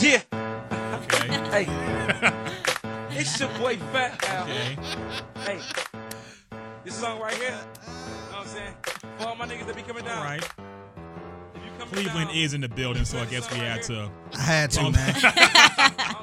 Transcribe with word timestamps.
Yeah. 0.00 0.22
Okay. 0.72 1.28
Hey. 1.64 1.66
it's 3.10 3.38
your 3.38 3.48
boy 3.58 3.76
Fat 3.92 4.24
Al. 4.28 4.44
Okay. 4.44 4.76
Hey. 5.40 5.58
This 6.84 6.94
song 6.94 7.20
right 7.20 7.34
here. 7.34 7.50
You 7.50 7.52
know 7.52 7.58
what 8.30 8.40
I'm 8.40 8.46
saying? 8.46 8.74
For 9.18 9.28
all 9.28 9.34
my 9.36 9.46
niggas 9.46 9.66
that 9.66 9.76
be 9.76 9.82
coming 9.82 10.04
down. 10.04 10.18
All 10.18 10.24
right. 10.24 10.42
If 10.42 11.62
you 11.64 11.70
coming 11.78 11.88
Cleveland 11.94 12.28
down, 12.28 12.36
is 12.36 12.54
in 12.54 12.60
the 12.62 12.68
building, 12.68 13.04
so 13.04 13.18
I 13.18 13.26
guess 13.26 13.50
we 13.52 13.58
had 13.58 13.82
to 13.84 14.10
I 14.34 14.40
had 14.40 14.70
to, 14.72 14.80
bump, 14.82 14.96
man. 14.96 15.14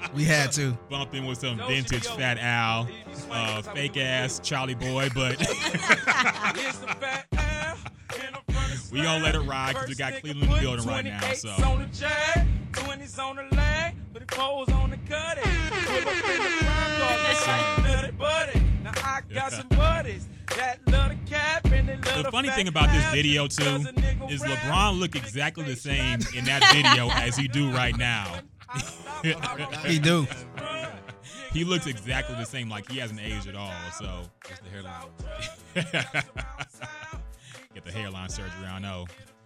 We 0.16 0.24
had 0.24 0.52
to. 0.54 0.72
bump 0.90 1.14
in 1.14 1.26
with 1.28 1.38
some 1.40 1.58
vintage 1.68 2.08
Fat 2.08 2.40
Al, 2.40 2.88
uh, 3.30 3.62
fake 3.62 3.98
ass 3.98 4.40
Charlie 4.44 4.74
Boy, 4.74 5.10
but 5.16 5.36
Here's 5.40 6.80
the 6.80 6.88
Fat 6.88 7.28
Al. 7.34 7.76
in 8.16 8.34
the 8.34 8.54
front 8.54 8.74
of 8.74 8.92
We 8.92 9.02
gonna 9.04 9.24
let 9.24 9.36
it 9.36 9.42
ride 9.42 9.76
'cause 9.76 9.88
we 9.90 9.96
got 9.96 10.14
Cleveland 10.22 10.50
in 10.50 10.56
the 10.56 10.62
building 10.62 10.88
right 10.88 11.06
now, 11.06 11.34
so. 11.34 11.54
But 14.18 14.28
the 14.28 14.36
foes 14.36 14.70
on 14.70 14.90
the 14.90 14.98
cutting. 15.10 15.44
Pull 15.44 15.96
up 15.96 16.08
in 16.08 16.44
the 16.44 16.50
front 16.64 16.98
door, 16.98 17.18
like 17.48 17.84
nutty 17.84 18.12
buddy. 18.12 18.62
Now 18.84 18.92
I 19.04 19.22
got 19.34 19.52
some 19.52 19.68
buddies 19.70 20.28
that 20.56 20.80
love 20.88 21.10
the 21.10 21.30
cap 21.30 21.66
and 21.66 21.90
they 21.90 21.98
love 21.98 22.24
the 22.24 22.32
funny 22.32 22.50
thing 22.50 22.68
about 22.68 22.90
this 22.92 23.06
video 23.12 23.48
too 23.48 23.64
Does 23.64 23.86
a 23.86 23.94
nigga 23.94 24.32
is? 24.32 24.42
LeBron 24.42 25.00
look 25.00 25.16
exactly 25.16 25.66
the 25.66 25.76
same 25.76 26.20
in 26.36 26.46
that 26.46 26.64
video 26.74 27.10
as 27.12 27.36
he 27.36 27.48
do 27.48 27.72
right 27.72 27.98
now. 28.00 28.40
He 29.86 30.00
do. 30.00 30.28
He 31.54 31.64
looks 31.64 31.88
exactly 31.88 32.36
the 32.36 32.46
same, 32.46 32.70
like 32.70 32.92
he 32.92 33.00
hasn't 33.00 33.20
aged 33.20 33.48
at 33.48 33.56
all. 33.56 33.72
So 33.98 34.24
That's 34.48 34.60
the 34.60 34.70
hairline. 34.70 35.08
get 37.74 37.86
the 37.86 37.92
hairline 37.92 38.30
surgery. 38.30 38.68
I 38.68 38.80
know. 38.80 39.06
Oh. 39.10 39.37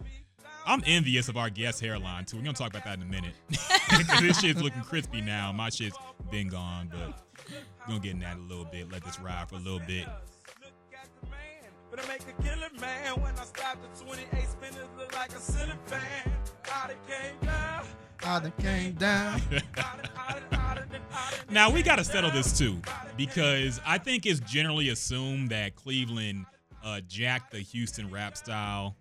I'm 0.66 0.82
envious 0.86 1.28
of 1.28 1.36
our 1.36 1.50
guest 1.50 1.80
hairline 1.80 2.24
too. 2.24 2.36
We're 2.36 2.44
gonna 2.44 2.54
talk 2.54 2.70
about 2.70 2.84
that 2.84 2.98
in 2.98 3.02
a 3.02 3.06
minute. 3.06 3.34
this 4.20 4.40
shit's 4.40 4.62
looking 4.62 4.82
crispy 4.82 5.20
now. 5.20 5.52
My 5.52 5.70
shit's 5.70 5.96
been 6.30 6.48
gone, 6.48 6.90
but 6.90 7.24
we're 7.80 7.88
gonna 7.88 8.00
get 8.00 8.12
in 8.12 8.20
that 8.20 8.36
a 8.36 8.40
little 8.40 8.64
bit. 8.64 8.90
Let 8.90 9.04
this 9.04 9.18
ride 9.20 9.48
for 9.48 9.56
a 9.56 9.58
little 9.58 9.80
bit. 9.80 10.06
But 11.90 12.04
I 12.04 12.08
make 12.08 12.22
a 12.22 12.42
killer 12.42 12.70
man 12.80 13.20
when 13.20 13.34
I 13.36 13.44
stop 13.44 13.76
the 13.82 14.04
28 14.04 14.48
spinners 14.48 14.88
look 14.96 15.14
like 15.14 15.32
a 15.32 15.38
ceiling 15.38 15.78
fan. 15.86 16.32
Out 16.72 16.90
it 16.90 16.96
came 17.06 17.48
down. 17.48 17.84
I 18.24 18.40
done 18.40 18.52
came 18.58 18.92
down. 18.92 19.40
Now 21.50 21.70
we 21.70 21.82
got 21.82 21.96
to 21.96 22.04
settle 22.04 22.30
this 22.30 22.56
too, 22.56 22.78
because 23.16 23.80
I 23.84 23.98
think 23.98 24.26
it's 24.26 24.40
generally 24.40 24.88
assumed 24.90 25.50
that 25.50 25.74
Cleveland 25.74 26.46
uh, 26.84 27.00
jacked 27.06 27.52
the 27.52 27.58
Houston 27.58 28.10
rap 28.10 28.36
style, 28.36 28.96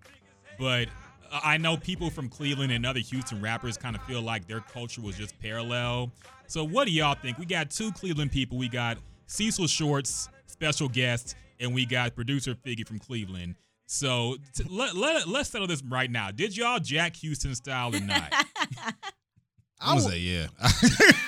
but 0.60 0.88
I 1.32 1.58
know 1.58 1.78
people 1.78 2.10
from 2.10 2.30
Cleveland 2.30 2.72
and 2.72 2.86
other 2.86 3.00
Houston 3.00 3.42
rappers 3.42 3.78
kind 3.78 3.96
of 3.96 4.02
feel 4.04 4.22
like 4.22 4.48
their 4.48 4.60
culture 4.60 5.02
was 5.02 5.16
just 5.18 5.40
parallel. 5.40 6.12
So 6.48 6.64
what 6.64 6.88
do 6.88 6.94
y'all 6.94 7.16
think? 7.16 7.38
We 7.38 7.46
got 7.46 7.72
two 7.72 7.92
Cleveland 7.92 8.32
people. 8.32 8.58
We 8.58 8.68
got 8.68 8.98
Cecil 9.28 9.68
Shorts, 9.68 10.30
special 10.48 10.90
guest, 10.90 11.36
and 11.60 11.74
we 11.74 11.86
got 11.86 12.16
producer 12.16 12.54
Figgy 12.56 12.86
from 12.86 13.00
Cleveland. 13.00 13.56
So 13.86 14.38
t- 14.54 14.66
let, 14.70 14.96
let, 14.96 15.28
let's 15.28 15.50
settle 15.50 15.68
this 15.68 15.84
right 15.84 16.10
now. 16.10 16.32
Did 16.32 16.56
y'all 16.56 16.80
jack 16.80 17.16
Houston 17.18 17.56
style 17.56 17.96
or 17.96 18.00
not? 18.00 18.32
I'm 19.82 19.98
gonna 19.98 20.02
say 20.02 20.20
yeah. 20.20 20.48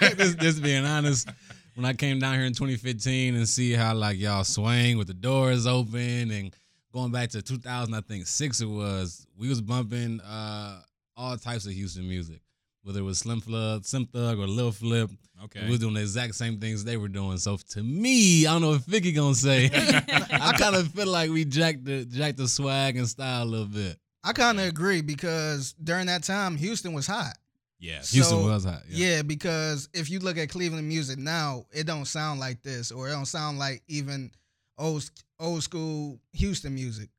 just, 0.16 0.38
just 0.38 0.64
being 0.64 0.86
honest, 0.86 1.28
when 1.76 1.86
I 1.86 1.94
came 1.94 2.20
down 2.20 2.36
here 2.36 2.46
in 2.46 2.54
2015 2.54 3.36
and 3.36 3.50
see 3.50 3.74
how 3.74 3.96
like 3.96 4.20
y'all 4.20 4.44
swing 4.44 4.98
with 4.98 5.08
the 5.08 5.14
doors 5.14 5.66
open 5.66 6.32
and 6.32 6.56
going 6.94 7.12
back 7.12 7.30
to 7.32 7.42
2000, 7.42 7.94
I 7.94 8.02
think 8.02 8.28
six 8.28 8.62
it 8.62 8.66
was, 8.68 9.26
we 9.38 9.50
was 9.50 9.62
bumping 9.62 10.22
uh, 10.22 10.80
all 11.18 11.36
types 11.38 11.66
of 11.66 11.74
Houston 11.74 12.08
music, 12.08 12.40
whether 12.84 13.00
it 13.00 13.04
was 13.04 13.20
Slim 13.20 13.42
Flood, 13.42 13.86
Slim 13.86 14.06
Thug, 14.06 14.40
or 14.40 14.48
Lil 14.48 14.72
Flip. 14.72 15.10
Okay. 15.46 15.64
We 15.66 15.72
was 15.72 15.80
doing 15.80 15.96
the 15.96 16.02
exact 16.02 16.36
same 16.36 16.60
things 16.60 16.84
they 16.86 16.96
were 16.96 17.08
doing. 17.10 17.38
So 17.38 17.58
to 17.72 17.84
me, 17.84 18.46
I 18.46 18.54
don't 18.54 18.62
know 18.62 18.70
what 18.72 18.82
Figgy 18.82 19.14
gonna 19.14 19.36
say. 19.36 19.66
I 19.74 20.54
kind 20.58 20.76
of 20.76 20.88
feel 20.90 21.08
like 21.08 21.32
we 21.32 21.44
jacked 21.44 21.84
the 21.84 22.06
jacked 22.06 22.38
the 22.38 22.48
swag 22.48 22.96
and 22.96 23.08
style 23.08 23.44
a 23.44 23.46
little 23.46 23.66
bit. 23.66 23.98
I 24.24 24.32
kind 24.32 24.58
of 24.60 24.68
agree 24.68 25.02
because 25.02 25.74
during 25.84 26.06
that 26.06 26.24
time, 26.24 26.56
Houston 26.56 26.94
was 26.94 27.06
hot. 27.08 27.38
Yes. 27.78 28.12
Houston 28.14 28.38
So, 28.40 28.46
was 28.48 28.64
hot. 28.64 28.84
Yeah. 28.88 29.22
because 29.24 29.90
if 29.94 30.10
you 30.10 30.20
look 30.20 30.38
at 30.38 30.48
Cleveland 30.48 30.88
music 30.88 31.20
now, 31.20 31.66
it 31.74 31.86
don't 31.86 32.06
sound 32.06 32.40
like 32.40 32.64
this, 32.64 32.94
or 32.94 33.10
it 33.10 33.12
don't 33.12 33.26
sound 33.26 33.60
like 33.60 33.84
even 33.90 34.32
old 34.78 35.10
old 35.40 35.64
school 35.64 36.20
Houston 36.34 36.74
music. 36.74 37.10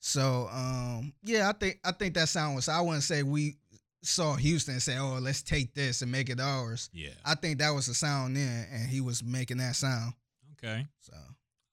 So 0.00 0.48
um, 0.52 1.12
yeah, 1.22 1.48
I 1.48 1.52
think 1.52 1.78
I 1.84 1.92
think 1.92 2.14
that 2.14 2.28
sound 2.28 2.56
was. 2.56 2.68
I 2.68 2.80
wouldn't 2.80 3.02
say 3.02 3.22
we 3.22 3.56
saw 4.02 4.34
Houston 4.34 4.74
and 4.74 4.82
say, 4.82 4.96
"Oh, 4.98 5.18
let's 5.20 5.42
take 5.42 5.74
this 5.74 6.02
and 6.02 6.10
make 6.10 6.30
it 6.30 6.40
ours." 6.40 6.88
Yeah. 6.92 7.10
I 7.24 7.34
think 7.34 7.58
that 7.58 7.70
was 7.70 7.86
the 7.86 7.94
sound 7.94 8.36
then, 8.36 8.66
and 8.72 8.88
he 8.88 9.00
was 9.00 9.22
making 9.22 9.58
that 9.58 9.76
sound. 9.76 10.14
Okay. 10.62 10.86
So 11.00 11.12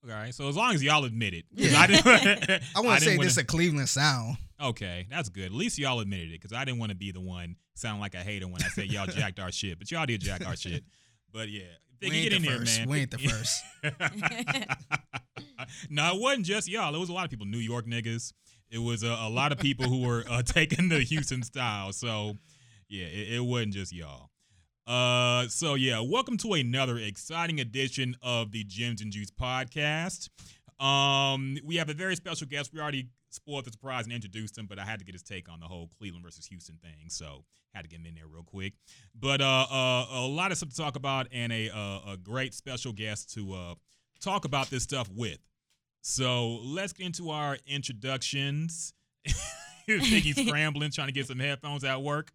All 0.03 0.09
right. 0.09 0.33
So 0.33 0.49
as 0.49 0.55
long 0.57 0.73
as 0.73 0.83
y'all 0.83 1.05
admit 1.05 1.33
it, 1.33 1.45
Yeah. 1.53 1.77
I 1.79 1.87
didn't. 1.87 2.05
I 2.75 2.79
wouldn't 2.81 2.99
say 3.01 3.11
didn't 3.11 3.23
this 3.23 3.37
wanna- 3.37 3.43
a 3.43 3.45
Cleveland 3.45 3.89
sound. 3.89 4.37
Okay, 4.59 5.05
that's 5.09 5.29
good. 5.29 5.45
At 5.45 5.51
least 5.51 5.77
y'all 5.77 5.99
admitted 5.99 6.29
it, 6.29 6.41
because 6.41 6.51
I 6.51 6.65
didn't 6.65 6.79
want 6.79 6.89
to 6.89 6.95
be 6.97 7.11
the 7.11 7.21
one 7.21 7.57
sound 7.75 8.01
like 8.01 8.15
a 8.15 8.17
hater 8.23 8.47
when 8.47 8.61
I 8.63 8.67
said 8.69 8.85
y'all 8.91 9.05
jacked 9.07 9.39
our 9.39 9.51
shit, 9.51 9.77
but 9.77 9.89
y'all 9.91 10.05
did 10.07 10.19
jack 10.19 10.45
our 10.47 10.55
shit. 10.55 10.83
But 11.31 11.47
yeah, 11.49 11.61
We 12.01 12.07
ain't 12.11 12.29
get 12.29 12.33
in 12.33 12.41
the 12.41 12.47
there, 12.49 12.57
first. 12.59 12.79
man. 12.79 12.89
We 12.89 12.99
ain't 12.99 13.11
the 13.11 13.17
first. 13.29 13.63
no, 15.89 16.15
it 16.15 16.21
wasn't 16.21 16.45
just 16.45 16.67
y'all. 16.67 16.93
It 16.93 16.99
was 16.99 17.09
a 17.09 17.13
lot 17.13 17.25
of 17.25 17.31
people, 17.31 17.45
New 17.45 17.57
York 17.57 17.85
niggas. 17.85 18.33
It 18.69 18.79
was 18.79 19.03
a, 19.03 19.07
a 19.07 19.29
lot 19.29 19.51
of 19.51 19.59
people 19.59 19.85
who 19.87 20.01
were 20.01 20.23
uh, 20.29 20.41
taking 20.45 20.89
the 20.89 20.99
Houston 20.99 21.43
style. 21.43 21.93
So 21.93 22.35
yeah, 22.89 23.05
it, 23.05 23.35
it 23.35 23.43
wasn't 23.43 23.73
just 23.73 23.93
y'all. 23.93 24.29
Uh, 24.85 25.47
so 25.47 25.75
yeah, 25.75 25.99
welcome 25.99 26.37
to 26.37 26.53
another 26.53 26.97
exciting 26.97 27.59
edition 27.59 28.15
of 28.21 28.51
the 28.51 28.63
Gems 28.63 29.01
and 29.01 29.11
Juice 29.11 29.31
podcast. 29.31 30.29
Um, 30.83 31.57
we 31.65 31.77
have 31.77 31.89
a 31.89 31.93
very 31.93 32.15
special 32.15 32.47
guest. 32.47 32.71
We 32.73 32.79
already 32.79 33.09
spoiled 33.29 33.65
the 33.65 33.71
surprise 33.71 34.05
and 34.05 34.13
introduced 34.13 34.57
him, 34.57 34.65
but 34.67 34.79
I 34.79 34.85
had 34.85 34.99
to 34.99 35.05
get 35.05 35.13
his 35.13 35.23
take 35.23 35.49
on 35.49 35.59
the 35.59 35.67
whole 35.67 35.89
Cleveland 35.97 36.23
versus 36.23 36.45
Houston 36.47 36.77
thing. 36.77 37.09
So 37.09 37.43
had 37.73 37.83
to 37.83 37.89
get 37.89 37.99
him 37.99 38.05
in 38.05 38.15
there 38.15 38.27
real 38.27 38.43
quick. 38.43 38.73
But 39.17 39.41
uh, 39.41 39.67
uh 39.69 40.05
a 40.11 40.27
lot 40.27 40.51
of 40.51 40.57
stuff 40.57 40.69
to 40.69 40.75
talk 40.75 40.95
about 40.95 41.27
and 41.31 41.51
a 41.51 41.69
uh, 41.69 42.13
a 42.13 42.17
great 42.17 42.53
special 42.53 42.91
guest 42.91 43.33
to 43.35 43.53
uh 43.53 43.75
talk 44.19 44.45
about 44.45 44.69
this 44.69 44.83
stuff 44.83 45.09
with. 45.15 45.39
So 46.01 46.57
let's 46.63 46.93
get 46.93 47.05
into 47.05 47.29
our 47.29 47.57
introductions. 47.65 48.93
Figgy's 49.87 50.35
scrambling, 50.47 50.91
trying 50.91 51.07
to 51.07 51.13
get 51.13 51.27
some 51.27 51.39
headphones 51.39 51.83
at 51.83 52.01
work. 52.01 52.31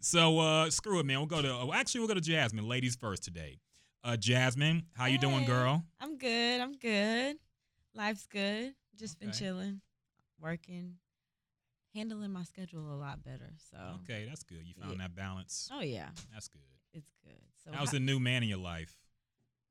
So 0.00 0.38
uh 0.38 0.70
screw 0.70 1.00
it, 1.00 1.06
man. 1.06 1.18
We'll 1.18 1.26
go 1.26 1.42
to 1.42 1.50
oh, 1.50 1.72
actually 1.72 2.00
we'll 2.00 2.08
go 2.08 2.14
to 2.14 2.20
Jasmine. 2.20 2.68
Ladies 2.68 2.96
first 2.96 3.24
today. 3.24 3.58
Uh 4.04 4.16
Jasmine, 4.16 4.84
how 4.94 5.06
you 5.06 5.18
doing, 5.18 5.44
girl? 5.44 5.82
I'm 6.00 6.18
good. 6.18 6.60
I'm 6.60 6.76
good. 6.76 7.36
Life's 7.94 8.26
good. 8.26 8.74
Just 8.96 9.18
been 9.18 9.32
chilling, 9.32 9.80
working, 10.42 10.96
handling 11.94 12.32
my 12.32 12.42
schedule 12.42 12.92
a 12.92 12.96
lot 12.98 13.22
better. 13.24 13.50
So, 13.70 13.78
Okay, 14.02 14.26
that's 14.28 14.42
good. 14.42 14.66
You 14.66 14.74
found 14.74 14.92
Yeah. 14.92 14.98
that 15.06 15.14
balance. 15.14 15.68
oh 15.72 15.80
yeah, 15.80 16.10
That's 16.32 16.48
good. 16.48 16.60
it's 16.92 17.12
good. 17.24 17.40
So, 17.64 17.70
How's 17.72 17.88
ho- 17.90 17.92
the 17.98 18.00
new 18.00 18.18
man 18.18 18.42
in 18.42 18.48
your 18.48 18.58
life? 18.58 18.98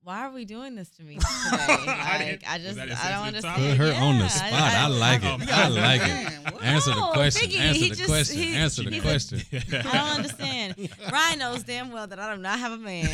Why 0.04 0.26
are 0.26 0.32
we 0.32 0.46
doing 0.46 0.74
this 0.76 0.90
to 0.98 1.04
me 1.04 1.16
today? 1.16 1.26
I 1.28 2.18
Like, 2.18 2.20
didn't- 2.40 2.50
I 2.52 2.58
just, 2.58 2.76
that 2.78 2.90
a 2.90 3.06
I 3.06 3.12
don't 3.12 3.28
understand. 3.28 3.78
Put 3.78 3.88
her 3.88 3.94
on 4.02 4.18
the 4.18 4.28
spot. 4.30 4.52
I, 4.52 4.88
like 4.88 5.24
it. 5.24 5.52
I 5.52 5.68
like 5.70 6.02
it. 6.02 6.64
Answer 6.64 6.96
the 6.96 7.02
question. 7.14 7.50
Figgy, 7.50 7.60
Answer 7.60 7.80
the 7.82 7.90
just- 7.96 8.06
question. 8.10 8.38
he- 8.38 8.56
Answer 8.56 8.84
the 8.90 9.00
question. 9.00 9.42
I 9.54 9.82
don't 9.84 10.10
understand. 10.18 10.90
Ryan 11.12 11.40
knows 11.40 11.64
damn 11.64 11.92
well 11.92 12.08
that 12.08 12.20
I 12.20 12.36
do 12.36 12.42
not 12.42 12.58
have 12.60 12.72
a 12.72 12.78
man. 12.78 13.06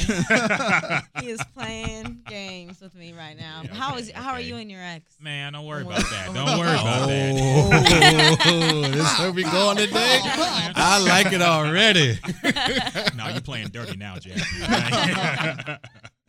he 1.21 1.29
is 1.29 1.41
playing 1.53 2.21
games 2.27 2.79
with 2.79 2.95
me 2.95 3.11
right 3.13 3.37
now. 3.37 3.61
Yeah, 3.65 3.73
how 3.73 3.95
okay, 3.97 4.11
how 4.13 4.31
are 4.33 4.41
you 4.41 4.55
and 4.55 4.71
your 4.71 4.81
ex? 4.81 5.17
Man, 5.19 5.53
don't 5.53 5.65
worry 5.65 5.81
about 5.81 5.99
that. 6.09 6.33
Don't 6.33 6.57
worry 6.57 6.69
about 6.69 7.07
that. 7.07 8.37
Oh, 8.45 8.81
this 8.81 9.11
is 9.13 9.19
where 9.19 9.31
we 9.33 9.43
going 9.43 9.77
today. 9.77 10.19
I 10.23 11.03
like 11.05 11.33
it 11.33 11.41
already. 11.41 12.17
now 13.17 13.29
you're 13.29 13.41
playing 13.41 13.67
dirty 13.69 13.97
now, 13.97 14.15
Jasmine. 14.17 15.77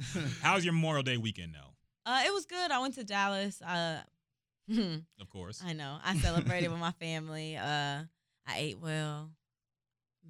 How's 0.43 0.65
your 0.65 0.75
Memorial 0.75 1.03
Day 1.03 1.17
weekend 1.17 1.55
though? 1.55 1.75
Uh, 2.11 2.23
it 2.27 2.33
was 2.33 2.47
good. 2.47 2.71
I 2.71 2.79
went 2.79 2.95
to 2.95 3.05
Dallas. 3.05 3.61
Uh, 3.63 4.01
Of 5.21 5.29
course. 5.31 5.63
I 5.65 5.73
know. 5.73 5.99
I 6.05 6.17
celebrated 6.19 6.69
with 6.71 6.79
my 6.81 6.93
family. 6.93 7.57
Uh, 7.57 8.03
I 8.47 8.57
ate 8.57 8.79
well. 8.81 9.31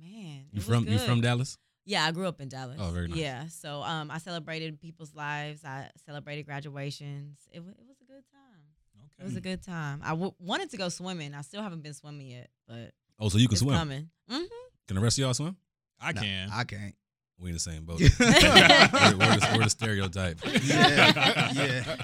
Man, 0.00 0.44
You 0.52 0.56
was 0.56 0.64
from 0.66 0.86
you 0.86 0.98
from 0.98 1.20
Dallas? 1.20 1.58
Yeah, 1.84 2.04
I 2.04 2.12
grew 2.12 2.26
up 2.28 2.40
in 2.40 2.48
Dallas. 2.48 2.76
Oh, 2.78 2.90
very 2.90 3.08
nice. 3.08 3.18
Yeah, 3.18 3.46
so 3.48 3.82
um, 3.82 4.10
I 4.10 4.18
celebrated 4.18 4.78
people's 4.80 5.14
lives. 5.14 5.64
I 5.64 5.90
celebrated 6.06 6.44
graduations. 6.44 7.38
It, 7.50 7.60
wa- 7.60 7.70
it 7.70 7.86
was 7.88 7.96
a 8.00 8.04
good 8.04 8.22
time. 8.30 8.60
Okay, 9.06 9.22
It 9.22 9.24
was 9.24 9.36
a 9.36 9.40
good 9.40 9.62
time. 9.62 10.00
I 10.04 10.10
w- 10.10 10.34
wanted 10.38 10.70
to 10.70 10.76
go 10.76 10.88
swimming. 10.90 11.34
I 11.34 11.40
still 11.40 11.62
haven't 11.62 11.82
been 11.82 11.94
swimming 11.94 12.28
yet, 12.28 12.50
but 12.68 12.92
Oh, 13.18 13.28
so 13.30 13.38
you 13.38 13.48
can 13.48 13.54
it's 13.54 13.62
swim? 13.62 13.76
coming. 13.76 14.10
hmm 14.28 14.44
Can 14.86 14.96
the 14.96 15.00
rest 15.02 15.18
of 15.18 15.22
y'all 15.22 15.34
swim? 15.34 15.56
I 16.00 16.12
Nah, 16.12 16.20
can. 16.20 16.50
I 16.52 16.64
can't. 16.64 16.94
We 17.40 17.48
in 17.50 17.54
the 17.54 17.60
same 17.60 17.84
boat. 17.84 18.00
we're, 18.18 18.26
we're 18.26 19.36
the, 19.36 19.48
we're 19.56 19.64
the 19.64 19.70
stereotype. 19.70 20.40
yeah. 20.64 21.96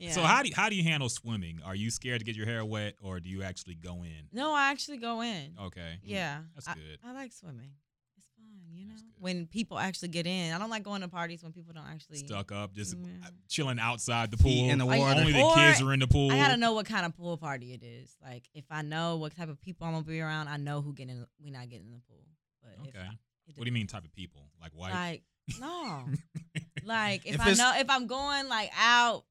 Yeah. 0.00 0.12
So 0.12 0.22
how 0.22 0.42
do 0.42 0.48
you, 0.48 0.54
how 0.56 0.68
do 0.68 0.74
you 0.74 0.82
handle 0.82 1.08
swimming? 1.08 1.60
Are 1.64 1.74
you 1.74 1.90
scared 1.90 2.20
to 2.20 2.24
get 2.24 2.34
your 2.34 2.46
hair 2.46 2.64
wet, 2.64 2.94
or 3.02 3.20
do 3.20 3.28
you 3.28 3.42
actually 3.42 3.74
go 3.74 4.02
in? 4.02 4.28
No, 4.32 4.52
I 4.54 4.70
actually 4.70 4.96
go 4.96 5.20
in. 5.22 5.54
Okay, 5.66 5.98
Yeah, 6.02 6.38
that's 6.54 6.66
I, 6.68 6.74
good. 6.74 6.98
I 7.04 7.12
like 7.12 7.32
swimming. 7.32 7.70
It's 8.16 8.26
fun, 8.36 8.46
you 8.72 8.86
know. 8.86 8.94
When 9.18 9.46
people 9.46 9.78
actually 9.78 10.08
get 10.08 10.26
in. 10.26 10.54
I 10.54 10.58
don't 10.58 10.70
like 10.70 10.82
going 10.82 11.02
to 11.02 11.08
parties 11.08 11.42
when 11.42 11.52
people 11.52 11.74
don't 11.74 11.86
actually. 11.86 12.16
Stuck 12.16 12.50
up, 12.50 12.74
just 12.74 12.96
Yeah. 12.96 13.26
Uh, 13.26 13.30
chilling 13.48 13.78
outside 13.78 14.30
the 14.30 14.38
pool. 14.38 14.50
Feet 14.50 14.70
in 14.70 14.78
the 14.78 14.86
water. 14.86 15.20
Only 15.20 15.32
the 15.32 15.42
Or 15.42 15.54
kids 15.54 15.82
are 15.82 15.92
in 15.92 16.00
the 16.00 16.06
pool. 16.08 16.32
I 16.32 16.36
gotta 16.38 16.56
know 16.56 16.72
what 16.72 16.86
kind 16.86 17.04
of 17.04 17.14
pool 17.16 17.36
party 17.36 17.74
it 17.74 17.82
is. 17.84 18.16
Like 18.24 18.48
if 18.54 18.64
I 18.70 18.80
know 18.82 19.18
what 19.18 19.36
type 19.36 19.50
of 19.50 19.60
people 19.60 19.86
I'm 19.86 19.92
gonna 19.92 20.04
be 20.04 20.20
around, 20.20 20.48
I 20.48 20.56
know 20.56 20.80
who 20.80 20.94
getting. 20.94 21.26
We 21.44 21.50
not 21.50 21.68
getting 21.68 21.86
in 21.88 21.92
the 21.92 22.00
pool. 22.08 22.24
But 22.62 22.88
if 22.88 22.96
Okay. 22.96 23.08
I- 23.50 23.52
it 23.52 23.58
What 23.58 23.64
do 23.64 23.68
you 23.68 23.72
mean 23.74 23.86
type 23.86 24.04
of 24.04 24.12
people? 24.12 24.42
Like 24.60 24.72
white? 24.72 24.92
Like 24.92 25.22
no, 25.60 26.04
like 26.84 27.26
if, 27.26 27.34
If 27.34 27.40
I 27.40 27.52
know 27.54 27.72
if 27.76 27.90
I'm 27.90 28.06
going 28.06 28.48
like 28.48 28.70
out 28.78 29.24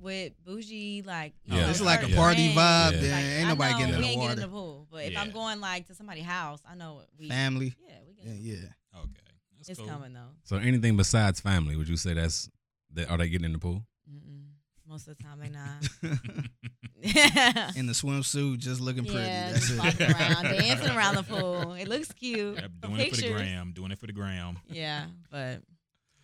with 0.00 0.32
bougie, 0.44 1.02
like 1.02 1.34
Yeah. 1.44 1.60
know, 1.62 1.68
It's 1.70 1.80
like 1.80 2.02
a 2.02 2.14
party 2.14 2.52
friends, 2.54 2.58
vibe. 2.58 2.92
Yeah. 2.94 3.00
Then 3.00 3.10
like, 3.10 3.24
ain't 3.24 3.48
nobody 3.48 3.72
getting 3.78 3.94
in 3.94 4.00
the 4.00 4.06
water. 4.16 4.20
getting 4.28 4.30
in 4.44 4.50
the 4.50 4.56
pool. 4.56 4.86
But 4.90 5.04
if 5.04 5.12
Yeah. 5.12 5.20
I'm 5.20 5.30
going 5.30 5.60
like 5.60 5.86
to 5.88 5.94
somebody's 5.94 6.24
house, 6.24 6.60
I 6.68 6.74
know 6.74 7.02
we 7.18 7.28
Family. 7.28 7.74
Yeah, 7.86 7.94
we 8.06 8.14
get 8.14 8.24
Yeah, 8.26 8.32
getting. 8.32 8.44
yeah. 8.94 9.00
okay. 9.00 9.10
That's 9.58 9.68
It's 9.68 9.78
cool. 9.78 9.88
coming 9.88 10.12
though. 10.14 10.30
So 10.44 10.56
anything 10.56 10.96
besides 10.96 11.40
family, 11.40 11.76
would 11.76 11.88
you 11.88 11.96
say 11.98 12.14
that's 12.14 12.48
that? 12.94 13.10
Are 13.10 13.18
they 13.18 13.28
getting 13.28 13.44
in 13.44 13.52
the 13.52 13.58
pool? 13.58 13.84
Mm-mm. 14.10 14.46
Most 14.88 15.06
of 15.06 15.16
the 15.18 15.22
time 15.22 15.38
they 15.38 15.48
not. 15.50 15.86
in 17.76 17.86
the 17.86 17.92
swimsuit, 17.92 18.58
just 18.58 18.80
looking 18.80 19.04
pretty. 19.04 19.20
yeah, 19.20 19.52
That's 19.52 19.68
just 19.68 20.00
it. 20.00 20.10
around, 20.10 20.42
dancing 20.58 20.96
around 20.96 21.14
the 21.16 21.22
pool. 21.22 21.72
It 21.74 21.88
looks 21.88 22.12
cute. 22.12 22.56
Yep, 22.56 22.70
The 22.80 22.88
doing 22.88 23.00
it 23.00 23.10
for 23.14 23.20
the 23.22 23.32
gram. 23.32 23.72
Doing 23.72 23.90
it 23.92 23.98
for 23.98 24.06
the 24.06 24.12
gram. 24.12 24.58
Yeah, 24.68 25.06
but 25.30 25.62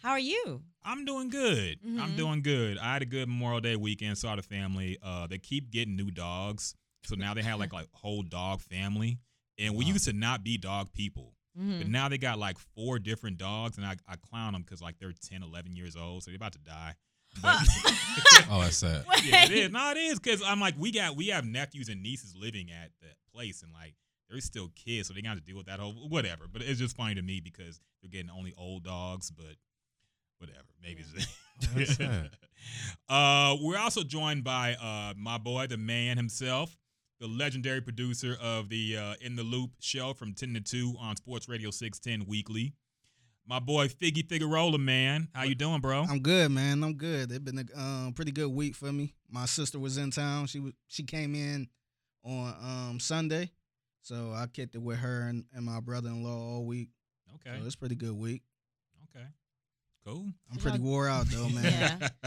how 0.02 0.10
are 0.10 0.18
you? 0.18 0.62
I'm 0.84 1.04
doing 1.04 1.30
good. 1.30 1.78
I'm 1.84 2.12
Mhm. 2.12 2.16
doing 2.16 2.42
good. 2.42 2.78
I 2.78 2.92
had 2.92 3.02
a 3.02 3.06
good 3.06 3.28
Memorial 3.28 3.60
Day 3.60 3.76
weekend. 3.76 4.18
Saw 4.18 4.36
the 4.36 4.42
family. 4.42 4.98
Uh, 5.02 5.26
they 5.26 5.38
keep 5.38 5.70
getting 5.70 5.96
new 5.96 6.10
dogs, 6.10 6.74
so 7.04 7.14
now 7.16 7.34
they 7.34 7.42
have 7.42 7.58
like 7.58 7.72
like 7.72 7.88
whole 7.92 8.22
dog 8.22 8.60
family. 8.60 9.18
And 9.58 9.74
we 9.74 9.84
Wow. 9.86 9.92
used 9.92 10.04
to 10.04 10.12
not 10.12 10.44
be 10.44 10.58
dog 10.58 10.92
people, 10.92 11.34
Mhm. 11.58 11.78
but 11.78 11.88
now 11.88 12.08
they 12.10 12.18
got 12.18 12.38
like 12.38 12.58
four 12.58 12.98
different 12.98 13.38
dogs, 13.38 13.78
and 13.78 13.86
I, 13.86 13.96
I 14.06 14.16
clown 14.16 14.52
them 14.52 14.62
because 14.62 14.82
like 14.82 14.98
they're 14.98 15.12
10, 15.12 15.42
11 15.42 15.74
years 15.74 15.96
old, 15.96 16.22
so 16.22 16.30
they're 16.30 16.36
about 16.36 16.52
to 16.52 16.58
die. 16.58 16.94
But 17.42 17.58
Oh, 18.50 18.60
that's 18.62 18.76
sad. 18.76 19.04
yeah, 19.24 19.44
it 19.44 19.50
is. 19.50 19.70
No, 19.70 19.90
it 19.90 19.96
is 19.96 20.18
because 20.18 20.42
I'm 20.42 20.60
like 20.60 20.74
we 20.78 20.92
got 20.92 21.16
we 21.16 21.28
have 21.28 21.44
nephews 21.44 21.88
and 21.88 22.02
nieces 22.02 22.34
living 22.36 22.70
at 22.70 22.90
that 23.02 23.16
place, 23.34 23.62
and 23.62 23.72
like 23.72 23.94
they're 24.28 24.40
still 24.40 24.70
kids, 24.74 25.08
so 25.08 25.14
they 25.14 25.22
got 25.22 25.34
to 25.34 25.40
deal 25.40 25.56
with 25.56 25.66
that 25.66 25.80
whole 25.80 25.92
whatever. 26.08 26.44
But 26.52 26.62
it's 26.62 26.78
just 26.78 26.96
funny 26.96 27.14
to 27.14 27.22
me 27.22 27.40
because 27.40 27.80
they're 28.02 28.10
getting 28.10 28.30
only 28.30 28.54
old 28.56 28.84
dogs, 28.84 29.30
but 29.30 29.56
whatever. 30.38 30.66
Maybe 30.82 31.02
it's. 31.02 31.26
That's 31.74 32.00
uh, 33.08 33.56
we're 33.62 33.78
also 33.78 34.02
joined 34.02 34.44
by 34.44 34.74
uh 34.74 35.14
my 35.16 35.38
boy, 35.38 35.66
the 35.66 35.76
man 35.76 36.16
himself, 36.16 36.76
the 37.20 37.26
legendary 37.26 37.80
producer 37.80 38.36
of 38.40 38.68
the 38.68 38.96
uh, 38.96 39.14
In 39.20 39.36
the 39.36 39.42
Loop 39.42 39.70
show 39.80 40.12
from 40.12 40.34
ten 40.34 40.54
to 40.54 40.60
two 40.60 40.94
on 41.00 41.16
Sports 41.16 41.48
Radio 41.48 41.70
six 41.70 41.98
ten 41.98 42.26
weekly. 42.26 42.74
My 43.48 43.60
boy 43.60 43.86
Figgy 43.86 44.28
Figueroa, 44.28 44.76
man, 44.76 45.28
how 45.32 45.44
you 45.44 45.54
doing, 45.54 45.80
bro? 45.80 46.02
I'm 46.02 46.18
good, 46.18 46.50
man. 46.50 46.82
I'm 46.82 46.94
good. 46.94 47.30
It's 47.30 47.38
been 47.38 47.58
a 47.58 47.80
um, 47.80 48.12
pretty 48.12 48.32
good 48.32 48.48
week 48.48 48.74
for 48.74 48.92
me. 48.92 49.14
My 49.30 49.46
sister 49.46 49.78
was 49.78 49.98
in 49.98 50.10
town. 50.10 50.46
She 50.46 50.58
was 50.58 50.72
she 50.88 51.04
came 51.04 51.34
in 51.36 51.68
on 52.24 52.54
um, 52.60 53.00
Sunday, 53.00 53.52
so 54.02 54.32
I 54.34 54.46
kept 54.46 54.74
it 54.74 54.82
with 54.82 54.98
her 54.98 55.28
and, 55.28 55.44
and 55.54 55.64
my 55.64 55.78
brother-in-law 55.78 56.28
all 56.56 56.64
week. 56.64 56.88
Okay, 57.36 57.56
So 57.60 57.66
it's 57.66 57.76
a 57.76 57.78
pretty 57.78 57.94
good 57.94 58.14
week. 58.14 58.42
okay, 59.14 59.26
cool. 60.04 60.26
I'm 60.50 60.58
pretty 60.58 60.80
wore 60.80 61.06
out 61.08 61.26
though, 61.26 61.48
man. 61.48 61.98
Yeah. 62.00 62.08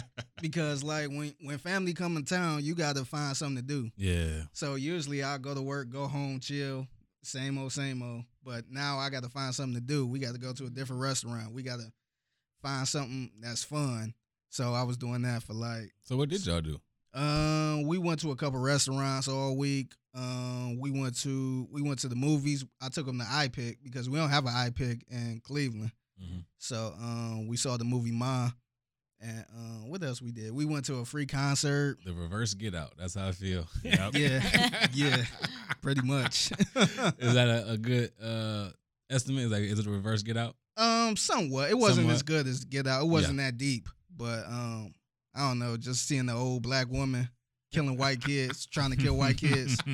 Because 0.42 0.86
like 0.86 1.10
when 1.10 1.36
when 1.42 1.58
family 1.58 1.94
come 1.94 2.16
in 2.16 2.24
town, 2.24 2.64
you 2.64 2.74
got 2.74 2.96
to 2.96 3.04
find 3.04 3.36
something 3.36 3.58
to 3.58 3.62
do. 3.62 3.90
Yeah. 3.98 4.44
So 4.54 4.76
usually 4.76 5.22
I 5.22 5.38
go 5.38 5.54
to 5.54 5.62
work, 5.62 5.90
go 5.90 6.08
home, 6.08 6.40
chill, 6.40 6.88
same 7.24 7.58
old, 7.58 7.74
same 7.74 8.02
old. 8.02 8.24
But 8.50 8.66
now 8.72 8.98
I 8.98 9.12
got 9.12 9.22
to 9.22 9.30
find 9.30 9.54
something 9.54 9.76
to 9.76 9.80
do. 9.82 10.08
We 10.08 10.18
got 10.18 10.34
to 10.34 10.40
go 10.40 10.52
to 10.54 10.66
a 10.66 10.70
different 10.72 11.04
restaurant. 11.04 11.54
We 11.54 11.62
got 11.62 11.78
to 11.78 11.92
find 12.64 12.88
something 12.88 13.30
that's 13.40 13.64
fun. 13.64 14.16
So 14.50 14.74
I 14.74 14.82
was 14.82 14.98
doing 14.98 15.22
that 15.22 15.44
for 15.44 15.54
like, 15.54 15.92
So 16.02 16.18
what 16.18 16.30
did 16.30 16.44
y'all 16.48 16.60
do? 16.62 16.80
um, 17.14 17.84
we 17.86 18.00
went 18.00 18.22
to 18.22 18.32
a 18.32 18.36
couple 18.36 18.60
restaurants 18.60 19.28
all 19.28 19.56
week. 19.56 19.94
Um, 20.16 20.80
we 20.80 20.90
went 20.90 21.16
to 21.22 21.68
we 21.72 21.84
went 21.84 22.00
to 22.00 22.08
the 22.08 22.16
movies. 22.16 22.66
I 22.82 22.90
took 22.90 23.06
them 23.06 23.20
to 23.20 23.26
iPic 23.26 23.78
because 23.84 24.10
we 24.10 24.18
don't 24.18 24.30
have 24.32 24.46
an 24.48 24.54
iPic 24.54 25.04
in 25.12 25.42
Cleveland. 25.44 25.92
Mhm. 26.20 26.44
So 26.58 26.96
um, 27.00 27.48
we 27.48 27.56
saw 27.56 27.78
the 27.78 27.84
movie 27.86 28.12
Ma. 28.12 28.50
And 29.22 29.46
um, 29.54 29.90
what 29.90 30.02
else 30.02 30.22
we 30.22 30.32
did? 30.32 30.54
We 30.54 30.64
went 30.66 30.86
to 30.86 30.96
a 30.96 31.06
free 31.06 31.26
concert. 31.26 31.98
The 32.06 32.14
reverse 32.14 32.54
get 32.54 32.74
out. 32.74 32.94
That's 32.98 33.16
how 33.16 33.28
I 33.28 33.32
feel. 33.34 33.68
Yep. 33.84 34.16
Yeah, 34.16 34.88
yeah, 34.94 35.24
pretty 35.82 36.02
much. 36.02 36.52
Is 36.76 37.34
that 37.34 37.50
a, 37.50 37.72
a 37.72 37.78
good 37.78 38.12
uh 38.24 38.70
estimate? 39.10 39.46
Is 39.46 39.52
like 39.52 39.64
is 39.64 39.80
it 39.80 39.86
a 39.86 39.90
reverse 39.90 40.24
get 40.24 40.38
out? 40.38 40.56
Um, 40.78 41.18
somewhat. 41.18 41.70
It 41.70 41.78
wasn't 41.78 42.06
Somewhat. 42.06 42.14
as 42.14 42.24
good 42.24 42.48
as 42.48 42.64
Get 42.64 42.88
Out. 42.88 43.04
It 43.04 43.10
wasn't 43.10 43.38
that 43.40 43.58
deep, 43.58 43.90
but 44.16 44.46
um, 44.46 44.94
I 45.36 45.50
don't 45.50 45.60
know. 45.60 45.76
Just 45.76 46.08
seeing 46.08 46.28
the 46.28 46.34
old 46.34 46.64
black 46.64 46.90
woman 46.90 47.28
killing 47.72 47.98
white 47.98 48.22
kids, 48.22 48.66
trying 48.66 48.92
to 48.92 48.96
kill 48.98 49.16
white 49.16 49.38
kids, 49.38 49.78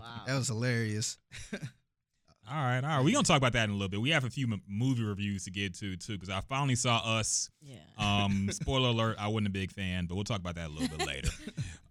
wow. 0.00 0.22
that 0.26 0.36
was 0.36 0.48
hilarious. 0.48 1.18
All 2.50 2.56
right, 2.62 2.82
all 2.82 2.88
right. 2.96 3.04
We're 3.04 3.12
gonna 3.12 3.24
talk 3.24 3.36
about 3.36 3.52
that 3.52 3.64
in 3.64 3.70
a 3.70 3.74
little 3.74 3.88
bit. 3.88 4.00
We 4.00 4.10
have 4.10 4.24
a 4.24 4.30
few 4.30 4.46
m- 4.50 4.62
movie 4.68 5.02
reviews 5.04 5.44
to 5.44 5.50
get 5.50 5.74
to 5.78 5.96
too, 5.96 6.14
because 6.14 6.30
I 6.30 6.40
finally 6.40 6.74
saw 6.76 6.98
Us. 6.98 7.50
Yeah. 7.60 7.76
Um, 7.98 8.48
spoiler 8.52 8.88
alert: 8.88 9.16
I 9.18 9.28
wasn't 9.28 9.48
a 9.48 9.50
big 9.50 9.70
fan, 9.70 10.06
but 10.06 10.14
we'll 10.14 10.24
talk 10.24 10.40
about 10.40 10.54
that 10.54 10.68
a 10.68 10.72
little 10.72 10.96
bit 10.96 11.06
later. 11.06 11.30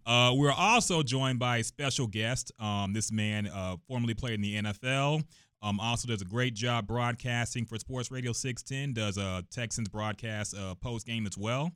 Uh, 0.06 0.32
we're 0.34 0.52
also 0.52 1.04
joined 1.04 1.38
by 1.38 1.58
a 1.58 1.64
special 1.64 2.08
guest. 2.08 2.52
Um, 2.60 2.94
this 2.94 3.12
man 3.12 3.48
uh, 3.48 3.76
formerly 3.88 4.14
played 4.14 4.36
in 4.36 4.42
the 4.42 4.56
NFL. 4.56 5.24
Um, 5.62 5.80
also 5.80 6.08
does 6.08 6.22
a 6.22 6.26
great 6.26 6.54
job 6.54 6.88
broadcasting 6.88 7.66
for 7.66 7.78
Sports 7.78 8.10
Radio 8.10 8.32
610. 8.32 8.94
Does 8.94 9.18
a 9.18 9.44
Texans 9.52 9.90
broadcast 9.90 10.56
uh, 10.56 10.76
post 10.76 11.06
game 11.06 11.26
as 11.28 11.38
well. 11.38 11.72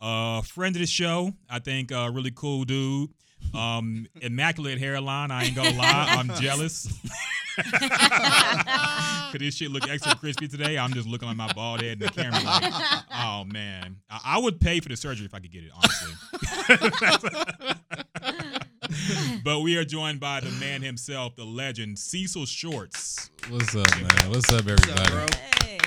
Uh, 0.00 0.40
friend 0.42 0.74
of 0.76 0.80
the 0.80 0.86
show, 0.86 1.32
I 1.48 1.58
think. 1.58 1.92
Uh, 1.92 2.10
really 2.12 2.32
cool 2.34 2.64
dude. 2.64 3.10
Um, 3.52 4.06
immaculate 4.20 4.78
hairline. 4.78 5.30
I 5.30 5.44
ain't 5.44 5.54
gonna 5.54 5.76
lie, 5.76 6.06
I'm 6.10 6.28
jealous. 6.40 6.88
Cause 7.56 9.38
this 9.38 9.54
shit 9.54 9.70
look 9.70 9.88
extra 9.88 10.14
crispy 10.16 10.48
today. 10.48 10.76
I'm 10.76 10.92
just 10.92 11.06
looking 11.06 11.28
at 11.28 11.36
my 11.36 11.52
bald 11.52 11.82
head 11.82 12.00
in 12.02 12.06
the 12.06 12.08
camera 12.08 12.40
like, 12.42 12.72
oh 13.14 13.44
man, 13.44 13.96
I, 14.10 14.20
I 14.24 14.38
would 14.38 14.60
pay 14.60 14.80
for 14.80 14.88
the 14.88 14.96
surgery 14.96 15.26
if 15.26 15.34
I 15.34 15.38
could 15.38 15.52
get 15.52 15.64
it, 15.64 15.70
honestly. 15.74 16.14
but 19.44 19.60
we 19.60 19.76
are 19.76 19.84
joined 19.84 20.20
by 20.20 20.40
the 20.40 20.50
man 20.52 20.82
himself, 20.82 21.36
the 21.36 21.44
legend, 21.44 21.98
Cecil 21.98 22.46
Shorts. 22.46 23.30
What's 23.48 23.74
up, 23.76 23.90
man? 24.00 24.30
What's 24.30 24.52
up, 24.52 24.66
everybody? 24.66 25.10
bro? 25.10 25.26
Hey. 25.62 25.78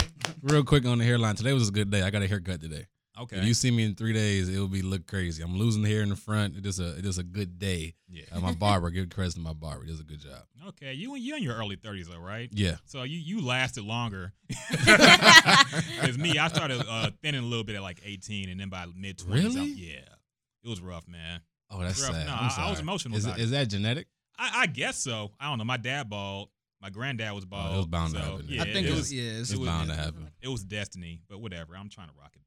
Real 0.41 0.63
quick 0.63 0.85
on 0.85 0.99
the 0.99 1.03
hairline. 1.03 1.35
Today 1.35 1.53
was 1.53 1.69
a 1.69 1.71
good 1.71 1.89
day. 1.89 2.01
I 2.01 2.09
got 2.09 2.21
a 2.21 2.27
haircut 2.27 2.61
today. 2.61 2.85
Okay. 3.19 3.37
If 3.37 3.45
you 3.45 3.53
see 3.53 3.71
me 3.71 3.83
in 3.85 3.95
three 3.95 4.13
days, 4.13 4.47
it'll 4.47 4.67
be 4.67 4.81
look 4.81 5.07
crazy. 5.07 5.41
I'm 5.43 5.57
losing 5.57 5.83
hair 5.83 6.01
in 6.03 6.09
the 6.09 6.15
front. 6.15 6.55
It 6.55 6.65
is 6.65 6.79
a 6.79 6.97
it 6.97 7.05
is 7.05 7.17
a 7.17 7.23
good 7.23 7.57
day. 7.57 7.95
yeah. 8.07 8.23
Uh, 8.31 8.39
my 8.39 8.53
barber, 8.53 8.89
give 8.91 9.09
credit 9.09 9.33
to 9.33 9.39
my 9.39 9.53
barber. 9.53 9.83
He 9.85 9.89
does 9.91 9.99
a 9.99 10.03
good 10.03 10.19
job. 10.19 10.43
Okay. 10.69 10.93
You 10.93 11.15
you 11.15 11.35
in 11.35 11.41
your 11.43 11.55
early 11.55 11.77
30s 11.77 12.07
though, 12.07 12.19
right? 12.19 12.49
Yeah. 12.51 12.75
So 12.85 13.03
you 13.03 13.17
you 13.17 13.43
lasted 13.45 13.83
longer. 13.85 14.33
Cause 16.01 16.17
me, 16.17 16.37
I 16.37 16.47
started 16.47 16.83
uh, 16.87 17.11
thinning 17.21 17.41
a 17.43 17.45
little 17.47 17.63
bit 17.63 17.75
at 17.75 17.81
like 17.81 18.01
18, 18.05 18.49
and 18.49 18.59
then 18.59 18.69
by 18.69 18.85
mid 18.95 19.17
20s, 19.17 19.33
Really? 19.33 19.67
yeah, 19.71 19.99
it 20.63 20.67
was 20.69 20.81
rough, 20.81 21.07
man. 21.07 21.41
Oh, 21.69 21.79
that's 21.81 22.01
Rough. 22.01 22.13
sad. 22.13 22.27
No, 22.27 22.33
I'm 22.33 22.51
I- 22.57 22.67
I 22.67 22.69
was 22.69 22.79
emotional 22.79 23.17
Is, 23.17 23.25
about 23.25 23.39
it- 23.39 23.43
is 23.43 23.51
that 23.51 23.67
genetic? 23.69 24.07
I, 24.39 24.51
I 24.61 24.67
guess 24.67 24.97
so. 24.97 25.31
I 25.39 25.49
don't 25.49 25.57
know. 25.57 25.63
My 25.65 25.77
dad 25.77 26.09
bald. 26.09 26.49
My 26.79 26.91
granddad 26.91 27.33
was 27.33 27.43
bald. 27.43 27.73
Oh, 27.73 27.77
was 27.77 27.85
bound 27.87 28.13
to 28.13 28.19
happen, 28.21 28.45
Yeah, 28.47 28.61
I 28.61 28.65
think 28.65 28.85
it 28.85 28.89
it 28.89 28.91
was 28.91 28.99
was 28.99 29.13
yeah. 29.13 29.31
It's, 29.31 29.49
It's 29.49 29.57
was- 29.59 29.67
bound 29.67 29.89
to 29.89 29.95
happen. 29.95 30.29
it 30.41 30.47
was 30.47 30.63
destiny, 30.63 31.21
but 31.27 31.39
whatever. 31.41 31.75
I'm 31.75 31.89
trying 31.89 32.07
to 32.09 32.13
rock 32.19 32.33
it 32.35 32.45
better, 32.45 32.46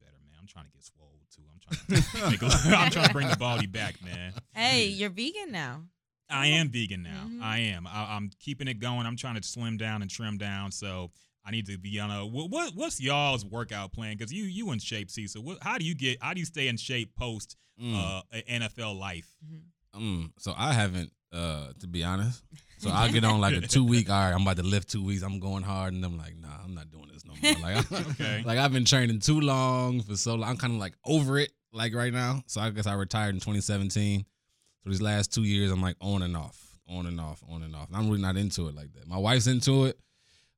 trying 0.51 0.65
to 0.65 0.71
get 0.71 0.83
swole 0.83 1.09
too. 1.35 1.43
I'm 1.51 1.59
trying 1.59 2.01
to 2.01 2.29
make 2.31 2.41
a, 2.41 2.77
I'm 2.77 2.91
trying 2.91 3.07
to 3.07 3.13
bring 3.13 3.27
the 3.29 3.37
body 3.37 3.67
back, 3.67 3.95
man. 4.03 4.33
Hey, 4.53 4.85
you're 4.87 5.09
vegan 5.09 5.51
now. 5.51 5.81
I 6.29 6.47
am 6.47 6.69
vegan 6.69 7.03
now. 7.03 7.25
Mhm. 7.27 7.41
I 7.41 7.59
am. 7.59 7.85
I, 7.87 8.15
I'm 8.15 8.29
keeping 8.39 8.67
it 8.67 8.79
going. 8.79 9.05
I'm 9.05 9.17
trying 9.17 9.35
to 9.35 9.43
slim 9.43 9.77
down 9.77 10.01
and 10.01 10.09
trim 10.09 10.37
down. 10.37 10.71
So 10.71 11.11
I 11.45 11.51
need 11.51 11.65
to 11.67 11.77
be 11.77 11.99
on 11.99 12.09
a 12.11 12.25
what, 12.25 12.49
what 12.49 12.73
what's 12.75 13.01
y'all's 13.01 13.45
workout 13.45 13.91
plan? 13.93 14.15
Because 14.17 14.31
you 14.31 14.43
you 14.43 14.71
in 14.71 14.79
shape, 14.79 15.09
see. 15.09 15.27
So 15.27 15.41
what, 15.41 15.57
how 15.61 15.77
do 15.77 15.85
you 15.85 15.95
get? 15.95 16.21
How 16.21 16.33
do 16.33 16.39
you 16.39 16.45
stay 16.45 16.67
in 16.67 16.77
shape 16.77 17.15
post 17.15 17.55
Mm. 17.81 17.95
uh, 17.95 18.21
NFL 18.47 18.99
life? 18.99 19.27
Mm, 19.95 20.31
so 20.37 20.53
I 20.55 20.73
haven't, 20.73 21.11
uh, 21.33 21.69
to 21.79 21.87
be 21.87 22.03
honest. 22.03 22.43
So 22.81 22.89
I'll 22.89 23.11
get 23.11 23.23
on 23.23 23.39
like 23.39 23.55
a 23.55 23.61
two 23.61 23.83
week. 23.83 24.09
All 24.09 24.15
right, 24.19 24.33
I'm 24.33 24.41
about 24.41 24.57
to 24.57 24.63
lift 24.63 24.89
two 24.89 25.03
weeks. 25.03 25.21
I'm 25.23 25.39
going 25.39 25.63
hard, 25.63 25.93
and 25.93 26.03
I'm 26.03 26.17
like, 26.17 26.35
nah, 26.37 26.47
I'm 26.63 26.73
not 26.73 26.89
doing 26.89 27.09
this 27.13 27.23
no 27.25 27.33
more. 27.41 27.61
Like, 27.61 27.91
Okay. 28.11 28.41
like 28.45 28.57
I've 28.57 28.73
been 28.73 28.85
training 28.85 29.19
too 29.19 29.39
long 29.39 30.01
for 30.01 30.15
so 30.17 30.35
long. 30.35 30.49
I'm 30.49 30.57
kind 30.57 30.73
of 30.73 30.79
like 30.79 30.93
over 31.05 31.37
it, 31.37 31.51
like 31.71 31.93
right 31.93 32.11
now. 32.13 32.41
So 32.47 32.59
I 32.59 32.69
guess 32.71 32.87
I 32.87 32.93
retired 32.93 33.35
in 33.35 33.39
2017. 33.39 34.25
So 34.83 34.89
these 34.89 35.01
last 35.01 35.33
two 35.33 35.43
years, 35.43 35.71
I'm 35.71 35.81
like 35.81 35.95
on 36.01 36.23
and 36.23 36.35
off, 36.35 36.59
on 36.89 37.05
and 37.05 37.19
off, 37.21 37.43
on 37.49 37.61
and 37.61 37.75
off. 37.75 37.87
And 37.89 37.97
I'm 37.97 38.09
really 38.09 38.21
not 38.21 38.35
into 38.35 38.67
it 38.67 38.75
like 38.75 38.91
that. 38.93 39.07
My 39.07 39.17
wife's 39.17 39.45
into 39.47 39.85
it. 39.85 39.99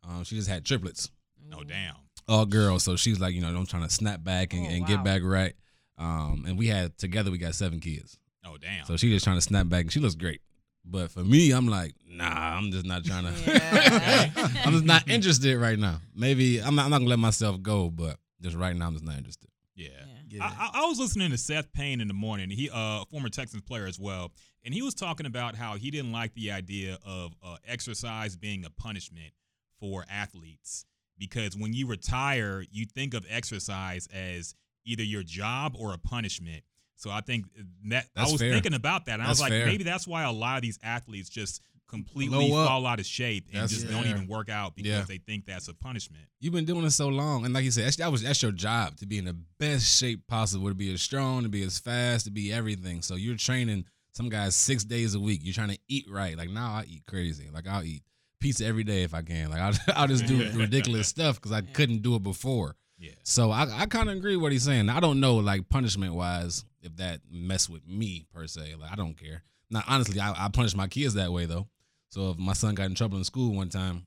Um, 0.08 0.24
she 0.24 0.36
just 0.36 0.48
had 0.50 0.64
triplets, 0.66 1.10
No 1.46 1.60
Ooh. 1.62 1.66
damn. 1.66 1.96
all 2.30 2.46
girls. 2.46 2.84
So 2.84 2.96
she's 2.96 3.20
like, 3.20 3.34
you 3.36 3.42
know, 3.42 3.48
I'm 3.50 3.66
trying 3.66 3.84
to 3.84 3.90
snap 3.90 4.24
back 4.24 4.54
and, 4.54 4.66
Oh, 4.66 4.70
and 4.70 4.82
wow. 4.82 4.88
get 4.88 5.04
back 5.04 5.22
right. 5.24 5.54
Um, 5.98 6.46
and 6.48 6.58
we 6.58 6.68
had 6.68 6.98
together, 6.98 7.32
we 7.32 7.38
got 7.38 7.54
seven 7.56 7.80
kids. 7.82 8.18
Oh 8.46 8.56
damn. 8.58 8.86
So 8.86 8.96
she 8.98 9.10
just 9.10 9.24
trying 9.26 9.38
to 9.38 9.42
snap 9.42 9.68
back, 9.70 9.82
and 9.84 9.92
she 9.92 10.00
looks 10.00 10.16
great. 10.16 10.42
But 10.86 11.12
for 11.12 11.24
me, 11.24 11.52
I'm 11.52 11.68
like, 11.68 11.94
nah, 12.10 12.58
I'm 12.58 12.72
just 12.72 12.86
not 12.86 13.06
trying 13.06 13.26
to. 13.34 13.52
Yeah. 13.52 14.32
I'm 14.66 14.74
just 14.74 14.86
not 14.86 15.08
interested 15.10 15.58
right 15.58 15.80
now. 15.80 16.00
Maybe 16.16 16.60
I'm 16.60 16.76
not, 16.76 16.86
I'm 16.86 16.92
not 16.92 17.00
gonna 17.00 17.10
let 17.10 17.20
myself 17.20 17.62
go, 17.62 17.90
but 17.90 18.18
just 18.42 18.56
right 18.56 18.76
now, 18.76 18.88
I'm 18.88 18.94
just 18.94 19.06
not 19.06 19.18
interested. 19.18 19.50
Yeah. 19.76 19.90
Yeah. 20.30 20.44
I, 20.44 20.70
I 20.74 20.84
I 20.84 20.86
was 20.88 21.00
listening 21.00 21.32
to 21.32 21.38
Seth 21.38 21.72
Payne 21.74 22.02
in 22.02 22.08
the 22.08 22.14
morning. 22.14 22.50
He, 22.50 22.70
uh, 22.74 23.06
former 23.06 23.30
Texans 23.30 23.62
player 23.64 23.86
as 23.86 24.00
well, 24.00 24.32
and 24.66 24.74
he 24.74 24.82
was 24.82 24.94
talking 24.94 25.26
about 25.26 25.56
how 25.56 25.76
he 25.76 25.92
didn't 25.92 26.12
like 26.12 26.34
the 26.34 26.52
idea 26.52 26.98
of 27.06 27.34
uh, 27.44 27.58
exercise 27.68 28.36
being 28.36 28.66
a 28.66 28.70
punishment 28.70 29.32
for 29.80 30.06
athletes 30.10 30.86
because 31.18 31.56
when 31.56 31.74
you 31.74 31.88
retire, 31.88 32.66
you 32.72 32.86
think 32.86 33.14
of 33.14 33.26
exercise 33.30 34.08
as 34.14 34.56
either 34.86 35.04
your 35.04 35.24
job 35.24 35.76
or 35.78 35.94
a 35.94 35.98
punishment. 35.98 36.64
So 37.04 37.12
I 37.12 37.20
think 37.20 37.46
that 37.90 38.08
I 38.16 38.24
was 38.24 38.40
fair. 38.40 38.54
thinking 38.54 38.74
about 38.74 39.08
that, 39.08 39.16
and 39.16 39.24
I 39.24 39.28
was 39.28 39.42
like, 39.42 39.52
fair. 39.52 39.66
maybe 39.66 39.84
that's 39.84 40.08
why 40.08 40.24
a 40.24 40.32
lot 40.32 40.56
of 40.56 40.62
these 40.62 40.80
athletes 40.82 41.28
just 41.30 41.62
completely 41.90 42.50
fall 42.50 42.88
out 42.88 43.00
of 43.00 43.06
shape 43.06 43.46
and 43.54 43.62
That's 43.62 43.74
just 43.74 43.88
don't 43.90 44.08
even 44.08 44.26
work 44.28 44.50
out 44.50 44.76
because 44.76 44.90
Yeah. 44.90 45.06
they 45.08 45.18
think 45.18 45.46
that's 45.46 45.68
a 45.68 45.74
punishment. 45.74 46.24
You've 46.40 46.54
been 46.54 46.66
doing 46.66 46.86
it 46.86 46.92
so 46.92 47.10
long, 47.10 47.44
and 47.44 47.54
like 47.54 47.66
you 47.66 47.72
said, 47.72 47.86
that's, 47.86 47.98
that 47.98 48.10
was 48.12 48.24
that's 48.24 48.42
your 48.42 48.54
job 48.54 48.96
to 48.98 49.06
be 49.06 49.18
in 49.18 49.26
the 49.26 49.36
best 49.60 50.00
shape 50.00 50.26
possible, 50.28 50.70
to 50.70 50.74
be 50.74 50.94
as 50.94 51.02
strong, 51.02 51.44
to 51.44 51.50
be 51.50 51.62
as 51.64 51.78
fast, 51.78 52.24
to 52.26 52.32
be 52.32 52.54
everything. 52.54 53.02
So 53.02 53.16
you're 53.16 53.36
training 53.36 53.84
some 54.14 54.30
guys 54.30 54.56
six 54.56 54.84
days 54.86 55.14
a 55.14 55.20
week. 55.20 55.42
You're 55.44 55.54
trying 55.54 55.70
to 55.72 55.80
eat 55.90 56.06
right. 56.10 56.38
Like 56.38 56.50
now, 56.50 56.68
I 56.76 56.86
eat 56.88 57.04
crazy. 57.06 57.50
Like 57.54 57.68
I'll 57.68 57.84
eat 57.84 58.04
pizza 58.40 58.66
every 58.66 58.84
day 58.86 59.04
if 59.04 59.14
I 59.14 59.22
can. 59.22 59.50
Like 59.52 59.60
I'll, 59.62 59.74
I'll 59.96 60.08
just 60.08 60.26
do 60.26 60.50
ridiculous 60.54 61.08
stuff 61.10 61.36
because 61.36 61.52
I 61.52 61.62
couldn't 61.62 62.02
do 62.02 62.16
it 62.16 62.24
before. 62.24 62.76
Yeah. 63.04 63.12
So 63.24 63.52
I, 63.52 63.68
I 63.82 63.86
kind 63.86 64.10
of 64.10 64.16
agree 64.16 64.38
with 64.38 64.44
what 64.44 64.52
he's 64.54 64.64
saying. 64.64 64.88
I 64.88 65.02
don't 65.02 65.20
know, 65.20 65.36
like 65.36 65.68
punishment 65.68 66.14
wise, 66.14 66.64
if 66.82 66.96
that 66.96 67.20
mess 67.30 67.68
with 67.68 67.86
me 67.86 68.26
per 68.34 68.48
se. 68.48 68.76
Like 68.80 68.94
I 68.94 68.96
don't 68.96 69.16
care. 69.18 69.44
Now, 69.70 69.84
honestly, 69.90 70.22
I, 70.22 70.46
I 70.46 70.48
punish 70.48 70.74
my 70.74 70.88
kids 70.88 71.16
that 71.16 71.32
way 71.34 71.46
though. 71.46 71.68
So 72.08 72.30
if 72.30 72.38
my 72.38 72.54
son 72.54 72.76
got 72.76 72.86
in 72.86 72.96
trouble 72.96 73.18
in 73.18 73.26
school 73.26 73.54
one 73.54 73.68
time, 73.68 74.06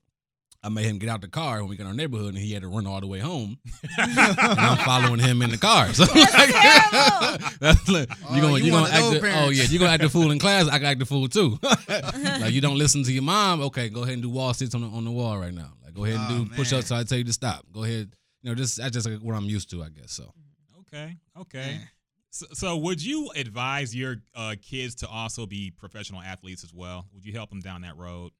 I 0.63 0.69
made 0.69 0.85
him 0.85 0.97
get 0.97 1.09
out 1.09 1.21
the 1.21 1.27
car 1.27 1.59
when 1.59 1.69
we 1.69 1.75
got 1.75 1.83
in 1.83 1.89
our 1.89 1.93
neighborhood, 1.93 2.33
and 2.33 2.37
he 2.39 2.53
had 2.53 2.63
to 2.63 2.67
run 2.67 2.87
all 2.87 2.99
the 2.99 3.05
way 3.05 3.19
home. 3.19 3.59
and 3.99 4.19
I'm 4.19 4.77
following 4.79 5.19
him 5.19 5.43
in 5.43 5.51
the 5.51 5.57
car. 5.59 5.93
So 5.93 6.05
terrible. 6.05 7.47
that's 7.59 7.87
like, 7.87 8.09
Oh, 8.27 8.35
you 8.35 8.41
gonna 8.41 8.57
you 8.57 8.65
you 8.65 8.71
one 8.71 8.83
gonna 8.85 8.93
act 8.93 9.03
those 9.03 9.21
the, 9.21 9.43
oh 9.43 9.49
yeah 9.49 9.63
you 9.65 9.77
gonna 9.77 9.91
act 9.91 10.01
the 10.01 10.09
fool 10.09 10.31
in 10.31 10.39
class. 10.39 10.67
I 10.67 10.79
got 10.79 10.87
act 10.87 10.99
the 10.99 11.05
fool 11.05 11.27
too. 11.27 11.59
like 11.87 12.51
you 12.51 12.61
don't 12.61 12.79
listen 12.79 13.03
to 13.03 13.11
your 13.13 13.21
mom. 13.21 13.61
Okay, 13.61 13.89
go 13.89 14.01
ahead 14.01 14.13
and 14.15 14.23
do 14.23 14.29
wall 14.31 14.55
sits 14.55 14.73
on 14.73 14.81
the 14.81 14.87
on 14.87 15.05
the 15.05 15.11
wall 15.11 15.37
right 15.37 15.53
now. 15.53 15.73
Like 15.85 15.93
go 15.93 16.05
ahead 16.05 16.17
and 16.19 16.41
Oh, 16.41 16.45
do 16.45 16.55
push 16.55 16.73
ups. 16.73 16.87
So 16.87 16.95
I 16.95 17.03
tell 17.03 17.19
you 17.19 17.25
to 17.25 17.33
stop. 17.33 17.63
Go 17.71 17.83
ahead. 17.83 18.11
You 18.41 18.51
know, 18.51 18.55
just 18.55 18.77
that's 18.77 18.93
just 18.93 19.09
like 19.09 19.19
what 19.19 19.35
I'm 19.35 19.45
used 19.45 19.69
to, 19.71 19.83
I 19.83 19.89
guess. 19.89 20.11
So 20.11 20.33
Okay. 20.81 21.17
Okay. 21.39 21.59
Man. 21.59 21.89
So, 22.29 22.45
so 22.53 22.77
would 22.77 23.03
you 23.03 23.31
advise 23.35 23.95
your 23.95 24.17
uh, 24.35 24.55
kids 24.61 24.95
to 24.95 25.07
also 25.07 25.45
be 25.45 25.71
professional 25.71 26.21
athletes 26.21 26.63
as 26.63 26.73
well? 26.73 27.07
Would 27.13 27.25
you 27.25 27.33
help 27.33 27.49
them 27.49 27.61
down 27.61 27.81
that 27.81 27.97
road? 27.97 28.31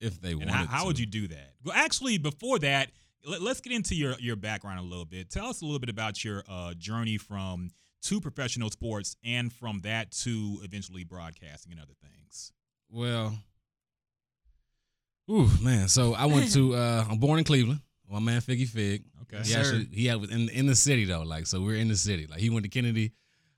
if 0.00 0.20
they 0.20 0.34
wanted 0.34 0.50
how, 0.50 0.66
how 0.66 0.86
would 0.86 0.98
you 0.98 1.06
do 1.06 1.28
that? 1.28 1.54
Well, 1.64 1.74
actually, 1.76 2.18
before 2.18 2.58
that, 2.60 2.90
let, 3.26 3.40
us 3.42 3.60
get 3.60 3.72
into 3.72 3.94
your 3.94 4.14
your 4.20 4.36
background 4.36 4.78
a 4.78 4.82
little 4.82 5.04
bit. 5.04 5.30
Tell 5.30 5.46
us 5.46 5.60
a 5.60 5.64
little 5.64 5.80
bit 5.80 5.88
about 5.88 6.24
your 6.24 6.44
uh, 6.48 6.74
journey 6.74 7.18
from 7.18 7.70
to 8.02 8.20
professional 8.20 8.70
sports 8.70 9.16
and 9.24 9.52
from 9.52 9.80
that 9.80 10.12
to 10.12 10.58
eventually 10.62 11.04
broadcasting 11.04 11.72
and 11.72 11.80
other 11.80 11.94
things. 12.00 12.52
Well, 12.90 13.38
ooh 15.30 15.50
man. 15.60 15.88
So 15.88 16.14
I 16.14 16.26
went 16.26 16.52
to. 16.52 16.74
uh 16.76 17.04
I'm 17.08 17.18
born 17.18 17.38
in 17.38 17.44
Cleveland. 17.44 17.80
My 18.10 18.20
man 18.20 18.40
Figgy 18.40 18.66
Fig. 18.66 19.04
Okay. 19.22 19.38
He 19.42 19.50
Sir. 19.52 19.58
actually 19.60 19.88
he 19.92 20.06
had 20.06 20.20
was 20.20 20.30
in 20.30 20.48
in 20.50 20.66
the 20.66 20.74
city 20.74 21.04
though. 21.04 21.22
Like 21.22 21.46
so 21.46 21.60
we're 21.60 21.76
in 21.76 21.88
the 21.88 21.96
city. 21.96 22.26
Like 22.26 22.40
he 22.40 22.48
went 22.50 22.64
to 22.64 22.70
Kennedy, 22.70 23.12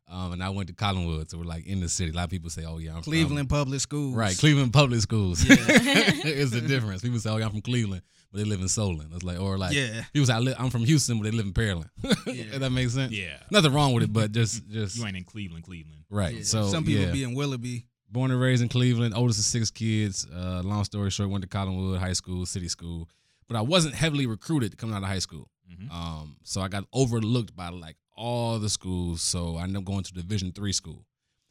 um, 0.09 0.33
and 0.33 0.42
I 0.42 0.50
went 0.50 0.69
to 0.69 0.75
Collinwood. 0.75 1.30
So 1.30 1.38
we're 1.38 1.45
like 1.45 1.66
in 1.66 1.80
the 1.80 1.88
city. 1.88 2.11
A 2.11 2.14
lot 2.14 2.25
of 2.25 2.30
people 2.30 2.50
say, 2.50 2.64
"Oh 2.64 2.78
yeah, 2.78 2.90
I'm 2.90 3.02
from- 3.02 3.12
Cleveland 3.12 3.49
Public 3.49 3.80
Schools. 3.80 4.14
Right, 4.16 4.37
Cleveland 4.37 4.73
public 4.73 5.00
schools. 5.00 5.45
Yeah. 5.45 5.54
it's 5.59 6.50
the 6.50 6.61
difference. 6.61 7.02
People 7.02 7.21
say, 7.21 7.30
"Oh, 7.30 7.37
yeah, 7.37 7.45
I'm 7.45 7.52
from 7.52 7.62
Cleveland," 7.62 8.02
but 8.33 8.38
they 8.38 8.45
live 8.45 8.61
in 8.61 8.69
Solon. 8.69 9.09
It's 9.14 9.23
like, 9.23 9.38
or 9.38 9.57
like, 9.57 9.73
Yeah. 9.73 10.02
people 10.12 10.26
say, 10.26 10.35
I 10.35 10.54
"I'm 10.59 10.71
from 10.71 10.85
Houston," 10.85 11.19
but 11.19 11.25
they 11.25 11.30
live 11.30 11.47
in 11.47 11.52
Pearland. 11.52 11.88
Yeah. 12.26 12.45
If 12.54 12.59
that 12.61 12.71
makes 12.71 12.95
sense. 12.95 13.12
Yeah. 13.12 13.37
Nothing 13.52 13.73
wrong 13.73 13.92
with 13.92 14.02
it, 14.04 14.12
but 14.12 14.33
just, 14.33 14.66
just 14.69 14.97
You 14.97 15.07
ain't 15.07 15.16
in 15.16 15.25
Cleveland, 15.25 15.64
Cleveland. 15.64 16.04
right. 16.11 16.35
Yeah. 16.37 16.42
So 16.42 16.69
some 16.69 16.85
people 16.85 17.04
yeah. 17.04 17.12
be 17.12 17.23
in 17.23 17.35
Willoughby. 17.35 17.87
born 18.11 18.30
and 18.33 18.40
raised 18.40 18.62
in 18.62 18.69
Cleveland, 18.69 19.14
oldest 19.14 19.38
of 19.38 19.45
six 19.45 19.71
kids. 19.71 20.26
Uh, 20.26 20.62
long 20.64 20.83
story 20.85 21.11
short, 21.11 21.30
went 21.30 21.42
to 21.42 21.49
Collinwood 21.49 21.99
High 21.99 22.12
School, 22.14 22.45
city 22.47 22.69
school, 22.69 23.09
but 23.50 23.59
I 23.59 23.62
wasn't 23.62 23.97
heavily 23.97 24.26
recruited 24.26 24.78
coming 24.78 24.95
out 24.95 25.02
of 25.02 25.09
high 25.09 25.19
school. 25.19 25.50
Mhm. 25.69 25.90
Um, 25.90 26.37
so 26.45 26.61
I 26.61 26.69
got 26.69 26.85
overlooked 26.92 27.57
by 27.57 27.69
like 27.71 27.97
all 28.16 28.61
the 28.61 28.69
schools. 28.69 29.23
So 29.23 29.57
I 29.57 29.64
ended 29.64 29.78
up 29.78 29.85
going 29.85 30.04
to 30.04 30.14
Division 30.14 30.52
three 30.52 30.73
school, 30.73 31.04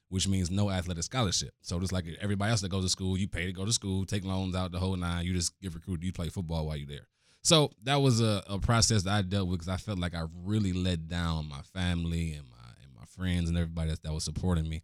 which 0.07 0.25
means 0.25 0.49
no 0.49 0.69
athletic 0.69 1.03
scholarship. 1.03 1.53
So 1.61 1.77
just 1.79 1.91
like 1.91 2.05
everybody 2.21 2.51
else 2.51 2.61
that 2.61 2.69
goes 2.69 2.85
to 2.85 2.89
school, 2.89 3.17
you 3.17 3.27
pay 3.27 3.45
to 3.47 3.51
go 3.51 3.65
to 3.65 3.73
school, 3.73 4.05
take 4.05 4.23
loans 4.23 4.55
out 4.55 4.71
the 4.71 4.79
whole 4.79 4.95
nine. 4.95 5.25
You 5.25 5.33
just 5.33 5.59
get 5.59 5.73
recruited. 5.75 6.05
You 6.05 6.13
play 6.13 6.29
football 6.29 6.67
while 6.67 6.77
you're 6.77 6.87
there. 6.87 7.07
So 7.41 7.71
that 7.83 7.97
was 7.97 8.21
a, 8.21 8.43
a 8.47 8.59
process 8.59 9.03
that 9.03 9.13
I 9.13 9.21
dealt 9.21 9.49
with 9.49 9.59
because 9.59 9.73
I 9.73 9.77
felt 9.77 9.99
like 9.99 10.15
I 10.15 10.23
really 10.45 10.71
let 10.71 11.09
down 11.09 11.49
my 11.49 11.61
family 11.61 12.31
and 12.33 12.47
my 12.49 12.55
and 12.83 12.93
my 12.95 13.05
friends 13.05 13.49
and 13.49 13.57
everybody 13.57 13.89
that, 13.89 14.03
that 14.03 14.13
was 14.13 14.23
supporting 14.23 14.69
me. 14.69 14.83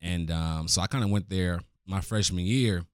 And 0.00 0.30
um, 0.30 0.68
so 0.68 0.80
I 0.80 0.86
kind 0.86 1.04
of 1.04 1.10
went 1.10 1.28
there 1.28 1.60
my 1.86 2.00
freshman 2.00 2.46
year, 2.46 2.84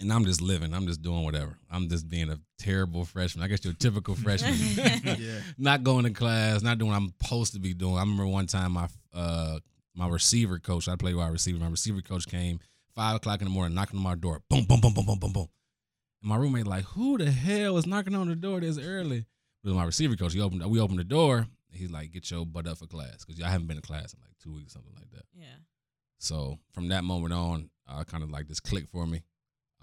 and 0.00 0.12
I'm 0.12 0.24
just 0.24 0.40
living. 0.42 0.74
I'm 0.74 0.86
just 0.86 1.02
doing 1.02 1.24
whatever. 1.24 1.56
I'm 1.70 1.88
just 1.88 2.08
being 2.08 2.30
a 2.30 2.38
terrible 2.58 3.04
freshman. 3.04 3.44
I 3.44 3.48
guess 3.48 3.64
you're 3.64 3.72
a 3.72 3.76
typical 3.76 4.14
freshman. 4.24 4.54
Yeah. 5.18 5.40
not 5.58 5.82
going 5.82 6.04
to 6.04 6.10
class, 6.10 6.62
not 6.62 6.78
doing 6.78 6.90
what 6.90 6.96
I'm 6.96 7.14
supposed 7.20 7.54
to 7.54 7.58
be 7.58 7.74
doing. 7.74 7.96
I 7.96 8.00
remember 8.00 8.26
one 8.26 8.46
time 8.46 8.72
my 8.72 8.88
uh 9.14 9.58
my 9.94 10.08
receiver 10.08 10.58
coach, 10.58 10.88
I 10.88 10.96
play 10.96 11.14
wide 11.14 11.32
receiver. 11.32 11.58
My 11.58 11.68
receiver 11.68 12.02
coach 12.02 12.26
came 12.28 12.60
five 12.94 13.16
o'clock 13.16 13.40
in 13.40 13.46
the 13.46 13.50
morning, 13.50 13.74
knocking 13.74 13.98
on 13.98 14.02
my 14.02 14.14
door, 14.14 14.42
boom, 14.50 14.64
boom, 14.64 14.80
boom, 14.80 14.92
boom, 14.92 15.06
boom, 15.06 15.18
boom, 15.18 15.32
boom. 15.32 15.48
And 16.20 16.28
my 16.28 16.36
roommate 16.36 16.66
like, 16.66 16.84
who 16.84 17.16
the 17.16 17.30
hell 17.30 17.78
is 17.78 17.86
knocking 17.86 18.14
on 18.14 18.28
the 18.28 18.36
door 18.36 18.60
this 18.60 18.78
early? 18.78 19.18
It 19.18 19.26
was 19.64 19.74
my 19.74 19.84
receiver 19.84 20.14
coach. 20.14 20.34
He 20.34 20.40
opened, 20.40 20.64
we 20.70 20.80
opened 20.80 20.98
the 20.98 21.04
door. 21.04 21.46
He's 21.70 21.90
like, 21.90 22.12
get 22.12 22.30
your 22.30 22.44
butt 22.46 22.66
up 22.66 22.78
for 22.78 22.86
class 22.86 23.24
because 23.24 23.42
I 23.42 23.48
haven't 23.48 23.66
been 23.66 23.76
to 23.76 23.82
class 23.82 24.12
in 24.14 24.20
like 24.20 24.32
two 24.42 24.54
weeks, 24.54 24.72
something 24.74 24.92
like 24.94 25.10
that. 25.10 25.24
Yeah. 25.34 25.46
So 26.18 26.58
from 26.72 26.88
that 26.88 27.04
moment 27.04 27.32
on, 27.34 27.70
uh, 27.88 28.04
kind 28.04 28.22
of 28.22 28.30
like 28.30 28.48
this 28.48 28.60
clicked 28.60 28.90
for 28.90 29.06
me, 29.06 29.22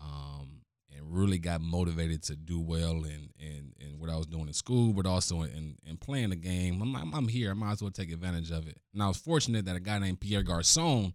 um, 0.03 0.61
and 0.95 1.01
really 1.15 1.39
got 1.39 1.61
motivated 1.61 2.21
to 2.23 2.35
do 2.35 2.59
well 2.59 3.03
in 3.05 3.29
in, 3.39 3.73
in 3.79 3.99
what 3.99 4.09
I 4.09 4.17
was 4.17 4.25
doing 4.27 4.47
in 4.47 4.53
school, 4.53 4.93
but 4.93 5.05
also 5.05 5.41
in, 5.43 5.77
in 5.85 5.97
playing 5.97 6.29
the 6.31 6.35
game. 6.35 6.81
I'm, 6.81 6.95
I'm, 6.95 7.13
I'm 7.13 7.27
here. 7.27 7.51
I 7.51 7.53
might 7.53 7.71
as 7.73 7.81
well 7.81 7.91
take 7.91 8.11
advantage 8.11 8.51
of 8.51 8.67
it. 8.67 8.77
And 8.93 9.01
I 9.01 9.07
was 9.07 9.17
fortunate 9.17 9.65
that 9.65 9.75
a 9.75 9.79
guy 9.79 9.97
named 9.99 10.19
Pierre 10.19 10.43
Garcon 10.43 11.13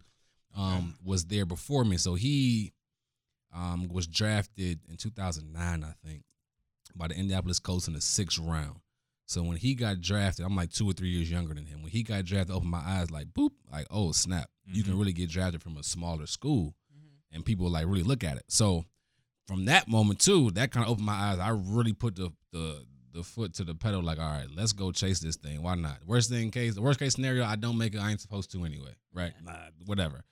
um, 0.56 0.96
was 1.04 1.26
there 1.26 1.44
before 1.46 1.84
me, 1.84 1.96
so 1.98 2.14
he 2.14 2.72
um, 3.54 3.88
was 3.92 4.06
drafted 4.06 4.80
in 4.88 4.96
2009, 4.96 5.84
I 5.84 5.92
think, 6.06 6.22
by 6.94 7.08
the 7.08 7.14
Indianapolis 7.14 7.58
Colts 7.58 7.88
in 7.88 7.94
the 7.94 8.00
sixth 8.00 8.38
round. 8.38 8.76
So 9.26 9.42
when 9.42 9.58
he 9.58 9.74
got 9.74 10.00
drafted, 10.00 10.46
I'm 10.46 10.56
like 10.56 10.70
two 10.72 10.88
or 10.88 10.94
three 10.94 11.10
years 11.10 11.30
younger 11.30 11.52
than 11.54 11.66
him. 11.66 11.82
When 11.82 11.90
he 11.92 12.02
got 12.02 12.24
drafted, 12.24 12.50
I 12.52 12.56
opened 12.56 12.70
my 12.70 12.78
eyes 12.84 13.10
like 13.10 13.26
boop, 13.28 13.50
like 13.70 13.86
oh 13.90 14.12
snap, 14.12 14.48
you 14.64 14.82
can 14.82 14.94
Mhm. 14.94 14.98
really 14.98 15.12
get 15.12 15.28
drafted 15.28 15.62
from 15.62 15.76
a 15.76 15.82
smaller 15.82 16.26
school, 16.26 16.74
and 17.32 17.44
people 17.44 17.68
like 17.68 17.86
really 17.86 18.02
look 18.02 18.24
at 18.24 18.36
it. 18.36 18.44
So 18.48 18.84
from 19.46 19.64
that 19.64 19.88
moment 19.88 20.20
too, 20.20 20.50
that 20.52 20.70
kind 20.70 20.84
of 20.84 20.92
opened 20.92 21.06
my 21.06 21.14
eyes. 21.14 21.38
I 21.38 21.50
really 21.50 21.92
put 21.92 22.16
the 22.16 22.32
the 22.52 22.84
the 23.12 23.22
foot 23.22 23.54
to 23.54 23.64
the 23.64 23.74
pedal, 23.74 24.02
like 24.02 24.18
all 24.18 24.30
right, 24.30 24.46
let's 24.54 24.72
go 24.72 24.92
chase 24.92 25.20
this 25.20 25.36
thing. 25.36 25.62
Why 25.62 25.74
not? 25.74 25.98
Worst 26.06 26.30
thing 26.30 26.50
case, 26.50 26.74
the 26.74 26.82
worst 26.82 27.00
case 27.00 27.14
scenario, 27.14 27.44
I 27.44 27.56
don't 27.56 27.78
make 27.78 27.94
it. 27.94 27.98
I 27.98 28.10
ain't 28.10 28.20
supposed 28.20 28.52
to 28.52 28.64
anyway, 28.64 28.94
right? 29.12 29.32
Nah, 29.44 29.52
whatever. 29.86 30.24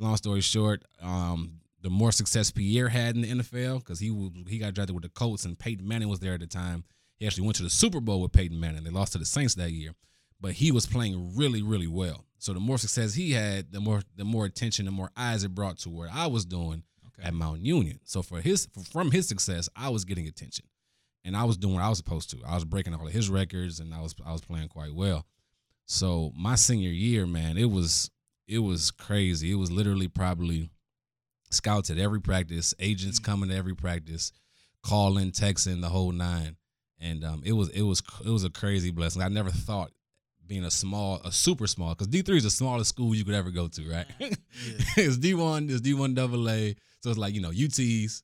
Long 0.00 0.16
story 0.16 0.40
short, 0.40 0.82
um, 1.00 1.60
the 1.82 1.90
more 1.90 2.10
success 2.10 2.50
Pierre 2.50 2.88
had 2.88 3.14
in 3.14 3.22
the 3.22 3.28
NFL 3.28 3.78
because 3.80 4.00
he 4.00 4.08
he 4.48 4.58
got 4.58 4.74
drafted 4.74 4.94
with 4.94 5.04
the 5.04 5.10
Colts 5.10 5.44
and 5.44 5.58
Peyton 5.58 5.86
Manning 5.86 6.08
was 6.08 6.20
there 6.20 6.34
at 6.34 6.40
the 6.40 6.46
time. 6.46 6.84
He 7.18 7.26
actually 7.26 7.44
went 7.44 7.56
to 7.56 7.62
the 7.62 7.70
Super 7.70 8.00
Bowl 8.00 8.20
with 8.22 8.32
Peyton 8.32 8.58
Manning. 8.58 8.82
They 8.82 8.90
lost 8.90 9.12
to 9.12 9.18
the 9.18 9.24
Saints 9.24 9.54
that 9.54 9.70
year, 9.70 9.92
but 10.40 10.52
he 10.52 10.72
was 10.72 10.86
playing 10.86 11.36
really 11.36 11.62
really 11.62 11.86
well. 11.86 12.24
So 12.44 12.52
the 12.52 12.60
more 12.60 12.76
success 12.76 13.14
he 13.14 13.32
had, 13.32 13.72
the 13.72 13.80
more 13.80 14.02
the 14.16 14.24
more 14.26 14.44
attention, 14.44 14.84
the 14.84 14.90
more 14.90 15.10
eyes 15.16 15.44
it 15.44 15.54
brought 15.54 15.78
to 15.78 15.88
what 15.88 16.10
I 16.12 16.26
was 16.26 16.44
doing 16.44 16.82
Okay. 17.06 17.26
at 17.26 17.32
Mount 17.32 17.60
Union. 17.60 18.00
So 18.04 18.20
for 18.20 18.42
his 18.42 18.68
from 18.92 19.12
his 19.12 19.26
success, 19.26 19.70
I 19.74 19.88
was 19.88 20.04
getting 20.04 20.28
attention, 20.28 20.66
and 21.24 21.38
I 21.38 21.44
was 21.44 21.56
doing 21.56 21.72
what 21.76 21.82
I 21.82 21.88
was 21.88 21.96
supposed 21.96 22.28
to. 22.32 22.42
I 22.46 22.54
was 22.54 22.66
breaking 22.66 22.92
all 22.92 23.06
of 23.06 23.14
his 23.14 23.30
records, 23.30 23.80
and 23.80 23.94
I 23.94 24.02
was 24.02 24.14
I 24.26 24.32
was 24.32 24.42
playing 24.42 24.68
quite 24.68 24.94
well. 24.94 25.24
So 25.86 26.32
my 26.36 26.54
senior 26.54 26.90
year, 26.90 27.26
man, 27.26 27.56
it 27.56 27.70
was 27.70 28.10
it 28.46 28.58
was 28.58 28.90
crazy. 28.90 29.50
It 29.50 29.54
was 29.54 29.70
literally 29.70 30.08
probably 30.08 30.68
scouts 31.50 31.88
at 31.88 31.96
every 31.96 32.20
practice, 32.20 32.74
agents 32.78 33.18
coming 33.18 33.48
to 33.48 33.56
every 33.56 33.74
practice, 33.74 34.32
calling, 34.82 35.30
texting, 35.30 35.80
the 35.80 35.88
whole 35.88 36.12
nine, 36.12 36.56
and 37.00 37.24
um, 37.24 37.42
it 37.42 37.52
was 37.52 37.70
it 37.70 37.82
was 37.82 38.02
it 38.22 38.28
was 38.28 38.44
a 38.44 38.50
crazy 38.50 38.90
blessing. 38.90 39.22
I 39.22 39.28
never 39.28 39.50
thought 39.50 39.92
being 40.46 40.64
a 40.64 40.70
small, 40.70 41.20
a 41.24 41.32
super 41.32 41.66
small, 41.66 41.90
because 41.90 42.06
D 42.08 42.22
three 42.22 42.36
is 42.38 42.44
the 42.44 42.50
smallest 42.50 42.90
school 42.90 43.14
you 43.14 43.24
could 43.24 43.34
ever 43.34 43.50
go 43.50 43.68
to, 43.68 43.90
right? 43.90 44.06
it's 44.96 45.16
D 45.18 45.34
one, 45.34 45.68
it's 45.70 45.80
D 45.80 45.94
one 45.94 46.14
double 46.14 46.48
A, 46.50 46.74
so 47.00 47.10
it's 47.10 47.18
like 47.18 47.34
you 47.34 47.40
know 47.40 47.50
UTs. 47.50 48.22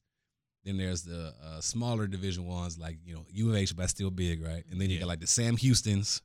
Then 0.64 0.76
there's 0.76 1.02
the 1.04 1.32
uh, 1.42 1.60
smaller 1.60 2.06
Division 2.06 2.44
ones 2.46 2.78
like 2.78 2.98
you 3.04 3.14
know 3.14 3.24
U 3.30 3.50
of 3.50 3.56
H, 3.56 3.74
but 3.76 3.88
still 3.88 4.10
big, 4.10 4.42
right? 4.44 4.64
And 4.70 4.80
then 4.80 4.90
you 4.90 4.96
Yeah. 4.96 5.00
got 5.00 5.08
like 5.08 5.20
the 5.20 5.26
Sam 5.26 5.56
Houston's, 5.56 6.20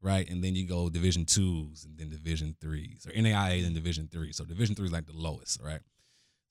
right? 0.00 0.28
And 0.30 0.42
then 0.44 0.54
you 0.54 0.66
go 0.66 0.88
Division 0.88 1.24
twos, 1.24 1.84
and 1.84 1.98
then 1.98 2.08
Division 2.10 2.54
threes, 2.60 3.06
or 3.06 3.10
NAIA 3.12 3.64
and 3.66 3.74
Division 3.74 4.08
three. 4.10 4.32
So 4.32 4.44
Division 4.44 4.74
three 4.76 4.86
is 4.86 4.92
like 4.92 5.06
the 5.06 5.12
lowest, 5.16 5.60
right? 5.60 5.80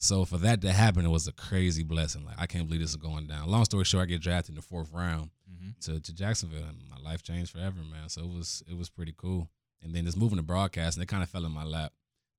So 0.02 0.24
for 0.24 0.38
that 0.38 0.62
to 0.62 0.72
happen, 0.72 1.06
it 1.06 1.10
was 1.10 1.28
a 1.28 1.34
crazy 1.34 1.84
blessing. 1.84 2.26
Like 2.26 2.36
I 2.40 2.46
can't 2.48 2.66
believe 2.68 2.82
this 2.82 2.92
is 2.92 2.96
going 2.96 3.28
down. 3.28 3.50
Long 3.50 3.66
story 3.66 3.84
short, 3.84 4.04
I 4.04 4.06
get 4.06 4.22
drafted 4.22 4.52
in 4.52 4.56
the 4.56 4.62
fourth 4.62 4.92
round 4.94 5.30
Mhm. 5.52 5.78
to, 5.82 6.00
to 6.00 6.14
Jacksonville, 6.14 6.64
and 6.64 6.88
my 6.90 6.98
life 6.98 7.22
changed 7.22 7.52
forever, 7.52 7.82
man. 7.84 8.08
So 8.10 8.22
it 8.22 8.30
was 8.30 8.64
it 8.68 8.78
was 8.78 8.90
pretty 8.90 9.14
cool. 9.18 9.50
And 9.82 9.94
then 9.94 10.06
just 10.06 10.18
moving 10.18 10.38
to 10.38 10.44
broadcasting, 10.44 11.04
it 11.04 11.08
kind 11.10 11.24
of 11.24 11.30
fell 11.30 11.46
in 11.46 11.52
my 11.52 11.64
lap. 11.66 11.94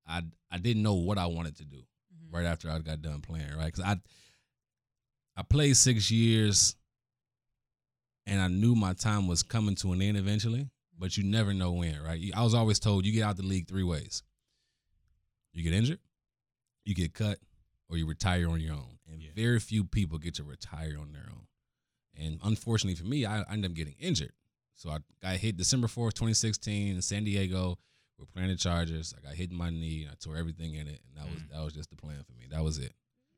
I 0.07 0.23
I 0.51 0.59
didn't 0.59 0.83
know 0.83 0.95
what 0.95 1.19
I 1.19 1.27
wanted 1.27 1.57
to 1.57 1.65
do 1.65 1.77
Mhm. 2.15 2.33
right 2.33 2.47
after 2.47 2.71
I 2.71 2.79
got 2.79 3.03
done 3.03 3.21
playing, 3.21 3.53
right? 3.55 3.67
Because 3.73 3.85
I 3.85 4.01
I 5.37 5.43
played 5.43 5.77
six 5.77 6.11
years, 6.11 6.77
and 8.27 8.41
I 8.41 8.49
knew 8.49 8.75
my 8.75 8.95
time 8.95 9.27
was 9.29 9.43
coming 9.43 9.75
to 9.77 9.93
an 9.93 10.01
end 10.03 10.17
eventually. 10.17 10.69
But 10.99 11.17
you 11.17 11.25
never 11.25 11.53
know 11.55 11.73
when, 11.73 12.01
right? 12.03 12.21
I 12.35 12.43
was 12.43 12.53
always 12.55 12.79
told 12.79 13.05
you 13.07 13.13
get 13.13 13.23
out 13.23 13.37
the 13.37 13.43
league 13.43 13.69
three 13.69 13.83
ways: 13.83 14.23
you 15.53 15.63
get 15.63 15.73
injured, 15.75 16.01
you 16.85 16.95
get 16.95 17.15
cut, 17.15 17.39
or 17.91 17.97
you 17.97 18.07
retire 18.07 18.49
on 18.49 18.61
your 18.61 18.75
own. 18.75 18.99
And 19.11 19.21
Yeah. 19.23 19.31
very 19.35 19.59
few 19.61 19.85
people 19.85 20.19
get 20.19 20.35
to 20.37 20.45
retire 20.45 20.97
on 20.99 21.13
their 21.13 21.27
own. 21.31 21.47
And 22.17 22.39
unfortunately 22.45 22.95
for 22.95 23.05
me, 23.07 23.25
I, 23.27 23.41
I 23.43 23.53
ended 23.53 23.71
up 23.73 23.77
getting 23.77 23.95
injured. 23.99 24.33
So 24.77 24.91
I 24.91 24.99
got 25.21 25.37
hit 25.37 25.57
December 25.57 25.89
4th, 25.89 26.15
2016 26.15 26.95
in 26.97 27.03
San 27.03 27.25
Diego. 27.25 27.79
We're 28.19 28.27
playing 28.27 28.49
the 28.49 28.57
Chargers. 28.57 29.15
I 29.17 29.27
got 29.27 29.35
hit 29.35 29.51
in 29.51 29.57
my 29.57 29.71
knee 29.71 30.03
and 30.05 30.13
I 30.13 30.15
tore 30.21 30.37
everything 30.37 30.75
in 30.75 30.87
it. 30.87 31.01
And 31.09 31.17
that 31.17 31.31
was 31.31 31.43
Mm. 31.43 31.51
that 31.51 31.65
was 31.65 31.73
just 31.75 31.91
the 31.91 31.97
plan 31.97 32.23
for 32.23 32.33
me. 32.33 32.47
That 32.51 32.63
was 32.63 32.79
it. 32.79 32.95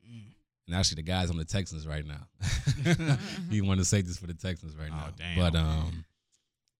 Mm. 0.07 0.23
And 0.67 0.75
actually 0.75 0.95
the 0.95 1.03
guys 1.03 1.29
on 1.29 1.37
the 1.37 1.45
Texans 1.45 1.85
right 1.87 2.05
now. 2.05 2.27
he 3.49 3.61
wanted 3.61 3.79
to 3.81 3.85
say 3.85 4.01
this 4.01 4.17
for 4.17 4.27
the 4.27 4.33
Texans 4.33 4.75
right 4.75 4.89
Oh, 4.91 4.95
now. 4.95 5.09
damn. 5.17 5.37
But 5.37 5.55
um 5.55 6.05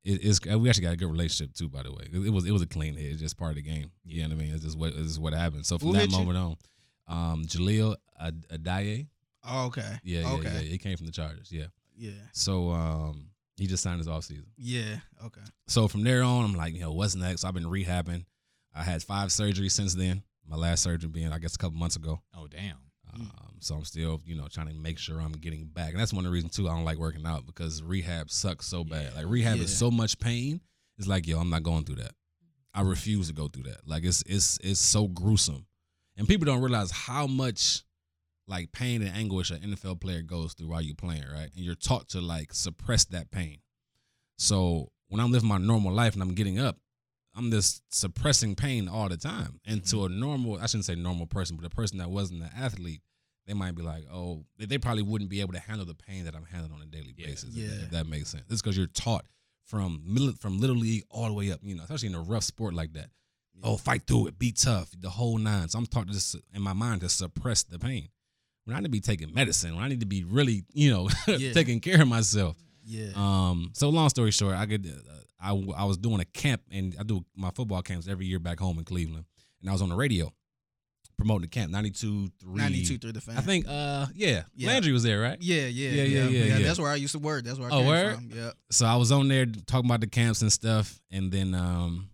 it, 0.05 0.19
it's 0.25 0.45
we 0.45 0.67
actually 0.69 0.83
got 0.83 0.93
a 0.93 0.97
good 0.97 1.09
relationship 1.11 1.53
too, 1.55 1.69
by 1.69 1.83
the 1.83 1.91
way. 1.91 2.07
It, 2.11 2.29
was 2.31 2.45
it 2.45 2.51
was 2.51 2.61
a 2.61 2.67
clean 2.67 2.95
hit. 2.95 3.11
It's 3.13 3.21
just 3.21 3.37
part 3.37 3.51
of 3.51 3.55
the 3.55 3.61
game. 3.61 3.89
You 4.03 4.23
know 4.23 4.29
what 4.29 4.41
I 4.41 4.45
mean? 4.45 4.53
It's 4.53 4.63
just 4.63 4.77
what 4.77 4.89
it's 4.93 5.07
just 5.07 5.19
what 5.19 5.33
happened. 5.33 5.65
So 5.65 5.77
from 5.77 5.87
Who 5.89 5.93
that 5.93 6.01
hit 6.01 6.11
you? 6.11 6.17
moment 6.17 6.37
on, 6.37 6.57
um 7.07 7.43
Jahleel 7.45 7.95
Ad- 8.19 8.45
Addae, 8.49 9.07
Oh, 9.45 9.65
okay. 9.67 9.97
yeah, 10.03 10.21
yeah, 10.21 10.31
okay. 10.33 10.51
yeah, 10.53 10.59
he 10.59 10.77
came 10.77 10.95
from 10.97 11.05
the 11.05 11.11
Chargers, 11.11 11.51
yeah. 11.51 11.65
Yeah. 11.97 12.11
So 12.31 12.69
um 12.71 13.27
he 13.57 13.67
just 13.67 13.83
signed 13.83 13.99
his 13.99 14.07
offseason. 14.07 14.45
Yeah. 14.57 14.95
Okay. 15.25 15.41
So 15.67 15.87
from 15.87 16.03
there 16.03 16.23
on, 16.23 16.43
I'm 16.45 16.55
like, 16.55 16.73
you 16.73 16.79
know, 16.79 16.91
what's 16.91 17.15
next? 17.15 17.43
I've 17.43 17.53
been 17.53 17.65
rehabbing. 17.65 18.25
I 18.73 18.81
had 18.83 19.03
five 19.03 19.29
surgeries 19.29 19.71
since 19.71 19.93
then. 19.93 20.23
My 20.47 20.55
last 20.55 20.81
surgery 20.83 21.09
being, 21.09 21.31
I 21.31 21.37
guess, 21.37 21.53
a 21.55 21.57
couple 21.59 21.77
months 21.77 21.95
ago. 21.95 22.21
Oh 22.35 22.47
damn. 22.47 22.77
Mm. 23.15 23.21
Um, 23.21 23.55
so 23.59 23.75
I'm 23.75 23.83
still, 23.85 24.19
you 24.25 24.35
know, 24.35 24.47
trying 24.51 24.67
to 24.69 24.73
make 24.73 24.97
sure 24.97 25.19
I'm 25.19 25.33
getting 25.33 25.65
back. 25.65 25.91
And 25.91 25.99
that's 25.99 26.11
one 26.11 26.25
of 26.25 26.31
the 26.31 26.33
reasons 26.33 26.55
too 26.55 26.67
I 26.67 26.73
don't 26.73 26.83
like 26.83 26.97
working 26.97 27.25
out 27.27 27.45
because 27.45 27.83
rehab 27.83 28.31
sucks 28.31 28.65
so 28.65 28.83
bad. 28.83 29.11
Yeah. 29.13 29.21
Like 29.21 29.29
rehab 29.31 29.57
Yeah. 29.57 29.63
is 29.65 29.77
so 29.77 29.91
much 29.91 30.17
pain. 30.19 30.59
It's 30.97 31.07
like, 31.07 31.27
yo, 31.27 31.39
I'm 31.39 31.49
not 31.51 31.61
going 31.63 31.83
through 31.83 31.97
that. 31.97 32.13
I 32.73 32.81
refuse 32.81 33.27
to 33.27 33.33
go 33.33 33.47
through 33.49 33.63
that. 33.63 33.81
Like 33.87 34.03
it's 34.03 34.23
it's 34.25 34.57
it's 34.63 34.79
so 34.79 35.07
gruesome. 35.07 35.67
And 36.15 36.27
people 36.27 36.45
don't 36.45 36.61
realize 36.61 36.91
how 36.91 37.27
much 37.27 37.83
like 38.47 38.71
pain 38.71 39.01
and 39.01 39.15
anguish 39.15 39.51
an 39.51 39.59
NFL 39.59 40.01
player 40.01 40.21
goes 40.21 40.53
through 40.53 40.67
while 40.67 40.81
you're 40.81 40.95
playing, 40.95 41.23
right? 41.33 41.49
And 41.55 41.63
you're 41.65 41.75
taught 41.75 42.09
to 42.09 42.21
like 42.21 42.53
suppress 42.53 43.05
that 43.05 43.31
pain. 43.31 43.59
So 44.37 44.91
when 45.07 45.19
I'm 45.19 45.31
living 45.31 45.47
my 45.49 45.57
normal 45.57 45.93
life 45.93 46.13
and 46.13 46.21
I'm 46.21 46.33
getting 46.33 46.59
up, 46.59 46.77
I'm 47.35 47.49
just 47.49 47.81
suppressing 47.89 48.55
pain 48.55 48.87
all 48.87 49.09
the 49.09 49.17
time. 49.17 49.59
And 49.65 49.83
to 49.87 49.97
mm-hmm. 49.97 50.13
a 50.13 50.15
normal, 50.15 50.57
I 50.61 50.67
shouldn't 50.67 50.85
say 50.85 50.95
normal 50.95 51.25
person, 51.25 51.55
but 51.55 51.65
a 51.65 51.69
person 51.69 51.97
that 51.97 52.09
wasn't 52.11 52.43
an 52.43 52.49
athlete, 52.55 53.01
they 53.47 53.53
might 53.53 53.75
be 53.75 53.81
like, 53.81 54.03
oh, 54.11 54.45
they- 54.57 54.65
they 54.65 54.77
probably 54.77 55.03
wouldn't 55.03 55.29
be 55.29 55.41
able 55.41 55.53
to 55.53 55.59
handle 55.59 55.85
the 55.85 55.95
pain 55.95 56.25
that 56.25 56.35
I'm 56.35 56.45
handling 56.45 56.73
on 56.73 56.81
a 56.81 56.85
daily 56.85 57.13
Yeah. 57.17 57.27
basis. 57.27 57.49
If, 57.49 57.55
Yeah. 57.55 57.67
that, 57.69 57.83
if 57.83 57.89
that 57.91 58.07
makes 58.07 58.29
sense. 58.29 58.43
It's 58.49 58.61
because 58.61 58.77
you're 58.77 58.87
taught 58.87 59.25
from 59.63 60.01
middle, 60.05 60.33
from 60.33 60.59
little 60.59 60.75
league 60.75 61.03
all 61.09 61.27
the 61.27 61.33
way 61.33 61.51
up, 61.51 61.59
you 61.63 61.75
know, 61.75 61.83
especially 61.83 62.09
in 62.09 62.15
a 62.15 62.21
rough 62.21 62.43
sport 62.43 62.73
like 62.73 62.93
that. 62.93 63.09
Oh, 63.61 63.77
fight 63.77 64.03
through 64.07 64.27
it, 64.27 64.39
be 64.39 64.51
tough, 64.51 64.89
the 64.99 65.09
whole 65.09 65.37
nine. 65.37 65.69
So 65.69 65.77
I'm 65.79 65.85
taught 65.85 66.07
to 66.07 66.13
just 66.13 66.35
in 66.53 66.61
my 66.61 66.73
mind 66.73 67.01
to 67.01 67.09
suppress 67.09 67.63
the 67.63 67.79
pain. 67.79 68.09
When 68.65 68.75
I 68.75 68.79
need 68.79 68.85
to 68.85 68.89
be 68.89 68.99
taking 69.01 69.33
medicine, 69.33 69.75
when 69.75 69.83
I 69.83 69.87
need 69.89 69.99
to 70.01 70.05
be 70.05 70.23
really, 70.23 70.63
you 70.73 70.89
know, 70.91 71.09
Yeah. 71.27 71.53
taking 71.53 71.79
care 71.79 72.01
of 72.01 72.07
myself. 72.07 72.57
Yeah. 72.85 73.09
Um, 73.15 73.71
so 73.73 73.89
long 73.89 74.09
story 74.09 74.31
short, 74.31 74.55
I 74.55 74.65
could, 74.65 74.85
uh, 74.87 75.13
I 75.39 75.49
I 75.77 75.83
was 75.85 75.97
doing 75.97 76.19
a 76.21 76.25
camp 76.25 76.61
and 76.71 76.95
I 76.99 77.03
do 77.03 77.23
my 77.35 77.51
football 77.51 77.81
camps 77.81 78.07
every 78.07 78.25
year 78.25 78.39
back 78.39 78.59
home 78.59 78.79
in 78.79 78.85
Cleveland, 78.85 79.25
and 79.61 79.69
I 79.69 79.73
was 79.73 79.81
on 79.81 79.89
the 79.89 79.95
radio 79.95 80.31
promoting 81.17 81.41
the 81.43 81.47
camp 81.47 81.71
92 81.71 82.31
3 82.41 82.53
92 82.55 82.97
through 82.97 83.11
the 83.11 83.21
fan. 83.21 83.37
I 83.37 83.41
think 83.41 83.65
uh 83.67 84.07
yeah, 84.15 84.43
Yeah. 84.55 84.67
Landry 84.69 84.91
was 84.93 85.03
there, 85.03 85.21
right? 85.21 85.37
Yeah, 85.41 85.67
yeah, 85.67 85.67
Yeah, 85.67 85.89
yeah, 85.91 86.03
yeah, 86.03 86.03
yeah, 86.03 86.29
yeah, 86.45 86.57
yeah. 86.57 86.65
That's 86.65 86.79
where 86.79 86.89
I 86.91 86.95
used 86.95 87.13
to 87.13 87.19
work. 87.19 87.43
That's 87.45 87.59
where 87.59 87.69
I 87.69 87.73
Oh, 87.73 87.77
came 87.79 87.87
word? 87.87 88.15
from. 88.15 88.29
Yeah. 88.33 88.51
So 88.71 88.85
I 88.85 88.95
was 88.95 89.11
on 89.11 89.27
there 89.27 89.45
talking 89.45 89.85
about 89.89 90.01
the 90.01 90.07
camps 90.07 90.41
and 90.41 90.51
stuff, 90.51 90.99
and 91.11 91.31
then 91.31 91.53
um 91.53 92.09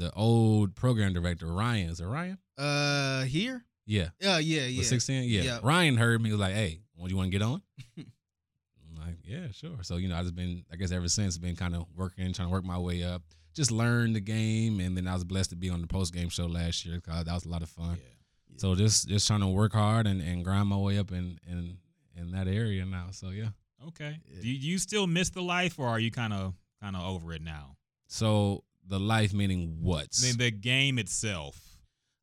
the 0.00 0.12
old 0.14 0.74
program 0.74 1.12
director 1.12 1.46
Ryan 1.46 1.90
is 1.90 2.00
it 2.00 2.06
Ryan? 2.06 2.38
Uh, 2.58 3.22
here. 3.24 3.64
Yeah, 3.86 4.08
Yeah, 4.20 4.38
yeah, 4.38 4.62
yeah. 4.66 4.82
16. 4.82 5.24
Yeah. 5.28 5.42
Yeah. 5.42 5.58
Ryan 5.62 5.96
heard 5.96 6.20
me 6.22 6.28
he 6.28 6.32
was 6.32 6.40
like, 6.40 6.54
"Hey, 6.54 6.80
what 6.96 7.10
you 7.10 7.16
want 7.16 7.26
to 7.32 7.38
get 7.38 7.42
on?" 7.42 7.60
I'm 7.98 8.96
like, 8.96 9.16
"Yeah, 9.24 9.50
sure." 9.52 9.82
So 9.82 9.96
you 9.96 10.08
know, 10.08 10.16
I've 10.16 10.24
just 10.24 10.34
been, 10.36 10.64
I 10.72 10.76
guess, 10.76 10.92
ever 10.92 11.08
since 11.08 11.38
been 11.38 11.56
kind 11.56 11.74
of 11.74 11.86
working, 11.96 12.32
trying 12.32 12.48
to 12.48 12.52
work 12.52 12.64
my 12.64 12.78
way 12.78 13.02
up, 13.02 13.22
just 13.54 13.70
learn 13.70 14.12
the 14.12 14.20
game, 14.20 14.80
and 14.80 14.96
then 14.96 15.06
I 15.08 15.14
was 15.14 15.24
blessed 15.24 15.50
to 15.50 15.56
be 15.56 15.70
on 15.70 15.80
the 15.80 15.86
post 15.86 16.14
game 16.14 16.28
show 16.28 16.46
last 16.46 16.84
year. 16.86 17.00
'cause 17.00 17.24
that 17.24 17.32
was 17.34 17.44
a 17.44 17.48
lot 17.48 17.62
of 17.62 17.68
fun. 17.68 17.96
Yeah. 17.96 18.56
So 18.58 18.74
just 18.74 19.08
just 19.08 19.26
trying 19.26 19.40
to 19.40 19.48
work 19.48 19.72
hard 19.72 20.06
and, 20.06 20.20
and 20.20 20.44
grind 20.44 20.68
my 20.68 20.76
way 20.76 20.98
up 20.98 21.10
in 21.12 21.38
in 21.46 21.78
in 22.16 22.30
that 22.32 22.46
area 22.46 22.84
now. 22.84 23.08
So 23.10 23.30
yeah. 23.30 23.48
Okay. 23.88 24.18
Yeah. 24.28 24.40
Do 24.42 24.48
you, 24.48 24.54
you 24.72 24.78
still 24.78 25.06
miss 25.06 25.30
the 25.30 25.42
life, 25.42 25.78
or 25.78 25.88
are 25.88 25.98
you 26.00 26.10
kind 26.10 26.32
of 26.32 26.54
kind 26.80 26.94
of 26.96 27.02
over 27.02 27.32
it 27.32 27.42
now? 27.42 27.76
So 28.06 28.64
the 28.86 28.98
life 28.98 29.32
meaning 29.32 29.78
what? 29.80 30.08
I 30.20 30.26
mean, 30.26 30.38
the 30.38 30.50
game 30.50 30.98
itself. 30.98 31.58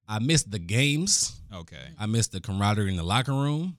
I 0.07 0.19
miss 0.19 0.43
the 0.43 0.59
games. 0.59 1.41
Okay. 1.53 1.89
I 1.99 2.05
miss 2.05 2.27
the 2.27 2.39
camaraderie 2.39 2.89
in 2.89 2.95
the 2.97 3.03
locker 3.03 3.33
room. 3.33 3.77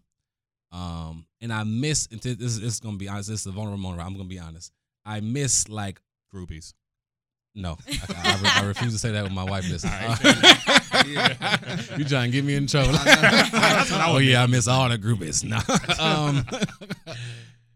Um, 0.70 1.26
and 1.40 1.52
I 1.52 1.64
miss 1.64 2.06
and 2.10 2.20
this, 2.20 2.58
is 2.58 2.80
gonna 2.80 2.98
be 2.98 3.08
honest. 3.08 3.30
This 3.30 3.40
is 3.40 3.46
a 3.46 3.52
vulnerable 3.52 3.78
moment. 3.78 4.02
I'm 4.02 4.12
gonna 4.12 4.28
be 4.28 4.38
honest. 4.38 4.72
I 5.04 5.20
miss 5.20 5.68
like 5.68 6.00
Groupies. 6.34 6.74
no. 7.54 7.78
I, 7.88 8.52
I, 8.58 8.62
I 8.62 8.64
refuse 8.66 8.92
to 8.92 8.98
say 8.98 9.12
that 9.12 9.24
with 9.24 9.32
my 9.32 9.44
wife. 9.44 9.68
Listen, 9.70 9.90
All 9.90 10.08
right. 10.08 11.88
you 11.98 12.04
trying 12.04 12.30
to 12.30 12.36
get 12.36 12.44
me 12.44 12.54
in 12.54 12.66
trouble? 12.66 12.92
That's 13.04 13.90
what 13.90 14.00
I 14.00 14.10
oh 14.10 14.18
yeah, 14.18 14.42
I 14.42 14.46
miss 14.46 14.68
all 14.68 14.88
the 14.90 14.98
groupies. 14.98 15.42
No, 15.44 15.56
um, 16.04 16.44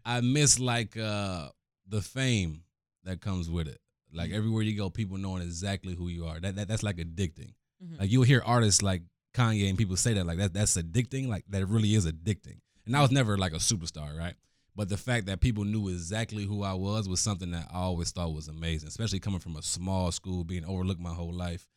I 0.05 0.21
miss 0.21 0.59
like 0.59 0.95
uh 0.95 1.47
the 1.87 2.01
fame 2.01 2.61
that 3.05 3.21
comes 3.21 3.49
with 3.49 3.67
it. 3.67 3.79
Like 4.13 4.31
everywhere 4.31 4.63
you 4.63 4.77
go, 4.77 4.89
people 4.89 5.17
knowing 5.17 5.41
exactly 5.41 5.95
who 5.95 6.07
you 6.07 6.25
are. 6.25 6.39
That, 6.39 6.55
that 6.55 6.67
that's 6.67 6.83
like 6.83 6.97
addicting. 6.97 7.53
Mhm. 7.83 7.99
Like 7.99 8.11
you'll 8.11 8.23
hear 8.23 8.41
artists 8.45 8.81
like 8.81 9.01
Kanye 9.33 9.69
and 9.69 9.77
people 9.77 9.95
say 9.97 10.13
that 10.13 10.25
like 10.25 10.37
that 10.37 10.53
that's 10.53 10.77
addicting. 10.77 11.27
Like 11.27 11.45
that 11.49 11.65
really 11.65 11.93
is 11.95 12.05
addicting. 12.05 12.59
And 12.85 12.95
I 12.95 13.01
was 13.01 13.11
never 13.11 13.37
like 13.37 13.53
a 13.53 13.57
superstar, 13.57 14.17
right? 14.17 14.35
But 14.75 14.89
the 14.89 14.97
fact 14.97 15.27
that 15.27 15.39
people 15.39 15.63
knew 15.63 15.87
exactly 15.89 16.45
who 16.45 16.63
I 16.63 16.73
was 16.73 17.07
was 17.07 17.19
something 17.19 17.51
that 17.51 17.67
I 17.71 17.77
always 17.77 18.11
thought 18.11 18.33
was 18.33 18.47
amazing, 18.47 18.87
especially 18.87 19.19
coming 19.19 19.39
from 19.39 19.55
a 19.55 19.61
small 19.61 20.11
school, 20.11 20.43
being 20.43 20.65
overlooked 20.65 20.99
my 20.99 21.13
whole 21.13 21.33
life, 21.33 21.67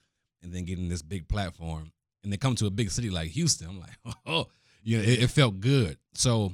and 0.42 0.52
then 0.52 0.64
getting 0.64 0.88
this 0.88 1.02
big 1.02 1.28
platform, 1.28 1.92
and 2.22 2.32
then 2.32 2.38
come 2.38 2.54
to 2.56 2.66
a 2.66 2.70
big 2.70 2.90
city 2.90 3.10
like 3.10 3.30
Houston. 3.30 3.68
I'm 3.68 3.80
like, 3.80 4.16
oh, 4.26 4.46
you 4.82 4.96
know, 4.96 5.02
it, 5.04 5.24
it 5.24 5.30
felt 5.30 5.60
good. 5.60 5.98
So 6.14 6.52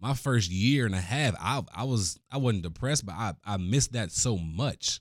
my 0.00 0.14
first 0.14 0.50
year 0.50 0.86
and 0.86 0.94
a 0.94 1.00
half, 1.00 1.34
I 1.40 1.62
I 1.74 1.84
was 1.84 2.18
I 2.30 2.38
wasn't 2.38 2.62
depressed, 2.62 3.04
but 3.06 3.14
I 3.14 3.34
I 3.44 3.56
missed 3.56 3.92
that 3.92 4.12
so 4.12 4.36
much 4.38 5.00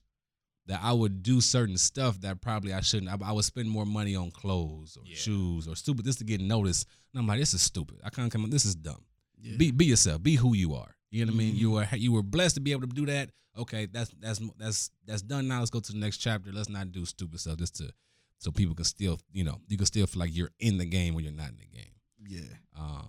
that 0.67 0.81
I 0.83 0.91
would 0.91 1.23
do 1.23 1.39
certain 1.39 1.77
stuff 1.77 2.19
that 2.21 2.41
probably 2.41 2.73
I 2.73 2.81
shouldn't. 2.81 3.09
I, 3.09 3.29
I 3.29 3.31
would 3.31 3.45
spend 3.45 3.69
more 3.69 3.85
money 3.85 4.15
on 4.15 4.31
clothes 4.31 4.97
or 4.97 5.03
Yeah. 5.05 5.15
shoes 5.15 5.67
or 5.67 5.75
stupid 5.77 6.03
just 6.05 6.19
to 6.19 6.25
get 6.25 6.41
noticed. 6.41 6.87
And 7.13 7.19
I'm 7.21 7.27
like, 7.27 7.39
this 7.39 7.53
is 7.53 7.61
stupid. 7.61 7.99
I 8.03 8.09
can't 8.09 8.29
come. 8.31 8.49
This 8.49 8.65
is 8.65 8.75
dumb. 8.75 9.05
Yeah. 9.41 9.55
Be 9.57 9.71
be 9.71 9.85
yourself. 9.85 10.21
Be 10.23 10.35
who 10.35 10.53
you 10.55 10.73
are. 10.73 10.93
You 11.09 11.25
know 11.25 11.31
what 11.31 11.35
I 11.35 11.37
mean? 11.37 11.55
You 11.55 11.71
were 11.71 11.87
you 11.93 12.11
were 12.11 12.23
blessed 12.23 12.55
to 12.55 12.61
be 12.61 12.71
able 12.73 12.81
to 12.81 12.87
do 12.87 13.05
that. 13.05 13.29
Okay, 13.57 13.85
that's 13.85 14.11
that's 14.19 14.41
that's 14.57 14.91
that's 15.05 15.21
done 15.21 15.47
now. 15.47 15.59
Let's 15.59 15.71
go 15.71 15.79
to 15.79 15.91
the 15.93 15.97
next 15.99 16.17
chapter. 16.17 16.51
Let's 16.51 16.69
not 16.69 16.91
do 16.91 17.05
stupid 17.05 17.39
stuff 17.39 17.57
just 17.57 17.75
to 17.77 17.91
so 18.39 18.51
people 18.51 18.75
can 18.75 18.85
still 18.85 19.19
you 19.31 19.43
know 19.43 19.61
you 19.67 19.77
can 19.77 19.85
still 19.85 20.05
feel 20.05 20.19
like 20.19 20.35
you're 20.35 20.51
in 20.59 20.77
the 20.77 20.85
game 20.85 21.13
when 21.15 21.23
you're 21.23 21.33
not 21.33 21.49
in 21.49 21.57
the 21.57 21.65
game. 21.77 21.91
yeah. 22.27 22.55
Um, 22.77 23.07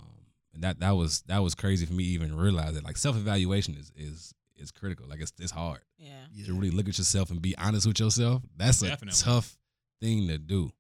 and 0.55 0.63
that 0.65 0.81
that 0.81 0.93
was 0.97 1.23
that 1.27 1.39
was 1.43 1.55
crazy 1.55 1.87
for 1.87 1.93
me 1.93 2.05
to 2.05 2.11
even 2.11 2.37
realize 2.37 2.75
that 2.75 2.85
like 2.85 2.97
self 2.97 3.17
evaluation 3.17 3.75
is 3.75 3.93
is 3.97 4.35
is 4.57 4.71
critical. 4.71 5.07
Like 5.09 5.21
it's 5.21 5.33
it's 5.39 5.53
hard 5.53 5.81
Yeah. 5.99 6.11
Yeah. 6.33 6.47
to 6.47 6.55
really 6.55 6.71
look 6.71 6.89
at 6.89 6.99
yourself 6.99 7.31
and 7.31 7.41
be 7.41 7.57
honest 7.59 7.87
with 7.87 8.01
yourself. 8.01 8.43
That's 8.57 8.83
a 8.83 8.97
tough 9.11 9.57
thing 10.01 10.29
to 10.29 10.39
do. 10.39 10.71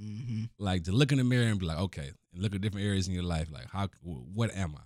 Mm-hmm. 0.00 0.44
Like 0.58 0.84
to 0.84 0.92
look 0.92 1.12
in 1.12 1.18
the 1.18 1.24
mirror 1.24 1.46
and 1.48 1.58
be 1.60 1.66
like, 1.66 1.78
okay, 1.78 2.10
and 2.32 2.42
look 2.42 2.54
at 2.54 2.60
different 2.60 2.86
areas 2.86 3.06
in 3.08 3.14
your 3.14 3.22
life. 3.22 3.48
Like 3.52 3.70
how 3.70 3.88
what 4.02 4.54
am 4.56 4.74
I? 4.76 4.80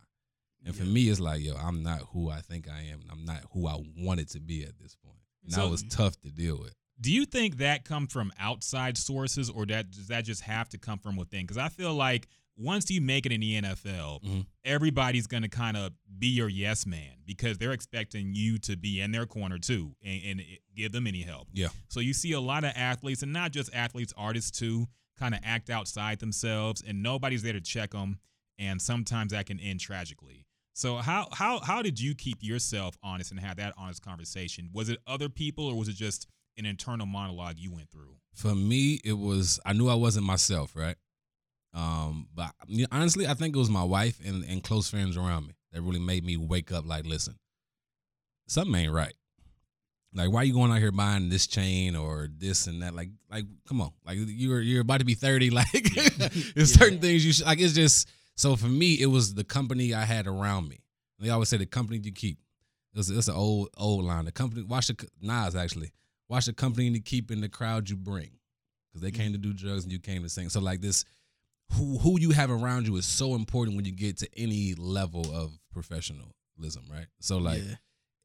And 0.66 0.74
for 0.74 0.84
me, 0.84 1.08
it's 1.08 1.20
like, 1.20 1.40
yo, 1.42 1.54
I'm 1.54 1.82
not 1.82 2.00
who 2.12 2.28
I 2.30 2.40
think 2.40 2.68
I 2.68 2.80
am. 2.92 3.00
and 3.00 3.10
I'm 3.10 3.24
not 3.24 3.42
who 3.52 3.66
I 3.68 3.76
wanted 3.96 4.28
to 4.30 4.40
be 4.40 4.64
at 4.64 4.76
this 4.78 4.96
point. 4.96 5.16
And 5.44 5.52
So- 5.52 5.62
that 5.62 5.70
was 5.70 5.82
tough 5.84 6.20
to 6.20 6.28
deal 6.30 6.58
with. 6.58 6.74
Do 7.00 7.12
you 7.12 7.24
think 7.26 7.58
that 7.58 7.84
come 7.84 8.06
from 8.06 8.32
outside 8.38 8.98
sources, 8.98 9.48
or 9.50 9.66
that 9.66 9.90
does 9.90 10.08
that 10.08 10.24
just 10.24 10.42
have 10.42 10.68
to 10.70 10.78
come 10.78 10.98
from 10.98 11.16
within? 11.16 11.42
Because 11.42 11.58
I 11.58 11.68
feel 11.68 11.94
like 11.94 12.26
once 12.56 12.90
you 12.90 13.00
make 13.00 13.24
it 13.24 13.30
in 13.30 13.40
the 13.40 13.54
NFL, 13.62 14.20
Mhm. 14.24 14.46
everybody's 14.64 15.28
going 15.28 15.44
to 15.44 15.48
kind 15.48 15.76
of 15.76 15.92
be 16.18 16.26
your 16.26 16.48
yes 16.48 16.86
man 16.86 17.18
because 17.24 17.56
they're 17.58 17.70
expecting 17.72 18.34
you 18.34 18.58
to 18.58 18.76
be 18.76 19.00
in 19.00 19.12
their 19.12 19.26
corner 19.26 19.58
too 19.58 19.94
and, 20.02 20.24
and 20.24 20.42
give 20.74 20.90
them 20.90 21.06
any 21.06 21.22
help. 21.22 21.46
Yeah. 21.52 21.68
So 21.88 22.00
you 22.00 22.12
see 22.12 22.32
a 22.32 22.40
lot 22.40 22.64
of 22.64 22.72
athletes, 22.74 23.22
and 23.22 23.32
not 23.32 23.52
just 23.52 23.72
athletes, 23.72 24.12
artists 24.16 24.50
too, 24.50 24.88
kind 25.16 25.34
of 25.34 25.40
act 25.44 25.70
outside 25.70 26.18
themselves, 26.18 26.82
and 26.82 27.00
nobody's 27.02 27.42
there 27.42 27.52
to 27.52 27.60
check 27.60 27.92
them, 27.92 28.18
and 28.58 28.82
sometimes 28.82 29.30
that 29.30 29.46
can 29.46 29.60
end 29.60 29.78
tragically. 29.78 30.44
So 30.74 30.96
how 30.96 31.28
how 31.32 31.60
how 31.60 31.82
did 31.82 31.98
you 32.00 32.14
keep 32.16 32.42
yourself 32.42 32.96
honest 33.04 33.30
and 33.30 33.38
have 33.40 33.56
that 33.58 33.74
honest 33.76 34.02
conversation? 34.02 34.70
Was 34.72 34.88
it 34.88 34.98
other 35.06 35.28
people 35.28 35.66
or 35.66 35.76
was 35.76 35.88
it 35.88 35.94
just 35.96 36.26
an 36.58 36.66
internal 36.66 37.06
monologue 37.06 37.56
you 37.58 37.72
went 37.72 37.90
through? 37.90 38.16
For 38.34 38.54
me, 38.54 39.00
it 39.04 39.14
was 39.18 39.58
I 39.64 39.72
knew 39.72 39.88
I 39.88 39.94
wasn't 39.94 40.26
myself, 40.26 40.76
right? 40.76 40.96
Um, 41.74 42.28
but 42.34 42.52
honestly, 42.90 43.26
I 43.26 43.34
think 43.34 43.54
it 43.54 43.58
was 43.58 43.70
my 43.70 43.84
wife 43.84 44.20
and, 44.26 44.44
and 44.44 44.62
close 44.62 44.90
friends 44.90 45.16
around 45.16 45.46
me 45.46 45.54
that 45.72 45.82
really 45.82 46.00
made 46.00 46.24
me 46.24 46.36
wake 46.36 46.72
up. 46.72 46.86
Like, 46.86 47.06
listen, 47.06 47.36
something 48.46 48.74
ain't 48.74 48.92
right. 48.92 49.14
Like, 50.14 50.32
why 50.32 50.40
are 50.40 50.44
you 50.44 50.54
going 50.54 50.72
out 50.72 50.78
here 50.78 50.90
buying 50.90 51.28
this 51.28 51.46
chain 51.46 51.94
or 51.94 52.28
this 52.34 52.66
and 52.66 52.82
that? 52.82 52.94
Like, 52.94 53.10
like, 53.30 53.44
come 53.68 53.80
on, 53.80 53.92
like 54.06 54.16
you're 54.18 54.60
you're 54.60 54.80
about 54.80 55.00
to 55.00 55.04
be 55.04 55.14
thirty. 55.14 55.50
Like, 55.58 55.66
there's 55.94 56.54
yeah. 56.56 56.64
certain 56.64 56.98
things 56.98 57.24
you 57.24 57.32
should 57.32 57.46
like. 57.46 57.60
It's 57.60 57.74
just 57.74 58.08
so 58.34 58.56
for 58.56 58.66
me, 58.66 58.94
it 58.94 59.06
was 59.06 59.34
the 59.34 59.44
company 59.44 59.94
I 59.94 60.04
had 60.04 60.26
around 60.26 60.68
me. 60.68 60.80
They 61.18 61.30
always 61.30 61.48
say 61.48 61.56
the 61.56 61.66
company 61.66 62.00
you 62.02 62.12
keep. 62.12 62.38
It's, 62.94 63.10
it's 63.10 63.28
an 63.28 63.34
old 63.34 63.68
old 63.76 64.04
line. 64.04 64.24
The 64.24 64.32
company 64.32 64.62
watch 64.62 64.86
the 64.86 65.08
Nas 65.20 65.54
actually 65.54 65.92
watch 66.28 66.46
the 66.46 66.52
company 66.52 66.88
you 66.88 67.00
keep 67.00 67.30
in 67.30 67.40
the 67.40 67.48
crowd 67.48 67.88
you 67.88 67.96
bring 67.96 68.30
because 68.88 69.02
they 69.02 69.10
came 69.10 69.32
to 69.32 69.38
do 69.38 69.52
drugs 69.52 69.84
and 69.84 69.92
you 69.92 69.98
came 69.98 70.22
to 70.22 70.28
sing. 70.28 70.48
So 70.48 70.60
like 70.60 70.80
this, 70.80 71.04
who 71.74 71.98
who 71.98 72.18
you 72.18 72.30
have 72.30 72.50
around 72.50 72.86
you 72.86 72.96
is 72.96 73.06
so 73.06 73.34
important 73.34 73.76
when 73.76 73.84
you 73.84 73.92
get 73.92 74.18
to 74.18 74.28
any 74.36 74.74
level 74.74 75.26
of 75.34 75.58
professionalism, 75.72 76.84
right? 76.90 77.06
So 77.20 77.38
like. 77.38 77.62
Yeah 77.62 77.74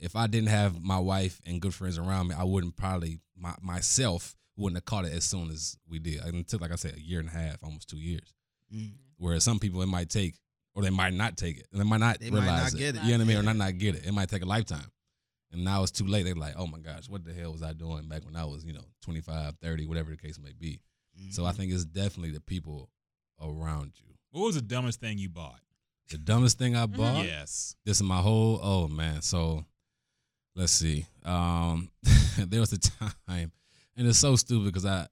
if 0.03 0.17
I 0.17 0.27
didn't 0.27 0.49
have 0.49 0.83
my 0.83 0.99
wife 0.99 1.39
and 1.45 1.61
good 1.61 1.73
friends 1.73 1.97
around 1.97 2.27
me, 2.27 2.35
I 2.37 2.43
wouldn't 2.43 2.75
probably 2.75 3.19
my, 3.37 3.53
myself 3.61 4.35
wouldn't 4.57 4.75
have 4.75 4.85
caught 4.85 5.05
it 5.05 5.13
as 5.13 5.23
soon 5.23 5.49
as 5.49 5.77
we 5.87 5.97
did. 5.97 6.19
And 6.21 6.35
it 6.35 6.47
took, 6.49 6.59
like 6.59 6.73
I 6.73 6.75
said, 6.75 6.95
a 6.95 7.01
year 7.01 7.21
and 7.21 7.29
a 7.29 7.31
half, 7.31 7.63
almost 7.63 7.89
two 7.89 7.97
years. 7.97 8.33
Mm. 8.73 8.91
Whereas 9.17 9.45
some 9.45 9.59
people 9.59 9.81
it 9.81 9.87
might 9.87 10.09
take, 10.09 10.35
or 10.75 10.83
they 10.83 10.89
might 10.89 11.13
not 11.13 11.37
take 11.37 11.57
it, 11.57 11.67
and 11.71 11.79
they 11.79 11.85
might 11.85 12.01
not 12.01 12.19
they 12.19 12.29
realize 12.29 12.47
might 12.47 12.57
not 12.57 12.73
it. 12.73 12.77
Get 12.77 12.95
it. 12.95 13.03
You 13.03 13.11
know 13.11 13.19
what 13.19 13.23
I 13.23 13.27
mean? 13.27 13.37
Or 13.37 13.43
not 13.43 13.55
not 13.55 13.77
get 13.77 13.95
it. 13.95 14.05
It 14.05 14.11
might 14.11 14.29
take 14.29 14.41
a 14.41 14.45
lifetime. 14.45 14.91
And 15.53 15.63
now 15.63 15.83
it's 15.83 15.91
too 15.91 16.05
late. 16.07 16.23
They're 16.25 16.33
like, 16.33 16.55
oh 16.57 16.65
my 16.65 16.79
gosh, 16.79 17.07
what 17.07 17.23
the 17.23 17.31
hell 17.31 17.51
was 17.51 17.61
I 17.61 17.73
doing 17.73 18.07
back 18.07 18.25
when 18.25 18.35
I 18.35 18.43
was, 18.43 18.65
you 18.65 18.73
know, 18.73 18.85
25, 19.03 19.55
30, 19.61 19.85
whatever 19.85 20.09
the 20.09 20.17
case 20.17 20.39
may 20.39 20.51
be. 20.57 20.79
Mm-hmm. 21.17 21.29
So 21.29 21.45
I 21.45 21.49
mm-hmm. 21.49 21.57
think 21.57 21.73
it's 21.73 21.85
definitely 21.85 22.31
the 22.31 22.41
people 22.41 22.89
around 23.39 23.93
you. 23.97 24.15
What 24.31 24.45
was 24.45 24.55
the 24.55 24.61
dumbest 24.61 24.99
thing 24.99 25.19
you 25.19 25.29
bought? 25.29 25.59
The 26.09 26.17
dumbest 26.17 26.57
thing 26.57 26.75
I 26.75 26.87
bought? 26.87 27.17
Mm-hmm. 27.17 27.25
Yes. 27.25 27.75
This 27.85 27.97
is 27.97 28.03
my 28.03 28.17
whole, 28.17 28.59
oh 28.63 28.87
man. 28.87 29.21
So 29.21 29.63
let's 30.55 30.71
see. 30.71 31.05
Um, 31.23 31.89
there 32.37 32.59
was 32.59 32.73
a 32.73 32.79
time, 32.79 33.51
and 33.95 34.07
it's 34.07 34.17
so 34.17 34.35
stupid 34.35 34.65
because 34.65 34.85
I, 34.85 35.07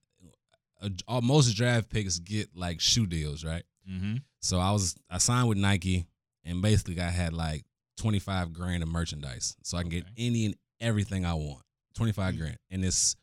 uh, 1.08 1.22
most 1.22 1.56
draft 1.56 1.90
picks 1.90 2.18
get 2.18 2.50
like 2.56 2.82
shoe 2.82 3.06
deals, 3.06 3.46
right? 3.46 3.64
Mm-hmm. 3.90 4.16
So 4.40 4.60
I 4.60 4.72
was 4.72 4.96
I 5.10 5.20
signed 5.20 5.48
with 5.50 5.60
Nike, 5.60 6.08
and 6.44 6.62
basically 6.62 7.00
I 7.00 7.10
had 7.10 7.34
like 7.34 7.64
twenty 8.02 8.20
five 8.20 8.52
grand 8.52 8.82
of 8.82 8.90
merchandise, 8.90 9.56
so 9.64 9.78
I 9.78 9.84
can 9.84 9.90
okay. 9.90 10.00
get 10.00 10.08
any 10.18 10.46
and 10.46 10.56
everything 10.80 11.26
I 11.26 11.36
want. 11.36 11.62
Twenty 11.96 12.12
five 12.12 12.34
mm-hmm. 12.34 12.44
grand, 12.44 12.58
and 12.72 12.84
it's 12.84 13.16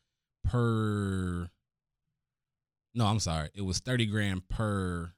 per. 0.44 1.48
No, 2.94 3.06
I'm 3.06 3.20
sorry. 3.20 3.48
It 3.54 3.62
was 3.62 3.80
thirty 3.80 4.06
grand 4.06 4.48
per 4.48 5.10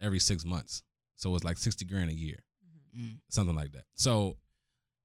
every 0.00 0.18
six 0.18 0.44
months, 0.44 0.82
so 1.16 1.30
it 1.30 1.32
was 1.34 1.44
like 1.44 1.58
sixty 1.58 1.84
grand 1.84 2.10
a 2.10 2.14
year, 2.14 2.38
mm-hmm. 2.96 3.16
something 3.28 3.54
like 3.54 3.72
that. 3.72 3.84
So 3.94 4.36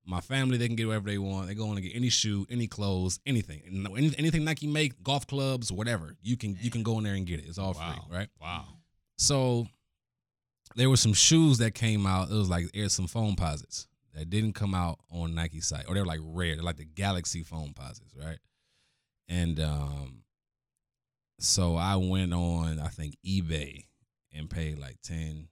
my 0.06 0.22
family, 0.22 0.58
they 0.58 0.68
can 0.68 0.78
get 0.78 0.88
whatever 0.88 1.10
they 1.10 1.18
want. 1.18 1.48
They 1.48 1.54
go 1.54 1.66
on 1.68 1.76
and 1.76 1.84
get 1.84 1.96
any 1.96 2.10
shoe, 2.10 2.48
any 2.50 2.68
clothes, 2.68 3.20
anything, 3.26 3.62
Any, 3.98 4.16
anything 4.18 4.46
Nike 4.46 4.68
make, 4.68 5.04
golf 5.04 5.28
clubs, 5.28 5.70
whatever. 5.70 6.16
You 6.22 6.38
can 6.38 6.58
you 6.62 6.72
can 6.72 6.84
go 6.84 6.98
in 6.98 7.04
there 7.04 7.16
and 7.16 7.26
get 7.26 7.40
it. 7.40 7.46
It's 7.48 7.58
all 7.58 7.74
wow. 7.74 7.92
free, 7.92 8.18
right? 8.18 8.30
Wow. 8.40 8.66
So 9.18 9.68
there 10.76 10.90
were 10.90 10.98
some 10.98 11.14
shoes 11.14 11.58
that 11.58 11.74
came 11.74 12.06
out. 12.06 12.30
It 12.30 12.36
was 12.36 12.50
like 12.50 12.72
there's 12.72 12.94
some 12.94 13.08
Foamposites 13.08 13.87
that 14.18 14.32
didn't 14.32 14.54
come 14.54 14.74
out 14.74 15.00
on 15.12 15.36
Nike 15.36 15.62
site, 15.62 15.86
or 15.88 15.94
they're 15.94 16.04
like 16.04 16.20
rare. 16.24 16.56
They're 16.56 16.64
like 16.64 16.78
the 16.78 16.86
Galaxy 16.86 17.44
Foamposites, 17.44 18.18
right? 18.20 18.40
And 19.30 19.60
um, 19.60 20.24
so 21.40 21.76
I 21.76 21.98
went 21.98 22.34
on, 22.34 22.80
I 22.80 22.88
think 22.88 23.16
eBay, 23.26 23.84
and 24.34 24.50
paid 24.50 24.80
like 24.80 24.98
10, 25.04 25.50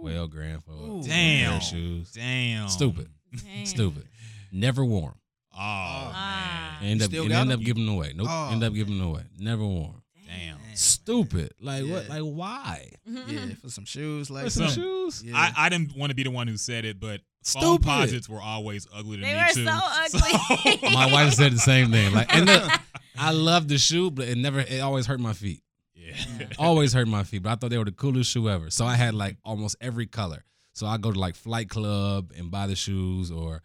12 0.00 0.30
grand 0.30 0.64
for 0.64 0.72
Ooh. 0.72 1.02
Damn. 1.02 1.48
pair 1.48 1.56
of 1.56 1.62
shoes. 1.62 2.12
Damn. 2.12 2.68
Stupid. 2.68 3.08
Damn. 3.44 3.66
Stupid. 3.66 4.08
Never 4.50 4.82
wore 4.84 5.10
them. 5.10 5.20
Oh, 5.52 5.58
ah. 5.58 6.78
man. 6.80 6.90
End 6.90 7.02
up, 7.02 7.12
and 7.12 7.32
end 7.32 7.52
up 7.52 7.60
giving 7.60 7.84
them 7.84 7.96
away. 7.96 8.12
Nope. 8.16 8.28
Oh. 8.30 8.50
End 8.50 8.64
up 8.64 8.72
giving 8.72 8.98
them 8.98 9.08
away. 9.08 9.24
Never 9.38 9.64
wore 9.64 9.88
them. 9.88 10.02
Damn. 10.30 10.58
Stupid. 10.74 11.54
Like 11.60 11.84
yeah. 11.84 11.92
what? 11.92 12.08
Like 12.08 12.22
why? 12.22 12.92
Yeah, 13.04 13.20
mm-hmm. 13.22 13.50
for 13.54 13.68
some 13.68 13.84
shoes. 13.84 14.30
Like 14.30 14.44
for 14.44 14.50
some, 14.50 14.68
shoes. 14.68 15.22
Yeah. 15.22 15.36
I, 15.36 15.52
I 15.66 15.68
didn't 15.68 15.96
want 15.96 16.10
to 16.10 16.14
be 16.14 16.22
the 16.22 16.30
one 16.30 16.46
who 16.46 16.56
said 16.56 16.84
it, 16.84 17.00
but 17.00 17.20
Stupid. 17.42 17.86
Foamposites 17.86 18.28
were 18.28 18.40
always 18.40 18.86
ugly 18.94 19.16
to 19.16 19.22
they 19.22 19.32
me 19.32 19.40
were 19.40 19.54
too. 19.54 19.64
so 19.64 19.70
ugly. 19.82 20.78
So. 20.78 20.90
My 20.92 21.10
wife 21.10 21.32
said 21.32 21.52
the 21.52 21.58
same 21.58 21.90
thing. 21.90 22.12
Like, 22.12 22.34
and 22.34 22.46
the, 22.46 22.80
I 23.18 23.32
love 23.32 23.66
the 23.68 23.78
shoe, 23.78 24.10
but 24.10 24.28
it 24.28 24.36
never. 24.36 24.60
It 24.60 24.80
always 24.80 25.06
hurt 25.06 25.20
my 25.20 25.32
feet. 25.32 25.62
Yeah. 25.94 26.14
always 26.58 26.92
hurt 26.92 27.08
my 27.08 27.22
feet, 27.22 27.42
but 27.42 27.50
I 27.50 27.54
thought 27.54 27.70
they 27.70 27.78
were 27.78 27.84
the 27.84 27.92
coolest 27.92 28.30
shoe 28.30 28.48
ever. 28.48 28.70
So 28.70 28.84
I 28.84 28.94
had 28.94 29.14
like 29.14 29.36
almost 29.44 29.76
every 29.80 30.06
color. 30.06 30.44
So 30.72 30.86
I 30.86 30.96
go 30.96 31.12
to 31.12 31.18
like 31.18 31.34
Flight 31.34 31.68
Club 31.68 32.32
and 32.36 32.50
buy 32.50 32.66
the 32.66 32.76
shoes 32.76 33.30
or 33.30 33.62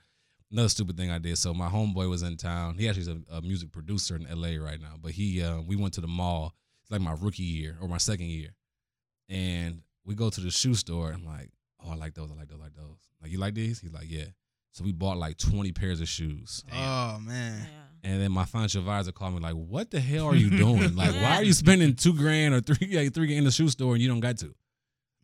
another 0.51 0.69
stupid 0.69 0.97
thing 0.97 1.11
I 1.11 1.17
did. 1.19 1.37
So 1.37 1.53
my 1.53 1.67
homeboy 1.69 2.09
was 2.09 2.23
in 2.23 2.37
town. 2.37 2.77
He 2.77 2.87
actually 2.87 3.03
is 3.03 3.07
a, 3.09 3.21
a 3.37 3.41
music 3.41 3.71
producer 3.71 4.15
in 4.15 4.23
LA 4.29 4.63
right 4.63 4.79
now. 4.79 4.95
But 5.01 5.11
he 5.11 5.41
uh, 5.43 5.61
we 5.61 5.75
went 5.75 5.93
to 5.95 6.01
the 6.01 6.07
mall. 6.07 6.53
It's 6.83 6.91
like 6.91 7.01
my 7.01 7.15
rookie 7.19 7.43
year 7.43 7.77
or 7.81 7.87
my 7.87 7.97
second 7.97 8.27
year. 8.27 8.49
And 9.29 9.81
we 10.05 10.13
go 10.13 10.29
to 10.29 10.41
the 10.41 10.51
shoe 10.51 10.75
store. 10.75 11.11
I'm 11.11 11.25
like, 11.25 11.49
oh, 11.83 11.91
I 11.91 11.95
like 11.95 12.13
those. 12.13 12.29
I 12.31 12.35
like 12.35 12.47
those. 12.47 12.59
I 12.59 12.63
like 12.65 12.75
those. 12.75 12.97
Like, 13.21 13.31
you 13.31 13.39
like 13.39 13.55
these? 13.55 13.79
He's 13.79 13.91
like, 13.91 14.05
yeah. 14.07 14.25
So 14.71 14.83
we 14.83 14.91
bought 14.91 15.17
like 15.17 15.37
20 15.37 15.71
pairs 15.71 16.01
of 16.01 16.07
shoes. 16.07 16.63
Damn. 16.69 16.77
Oh 16.77 17.19
man. 17.19 17.59
Yeah. 17.61 18.11
And 18.11 18.21
then 18.21 18.31
my 18.31 18.45
financial 18.45 18.81
advisor 18.81 19.11
called 19.11 19.33
me 19.33 19.39
like, 19.39 19.55
"What 19.55 19.89
the 19.89 19.99
hell 19.99 20.25
are 20.27 20.35
you 20.35 20.49
doing? 20.57 20.95
like, 20.95 21.15
why 21.15 21.37
are 21.37 21.43
you 21.43 21.53
spending 21.53 21.95
two 21.95 22.13
grand 22.13 22.53
or 22.53 22.61
three 22.61 22.95
like 22.95 23.13
three 23.13 23.35
in 23.35 23.45
the 23.45 23.51
shoe 23.51 23.67
store 23.69 23.93
and 23.93 24.01
you 24.01 24.07
don't 24.07 24.19
got 24.19 24.37
to?" 24.39 24.53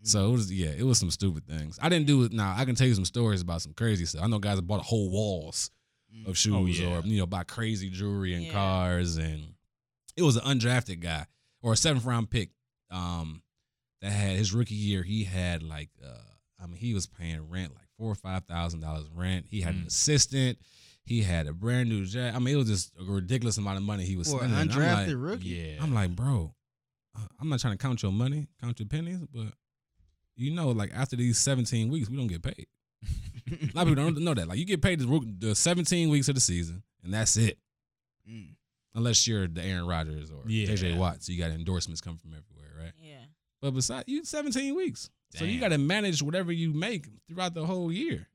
So 0.03 0.29
it 0.29 0.31
was 0.31 0.51
yeah, 0.51 0.71
it 0.77 0.83
was 0.83 0.97
some 0.97 1.11
stupid 1.11 1.45
things. 1.45 1.77
I 1.81 1.89
didn't 1.89 2.07
do 2.07 2.23
it. 2.23 2.33
Now 2.33 2.55
I 2.57 2.65
can 2.65 2.75
tell 2.75 2.87
you 2.87 2.95
some 2.95 3.05
stories 3.05 3.41
about 3.41 3.61
some 3.61 3.73
crazy 3.73 4.05
stuff. 4.05 4.23
I 4.23 4.27
know 4.27 4.39
guys 4.39 4.55
that 4.55 4.63
bought 4.63 4.81
whole 4.81 5.11
walls 5.11 5.69
mm. 6.13 6.27
of 6.27 6.37
shoes 6.37 6.55
oh, 6.55 6.65
yeah. 6.65 6.97
or 6.97 7.01
you 7.01 7.19
know 7.19 7.25
buy 7.25 7.43
crazy 7.43 7.89
jewelry 7.89 8.33
and 8.33 8.45
yeah. 8.45 8.53
cars, 8.53 9.17
and 9.17 9.53
it 10.15 10.23
was 10.23 10.37
an 10.37 10.43
undrafted 10.43 10.99
guy 10.99 11.25
or 11.61 11.73
a 11.73 11.77
seventh 11.77 12.05
round 12.05 12.29
pick 12.29 12.49
um, 12.89 13.43
that 14.01 14.11
had 14.11 14.37
his 14.37 14.53
rookie 14.53 14.75
year. 14.75 15.03
He 15.03 15.23
had 15.23 15.61
like 15.61 15.89
uh, 16.03 16.17
I 16.61 16.65
mean 16.65 16.77
he 16.77 16.93
was 16.93 17.07
paying 17.07 17.49
rent 17.49 17.73
like 17.75 17.87
four 17.97 18.11
or 18.11 18.15
five 18.15 18.45
thousand 18.45 18.81
dollars 18.81 19.05
rent. 19.13 19.45
He 19.49 19.61
had 19.61 19.75
mm. 19.75 19.81
an 19.81 19.87
assistant. 19.87 20.57
He 21.03 21.21
had 21.23 21.47
a 21.47 21.53
brand 21.53 21.89
new 21.89 22.05
jet. 22.05 22.35
I 22.35 22.39
mean, 22.39 22.53
it 22.53 22.57
was 22.57 22.67
just 22.67 22.93
a 22.99 23.03
ridiculous 23.03 23.57
amount 23.57 23.77
of 23.77 23.83
money 23.83 24.03
he 24.03 24.17
was 24.17 24.27
spending. 24.27 24.51
Undrafted 24.51 25.07
like, 25.07 25.15
rookie. 25.17 25.45
Yeah, 25.49 25.83
I'm 25.83 25.93
like, 25.93 26.15
bro, 26.15 26.53
uh, 27.17 27.25
I'm 27.39 27.49
not 27.49 27.59
trying 27.59 27.73
to 27.73 27.81
count 27.81 28.03
your 28.03 28.11
money, 28.11 28.47
count 28.61 28.79
your 28.79 28.87
pennies, 28.87 29.19
but 29.33 29.47
you 30.41 30.51
know, 30.51 30.69
like 30.69 30.91
after 30.93 31.15
these 31.15 31.37
17 31.37 31.89
weeks, 31.89 32.09
we 32.09 32.17
don't 32.17 32.27
get 32.27 32.41
paid. 32.41 32.67
a 33.51 33.75
lot 33.75 33.83
of 33.83 33.89
people 33.89 33.95
don't 33.95 34.17
know 34.19 34.33
that. 34.33 34.47
Like 34.47 34.57
you 34.57 34.65
get 34.65 34.81
paid 34.81 34.99
the, 34.99 35.35
the 35.39 35.55
17 35.55 36.09
weeks 36.09 36.27
of 36.29 36.35
the 36.35 36.41
season, 36.41 36.83
and 37.03 37.13
that's 37.13 37.37
it. 37.37 37.57
Mm. 38.29 38.55
Unless 38.95 39.27
you're 39.27 39.47
the 39.47 39.63
Aaron 39.63 39.87
Rodgers 39.87 40.31
or 40.31 40.41
yeah. 40.47 40.67
JJ 40.67 40.97
Watt, 40.97 41.23
so 41.23 41.31
you 41.31 41.39
got 41.39 41.51
endorsements 41.51 42.01
come 42.01 42.17
from 42.17 42.31
everywhere, 42.31 42.71
right? 42.77 42.93
Yeah. 43.01 43.23
But 43.61 43.71
besides, 43.71 44.05
you 44.07 44.25
17 44.25 44.75
weeks, 44.75 45.09
Damn. 45.31 45.39
so 45.39 45.45
you 45.45 45.59
got 45.59 45.69
to 45.69 45.77
manage 45.77 46.21
whatever 46.21 46.51
you 46.51 46.73
make 46.73 47.07
throughout 47.27 47.53
the 47.53 47.65
whole 47.65 47.91
year. 47.91 48.27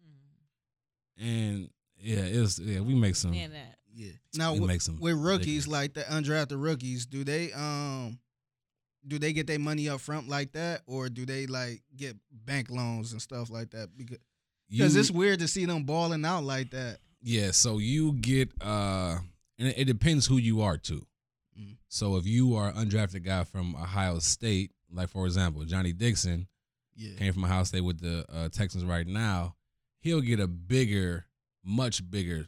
Mm. 1.20 1.26
And 1.26 1.70
yeah, 2.00 2.20
it's 2.20 2.58
yeah, 2.58 2.80
we 2.80 2.94
make 2.94 3.16
some. 3.16 3.34
Yeah. 3.34 3.48
Now 4.34 4.52
we 4.52 4.60
make 4.60 4.82
some 4.82 5.00
with 5.00 5.16
rookies 5.16 5.66
ridiculous. 5.66 5.68
like 5.68 5.94
the 5.94 6.02
undrafted 6.02 6.62
rookies, 6.62 7.06
do 7.06 7.24
they 7.24 7.52
um 7.52 8.18
do 9.06 9.18
they 9.18 9.32
get 9.32 9.46
their 9.46 9.58
money 9.58 9.88
up 9.88 10.00
front 10.00 10.28
like 10.28 10.52
that, 10.52 10.82
or 10.86 11.08
do 11.08 11.26
they 11.26 11.46
like 11.46 11.82
get 11.96 12.16
bank 12.30 12.70
loans 12.70 13.12
and 13.12 13.22
stuff 13.22 13.50
like 13.50 13.70
that? 13.70 13.96
Because 13.96 14.18
because 14.68 14.96
it's 14.96 15.10
weird 15.10 15.38
to 15.40 15.48
see 15.48 15.64
them 15.64 15.84
balling 15.84 16.24
out 16.24 16.44
like 16.44 16.70
that. 16.70 16.98
Yeah, 17.22 17.52
so 17.52 17.78
you 17.78 18.12
get 18.14 18.50
uh, 18.60 19.18
and 19.58 19.68
it, 19.76 19.84
depends 19.86 20.26
who 20.26 20.36
you 20.36 20.62
are 20.62 20.76
too. 20.76 21.06
Mm. 21.58 21.76
So 21.88 22.16
if 22.16 22.26
you 22.26 22.56
are 22.56 22.72
undrafted 22.72 23.24
guy 23.24 23.44
from 23.44 23.74
Ohio 23.76 24.18
State, 24.18 24.72
like 24.92 25.08
for 25.08 25.26
example 25.26 25.64
Johnnie 25.64 25.92
Dixon, 25.92 26.46
yeah. 26.94 27.16
came 27.16 27.32
from 27.32 27.44
Ohio 27.44 27.64
State 27.64 27.82
with 27.82 28.00
the 28.00 28.24
uh, 28.32 28.48
Texans 28.48 28.84
right 28.84 29.06
now, 29.06 29.54
he'll 30.00 30.20
get 30.20 30.40
a 30.40 30.46
bigger, 30.46 31.26
much 31.64 32.08
bigger 32.08 32.46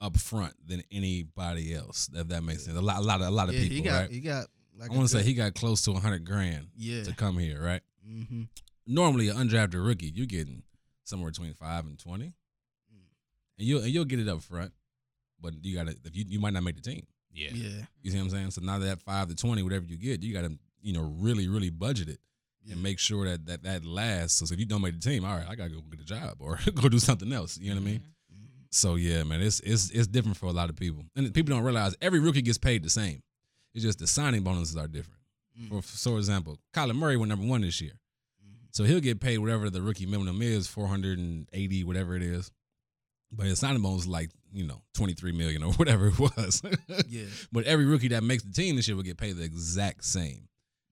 up 0.00 0.16
front 0.18 0.54
than 0.66 0.82
anybody 0.90 1.74
else. 1.74 2.08
If 2.12 2.28
that 2.28 2.42
makes 2.42 2.64
sense, 2.64 2.76
a 2.76 2.82
lot, 2.82 2.98
a 2.98 3.02
lot 3.02 3.20
of, 3.20 3.28
a 3.28 3.30
lot 3.30 3.48
of 3.48 3.54
yeah, 3.54 3.60
people. 3.62 3.76
He 3.76 3.82
got, 3.82 4.00
right? 4.00 4.10
he 4.10 4.20
got 4.20 4.46
like 4.78 4.90
I 4.90 4.94
want 4.94 5.08
to 5.08 5.16
say 5.16 5.22
he 5.22 5.34
got 5.34 5.54
close 5.54 5.84
to 5.84 5.94
hundred 5.94 6.24
grand 6.24 6.68
yeah. 6.76 7.02
to 7.04 7.14
come 7.14 7.38
here, 7.38 7.62
right? 7.62 7.82
Mm-hmm. 8.08 8.42
Normally, 8.86 9.28
an 9.28 9.36
undrafted 9.36 9.84
rookie, 9.84 10.12
you're 10.14 10.26
getting 10.26 10.62
somewhere 11.04 11.30
between 11.30 11.54
five 11.54 11.86
and 11.86 11.98
twenty, 11.98 12.26
mm. 12.26 13.00
and 13.58 13.66
you'll 13.66 13.82
and 13.82 13.90
you'll 13.90 14.04
get 14.04 14.20
it 14.20 14.28
up 14.28 14.42
front, 14.42 14.72
but 15.40 15.54
you 15.62 15.76
got 15.76 15.86
to 15.86 15.96
you 16.12 16.24
you 16.28 16.40
might 16.40 16.52
not 16.52 16.62
make 16.62 16.76
the 16.76 16.82
team. 16.82 17.06
Yeah. 17.32 17.50
Yeah. 17.52 17.82
You 18.02 18.10
see 18.10 18.18
what 18.18 18.24
I'm 18.24 18.30
saying? 18.30 18.50
So 18.52 18.60
now 18.62 18.78
that 18.78 19.02
five 19.02 19.28
to 19.28 19.34
twenty, 19.34 19.62
whatever 19.62 19.84
you 19.86 19.96
get, 19.96 20.22
you 20.22 20.32
got 20.32 20.42
to 20.42 20.56
you 20.80 20.92
know 20.92 21.02
really 21.18 21.48
really 21.48 21.70
budget 21.70 22.08
it 22.08 22.18
and 22.70 22.82
make 22.82 22.98
sure 22.98 23.28
that 23.28 23.46
that 23.46 23.62
that 23.62 23.84
lasts. 23.84 24.38
So 24.38 24.52
if 24.52 24.58
you 24.58 24.66
don't 24.66 24.82
make 24.82 25.00
the 25.00 25.08
team, 25.08 25.24
all 25.24 25.36
right, 25.36 25.46
I 25.48 25.54
gotta 25.54 25.70
go 25.70 25.80
get 25.90 26.00
a 26.00 26.04
job 26.04 26.36
or 26.40 26.58
go 26.74 26.88
do 26.88 26.98
something 26.98 27.32
else. 27.32 27.58
You 27.58 27.70
know 27.70 27.80
what 27.80 27.88
I 27.88 27.90
mean? 27.92 28.02
So 28.70 28.96
yeah, 28.96 29.22
man, 29.22 29.40
it's 29.40 29.60
it's 29.60 29.90
it's 29.90 30.06
different 30.06 30.36
for 30.36 30.46
a 30.46 30.52
lot 30.52 30.68
of 30.68 30.76
people, 30.76 31.04
and 31.14 31.32
people 31.32 31.54
don't 31.54 31.64
realize 31.64 31.94
every 32.00 32.20
rookie 32.20 32.42
gets 32.42 32.58
paid 32.58 32.82
the 32.82 32.90
same. 32.90 33.22
It's 33.76 33.84
just 33.84 33.98
the 33.98 34.06
signing 34.06 34.42
bonuses 34.42 34.74
are 34.74 34.88
different. 34.88 35.20
For, 35.68 35.82
for 35.82 36.16
example, 36.16 36.58
Kyler 36.74 36.94
Murray 36.94 37.18
went 37.18 37.28
number 37.28 37.46
one 37.46 37.60
this 37.60 37.80
year, 37.80 37.92
so 38.70 38.84
he'll 38.84 39.00
get 39.00 39.20
paid 39.20 39.38
whatever 39.38 39.68
the 39.68 39.82
rookie 39.82 40.06
minimum 40.06 40.40
is, 40.40 40.66
four 40.66 40.86
hundred 40.86 41.18
and 41.18 41.46
eighty, 41.52 41.84
whatever 41.84 42.16
it 42.16 42.22
is. 42.22 42.50
But 43.30 43.46
his 43.46 43.58
signing 43.58 43.82
bonus 43.82 44.02
is 44.02 44.08
like 44.08 44.30
you 44.50 44.66
know 44.66 44.80
twenty 44.94 45.12
three 45.12 45.32
million 45.32 45.62
or 45.62 45.72
whatever 45.74 46.08
it 46.08 46.18
was. 46.18 46.62
Yeah. 47.08 47.26
But 47.52 47.64
every 47.64 47.84
rookie 47.84 48.08
that 48.08 48.22
makes 48.22 48.42
the 48.44 48.52
team 48.52 48.76
this 48.76 48.88
year 48.88 48.96
will 48.96 49.02
get 49.02 49.18
paid 49.18 49.36
the 49.36 49.44
exact 49.44 50.04
same. 50.04 50.48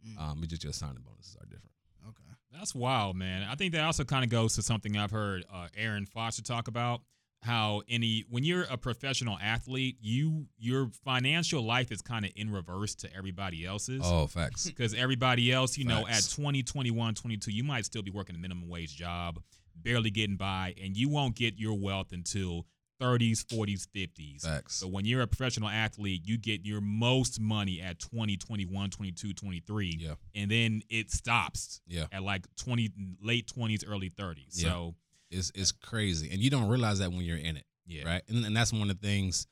Mm. 0.06 0.20
Um, 0.20 0.38
it's 0.42 0.50
just 0.50 0.64
your 0.64 0.74
signing 0.74 1.02
bonuses 1.02 1.36
are 1.36 1.46
different. 1.46 1.72
Okay. 2.06 2.36
That's 2.52 2.74
wild, 2.74 3.16
man. 3.16 3.46
I 3.50 3.54
think 3.54 3.72
that 3.72 3.82
also 3.84 4.04
kind 4.04 4.24
of 4.24 4.30
goes 4.30 4.54
to 4.56 4.62
something 4.62 4.96
I've 4.96 5.10
heard 5.10 5.44
uh, 5.52 5.68
Arian 5.76 6.04
Foster 6.04 6.42
talk 6.42 6.68
about. 6.68 7.00
How 7.44 7.82
any 7.88 8.24
when 8.30 8.42
you're 8.42 8.62
a 8.70 8.76
professional 8.78 9.38
athlete, 9.38 9.98
you 10.00 10.46
your 10.58 10.90
financial 11.04 11.62
life 11.62 11.92
is 11.92 12.00
kind 12.00 12.24
of 12.24 12.30
in 12.36 12.50
reverse 12.50 12.94
to 12.96 13.14
everybody 13.14 13.66
else's. 13.66 14.00
Oh, 14.02 14.26
facts. 14.26 14.64
because 14.66 14.94
everybody 14.94 15.52
else, 15.52 15.76
you 15.76 15.84
know, 15.84 16.06
at 16.06 16.14
Facts. 16.14 16.34
20, 16.34 16.62
21, 16.62 17.14
22, 17.14 17.50
you 17.52 17.62
might 17.62 17.84
still 17.84 18.02
be 18.02 18.10
working 18.10 18.34
a 18.34 18.38
minimum 18.38 18.68
wage 18.68 18.96
job, 18.96 19.40
barely 19.76 20.10
getting 20.10 20.36
by, 20.36 20.74
and 20.82 20.96
you 20.96 21.08
won't 21.10 21.36
get 21.36 21.58
your 21.58 21.78
wealth 21.78 22.12
until 22.12 22.66
30s, 23.00 23.44
40s, 23.44 23.86
50s. 23.94 24.42
Facts. 24.42 24.76
So 24.76 24.86
when 24.86 25.04
you're 25.04 25.20
a 25.20 25.26
professional 25.26 25.68
athlete, 25.68 26.22
you 26.24 26.38
get 26.38 26.64
your 26.64 26.80
most 26.80 27.40
money 27.40 27.82
at 27.82 27.98
20, 27.98 28.36
21, 28.36 28.88
22, 28.88 29.34
23. 29.34 29.98
Yeah. 30.00 30.14
And 30.34 30.50
then 30.50 30.80
it 30.88 31.10
stops 31.10 31.80
Yeah. 31.88 32.06
at 32.12 32.22
like 32.22 32.46
20, 32.56 32.90
late 33.20 33.46
20s, 33.54 33.84
early 33.86 34.08
30s. 34.10 34.62
Yeah. 34.62 34.68
So, 34.70 34.94
It's 35.34 35.52
it's 35.54 35.72
crazy, 35.72 36.30
and 36.32 36.40
you 36.40 36.50
don't 36.50 36.68
realize 36.68 36.98
that 36.98 37.10
when 37.10 37.22
you're 37.22 37.36
in 37.36 37.56
it. 37.56 37.64
yeah. 37.86 38.04
right? 38.04 38.22
And, 38.28 38.44
and 38.44 38.56
that's 38.56 38.72
one 38.72 38.90
of 38.90 39.00
the 39.00 39.06
things 39.06 39.46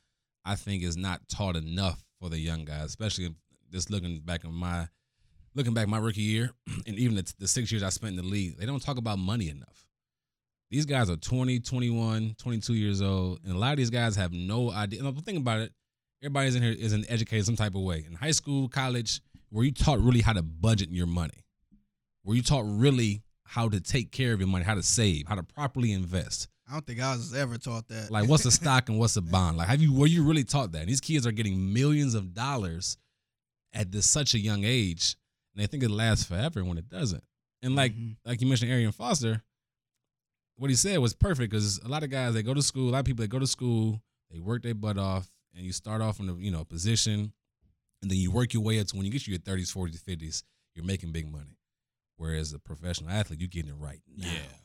I 0.44 0.54
think 0.56 0.82
is 0.82 0.96
not 0.96 1.20
taught 1.28 1.56
enough 1.56 2.02
for 2.20 2.28
the 2.28 2.38
young 2.38 2.64
guys, 2.64 2.86
especially 2.86 3.34
just 3.70 3.90
looking 3.90 4.20
back 4.20 4.44
on 4.44 4.54
my 4.54 4.88
looking 5.54 5.74
back 5.74 5.88
my 5.88 5.98
rookie 5.98 6.22
year, 6.22 6.50
and 6.86 6.96
even 6.98 7.16
the, 7.16 7.32
the 7.38 7.48
six 7.48 7.70
years 7.70 7.82
I 7.82 7.90
spent 7.90 8.18
in 8.18 8.24
the 8.24 8.30
league. 8.30 8.58
They 8.58 8.66
don't 8.66 8.82
talk 8.82 8.98
about 8.98 9.18
money 9.18 9.48
enough. 9.48 9.86
These 10.70 10.86
guys 10.86 11.10
are 11.10 11.16
20, 11.16 11.60
21, 11.60 12.36
22 12.38 12.72
years 12.72 13.02
old, 13.02 13.40
and 13.44 13.54
a 13.54 13.58
lot 13.58 13.72
of 13.72 13.76
these 13.76 13.90
guys 13.90 14.16
have 14.16 14.32
no 14.32 14.70
idea. 14.70 15.04
And 15.04 15.24
think 15.24 15.38
about 15.38 15.60
it. 15.60 15.72
Everybody's 16.22 16.54
in 16.54 16.62
here 16.62 16.72
is 16.72 16.92
an 16.94 17.04
educated 17.08 17.44
some 17.44 17.56
type 17.56 17.74
of 17.74 17.82
way. 17.82 18.04
In 18.06 18.14
high 18.14 18.30
school, 18.30 18.68
college, 18.68 19.20
where 19.50 19.66
you 19.66 19.72
taught 19.72 20.00
really 20.00 20.22
how 20.22 20.32
to 20.32 20.42
budget 20.42 20.88
your 20.90 21.06
money? 21.06 21.42
where 22.22 22.36
you 22.36 22.42
taught 22.42 22.64
really 22.66 23.22
how 23.44 23.68
to 23.68 23.80
take 23.80 24.12
care 24.12 24.32
of 24.32 24.40
your 24.40 24.48
money, 24.48 24.64
how 24.64 24.74
to 24.74 24.82
save, 24.82 25.26
how 25.28 25.34
to 25.34 25.42
properly 25.42 25.92
invest? 25.92 26.48
I 26.68 26.72
don't 26.74 26.86
think 26.86 27.00
I 27.00 27.14
was 27.14 27.34
ever 27.34 27.58
taught 27.58 27.88
that. 27.88 28.10
Like 28.10 28.28
what's 28.28 28.44
a 28.46 28.50
stock 28.60 28.88
and 28.88 28.98
what's 28.98 29.16
a 29.16 29.22
bond? 29.22 29.56
Like 29.58 29.68
have 29.68 29.82
you 29.82 29.92
were 29.92 30.06
you 30.06 30.22
really 30.24 30.44
taught 30.44 30.72
that? 30.72 30.80
And 30.80 30.88
these 30.88 31.00
kids 31.00 31.26
are 31.26 31.32
getting 31.32 31.72
millions 31.72 32.14
of 32.14 32.32
dollars 32.34 32.96
at 33.74 33.90
this 33.92 34.06
such 34.06 34.34
a 34.34 34.38
young 34.38 34.64
age, 34.64 35.16
and 35.54 35.62
they 35.62 35.66
think 35.66 35.82
it 35.82 35.90
lasts 35.90 36.24
forever 36.24 36.64
when 36.64 36.78
it 36.78 36.88
doesn't. 36.88 37.24
And 37.62 37.74
like 37.76 37.94
Mhm. 37.94 38.16
like 38.24 38.40
you 38.40 38.46
mentioned, 38.46 38.70
Arian 38.70 38.92
Foster, 38.92 39.42
what 40.56 40.70
he 40.70 40.76
said 40.76 40.98
was 40.98 41.14
perfect 41.14 41.50
because 41.50 41.78
a 41.78 41.88
lot 41.88 42.02
of 42.04 42.10
guys 42.10 42.34
they 42.34 42.42
go 42.42 42.54
to 42.54 42.62
school, 42.62 42.90
a 42.90 42.92
lot 42.92 42.98
of 43.00 43.04
people 43.04 43.22
they 43.22 43.28
go 43.28 43.38
to 43.38 43.46
school, 43.46 44.00
they 44.30 44.38
work 44.40 44.62
their 44.62 44.74
butt 44.74 44.96
off, 44.98 45.30
and 45.54 45.64
you 45.64 45.72
start 45.72 46.00
off 46.00 46.20
in 46.20 46.28
a 46.28 46.34
you 46.34 46.50
know 46.50 46.64
position, 46.64 47.32
and 48.00 48.10
then 48.10 48.18
you 48.18 48.30
work 48.30 48.54
your 48.54 48.62
way 48.62 48.80
up 48.80 48.86
to 48.88 48.96
when 48.96 49.04
you 49.04 49.12
get 49.12 49.22
to 49.22 49.30
your 49.30 49.40
thirties, 49.40 49.70
forties, 49.70 50.00
fifties, 50.00 50.42
you're 50.74 50.84
making 50.84 51.12
big 51.12 51.30
money. 51.30 51.56
Whereas 52.16 52.52
a 52.52 52.58
professional 52.58 53.10
athlete, 53.10 53.40
you're 53.40 53.48
getting 53.48 53.70
it 53.70 53.76
right 53.76 54.00
now. 54.16 54.26
Yeah. 54.26 54.56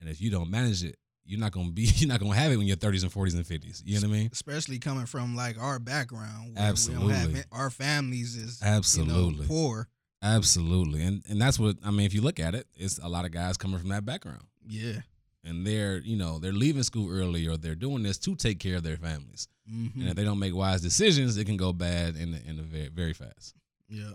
And 0.00 0.08
if 0.08 0.20
you 0.20 0.30
don't 0.30 0.50
manage 0.50 0.84
it, 0.84 0.96
you're 1.24 1.40
not 1.40 1.52
gonna 1.52 1.70
be 1.70 1.82
you're 1.96 2.08
not 2.08 2.20
gonna 2.20 2.34
have 2.34 2.52
it 2.52 2.56
when 2.56 2.66
you're 2.66 2.76
30s 2.76 3.02
and 3.02 3.12
40s 3.12 3.34
and 3.34 3.44
50s. 3.44 3.82
You 3.84 3.94
know 4.00 4.08
what 4.08 4.14
I 4.14 4.18
mean? 4.18 4.30
Especially 4.32 4.78
coming 4.78 5.06
from 5.06 5.34
like 5.34 5.58
our 5.60 5.78
background. 5.78 6.44
where 6.44 6.48
We 6.48 6.54
don't 6.54 6.64
Absolutely. 6.64 7.14
have 7.34 7.46
our 7.52 7.70
families 7.70 8.36
is 8.36 8.60
you 8.60 8.66
know, 8.66 8.76
Absolutely. 8.76 9.46
poor. 9.46 9.88
Absolutely. 10.22 11.02
And 11.02 11.22
and 11.28 11.40
that's 11.40 11.58
what 11.58 11.76
I 11.84 11.90
mean, 11.90 12.06
if 12.06 12.14
you 12.14 12.20
look 12.20 12.40
at 12.40 12.54
it, 12.54 12.66
it's 12.76 12.98
a 12.98 13.08
lot 13.08 13.24
of 13.24 13.30
guys 13.30 13.56
coming 13.56 13.78
from 13.78 13.88
that 13.90 14.04
background. 14.04 14.42
Yeah. 14.66 15.00
And 15.46 15.66
they're, 15.66 15.98
you 15.98 16.16
know, 16.16 16.38
they're 16.38 16.52
leaving 16.52 16.82
school 16.82 17.10
early 17.10 17.46
or 17.46 17.58
they're 17.58 17.74
doing 17.74 18.02
this 18.02 18.16
to 18.20 18.34
take 18.34 18.58
care 18.58 18.76
of 18.76 18.82
their 18.82 18.96
families. 18.96 19.46
Mm-hmm. 19.70 20.00
And 20.00 20.08
if 20.08 20.16
they 20.16 20.24
don't 20.24 20.38
make 20.38 20.54
wise 20.54 20.80
decisions, 20.80 21.36
it 21.36 21.44
can 21.44 21.58
go 21.58 21.74
bad 21.74 22.16
in 22.16 22.32
the, 22.32 22.42
in 22.46 22.56
the 22.56 22.62
very, 22.62 22.88
very 22.88 23.12
fast. 23.12 23.54
Yeah. 23.90 24.12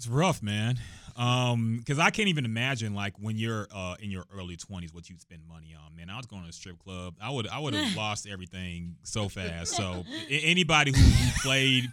It's 0.00 0.08
rough, 0.08 0.42
man. 0.42 0.78
Um, 1.14 1.76
because 1.76 1.98
I 1.98 2.08
can't 2.08 2.30
even 2.30 2.46
imagine 2.46 2.94
like 2.94 3.12
when 3.18 3.36
you're 3.36 3.68
uh 3.70 3.96
in 4.00 4.10
your 4.10 4.24
early 4.34 4.56
twenties 4.56 4.94
what 4.94 5.10
you'd 5.10 5.20
spend 5.20 5.42
money 5.46 5.76
on. 5.78 5.94
Man, 5.94 6.08
I 6.08 6.16
was 6.16 6.24
going 6.24 6.42
to 6.42 6.48
a 6.48 6.52
strip 6.54 6.78
club. 6.78 7.16
I 7.20 7.28
would 7.28 7.46
I 7.46 7.58
would 7.58 7.74
have 7.74 7.94
lost 7.98 8.26
everything 8.26 8.96
so 9.02 9.28
fast. 9.28 9.76
So 9.76 10.06
anybody 10.30 10.92
who, 10.92 11.02
who 11.02 11.40
played 11.42 11.84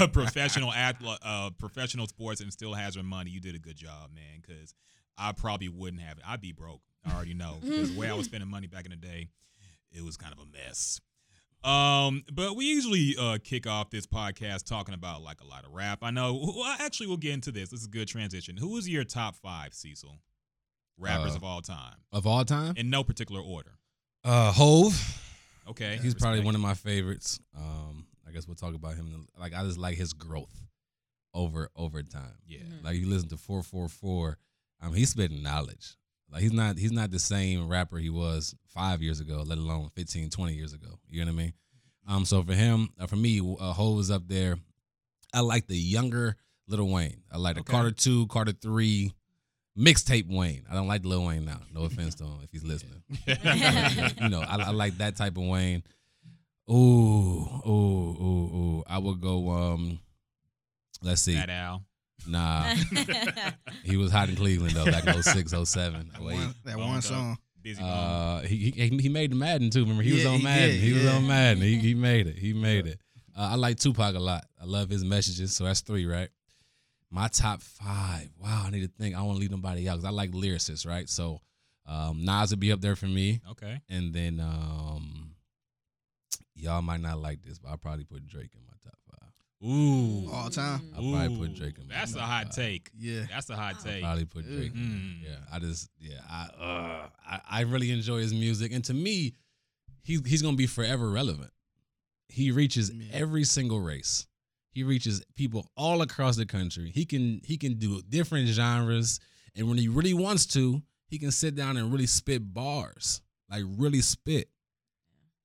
uh, 0.00 0.06
professional 0.06 0.72
athlete, 0.72 1.18
uh, 1.22 1.50
professional 1.58 2.06
sports 2.06 2.40
and 2.40 2.50
still 2.50 2.72
has 2.72 2.94
their 2.94 3.02
money, 3.02 3.28
you 3.28 3.40
did 3.40 3.54
a 3.54 3.58
good 3.58 3.76
job, 3.76 4.08
man. 4.14 4.40
Because 4.40 4.72
I 5.18 5.32
probably 5.32 5.68
wouldn't 5.68 6.00
have 6.00 6.16
it. 6.16 6.24
I'd 6.26 6.40
be 6.40 6.52
broke. 6.52 6.80
I 7.04 7.14
already 7.14 7.34
know. 7.34 7.58
Because 7.60 7.92
the 7.92 8.00
way 8.00 8.08
I 8.08 8.14
was 8.14 8.24
spending 8.32 8.48
money 8.48 8.68
back 8.68 8.86
in 8.86 8.90
the 8.90 8.96
day, 8.96 9.28
it 9.92 10.02
was 10.02 10.16
kind 10.16 10.32
of 10.32 10.38
a 10.38 10.46
mess. 10.50 10.98
Um, 11.64 12.24
but 12.32 12.56
we 12.56 12.64
usually 12.64 13.14
uh 13.18 13.38
kick 13.42 13.66
off 13.66 13.90
this 13.90 14.06
podcast 14.06 14.64
talking 14.64 14.94
about 14.94 15.22
like 15.22 15.40
a 15.42 15.46
lot 15.46 15.64
of 15.66 15.72
rap. 15.72 15.98
I 16.02 16.10
know. 16.10 16.34
Well, 16.56 16.76
actually, 16.80 17.08
we'll 17.08 17.16
get 17.18 17.34
into 17.34 17.52
this. 17.52 17.68
This 17.70 17.80
is 17.80 17.86
a 17.86 17.90
good 17.90 18.08
transition. 18.08 18.56
Who 18.56 18.76
is 18.78 18.88
your 18.88 19.04
top 19.04 19.36
five, 19.36 19.74
Cecil? 19.74 20.20
Rappers 20.98 21.32
Uh, 21.32 21.36
of 21.36 21.44
all 21.44 21.62
time, 21.62 21.96
Of 22.12 22.26
all 22.26 22.44
time, 22.44 22.74
in 22.76 22.90
no 22.90 23.02
particular 23.04 23.40
order. 23.40 23.72
uh 24.24 24.52
Hov. 24.52 25.26
Okay, 25.68 25.98
He's 26.02 26.14
probably 26.14 26.40
one 26.40 26.54
of 26.54 26.60
my 26.60 26.74
favorites. 26.74 27.38
Um, 27.56 28.06
I 28.26 28.32
guess 28.32 28.46
we'll 28.46 28.56
talk 28.56 28.74
about 28.74 28.96
him. 28.96 29.26
Like 29.38 29.54
I 29.54 29.62
just 29.62 29.78
like 29.78 29.96
his 29.96 30.12
growth 30.12 30.54
over 31.34 31.68
over 31.76 32.02
time. 32.02 32.36
Yeah, 32.46 32.60
Mhm. 32.60 32.84
Like 32.84 32.96
you 32.96 33.06
listen 33.06 33.28
to 33.30 33.36
four 33.36 33.62
four 33.62 33.88
four. 33.88 34.38
I 34.80 34.86
mean, 34.86 34.96
he's 34.96 35.10
spitting 35.10 35.42
knowledge. 35.42 35.96
Like 36.32 36.42
he's 36.42 36.52
not 36.52 36.78
he's 36.78 36.92
not 36.92 37.10
the 37.10 37.18
same 37.18 37.68
rapper 37.68 37.98
he 37.98 38.10
was 38.10 38.54
five 38.68 39.02
years 39.02 39.20
ago, 39.20 39.42
let 39.46 39.58
alone 39.58 39.90
15, 39.96 40.30
20 40.30 40.54
years 40.54 40.72
ago. 40.72 40.98
You 41.08 41.24
know 41.24 41.32
what 41.32 41.40
I 41.40 41.42
mean? 41.42 41.52
Um, 42.08 42.24
so 42.24 42.42
for 42.42 42.54
him, 42.54 42.90
uh, 42.98 43.06
for 43.06 43.16
me, 43.16 43.40
uh, 43.40 43.72
Hov 43.72 43.98
is 44.00 44.10
up 44.10 44.22
there. 44.28 44.56
I 45.34 45.40
like 45.40 45.66
the 45.66 45.76
younger 45.76 46.36
Lil 46.68 46.88
Wayne. 46.88 47.22
I 47.32 47.38
like 47.38 47.54
the 47.56 47.60
Okay. 47.62 47.72
Carter 47.72 47.90
two, 47.90 48.26
Carter 48.28 48.52
three, 48.52 49.12
mixtape 49.78 50.28
Wayne. 50.28 50.64
I 50.70 50.74
don't 50.74 50.88
like 50.88 51.04
Lil 51.04 51.24
Wayne 51.26 51.44
now. 51.44 51.60
No 51.72 51.82
offense 51.82 52.14
to 52.16 52.24
him 52.24 52.38
if 52.42 52.50
he's 52.52 52.64
listening. 52.64 53.02
you 53.26 54.28
know, 54.28 54.40
I, 54.40 54.56
I 54.66 54.70
like 54.70 54.98
that 54.98 55.16
type 55.16 55.36
of 55.36 55.44
Wayne. 55.44 55.82
Ooh, 56.70 56.72
ooh, 57.66 57.70
ooh, 57.70 58.56
ooh. 58.56 58.84
I 58.86 58.98
would 58.98 59.20
go. 59.20 59.50
Um, 59.50 59.98
let's 61.02 61.22
see. 61.22 61.34
Fat 61.34 61.50
Al. 61.50 61.82
Nah, 62.26 62.74
he 63.84 63.96
was 63.96 64.10
hot 64.12 64.28
in 64.28 64.36
Cleveland 64.36 64.74
though, 64.74 64.84
back 64.84 65.06
in 65.06 65.22
06, 65.22 65.52
07. 65.64 66.10
That 66.12 66.22
Wait. 66.22 66.34
one, 66.34 66.54
that 66.64 66.76
Boned 66.76 66.88
one 66.88 66.98
up. 66.98 67.02
song. 67.04 67.38
Busy 67.62 67.82
Uh, 67.82 68.40
he, 68.40 68.70
he 68.70 68.88
he 68.98 69.08
made 69.10 69.32
the 69.32 69.36
Madden 69.36 69.68
too. 69.70 69.80
Remember, 69.80 70.02
he 70.02 70.12
was 70.12 70.22
Yeah, 70.24 70.30
on 70.30 70.38
he 70.38 70.44
Madden. 70.44 70.70
did, 70.70 70.80
he 70.80 70.92
was 70.94 71.02
yeah. 71.04 71.16
on 71.16 71.26
Madden. 71.26 71.62
He 71.62 71.78
he 71.78 71.94
made 71.94 72.26
it. 72.26 72.38
He 72.38 72.52
made 72.54 72.86
it. 72.86 72.98
Uh, 73.36 73.50
I 73.52 73.54
like 73.56 73.78
Tupac 73.78 74.14
a 74.14 74.18
lot. 74.18 74.44
I 74.60 74.64
love 74.64 74.88
his 74.88 75.04
messages. 75.04 75.54
So 75.54 75.64
that's 75.64 75.80
three, 75.82 76.06
right? 76.06 76.30
My 77.10 77.28
top 77.28 77.60
five. 77.60 78.30
Wow, 78.38 78.62
I 78.66 78.70
need 78.70 78.80
to 78.82 78.88
think. 78.88 79.14
I 79.14 79.18
don't 79.18 79.26
want 79.26 79.36
to 79.36 79.40
leave 79.40 79.50
nobody 79.50 79.88
out 79.88 79.96
because 79.96 80.04
I 80.06 80.10
like 80.10 80.30
lyricists, 80.32 80.86
right? 80.86 81.08
So 81.08 81.40
um, 81.86 82.24
Nas 82.24 82.50
would 82.50 82.60
be 82.60 82.72
up 82.72 82.80
there 82.80 82.96
for 82.96 83.06
me, 83.06 83.40
okay. 83.50 83.80
and 83.90 84.14
then 84.14 84.40
um, 84.40 85.34
y'all 86.54 86.80
might 86.82 87.00
not 87.00 87.18
like 87.20 87.42
this, 87.42 87.58
but 87.58 87.68
I'll 87.70 87.76
probably 87.78 88.04
put 88.04 88.26
Drake 88.26 88.52
in 88.54 88.60
my 88.64 88.68
top 88.68 88.69
five. 88.69 88.69
Ooh. 89.64 90.28
All 90.32 90.48
time. 90.48 90.80
I'll 90.96 91.10
probably 91.12 91.36
put 91.36 91.50
Ooh, 91.50 91.54
Drake 91.54 91.78
in 91.78 91.88
That's 91.88 92.14
a 92.14 92.20
hot 92.20 92.50
take. 92.52 92.90
Yeah. 92.98 93.24
That's 93.30 93.50
a 93.50 93.56
hot 93.56 93.74
I'll 93.78 93.82
take. 93.84 94.02
Probably 94.02 94.24
put 94.24 94.46
Drake. 94.46 94.72
Mm. 94.72 95.22
there. 95.22 95.32
Yeah, 95.32 95.38
I 95.52 95.58
just 95.58 95.90
yeah, 96.00 96.20
I 96.28 96.48
uh, 96.58 97.06
I, 97.26 97.40
I 97.50 97.60
really 97.62 97.90
enjoy 97.90 98.18
his 98.20 98.32
music, 98.32 98.72
and 98.72 98.82
to 98.84 98.94
me, 98.94 99.34
he's 100.02 100.26
he's 100.26 100.42
gonna 100.42 100.56
be 100.56 100.66
forever 100.66 101.10
relevant. 101.10 101.50
He 102.28 102.50
reaches 102.52 102.90
Yeah. 102.90 103.04
every 103.12 103.44
single 103.44 103.80
race. 103.80 104.26
He 104.72 104.82
reaches 104.84 105.22
people 105.34 105.68
all 105.76 106.00
across 106.00 106.36
the 106.36 106.46
country. 106.46 106.90
He 106.94 107.04
can 107.04 107.40
he 107.44 107.58
can 107.58 107.74
do 107.74 108.00
different 108.08 108.48
genres, 108.48 109.20
and 109.54 109.68
when 109.68 109.76
he 109.78 109.88
really 109.88 110.14
wants 110.14 110.46
to, 110.46 110.80
he 111.08 111.18
can 111.18 111.32
sit 111.32 111.54
down 111.54 111.76
and 111.76 111.92
really 111.92 112.06
spit 112.06 112.54
bars, 112.54 113.20
like 113.50 113.64
really 113.76 114.00
spit. 114.00 114.48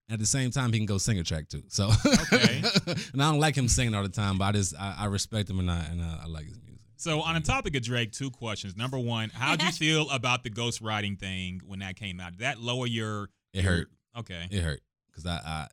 At 0.09 0.19
the 0.19 0.25
same 0.25 0.51
time, 0.51 0.71
he 0.71 0.77
can 0.79 0.85
go 0.85 0.97
sing 0.99 1.17
a 1.17 1.23
track 1.23 1.47
too. 1.49 1.63
So 1.67 1.89
Okay. 2.31 2.61
and 3.13 3.21
I 3.23 3.31
don't 3.31 3.39
like 3.39 3.55
him 3.57 3.67
singing 3.67 3.95
all 3.95 4.03
the 4.03 4.09
time, 4.09 4.37
but 4.37 4.45
I 4.45 4.51
just 4.51 4.75
I, 4.79 4.95
I 4.99 5.05
respect 5.05 5.49
him 5.49 5.59
and 5.59 5.69
I 5.71 5.79
and 5.85 6.01
I, 6.01 6.21
I 6.23 6.27
like 6.27 6.45
his 6.45 6.59
music. 6.61 6.81
So 6.97 7.21
on 7.21 7.33
the 7.35 7.41
topic 7.41 7.75
of 7.75 7.81
Drake, 7.81 8.11
two 8.11 8.29
questions. 8.31 8.77
Number 8.77 8.97
one, 8.99 9.29
how'd 9.33 9.61
you 9.63 9.71
feel 9.73 10.09
about 10.11 10.43
the 10.43 10.49
ghost 10.49 10.81
ghostwriting 10.81 11.19
thing 11.19 11.61
when 11.65 11.79
that 11.79 11.95
came 11.95 12.19
out? 12.19 12.31
Did 12.33 12.41
that 12.41 12.59
lower 12.61 12.85
your 12.87 13.29
It 13.53 13.63
your- 13.63 13.73
hurt. 13.73 13.87
Okay. 14.19 14.47
It 14.51 14.61
hurt 14.61 14.81
because 15.07 15.25
I, 15.25 15.39
I 15.43 15.67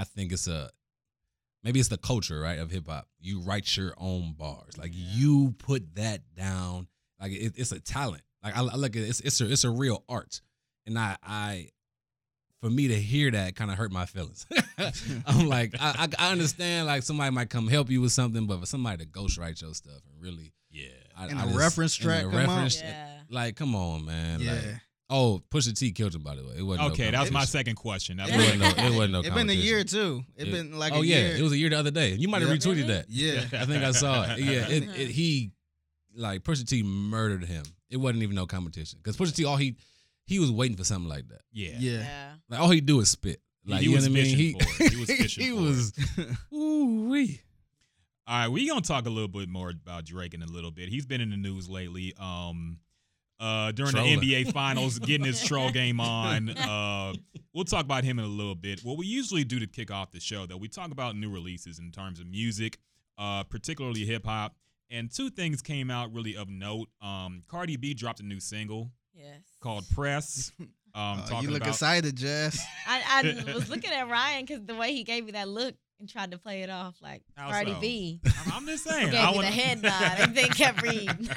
I 0.00 0.04
think 0.04 0.32
it's 0.32 0.46
a 0.46 0.70
maybe 1.64 1.80
it's 1.80 1.88
the 1.88 1.98
culture, 1.98 2.40
right, 2.40 2.58
of 2.58 2.70
hip 2.70 2.86
hop. 2.88 3.06
You 3.20 3.40
write 3.40 3.76
your 3.76 3.94
own 3.98 4.32
bars, 4.38 4.78
like 4.78 4.92
you 4.94 5.54
put 5.58 5.96
that 5.96 6.20
down. 6.36 6.86
Like 7.20 7.32
it, 7.32 7.54
it's 7.56 7.72
a 7.72 7.80
talent. 7.80 8.22
Like 8.42 8.56
I, 8.56 8.60
I 8.60 8.76
look 8.76 8.96
at 8.96 9.02
it, 9.02 9.08
it's 9.08 9.20
it's 9.20 9.40
a 9.40 9.50
it's 9.52 9.64
a 9.64 9.70
real 9.70 10.04
art, 10.08 10.40
and 10.86 10.98
I 10.98 11.16
I 11.22 11.68
for 12.62 12.70
me 12.70 12.88
to 12.88 12.94
hear 12.98 13.30
that 13.32 13.56
kind 13.56 13.70
of 13.70 13.76
hurt 13.76 13.92
my 13.92 14.06
feelings. 14.06 14.46
I'm 15.26 15.48
like 15.48 15.74
I, 15.80 16.08
I 16.18 16.26
I 16.28 16.32
understand 16.32 16.86
like 16.86 17.02
somebody 17.02 17.30
might 17.34 17.50
come 17.50 17.68
help 17.68 17.90
you 17.90 18.00
with 18.00 18.12
something, 18.12 18.46
but 18.46 18.60
for 18.60 18.66
somebody 18.66 19.04
to 19.04 19.10
ghostwrite 19.10 19.60
your 19.60 19.74
stuff 19.74 20.00
and 20.10 20.22
really 20.22 20.52
Yeah. 20.70 20.86
I, 21.16 21.26
And 21.26 21.38
I 21.38 21.42
a 21.42 21.46
just- 21.46 21.58
reference 21.58 21.94
track 21.96 22.22
come 22.22 22.34
out? 22.34 22.48
reference- 22.48 22.80
Yeah. 22.80 23.08
Like 23.28 23.56
come 23.56 23.74
on, 23.74 24.04
man. 24.04 24.40
yeah. 24.40 24.52
Like, 24.52 24.62
oh, 25.10 25.42
Pusha 25.50 25.76
T 25.78 25.92
killed 25.92 26.14
him 26.14 26.22
by 26.22 26.36
the 26.36 26.42
way. 26.44 26.54
It 26.58 26.62
wasn't. 26.62 26.88
no 26.88 26.92
Okay, 26.94 27.10
that 27.10 27.20
was 27.20 27.30
my 27.32 27.44
second 27.44 27.74
question. 27.76 28.16
That's 28.18 28.30
It 28.30 28.36
wasn't 28.36 28.60
no. 28.60 28.66
It 28.68 28.90
wasn't 28.96 29.12
no. 29.12 29.20
it 29.20 29.34
been 29.34 29.50
a 29.50 29.52
year 29.54 29.84
too. 29.84 30.22
It 30.36 30.48
It- 30.48 30.52
been 30.52 30.78
like 30.78 30.92
oh 30.92 31.02
a 31.02 31.04
yeah, 31.04 31.16
year. 31.28 31.36
it 31.36 31.42
was 31.42 31.52
a 31.52 31.58
year 31.58 31.70
the 31.70 31.78
other 31.78 31.90
day. 31.90 32.14
You 32.14 32.28
might 32.28 32.42
have 32.42 32.50
Yeah. 32.50 32.56
retweeted 32.56 32.86
that. 32.86 33.06
yeah. 33.08 33.40
I 33.60 33.64
think 33.66 33.82
I 33.84 33.90
saw 33.90 34.22
it. 34.32 34.38
Yeah, 34.38 34.68
it, 34.68 34.82
it, 34.98 35.10
he 35.10 35.50
like 36.14 36.42
Pusha 36.44 36.66
T 36.68 36.82
murdered 36.82 37.44
him. 37.44 37.64
It 37.90 37.96
wasn't 37.98 38.22
even 38.22 38.36
no 38.36 38.46
competition 38.46 39.00
because 39.02 39.16
Pusha 39.16 39.34
T 39.34 39.44
all 39.44 39.56
he 39.56 39.76
he 40.32 40.38
was 40.38 40.50
waiting 40.50 40.76
for 40.76 40.84
something 40.84 41.08
like 41.08 41.28
that. 41.28 41.40
yeah. 41.52 41.76
Yeah. 41.78 41.98
Yeah. 42.00 42.32
Like 42.48 42.60
all 42.60 42.70
he 42.70 42.80
do 42.80 43.00
is 43.00 43.10
spit. 43.10 43.40
Like 43.64 43.80
he 43.80 43.86
you 43.86 43.92
was 43.94 44.06
know 44.08 44.12
what 44.12 44.20
I 44.20 44.22
mean? 44.24 44.36
fishing 44.36 44.58
for 44.76 44.82
it. 44.84 44.92
He 44.92 44.98
was 45.00 45.10
fishing 45.18 45.44
he 45.44 45.50
for 45.50 45.60
was. 45.62 45.92
Ooh 46.54 47.08
wee. 47.10 47.40
All 48.26 48.38
right, 48.38 48.48
we 48.48 48.68
gonna 48.68 48.80
talk 48.80 49.06
a 49.06 49.10
little 49.10 49.28
bit 49.28 49.48
more 49.48 49.70
about 49.70 50.04
Drake 50.04 50.32
in 50.34 50.42
a 50.42 50.46
little 50.46 50.70
bit. 50.70 50.88
He's 50.88 51.06
been 51.06 51.20
in 51.20 51.30
the 51.30 51.36
news 51.36 51.68
lately. 51.68 52.14
Um, 52.18 52.78
uh, 53.40 53.72
during 53.72 53.90
Trolling. 53.92 54.20
the 54.20 54.32
NBA 54.44 54.52
Finals, 54.52 55.00
getting 55.00 55.26
his 55.26 55.42
troll 55.42 55.70
game 55.72 55.98
on. 55.98 56.50
Uh, 56.50 57.12
we'll 57.52 57.64
talk 57.64 57.84
about 57.84 58.04
him 58.04 58.20
in 58.20 58.24
a 58.24 58.28
little 58.28 58.54
bit. 58.54 58.80
What 58.84 58.96
we 58.96 59.06
usually 59.06 59.42
do 59.42 59.58
to 59.58 59.66
kick 59.66 59.90
off 59.90 60.12
the 60.12 60.20
show, 60.20 60.46
though, 60.46 60.56
we 60.56 60.68
talk 60.68 60.92
about 60.92 61.16
new 61.16 61.28
releases 61.28 61.80
in 61.80 61.90
terms 61.90 62.20
of 62.20 62.28
music, 62.28 62.78
uh, 63.18 63.42
particularly 63.42 64.04
hip 64.04 64.24
hop. 64.24 64.54
And 64.90 65.10
two 65.12 65.28
things 65.28 65.60
came 65.60 65.90
out 65.90 66.12
really 66.14 66.36
of 66.36 66.48
note. 66.48 66.88
Um, 67.00 67.42
Cardi 67.48 67.76
B 67.76 67.94
dropped 67.94 68.20
a 68.20 68.22
new 68.22 68.38
single 68.38 68.92
Yes. 69.14 69.40
called 69.60 69.84
"Press." 69.94 70.52
Um, 70.94 71.22
Oh, 71.24 71.26
talking 71.26 71.44
you 71.48 71.54
look 71.54 71.62
about 71.62 71.70
excited, 71.70 72.14
Jess. 72.16 72.62
I, 72.86 73.22
I 73.48 73.52
was 73.54 73.70
looking 73.70 73.90
at 73.92 74.10
Ryan 74.10 74.44
because 74.44 74.62
the 74.66 74.74
way 74.74 74.92
he 74.92 75.04
gave 75.04 75.24
me 75.24 75.32
that 75.32 75.48
look 75.48 75.74
and 75.98 76.06
tried 76.06 76.32
to 76.32 76.38
play 76.38 76.64
it 76.64 76.68
off 76.68 76.96
like 77.00 77.22
How 77.34 77.48
Cardi 77.50 77.72
so? 77.72 77.80
B. 77.80 78.20
I'm, 78.26 78.52
I'm 78.52 78.66
just 78.66 78.84
saying. 78.84 79.10
Gave 79.10 79.18
I 79.18 79.30
me 79.30 79.36
wanna- 79.36 79.46
the 79.48 79.54
head 79.54 79.80
nod 79.80 80.16
and 80.18 80.34
then 80.36 80.48
kept 80.50 80.82
reading. 80.82 81.30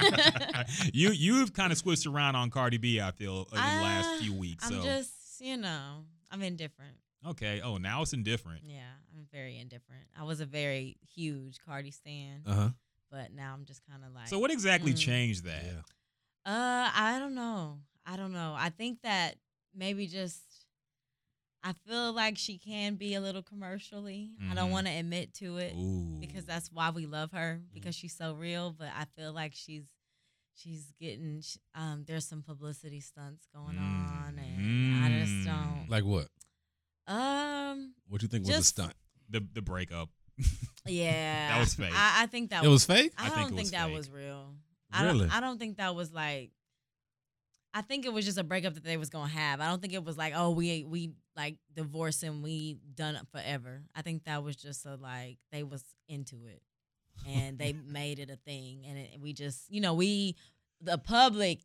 you 0.94 1.12
you've 1.12 1.54
kind 1.54 1.72
of 1.72 1.78
switched 1.78 2.06
around 2.06 2.36
on 2.36 2.50
Cardi 2.50 2.78
B. 2.78 3.00
I 3.00 3.12
feel 3.12 3.48
in 3.52 3.56
the 3.56 3.62
last 3.62 4.08
Ah, 4.10 4.18
few 4.22 4.34
weeks. 4.34 4.66
I'm 4.66 4.74
so 4.74 4.84
just, 4.84 5.12
you 5.40 5.56
know, 5.56 6.04
I'm 6.32 6.42
indifferent. 6.42 6.98
okay. 7.30 7.62
Oh, 7.64 7.78
now 7.78 8.02
it's 8.02 8.12
indifferent. 8.12 8.62
Yeah, 8.66 8.82
I'm 9.16 9.26
very 9.32 9.58
indifferent. 9.58 10.04
I 10.20 10.24
was 10.24 10.42
a 10.42 10.46
very 10.46 10.98
huge 11.16 11.60
Cardi 11.66 11.92
stan, 11.92 12.42
Uh 12.46 12.54
huh. 12.54 12.70
but 13.10 13.34
now 13.34 13.54
I'm 13.54 13.64
just 13.64 13.82
kind 13.90 14.04
of 14.06 14.14
like. 14.14 14.28
So 14.28 14.40
what 14.40 14.52
exactly 14.52 14.92
Mm. 14.94 14.98
changed 15.00 15.46
that? 15.46 15.64
Yeah. 15.64 15.82
Uh, 16.46 16.92
I 16.94 17.18
don't 17.20 17.36
know. 17.36 17.80
I 18.06 18.18
don't 18.18 18.34
know. 18.34 18.54
I 18.58 18.70
think 18.70 19.02
that 19.02 19.36
maybe 19.74 20.08
just 20.08 20.42
I 21.64 21.74
feel 21.88 22.14
like 22.14 22.38
she 22.38 22.60
can 22.60 22.94
be 22.96 23.16
a 23.16 23.20
little 23.22 23.42
commercially. 23.42 24.30
I 24.52 24.54
don't 24.54 24.70
Mhm. 24.70 24.72
want 24.72 24.86
to 24.88 24.94
admit 24.94 25.34
to 25.36 25.58
it 25.58 25.74
Ooh. 25.76 26.20
because 26.20 26.46
that's 26.46 26.72
why 26.72 26.92
we 26.92 27.08
love 27.08 27.32
her 27.32 27.56
Mm-hmm. 27.64 27.74
because 27.74 27.96
she's 27.96 28.16
so 28.16 28.36
real. 28.36 28.72
But 28.72 28.90
I 28.96 29.06
feel 29.18 29.34
like 29.34 29.56
she's 29.56 29.86
she's 30.54 30.94
getting 31.00 31.42
um 31.74 32.04
there's 32.06 32.28
some 32.28 32.44
publicity 32.44 33.00
stunts 33.02 33.48
going 33.54 33.78
on, 33.80 34.38
and 34.38 35.04
I 35.04 35.20
just 35.20 35.32
Mm. 35.32 35.46
don't. 35.46 35.90
Like 35.90 36.04
what? 36.06 36.28
Um, 37.08 37.94
What 38.08 38.22
do 38.22 38.26
you 38.26 38.30
think 38.30 38.46
was 38.46 38.58
a 38.58 38.64
stunt? 38.64 38.94
the 39.30 39.40
the 39.54 39.62
breakup. 39.64 40.10
yeah, 40.86 41.50
that 41.50 41.60
was 41.60 41.74
fake. 41.74 41.94
I, 41.94 42.24
I 42.24 42.26
think 42.28 42.50
that 42.52 42.64
It 42.64 42.68
was 42.68 42.86
fake. 42.86 43.14
I, 43.18 43.26
I 43.26 43.30
don't 43.30 43.36
think 43.38 43.48
think 43.50 43.60
was 43.62 43.72
that 43.72 43.86
fake. 43.88 43.96
was 43.98 44.10
real. 44.12 44.54
I 44.92 45.04
Really? 45.06 45.20
don't. 45.20 45.32
I 45.32 45.40
don't 45.40 45.58
think 45.60 45.78
that 45.78 45.96
was 45.96 46.12
like. 46.14 46.52
I 47.74 47.82
think 47.82 48.06
it 48.06 48.14
was 48.14 48.24
just 48.24 48.38
a 48.38 48.44
breakup 48.44 48.74
that 48.76 48.84
they 48.86 48.96
was 48.96 49.10
gonna 49.10 49.28
have. 49.28 49.60
I 49.60 49.68
don't 49.68 49.82
think 49.82 49.94
it 49.94 50.04
was 50.04 50.18
like, 50.18 50.34
oh, 50.36 50.52
we 50.52 50.86
we 50.86 51.12
like 51.36 51.58
divorced 51.76 52.24
and 52.24 52.42
we 52.42 52.78
done 52.96 53.16
it 53.16 53.28
forever. 53.34 53.84
I 53.94 54.02
think 54.02 54.24
that 54.26 54.44
was 54.44 54.56
just 54.56 54.86
a 54.86 54.96
like 54.96 55.38
they 55.52 55.64
was 55.64 55.84
into 56.08 56.46
it, 56.48 56.62
and 57.28 57.58
they 57.58 57.74
made 57.88 58.20
it 58.20 58.30
a 58.30 58.38
thing, 58.38 58.86
and 58.88 58.98
it, 58.98 59.20
we 59.20 59.34
just 59.34 59.70
you 59.70 59.82
know 59.82 59.94
we 59.94 60.36
the 60.82 60.98
public 60.98 61.60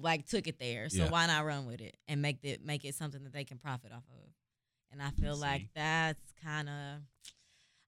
like 0.00 0.26
took 0.26 0.48
it 0.48 0.58
there, 0.58 0.88
so 0.88 1.04
Yeah. 1.04 1.10
why 1.10 1.26
not 1.28 1.44
run 1.44 1.66
with 1.66 1.80
it 1.80 1.96
and 2.08 2.20
make 2.20 2.38
it 2.42 2.64
make 2.64 2.84
it 2.84 2.96
something 2.96 3.22
that 3.22 3.32
they 3.32 3.44
can 3.44 3.58
profit 3.58 3.92
off 3.92 4.04
of? 4.10 4.28
And 4.90 5.00
I 5.00 5.10
feel 5.10 5.36
like 5.36 5.68
that's 5.76 6.32
kind 6.44 6.68
of. 6.68 7.02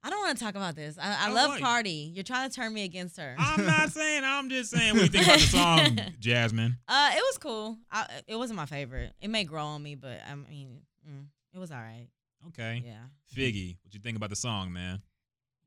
I 0.07 0.11
don't 0.11 0.21
want 0.21 0.37
to 0.37 0.45
talk 0.45 0.55
about 0.55 0.77
this. 0.77 0.99
I, 1.01 1.29
I 1.29 1.33
love 1.33 1.53
why? 1.53 1.61
Cardi. 1.61 2.13
You're 2.15 2.25
trying 2.25 2.51
to 2.51 2.55
turn 2.55 2.75
me 2.75 2.85
against 2.85 3.17
her. 3.19 3.35
I'm 3.39 3.65
not 3.65 3.91
saying. 3.93 4.23
I'm 4.23 4.51
just 4.51 4.71
saying. 4.71 4.93
What 4.93 4.99
do 4.99 5.05
you 5.05 5.09
think 5.09 5.25
about 5.25 5.41
the 5.41 5.47
song, 5.47 5.99
Jasmine? 6.21 6.77
Uh, 6.87 7.11
it 7.15 7.21
was 7.23 7.39
cool. 7.39 7.79
I, 7.91 8.07
it 8.29 8.37
wasn't 8.37 8.59
my 8.59 8.67
favorite. 8.67 9.15
It 9.23 9.29
may 9.29 9.45
grow 9.45 9.65
on 9.65 9.83
me, 9.83 9.95
but 9.95 10.19
I 10.31 10.35
mean, 10.35 10.83
mm, 11.09 11.25
it 11.55 11.59
was 11.59 11.71
all 11.71 11.79
right. 11.79 12.09
Okay. 12.49 12.83
Yeah. 12.85 12.97
Figgy, 13.35 13.79
what 13.83 13.95
you 13.95 14.01
think 14.01 14.19
about 14.19 14.29
the 14.29 14.37
song, 14.37 14.75
man? 14.75 15.01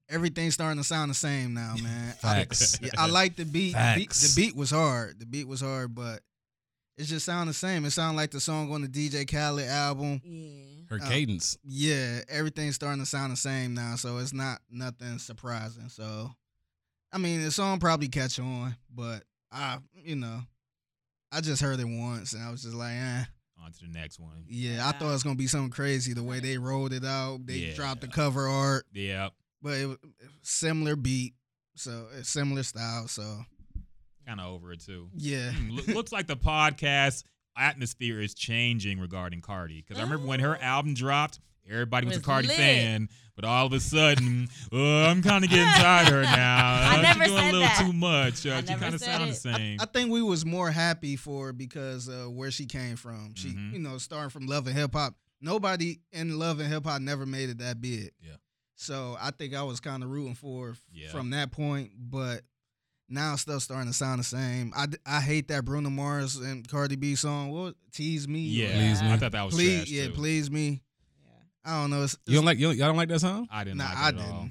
Everything's 0.07 0.53
starting 0.53 0.77
to 0.79 0.87
sound 0.87 1.09
the 1.09 1.15
same 1.15 1.55
now, 1.55 1.73
man. 1.81 2.13
I, 2.23 2.35
Facts. 2.45 2.77
yeah, 2.79 2.91
I 2.95 3.07
like 3.07 3.37
the 3.37 3.43
beat. 3.43 3.73
The 3.73 3.93
beat. 3.95 4.09
Facts. 4.09 4.35
The 4.35 4.39
beat 4.39 4.55
was 4.55 4.69
hard. 4.69 5.19
The 5.19 5.25
beat 5.25 5.47
was 5.47 5.61
hard, 5.61 5.95
but 5.95 6.21
it 6.95 7.05
just 7.05 7.25
sounded 7.25 7.49
the 7.53 7.57
same. 7.57 7.85
It 7.85 7.91
sounded 7.91 8.17
like 8.17 8.29
the 8.29 8.39
song 8.39 8.71
on 8.71 8.83
the 8.83 8.87
DJ 8.87 9.27
Khaled 9.29 9.67
album. 9.67 10.21
Yeah. 10.23 10.76
Her 10.89 10.99
Uh, 11.01 11.07
cadence. 11.09 11.57
Yeah, 11.63 12.21
everything's 12.29 12.75
starting 12.75 13.01
to 13.01 13.05
sound 13.05 13.31
the 13.33 13.37
same 13.37 13.73
now, 13.73 13.95
so 13.95 14.17
it's 14.19 14.33
not 14.33 14.61
nothing 14.69 15.19
surprising. 15.19 15.89
So, 15.89 16.33
I 17.11 17.17
mean, 17.17 17.41
the 17.43 17.51
song 17.51 17.79
probably 17.79 18.07
catch 18.07 18.39
on, 18.39 18.75
but 18.93 19.23
I, 19.51 19.79
you 19.93 20.15
know, 20.15 20.41
I 21.31 21.41
just 21.41 21.61
heard 21.61 21.79
it 21.79 21.85
once 21.85 22.33
and 22.33 22.41
I 22.43 22.51
was 22.51 22.63
just 22.63 22.75
like, 22.75 22.93
eh. 22.93 23.23
On 23.59 23.71
to 23.71 23.79
the 23.81 23.87
next 23.89 24.19
one. 24.19 24.45
Yeah, 24.47 24.71
I 24.71 24.75
Yeah. 24.75 24.91
thought 24.93 25.09
it 25.09 25.13
was 25.13 25.23
gonna 25.23 25.35
be 25.35 25.47
something 25.47 25.71
crazy 25.71 26.13
the 26.13 26.23
way 26.23 26.39
they 26.39 26.57
rolled 26.57 26.93
it 26.93 27.03
out. 27.03 27.45
They 27.45 27.57
Yeah. 27.57 27.75
dropped 27.75 28.01
the 28.01 28.07
cover 28.07 28.47
art, 28.47 28.85
Yeah. 28.93 29.29
but 29.61 29.77
it 29.77 29.85
was 29.87 29.97
similar 30.41 30.95
beat, 30.95 31.33
so 31.75 32.07
similar 32.23 32.63
style. 32.63 33.07
So 33.09 33.45
Kind 34.25 34.39
of 34.39 34.47
over 34.47 34.71
it 34.73 34.81
too. 34.81 35.09
yeah, 35.15 35.51
Hmm, 35.51 35.71
loo- 35.71 35.83
looks 35.95 36.11
like 36.13 36.27
the 36.27 36.37
podcast 36.37 37.23
atmosphere 37.57 38.19
is 38.21 38.33
changing 38.33 38.99
regarding 38.99 39.41
Cardi. 39.41 39.81
Because 39.81 39.99
I 39.99 40.03
remember 40.03 40.25
when 40.27 40.39
her 40.39 40.57
album 40.61 40.93
dropped, 40.93 41.39
everybody 41.69 42.07
was, 42.07 42.17
a 42.17 42.19
Was 42.19 42.25
Cardi 42.25 42.47
lit. 42.47 42.57
fan, 42.57 43.09
but 43.35 43.45
all 43.45 43.65
of 43.67 43.73
a 43.73 43.79
sudden, 43.79 44.47
oh, 44.71 45.05
I'm 45.05 45.21
kind 45.21 45.43
of 45.43 45.49
getting 45.49 45.65
tired 45.65 46.07
of 46.07 46.13
her 46.13 46.21
now. 46.23 46.81
I 46.91 46.97
Uh, 46.97 47.01
never 47.01 47.23
She's 47.25 47.27
doing 47.31 47.37
a 47.37 47.41
said 47.41 47.45
little 47.53 47.59
that. 47.67 47.77
too 47.85 47.93
much. 47.93 48.45
Uh, 48.45 48.61
she 48.61 48.79
kind 48.79 48.93
of 48.95 48.99
said 49.01 49.17
sound 49.17 49.29
the 49.31 49.35
same. 49.35 49.77
I 49.81 49.85
think 49.85 50.09
we 50.11 50.21
was 50.21 50.45
more 50.45 50.71
happy 50.71 51.15
for 51.15 51.47
her 51.47 51.53
because 51.53 52.07
uh, 52.09 52.25
where 52.25 52.51
she 52.51 52.65
came 52.65 52.95
from. 52.95 53.33
She, 53.35 53.49
Mhm. 53.49 53.73
you 53.73 53.79
know, 53.79 53.97
starting 53.97 54.29
from 54.29 54.47
Love 54.47 54.67
and 54.67 54.75
Hip 54.77 54.93
Hop. 54.93 55.15
Nobody 55.41 55.99
in 56.11 56.39
Love 56.39 56.59
and 56.59 56.67
Hip 56.71 56.85
Hop 56.85 56.99
never 57.01 57.25
made 57.25 57.49
it 57.49 57.59
that 57.59 57.79
big. 57.79 58.11
Yeah. 58.21 58.37
So 58.75 59.17
I 59.19 59.31
think 59.31 59.53
I 59.55 59.63
was 59.63 59.79
kind 59.79 60.03
of 60.03 60.09
rooting 60.09 60.35
for 60.35 60.67
her 60.67 60.71
f- 60.73 60.81
Yeah. 60.91 61.09
from 61.09 61.29
that 61.31 61.51
point, 61.51 61.91
but 61.95 62.41
now 63.09 63.35
stuff 63.35 63.61
starting 63.61 63.87
to 63.91 63.93
sound 63.97 64.19
the 64.19 64.23
same. 64.23 64.73
I, 64.75 64.87
I 65.05 65.21
hate 65.21 65.47
that 65.49 65.65
Bruno 65.65 65.89
Mars 65.89 66.35
and 66.37 66.67
Cardi 66.67 66.95
B 66.95 67.15
song. 67.15 67.51
What 67.51 67.75
tease 67.93 68.27
me? 68.27 68.39
yeah, 68.39 68.71
Please 68.73 69.01
me. 69.01 69.11
I 69.11 69.17
thought 69.17 69.31
that 69.31 69.43
was 69.45 69.53
please, 69.55 69.77
trash 69.79 69.89
yeah, 69.91 70.05
too. 70.07 70.13
please 70.13 70.51
me. 70.51 70.81
Yeah. 71.23 71.31
I 71.73 71.81
don't 71.81 71.89
know. 71.89 72.03
It's, 72.03 72.17
You 72.25 72.35
don't 72.35 72.45
like 72.45 72.57
you 72.59 72.67
don't, 72.67 72.77
y'all 72.77 72.87
don't 72.87 72.97
like 72.97 73.09
that 73.09 73.19
song? 73.21 73.47
I 73.51 73.63
didn't 73.63 73.77
Nah, 73.77 73.85
like 73.85 73.93
it 73.93 73.99
I 73.99 74.07
at 74.09 74.15
didn't. 74.17 74.31
all. 74.31 74.49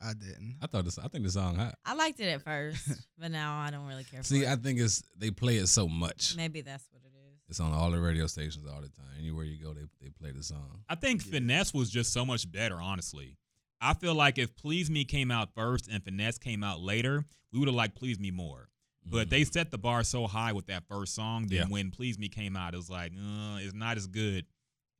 I 0.00 0.12
didn't. 0.12 0.56
I 0.62 0.66
thought 0.66 0.84
this. 0.84 0.98
I 0.98 1.08
think 1.08 1.24
the 1.24 1.30
song 1.30 1.56
hot. 1.56 1.74
I 1.84 1.94
liked 1.94 2.20
it 2.20 2.26
at 2.28 2.42
first, 2.42 2.86
but 3.18 3.30
now 3.30 3.58
I 3.58 3.70
don't 3.70 3.86
really 3.86 4.04
care. 4.04 4.22
See, 4.22 4.42
for 4.44 4.50
I 4.50 4.56
think 4.56 4.78
it's 4.78 5.02
they 5.16 5.30
play 5.30 5.56
it 5.56 5.68
so 5.68 5.88
much. 5.88 6.34
maybe 6.36 6.60
that's 6.60 6.86
what 6.92 7.00
it 7.02 7.06
is. 7.16 7.40
It's 7.48 7.60
on 7.60 7.72
all 7.72 7.90
the 7.90 7.98
radio 8.00 8.26
stations 8.26 8.66
all 8.66 8.80
the 8.82 8.88
time. 8.88 9.06
Anywhere 9.18 9.44
you 9.44 9.56
go, 9.62 9.72
they 9.72 9.86
they 10.02 10.10
play 10.10 10.32
the 10.32 10.42
song. 10.42 10.80
I 10.88 10.96
think 10.96 11.22
Finesse 11.22 11.72
was 11.72 11.88
just 11.90 12.12
so 12.12 12.24
much 12.26 12.50
better, 12.50 12.76
honestly. 12.80 13.38
I 13.80 13.94
feel 13.94 14.14
like 14.14 14.38
if 14.38 14.56
Please 14.56 14.90
Me 14.90 15.04
came 15.04 15.30
out 15.30 15.54
first 15.54 15.88
and 15.88 16.02
Finesse 16.02 16.38
came 16.38 16.64
out 16.64 16.80
later, 16.80 17.24
we 17.52 17.58
would 17.58 17.68
have 17.68 17.74
liked 17.74 17.94
Please 17.96 18.18
Me 18.18 18.30
more. 18.30 18.68
But 19.08 19.30
they 19.30 19.44
set 19.44 19.70
the 19.70 19.78
bar 19.78 20.02
so 20.02 20.26
high 20.26 20.52
with 20.52 20.66
that 20.66 20.82
first 20.88 21.14
song. 21.14 21.46
Then 21.46 21.58
Yeah. 21.58 21.64
when 21.66 21.90
Please 21.92 22.18
Me 22.18 22.28
came 22.28 22.56
out, 22.56 22.74
it 22.74 22.78
was 22.78 22.90
like, 22.90 23.12
uh, 23.12 23.58
it's 23.60 23.72
not 23.74 23.96
as 23.96 24.08
good. 24.08 24.46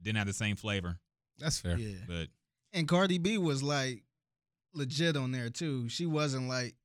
Didn't 0.01 0.19
have 0.19 0.29
the 0.29 0.33
same 0.33 0.55
flavor. 0.55 1.01
That's 1.39 1.59
fair. 1.59 1.77
Yeah. 1.77 1.97
But 2.07 2.29
And 2.73 2.87
Cardi 2.87 3.19
B 3.19 3.37
was 3.39 3.63
like 3.65 4.05
legit 4.75 5.17
on 5.17 5.33
there 5.33 5.51
too. 5.51 5.89
She 5.89 6.07
wasn't 6.07 6.49
like 6.49 6.77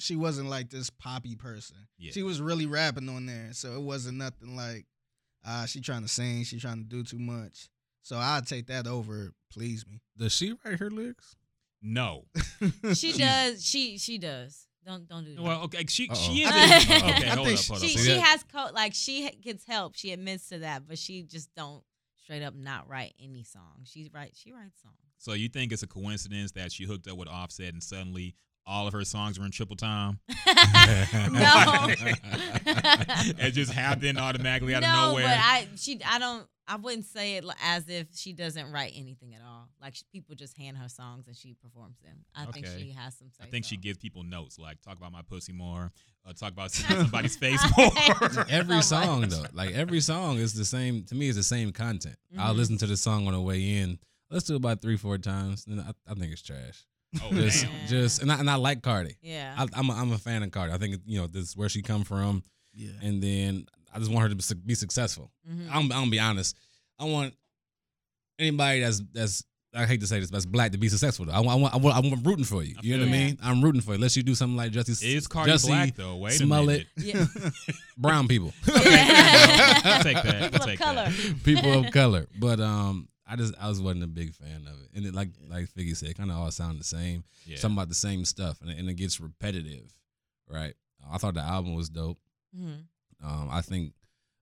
she 0.00 0.14
wasn't 0.16 0.48
like 0.48 0.70
this 0.70 0.90
poppy 0.90 1.34
person. 1.36 1.76
Yeah. 1.98 2.12
She 2.12 2.22
was 2.22 2.40
really 2.40 2.66
rapping 2.66 3.08
on 3.08 3.26
there. 3.26 3.52
So 3.52 3.74
it 3.76 3.82
wasn't 3.82 4.18
nothing 4.18 4.56
like 4.56 4.86
ah 5.44 5.64
she 5.66 5.80
trying 5.80 6.02
to 6.02 6.08
sing, 6.08 6.42
she 6.44 6.58
trying 6.58 6.78
to 6.78 6.84
do 6.88 7.04
too 7.04 7.18
much. 7.18 7.68
So 8.08 8.16
I'd 8.16 8.46
take 8.46 8.68
that 8.68 8.86
over 8.86 9.32
please 9.52 9.84
me. 9.86 10.00
Does 10.16 10.32
she 10.32 10.54
write 10.64 10.78
her 10.80 10.90
lyrics? 10.90 11.36
no. 11.82 12.24
She 12.94 13.12
does. 13.12 13.62
She 13.62 13.98
she 13.98 14.16
does. 14.16 14.66
Don't 14.86 15.06
don't 15.06 15.24
do 15.26 15.34
that. 15.34 15.42
Well, 15.42 15.60
okay, 15.64 15.84
she 15.88 16.08
Uh-oh. 16.08 16.14
she 16.14 16.42
is. 16.44 16.50
Uh-oh. 16.50 16.54
I 16.56 17.10
okay, 17.18 17.28
hold 17.28 17.46
think 17.48 17.60
up, 17.60 17.66
hold 17.66 17.80
she 17.82 17.94
up. 17.94 18.00
She 18.00 18.14
that? 18.14 18.20
has 18.20 18.44
co- 18.50 18.70
like 18.72 18.94
she 18.94 19.30
gets 19.42 19.66
help. 19.66 19.94
She 19.94 20.12
admits 20.12 20.48
to 20.48 20.60
that, 20.60 20.88
but 20.88 20.96
she 20.98 21.22
just 21.22 21.54
don't 21.54 21.84
straight 22.22 22.42
up 22.42 22.54
not 22.54 22.88
write 22.88 23.12
any 23.22 23.42
songs. 23.44 23.90
She 23.92 24.10
write 24.14 24.32
she 24.34 24.52
writes 24.52 24.80
songs. 24.82 24.94
So 25.18 25.34
you 25.34 25.50
think 25.50 25.70
it's 25.72 25.82
a 25.82 25.86
coincidence 25.86 26.52
that 26.52 26.72
she 26.72 26.84
hooked 26.84 27.06
up 27.08 27.18
with 27.18 27.28
Offset 27.28 27.74
and 27.74 27.82
suddenly 27.82 28.34
all 28.68 28.86
of 28.86 28.92
her 28.92 29.04
songs 29.04 29.38
were 29.38 29.44
in 29.46 29.50
triple 29.50 29.76
time? 29.76 30.20
no. 30.28 30.34
it 33.38 33.52
just 33.52 33.72
happened 33.72 34.18
automatically 34.18 34.74
out 34.74 34.82
no, 34.82 34.88
of 34.88 35.08
nowhere. 35.10 35.24
but 35.24 35.38
I 35.38 35.68
she 35.76 36.00
I 36.06 36.18
don't 36.18 36.46
I 36.70 36.76
wouldn't 36.76 37.06
say 37.06 37.36
it 37.36 37.46
as 37.64 37.88
if 37.88 38.08
she 38.14 38.34
doesn't 38.34 38.70
write 38.70 38.92
anything 38.94 39.34
at 39.34 39.40
all. 39.40 39.68
Like 39.80 39.94
she, 39.94 40.04
people 40.12 40.34
just 40.34 40.54
hand 40.58 40.76
her 40.76 40.88
songs 40.90 41.26
and 41.26 41.34
she 41.34 41.54
performs 41.54 41.96
them. 42.04 42.18
I 42.36 42.44
think 42.46 42.66
she 42.66 42.90
has 42.90 43.16
some. 43.16 43.28
I 43.40 43.46
think 43.46 43.64
she 43.64 43.78
gives 43.78 43.96
people 43.98 44.22
notes 44.22 44.58
like 44.58 44.82
talk 44.82 44.98
about 44.98 45.10
my 45.10 45.22
pussy 45.22 45.52
more, 45.54 45.90
uh, 46.26 46.32
talk 46.34 46.52
about 46.52 46.70
somebody's 46.72 47.36
face 47.36 47.62
more. 47.76 47.90
every 48.50 48.82
So 48.82 49.00
song 49.00 49.20
much. 49.22 49.30
though, 49.30 49.44
like 49.54 49.72
every 49.74 50.00
song 50.00 50.36
is 50.36 50.52
the 50.52 50.66
same. 50.66 51.04
To 51.04 51.14
me, 51.14 51.28
it's 51.28 51.38
the 51.38 51.42
same 51.42 51.72
content. 51.72 52.16
I'll 52.38 52.52
Mhm. 52.52 52.58
listen 52.58 52.78
to 52.78 52.86
the 52.86 52.98
song 52.98 53.26
on 53.26 53.32
the 53.32 53.40
way 53.40 53.78
in. 53.78 53.98
Let's 54.30 54.44
do 54.44 54.52
it 54.52 54.56
about 54.56 54.82
three, 54.82 54.98
four 54.98 55.16
times, 55.16 55.64
and 55.66 55.80
I, 55.80 55.92
I 56.06 56.12
think 56.14 56.32
it's 56.32 56.42
trash. 56.42 56.84
Oh 57.22 57.30
Just, 57.32 57.64
damn. 57.64 57.86
Just, 57.88 58.22
and 58.22 58.30
I, 58.32 58.38
and 58.40 58.50
I 58.50 58.56
like 58.56 58.82
Cardi. 58.82 59.16
Yeah. 59.22 59.54
I, 59.56 59.66
I'm, 59.74 59.88
a, 59.90 59.92
I'm 59.94 60.12
a 60.12 60.18
fan 60.18 60.42
of 60.42 60.50
Cardi. 60.50 60.72
I 60.72 60.78
think 60.78 60.96
you 61.06 61.20
know 61.20 61.26
this 61.26 61.44
is 61.50 61.56
where 61.56 61.68
she 61.68 61.82
come 61.82 62.04
from, 62.04 62.42
Yeah. 62.74 62.90
and 63.02 63.22
then 63.22 63.66
I 63.94 63.98
just 63.98 64.10
want 64.10 64.22
her 64.24 64.28
to 64.28 64.34
be 64.36 64.42
su- 64.42 64.54
be 64.54 64.74
successful. 64.74 65.30
Mhm. 65.50 65.68
I'm, 65.70 65.76
I'm 65.82 65.88
gonna 65.88 66.10
be 66.10 66.20
honest. 66.20 66.56
I 66.98 67.04
want 67.04 67.34
anybody 68.38 68.80
that's 68.80 69.02
that's 69.12 69.44
I 69.74 69.84
hate 69.84 70.00
to 70.00 70.06
say 70.06 70.18
this, 70.18 70.30
but 70.30 70.36
that's 70.36 70.46
black 70.46 70.72
to 70.72 70.78
be 70.78 70.88
successful. 70.88 71.26
Though. 71.26 71.32
I 71.32 71.40
want, 71.40 71.50
I 71.74 71.76
want, 71.76 71.94
I 71.94 72.00
want, 72.00 72.14
I'm 72.16 72.22
rooting 72.22 72.44
for 72.44 72.62
you. 72.62 72.74
You 72.80 72.96
know 72.96 73.02
what 73.04 73.10
I 73.10 73.12
feel 73.12 73.20
mean? 73.26 73.38
I'm 73.42 73.62
rooting 73.62 73.82
for 73.82 73.90
you. 73.90 73.96
Unless 73.96 74.16
you 74.16 74.22
do 74.22 74.34
something 74.34 74.56
like 74.56 74.72
Jussie, 74.72 75.02
Is 75.14 75.26
Cardi 75.28 75.52
Jussie 75.52 75.66
black 75.68 75.94
though? 75.94 76.16
Wait 76.16 76.32
a 76.32 76.36
Smollett, 76.38 76.86
minute. 76.96 77.14
yeah. 77.14 77.26
brown 77.98 78.28
people, 78.28 78.52
I'll 78.66 80.02
take 80.02 80.22
that. 80.22 80.50
I'll 80.54 80.66
People 80.66 80.72
of 80.72 80.78
color. 80.78 81.04
that. 81.04 81.44
people 81.44 81.84
of 81.84 81.92
color. 81.92 82.26
But 82.38 82.60
um, 82.60 83.08
I 83.28 83.36
just 83.36 83.54
I 83.60 83.68
was 83.68 83.80
wasn't 83.80 84.04
a 84.04 84.08
big 84.08 84.34
fan 84.34 84.66
of 84.66 84.80
it, 84.82 84.90
and 84.94 85.04
it, 85.06 85.14
like 85.14 85.28
like 85.48 85.66
Figgy 85.68 85.94
said, 85.96 86.16
kind 86.16 86.30
of 86.30 86.36
all 86.38 86.50
sound 86.50 86.80
the 86.80 86.84
same. 86.84 87.24
Yeah. 87.44 87.58
Something 87.58 87.76
about 87.76 87.88
the 87.90 87.94
same 87.94 88.24
stuff, 88.24 88.60
and, 88.62 88.70
it- 88.70 88.78
and 88.78 88.88
it 88.88 88.94
gets 88.94 89.20
repetitive, 89.20 89.92
right? 90.48 90.74
I 91.10 91.18
thought 91.18 91.34
the 91.34 91.40
album 91.40 91.74
was 91.74 91.88
dope. 91.90 92.18
Mhm. 92.56 92.84
Um, 93.22 93.48
I 93.50 93.60
think 93.60 93.92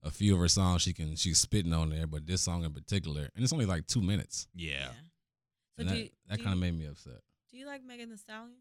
a 0.03 0.11
few 0.11 0.35
of 0.35 0.41
her 0.41 0.49
songs 0.49 0.83
she 0.83 0.93
can 0.93 1.17
she's 1.17 1.39
spitting 1.39 1.73
on 1.73 1.91
there, 1.91 2.07
but 2.07 2.27
this 2.27 2.43
song 2.43 2.65
in 2.65 2.73
particular, 2.73 3.29
and 3.35 3.43
it's 3.43 3.53
only 3.53 3.67
like 3.67 3.87
two 3.87 4.03
minutes, 4.03 4.47
yeah. 4.55 4.89
So 4.89 4.95
and 5.81 5.89
that 5.89 5.97
you- 5.99 6.11
that 6.29 6.39
kind 6.39 6.53
of 6.53 6.59
made 6.59 6.79
me 6.79 6.87
upset. 6.87 7.21
Do 7.51 7.57
you 7.59 7.67
like 7.67 7.83
Megan 7.85 8.11
Thee 8.11 8.17
Stallion? 8.17 8.57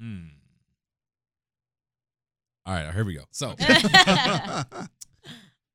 Hmm. 0.00 0.26
All 2.66 2.74
right, 2.74 2.94
here 2.94 3.04
we 3.04 3.14
go. 3.14 3.24
So 3.30 3.54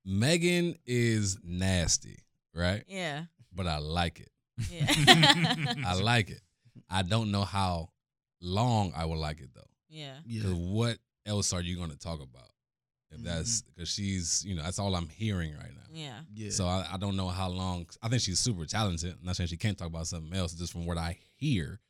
Megan 0.04 0.76
is 0.86 1.38
nasty, 1.44 2.18
right? 2.54 2.84
yeah. 2.88 3.24
But 3.52 3.66
I 3.66 3.78
like 3.78 4.20
it. 4.20 4.30
Yeah. 4.70 4.86
I 5.86 5.94
like 6.02 6.30
it. 6.30 6.40
I 6.88 7.02
don't 7.02 7.30
know 7.32 7.42
how 7.44 7.88
long 8.40 8.92
I 8.96 9.04
will 9.06 9.18
like 9.18 9.40
it 9.40 9.50
though. 9.54 9.68
yeah. 9.88 10.14
yeah. 10.26 10.42
Because 10.42 10.54
what 10.54 10.98
else 11.26 11.52
are 11.52 11.60
you 11.60 11.76
going 11.76 11.90
to 11.90 11.98
talk 11.98 12.20
about? 12.22 12.48
If 13.12 13.22
that's 13.24 13.62
Mm-hmm. 13.62 13.70
because 13.74 13.88
she's, 13.88 14.44
you 14.46 14.54
know, 14.54 14.62
that's 14.62 14.78
all 14.78 14.94
I'm 14.94 15.08
hearing 15.08 15.52
right 15.54 15.72
now. 15.74 15.82
Yeah. 15.92 16.20
Yeah. 16.32 16.50
So 16.50 16.66
I, 16.66 16.86
I 16.92 16.96
don't 16.96 17.16
know 17.16 17.26
how 17.28 17.48
long. 17.48 17.86
I 18.02 18.08
think 18.08 18.22
she's 18.22 18.38
super 18.38 18.64
talented. 18.66 19.10
I'm 19.18 19.26
not 19.26 19.34
saying 19.36 19.48
she 19.48 19.56
can't 19.56 19.76
talk 19.76 19.88
about 19.88 20.06
something 20.06 20.32
else. 20.38 20.52
Just 20.54 20.72
from 20.72 20.86
what 20.86 20.96
I 20.96 21.16
hear, 21.36 21.80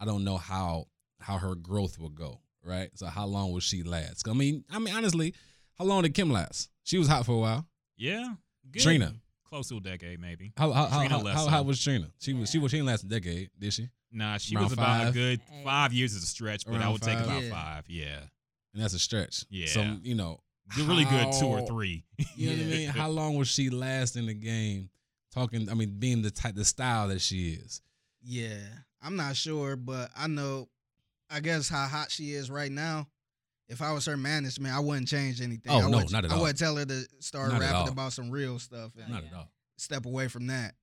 I 0.00 0.06
don't 0.06 0.24
know 0.24 0.38
how 0.38 0.86
how 1.20 1.36
her 1.36 1.54
growth 1.54 1.98
will 1.98 2.08
go. 2.08 2.40
Right. 2.64 2.88
So 2.94 3.06
how 3.06 3.26
long 3.26 3.52
will 3.52 3.60
she 3.60 3.82
last? 3.82 4.26
I 4.26 4.32
mean, 4.32 4.64
I 4.70 4.78
mean, 4.78 4.94
honestly, 4.94 5.34
how 5.78 5.84
long 5.84 6.02
did 6.02 6.14
Kim 6.14 6.30
last? 6.30 6.70
She 6.84 6.96
was 6.96 7.08
hot 7.08 7.26
for 7.26 7.32
a 7.32 7.38
while. 7.38 7.66
Yeah. 7.98 8.34
Good. 8.70 8.80
Trina. 8.82 9.14
Close 9.50 9.68
to 9.68 9.76
a 9.78 9.80
decade, 9.80 10.20
maybe. 10.20 10.52
How 10.56 10.70
how 10.72 10.86
how, 10.86 10.98
Trina 11.00 11.14
how, 11.16 11.22
less 11.22 11.36
how 11.36 11.44
so. 11.44 11.50
hot 11.50 11.66
was 11.66 11.82
Trina? 11.82 12.06
She 12.20 12.32
was 12.34 12.50
she 12.50 12.58
was 12.58 12.70
she 12.70 12.76
didn't 12.78 12.86
last 12.88 13.02
a 13.02 13.06
decade, 13.08 13.50
did 13.58 13.72
she? 13.72 13.88
Nah, 14.12 14.38
she 14.38 14.54
Around 14.54 14.64
was 14.64 14.72
about 14.74 15.08
a 15.08 15.12
good 15.12 15.40
Eight. 15.52 15.64
five 15.64 15.92
years 15.92 16.14
as 16.14 16.22
a 16.22 16.26
stretch, 16.26 16.64
but 16.66 16.74
I 16.76 16.78
Around 16.80 16.92
would 16.92 17.02
take 17.02 17.18
about 17.18 17.42
Yeah. 17.42 17.50
five. 17.50 17.84
Yeah. 17.88 18.18
And 18.74 18.82
that's 18.82 18.94
a 18.94 18.98
stretch. 18.98 19.44
Yeah. 19.50 19.66
So 19.66 19.96
you 20.02 20.14
know, 20.14 20.40
You're 20.76 20.86
really 20.86 21.04
good 21.04 21.32
two 21.38 21.46
or 21.46 21.66
three. 21.66 22.04
You 22.36 22.50
know 22.50 22.56
what 22.56 22.62
I 22.62 22.68
mean? 22.68 22.88
How 22.90 23.08
long 23.10 23.34
was 23.36 23.48
she 23.48 23.70
last 23.70 24.16
in 24.16 24.26
the 24.26 24.34
game? 24.34 24.90
Talking, 25.32 25.68
I 25.70 25.74
mean, 25.74 25.96
being 26.00 26.22
the 26.22 26.30
type, 26.32 26.56
the 26.56 26.64
style 26.64 27.06
that 27.08 27.20
she 27.20 27.50
is. 27.50 27.82
Yeah, 28.22 28.56
I'm 29.00 29.14
not 29.16 29.36
sure, 29.36 29.76
but 29.76 30.10
I 30.16 30.26
know. 30.26 30.68
I 31.30 31.38
guess 31.38 31.68
how 31.68 31.86
hot 31.86 32.10
she 32.10 32.32
is 32.32 32.50
right 32.50 32.70
now. 32.72 33.06
If 33.70 33.80
I 33.80 33.92
was 33.92 34.04
her 34.06 34.16
management, 34.16 34.74
I 34.74 34.80
wouldn't 34.80 35.08
change 35.08 35.40
anything. 35.40 35.70
Oh, 35.72 35.78
I 35.78 35.90
no, 35.90 35.98
would, 35.98 36.12
not 36.12 36.24
at 36.24 36.32
I 36.32 36.34
all. 36.34 36.42
would 36.42 36.58
tell 36.58 36.76
her 36.76 36.84
to 36.84 37.06
start 37.20 37.52
Not 37.52 37.60
rapping 37.60 37.92
about 37.92 38.12
some 38.12 38.30
real 38.30 38.58
stuff 38.58 38.92
and 39.00 39.08
Not 39.12 39.24
at 39.24 39.32
all. 39.32 39.48
step 39.78 40.06
away 40.06 40.28
from 40.28 40.48
that. 40.48 40.74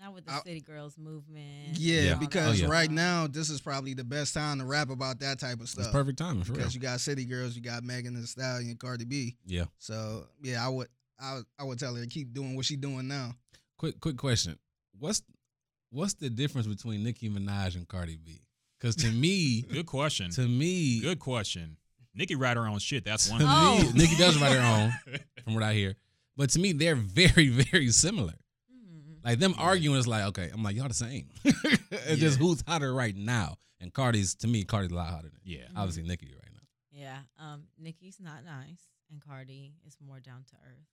Not 0.00 0.12
with 0.14 0.26
the 0.26 0.32
I- 0.32 0.40
City 0.44 0.60
Girls 0.60 0.98
movement. 0.98 1.78
Yeah, 1.78 2.00
Yeah. 2.02 2.14
because 2.16 2.60
Oh, 2.60 2.64
yeah. 2.66 2.70
right 2.70 2.90
now 2.90 3.26
this 3.26 3.48
is 3.48 3.60
probably 3.60 3.94
the 3.94 4.04
best 4.04 4.34
time 4.34 4.58
to 4.58 4.64
rap 4.66 4.90
about 4.90 5.20
that 5.20 5.38
type 5.40 5.60
of 5.60 5.68
stuff. 5.68 5.86
It's 5.86 5.92
perfect 5.92 6.18
timing 6.18 6.44
for 6.44 6.52
real. 6.52 6.58
because 6.58 6.74
you 6.74 6.80
got 6.80 7.00
City 7.00 7.24
Girls, 7.24 7.56
you 7.56 7.62
got 7.62 7.82
Megan 7.82 8.14
Thee 8.14 8.26
Stallion, 8.26 8.76
Cardi 8.76 9.04
B. 9.06 9.36
Yeah. 9.46 9.64
So 9.78 10.26
yeah, 10.42 10.64
I 10.64 10.68
would 10.68 10.88
I 11.18 11.34
would, 11.36 11.44
I 11.60 11.64
would 11.64 11.78
tell 11.78 11.94
her 11.94 12.02
to 12.02 12.08
keep 12.08 12.34
doing 12.34 12.56
what 12.56 12.66
she's 12.66 12.76
doing 12.78 13.06
now. 13.08 13.34
Quick, 13.78 14.00
quick 14.00 14.16
question. 14.18 14.58
What's 14.98 15.22
what's 15.90 16.14
the 16.14 16.28
difference 16.28 16.66
between 16.66 17.02
Nicki 17.04 17.30
Minaj 17.30 17.76
and 17.76 17.86
Cardi 17.88 18.16
B? 18.16 18.42
Because 18.78 18.96
to 18.96 19.10
me, 19.10 19.62
Good 19.62 19.86
question. 19.86 20.30
to 20.32 20.46
me, 20.46 21.00
Good 21.00 21.20
question. 21.20 21.76
Nicki 22.14 22.34
write 22.34 22.56
her 22.56 22.66
own 22.66 22.78
shit. 22.78 23.04
That's 23.04 23.26
to 23.26 23.32
one. 23.32 23.40
me, 23.40 23.46
Oh. 23.48 23.92
Nicki 23.94 24.16
does 24.16 24.38
write 24.40 24.52
her 24.52 24.60
own, 25.06 25.18
from 25.44 25.54
what 25.54 25.62
I 25.62 25.74
hear. 25.74 25.94
But 26.36 26.50
to 26.50 26.58
me, 26.58 26.72
they're 26.72 26.94
very, 26.96 27.48
very 27.48 27.90
similar. 27.90 28.32
Mhm. 28.72 29.24
Like 29.24 29.38
them 29.38 29.54
arguing 29.58 29.98
is 29.98 30.06
like, 30.06 30.24
okay, 30.26 30.50
I'm 30.52 30.62
like, 30.62 30.76
y'all 30.76 30.88
the 30.88 30.94
same. 30.94 31.28
it's 31.44 32.20
just 32.20 32.38
who's 32.38 32.62
hotter 32.66 32.92
right 32.92 33.16
now. 33.16 33.56
And 33.80 33.92
Cardi's 33.92 34.34
to 34.36 34.46
me, 34.48 34.64
Cardi's 34.64 34.92
a 34.92 34.94
lot 34.94 35.08
hotter 35.10 35.28
than 35.28 35.40
Yeah. 35.44 35.64
obviously 35.76 36.02
Nicki 36.04 36.32
right 36.34 36.52
now. 36.52 36.60
Yeah. 36.92 37.18
Um, 37.38 37.64
Nicki's 37.78 38.18
not 38.20 38.44
nice, 38.44 38.80
and 39.10 39.20
Cardi 39.20 39.74
is 39.86 39.96
more 40.04 40.20
down 40.20 40.44
to 40.50 40.54
earth. 40.66 40.86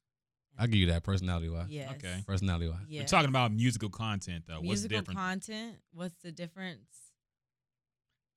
I'll 0.59 0.67
give 0.67 0.75
you 0.75 0.87
that 0.87 1.03
personality 1.03 1.47
wise. 1.49 1.67
Yes. 1.69 1.91
Okay. 1.95 2.23
Personality 2.27 2.67
wise. 2.67 2.79
Yeah. 2.89 3.01
We're 3.01 3.07
talking 3.07 3.29
about 3.29 3.53
musical 3.53 3.89
content 3.89 4.43
though. 4.47 4.55
What's 4.59 4.81
the 4.81 4.89
musical 4.89 4.97
difference? 5.13 5.17
content. 5.19 5.75
What's 5.93 6.15
the 6.21 6.31
difference? 6.31 6.83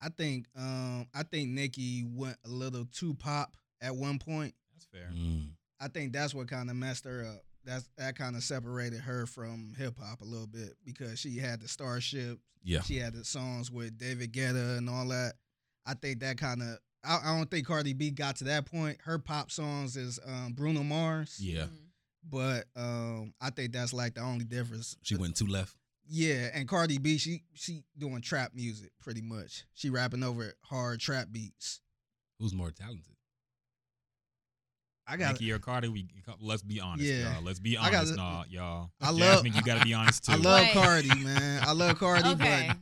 I 0.05 0.09
think 0.11 0.47
um 0.57 1.07
I 1.15 1.23
think 1.23 1.51
Nicki 1.51 2.05
went 2.07 2.37
a 2.45 2.49
little 2.49 2.85
too 2.93 3.15
pop 3.15 3.57
at 3.81 3.95
one 3.97 4.19
point. 4.19 4.55
That's 4.73 4.85
fair. 4.87 5.11
Mm. 5.15 5.51
I 5.81 5.89
think 5.89 6.13
that's 6.13 6.35
what 6.35 6.49
kind 6.49 6.69
of 6.71 6.77
messed 6.77 7.05
her 7.05 7.25
up. 7.25 7.43
That's 7.65 7.89
that 7.97 8.17
kind 8.17 8.37
of 8.37 8.43
separated 8.43 9.01
her 9.01 9.25
from 9.27 9.73
hip 9.79 9.95
hop 9.99 10.21
a 10.21 10.25
little 10.25 10.47
bit 10.47 10.75
because 10.85 11.19
she 11.19 11.39
had 11.39 11.61
the 11.63 11.69
Starship, 11.69 12.39
Yeah. 12.63 12.83
she 12.83 12.99
had 12.99 13.15
the 13.15 13.25
songs 13.25 13.71
with 13.71 13.97
David 13.97 14.33
Guetta 14.33 14.77
and 14.77 14.91
all 14.91 15.09
that. 15.09 15.35
I 15.87 15.95
think 15.95 16.21
that 16.21 16.37
kind 16.37 16.61
of 16.63 16.79
I, 17.03 17.21
I 17.25 17.37
don't 17.37 17.51
think 17.51 17.67
Cardi 17.67 17.95
B 17.95 18.11
got 18.11 18.37
to 18.37 18.45
that 18.45 18.67
point. 18.67 18.99
Her 19.05 19.19
pop 19.19 19.51
songs 19.51 19.97
is 19.97 20.19
um, 20.27 20.53
Bruno 20.53 20.83
Mars. 20.83 21.39
Yeah. 21.41 21.65
Mhm. 21.65 21.79
But 22.27 22.65
um, 22.77 23.35
I 23.41 23.51
think 23.51 23.73
that's 23.73 23.93
like 23.93 24.15
the 24.15 24.23
only 24.23 24.45
difference. 24.45 24.97
She 25.03 25.15
went 25.17 25.37
too 25.37 25.47
left. 25.47 25.75
Yeah, 26.07 26.49
and 26.53 26.69
Cardi 26.69 26.99
B, 26.99 27.17
she 27.19 27.43
she 27.55 27.83
doing 27.97 28.21
trap 28.21 28.53
music 28.55 28.91
pretty 29.01 29.23
much. 29.23 29.65
She 29.75 29.89
rapping 29.91 30.23
over 30.23 30.53
hard 30.63 31.01
trap 31.01 31.29
beats. 31.33 31.81
Who's 32.39 32.53
more 32.55 32.71
talented? 32.71 33.15
I 35.07 35.17
got 35.17 35.33
Nicki 35.33 35.53
or 35.53 35.59
Cardi, 35.59 35.89
we 35.89 36.09
let's 36.41 36.63
be 36.63 36.81
honest, 36.81 37.05
Yeah. 37.07 37.35
y'all. 37.35 37.43
Let's 37.43 37.61
be 37.61 37.77
I 37.77 37.85
gotta- 37.91 37.97
honest, 37.99 38.17
nah, 38.17 38.45
y'all. 38.49 38.91
I 39.01 39.11
love- 39.11 39.19
Jasmine, 39.45 39.53
you 39.55 39.63
gotta 39.63 39.85
be 39.85 39.93
honest 39.95 40.25
too. 40.25 40.33
I 40.33 40.37
love 40.37 40.61
Wait. 40.63 40.73
Cardi, 40.73 41.15
man. 41.23 41.63
I 41.63 41.73
love 41.73 41.99
Cardi, 41.99 42.29
Okay. 42.31 42.69
but 42.69 42.77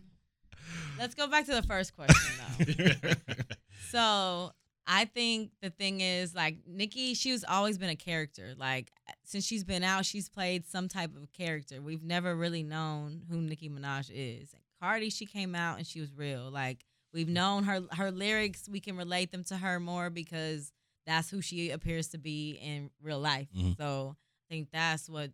Let's 0.99 1.15
go 1.17 1.27
back 1.27 1.47
to 1.47 1.53
the 1.55 1.63
first 1.63 1.95
question 1.97 2.33
though. 2.59 3.13
So 3.91 4.53
I 4.87 5.05
think 5.05 5.51
the 5.61 5.69
thing 5.71 6.01
is 6.01 6.35
like 6.35 6.59
Nicki, 6.67 7.15
she's 7.15 7.45
always 7.45 7.77
been 7.77 7.91
a 7.91 7.97
character. 7.97 8.55
Like 8.57 8.91
since 9.33 9.47
she's 9.47 9.65
been 9.65 9.83
out, 9.83 10.05
she's 10.05 10.29
played 10.29 10.67
some 10.67 10.89
type 10.89 11.17
of 11.17 11.33
character. 11.33 11.81
We've 11.81 12.05
never 12.05 12.37
really 12.37 12.63
known 12.63 13.23
who 13.31 13.41
Nicki 13.41 13.69
Minaj 13.71 14.11
is. 14.15 14.55
Cardi, 14.81 15.09
she 15.11 15.25
came 15.27 15.55
out 15.55 15.79
and 15.79 15.87
she 15.87 16.01
was 16.01 16.13
real. 16.15 16.51
Like 16.51 16.85
we've 17.15 17.29
known 17.29 17.65
her 17.65 17.81
her 17.93 18.11
lyrics, 18.11 18.69
we 18.69 18.79
can 18.81 18.97
relate 18.97 19.33
them 19.33 19.43
to 19.45 19.57
her 19.57 19.81
more 19.81 20.11
because 20.11 20.71
that's 21.07 21.31
who 21.31 21.41
she 21.41 21.71
appears 21.71 22.09
to 22.09 22.19
be 22.19 22.53
in 22.63 22.91
real 23.01 23.19
life. 23.19 23.49
Mhm. 23.57 23.77
So 23.77 24.17
I 24.19 24.55
think 24.55 24.69
that's 24.71 25.09
what 25.09 25.31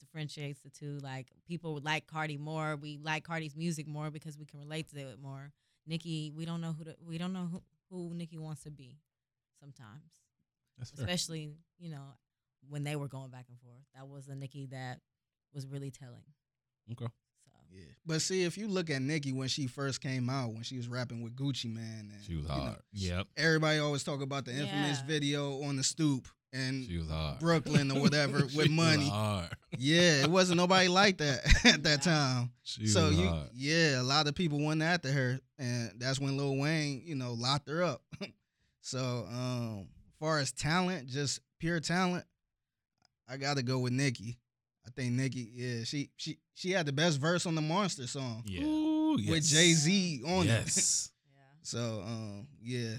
differentiates 0.00 0.60
the 0.60 0.70
two. 0.70 0.98
Like 0.98 1.28
people 1.46 1.74
would 1.74 1.84
like 1.84 2.06
Cardi 2.06 2.36
more. 2.36 2.76
We 2.76 2.98
like 2.98 3.24
Cardi's 3.24 3.56
music 3.56 3.86
more 3.86 4.10
because 4.10 4.36
we 4.36 4.44
can 4.44 4.58
relate 4.58 4.88
to 4.90 4.98
it 4.98 5.20
more. 5.20 5.52
Nicki, 5.86 6.32
we 6.36 6.44
don't 6.44 6.60
know 6.60 6.72
who 6.72 6.84
to, 6.84 6.96
we 7.06 7.16
don't 7.16 7.32
know 7.32 7.48
who, 7.52 7.62
who 7.90 8.12
Nicki 8.14 8.38
wants 8.38 8.64
to 8.64 8.70
be 8.70 8.98
sometimes. 9.60 10.10
That's 10.78 10.90
fair. 10.90 11.04
Especially, 11.04 11.54
you 11.78 11.90
know, 11.90 12.16
when 12.68 12.84
they 12.84 12.96
were 12.96 13.08
going 13.08 13.30
back 13.30 13.46
and 13.48 13.58
forth. 13.60 13.82
That 13.94 14.08
was 14.08 14.26
the 14.26 14.34
Nicki 14.34 14.66
that 14.72 15.00
was 15.52 15.66
really 15.66 15.90
telling. 15.90 16.22
Okay. 16.92 17.06
So 17.06 17.50
Yeah. 17.72 17.84
But 18.04 18.22
see, 18.22 18.44
if 18.44 18.56
you 18.58 18.68
look 18.68 18.90
at 18.90 19.02
Nicki 19.02 19.32
when 19.32 19.48
she 19.48 19.66
first 19.66 20.00
came 20.00 20.28
out, 20.28 20.52
when 20.52 20.62
she 20.62 20.76
was 20.76 20.88
rapping 20.88 21.22
with 21.22 21.34
Gucci 21.36 21.66
Mane, 21.72 22.10
and, 22.14 22.24
She 22.24 22.34
was 22.36 22.44
you 22.44 22.48
know, 22.48 22.54
hard. 22.54 22.76
Yep. 22.92 23.26
everybody 23.36 23.78
always 23.78 24.04
talk 24.04 24.20
about 24.22 24.44
the 24.44 24.52
infamous 24.52 24.98
Yeah. 25.00 25.06
video 25.06 25.62
on 25.62 25.76
the 25.76 25.82
stoop 25.84 26.28
in 26.52 26.86
She 26.88 26.98
was 26.98 27.08
hard. 27.08 27.38
Brooklyn 27.40 27.90
or 27.90 28.00
whatever 28.00 28.38
She 28.48 28.56
with 28.56 28.66
was 28.66 28.70
money. 28.70 29.08
hard. 29.08 29.50
Yeah, 29.78 30.22
it 30.24 30.30
wasn't 30.30 30.56
nobody 30.58 30.88
like 30.88 31.18
that 31.18 31.40
at 31.66 31.82
that 31.82 32.02
time. 32.02 32.52
She 32.62 32.86
so 32.86 33.08
was 33.08 33.18
you, 33.18 33.26
hard. 33.28 33.48
yeah, 33.54 34.00
a 34.00 34.04
lot 34.04 34.26
of 34.28 34.34
people 34.34 34.64
went 34.64 34.80
after 34.82 35.10
her, 35.12 35.40
and 35.58 35.92
that's 35.98 36.18
when 36.20 36.36
Lil 36.36 36.56
Wayne, 36.56 37.02
you 37.04 37.14
know, 37.14 37.32
locked 37.34 37.68
her 37.68 37.82
up. 37.82 38.02
so, 38.80 39.26
um, 39.30 39.88
far 40.20 40.38
as 40.38 40.52
talent, 40.52 41.08
just 41.08 41.40
pure 41.58 41.80
talent, 41.80 42.24
I 43.28 43.36
got 43.36 43.56
to 43.56 43.62
go 43.62 43.78
with 43.80 43.92
Nicki. 43.92 44.38
I 44.86 44.90
think 44.90 45.12
Nicki, 45.14 45.50
yeah, 45.54 45.84
she 45.84 46.10
she 46.16 46.38
she 46.54 46.70
had 46.70 46.86
the 46.86 46.92
best 46.92 47.18
verse 47.20 47.44
on 47.46 47.54
the 47.56 47.60
Monster 47.60 48.06
song 48.06 48.42
Yeah. 48.46 48.62
Ooh, 48.64 49.16
with. 49.28 49.44
Jay 49.44 49.72
Z 49.72 50.22
on 50.26 50.44
it. 50.44 50.46
Yes. 50.46 51.10
Yeah. 51.28 51.42
So, 51.62 52.02
um, 52.06 52.46
yeah, 52.62 52.94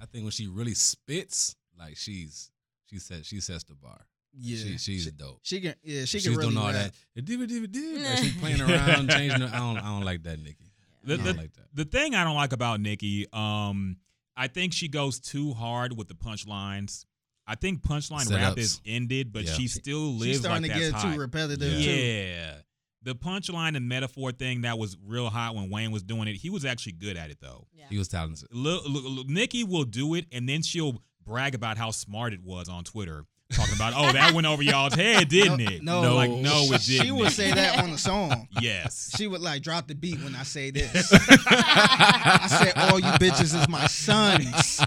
I 0.00 0.06
think 0.06 0.24
when 0.24 0.30
she 0.30 0.46
really 0.46 0.72
spits, 0.74 1.54
like 1.78 1.96
she's 1.98 2.50
she 2.86 2.98
said 2.98 3.26
she 3.26 3.40
sets 3.40 3.64
the 3.64 3.74
bar. 3.74 4.00
yeah, 4.32 4.56
She, 4.56 4.78
she's 4.78 5.02
she, 5.04 5.10
dope. 5.10 5.38
she 5.42 5.60
can, 5.60 5.74
yeah, 5.82 6.00
she 6.00 6.18
She's 6.18 6.24
can 6.28 6.36
really 6.36 6.52
doing 6.54 6.64
all 6.64 6.72
rap. 6.72 6.92
that. 7.14 7.24
Diva, 7.24 7.46
diva, 7.46 7.66
diva. 7.66 7.98
Like 8.08 8.18
she's 8.18 8.36
playing 8.38 8.60
around, 8.62 9.10
changing. 9.10 9.40
The, 9.40 9.46
I 9.54 9.58
don't. 9.58 9.76
I 9.76 9.82
don't 9.82 10.04
like 10.04 10.22
that, 10.22 10.38
Nicki. 10.38 10.72
The- 11.04 11.14
I 11.14 11.16
don't 11.18 11.26
the- 11.26 11.34
like 11.34 11.52
that. 11.52 11.66
The 11.74 11.84
thing 11.84 12.14
I 12.14 12.24
don't 12.24 12.36
like 12.36 12.54
about 12.54 12.80
Nicki, 12.80 13.26
um, 13.34 13.98
I 14.34 14.48
think 14.48 14.72
she 14.72 14.88
goes 14.88 15.20
too 15.20 15.52
hard 15.52 15.94
with 15.98 16.08
the 16.08 16.14
punchlines. 16.14 17.04
I 17.50 17.56
think 17.56 17.82
punchline 17.82 18.30
rap 18.30 18.54
Setups. 18.54 18.58
is 18.58 18.80
ended, 18.86 19.32
but 19.32 19.44
Yeah. 19.44 19.54
she 19.54 19.66
still 19.68 20.12
She's 20.12 20.20
lives 20.20 20.38
starting 20.40 20.62
like 20.70 20.72
to 20.72 20.78
that's 20.78 20.92
get 20.92 21.00
hot. 21.02 21.14
too 21.14 21.20
repetitive 21.20 21.72
Yeah. 21.80 21.84
too. 21.86 21.92
Yeah. 21.92 22.56
The 23.02 23.14
punchline 23.14 23.76
and 23.76 23.88
metaphor 23.88 24.30
thing 24.30 24.60
that 24.60 24.78
was 24.78 24.96
real 25.04 25.30
hot 25.30 25.54
when 25.56 25.68
Wayne 25.70 25.90
was 25.90 26.02
doing 26.02 26.28
it. 26.28 26.36
He 26.36 26.50
was 26.50 26.64
actually 26.64 26.92
good 26.92 27.16
at 27.16 27.30
it 27.30 27.38
though. 27.40 27.66
Yeah. 27.74 27.86
He 27.90 27.98
was 27.98 28.08
talented. 28.08 28.48
Lil, 28.52 28.82
Lil- 28.88 29.10
Lil- 29.10 29.24
Nicki 29.24 29.64
will 29.64 29.84
do 29.84 30.14
it 30.14 30.26
and 30.30 30.48
then 30.48 30.62
she'll 30.62 31.02
brag 31.24 31.54
about 31.54 31.76
how 31.78 31.90
smart 31.90 32.32
it 32.34 32.42
was 32.42 32.68
on 32.68 32.84
Twitter, 32.84 33.24
talking 33.50 33.74
about, 33.74 33.92
"Oh, 33.96 34.12
that 34.12 34.32
went 34.32 34.46
over 34.46 34.62
y'all's 34.62 34.94
head, 34.94 35.28
didn't 35.28 35.58
No, 35.58 35.70
it?" 35.70 35.82
no. 35.82 36.02
no, 36.02 36.14
like 36.16 36.30
no, 36.30 36.62
it 36.72 36.80
didn't. 36.82 37.04
She 37.06 37.10
would 37.12 37.32
say 37.32 37.52
that 37.52 37.82
on 37.82 37.90
the 37.90 37.98
song. 37.98 38.48
Yes. 38.60 39.12
She 39.16 39.26
would 39.26 39.40
like 39.40 39.62
drop 39.62 39.88
the 39.88 39.94
beat 39.94 40.20
when 40.22 40.34
I 40.34 40.42
say 40.42 40.70
this. 40.70 41.12
I 41.46 42.46
said, 42.48 42.72
"All 42.76 42.98
you 42.98 43.06
bitches 43.18 43.58
is 43.60 43.68
my 43.68 43.86
sons. 43.86 44.80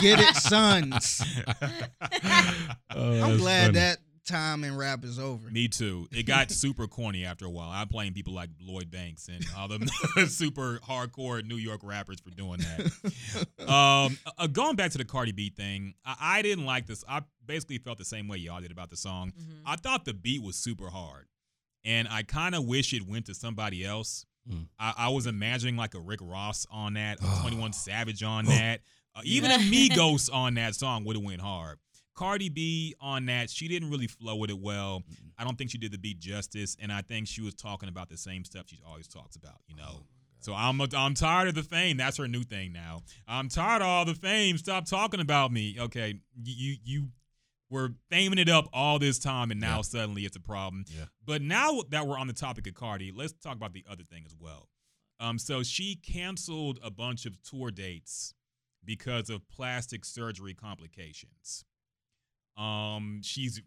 Get 0.00 0.20
it, 0.20 0.34
sons." 0.36 1.22
Oh, 3.00 3.22
I'm 3.22 3.36
glad 3.36 3.74
that 3.74 3.98
time 4.28 4.62
in 4.64 4.76
rap 4.76 5.04
is 5.04 5.18
over. 5.18 5.50
Me 5.50 5.66
too. 5.68 6.06
It 6.12 6.24
got 6.24 6.50
super 6.52 6.86
corny 6.86 7.24
after 7.24 7.44
a 7.46 7.50
while. 7.50 7.70
I'm 7.70 7.88
playing 7.88 8.12
people 8.12 8.32
like 8.34 8.50
Lloyd 8.60 8.90
Banks 8.90 9.28
and 9.28 9.44
all 9.56 9.68
the 9.68 9.86
super 10.28 10.78
hardcore 10.86 11.44
New 11.44 11.56
York 11.56 11.80
rappers 11.82 12.20
for 12.20 12.30
doing 12.30 12.60
that. 12.60 13.46
um, 13.68 14.18
uh, 14.38 14.46
going 14.46 14.76
back 14.76 14.90
to 14.92 14.98
the 14.98 15.04
Cardi 15.04 15.32
B 15.32 15.50
thing, 15.50 15.94
I, 16.04 16.16
I 16.38 16.42
didn't 16.42 16.66
like 16.66 16.86
this. 16.86 17.04
I 17.08 17.22
basically 17.46 17.78
felt 17.78 17.98
the 17.98 18.04
same 18.04 18.28
way 18.28 18.36
y'all 18.36 18.60
did 18.60 18.70
about 18.70 18.90
the 18.90 18.96
song. 18.96 19.32
Mhm. 19.38 19.62
I 19.66 19.76
thought 19.76 20.04
the 20.04 20.14
beat 20.14 20.42
was 20.42 20.56
super 20.56 20.90
hard, 20.90 21.26
and 21.84 22.06
I 22.08 22.22
kind 22.22 22.54
of 22.54 22.64
wish 22.66 22.92
it 22.92 23.06
went 23.08 23.26
to 23.26 23.34
somebody 23.34 23.84
else. 23.84 24.24
Mm. 24.50 24.66
I, 24.78 24.94
I 24.96 25.08
was 25.08 25.26
imagining 25.26 25.76
like 25.76 25.94
a 25.94 26.00
Rick 26.00 26.20
Ross 26.22 26.66
on 26.70 26.94
that, 26.94 27.18
a 27.20 27.24
Oh. 27.24 27.38
21 27.42 27.72
Savage 27.72 28.22
on 28.22 28.46
that, 28.46 28.80
uh, 29.14 29.20
even 29.24 29.50
a 29.50 29.58
Migos 29.58 30.32
on 30.32 30.54
that 30.54 30.74
song 30.74 31.04
would 31.04 31.16
have 31.16 31.24
went 31.24 31.40
hard. 31.40 31.78
Cardi 32.18 32.48
B 32.48 32.94
on 33.00 33.26
that, 33.26 33.48
she 33.50 33.68
didn't 33.68 33.90
really 33.90 34.08
flow 34.08 34.36
with 34.36 34.50
it 34.50 34.58
well. 34.58 35.00
Mm-mm. 35.00 35.30
I 35.38 35.44
don't 35.44 35.56
think 35.56 35.70
she 35.70 35.78
did 35.78 35.92
the 35.92 35.98
beat 35.98 36.18
justice, 36.18 36.76
and 36.80 36.92
I 36.92 37.00
think 37.02 37.28
she 37.28 37.40
was 37.42 37.54
talking 37.54 37.88
about 37.88 38.08
the 38.08 38.16
same 38.16 38.44
stuff 38.44 38.64
she 38.66 38.80
always 38.86 39.06
talks 39.06 39.36
about. 39.36 39.60
You 39.68 39.76
know. 39.76 40.00
So 40.40 40.54
I'm 40.54 40.80
I'm 40.80 41.14
tired 41.14 41.48
of 41.48 41.54
the 41.54 41.62
fame. 41.62 41.96
That's 41.96 42.16
her 42.16 42.28
new 42.28 42.42
thing 42.44 42.72
now. 42.72 43.02
I'm 43.26 43.48
tired 43.48 43.82
of 43.82 43.88
all 43.88 44.04
the 44.04 44.14
fame. 44.14 44.56
Stop 44.58 44.86
talking 44.86 45.20
about 45.20 45.52
me. 45.52 45.76
Okay, 45.78 46.20
you 46.42 46.76
you 46.84 47.08
were 47.70 47.90
faming 48.10 48.38
it 48.38 48.48
up 48.48 48.68
all 48.72 48.98
this 48.98 49.18
time, 49.18 49.50
and 49.50 49.60
now 49.60 49.76
Yeah. 49.76 49.82
suddenly 49.82 50.24
it's 50.24 50.36
a 50.36 50.40
problem. 50.40 50.84
Yeah. 50.96 51.04
But 51.24 51.42
now 51.42 51.82
that 51.90 52.06
we're 52.06 52.18
on 52.18 52.26
the 52.26 52.32
topic 52.32 52.66
of 52.66 52.74
Cardi, 52.74 53.12
let's 53.12 53.32
talk 53.34 53.56
about 53.56 53.72
the 53.74 53.84
other 53.90 54.04
thing 54.04 54.22
as 54.26 54.34
well. 54.40 54.68
Um, 55.20 55.38
so 55.38 55.62
she 55.62 55.96
canceled 55.96 56.78
a 56.82 56.90
bunch 56.90 57.26
of 57.26 57.42
tour 57.42 57.70
dates 57.70 58.32
because 58.84 59.28
of 59.28 59.48
plastic 59.50 60.04
surgery 60.04 60.54
complications. 60.54 61.64
Um, 62.58 63.20
she's 63.22 63.62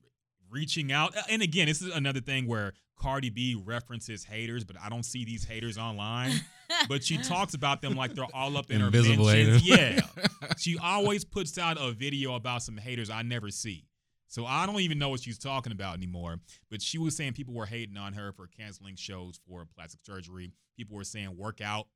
reaching 0.49 0.91
out, 0.91 1.15
and 1.29 1.41
again, 1.41 1.67
this 1.67 1.81
is 1.81 1.93
another 1.95 2.19
thing 2.19 2.45
where 2.47 2.73
Cardi 2.99 3.29
B 3.29 3.55
references 3.63 4.23
haters, 4.25 4.63
but 4.63 4.75
I 4.83 4.89
don't 4.89 5.03
see 5.03 5.25
these 5.25 5.43
haters 5.45 5.77
online. 5.77 6.33
But 6.87 7.03
she 7.03 7.17
talks 7.17 7.53
about 7.53 7.81
them 7.81 7.95
like 7.95 8.15
they're 8.15 8.23
all 8.33 8.55
up 8.55 8.71
in 8.71 8.81
Invisible 8.81 9.27
her 9.27 9.35
mentions. 9.35 9.61
haters. 9.61 10.07
Yeah, 10.41 10.47
she 10.57 10.77
always 10.81 11.25
puts 11.25 11.57
out 11.57 11.77
a 11.77 11.91
video 11.91 12.35
about 12.35 12.63
some 12.63 12.77
haters 12.77 13.09
I 13.09 13.23
never 13.23 13.49
see. 13.49 13.85
So 14.29 14.45
I 14.45 14.65
don't 14.65 14.79
even 14.79 14.97
know 14.97 15.09
what 15.09 15.19
she's 15.19 15.37
talking 15.37 15.73
about 15.73 15.97
anymore. 15.97 16.39
But 16.69 16.81
she 16.81 16.97
was 16.97 17.17
saying 17.17 17.33
people 17.33 17.53
were 17.53 17.65
hating 17.65 17.97
on 17.97 18.13
her 18.13 18.31
for 18.31 18.47
canceling 18.47 18.95
shows 18.95 19.37
for 19.45 19.67
plastic 19.75 19.99
surgery. 20.05 20.53
People 20.77 20.95
were 20.95 21.03
saying 21.03 21.35
work 21.37 21.59
out. 21.59 21.87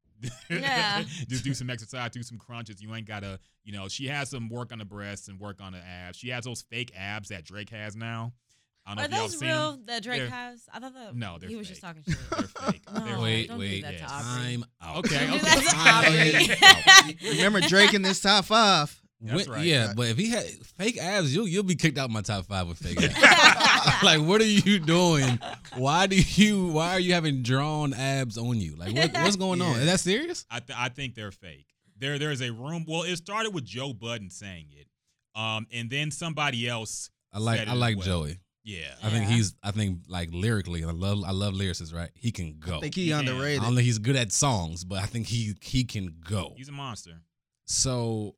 Yeah. 0.49 1.03
Just 1.28 1.43
do 1.43 1.53
some 1.53 1.70
exercise, 1.70 2.11
do 2.11 2.24
some 2.24 2.38
crunches. 2.38 2.82
You 2.82 2.93
ain't 2.95 3.07
gotta, 3.07 3.39
you 3.63 3.74
know, 3.74 3.88
she 3.88 4.07
has 4.07 4.30
some 4.30 4.49
work 4.49 4.72
on 4.72 4.80
the 4.80 4.86
breasts 4.86 5.28
and 5.28 5.39
work 5.39 5.59
on 5.61 5.74
the 5.74 5.80
abs. 5.80 6.18
She 6.18 6.30
has 6.30 6.43
those 6.45 6.61
fake 6.63 6.91
abs 6.97 7.30
that 7.30 7.43
Drake 7.45 7.70
has 7.72 7.95
now. 7.95 8.34
I 8.88 8.93
don't 8.93 9.09
know 9.11 9.18
Are 9.18 9.26
if 9.26 9.32
those 9.32 9.41
real 9.41 9.72
them. 9.72 9.84
that 9.88 10.03
Drake 10.03 10.22
They're- 10.22 10.30
has? 10.30 10.68
I 10.72 10.80
thought 10.80 10.93
that 10.93 11.16
No, 11.16 11.38
they're 11.39 11.49
he 11.49 11.55
was 11.55 11.68
fake. 11.68 11.82
just 11.82 11.82
talking 11.82 12.03
shit. 12.07 12.18
They're 12.30 12.72
fake. 12.72 12.82
No, 12.93 13.03
They're 13.05 13.20
Wait, 13.20 13.47
don't 13.47 13.57
do 13.57 13.66
wait. 13.66 13.82
that 13.82 13.97
to 13.97 14.03
Aubrey. 14.05 14.57
Time 14.57 14.66
out. 14.82 14.97
Okay, 14.97 15.26
Don't 15.28 15.36
okay. 15.38 16.47
that. 16.59 17.13
Remember 17.24 17.61
Drake 17.61 17.93
in 17.95 18.03
this 18.03 18.22
top 18.22 18.45
five? 18.45 19.01
That's 19.22 19.47
When- 19.47 19.55
right. 19.57 19.66
Yeah, 19.66 19.93
but 19.95 20.09
if 20.09 20.18
he 20.18 20.30
had 20.30 20.45
fake 20.78 20.97
abs, 20.99 21.34
you'll 21.34 21.47
you'll 21.47 21.63
be 21.63 21.74
kicked 21.76 21.97
out 21.97 22.11
my 22.11 22.22
top 22.22 22.45
five 22.45 22.68
with 22.68 22.78
fake 22.78 23.01
abs. 23.01 23.16
like, 24.03 24.21
what 24.21 24.41
are 24.41 24.45
you 24.45 24.79
doing? 24.79 25.39
Why 25.75 26.07
do 26.07 26.15
you? 26.15 26.67
Why 26.67 26.91
are 26.91 26.99
you 26.99 27.13
having 27.13 27.41
drawn 27.43 27.93
abs 27.93 28.38
on 28.38 28.59
you? 28.59 28.75
Like, 28.75 28.95
what, 28.95 29.13
what's 29.13 29.36
going 29.36 29.61
on? 29.61 29.77
Is 29.79 29.86
that 29.86 29.99
serious? 29.99 30.45
I, 30.49 30.59
th- 30.59 30.77
I 30.77 30.89
think 30.89 31.15
they're 31.15 31.31
fake. 31.31 31.67
There 31.97 32.19
there 32.19 32.31
is 32.31 32.41
a 32.41 32.51
room. 32.51 32.86
Well, 32.88 33.03
it 33.03 33.15
started 33.17 33.53
with 33.53 33.65
Joe 33.65 33.93
Budden 33.93 34.29
saying 34.29 34.67
it, 34.71 34.88
um, 35.39 35.67
and 35.71 35.89
then 35.89 36.11
somebody 36.11 36.67
else. 36.67 37.09
I 37.31 37.39
like 37.39 37.59
said 37.59 37.67
it 37.67 37.71
I 37.71 37.73
like 37.73 37.97
well. 37.97 38.05
Joey. 38.05 38.39
Yeah, 38.63 38.88
I 39.03 39.09
think 39.09 39.27
he's. 39.29 39.53
I 39.61 39.71
think 39.71 39.99
like 40.07 40.29
lyrically, 40.31 40.83
I 40.83 40.91
love 40.91 41.23
I 41.23 41.31
love 41.31 41.53
lyricists. 41.53 41.93
Right? 41.93 42.09
He 42.15 42.31
can 42.31 42.57
go. 42.59 42.77
I 42.77 42.81
think 42.81 42.95
he 42.95 43.09
Yeah. 43.09 43.19
I 43.19 43.23
don't 43.23 43.75
think 43.75 43.81
he's 43.81 43.99
good 43.99 44.15
at 44.15 44.31
songs, 44.31 44.83
but 44.83 44.99
I 44.99 45.05
think 45.05 45.27
he 45.27 45.53
he 45.61 45.83
can 45.83 46.15
go. 46.27 46.53
he's 46.57 46.69
a 46.69 46.71
monster. 46.71 47.21
So, 47.65 48.36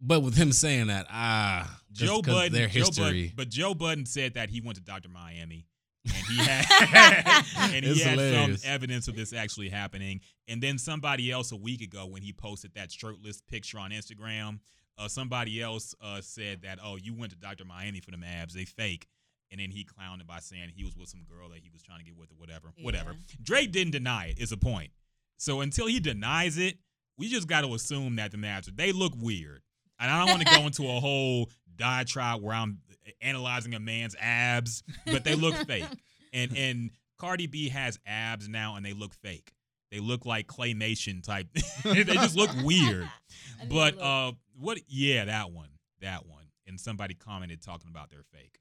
but 0.00 0.20
with 0.20 0.34
him 0.36 0.52
saying 0.52 0.86
that, 0.88 1.06
ah, 1.10 1.80
just 1.92 2.10
Joe 2.12 2.22
'cause 2.22 2.34
Budden. 2.34 2.52
their 2.52 2.68
Joe 2.68 2.78
history. 2.80 3.04
Budden, 3.04 3.32
but 3.36 3.48
Joe 3.48 3.74
Budden 3.74 4.06
said 4.06 4.34
that 4.34 4.50
he 4.50 4.60
went 4.60 4.76
to 4.76 4.82
Dr. 4.82 5.08
Miami. 5.08 5.66
And 6.04 6.14
he 6.26 6.36
had 6.38 6.64
and 7.74 7.84
he 7.84 7.90
It's 7.90 8.02
had 8.02 8.18
hilarious. 8.18 8.62
some 8.62 8.70
evidence 8.70 9.08
of 9.08 9.16
this 9.16 9.32
actually 9.32 9.68
happening. 9.68 10.20
And 10.46 10.62
then 10.62 10.78
somebody 10.78 11.30
else 11.30 11.52
a 11.52 11.56
week 11.56 11.82
ago, 11.82 12.06
when 12.06 12.22
he 12.22 12.32
posted 12.32 12.72
that 12.74 12.90
shirtless 12.92 13.42
picture 13.42 13.78
on 13.78 13.90
Instagram, 13.90 14.60
uh, 14.96 15.08
somebody 15.08 15.60
else 15.60 15.94
uh, 16.00 16.20
said 16.22 16.62
that, 16.62 16.78
"Oh, 16.82 16.96
you 16.96 17.14
went 17.14 17.32
to 17.32 17.36
Dr. 17.38 17.64
Miami 17.64 18.00
for 18.00 18.10
them 18.10 18.24
abs; 18.24 18.54
they 18.54 18.64
fake." 18.64 19.06
And 19.50 19.60
then 19.60 19.70
he 19.70 19.84
clowned 19.84 20.20
it 20.20 20.26
by 20.26 20.38
saying 20.40 20.70
he 20.74 20.84
was 20.84 20.96
with 20.96 21.08
some 21.08 21.24
girl 21.24 21.48
that 21.50 21.58
he 21.60 21.70
was 21.70 21.82
trying 21.82 21.98
to 21.98 22.04
get 22.04 22.16
with 22.16 22.30
or 22.30 22.34
whatever. 22.36 22.72
Whatever. 22.80 23.12
Yeah. 23.12 23.36
Drake 23.42 23.72
didn't 23.72 23.92
deny 23.92 24.26
it. 24.28 24.38
Is 24.38 24.50
the 24.50 24.56
point. 24.56 24.90
So 25.36 25.60
until 25.60 25.86
he 25.88 26.00
denies 26.00 26.58
it, 26.58 26.78
we 27.18 27.28
just 27.28 27.48
got 27.48 27.62
to 27.62 27.74
assume 27.74 28.16
that 28.16 28.30
the 28.32 28.46
abs 28.46 28.68
they 28.74 28.92
look 28.92 29.12
weird. 29.16 29.62
And 29.98 30.10
I 30.10 30.18
don't 30.18 30.30
want 30.30 30.46
to 30.46 30.54
go 30.54 30.66
into 30.66 30.88
a 30.88 31.00
whole 31.00 31.50
diatribe 31.76 32.42
where 32.42 32.54
I'm 32.54 32.78
analyzing 33.20 33.74
a 33.74 33.80
man's 33.80 34.14
abs, 34.20 34.82
but 35.06 35.24
they 35.24 35.34
look 35.34 35.54
fake. 35.66 35.84
And 36.34 36.54
and 36.58 36.90
Cardi 37.18 37.46
B 37.46 37.70
has 37.70 37.98
abs 38.06 38.50
now, 38.50 38.76
and 38.76 38.84
they 38.84 38.92
look 38.92 39.14
fake. 39.14 39.54
They 39.90 39.98
look 39.98 40.26
like 40.26 40.46
claymation 40.46 41.22
type. 41.22 41.46
they 41.84 42.04
just 42.04 42.36
look 42.36 42.50
weird. 42.62 43.08
But 43.70 43.96
look. 43.96 44.04
uh, 44.04 44.32
what? 44.60 44.78
Yeah, 44.88 45.24
that 45.24 45.50
one, 45.50 45.70
that 46.02 46.26
one. 46.26 46.44
And 46.66 46.78
somebody 46.78 47.14
commented 47.14 47.62
talking 47.62 47.88
about 47.90 48.10
their 48.10 48.22
fake. 48.30 48.58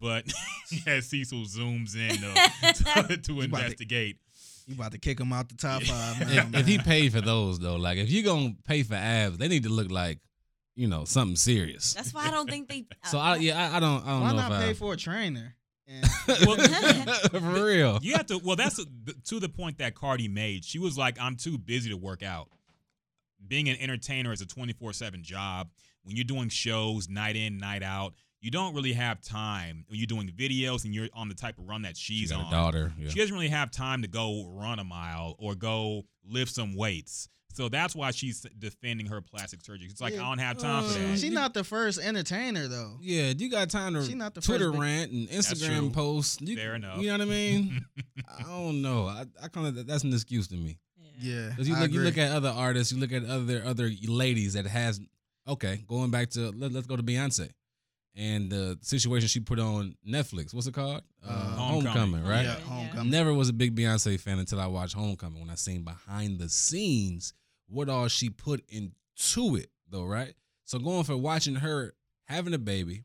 But 0.00 0.24
as 0.88 1.06
Cecil 1.06 1.44
zooms 1.44 1.94
in 1.94 2.16
to, 2.18 3.04
to, 3.08 3.16
to 3.16 3.40
investigate, 3.40 4.18
You 4.66 4.74
about 4.74 4.90
to 4.92 4.98
kick 4.98 5.20
him 5.20 5.32
out 5.32 5.48
the 5.48 5.54
top 5.54 5.82
five 5.84 6.20
now, 6.20 6.48
if, 6.48 6.62
if 6.62 6.66
he 6.66 6.78
paid 6.78 7.12
for 7.12 7.20
those 7.20 7.58
though, 7.60 7.76
like 7.76 7.98
if 7.98 8.10
you're 8.10 8.24
gonna 8.24 8.54
pay 8.64 8.82
for 8.82 8.96
abs, 8.96 9.38
they 9.38 9.46
need 9.48 9.62
to 9.62 9.68
look 9.70 9.90
like, 9.90 10.18
you 10.76 10.88
know, 10.88 11.04
something 11.04 11.36
serious. 11.36 11.94
That's 11.94 12.12
why 12.12 12.26
I 12.26 12.30
don't 12.30 12.48
think 12.50 12.68
they. 12.68 12.86
So 13.10 13.18
I 13.18 13.32
uh, 13.32 13.34
yeah, 13.36 13.70
I, 13.72 13.76
I 13.76 13.80
don't 13.80 14.04
I 14.04 14.10
don't 14.10 14.20
Why 14.22 14.28
know 14.30 14.36
Why 14.36 14.48
not 14.48 14.52
if 14.52 14.58
pay 14.58 14.70
I, 14.70 14.74
for 14.74 14.92
a 14.94 14.96
trainer? 14.96 15.54
And 15.86 16.04
Well, 16.46 16.56
for 17.30 17.38
real. 17.64 17.98
you 18.02 18.14
have 18.14 18.26
to. 18.26 18.38
Well, 18.42 18.56
that's 18.56 18.80
to 19.24 19.40
the 19.40 19.48
point 19.48 19.78
that 19.78 19.94
Cardi 19.94 20.28
made. 20.28 20.64
She 20.64 20.78
was 20.78 20.96
like, 20.96 21.20
"I'm 21.20 21.36
too 21.36 21.58
busy 21.58 21.90
to 21.90 21.96
work 21.96 22.22
out." 22.22 22.48
Being 23.46 23.68
an 23.68 23.76
entertainer 23.78 24.32
is 24.32 24.40
a 24.40 24.46
24 24.46 24.94
seven 24.94 25.22
job. 25.22 25.68
When 26.02 26.16
you're 26.16 26.24
doing 26.24 26.48
shows 26.48 27.08
night 27.08 27.36
in, 27.36 27.58
night 27.58 27.82
out, 27.82 28.14
you 28.40 28.50
don't 28.50 28.74
really 28.74 28.92
have 28.92 29.20
time 29.22 29.84
when 29.88 29.98
you're 29.98 30.06
doing 30.06 30.28
videos 30.28 30.84
and 30.84 30.94
you're 30.94 31.08
on 31.14 31.28
the 31.28 31.34
type 31.34 31.58
of 31.58 31.66
run 31.68 31.82
that 31.82 31.96
she's 31.96 32.18
She's 32.20 32.30
got 32.32 32.40
on. 32.40 32.46
a 32.46 32.50
daughter. 32.50 32.92
Yeah. 32.98 33.08
She 33.10 33.18
doesn't 33.18 33.34
really 33.34 33.48
have 33.48 33.70
time 33.70 34.02
to 34.02 34.08
go 34.08 34.46
run 34.48 34.78
a 34.78 34.84
mile 34.84 35.34
or 35.38 35.54
go 35.54 36.04
lift 36.26 36.54
some 36.54 36.74
weights. 36.76 37.28
So 37.54 37.68
that's 37.68 37.94
why 37.94 38.10
she's 38.10 38.44
defending 38.58 39.06
her 39.06 39.20
plastic 39.22 39.62
surgery. 39.64 39.86
It's 39.90 40.00
like 40.00 40.12
Yeah. 40.14 40.22
I 40.22 40.28
don't 40.28 40.38
have 40.38 40.58
time 40.58 40.84
for 40.84 40.90
Uh, 40.98 41.02
that. 41.12 41.18
She 41.18 41.30
not 41.30 41.54
the 41.54 41.64
first 41.64 41.98
entertainer 42.00 42.68
though. 42.68 42.98
Yeah, 43.00 43.32
you 43.36 43.48
got 43.48 43.70
time 43.70 44.00
She 44.02 44.10
to 44.10 44.16
not 44.16 44.34
the 44.34 44.40
Twitter 44.40 44.66
first 44.66 44.72
big- 44.72 44.80
rant 44.82 45.12
and. 45.12 45.28
Instagram 45.28 45.92
posts. 45.92 46.40
You, 46.40 46.56
Fair 46.56 46.74
enough. 46.74 46.98
You 47.00 47.06
know 47.08 47.12
what 47.18 47.20
I 47.22 47.24
mean? 47.30 47.84
I 48.38 48.42
don't 48.42 48.82
know. 48.82 49.06
I, 49.06 49.24
I 49.42 49.48
kind 49.48 49.66
of 49.68 49.86
that's 49.86 50.04
an 50.04 50.12
excuse 50.12 50.48
to 50.48 50.56
me. 50.56 50.78
Yeah, 51.20 51.50
Because 51.50 51.68
you 51.68 51.76
look, 51.76 51.92
you 51.92 52.00
look 52.00 52.18
at 52.18 52.32
other 52.32 52.48
artists, 52.50 52.92
you 52.92 52.98
look 52.98 53.12
at 53.12 53.24
other 53.24 53.62
other 53.64 53.90
ladies 54.06 54.54
that 54.54 54.66
has. 54.66 55.00
Okay, 55.46 55.84
going 55.86 56.10
back 56.10 56.30
to 56.30 56.50
let, 56.52 56.72
let's 56.72 56.86
go 56.88 56.96
to 56.96 57.02
Beyonce, 57.04 57.50
and 58.16 58.50
the 58.50 58.78
situation 58.82 59.28
she 59.28 59.38
put 59.40 59.60
on 59.60 59.94
Netflix. 60.08 60.52
What's 60.54 60.66
it 60.66 60.74
called? 60.74 61.02
Uh, 61.24 61.28
Homecoming. 61.56 61.86
Homecoming, 61.92 62.24
right? 62.24 62.44
Yeah, 62.46 62.54
Homecoming. 62.60 63.10
Never 63.10 63.32
was 63.32 63.48
a 63.48 63.52
big 63.52 63.76
Beyonce 63.76 64.18
fan 64.18 64.38
until 64.40 64.58
I 64.58 64.66
watched 64.66 64.94
Homecoming. 64.94 65.40
When 65.40 65.50
I 65.50 65.54
seen 65.54 65.82
behind 65.84 66.38
the 66.40 66.48
scenes 66.48 67.32
what 67.68 67.88
all 67.88 68.08
she 68.08 68.30
put 68.30 68.64
into 68.68 69.56
it, 69.56 69.70
though, 69.88 70.04
right? 70.04 70.34
So 70.64 70.78
going 70.78 71.04
for 71.04 71.16
watching 71.16 71.56
her 71.56 71.94
having 72.26 72.54
a 72.54 72.58
baby, 72.58 73.04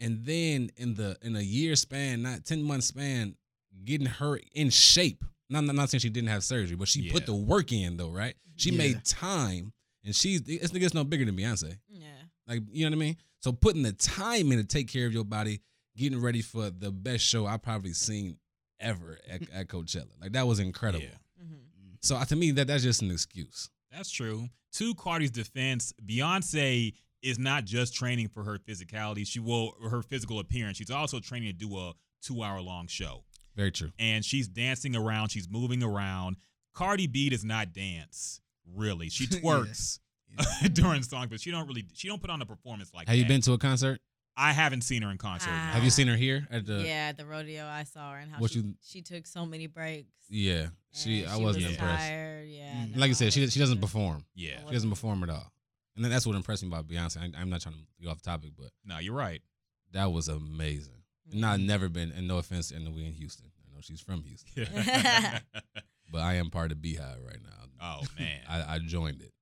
and 0.00 0.24
then 0.24 0.70
in 0.76 0.94
the 0.94 1.16
in 1.22 1.36
a 1.36 1.40
year 1.40 1.76
span, 1.76 2.22
not 2.22 2.44
ten 2.44 2.62
month 2.62 2.84
span, 2.84 3.36
getting 3.84 4.06
her 4.06 4.38
in 4.52 4.70
shape. 4.70 5.24
Not 5.50 5.64
not, 5.64 5.74
not 5.74 5.90
saying 5.90 6.00
she 6.00 6.10
didn't 6.10 6.30
have 6.30 6.42
surgery, 6.44 6.76
but 6.76 6.88
she 6.88 7.10
put 7.10 7.26
the 7.26 7.34
work 7.34 7.72
in, 7.72 7.96
though, 7.96 8.10
right? 8.10 8.34
She 8.56 8.70
Yeah. 8.70 8.78
made 8.78 9.04
time, 9.04 9.72
and 10.04 10.14
she's 10.16 10.42
this 10.42 10.70
nigga's 10.70 10.94
no 10.94 11.04
bigger 11.04 11.24
than 11.24 11.36
Beyonce. 11.36 11.76
Yeah. 11.88 12.06
Like, 12.46 12.62
you 12.70 12.84
know 12.84 12.96
what 12.96 13.02
I 13.02 13.06
mean? 13.06 13.16
So 13.40 13.52
putting 13.52 13.82
the 13.82 13.92
time 13.92 14.50
in 14.52 14.58
to 14.58 14.64
take 14.64 14.88
care 14.88 15.06
of 15.06 15.12
your 15.12 15.24
body, 15.24 15.60
getting 15.96 16.20
ready 16.20 16.42
for 16.42 16.70
the 16.70 16.90
best 16.90 17.24
show 17.24 17.46
I've 17.46 17.62
probably 17.62 17.92
seen 17.92 18.38
ever 18.80 19.18
at, 19.28 19.42
at 19.50 19.68
Coachella. 19.68 20.10
Like 20.20 20.32
that 20.32 20.46
was 20.46 20.58
incredible. 20.58 21.04
Yeah. 21.04 21.16
So 22.02 22.16
uh, 22.16 22.24
to 22.26 22.36
me, 22.36 22.50
that 22.52 22.66
that's 22.66 22.82
just 22.82 23.02
an 23.02 23.10
excuse. 23.10 23.70
That's 23.90 24.10
true. 24.10 24.48
To 24.74 24.94
Cardi's 24.94 25.30
defense, 25.30 25.92
Beyonce 26.04 26.94
is 27.22 27.38
not 27.38 27.64
just 27.64 27.94
training 27.94 28.28
for 28.28 28.42
her 28.42 28.58
physicality. 28.58 29.26
She 29.26 29.38
will 29.38 29.74
her 29.88 30.02
physical 30.02 30.38
appearance. 30.40 30.78
She's 30.78 30.90
also 30.90 31.20
training 31.20 31.48
to 31.48 31.54
do 31.54 31.76
a 31.78 31.92
two 32.22 32.42
hour 32.42 32.60
long 32.60 32.86
show. 32.88 33.24
Very 33.54 33.70
true. 33.70 33.90
And 33.98 34.24
she's 34.24 34.48
dancing 34.48 34.96
around. 34.96 35.28
She's 35.28 35.48
moving 35.48 35.82
around. 35.82 36.36
Cardi 36.74 37.06
B 37.06 37.28
does 37.28 37.44
not 37.44 37.72
dance 37.72 38.40
really. 38.74 39.08
She 39.10 39.24
Yeah. 39.30 39.38
twerks 39.40 39.98
during 40.72 41.02
songs, 41.02 41.28
but 41.30 41.40
she 41.40 41.50
don't 41.50 41.68
really 41.68 41.84
she 41.92 42.08
don't 42.08 42.20
put 42.20 42.30
on 42.30 42.40
a 42.42 42.46
performance 42.46 42.90
like 42.94 43.06
Have 43.08 43.16
you 43.16 43.26
been 43.26 43.42
to 43.42 43.52
a 43.52 43.58
concert? 43.58 44.00
I 44.36 44.52
haven't 44.52 44.80
seen 44.82 45.02
her 45.02 45.10
in 45.10 45.18
concert. 45.18 45.50
No. 45.50 45.56
Have 45.56 45.84
you 45.84 45.90
seen 45.90 46.08
her 46.08 46.16
here 46.16 46.46
at 46.50 46.64
the? 46.66 46.82
yeah, 46.82 47.08
at 47.10 47.16
the 47.18 47.26
rodeo 47.26 47.66
I 47.66 47.84
saw 47.84 48.12
her 48.12 48.18
and 48.18 48.30
how 48.30 48.38
What 48.40 48.50
she, 48.52 48.60
you- 48.60 48.74
she 48.82 49.02
took 49.02 49.26
so 49.26 49.44
many 49.46 49.66
breaks. 49.66 50.08
Yeah, 50.30 50.68
she. 50.92 51.26
I 51.26 51.36
she 51.36 51.42
wasn't 51.42 51.64
was 51.66 51.72
impressed. 51.74 52.08
Tired. 52.08 52.48
Yeah, 52.48 52.72
Mm. 52.74 52.94
no, 52.94 53.00
Like 53.00 53.10
I 53.10 53.12
said, 53.12 53.28
it 53.28 53.32
she 53.34 53.46
she 53.48 53.58
doesn't 53.60 53.80
just- 53.80 53.92
perform. 53.92 54.24
Yeah. 54.34 54.60
She 54.66 54.72
doesn't 54.72 54.88
perform 54.90 55.22
at 55.24 55.30
all. 55.30 55.52
And 55.96 56.02
then 56.04 56.10
that's 56.10 56.26
what 56.26 56.34
impressed 56.36 56.62
me 56.62 56.68
about 56.68 56.88
Beyonce. 56.88 57.18
I, 57.18 57.40
I'm 57.40 57.50
not 57.50 57.60
trying 57.60 57.74
to 57.74 57.80
get 58.00 58.10
off 58.10 58.22
topic, 58.22 58.52
but 58.58 58.70
No, 58.86 58.98
you're 58.98 59.14
right. 59.14 59.42
that 59.92 60.10
was 60.10 60.28
amazing. 60.28 61.02
And 61.30 61.44
I've 61.44 61.60
never 61.60 61.88
been, 61.90 62.12
and 62.12 62.26
no 62.26 62.38
offense, 62.38 62.70
and 62.70 62.94
we 62.94 63.04
in 63.04 63.12
Houston. 63.12 63.46
I 63.66 63.74
know 63.74 63.80
she's 63.82 64.00
from 64.00 64.22
Houston, 64.22 64.66
but 66.10 66.20
I 66.20 66.34
am 66.34 66.50
part 66.50 66.72
of 66.72 66.78
BeyHive 66.78 67.24
right 67.26 67.38
now. 67.42 67.66
oh 67.80 68.02
man. 68.18 68.40
I, 68.48 68.74
I 68.74 68.78
joined 68.78 69.22
it. 69.22 69.32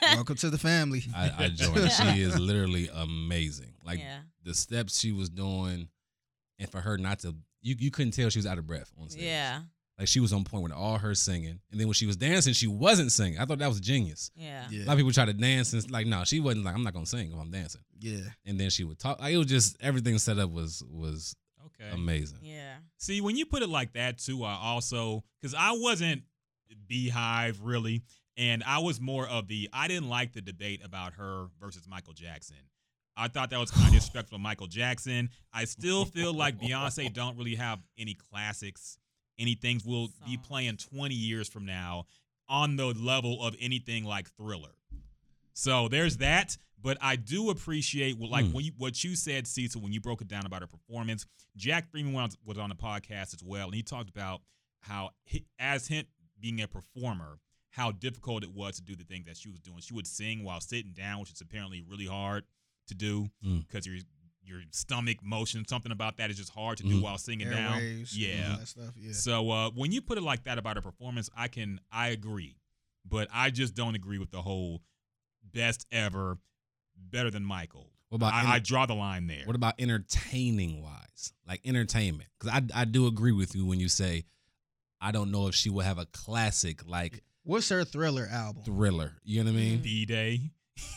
Welcome 0.02 0.36
to 0.36 0.50
the 0.50 0.58
family. 0.58 1.02
I, 1.16 1.30
I 1.38 1.48
joined. 1.48 1.90
She 1.90 2.20
is 2.22 2.38
literally 2.38 2.88
amazing. 2.92 3.71
Like 3.84 3.98
yeah. 3.98 4.18
the 4.44 4.54
steps 4.54 4.98
she 4.98 5.12
was 5.12 5.28
doing, 5.28 5.88
and 6.58 6.70
for 6.70 6.80
her 6.80 6.98
not 6.98 7.20
to, 7.20 7.34
you 7.60 7.76
you 7.78 7.90
couldn't 7.90 8.12
tell 8.12 8.28
she 8.30 8.38
was 8.38 8.46
out 8.46 8.58
of 8.58 8.66
breath 8.66 8.92
on 9.00 9.08
stage. 9.08 9.22
Yeah. 9.24 9.60
like 9.98 10.08
she 10.08 10.20
was 10.20 10.32
on 10.32 10.44
point 10.44 10.62
with 10.62 10.72
all 10.72 10.98
her 10.98 11.14
singing, 11.14 11.60
and 11.70 11.80
then 11.80 11.86
when 11.86 11.94
she 11.94 12.06
was 12.06 12.16
dancing, 12.16 12.52
she 12.52 12.66
wasn't 12.66 13.12
singing. 13.12 13.38
I 13.38 13.44
thought 13.44 13.58
that 13.58 13.68
was 13.68 13.80
genius. 13.80 14.30
Yeah. 14.34 14.66
A 14.70 14.84
lot 14.84 14.92
of 14.92 14.98
people 14.98 15.12
try 15.12 15.24
to 15.24 15.32
dance 15.32 15.72
and 15.72 15.82
it's 15.82 15.90
like, 15.90 16.06
no, 16.06 16.24
she 16.24 16.40
wasn't 16.40 16.64
like, 16.64 16.74
I'm 16.74 16.82
not 16.84 16.92
gonna 16.92 17.06
sing 17.06 17.32
if 17.32 17.38
I'm 17.38 17.50
dancing. 17.50 17.82
yeah. 18.00 18.20
And 18.46 18.58
then 18.58 18.70
she 18.70 18.84
would 18.84 18.98
talk. 18.98 19.20
Like, 19.20 19.34
it 19.34 19.38
was 19.38 19.46
just 19.46 19.76
everything 19.80 20.16
set 20.18 20.38
up 20.38 20.50
was 20.50 20.82
was 20.88 21.34
okay. 21.66 21.90
amazing. 21.92 22.38
Yeah. 22.42 22.76
See, 22.98 23.20
when 23.20 23.36
you 23.36 23.46
put 23.46 23.62
it 23.62 23.68
like 23.68 23.94
that 23.94 24.18
too, 24.18 24.44
I 24.44 24.58
also 24.62 25.24
because 25.40 25.54
I 25.58 25.72
wasn't 25.72 26.22
BeyHive 26.88 27.58
really, 27.62 28.02
and 28.36 28.62
I 28.64 28.78
was 28.78 29.00
more 29.00 29.26
of 29.28 29.48
the 29.48 29.68
I 29.72 29.88
didn't 29.88 30.08
like 30.08 30.32
the 30.32 30.40
debate 30.40 30.80
about 30.84 31.14
her 31.14 31.46
versus 31.60 31.86
Michael 31.88 32.12
Jackson. 32.12 32.56
I 33.16 33.28
thought 33.28 33.50
that 33.50 33.58
was 33.58 33.70
kind 33.70 33.88
of 33.88 33.92
disrespectful 33.92 34.38
to 34.38 34.42
Michael 34.42 34.66
Jackson. 34.66 35.30
I 35.52 35.64
still 35.64 36.04
feel 36.04 36.32
like 36.32 36.58
Beyonce 36.58 37.12
don't 37.12 37.36
really 37.36 37.56
have 37.56 37.80
any 37.98 38.14
classics. 38.14 38.98
Anything 39.38 39.80
will 39.84 40.08
be 40.26 40.36
playing 40.36 40.76
20 40.76 41.14
years 41.14 41.48
from 41.48 41.66
now 41.66 42.06
on 42.48 42.76
the 42.76 42.86
level 42.86 43.42
of 43.42 43.54
anything 43.60 44.04
like 44.04 44.30
Thriller. 44.36 44.74
So 45.54 45.88
there's 45.88 46.18
that. 46.18 46.56
But 46.80 46.98
I 47.00 47.14
do 47.14 47.50
appreciate 47.50 48.18
what, 48.18 48.30
like 48.30 48.46
hmm. 48.46 48.52
when 48.52 48.64
you, 48.64 48.72
what 48.76 49.04
you 49.04 49.14
said, 49.14 49.46
Cecil, 49.46 49.80
when 49.80 49.92
you 49.92 50.00
broke 50.00 50.20
it 50.20 50.26
down 50.26 50.46
about 50.46 50.62
her 50.62 50.66
performance. 50.66 51.26
Jack 51.56 51.88
Freeman 51.90 52.12
was, 52.12 52.36
was 52.44 52.58
on 52.58 52.70
the 52.70 52.74
podcast 52.74 53.34
as 53.34 53.42
well, 53.44 53.66
and 53.66 53.74
he 53.74 53.82
talked 53.82 54.10
about 54.10 54.40
how, 54.80 55.10
he, 55.24 55.44
as 55.60 55.86
him 55.86 56.06
being 56.40 56.60
a 56.60 56.66
performer, 56.66 57.38
how 57.70 57.92
difficult 57.92 58.42
it 58.42 58.52
was 58.52 58.76
to 58.76 58.82
do 58.82 58.96
the 58.96 59.04
thing 59.04 59.22
that 59.26 59.36
she 59.36 59.48
was 59.48 59.60
doing. 59.60 59.78
She 59.80 59.94
would 59.94 60.06
sing 60.08 60.42
while 60.42 60.60
sitting 60.60 60.92
down, 60.92 61.20
which 61.20 61.30
is 61.30 61.40
apparently 61.40 61.84
really 61.88 62.06
hard 62.06 62.44
to 62.88 62.94
do 62.94 63.30
Mm. 63.44 63.66
because 63.66 63.86
your 63.86 63.96
your 64.44 64.60
stomach 64.72 65.22
motion, 65.22 65.64
something 65.68 65.92
about 65.92 66.16
that 66.16 66.28
is 66.28 66.36
just 66.36 66.50
hard 66.50 66.76
to 66.76 66.82
do 66.82 66.98
Mhm. 66.98 67.02
while 67.02 67.16
singing 67.16 67.48
down. 67.48 67.80
Airwaves, 67.80 68.12
and 68.12 68.20
Yeah. 68.20 68.56
that 68.56 68.68
stuff. 68.68 68.94
Yeah. 68.96 69.12
So 69.12 69.50
uh, 69.50 69.70
when 69.70 69.92
you 69.92 70.02
put 70.02 70.18
it 70.18 70.22
like 70.22 70.42
that 70.44 70.58
about 70.58 70.76
her 70.76 70.82
performance, 70.82 71.30
I 71.34 71.46
can 71.48 71.80
I 71.92 72.08
agree, 72.08 72.56
but 73.04 73.28
I 73.32 73.50
just 73.50 73.74
don't 73.74 73.94
agree 73.94 74.18
with 74.18 74.30
the 74.32 74.42
whole 74.42 74.82
best 75.44 75.86
ever, 75.92 76.38
better 76.96 77.30
than 77.30 77.44
Michael. 77.44 77.92
What 78.08 78.16
about 78.16 78.34
I, 78.34 78.40
enter- 78.40 78.52
I 78.52 78.58
draw 78.58 78.84
the 78.84 78.94
line 78.94 79.26
there. 79.28 79.46
what 79.46 79.56
about 79.56 79.74
entertaining 79.78 80.82
wise? 80.82 81.32
Like 81.46 81.60
entertainment? 81.64 82.28
Because 82.38 82.60
I 82.74 82.82
I 82.82 82.84
do 82.84 83.06
agree 83.06 83.32
with 83.32 83.54
you 83.54 83.64
when 83.64 83.78
you 83.80 83.88
say 83.88 84.24
I 85.00 85.12
don't 85.12 85.30
know 85.30 85.46
if 85.46 85.54
she 85.54 85.70
will 85.70 85.84
have 85.84 85.98
a 85.98 86.06
classic 86.06 86.84
like 86.86 87.22
What's 87.44 87.68
her 87.70 87.84
thriller 87.84 88.26
album? 88.26 88.64
thriller. 88.64 89.16
You 89.24 89.44
know 89.44 89.52
what 89.52 89.58
I 89.58 89.62
mean? 89.62 89.82
B'Day? 89.82 90.50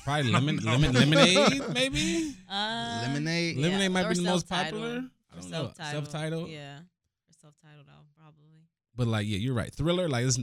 Probably 0.03 0.31
lemon, 0.31 0.57
lemon 0.57 0.93
lemonade 0.93 1.63
maybe. 1.73 2.35
Uh, 2.49 2.99
Lemonade. 3.07 3.55
yeah, 3.57 3.61
Lemonade 3.67 3.91
might 3.91 4.05
or 4.05 4.09
be 4.09 4.15
the 4.15 4.21
most 4.23 4.47
self-titled. 4.47 4.81
popular. 4.83 5.09
I 5.31 5.41
don't 5.41 5.49
know. 5.51 5.57
self-titled. 5.57 6.03
Self-titled. 6.05 6.49
Yeah. 6.49 6.77
Or 6.79 7.33
self-titled 7.41 7.87
album, 7.87 8.05
probably. 8.17 8.61
But 8.95 9.07
like, 9.07 9.27
yeah, 9.27 9.37
you're 9.37 9.53
right. 9.53 9.73
Thriller, 9.73 10.07
like 10.07 10.25
this 10.25 10.39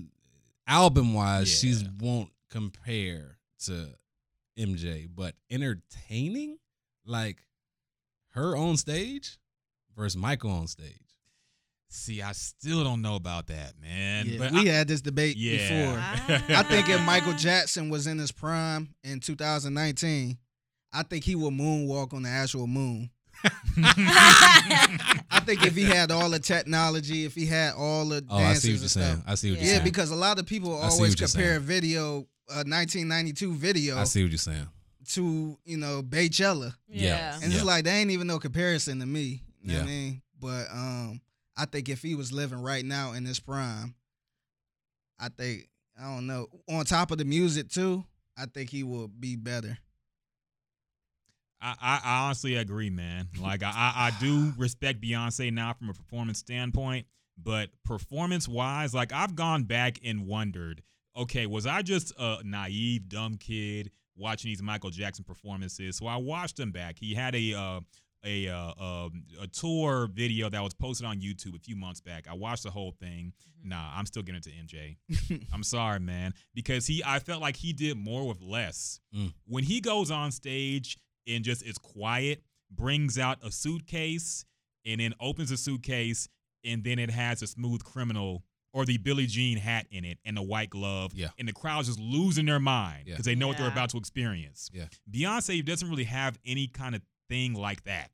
album 0.66 1.14
wise, 1.14 1.48
she's 1.48 1.84
won't 2.00 2.30
compare 2.50 3.38
to 3.64 3.90
MJ, 4.58 5.08
but 5.14 5.34
entertaining, 5.50 6.58
like 7.06 7.38
her 8.30 8.56
on 8.56 8.76
stage 8.76 9.38
versus 9.96 10.16
Michael 10.16 10.50
on 10.50 10.66
stage. 10.66 10.96
See, 11.94 12.22
I 12.22 12.32
still 12.32 12.82
don't 12.84 13.02
know 13.02 13.16
about 13.16 13.48
that, 13.48 13.74
man. 13.80 14.26
Yeah, 14.26 14.38
but 14.38 14.52
we 14.52 14.68
I- 14.70 14.72
had 14.72 14.88
this 14.88 15.02
debate 15.02 15.36
yeah. 15.36 15.58
before. 15.58 15.98
I 16.56 16.62
think 16.62 16.88
if 16.88 17.00
Michael 17.02 17.34
Jackson 17.34 17.90
was 17.90 18.06
in 18.06 18.18
his 18.18 18.32
prime 18.32 18.94
in 19.04 19.20
2019, 19.20 20.38
I 20.94 21.02
think 21.02 21.24
he 21.24 21.34
would 21.34 21.52
moonwalk 21.52 22.14
on 22.14 22.22
the 22.22 22.28
actual 22.30 22.66
moon. 22.66 23.10
I 23.76 25.40
think 25.44 25.64
if 25.66 25.74
he 25.74 25.82
had 25.84 26.10
all 26.10 26.30
the 26.30 26.38
technology, 26.38 27.24
if 27.24 27.34
he 27.34 27.46
had 27.46 27.74
all 27.74 28.06
the 28.08 28.24
Oh, 28.28 28.36
I 28.38 28.54
see 28.54 28.68
what 28.68 28.74
you're 28.74 28.82
and 28.82 28.90
saying. 28.90 29.12
stuff. 29.16 29.24
I 29.26 29.34
see 29.34 29.50
what 29.50 29.58
Yeah. 29.58 29.60
you're 29.64 29.68
saying. 29.68 29.78
Yeah, 29.80 29.84
because 29.84 30.10
a 30.10 30.16
lot 30.16 30.38
of 30.38 30.46
people 30.46 30.72
always 30.74 31.14
compare 31.14 31.54
saying. 31.56 31.60
video, 31.60 32.26
a 32.48 32.64
1992 32.64 33.54
video, 33.54 33.98
I 33.98 34.04
see 34.04 34.22
what 34.22 34.30
you're 34.30 34.38
saying. 34.38 34.68
to 35.08 35.58
you 35.64 35.76
know 35.76 36.02
Beychella, 36.02 36.74
Yeah. 36.88 37.34
and 37.42 37.50
Yeah. 37.52 37.56
it's 37.58 37.64
like 37.66 37.84
they 37.84 37.90
ain't 37.92 38.10
even 38.10 38.26
no 38.26 38.38
comparison 38.38 39.00
to 39.00 39.06
me. 39.06 39.42
You 39.62 39.72
know 39.72 39.74
what 39.78 39.82
I 39.82 39.86
mean? 39.86 40.22
But 40.40 40.66
um, 40.72 41.20
I 41.56 41.66
think 41.66 41.88
if 41.88 42.02
he 42.02 42.14
was 42.14 42.32
living 42.32 42.62
right 42.62 42.84
now 42.84 43.12
in 43.12 43.24
his 43.24 43.40
prime, 43.40 43.94
I 45.18 45.28
think 45.28 45.68
I 46.00 46.14
don't 46.14 46.26
know. 46.26 46.48
On 46.68 46.84
top 46.84 47.10
of 47.10 47.18
the 47.18 47.24
music 47.24 47.68
too, 47.68 48.04
I 48.36 48.46
think 48.46 48.70
he 48.70 48.82
will 48.82 49.08
be 49.08 49.36
better. 49.36 49.78
I, 51.60 51.74
I, 51.80 52.00
I 52.02 52.24
honestly 52.24 52.56
agree, 52.56 52.90
man. 52.90 53.28
Like 53.40 53.62
I, 53.62 53.70
I, 53.70 54.06
I 54.06 54.10
do 54.20 54.52
respect 54.56 55.00
Beyonce 55.00 55.52
now 55.52 55.72
from 55.72 55.90
a 55.90 55.94
performance 55.94 56.38
standpoint, 56.38 57.06
but 57.36 57.70
performance 57.84 58.48
wise, 58.48 58.94
like 58.94 59.12
I've 59.12 59.34
gone 59.34 59.64
back 59.64 59.98
and 60.04 60.26
wondered, 60.26 60.82
okay, 61.16 61.46
was 61.46 61.66
I 61.66 61.82
just 61.82 62.12
a 62.18 62.38
naive, 62.44 63.08
dumb 63.08 63.36
kid 63.36 63.90
watching 64.16 64.50
these 64.50 64.62
Michael 64.62 64.90
Jackson 64.90 65.24
performances? 65.24 65.96
So 65.96 66.06
I 66.06 66.16
watched 66.16 66.58
him 66.58 66.70
back. 66.70 66.98
He 66.98 67.14
had 67.14 67.34
a 67.34 67.54
uh, 67.54 67.80
a 68.24 68.48
uh, 68.48 68.72
um, 68.82 69.24
a 69.40 69.46
tour 69.46 70.08
video 70.12 70.48
that 70.48 70.62
was 70.62 70.74
posted 70.74 71.06
on 71.06 71.20
YouTube 71.20 71.56
a 71.56 71.58
few 71.58 71.76
months 71.76 72.00
back. 72.00 72.26
I 72.30 72.34
watched 72.34 72.62
the 72.62 72.70
whole 72.70 72.92
thing. 72.92 73.32
Nah, 73.64 73.92
I'm 73.94 74.06
still 74.06 74.22
getting 74.22 74.40
it 74.40 74.44
to 74.44 74.50
MJ. 74.50 75.46
I'm 75.52 75.62
sorry, 75.62 76.00
man, 76.00 76.34
because 76.54 76.86
he 76.86 77.02
I 77.04 77.18
felt 77.18 77.40
like 77.40 77.56
he 77.56 77.72
did 77.72 77.96
more 77.96 78.26
with 78.26 78.40
less. 78.40 79.00
Mm. 79.16 79.32
When 79.46 79.64
he 79.64 79.80
goes 79.80 80.10
on 80.10 80.30
stage 80.32 80.98
and 81.26 81.44
just 81.44 81.62
is 81.64 81.78
quiet 81.78 82.42
brings 82.70 83.18
out 83.18 83.38
a 83.44 83.50
suitcase 83.50 84.44
and 84.86 85.00
then 85.00 85.14
opens 85.20 85.50
the 85.50 85.56
suitcase 85.56 86.28
and 86.64 86.82
then 86.82 86.98
it 86.98 87.10
has 87.10 87.42
a 87.42 87.46
smooth 87.46 87.82
criminal 87.84 88.42
or 88.72 88.86
the 88.86 88.96
Billie 88.96 89.26
Jean 89.26 89.58
hat 89.58 89.86
in 89.90 90.04
it 90.04 90.18
and 90.24 90.36
the 90.36 90.42
white 90.42 90.70
glove. 90.70 91.12
Yeah. 91.14 91.28
And 91.38 91.46
the 91.46 91.52
crowd's 91.52 91.88
just 91.88 92.00
losing 92.00 92.46
their 92.46 92.58
mind 92.58 93.02
Yeah. 93.06 93.12
because 93.14 93.26
they 93.26 93.34
know 93.34 93.48
what 93.48 93.58
they're 93.58 93.68
about 93.68 93.90
to 93.90 93.98
experience. 93.98 94.70
Yeah. 94.72 94.86
Beyonce 95.10 95.62
doesn't 95.64 95.88
really 95.90 96.04
have 96.04 96.38
any 96.46 96.66
kind 96.68 96.94
of 96.94 97.02
thing 97.32 97.54
like 97.54 97.84
that 97.84 98.10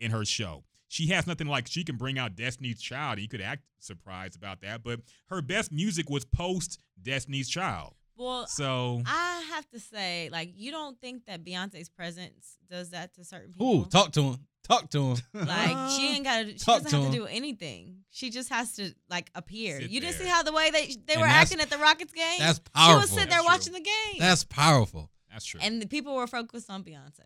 in 0.00 0.10
her 0.10 0.24
show. 0.24 0.64
She 0.88 1.06
has 1.08 1.26
nothing 1.26 1.46
like 1.46 1.66
she 1.68 1.82
can 1.84 1.96
bring 1.96 2.18
out 2.18 2.34
Destiny's 2.36 2.80
Child. 2.82 3.20
You 3.20 3.28
could 3.28 3.40
act 3.40 3.62
surprised 3.78 4.36
about 4.36 4.60
that, 4.62 4.82
but 4.82 5.00
her 5.28 5.40
best 5.40 5.72
music 5.72 6.10
was 6.10 6.24
post 6.24 6.78
Destiny's 7.00 7.48
Child. 7.48 7.94
Well, 8.16 8.46
So 8.46 9.00
I 9.06 9.44
have 9.54 9.66
to 9.70 9.80
say, 9.80 10.28
like, 10.30 10.50
you 10.54 10.70
don't 10.72 11.00
think 11.00 11.24
that 11.26 11.42
Beyonce's 11.42 11.88
presence 11.88 12.58
does 12.70 12.90
that 12.90 13.14
to 13.14 13.24
certain 13.24 13.52
people? 13.52 13.74
Ooh, 13.82 13.84
talk 13.86 14.12
to 14.12 14.22
him. 14.22 14.36
Talk 14.68 14.90
to 14.90 15.12
him. 15.14 15.16
Like 15.34 15.90
she 15.92 16.08
ain't 16.16 16.24
got 16.24 16.42
to. 16.42 16.52
She 16.52 16.58
Talk 16.58 16.82
doesn't 16.82 16.90
to 16.90 17.04
have 17.06 17.12
to 17.14 17.18
do 17.18 17.26
anything. 17.26 18.00
She 18.10 18.28
just 18.30 18.50
has 18.50 18.72
to 18.74 18.92
like 19.08 19.30
appear. 19.34 19.80
Sit 19.80 19.90
you 19.90 20.00
didn't 20.00 20.18
there. 20.18 20.26
see 20.26 20.30
how 20.30 20.42
the 20.42 20.52
way 20.52 20.70
they 20.70 20.94
they 21.06 21.14
And 21.14 21.22
were 21.22 21.28
acting 21.28 21.60
at 21.60 21.70
the 21.70 21.78
Rockets 21.78 22.12
game. 22.12 22.38
That's 22.40 22.58
powerful. 22.58 22.92
She 22.92 23.00
was 23.00 23.10
sitting 23.10 23.28
there 23.30 23.38
That's 23.42 23.64
true. 23.66 23.72
watching 23.72 23.72
the 23.72 23.80
game. 24.12 24.18
That's 24.20 24.44
powerful. 24.44 25.10
that's 25.32 25.44
true. 25.46 25.60
and 25.62 25.80
the 25.80 25.86
people 25.86 26.14
were 26.14 26.26
focused 26.26 26.68
on 26.68 26.84
Beyonce. 26.84 27.20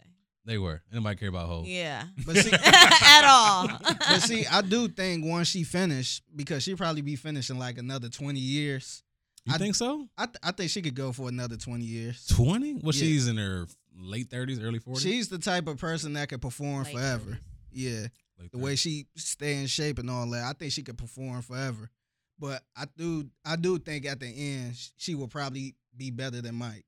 They 0.47 0.59
were. 0.59 0.83
Anybody 0.93 1.17
care 1.17 1.29
about 1.31 1.49
Hov? 1.49 1.67
Yeah, 1.67 2.05
But 2.27 2.37
see, 2.37 2.53
at 2.63 3.25
all. 3.25 3.69
but 3.83 4.21
see, 4.21 4.45
I 4.47 4.61
do 4.61 4.89
think 4.89 5.25
once 5.25 5.49
she 5.49 5.65
finished, 5.65 6.23
because 6.37 6.63
she 6.63 6.75
probably 6.75 7.01
be 7.03 7.17
finishing 7.17 7.59
like 7.59 7.79
another 7.79 8.09
twenty 8.11 8.41
years. 8.41 9.03
You 9.47 9.55
I- 9.55 9.59
think 9.59 9.75
so? 9.75 10.07
I 10.19 10.27
th- 10.27 10.37
I 10.43 10.53
think 10.53 10.71
she 10.71 10.83
could 10.83 10.95
go 10.95 11.13
for 11.13 11.29
another 11.29 11.57
twenty 11.57 11.85
years. 11.85 12.27
Twenty? 12.27 12.75
Well, 12.75 12.93
Yeah. 12.95 13.01
she's 13.01 13.27
in 13.29 13.37
her 13.39 13.67
late 13.97 14.29
thirties, 14.31 14.61
early 14.61 14.79
forties. 14.81 15.03
She's 15.03 15.29
the 15.29 15.39
type 15.39 15.67
of 15.67 15.79
person 15.79 16.13
that 16.15 16.29
could 16.29 16.43
perform 16.43 16.85
Late 16.85 16.95
forever. 16.95 17.31
30s. 17.31 17.39
Yeah, 17.77 18.07
the 18.53 18.59
way 18.59 18.77
she 18.77 19.07
stay 19.17 19.57
in 19.61 19.67
shape 19.67 19.99
and 19.99 20.09
all 20.11 20.29
that, 20.31 20.45
I 20.45 20.53
think 20.53 20.73
she 20.73 20.83
could 20.83 20.99
perform 20.99 21.41
forever. 21.43 21.91
But 22.39 22.63
I 22.77 22.85
do, 22.97 23.29
I 23.45 23.57
do 23.57 23.79
think 23.79 24.07
at 24.07 24.21
the 24.21 24.27
end 24.27 24.75
she 24.97 25.15
will 25.15 25.29
probably 25.29 25.75
be 25.97 26.11
better 26.11 26.41
than 26.43 26.55
Mike. 26.57 26.85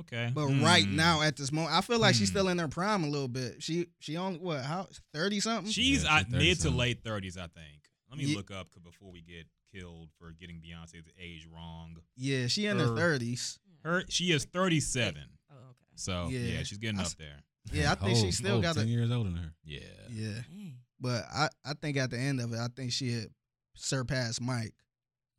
Okay. 0.00 0.30
But 0.34 0.46
right 0.62 0.84
Hmm. 0.84 0.96
now, 0.96 1.22
at 1.22 1.36
this 1.36 1.50
moment, 1.52 1.74
I 1.74 1.80
feel 1.80 1.98
like 1.98 2.14
she's 2.14 2.28
Hmm. 2.28 2.32
still 2.36 2.48
in 2.48 2.58
her 2.58 2.68
prime 2.68 3.04
a 3.04 3.08
little 3.08 3.28
bit. 3.28 3.62
She 3.62 3.86
she 4.00 4.16
only 4.16 4.38
what 4.38 4.64
how 4.64 4.88
thirty 5.12 5.40
something. 5.40 5.70
She's 5.72 6.04
Yeah, 6.04 6.14
uh, 6.16 6.24
she's 6.24 6.32
mid 6.32 6.60
to 6.60 6.70
late 6.70 7.02
thirties, 7.04 7.36
I 7.36 7.46
think. 7.48 7.82
Let 8.10 8.18
me 8.18 8.26
Ye- 8.26 8.36
look 8.36 8.50
up 8.50 8.70
'cause 8.70 8.82
before 8.82 9.10
we 9.10 9.22
get 9.22 9.46
killed 9.72 10.10
for 10.18 10.30
getting 10.32 10.60
Beyonce's 10.60 11.06
age 11.18 11.46
wrong. 11.46 11.96
yeah, 12.16 12.46
she 12.46 12.66
in 12.66 12.78
her 12.78 12.86
Her- 12.88 12.96
thirties. 12.96 13.58
Her 13.82 14.04
she 14.08 14.30
is 14.32 14.44
thirty 14.44 14.80
seven. 14.80 15.38
oh, 15.50 15.54
okay. 15.56 15.92
So 15.96 16.28
yeah, 16.28 16.38
Yeah. 16.40 16.62
she's 16.62 16.78
getting 16.78 17.00
I 17.00 17.04
up 17.04 17.12
there. 17.16 17.42
Yeah, 17.72 17.92
I 17.92 17.94
think 17.96 18.18
she 18.18 18.30
still 18.30 18.60
got 18.60 18.76
ten 18.76 18.86
a 18.86 18.90
years 18.90 19.10
older 19.10 19.30
than 19.30 19.38
her. 19.38 19.54
Yeah. 19.64 19.80
yeah. 20.10 20.42
Dang. 20.48 20.78
But 21.00 21.24
I 21.30 21.48
I 21.64 21.74
think 21.74 21.96
at 21.96 22.10
the 22.10 22.18
end 22.18 22.40
of 22.40 22.52
it, 22.52 22.58
I 22.58 22.68
think 22.68 22.92
she 22.92 23.10
had 23.12 23.28
surpassed 23.74 24.40
Mike. 24.40 24.74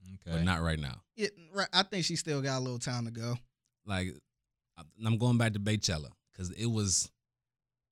Okay. 0.06 0.32
But 0.38 0.44
not 0.44 0.62
right 0.62 0.80
now. 0.80 1.02
Yeah, 1.16 1.30
right. 1.52 1.68
I 1.74 1.84
think 1.84 2.06
she 2.06 2.16
still 2.16 2.42
got 2.42 2.60
a 2.60 2.62
little 2.62 2.78
time 2.80 3.06
to 3.06 3.12
go. 3.12 3.38
Like 3.86 4.10
I- 4.10 4.20
I'm 5.06 5.18
going 5.18 5.38
back 5.38 5.54
to 5.54 5.60
Beychella 5.60 6.10
because 6.32 6.52
it 6.52 6.66
was 6.68 7.10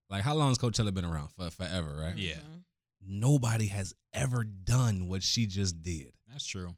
like 0.10 0.22
how 0.24 0.34
long 0.36 0.50
has 0.50 0.58
Coachella 0.58 0.94
been 0.94 1.06
around? 1.06 1.30
For 1.30 1.50
forever, 1.50 1.96
right? 2.02 2.18
Yeah. 2.18 2.36
Mhm. 2.36 2.64
Nobody 3.06 3.68
has 3.68 3.94
ever 4.14 4.44
done 4.44 5.08
what 5.08 5.24
she 5.24 5.46
just 5.46 5.82
did. 5.82 6.14
That's 6.30 6.46
true. 6.46 6.76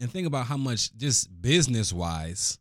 And 0.00 0.10
think 0.10 0.26
about 0.26 0.46
how 0.46 0.56
much 0.56 0.94
just 0.96 1.40
business 1.40 1.92
wise, 1.92 2.58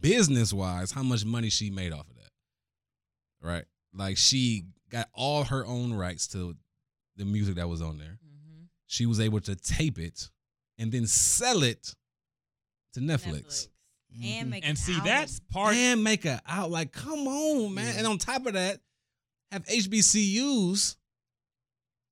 business 0.00 0.52
wise, 0.52 0.90
how 0.92 1.02
much 1.02 1.24
money 1.24 1.48
she 1.50 1.70
made 1.70 1.92
off 1.92 2.08
of 2.10 2.16
that. 2.16 2.30
Right? 3.40 3.64
Like 3.92 4.16
she 4.16 4.64
got 4.90 5.08
all 5.12 5.44
her 5.44 5.64
own 5.66 5.92
rights 5.94 6.26
to 6.28 6.56
the 7.16 7.24
music 7.24 7.56
that 7.56 7.68
was 7.68 7.80
on 7.80 7.98
there. 7.98 8.18
Mhm. 8.24 8.68
She 8.86 9.06
was 9.06 9.20
able 9.20 9.40
to 9.42 9.54
tape 9.56 9.98
it 9.98 10.30
and 10.78 10.90
then 10.90 11.06
sell 11.06 11.62
it 11.62 11.94
to 12.94 13.00
Netflix. 13.00 13.68
And 14.22 14.46
Mhm. 14.46 14.50
make 14.50 14.64
And 14.64 14.70
an 14.70 14.76
see, 14.76 14.92
album. 14.92 15.06
that's 15.06 15.40
part 15.50 15.74
and 15.76 16.02
make 16.04 16.24
a 16.24 16.40
out 16.46 16.70
like, 16.70 16.92
come 16.92 17.26
on, 17.26 17.74
man. 17.74 17.86
Yeah. 17.92 17.98
And 17.98 18.06
on 18.06 18.18
top 18.18 18.46
of 18.46 18.52
that, 18.54 18.80
have 19.50 19.64
HBCUs 19.66 20.96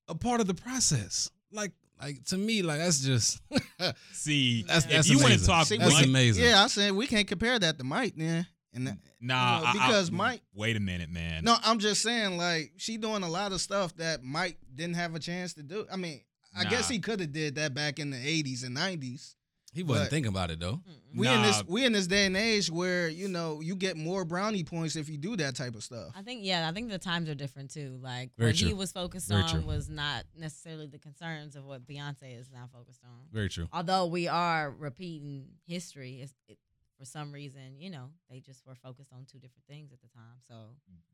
a 0.08 0.14
part 0.14 0.40
of 0.40 0.46
the 0.46 0.54
process. 0.54 1.30
Like, 1.50 1.72
like 2.00 2.24
to 2.26 2.38
me, 2.38 2.62
like 2.62 2.78
that's 2.78 3.00
just 3.00 3.40
see 4.12 4.62
That's- 4.62 4.84
if 4.84 4.90
that's 4.90 5.08
you 5.08 5.16
want 5.18 5.28
to 5.28 5.34
amazing. 5.34 5.46
talk 5.46 5.66
See, 5.66 5.76
that's 5.78 5.92
money, 5.92 6.06
amazing. 6.08 6.44
Yeah, 6.44 6.62
I 6.64 6.66
said 6.66 6.92
we 6.92 7.06
can't 7.06 7.28
compare 7.28 7.58
that 7.58 7.78
to 7.78 7.84
Mike 7.84 8.14
then. 8.16 8.46
And 8.74 8.86
that, 8.86 8.96
nah, 9.20 9.58
you 9.58 9.62
know, 9.64 9.66
I- 9.66 9.70
I- 9.70 9.72
because 9.88 10.10
Mike- 10.10 10.42
Wait 10.54 10.76
a 10.76 10.80
minute, 10.80 11.10
man. 11.10 11.44
no, 11.44 11.56
I'm 11.62 11.78
just 11.78 12.02
saying 12.02 12.36
like 12.38 12.72
she 12.78 12.96
doing 12.96 13.22
a 13.22 13.28
lot 13.28 13.52
of 13.52 13.60
stuff 13.60 13.94
that 13.96 14.22
Mike 14.24 14.58
didn't 14.74 14.94
have 14.96 15.14
a 15.14 15.20
chance 15.20 15.52
to 15.54 15.62
do. 15.62 15.86
I 15.92 15.96
mean, 15.96 16.22
I 16.54 16.64
guess 16.64 16.88
he 16.88 16.98
could 16.98 17.20
have 17.20 17.32
did 17.32 17.54
that 17.56 17.74
back 17.74 17.98
in 17.98 18.10
the 18.10 18.16
80s 18.16 18.62
and 18.64 18.74
90s. 18.76 19.34
He 19.72 19.82
wasn't 19.82 20.06
But- 20.06 20.10
thinking 20.10 20.28
about 20.30 20.50
it 20.50 20.60
though. 20.60 20.82
We 21.14 21.28
in 21.28 21.42
this 21.42 21.62
we 21.66 21.84
in 21.84 21.92
this 21.92 22.06
day 22.06 22.24
and 22.26 22.36
age 22.36 22.70
where 22.70 23.08
you 23.08 23.28
know 23.28 23.60
you 23.60 23.76
get 23.76 23.96
more 23.98 24.24
brownie 24.24 24.64
points 24.64 24.96
if 24.96 25.08
you 25.10 25.18
do 25.18 25.36
that 25.36 25.54
type 25.54 25.74
of 25.74 25.84
stuff. 25.84 26.12
I 26.16 26.22
think 26.22 26.40
yeah, 26.44 26.68
I 26.68 26.72
think 26.72 26.88
the 26.90 26.98
times 26.98 27.28
are 27.28 27.34
different 27.34 27.70
too. 27.70 27.98
Like 28.00 28.30
Very 28.38 28.50
what 28.52 28.56
he 28.56 28.72
was 28.72 28.92
focused 28.92 29.28
Very 29.28 29.42
on 29.42 29.48
true. 29.50 29.60
was 29.60 29.90
not 29.90 30.24
necessarily 30.36 30.86
the 30.86 30.98
concerns 30.98 31.54
of 31.54 31.64
what 31.64 31.86
Beyonce 31.86 32.38
is 32.40 32.50
now 32.50 32.68
focused 32.72 33.00
on. 33.04 33.26
Very 33.32 33.48
true. 33.50 33.68
Although 33.72 34.06
we 34.06 34.26
are 34.28 34.70
repeating 34.70 35.48
history, 35.66 36.20
it's, 36.22 36.32
it, 36.48 36.56
for 36.98 37.04
some 37.04 37.30
reason, 37.32 37.78
you 37.78 37.90
know, 37.90 38.10
they 38.30 38.40
just 38.40 38.64
were 38.66 38.74
focused 38.74 39.12
on 39.12 39.26
two 39.30 39.38
different 39.38 39.66
things 39.68 39.92
at 39.92 40.00
the 40.00 40.08
time. 40.08 40.38
So 40.48 40.54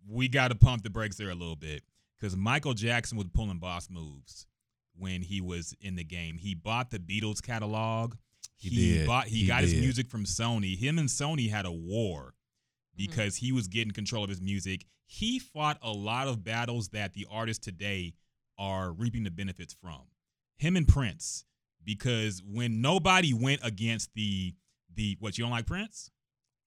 we 0.09 0.29
got 0.29 0.49
to 0.49 0.55
pump 0.55 0.83
the 0.85 0.91
brakes 0.91 1.17
there 1.17 1.31
a 1.31 1.35
little 1.35 1.57
bit 1.57 1.83
because 2.17 2.37
Michael 2.37 2.75
Jackson 2.75 3.19
was 3.19 3.27
pulling 3.35 3.59
boss 3.59 3.89
moves 3.91 4.47
when 4.97 5.23
he 5.23 5.41
was 5.41 5.75
in 5.81 5.97
the 5.97 6.05
game. 6.05 6.39
He 6.39 6.55
bought 6.55 6.91
the 6.91 6.99
Beatles 7.01 7.43
catalog. 7.43 8.15
He 8.59 8.71
did. 8.71 9.07
bought. 9.07 9.29
He, 9.29 9.41
He 9.43 9.47
got 9.47 9.63
his 9.63 9.73
music 9.75 10.09
from 10.09 10.25
Sony. 10.25 10.77
Him 10.77 10.99
and 10.99 11.09
Sony 11.09 11.49
had 11.51 11.65
a 11.67 11.73
war 11.73 12.35
Mm-hmm. 12.99 13.13
because 13.13 13.37
he 13.37 13.53
was 13.53 13.69
getting 13.69 13.93
control 13.93 14.25
of 14.25 14.29
his 14.31 14.41
music. 14.41 14.85
He 15.07 15.39
fought 15.39 15.79
a 15.83 15.93
lot 15.93 16.27
of 16.27 16.43
battles 16.43 16.89
that 16.89 17.15
the 17.15 17.27
artists 17.31 17.65
today 17.65 18.15
are 18.59 18.91
reaping 18.93 19.23
the 19.23 19.31
benefits 19.31 19.73
from. 19.81 20.01
Him 20.57 20.75
and 20.75 20.87
Prince, 20.89 21.45
because 21.85 22.43
when 22.45 22.81
nobody 22.81 23.33
went 23.33 23.61
against 23.63 24.11
the 24.15 24.55
the 24.93 25.17
what 25.21 25.39
you 25.39 25.45
don't 25.45 25.53
like 25.53 25.67
Prince? 25.67 26.11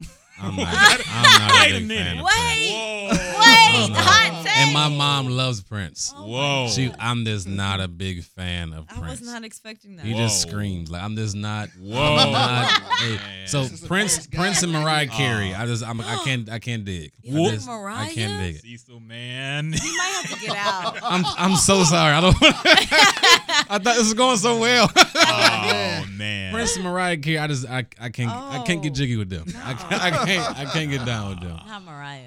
I'm 0.40 0.56
not, 0.56 0.68
I'm 1.08 1.40
not 1.40 1.52
Wait 1.62 1.72
a 1.72 1.76
a 1.76 1.80
big 1.80 1.88
minute. 1.88 2.06
fan 2.06 2.18
of 2.20 2.26
Wait. 2.26 3.08
Prince. 3.10 3.22
Whoa. 3.34 3.40
Wait, 3.40 3.92
hot 3.96 4.44
take. 4.46 4.58
And 4.58 4.74
my 4.74 4.90
mom 4.90 5.28
loves 5.30 5.62
Prince. 5.62 6.14
Oh 6.16 6.28
Whoa. 6.28 6.68
She, 6.70 6.92
I'm 7.00 7.26
just 7.26 7.48
not 7.48 7.80
a 7.80 7.88
big 7.88 8.24
fan 8.24 8.74
of 8.74 8.86
I 8.90 8.94
Prince. 8.94 9.06
I 9.06 9.10
was 9.12 9.22
not 9.22 9.44
expecting 9.44 9.96
that. 9.98 10.06
He 10.06 10.14
just 10.14 10.42
screams 10.42 10.90
like 10.92 11.02
I'm 11.04 11.16
just 11.16 11.36
not. 11.36 11.70
Whoa. 11.80 12.16
I'm 12.18 12.32
not- 12.32 12.66
hey, 13.00 13.20
so 13.46 13.64
This 13.64 13.74
is 13.74 13.82
the 13.82 13.88
Prince. 13.88 14.28
Prince 14.28 14.64
and 14.64 14.72
Mariah 14.72 15.08
Carey. 15.08 15.54
Oh. 15.54 15.60
I 15.62 15.66
just, 15.66 15.84
I'm, 15.86 16.00
I 16.02 16.22
can't, 16.24 16.50
I 16.50 16.60
can't 16.60 16.86
dig. 16.86 17.12
You 17.22 17.38
I 17.38 17.42
like 17.44 17.54
just- 17.54 17.70
I 17.70 17.72
Mariah? 17.78 18.10
can't 18.14 18.42
dig 18.42 18.56
it. 18.56 18.62
Cecil, 18.62 19.00
man. 19.00 19.74
You 19.74 19.98
might 19.98 20.22
have 20.26 20.40
to 20.40 20.46
get 20.46 20.58
out. 20.58 20.98
I'm, 21.04 21.24
I'm 21.38 21.56
so 21.56 21.84
sorry. 21.84 22.14
I 22.16 22.22
don't. 22.22 22.36
I 22.42 23.78
thought 23.78 23.84
this 23.84 24.00
was 24.00 24.14
going 24.14 24.38
so 24.38 24.60
well. 24.60 24.92
oh 24.96 26.06
man. 26.18 26.54
Prince 26.54 26.76
and 26.76 26.84
Mariah 26.84 27.18
Carey. 27.18 27.38
I 27.40 27.48
just, 27.48 27.68
I, 27.68 27.86
I 28.00 28.10
can't, 28.10 28.30
I 28.32 28.62
can't 28.66 28.82
get 28.84 28.92
Oh. 28.92 28.96
jiggy 28.96 29.16
with 29.18 29.30
them. 29.30 29.46
I, 29.64 29.74
can't, 29.74 30.02
I 30.22 30.26
can't, 30.26 30.60
I 30.60 30.66
can't 30.66 30.90
get 30.92 31.06
down 31.06 31.30
with 31.30 31.40
them. 31.42 31.60
Not 31.68 31.84
Mariah. 31.84 32.24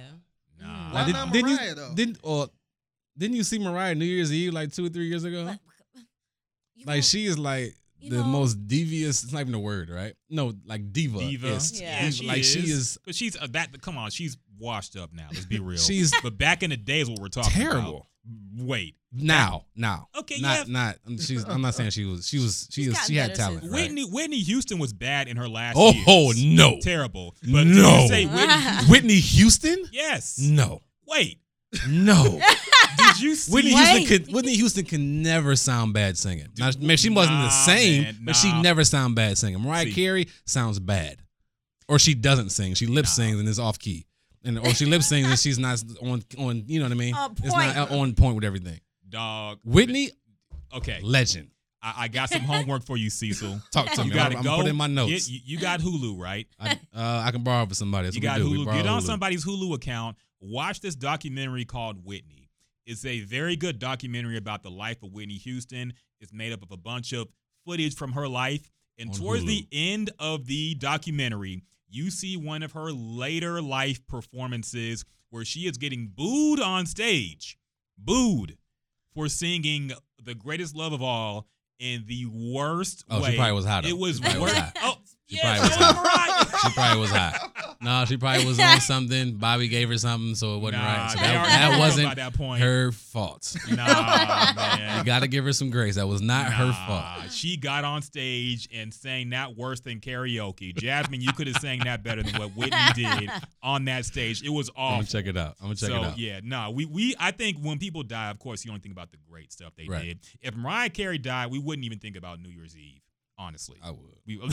Nah. 0.60 0.92
Why 0.92 1.06
Now, 1.10 1.24
not 1.24 1.32
didn't 1.32 1.50
you, 1.50 1.74
though? 1.74 1.92
Didn't, 1.94 2.18
or 2.22 2.48
didn't 3.16 3.36
you 3.36 3.44
see 3.44 3.58
Mariah 3.58 3.94
New 3.94 4.04
Year's 4.04 4.32
Eve 4.32 4.52
like 4.52 4.72
two 4.72 4.86
or 4.86 4.88
three 4.88 5.06
years 5.06 5.24
ago? 5.24 5.54
You 6.74 6.84
Like 6.86 6.96
don't- 6.96 7.04
she 7.04 7.26
is 7.26 7.38
like 7.38 7.74
the 8.02 8.16
know- 8.18 8.24
most 8.24 8.66
devious. 8.66 9.22
It's 9.24 9.32
not 9.32 9.40
even 9.40 9.54
a 9.54 9.60
word, 9.60 9.88
right? 9.90 10.14
No, 10.28 10.52
like 10.66 10.92
diva. 10.92 11.18
Diva. 11.18 11.48
is. 11.54 11.80
Yeah. 11.80 12.10
she 12.10 12.26
like 12.26 12.44
she 12.44 12.60
is 12.60 12.98
But 13.04 13.14
she's 13.14 13.36
uh, 13.36 13.46
that. 13.52 13.80
Come 13.80 13.96
on, 13.96 14.10
she's 14.10 14.36
washed 14.58 14.96
up 14.96 15.12
now. 15.12 15.28
Let's 15.32 15.44
be 15.46 15.58
real. 15.60 15.78
She's 15.78 16.12
But 16.22 16.38
back 16.38 16.62
in 16.62 16.70
the 16.70 16.76
days, 16.76 17.08
what 17.08 17.18
we're 17.20 17.28
talking 17.28 17.52
terrible. 17.52 17.90
about. 17.90 18.06
Wait, 18.66 18.96
now. 19.12 19.66
Now, 19.76 20.08
Okay, 20.18 20.40
not 20.40 20.66
yeah. 20.66 20.72
not. 20.72 20.96
She's. 21.20 21.44
I'm 21.44 21.60
not 21.60 21.74
saying 21.74 21.90
she 21.90 22.04
was. 22.06 22.26
She 22.26 22.38
was. 22.38 22.68
She 22.70 22.84
She's 22.84 22.92
is. 22.98 23.04
She 23.06 23.16
had 23.16 23.34
talent. 23.34 23.60
since 23.60 23.72
right? 23.72 23.82
Whitney 23.82 24.04
Whitney 24.04 24.38
Houston 24.38 24.78
was 24.78 24.92
bad 24.94 25.28
in 25.28 25.36
her 25.36 25.46
last. 25.48 25.76
Oh, 25.78 25.92
years. 25.92 26.04
oh 26.08 26.32
no, 26.36 26.78
terrible. 26.80 27.34
But 27.42 27.66
No. 27.66 28.02
to 28.02 28.08
say 28.08 28.24
Whitney, 28.24 28.86
Whitney 28.88 29.20
Houston? 29.20 29.84
yes. 29.92 30.38
No, 30.38 30.80
Wait, 31.06 31.38
no. 31.86 32.40
did 32.96 33.20
you 33.20 33.34
see? 33.34 33.52
Whitney 33.52 33.74
Wait. 33.74 33.86
Houston 33.98 34.24
could. 34.24 34.32
Whitney 34.34 34.54
Houston 34.56 34.86
can 34.86 35.20
never 35.22 35.54
sound 35.54 35.92
bad 35.92 36.16
singing. 36.16 36.48
Now, 36.58 36.70
maybe 36.80 36.96
she 36.96 37.10
wasn't 37.10 37.36
the 37.42 37.50
same, 37.50 38.02
man, 38.04 38.18
but 38.22 38.36
she 38.36 38.58
never 38.62 38.84
sound 38.84 39.16
bad 39.16 39.36
singing. 39.36 39.60
Mariah 39.60 39.84
See. 39.84 39.92
Carey 39.92 40.28
sounds 40.46 40.78
bad, 40.80 41.18
or 41.88 41.98
she 41.98 42.14
doesn't 42.14 42.50
sing. 42.50 42.72
She 42.72 42.86
lip 42.86 43.06
sings 43.06 43.38
and 43.38 43.46
is 43.50 43.58
off 43.58 43.78
key, 43.78 44.06
and 44.44 44.58
or 44.58 44.70
she 44.74 44.84
lip 44.86 45.02
sings 45.02 45.26
and 45.28 45.38
she's 45.38 45.58
not 45.58 45.82
on 46.02 46.22
on. 46.38 46.64
You 46.66 46.78
know 46.80 46.86
what 46.86 46.92
I 46.92 46.96
mean? 46.96 47.14
On 47.14 47.32
It's 47.42 47.52
not 47.54 47.88
point. 47.88 48.00
on 48.00 48.14
point 48.14 48.34
with 48.36 48.44
everything. 48.44 48.80
Dog. 49.08 49.58
Whitney, 49.64 50.10
Okay, 50.74 51.00
legend. 51.02 51.50
I, 51.82 51.94
I 52.04 52.08
got 52.08 52.30
some 52.30 52.40
homework 52.42 52.84
for 52.84 52.96
you, 52.96 53.10
Cecil. 53.10 53.60
Talk 53.70 53.90
to 53.92 54.02
You 54.02 54.08
me. 54.08 54.14
gotta 54.14 54.38
I'm, 54.38 54.42
go. 54.42 54.54
I'm 54.54 54.60
put 54.62 54.68
in 54.70 54.76
my 54.76 54.86
Get- 54.88 54.94
notes. 54.94 55.28
you, 55.30 55.40
you 55.44 55.58
got 55.58 55.80
Hulu, 55.80 56.18
right? 56.18 56.48
I, 56.58 56.72
uh, 56.94 57.22
I 57.26 57.30
can 57.30 57.44
borrow 57.44 57.62
it 57.64 57.68
for 57.68 57.74
somebody. 57.74 58.06
That's 58.06 58.16
you 58.16 58.22
got 58.22 58.38
we 58.40 58.44
do. 58.44 58.50
We 58.50 58.58
Hulu. 58.66 58.72
Get 58.74 58.86
on 58.86 59.02
Hulu. 59.02 59.06
somebody's 59.06 59.44
Hulu 59.44 59.74
account. 59.74 60.16
Watch 60.40 60.80
this 60.80 60.96
documentary 60.96 61.64
called 61.64 62.04
Whitney. 62.04 62.50
It's 62.86 63.04
a 63.04 63.20
very 63.20 63.56
good 63.56 63.78
documentary 63.78 64.36
about 64.36 64.62
the 64.62 64.70
life 64.70 65.02
of 65.02 65.12
Whitney 65.12 65.34
Houston. 65.36 65.92
It's 66.20 66.32
made 66.32 66.52
up 66.52 66.62
of 66.62 66.70
a 66.72 66.76
bunch 66.76 67.12
of 67.12 67.28
footage 67.64 67.94
from 67.94 68.12
her 68.12 68.26
life. 68.28 68.68
And 68.98 69.10
On 69.10 69.16
towards 69.16 69.44
the 69.44 69.66
end 69.72 70.10
of 70.18 70.46
the 70.46 70.74
documentary, 70.74 71.62
you 71.94 72.10
see 72.10 72.36
one 72.36 72.62
of 72.62 72.72
her 72.72 72.90
later 72.92 73.62
life 73.62 74.04
performances 74.06 75.04
where 75.30 75.44
she 75.44 75.60
is 75.60 75.76
getting 75.78 76.10
booed 76.14 76.60
on 76.60 76.86
stage. 76.86 77.56
Booed 77.96 78.56
for 79.14 79.28
singing 79.28 79.92
The 80.22 80.34
Greatest 80.34 80.74
Love 80.74 80.92
of 80.92 81.02
All 81.02 81.46
in 81.78 82.04
the 82.06 82.26
worst 82.26 83.04
Oh, 83.10 83.22
way. 83.22 83.30
she 83.32 83.36
probably 83.36 83.52
was 83.54 83.64
hot. 83.64 83.84
It 83.86 83.96
was 83.96 84.20
was 84.20 84.36
worse. 84.38 84.52
hot. 84.52 84.76
Oh, 84.82 84.94
She 85.28 85.36
yeah, 85.36 85.54
probably 85.58 85.68
was 85.68 85.76
hot. 85.76 86.04
Mariah. 86.04 86.58
She 86.62 86.72
probably 86.74 87.00
was 87.00 87.10
hot. 87.10 87.50
No, 87.84 88.04
she 88.06 88.16
probably 88.16 88.44
was 88.46 88.58
on 88.58 88.80
something. 88.80 89.34
Bobby 89.34 89.68
gave 89.68 89.88
her 89.88 89.98
something, 89.98 90.34
so 90.34 90.56
it 90.56 90.58
wasn't 90.60 90.82
Nah, 90.82 90.88
right. 90.96 91.10
So 91.12 91.18
that, 91.20 91.46
that 91.70 91.78
wasn't 91.78 92.06
about 92.06 92.16
that 92.16 92.34
point. 92.34 92.62
her 92.62 92.90
fault. 92.92 93.54
Nah, 93.70 93.76
man. 94.56 94.98
You 94.98 95.04
got 95.04 95.20
to 95.20 95.28
give 95.28 95.44
her 95.44 95.52
some 95.52 95.70
grace. 95.70 95.96
That 95.96 96.06
was 96.08 96.20
not 96.22 96.52
her 96.52 96.72
fault. 96.86 97.30
She 97.30 97.56
got 97.56 97.84
on 97.84 98.02
stage 98.02 98.68
and 98.74 98.92
sang 98.92 99.30
that 99.30 99.56
worse 99.56 99.80
than 99.80 100.00
karaoke. 100.00 100.74
Jasmine, 100.76 101.20
you 101.20 101.32
could 101.32 101.46
have 101.46 101.56
sang 101.58 101.80
that 101.80 102.02
better 102.02 102.22
than 102.22 102.34
what 102.40 102.50
Whitney 102.56 102.78
did 102.94 103.30
on 103.62 103.84
that 103.86 104.04
stage. 104.04 104.42
It 104.42 104.48
was 104.50 104.70
awful. 104.70 104.84
I'm 104.84 104.92
gonna 104.98 105.06
check 105.06 105.26
it 105.26 105.36
out. 105.36 105.56
I'm 105.60 105.66
gonna 105.66 105.74
check 105.76 105.90
so 105.90 105.96
it 105.96 106.04
out. 106.04 106.18
yeah, 106.18 106.40
no, 106.42 106.70
we 106.70 106.84
we 106.86 107.14
I 107.18 107.30
think 107.30 107.58
when 107.60 107.78
people 107.78 108.02
die, 108.02 108.30
of 108.30 108.38
course, 108.38 108.64
you 108.64 108.70
don't 108.70 108.82
think 108.82 108.92
about 108.94 109.10
the 109.10 109.18
great 109.30 109.52
stuff 109.52 109.72
they 109.76 109.86
Right. 109.88 110.02
did. 110.04 110.18
If 110.40 110.54
Mariah 110.56 110.90
Carey 110.90 111.18
died, 111.18 111.50
we 111.50 111.58
wouldn't 111.58 111.84
even 111.84 111.98
think 111.98 112.16
about 112.16 112.40
New 112.40 112.48
Year's 112.50 112.76
Eve. 112.76 113.00
Honestly, 113.36 113.78
I 113.82 113.90
would. 113.90 114.00
we, 114.26 114.38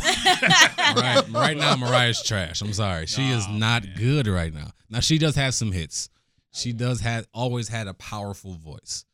Right, 0.95 1.23
right 1.29 1.57
now, 1.57 1.75
Mariah's 1.75 2.21
trash. 2.23 2.61
I'm 2.61 2.73
sorry. 2.73 3.05
She 3.05 3.29
is 3.29 3.45
Oh, 3.47 3.53
not 3.53 3.83
man. 3.85 3.93
good 3.97 4.27
right 4.27 4.53
now. 4.53 4.71
Now 4.89 4.99
she 5.01 5.17
does 5.17 5.35
have 5.35 5.53
some 5.53 5.71
hits. 5.71 6.09
She 6.51 6.73
does 6.73 6.99
have 7.01 7.27
always 7.33 7.67
had 7.67 7.87
a 7.87 7.93
powerful 7.93 8.55
voice. 8.55 9.05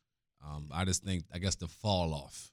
Um, 0.44 0.68
I 0.72 0.84
just 0.84 1.04
think 1.04 1.24
I 1.32 1.38
guess 1.38 1.56
the 1.56 1.68
fall 1.68 2.14
off 2.14 2.50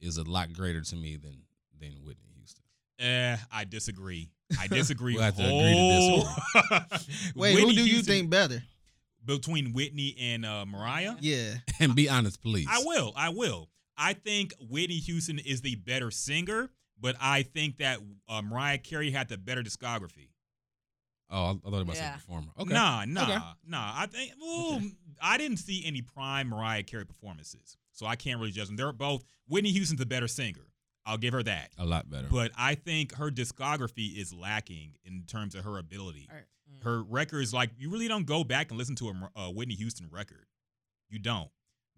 is 0.00 0.16
a 0.16 0.24
lot 0.24 0.52
greater 0.54 0.80
to 0.80 0.96
me 0.96 1.16
than 1.16 1.42
than 1.78 1.90
Whitney 2.04 2.30
Houston. 2.36 2.64
Eh, 2.98 3.36
I 3.52 3.64
disagree. 3.64 4.30
I 4.58 4.66
disagree. 4.68 5.14
We'll 5.14 5.22
have 5.24 5.36
to 5.36 5.42
agree 5.44 5.58
to 5.74 6.26
whole- 6.26 6.80
Wait, 7.36 7.58
who 7.58 7.72
do 7.72 7.80
you 7.80 7.84
Houston- 7.84 8.04
think 8.04 8.30
better? 8.30 8.62
between 9.26 9.72
Whitney 9.72 10.14
and 10.20 10.44
uh, 10.44 10.66
Mariah? 10.66 11.14
Yeah. 11.20 11.54
And 11.80 11.94
be 11.94 12.10
honest, 12.10 12.42
please. 12.42 12.66
I 12.70 12.82
will. 12.84 13.12
I 13.16 13.30
will. 13.30 13.70
I 13.96 14.12
think 14.14 14.52
Whitney 14.60 14.96
Houston 14.98 15.38
is 15.38 15.60
the 15.62 15.76
better 15.76 16.10
singer, 16.10 16.70
but 17.00 17.16
I 17.20 17.42
think 17.42 17.78
that 17.78 17.98
uh, 18.28 18.42
Mariah 18.42 18.78
Carey 18.78 19.10
had 19.10 19.28
the 19.28 19.38
better 19.38 19.62
discography. 19.62 20.30
Oh, 21.30 21.44
I, 21.46 21.50
I 21.66 21.70
thought 21.70 21.80
about 21.82 21.96
Yeah. 21.96 22.10
some 22.12 22.20
performer. 22.20 22.48
Okay. 22.58 22.74
Nah, 22.74 23.04
nah, 23.06 23.22
Okay. 23.22 23.38
nah. 23.66 23.92
I 23.96 24.06
think. 24.06 24.32
Well, 24.40 24.82
I 25.22 25.38
didn't 25.38 25.56
see 25.58 25.82
any 25.86 26.02
prime 26.02 26.48
Mariah 26.48 26.82
Carey 26.82 27.06
performances, 27.06 27.76
so 27.92 28.06
I 28.06 28.16
can't 28.16 28.38
really 28.38 28.52
judge 28.52 28.66
them. 28.66 28.76
They're 28.76 28.92
both. 28.92 29.24
Whitney 29.48 29.70
Houston's 29.72 30.00
a 30.00 30.06
better 30.06 30.28
singer. 30.28 30.66
I'll 31.06 31.18
give 31.18 31.32
her 31.34 31.42
that. 31.42 31.70
A 31.78 31.84
lot 31.84 32.08
better. 32.08 32.28
But 32.30 32.52
I 32.56 32.74
think 32.76 33.14
her 33.16 33.30
discography 33.30 34.16
is 34.16 34.32
lacking 34.32 34.94
in 35.04 35.24
terms 35.26 35.54
of 35.54 35.64
her 35.64 35.78
ability. 35.78 36.28
Or- 36.32 36.46
mm. 36.78 36.82
Her 36.84 37.02
records, 37.02 37.52
like 37.52 37.70
you 37.78 37.90
really 37.90 38.08
don't 38.08 38.24
go 38.26 38.42
back 38.42 38.70
and 38.70 38.78
listen 38.78 38.94
to 38.96 39.08
a, 39.08 39.14
Mar- 39.14 39.30
a 39.36 39.50
Whitney 39.50 39.74
Houston 39.74 40.08
record. 40.10 40.46
You 41.10 41.18
don't. 41.18 41.50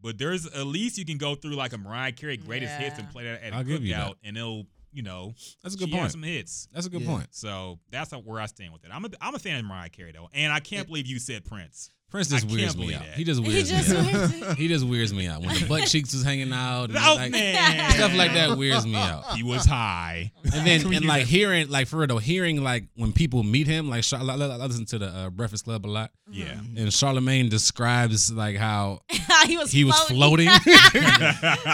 But 0.06 0.18
there's 0.18 0.46
at 0.46 0.66
least 0.66 0.98
you 0.98 1.04
can 1.04 1.18
go 1.18 1.34
through 1.34 1.56
like 1.56 1.72
a 1.72 1.78
Mariah 1.78 2.12
Carey 2.12 2.36
greatest 2.36 2.76
hits 2.76 2.96
and 2.98 3.10
play 3.10 3.24
that 3.24 3.42
at 3.42 3.52
a 3.52 3.56
I'll 3.56 3.64
give 3.64 3.84
you 3.84 3.92
cookout, 3.92 4.14
and 4.22 4.36
it'll 4.36 4.66
you 4.92 5.02
know 5.02 5.34
That's 5.64 5.74
a 5.74 5.78
good 5.78 5.88
she 5.90 5.96
point. 5.96 6.12
some 6.12 6.22
hits. 6.22 6.68
That's 6.72 6.86
a 6.86 6.90
good 6.90 7.02
Yeah. 7.02 7.08
point. 7.08 7.26
So 7.32 7.80
that's 7.90 8.12
where 8.12 8.40
I 8.40 8.46
stand 8.46 8.72
with 8.72 8.84
it. 8.84 8.90
I'm 8.92 9.04
a 9.04 9.08
I'm 9.20 9.34
a 9.34 9.38
fan 9.40 9.58
of 9.58 9.64
Mariah 9.66 9.88
Carey 9.90 10.12
though, 10.12 10.30
and 10.32 10.52
I 10.52 10.60
can't 10.60 10.86
believe 10.86 11.06
you 11.08 11.18
said 11.18 11.44
Prince. 11.44 11.90
Prince 12.16 12.32
I 12.32 12.36
just 12.36 12.48
can't 12.48 12.58
weirds 12.58 12.76
me 12.76 12.94
out. 12.94 13.00
that. 13.02 13.14
He 13.14 13.24
just 13.24 13.42
He 13.42 13.48
weirds 13.48 13.68
just 13.70 13.90
me 13.90 14.44
out. 14.46 14.56
He 14.58 14.68
just 14.68 14.86
weirds 14.86 15.12
me 15.14 15.26
out 15.26 15.40
when 15.42 15.54
the 15.58 15.66
butt 15.66 15.86
cheeks 15.86 16.12
was 16.12 16.22
hanging 16.24 16.52
out. 16.52 16.90
And 16.90 16.98
Oh 16.98 17.14
like, 17.16 17.30
man, 17.32 17.90
stuff 17.92 18.14
like 18.16 18.32
that 18.34 18.56
weirds 18.58 18.86
me 18.86 18.96
out. 18.96 19.36
He 19.36 19.42
was 19.42 19.64
high. 19.64 20.32
And 20.54 20.66
then 20.66 20.86
and 20.94 21.04
like 21.04 21.26
hearing 21.26 21.68
like 21.68 21.86
for 21.88 21.98
real 21.98 22.06
though, 22.08 22.18
hearing 22.18 22.62
like 22.64 22.84
when 22.96 23.12
people 23.12 23.42
meet 23.42 23.66
him, 23.66 23.88
like 23.88 24.02
Char- 24.02 24.20
I 24.20 24.32
I 24.34 24.56
listen 24.66 24.84
to 24.86 24.98
the 24.98 25.06
uh, 25.08 25.30
Breakfast 25.30 25.64
Club 25.64 25.86
a 25.86 25.88
lot, 25.88 26.10
Yeah. 26.30 26.58
and 26.76 26.92
Charlemagne 26.92 27.48
describes 27.48 28.32
like 28.32 28.56
how 28.56 29.00
he 29.46 29.56
was 29.56 29.70
he 29.70 29.84
was 29.84 29.98
floating. 30.00 30.48
floating. 30.48 31.08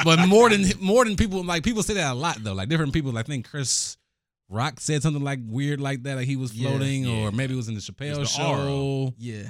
but 0.05 0.27
more 0.27 0.51
than 0.51 0.65
more 0.81 1.05
than 1.05 1.17
people 1.17 1.45
like 1.45 1.63
people 1.63 1.83
say 1.83 1.95
that 1.95 2.13
a 2.13 2.15
lot 2.15 2.39
though. 2.41 2.55
Like 2.55 2.69
different 2.69 2.93
people, 2.93 3.13
like, 3.13 3.27
I 3.27 3.29
think 3.29 3.49
Chris 3.49 3.97
Rock 4.49 4.81
said 4.81 5.03
something 5.03 5.23
like 5.23 5.39
weird 5.47 5.81
like 5.81 6.03
that, 6.03 6.17
like 6.17 6.27
he 6.27 6.37
was 6.37 6.53
floating, 6.53 7.05
Yeah. 7.05 7.29
or 7.29 7.33
maybe 7.33 7.55
it 7.55 7.57
was 7.57 7.69
in 7.69 7.75
the 7.75 7.81
Chappelle 7.81 8.21
It's 8.21 8.37
the 8.37 8.45
aura. 8.45 8.59
show. 8.59 9.15
Yeah. 9.19 9.45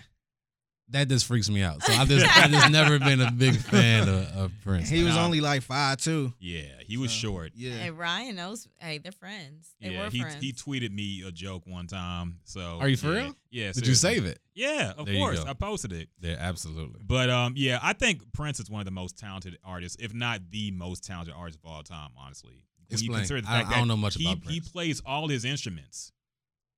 That 0.93 1.09
just 1.09 1.27
freaks 1.27 1.49
me 1.51 1.63
out. 1.63 1.83
So 1.83 1.93
I 1.93 2.05
just 2.05 2.27
I 2.39 2.49
just 2.49 2.71
never 2.79 2.99
been 2.99 3.21
a 3.21 3.31
big 3.31 3.57
fan 3.57 4.09
of, 4.09 4.37
of 4.37 4.53
Prince. 4.65 4.89
He 4.89 5.03
was 5.03 5.15
Nah. 5.17 5.25
only 5.25 5.41
like 5.41 5.63
five 5.63 5.99
two. 5.99 6.33
yeah, 6.39 6.63
he 6.87 6.97
was 6.97 7.11
So, 7.11 7.17
short. 7.19 7.53
Yeah. 7.55 7.73
Hey, 7.73 7.91
Ryan 7.91 8.37
knows. 8.37 8.69
Hey, 8.79 8.99
they're 8.99 9.13
friends. 9.13 9.75
They 9.81 9.91
yeah, 9.91 10.05
were 10.05 10.11
he 10.11 10.21
friends. 10.21 10.43
he 10.43 10.53
tweeted 10.53 10.93
me 10.93 11.23
a 11.27 11.33
joke 11.33 11.63
one 11.67 11.87
time. 11.87 12.39
So 12.45 12.79
Are 12.81 12.89
you 12.89 12.97
for 12.97 13.09
yeah. 13.15 13.23
real? 13.25 13.37
Yeah. 13.51 13.73
Did 13.73 13.87
you 13.87 13.95
save 13.95 14.25
it? 14.25 14.39
Yeah, 14.55 14.93
of 14.97 15.07
There 15.07 15.17
course. 15.17 15.43
I 15.45 15.55
posted 15.55 15.93
it. 15.93 16.09
Yeah, 16.21 16.37
absolutely. 16.39 17.01
But 17.05 17.31
um, 17.31 17.55
yeah, 17.57 17.79
I 17.83 17.95
think 17.95 18.33
Prince 18.33 18.61
is 18.61 18.71
one 18.71 18.81
of 18.81 18.85
the 18.85 18.91
most 18.91 19.19
talented 19.19 19.57
artists, 19.65 19.97
if 20.01 20.13
not 20.15 20.41
the 20.51 20.71
most 20.73 21.05
talented 21.05 21.35
artist 21.37 21.59
of 21.65 21.71
all 21.71 21.83
time. 21.83 22.11
Honestly, 22.19 22.65
when 22.89 22.99
you 23.01 23.05
Explain. 23.07 23.19
consider 23.21 23.41
the 23.41 23.49
I- 23.51 23.63
fact 23.63 23.73
I 23.73 23.79
don't 23.79 23.89
know 23.89 23.97
much 23.97 24.17
he, 24.17 24.31
about 24.31 24.45
He 24.51 24.61
plays 24.61 25.01
all 25.07 25.29
his 25.29 25.45
instruments, 25.47 26.13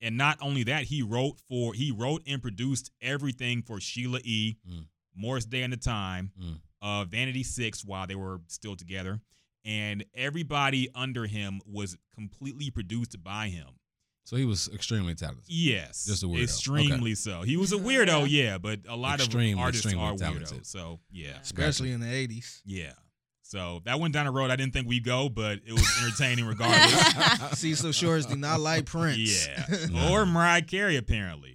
and 0.05 0.17
not 0.17 0.39
only 0.41 0.63
that, 0.65 0.85
he 0.85 1.03
wrote 1.03 1.41
for 1.49 1.75
he 1.75 1.91
wrote 1.91 2.23
and 2.27 2.41
produced 2.43 2.91
everything 3.01 3.63
for 3.63 3.81
Sheila 3.81 4.21
E. 4.23 4.57
Mm. 4.69 4.87
Morris 5.17 5.45
Day 5.47 5.63
and 5.63 5.73
the 5.73 5.77
Time, 5.77 6.33
Mm. 6.41 6.61
uh, 6.83 7.05
Vanity 7.05 7.43
Six 7.43 7.85
while 7.85 8.07
they 8.07 8.15
were 8.17 8.41
still 8.49 8.77
together, 8.77 9.21
and 9.65 10.05
everybody 10.15 10.89
under 10.95 11.27
him 11.27 11.61
was 11.67 11.97
completely 12.15 12.71
produced 12.71 13.23
by 13.23 13.49
him. 13.49 13.69
So 14.27 14.37
he 14.37 14.45
was 14.47 14.69
extremely 14.73 15.15
talented. 15.15 15.45
Yes, 15.49 16.07
Just 16.07 16.23
a 16.23 16.27
weirdo. 16.27 16.43
Extremely 16.45 17.15
so. 17.15 17.43
He 17.43 17.57
was 17.59 17.73
a 17.73 17.77
weirdo, 17.77 18.27
yeah, 18.31 18.57
but 18.59 18.81
a 18.89 18.97
lot 18.97 19.21
Extremely, 19.21 19.53
of 19.53 19.59
artists 19.59 19.87
are 19.87 20.17
talented. 20.17 20.49
weirdos. 20.61 20.67
So 20.67 21.01
yeah, 21.13 21.39
Especially 21.43 21.93
in 21.93 22.01
the 22.01 22.11
eighties. 22.13 22.63
yeah. 22.65 22.93
So 23.47 23.83
that 23.85 24.01
went 24.01 24.15
down 24.15 24.27
a 24.27 24.33
road 24.33 24.51
I 24.51 24.57
didn't 24.57 24.73
think 24.73 24.89
we'd 24.89 25.05
go, 25.05 25.29
but 25.29 25.61
it 25.67 25.73
was 25.73 25.87
entertaining 26.03 26.47
regardless. 26.47 27.53
Cecil 27.59 27.93
Shores 27.93 28.25
do 28.27 28.37
not 28.37 28.59
like 28.61 28.87
Prince. 28.87 29.47
yeah, 29.49 30.11
or 30.11 30.25
Mariah 30.25 30.63
Carey 30.63 30.97
apparently. 30.97 31.51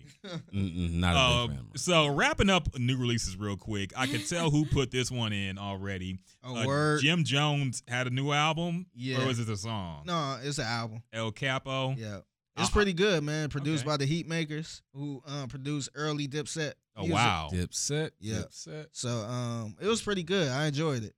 Mm-mm, 0.53 0.93
not 0.95 1.15
a 1.15 1.19
Uh, 1.19 1.47
big 1.47 1.55
fan. 1.55 1.65
so 1.77 2.07
wrapping 2.07 2.49
up 2.49 2.77
new 2.77 2.97
releases 2.97 3.37
real 3.37 3.55
quick, 3.57 3.91
I 3.97 4.05
could 4.05 4.27
tell 4.27 4.49
who 4.51 4.65
put 4.65 4.91
this 4.91 5.09
one 5.09 5.33
in 5.33 5.57
already. 5.57 6.19
A 6.43 6.47
Uh, 6.49 6.65
word. 6.67 7.01
Jim 7.01 7.23
Jones 7.23 7.81
had 7.87 8.05
a 8.05 8.09
new 8.09 8.31
album, 8.33 8.85
Yeah. 8.93 9.23
or 9.23 9.27
was 9.27 9.39
it 9.39 9.49
a 9.49 9.57
song? 9.57 10.03
No, 10.05 10.37
it's 10.43 10.57
an 10.59 10.65
album. 10.65 11.03
El 11.13 11.31
Capo. 11.31 11.95
Yeah. 11.97 12.19
It's 12.57 12.67
Uh, 12.69 12.73
pretty 12.73 12.91
good, 12.93 13.23
man. 13.23 13.47
Produced 13.49 13.83
okay. 13.83 13.91
by 13.93 13.97
the 13.97 14.05
Heatmakerz, 14.05 14.81
who 14.93 15.23
um, 15.25 15.47
produced 15.47 15.89
early 15.95 16.27
Dipset. 16.27 16.73
Oh 16.97 17.05
He 17.05 17.11
wow. 17.13 17.49
Dipset. 17.51 18.11
Yeah. 18.19 18.39
Dipset. 18.41 18.87
so 18.91 19.09
um, 19.21 19.75
it 19.79 19.87
was 19.87 20.01
pretty 20.01 20.23
good. 20.23 20.49
I 20.49 20.67
enjoyed 20.67 21.03
it. 21.03 21.15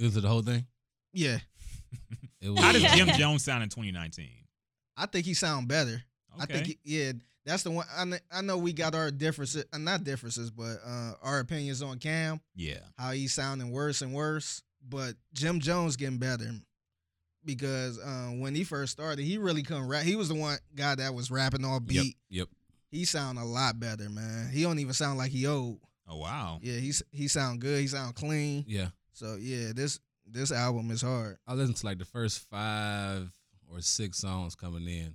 Is 0.00 0.16
it 0.16 0.20
the 0.22 0.28
whole 0.28 0.42
thing. 0.42 0.66
Yeah, 1.12 1.38
It 2.40 2.48
was. 2.50 2.58
How 2.60 2.72
does 2.72 2.82
Jim 2.94 3.08
Jones 3.08 3.44
sound 3.44 3.62
in 3.62 3.68
2019? 3.68 4.28
I 4.96 5.06
think 5.06 5.26
he 5.26 5.34
sound 5.34 5.68
better. 5.68 6.02
Okay. 6.34 6.42
I 6.42 6.46
think, 6.46 6.66
he, 6.66 6.78
yeah, 6.84 7.12
that's 7.44 7.62
the 7.64 7.70
one. 7.70 7.86
I, 7.96 8.04
kn- 8.04 8.20
I 8.30 8.40
know 8.42 8.58
we 8.58 8.72
got 8.72 8.94
our 8.94 9.10
differences, 9.10 9.64
uh, 9.72 9.78
not 9.78 10.04
differences, 10.04 10.50
but 10.50 10.76
uh, 10.86 11.12
our 11.22 11.40
opinions 11.40 11.82
on 11.82 11.98
Cam, 11.98 12.40
yeah. 12.54 12.78
how 12.98 13.10
he's 13.12 13.32
sounding 13.34 13.70
worse 13.70 14.00
and 14.02 14.14
worse. 14.14 14.62
But 14.88 15.14
Jim 15.34 15.60
Jones 15.60 15.96
getting 15.96 16.18
better 16.18 16.50
because 17.44 17.98
uh, 17.98 18.28
when 18.38 18.54
he 18.54 18.64
first 18.64 18.92
started, 18.92 19.22
he 19.24 19.38
really 19.38 19.62
couldn't 19.62 19.88
rap. 19.88 20.04
He 20.04 20.16
was 20.16 20.28
the 20.28 20.34
one 20.34 20.58
guy 20.74 20.94
that 20.94 21.14
was 21.14 21.30
rapping 21.30 21.64
all 21.64 21.80
Yep. 21.86 22.02
beat. 22.04 22.16
Yep. 22.30 22.48
He 22.90 23.04
sound 23.04 23.38
a 23.38 23.44
lot 23.44 23.78
better, 23.78 24.08
man. 24.08 24.50
He 24.52 24.62
don't 24.62 24.78
even 24.78 24.92
sound 24.94 25.18
like 25.18 25.30
he 25.30 25.46
old. 25.46 25.78
Oh 26.08 26.16
wow. 26.16 26.58
Yeah, 26.62 26.78
he's 26.78 27.02
he 27.12 27.28
sound 27.28 27.60
good. 27.60 27.80
He 27.80 27.86
sound 27.86 28.14
clean. 28.16 28.64
Yeah. 28.66 28.88
So 29.20 29.36
yeah, 29.38 29.72
this 29.74 30.00
this 30.26 30.50
album 30.50 30.90
is 30.90 31.02
hard. 31.02 31.36
I 31.46 31.52
listened 31.52 31.76
to 31.76 31.86
like 31.86 31.98
the 31.98 32.06
first 32.06 32.38
five 32.50 33.30
or 33.70 33.80
six 33.82 34.16
songs 34.18 34.54
coming 34.54 34.86
in 34.88 35.14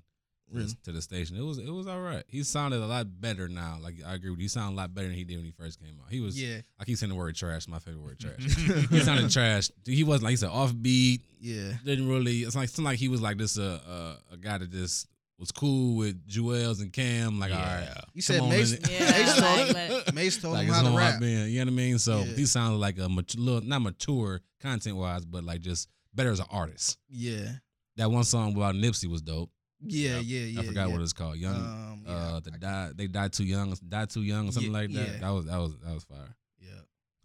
to, 0.51 0.57
Really? 0.59 0.71
to 0.83 0.91
the 0.91 1.01
station. 1.01 1.35
It 1.37 1.41
was 1.41 1.57
it 1.57 1.71
was 1.71 1.87
all 1.87 1.99
right. 2.01 2.23
He 2.27 2.43
sounded 2.43 2.81
a 2.81 2.85
lot 2.85 3.07
better 3.19 3.47
now. 3.47 3.79
Like 3.81 3.95
I 4.05 4.13
agree 4.13 4.29
with 4.29 4.37
you. 4.39 4.43
He 4.43 4.47
sounded 4.49 4.75
a 4.75 4.79
lot 4.81 4.93
better 4.93 5.07
than 5.07 5.17
he 5.17 5.23
did 5.23 5.37
when 5.37 5.45
he 5.45 5.51
first 5.51 5.79
came 5.79 5.97
out. 6.03 6.11
He 6.11 6.19
was. 6.21 6.39
Yeah, 6.39 6.57
I 6.79 6.83
keep 6.85 6.97
saying 6.97 7.09
the 7.09 7.15
word 7.15 7.35
trash. 7.35 7.67
My 7.67 7.79
favorite 7.79 8.03
word 8.03 8.19
trash. 8.19 8.43
he 8.91 8.99
sounded 8.99 9.31
trash. 9.31 9.71
He 9.85 10.03
wasn't 10.03 10.25
like 10.25 10.31
he 10.33 10.37
said 10.37 10.49
offbeat. 10.51 11.21
yeah, 11.39 11.71
Didn't 11.83 12.07
really. 12.07 12.41
It's 12.43 12.55
like 12.55 12.65
it's 12.65 12.77
like 12.77 12.99
he 12.99 13.07
was 13.07 13.21
like 13.23 13.39
this. 13.39 13.57
Uh, 13.57 13.79
uh, 13.89 14.15
a 14.33 14.37
guy 14.37 14.59
that 14.59 14.69
just 14.69 15.07
was 15.38 15.51
cool 15.51 15.97
with 15.97 16.25
Juelz 16.27 16.81
and 16.81 16.91
Cam. 16.93 17.39
Like 17.39 17.51
all 17.51 17.57
right. 17.59 17.88
he 18.13 18.21
said 18.21 18.39
on, 18.41 18.49
Mase. 18.49 18.77
Yeah, 18.89 19.11
Mase 19.11 19.36
told, 19.38 19.73
like, 19.75 20.05
but- 20.05 20.13
Mase 20.15 20.38
told 20.41 20.53
like 20.53 20.67
him 20.67 20.73
how 20.73 20.83
to 20.89 20.97
rap. 20.97 21.19
being, 21.19 21.49
you 21.49 21.59
know 21.59 21.65
what 21.65 21.73
I 21.73 21.75
mean? 21.75 21.97
So 21.99 22.19
Yeah. 22.19 22.25
he 22.36 22.45
sounded 22.45 22.77
like 22.77 22.97
a 22.99 23.09
mature, 23.09 23.41
little, 23.41 23.61
not 23.67 23.81
mature 23.81 24.41
content 24.61 24.95
wise, 24.97 25.25
but 25.25 25.43
like 25.43 25.61
just 25.61 25.89
better 26.13 26.31
as 26.31 26.39
an 26.39 26.45
artist. 26.49 26.97
Yeah, 27.09 27.51
That 27.97 28.09
one 28.11 28.23
song 28.23 28.55
about 28.55 28.75
Nipsey 28.75 29.07
was 29.09 29.21
dope. 29.21 29.49
yeah, 29.81 30.15
Yep. 30.19 30.23
yeah, 30.25 30.39
yeah. 30.39 30.59
I 30.61 30.63
forgot 30.65 30.88
yeah. 30.88 30.93
what 30.93 31.01
it's 31.01 31.13
called. 31.13 31.38
Young, 31.38 31.55
Um, 31.55 32.03
yeah, 32.07 32.13
uh, 32.13 32.39
the 32.39 32.51
die, 32.51 32.91
they 32.95 33.07
died 33.07 33.33
too 33.33 33.43
young, 33.43 33.75
died 33.89 34.09
too 34.09 34.23
young, 34.23 34.47
or 34.47 34.51
something 34.53 34.71
Yeah, 34.71 34.77
like 34.79 34.91
that. 34.93 35.07
yeah. 35.07 35.17
That 35.19 35.29
was 35.31 35.45
that 35.45 35.57
was 35.57 35.75
that 35.83 35.93
was 35.93 36.03
fire. 36.05 36.36
Yeah, 36.61 36.69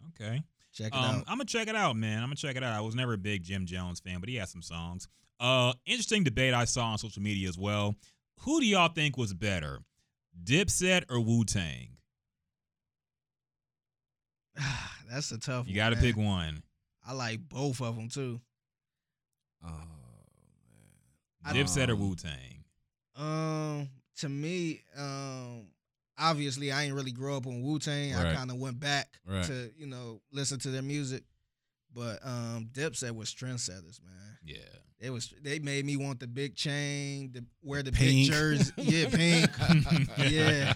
Okay. 0.09 0.41
Check 0.73 0.87
it 0.87 0.93
Um, 0.95 1.03
out. 1.03 1.17
I'm 1.27 1.37
gonna 1.37 1.45
check 1.45 1.67
it 1.67 1.75
out, 1.75 1.95
man. 1.97 2.19
I'm 2.19 2.27
gonna 2.27 2.35
check 2.35 2.55
it 2.55 2.63
out. 2.63 2.73
I 2.73 2.79
was 2.81 2.95
never 2.95 3.13
a 3.13 3.17
big 3.17 3.43
Jim 3.43 3.65
Jones 3.65 3.99
fan, 3.99 4.19
but 4.21 4.29
he 4.29 4.35
has 4.35 4.49
some 4.51 4.61
songs. 4.61 5.07
Uh, 5.41 5.73
interesting 5.87 6.23
debate 6.23 6.53
I 6.53 6.65
saw 6.65 6.85
on 6.91 6.97
social 6.99 7.21
media 7.23 7.49
as 7.49 7.57
well. 7.57 7.95
Who 8.41 8.59
do 8.61 8.65
y'all 8.67 8.89
think 8.89 9.17
was 9.17 9.33
better, 9.33 9.79
Dipset 10.43 11.03
or 11.09 11.19
Wu 11.19 11.43
Tang? 11.45 11.97
That's 15.09 15.31
a 15.31 15.37
tough. 15.39 15.65
One. 15.65 15.67
You 15.69 15.75
got 15.75 15.89
to 15.89 15.95
pick 15.97 16.15
one. 16.15 16.63
I 17.05 17.13
like 17.13 17.39
both 17.49 17.81
of 17.81 17.95
them 17.95 18.07
too. 18.09 18.39
Oh 19.65 19.69
I- 21.43 21.53
Dipset 21.53 21.89
or 21.89 21.93
Um, 21.93 21.99
Wu 21.99 22.15
Tang? 22.15 22.63
Um, 23.15 23.89
to 24.17 24.29
me, 24.29 24.81
um, 24.95 25.67
obviously 26.17 26.71
I 26.71 26.83
ain't 26.83 26.93
really 26.93 27.11
grow 27.11 27.35
up 27.37 27.47
on 27.47 27.61
Wu 27.63 27.79
Tang. 27.79 28.15
I 28.15 28.33
kind 28.35 28.51
of 28.51 28.57
went 28.57 28.79
back 28.79 29.19
Right. 29.25 29.43
to 29.45 29.71
you 29.75 29.87
know 29.87 30.21
listen 30.31 30.59
to 30.59 30.69
their 30.69 30.81
music, 30.83 31.23
but 31.93 32.19
um, 32.23 32.69
Dipset 32.71 33.15
was 33.15 33.33
trendsetters, 33.33 34.01
man. 34.03 34.37
Yeah. 34.43 34.57
They 35.01 35.09
was 35.09 35.33
they 35.41 35.57
made 35.59 35.83
me 35.83 35.97
want 35.97 36.19
the 36.19 36.27
big 36.27 36.55
chain, 36.55 37.31
the 37.33 37.43
wear 37.63 37.81
the 37.83 37.91
Pink. 37.91 38.29
big 38.29 38.31
jersey, 38.31 38.71
yeah, 38.77 39.09
pink, 39.09 39.49
Yeah. 40.19 40.73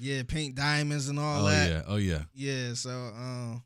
yeah, 0.00 0.22
pink 0.26 0.56
diamonds 0.56 1.08
and 1.08 1.20
all 1.20 1.46
oh 1.46 1.48
that. 1.48 1.70
yeah. 1.70 1.82
Oh 1.86 1.96
yeah. 1.96 2.22
Yeah, 2.34 2.74
so 2.74 2.90
um, 2.90 3.62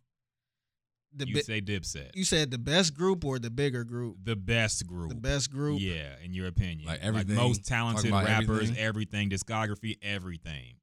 the 1.17 1.27
You 1.27 1.35
bi- 1.37 1.41
say 1.41 1.61
Dipset. 1.63 2.11
you 2.15 2.25
said 2.25 2.51
the 2.51 2.59
best 2.59 2.93
group 2.95 3.25
or 3.25 3.39
the 3.39 3.49
bigger 3.49 3.83
group? 3.83 4.19
the 4.23 4.37
best 4.37 4.87
group. 4.87 5.09
The 5.09 5.15
best 5.15 5.51
group. 5.51 5.81
Yeah, 5.81 6.17
in 6.23 6.35
your 6.35 6.49
opinion. 6.49 6.87
Like 6.87 7.01
everything, 7.01 7.35
most 7.37 7.65
talented 7.67 8.11
rappers, 8.11 8.71
everything. 8.71 8.77
everything, 8.77 9.31
discography, 9.31 9.97
everything. 10.03 10.75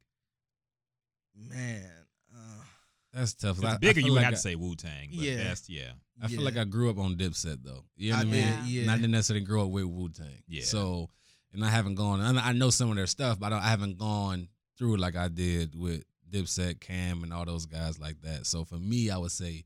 Man. 1.36 1.92
Uh, 2.36 2.40
That's 3.14 3.34
tough. 3.36 3.64
I- 3.64 3.74
I 3.74 3.78
bigger, 3.78 3.94
feel 3.96 4.06
you 4.08 4.12
would 4.14 4.18
like 4.18 4.26
have 4.26 4.34
I- 4.34 4.38
to 4.38 4.42
say 4.42 4.56
Wu 4.56 4.76
Tang. 4.76 5.10
But 5.12 5.20
Yeah. 5.24 5.44
best, 5.44 5.70
yeah. 5.70 5.92
I 6.22 6.28
feel 6.28 6.42
like 6.44 6.58
I 6.58 6.64
grew 6.64 6.90
up 6.90 6.98
on 6.98 7.16
Dipset 7.16 7.58
though. 7.64 7.84
You 7.98 8.12
know 8.12 8.18
what 8.18 8.28
I 8.28 8.30
mean? 8.30 8.42
did, 8.64 8.66
yeah. 8.68 8.82
And 8.84 8.92
I 8.92 8.96
didn't 8.96 9.12
necessarily 9.12 9.46
grow 9.46 9.66
up 9.66 9.70
with 9.72 9.84
Wu 9.86 10.10
Tang. 10.10 10.44
Yeah. 10.48 10.64
So, 10.64 11.10
and 11.54 11.64
I 11.64 11.70
haven't 11.70 11.96
gone. 11.96 12.22
and 12.22 12.40
I 12.40 12.54
know 12.54 12.70
some 12.70 12.90
of 12.90 12.96
their 12.96 13.08
stuff, 13.08 13.40
but 13.40 13.48
I, 13.48 13.50
don't, 13.50 13.60
I 13.64 13.68
haven't 13.70 13.98
gone 13.98 14.48
through 14.78 14.96
it 14.96 15.00
like 15.00 15.16
I 15.16 15.28
did 15.28 15.76
with 15.78 16.04
Dipset, 16.30 16.80
Cam, 16.80 17.24
and 17.24 17.34
all 17.34 17.46
those 17.46 17.66
guys 17.66 18.00
like 18.00 18.22
that. 18.22 18.46
So 18.46 18.64
for 18.66 18.76
me, 18.76 19.10
I 19.10 19.18
would 19.18 19.32
say. 19.32 19.66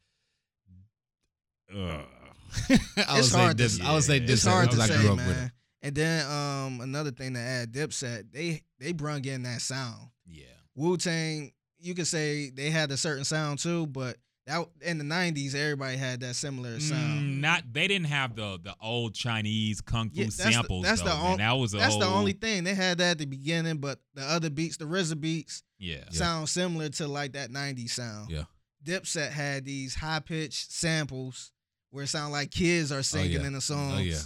Uh, 1.73 1.77
I 2.69 3.13
would 3.13 3.19
It's 3.19 3.29
say 3.29 3.37
hard 3.37 3.57
to 3.57 3.63
Dip, 3.63 3.71
say. 3.71 3.83
I 3.85 3.93
would 3.93 4.03
say 4.03 4.17
Yeah. 4.17 4.25
Dipset 4.27 4.31
it's 4.31 4.45
hard 4.45 4.71
to 4.71 4.75
because 4.77 4.89
I 4.89 4.93
say, 4.95 5.01
grew 5.01 5.11
up 5.11 5.17
man. 5.17 5.27
with 5.27 5.37
it. 5.45 5.51
And 5.81 5.95
then 5.95 6.25
um 6.31 6.81
another 6.81 7.11
thing 7.11 7.35
to 7.35 7.39
add, 7.39 7.71
Dipset, 7.71 8.31
they 8.31 8.63
they 8.79 8.91
brung 8.91 9.23
in 9.25 9.43
that 9.43 9.61
sound. 9.61 10.09
Yeah. 10.25 10.45
Wu 10.75 10.97
Tang, 10.97 11.51
you 11.79 11.93
could 11.93 12.07
say 12.07 12.49
they 12.49 12.69
had 12.69 12.91
a 12.91 12.97
certain 12.97 13.23
sound 13.23 13.59
too, 13.59 13.85
but 13.87 14.17
that 14.49 14.67
in 14.81 14.97
the 14.97 15.03
'90s, 15.03 15.55
everybody 15.55 15.95
had 15.97 16.19
that 16.19 16.35
similar 16.35 16.79
sound. 16.79 17.21
Mm, 17.21 17.39
not 17.39 17.63
they 17.71 17.87
didn't 17.87 18.07
have 18.07 18.35
the 18.35 18.59
the 18.61 18.75
old 18.81 19.13
Chinese 19.15 19.81
kung 19.81 20.09
fu 20.09 20.17
Yeah, 20.19 20.23
that's 20.25 20.37
the- 20.37 20.51
samples. 20.51 20.83
that's 20.83 21.01
the 21.01 21.09
though, 21.09 21.15
man. 21.15 21.31
on- 21.31 21.37
that 21.37 21.51
was 21.53 21.73
a 21.73 21.77
That's 21.77 21.97
the 21.97 22.05
only 22.05 22.33
thing 22.33 22.63
they 22.63 22.75
had 22.75 22.97
that 22.97 23.11
at 23.11 23.17
the 23.19 23.25
beginning, 23.25 23.77
but 23.77 23.99
the 24.13 24.23
other 24.23 24.49
beats, 24.49 24.77
the 24.77 24.85
RZA 24.85 25.19
beats, 25.19 25.63
Yeah. 25.77 25.97
Yeah. 25.97 26.03
sound 26.11 26.49
similar 26.49 26.89
to 26.89 27.07
like 27.07 27.33
that 27.33 27.51
'90s 27.51 27.91
sound. 27.93 28.29
Yeah. 28.31 28.43
Dipset 28.83 29.31
had 29.31 29.65
these 29.65 29.95
high 29.95 30.19
pitched 30.19 30.71
samples 30.71 31.51
where 31.91 32.03
it 32.03 32.07
sounded 32.07 32.31
like 32.31 32.51
kids 32.51 32.91
are 32.91 33.03
singing 33.03 33.41
yeah. 33.41 33.47
in 33.47 33.53
the 33.53 33.61
songs. 33.61 33.95
Oh 33.97 34.01
yeah. 34.01 34.19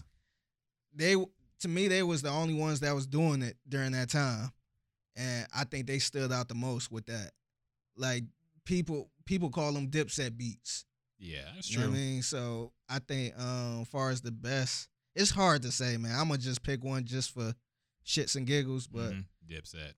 they 0.95 1.15
to 1.59 1.67
me 1.67 1.88
they 1.88 2.03
was 2.03 2.21
the 2.21 2.30
only 2.30 2.53
ones 2.53 2.82
that 2.82 2.93
was 2.93 3.07
doing 3.07 3.41
it 3.41 3.57
during 3.67 3.93
that 3.93 4.09
time 4.09 4.51
and 5.15 5.47
i 5.55 5.63
think 5.63 5.88
they 5.88 5.97
stood 5.97 6.32
out 6.32 6.47
the 6.49 6.53
most 6.55 6.91
with 6.91 7.05
that 7.05 7.32
like 7.95 8.24
people 8.66 9.09
people 9.26 9.49
call 9.49 9.72
them 9.74 9.89
dipset 9.89 10.38
beats 10.38 10.86
Yeah, 11.20 11.41
that's 11.55 11.70
you 11.70 11.76
true. 11.78 11.84
know 11.86 11.89
what 11.91 11.95
i 11.95 11.99
mean 11.99 12.22
so 12.22 12.72
i 12.89 12.99
think 12.99 13.34
um 13.39 13.86
far 13.86 14.09
as 14.09 14.22
the 14.22 14.32
best 14.32 14.88
it's 15.16 15.32
hard 15.32 15.61
to 15.64 15.72
say 15.72 15.97
man 15.97 16.18
i'm 16.20 16.28
gonna 16.28 16.38
just 16.39 16.64
pick 16.64 16.84
one 16.84 17.03
just 17.05 17.32
for 17.34 17.53
shits 18.05 18.36
and 18.36 18.45
giggles 18.47 18.88
but 18.88 19.11
Mhm. 19.14 19.26
Dipset. 19.49 19.93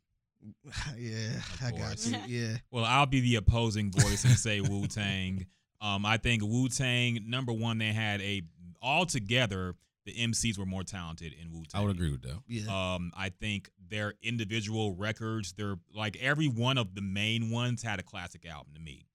yeah 0.97 1.41
i 1.63 1.71
got 1.71 2.05
you. 2.05 2.17
yeah 2.27 2.57
Well, 2.71 2.85
I'll 2.85 3.05
be 3.05 3.19
the 3.21 3.35
opposing 3.35 3.91
voice 3.91 4.23
and 4.25 4.37
say 4.37 4.61
Wu 4.61 4.87
Tang. 4.87 5.45
Um, 5.81 6.03
I 6.05 6.17
think 6.17 6.41
Wu 6.41 6.67
Tang. 6.69 7.19
Number 7.27 7.51
one, 7.53 7.77
they 7.77 7.91
had 7.93 8.19
a 8.21 8.41
altogether 8.81 9.75
the 10.05 10.13
MCs 10.13 10.57
were 10.57 10.65
more 10.65 10.83
talented 10.83 11.33
in 11.33 11.51
Wu 11.51 11.63
Tang. 11.65 11.81
I 11.81 11.83
would 11.85 11.95
agree 11.95 12.11
with 12.11 12.21
that. 12.23 12.39
yeah 12.47 12.93
Um, 12.95 13.11
I 13.17 13.29
think 13.29 13.69
their 13.89 14.13
individual 14.21 14.93
records, 14.95 15.53
they're 15.57 15.75
like 15.95 16.15
every 16.21 16.47
one 16.47 16.77
of 16.77 16.93
the 16.95 17.01
main 17.01 17.49
ones 17.51 17.81
had 17.83 17.99
a 17.99 18.03
classic 18.03 18.45
album 18.45 18.73
to 18.75 18.79
me. 18.81 19.07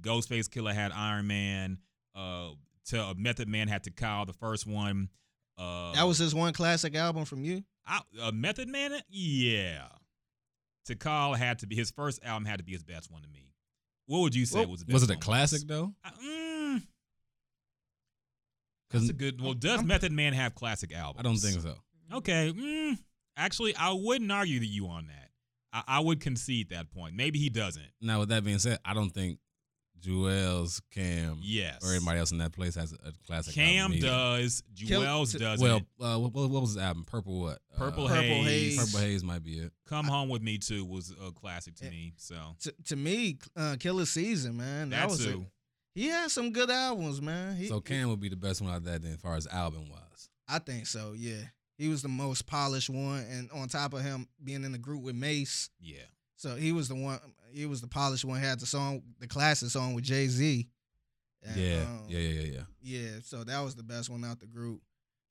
Ghostface 0.00 0.48
Killah 0.48 0.74
had 0.74 0.92
Iron 0.92 1.26
Man. 1.26 1.78
Uh, 2.14 2.50
to 2.86 3.00
uh, 3.00 3.14
Method 3.16 3.48
Man 3.48 3.68
had 3.68 3.82
Tical, 3.84 4.26
the 4.26 4.32
first 4.32 4.66
one. 4.66 5.08
Uh, 5.56 5.92
that 5.94 6.02
was 6.04 6.18
his 6.18 6.34
one 6.34 6.52
classic 6.52 6.94
album 6.96 7.24
from 7.24 7.44
you 7.44 7.62
I, 7.86 8.00
uh, 8.20 8.32
Method 8.32 8.68
Man. 8.68 8.92
Yeah, 9.08 9.86
Tical 10.88 11.36
had 11.36 11.60
to 11.60 11.66
be 11.66 11.76
his 11.76 11.90
first 11.90 12.20
album 12.24 12.44
had 12.46 12.58
to 12.58 12.64
be 12.64 12.72
his 12.72 12.82
best 12.82 13.10
one 13.10 13.22
to 13.22 13.28
me. 13.28 13.52
What 14.06 14.20
would 14.20 14.34
you 14.34 14.44
say 14.46 14.60
Well, 14.60 14.70
was 14.70 14.80
the 14.80 14.86
best 14.86 14.94
Was 14.94 15.02
it 15.04 15.10
a 15.10 15.14
one? 15.14 15.20
classic 15.20 15.62
though? 15.66 15.92
I- 16.04 16.10
mm, 16.10 16.41
Because 18.92 19.06
that's 19.08 19.10
a 19.10 19.12
good. 19.14 19.40
Well, 19.40 19.54
does 19.54 19.78
I'm- 19.78 19.86
Method 19.86 20.12
Man 20.12 20.32
have 20.34 20.54
classic 20.54 20.92
albums? 20.94 21.20
I 21.20 21.22
don't 21.22 21.36
think 21.38 21.60
so. 21.62 21.74
Okay. 22.12 22.52
Mm, 22.52 22.98
actually, 23.36 23.74
I 23.76 23.92
wouldn't 23.92 24.30
argue 24.30 24.60
that 24.60 24.66
you 24.66 24.86
on 24.88 25.06
that. 25.06 25.30
I, 25.72 25.96
I 25.96 26.00
would 26.00 26.20
concede 26.20 26.68
that 26.70 26.90
point. 26.90 27.14
Maybe 27.16 27.38
he 27.38 27.48
doesn't. 27.48 27.86
Now, 28.02 28.20
with 28.20 28.28
that 28.28 28.44
being 28.44 28.58
said, 28.58 28.78
I 28.84 28.92
don't 28.92 29.08
think 29.10 29.38
Juelz, 30.00 30.80
Cam, 30.90 31.38
Yes. 31.42 31.78
or 31.84 31.92
anybody 31.94 32.18
else 32.18 32.32
in 32.32 32.38
that 32.38 32.52
place 32.52 32.74
has 32.74 32.92
a, 32.92 32.96
a 33.08 33.12
classic. 33.26 33.54
Cam 33.54 33.82
album 33.92 33.96
either. 33.98 34.06
does. 34.08 34.62
Juelz 34.74 35.30
Kill- 35.32 35.40
doesn't. 35.40 35.64
Well, 35.64 35.80
uh, 36.00 36.18
what, 36.18 36.34
what 36.34 36.50
was 36.60 36.70
his 36.74 36.78
album? 36.82 37.04
Purple 37.04 37.40
what? 37.40 37.58
Purple, 37.76 38.06
uh, 38.06 38.08
Purple 38.08 38.22
Haze. 38.42 38.76
Haze. 38.76 38.92
Purple 38.92 39.06
Haze 39.06 39.24
might 39.24 39.44
be 39.44 39.58
it. 39.58 39.72
Come 39.86 40.06
Home 40.06 40.28
with 40.28 40.42
Me 40.42 40.58
too 40.58 40.84
was 40.84 41.14
a 41.24 41.30
classic 41.30 41.76
to 41.76 41.86
Eh, 41.86 41.90
me. 41.90 42.12
So 42.16 42.34
to, 42.60 42.74
to 42.86 42.96
me 42.96 43.38
uh 43.56 43.76
Killa 43.78 44.04
Season 44.06 44.56
man 44.56 44.90
that 44.90 44.96
that 45.02 45.08
was 45.08 45.24
a, 45.24 45.32
too. 45.32 45.46
He 45.94 46.06
had 46.06 46.30
some 46.30 46.52
good 46.52 46.70
albums 46.70 47.20
man 47.20 47.56
he, 47.56 47.66
So 47.68 47.80
Cam 47.80 48.08
would 48.08 48.20
be 48.20 48.28
the 48.30 48.36
best 48.36 48.60
one 48.62 48.70
out 48.70 48.78
of 48.78 48.84
that 48.84 49.02
then, 49.02 49.12
as 49.12 49.20
far 49.20 49.36
as 49.36 49.46
album 49.46 49.88
wise. 49.90 50.28
I 50.48 50.58
think 50.58 50.86
so, 50.86 51.12
yeah. 51.16 51.42
He 51.76 51.88
was 51.88 52.02
the 52.02 52.08
most 52.08 52.46
polished 52.46 52.90
one, 52.90 53.20
and 53.30 53.50
on 53.52 53.68
top 53.68 53.92
of 53.94 54.02
him 54.02 54.28
being 54.42 54.64
in 54.64 54.72
the 54.72 54.78
group 54.78 55.02
with 55.02 55.16
Mase, 55.16 55.70
Yeah. 55.80 56.02
so 56.36 56.54
he 56.56 56.72
was 56.72 56.88
the 56.88 56.94
one. 56.94 57.18
He 57.50 57.66
was 57.66 57.80
the 57.80 57.88
polished 57.88 58.24
one. 58.24 58.40
Had 58.40 58.60
the 58.60 58.66
song, 58.66 59.02
the 59.18 59.26
classic 59.26 59.68
song 59.70 59.94
with 59.94 60.04
Jay 60.04 60.26
Z. 60.28 60.68
Yeah, 61.44 61.54
yeah, 61.56 61.86
yeah, 62.08 62.18
yeah, 62.18 62.40
yeah. 62.42 62.62
yeah. 62.80 63.10
So 63.24 63.42
that 63.44 63.60
was 63.60 63.74
the 63.74 63.82
best 63.82 64.08
one 64.08 64.24
out 64.24 64.38
the 64.40 64.46
group. 64.46 64.80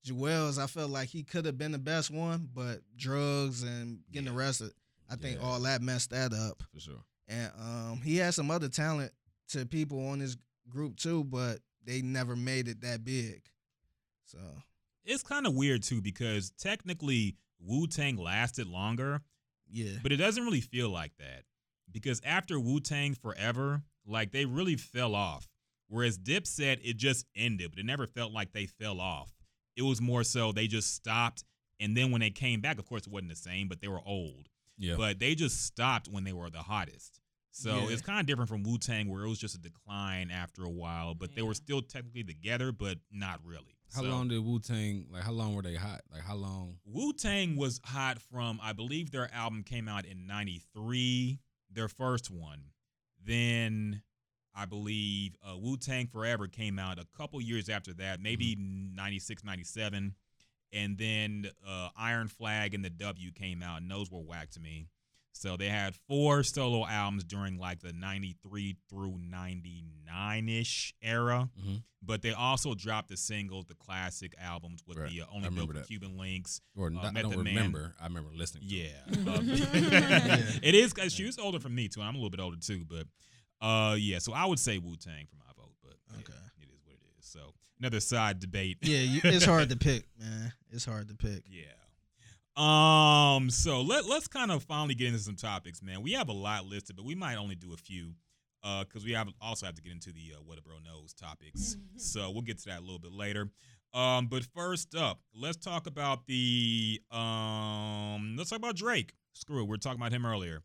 Juelz, 0.05 0.57
I 0.61 0.67
felt 0.67 0.89
like 0.91 1.09
he 1.09 1.23
could 1.23 1.45
have 1.45 1.57
been 1.57 1.71
the 1.71 1.77
best 1.79 2.11
one, 2.11 2.49
but 2.53 2.81
drugs 2.97 3.63
and 3.63 3.99
getting 4.11 4.27
Yeah. 4.27 4.33
arrested, 4.37 4.71
I 5.09 5.15
think 5.15 5.37
Yeah. 5.37 5.43
all 5.45 5.59
that 5.61 5.81
messed 5.81 6.09
that 6.09 6.33
up. 6.33 6.63
For 6.73 6.79
sure. 6.79 7.03
And 7.27 7.51
um, 7.59 8.01
he 8.01 8.17
had 8.17 8.33
some 8.33 8.51
other 8.51 8.67
talent 8.67 9.13
to 9.49 9.65
people 9.65 10.05
on 10.07 10.19
his 10.19 10.37
group 10.69 10.97
too, 10.97 11.23
but 11.23 11.59
they 11.85 12.01
never 12.01 12.35
made 12.35 12.67
it 12.67 12.81
that 12.81 13.03
big. 13.03 13.43
So 14.25 14.39
It's 15.03 15.23
kind 15.23 15.45
of 15.45 15.53
weird 15.55 15.83
too 15.83 16.01
because 16.01 16.51
technically 16.51 17.35
Wu 17.59 17.87
Tang 17.87 18.17
lasted 18.17 18.67
longer, 18.67 19.21
yeah, 19.69 19.97
but 20.01 20.11
it 20.11 20.17
doesn't 20.17 20.43
really 20.43 20.61
feel 20.61 20.89
like 20.89 21.15
that 21.17 21.43
because 21.91 22.21
after 22.23 22.59
Wu 22.59 22.79
Tang 22.79 23.13
Forever, 23.13 23.83
like 24.05 24.31
they 24.31 24.45
really 24.45 24.75
fell 24.75 25.15
off. 25.15 25.47
Whereas 25.87 26.17
Dipset, 26.17 26.79
it 26.83 26.95
just 26.95 27.25
ended, 27.35 27.71
but 27.71 27.79
it 27.79 27.85
never 27.85 28.07
felt 28.07 28.31
like 28.31 28.53
they 28.53 28.65
fell 28.65 29.01
off. 29.01 29.33
It 29.75 29.81
was 29.81 29.99
more 30.01 30.23
so 30.23 30.51
they 30.51 30.67
just 30.67 30.95
stopped, 30.95 31.43
and 31.81 31.97
then 31.97 32.11
when 32.11 32.21
they 32.21 32.29
came 32.29 32.61
back, 32.61 32.79
of 32.79 32.85
course, 32.85 33.07
it 33.07 33.11
wasn't 33.11 33.29
the 33.29 33.35
same, 33.35 33.67
but 33.67 33.81
they 33.81 33.89
were 33.89 34.01
old. 34.05 34.47
Yeah. 34.77 34.95
But 34.97 35.19
they 35.19 35.35
just 35.35 35.65
stopped 35.65 36.07
when 36.09 36.23
they 36.23 36.33
were 36.33 36.49
the 36.49 36.63
hottest. 36.63 37.20
So 37.53 37.75
Yeah. 37.87 37.89
it's 37.93 38.01
kind 38.01 38.19
of 38.19 38.25
different 38.25 38.49
from 38.49 38.63
Wu 38.63 38.77
Tang, 38.77 39.09
where 39.09 39.23
it 39.23 39.29
was 39.29 39.37
just 39.39 39.55
a 39.55 39.59
decline 39.59 40.31
after 40.31 40.63
a 40.63 40.69
while, 40.69 41.13
but 41.13 41.35
they 41.35 41.41
were 41.41 41.53
still 41.53 41.81
technically 41.81 42.23
together, 42.23 42.71
but 42.71 42.97
not 43.11 43.43
really. 43.45 43.77
how 43.93 44.03
So- 44.03 44.09
long 44.09 44.29
did 44.29 44.39
Wu 44.39 44.57
Tang 44.61 45.05
like? 45.09 45.23
How 45.23 45.33
long 45.33 45.53
were 45.53 45.61
they 45.61 45.75
hot? 45.75 45.99
Like 46.09 46.21
how 46.21 46.35
long? 46.35 46.79
Wu 46.85 47.11
Tang 47.11 47.57
was 47.57 47.81
hot 47.83 48.21
from, 48.21 48.57
I 48.63 48.71
believe 48.71 49.11
their 49.11 49.29
album 49.33 49.63
came 49.65 49.89
out 49.89 50.05
in 50.05 50.25
93, 50.25 51.39
their 51.69 51.89
first 51.89 52.29
one. 52.31 52.71
Then 53.21 54.01
I 54.55 54.65
believe 54.65 55.35
uh, 55.45 55.57
Wu 55.57 55.75
Tang 55.77 56.07
Forever 56.07 56.47
came 56.47 56.79
out 56.79 56.99
a 56.99 57.05
couple 57.17 57.41
years 57.41 57.67
after 57.69 57.93
that, 57.95 58.21
maybe 58.21 58.55
96, 58.55 59.43
97. 59.43 60.15
And 60.73 60.97
then 60.97 61.51
uh, 61.67 61.89
Iron 61.97 62.29
Flag 62.29 62.73
and 62.73 62.83
the 62.85 62.89
W 62.89 63.31
came 63.33 63.61
out, 63.61 63.81
and 63.81 63.91
those 63.91 64.09
were 64.09 64.21
whack 64.21 64.51
to 64.51 64.59
me. 64.61 64.87
So 65.33 65.57
they 65.57 65.69
had 65.69 65.95
four 66.07 66.43
solo 66.43 66.85
albums 66.85 67.23
during 67.23 67.57
like 67.57 67.79
the 67.79 67.93
93 67.93 68.75
through 68.89 69.17
99 69.19 70.49
ish 70.49 70.93
era. 71.01 71.49
Mhm. 71.59 71.83
But 72.03 72.21
they 72.21 72.33
also 72.33 72.73
dropped 72.73 73.09
the 73.09 73.17
singles, 73.17 73.65
the 73.67 73.75
classic 73.75 74.33
albums 74.39 74.83
with 74.87 74.97
Right. 74.97 75.09
the 75.11 75.21
uh, 75.21 75.25
Only 75.31 75.49
Built 75.49 75.71
for. 75.73 75.81
Cuban 75.83 76.17
Linx. 76.17 76.59
Or 76.75 76.87
Uh, 76.87 76.89
not, 76.89 77.17
I 77.17 77.21
don't 77.21 77.31
Man. 77.43 77.55
remember. 77.55 77.95
I 77.99 78.05
remember 78.05 78.31
listening. 78.33 78.67
To 78.67 78.75
Yeah. 78.75 78.89
it. 79.07 79.17
Yeah. 79.43 80.59
it 80.63 80.75
is 80.75 80.93
because 80.93 81.13
she 81.13 81.23
was 81.25 81.37
older 81.37 81.59
from 81.59 81.75
me 81.75 81.87
too. 81.87 82.01
and 82.01 82.09
I'm 82.09 82.15
a 82.15 82.17
little 82.17 82.29
bit 82.31 82.39
older 82.39 82.57
too, 82.57 82.85
but 82.85 83.07
Uh, 83.61 83.95
yeah. 83.99 84.17
So 84.19 84.33
I 84.33 84.45
would 84.45 84.59
say 84.59 84.79
Wu 84.79 84.95
Tang 84.97 85.27
for 85.27 85.35
my 85.37 85.45
vote, 85.55 85.75
but 85.83 85.93
yeah, 86.09 86.17
Okay. 86.19 86.33
it 86.61 86.69
is 86.73 86.81
what 86.83 86.95
it 86.95 87.01
is. 87.19 87.25
So 87.25 87.53
another 87.79 87.99
side 87.99 88.39
debate. 88.39 88.79
Yeah, 88.81 88.99
you, 89.01 89.21
it's 89.23 89.45
hard 89.45 89.69
to 89.69 89.77
pick, 89.77 90.07
man. 90.19 90.51
It's 90.71 90.85
hard 90.85 91.07
to 91.09 91.15
pick. 91.15 91.43
Yeah. 91.47 91.65
Um. 92.55 93.49
So 93.49 93.81
let 93.81 94.05
let's 94.05 94.27
kind 94.27 94.51
of 94.51 94.63
finally 94.63 94.95
get 94.95 95.07
into 95.07 95.19
some 95.19 95.35
topics, 95.35 95.81
man. 95.81 96.01
We 96.01 96.13
have 96.13 96.29
a 96.29 96.33
lot 96.33 96.65
listed, 96.65 96.95
but 96.95 97.05
we 97.05 97.15
might 97.15 97.35
only 97.37 97.55
do 97.55 97.73
a 97.73 97.77
few, 97.77 98.13
uh, 98.63 98.83
because 98.83 99.05
we 99.05 99.13
have 99.13 99.29
also 99.41 99.65
have 99.65 99.75
to 99.75 99.81
get 99.81 99.91
into 99.93 100.11
the 100.11 100.33
uh, 100.35 100.41
what 100.43 100.57
a 100.57 100.61
bro 100.61 100.75
knows 100.83 101.13
topics. 101.13 101.77
so 101.95 102.29
we'll 102.29 102.41
get 102.41 102.57
to 102.59 102.65
that 102.65 102.79
a 102.79 102.81
little 102.81 102.99
bit 102.99 103.13
later. 103.13 103.49
Um. 103.93 104.27
But 104.27 104.43
first 104.55 104.95
up, 104.95 105.21
let's 105.33 105.57
talk 105.57 105.87
about 105.87 106.25
the 106.27 107.01
um. 107.11 108.35
Let's 108.37 108.49
talk 108.49 108.59
about 108.59 108.75
Drake. 108.75 109.13
Screw 109.33 109.61
it. 109.61 109.67
We 109.67 109.75
are 109.75 109.77
talking 109.77 109.99
about 109.99 110.11
him 110.11 110.25
earlier. 110.25 110.61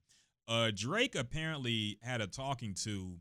Uh, 0.49 0.71
Drake 0.75 1.15
apparently 1.15 1.99
had 2.03 2.21
a 2.21 2.27
talking 2.27 2.75
to, 2.85 3.17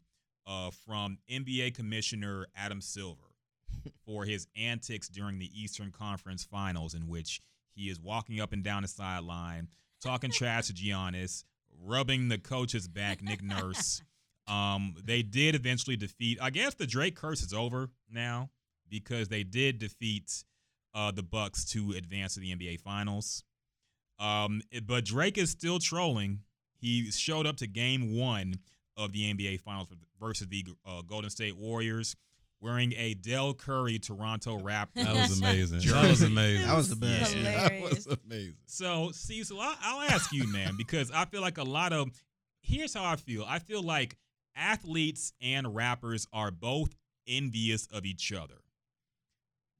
uh, 0.45 0.69
from 0.85 1.17
NBA 1.29 1.73
Commissioner 1.73 2.45
Adam 2.55 2.81
Silver 2.81 3.33
for 4.05 4.25
his 4.25 4.47
antics 4.55 5.07
during 5.07 5.39
the 5.39 5.49
Eastern 5.59 5.91
Conference 5.91 6.43
Finals, 6.43 6.93
in 6.93 7.07
which 7.07 7.41
he 7.75 7.89
is 7.89 7.99
walking 7.99 8.39
up 8.39 8.53
and 8.53 8.63
down 8.63 8.81
the 8.81 8.87
sideline, 8.87 9.67
talking 10.01 10.31
trash 10.31 10.67
to 10.67 10.73
Giannis, 10.73 11.43
rubbing 11.83 12.29
the 12.29 12.37
coach's 12.37 12.87
back, 12.87 13.21
Nick 13.21 13.43
Nurse. 13.43 14.01
Um, 14.47 14.93
they 15.03 15.23
did 15.23 15.55
eventually 15.55 15.97
defeat. 15.97 16.37
I 16.39 16.51
guess 16.51 16.75
the 16.75 16.85
Drake 16.85 17.15
curse 17.15 17.41
is 17.41 17.51
over 17.51 17.89
now 18.11 18.51
because 18.87 19.27
they 19.27 19.43
did 19.43 19.79
defeat 19.79 20.43
uh, 20.93 21.09
the 21.09 21.23
Bucks 21.23 21.65
to 21.71 21.93
advance 21.97 22.35
to 22.35 22.41
the 22.41 22.55
NBA 22.55 22.81
Finals. 22.81 23.43
Um, 24.19 24.61
but 24.85 25.05
Drake 25.05 25.39
is 25.39 25.49
still 25.49 25.79
trolling. 25.79 26.41
He 26.79 27.09
showed 27.09 27.47
up 27.47 27.57
to 27.57 27.67
Game 27.67 28.15
One 28.15 28.59
of 28.95 29.11
the 29.11 29.33
NBA 29.33 29.61
Finals 29.61 29.87
versus 30.21 30.47
the 30.47 30.65
uh, 30.85 31.01
Golden 31.01 31.29
State 31.29 31.57
Warriors 31.57 32.15
wearing 32.61 32.93
a 32.97 33.13
Dell 33.13 33.53
Curry 33.53 33.99
Toronto 33.99 34.57
Raptors. 34.59 35.03
That 35.03 35.13
was 35.15 35.39
amazing. 35.39 35.79
that 35.91 36.09
was 36.09 36.21
amazing. 36.21 36.65
That 36.67 36.75
was 36.77 36.89
the 36.89 36.95
best. 36.95 37.35
Yeah. 37.35 37.69
That 37.69 37.81
was 37.81 38.07
amazing. 38.25 38.55
So, 38.65 39.11
Cecil, 39.11 39.59
I'll, 39.59 39.75
I'll 39.81 40.01
ask 40.09 40.31
you, 40.33 40.51
man, 40.51 40.75
because 40.77 41.11
I 41.11 41.25
feel 41.25 41.41
like 41.41 41.57
a 41.57 41.63
lot 41.63 41.93
of 41.93 42.09
here's 42.61 42.93
how 42.93 43.05
I 43.05 43.15
feel. 43.17 43.45
I 43.47 43.59
feel 43.59 43.83
like 43.83 44.17
athletes 44.55 45.33
and 45.41 45.75
rappers 45.75 46.27
are 46.33 46.49
both 46.51 46.95
envious 47.27 47.87
of 47.87 48.05
each 48.05 48.31
other 48.33 48.55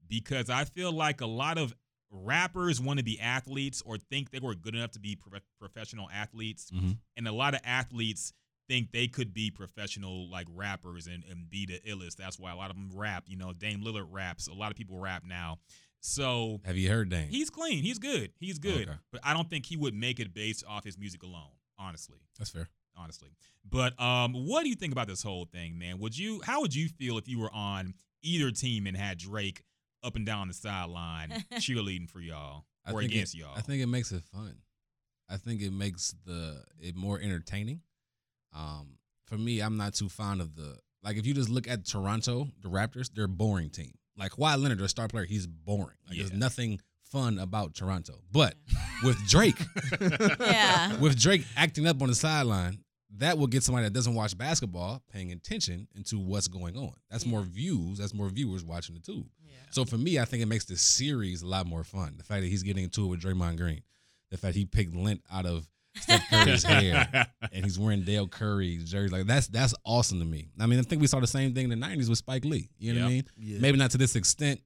because 0.08 0.50
I 0.50 0.66
feel 0.66 0.92
like 0.92 1.22
a 1.22 1.26
lot 1.26 1.58
of 1.58 1.74
rappers 2.12 2.80
want 2.80 3.00
to 3.00 3.04
be 3.04 3.20
athletes 3.20 3.82
or 3.86 3.98
think 3.98 4.30
they 4.32 4.40
were 4.40 4.54
good 4.56 4.76
enough 4.76 4.92
to 4.92 5.00
be 5.00 5.16
prof- 5.16 5.42
professional 5.60 6.10
athletes, 6.14 6.70
Mhm. 6.72 6.98
and 7.18 7.28
a 7.28 7.32
lot 7.32 7.54
of 7.56 7.62
athletes 7.64 8.32
think 8.68 8.92
they 8.92 9.08
could 9.08 9.34
be 9.34 9.52
professional 9.52 10.30
like 10.30 10.48
rappers 10.54 11.08
and, 11.08 11.24
and 11.30 11.50
be 11.50 11.66
the 11.66 11.80
illest. 11.90 12.16
That's 12.16 12.40
why 12.40 12.52
a 12.52 12.56
lot 12.56 12.70
of 12.70 12.76
them 12.76 12.90
rap. 12.94 13.24
You 13.28 13.38
know, 13.38 13.54
Dame 13.54 13.82
Lillard 13.82 14.08
raps. 14.10 14.48
A 14.48 14.54
lot 14.54 14.72
of 14.72 14.78
people 14.78 14.98
rap 15.00 15.24
now. 15.26 15.60
So 16.02 16.62
Have 16.66 16.78
you 16.78 16.90
heard 16.90 17.10
Dame? 17.10 17.30
He's 17.30 17.50
clean. 17.50 17.84
He's 17.84 17.98
good. 17.98 18.32
He's 18.40 18.60
good. 18.60 18.90
Okay. 18.90 18.98
But 19.12 19.22
I 19.24 19.34
don't 19.34 19.50
think 19.50 19.66
he 19.66 19.76
would 19.76 19.96
make 19.96 20.20
it 20.20 20.34
based 20.34 20.64
off 20.68 20.84
his 20.84 20.98
music 20.98 21.24
alone. 21.24 21.50
Honestly, 21.80 22.20
That's 22.38 22.52
fair. 22.52 22.70
honestly. 22.96 23.30
But 23.70 24.00
um, 24.00 24.34
what 24.34 24.64
do 24.64 24.70
you 24.70 24.76
think 24.76 24.92
about 24.94 25.08
this 25.08 25.24
whole 25.24 25.46
thing, 25.46 25.78
man? 25.78 25.98
Would 26.00 26.18
you? 26.18 26.42
How 26.44 26.62
would 26.62 26.74
you 26.76 26.88
feel 26.88 27.18
if 27.18 27.28
you 27.28 27.40
were 27.40 27.52
on 27.52 27.96
either 28.22 28.52
team 28.52 28.88
and 28.88 28.96
had 28.96 29.18
Drake 29.18 29.64
up 30.04 30.16
and 30.16 30.26
down 30.26 30.48
the 30.48 30.54
sideline 30.54 31.32
cheerleading 31.56 32.10
for 32.10 32.22
y'all 32.22 32.66
I 32.86 32.92
or 32.94 33.02
against 33.02 33.34
it, 33.36 33.40
y'all? 33.40 33.56
I 33.58 33.62
think 33.62 33.82
it 33.82 33.88
makes 33.88 34.12
it 34.12 34.24
fun. 34.24 34.58
I 35.28 35.38
think 35.38 35.62
it 35.62 35.74
makes 35.74 36.14
the 36.26 36.64
it 36.80 36.96
more 36.96 37.20
entertaining. 37.20 37.82
Um, 38.56 38.98
for 39.26 39.38
me, 39.38 39.60
I'm 39.60 39.78
not 39.78 39.94
too 39.94 40.10
fond 40.10 40.42
of 40.42 40.56
the 40.56 40.78
like. 41.04 41.18
If 41.18 41.26
you 41.26 41.34
just 41.34 41.50
look 41.50 41.68
at 41.68 41.86
Toronto, 41.86 42.48
the 42.62 42.70
Raptors, 42.70 43.10
they're 43.14 43.26
a 43.26 43.30
boring 43.30 43.70
team. 43.70 43.94
Like 44.18 44.32
Kawhi 44.32 44.62
Leonard, 44.62 44.80
their 44.80 44.88
star 44.88 45.08
player, 45.08 45.26
he's 45.26 45.46
boring. 45.48 45.98
Like, 46.08 46.18
There's 46.18 46.32
nothing 46.32 46.80
fun 47.04 47.38
about 47.40 47.74
Toronto. 47.74 48.14
But 48.32 48.56
with 49.04 49.18
Drake, 49.28 49.60
yeah. 50.40 50.98
with 50.98 51.20
Drake 51.20 51.44
acting 51.58 51.86
up 51.88 52.02
on 52.02 52.08
the 52.08 52.16
sideline, 52.16 52.80
that 53.18 53.38
will 53.38 53.48
get 53.48 53.64
somebody 53.64 53.86
that 53.86 53.94
doesn't 53.94 54.16
watch 54.16 54.38
basketball 54.38 55.02
paying 55.12 55.32
attention 55.32 55.88
into 55.96 56.18
what's 56.18 56.48
going 56.48 56.78
on. 56.78 56.94
That's 57.10 57.26
more 57.26 57.42
views. 57.42 57.98
That's 57.98 58.14
more 58.14 58.30
viewers 58.30 58.64
watching 58.64 58.96
the 58.96 59.02
tube. 59.02 59.28
Yeah. 59.46 59.54
So 59.72 59.86
for 59.86 59.98
me, 59.98 60.20
I 60.20 60.26
think 60.26 60.44
it 60.44 60.48
makes 60.48 60.66
the 60.66 60.78
series 60.78 61.42
a 61.42 61.48
lot 61.48 61.66
more 61.66 61.84
fun. 61.84 62.16
The 62.18 62.24
fact 62.24 62.42
that 62.42 62.48
he's 62.48 62.64
getting 62.64 62.84
into 62.84 63.06
it 63.06 63.08
with 63.08 63.22
Draymond 63.22 63.58
Green, 63.58 63.82
the 64.32 64.38
fact 64.38 64.56
he 64.56 64.66
picked 64.66 64.96
lint 64.96 65.22
out 65.32 65.46
of 65.46 65.68
Steph 66.00 66.30
Curry's 66.30 66.64
hair, 66.66 67.28
and 67.52 67.64
he's 67.64 67.80
wearing 67.80 68.04
Dale 68.04 68.28
Curry's 68.28 68.90
jersey, 68.90 69.16
like 69.16 69.26
that's 69.28 69.48
that's 69.48 69.74
awesome 69.86 70.20
to 70.20 70.26
me. 70.26 70.50
I 70.60 70.66
mean, 70.68 70.80
I 70.80 70.82
think 70.84 71.02
we 71.02 71.08
saw 71.08 71.20
the 71.20 71.28
same 71.28 71.54
thing 71.54 71.72
in 71.72 71.80
the 71.80 71.86
'90s 71.88 72.10
with 72.10 72.18
Spike 72.18 72.46
Lee. 72.46 72.70
You 72.78 72.94
know 72.94 73.02
what 73.02 73.08
I 73.08 73.10
mean? 73.10 73.24
Yeah. 73.38 73.60
Maybe 73.60 73.78
not 73.78 73.92
to 73.92 73.98
this 73.98 74.16
extent, 74.16 74.62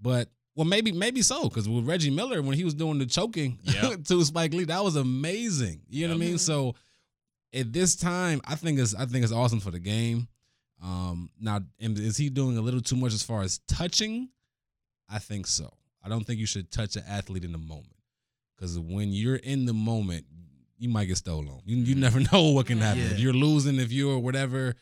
but 0.00 0.28
well, 0.54 0.66
maybe 0.66 0.92
maybe 0.92 1.22
so. 1.22 1.44
Because 1.48 1.68
with 1.68 1.86
Reggie 1.86 2.10
Miller, 2.10 2.42
when 2.42 2.56
he 2.56 2.64
was 2.64 2.74
doing 2.74 2.98
the 2.98 3.06
choking 3.06 3.58
Yep. 3.62 4.04
to 4.04 4.24
Spike 4.24 4.52
Lee, 4.54 4.64
that 4.64 4.82
was 4.82 4.96
amazing. 4.96 5.82
You 5.88 6.08
know 6.08 6.14
what 6.14 6.22
I 6.22 6.26
mean? 6.26 6.38
So 6.38 6.74
at 7.54 7.72
this 7.72 7.96
time, 7.96 8.40
I 8.46 8.54
think 8.54 8.78
it's 8.78 8.94
I 8.94 9.06
think 9.06 9.24
it's 9.24 9.32
awesome 9.32 9.60
for 9.60 9.70
the 9.70 9.78
game. 9.80 10.28
Um, 10.82 11.30
now, 11.40 11.60
and 11.80 11.98
is 11.98 12.16
he 12.16 12.28
doing 12.30 12.56
a 12.56 12.60
little 12.60 12.80
too 12.80 12.94
much 12.96 13.12
as 13.12 13.22
far 13.22 13.42
as 13.42 13.58
touching? 13.66 14.28
I 15.10 15.18
think 15.18 15.46
so. 15.46 15.72
I 16.04 16.08
don't 16.08 16.24
think 16.24 16.38
you 16.38 16.46
should 16.46 16.70
touch 16.70 16.94
an 16.96 17.02
athlete 17.08 17.44
in 17.44 17.50
the 17.52 17.58
moment 17.58 17.96
because 18.54 18.78
when 18.78 19.12
you're 19.12 19.36
in 19.36 19.64
the 19.66 19.72
moment, 19.74 20.26
you 20.78 20.88
might 20.88 21.06
get 21.06 21.16
stolen. 21.16 21.60
You 21.64 21.76
you 21.76 21.94
mm. 21.94 21.98
never 21.98 22.20
know 22.32 22.50
what 22.50 22.66
can 22.66 22.78
happen. 22.78 23.02
Yeah. 23.02 23.10
If 23.10 23.18
you're 23.20 23.32
losing, 23.32 23.78
if 23.78 23.92
you're 23.92 24.18
whatever, 24.18 24.74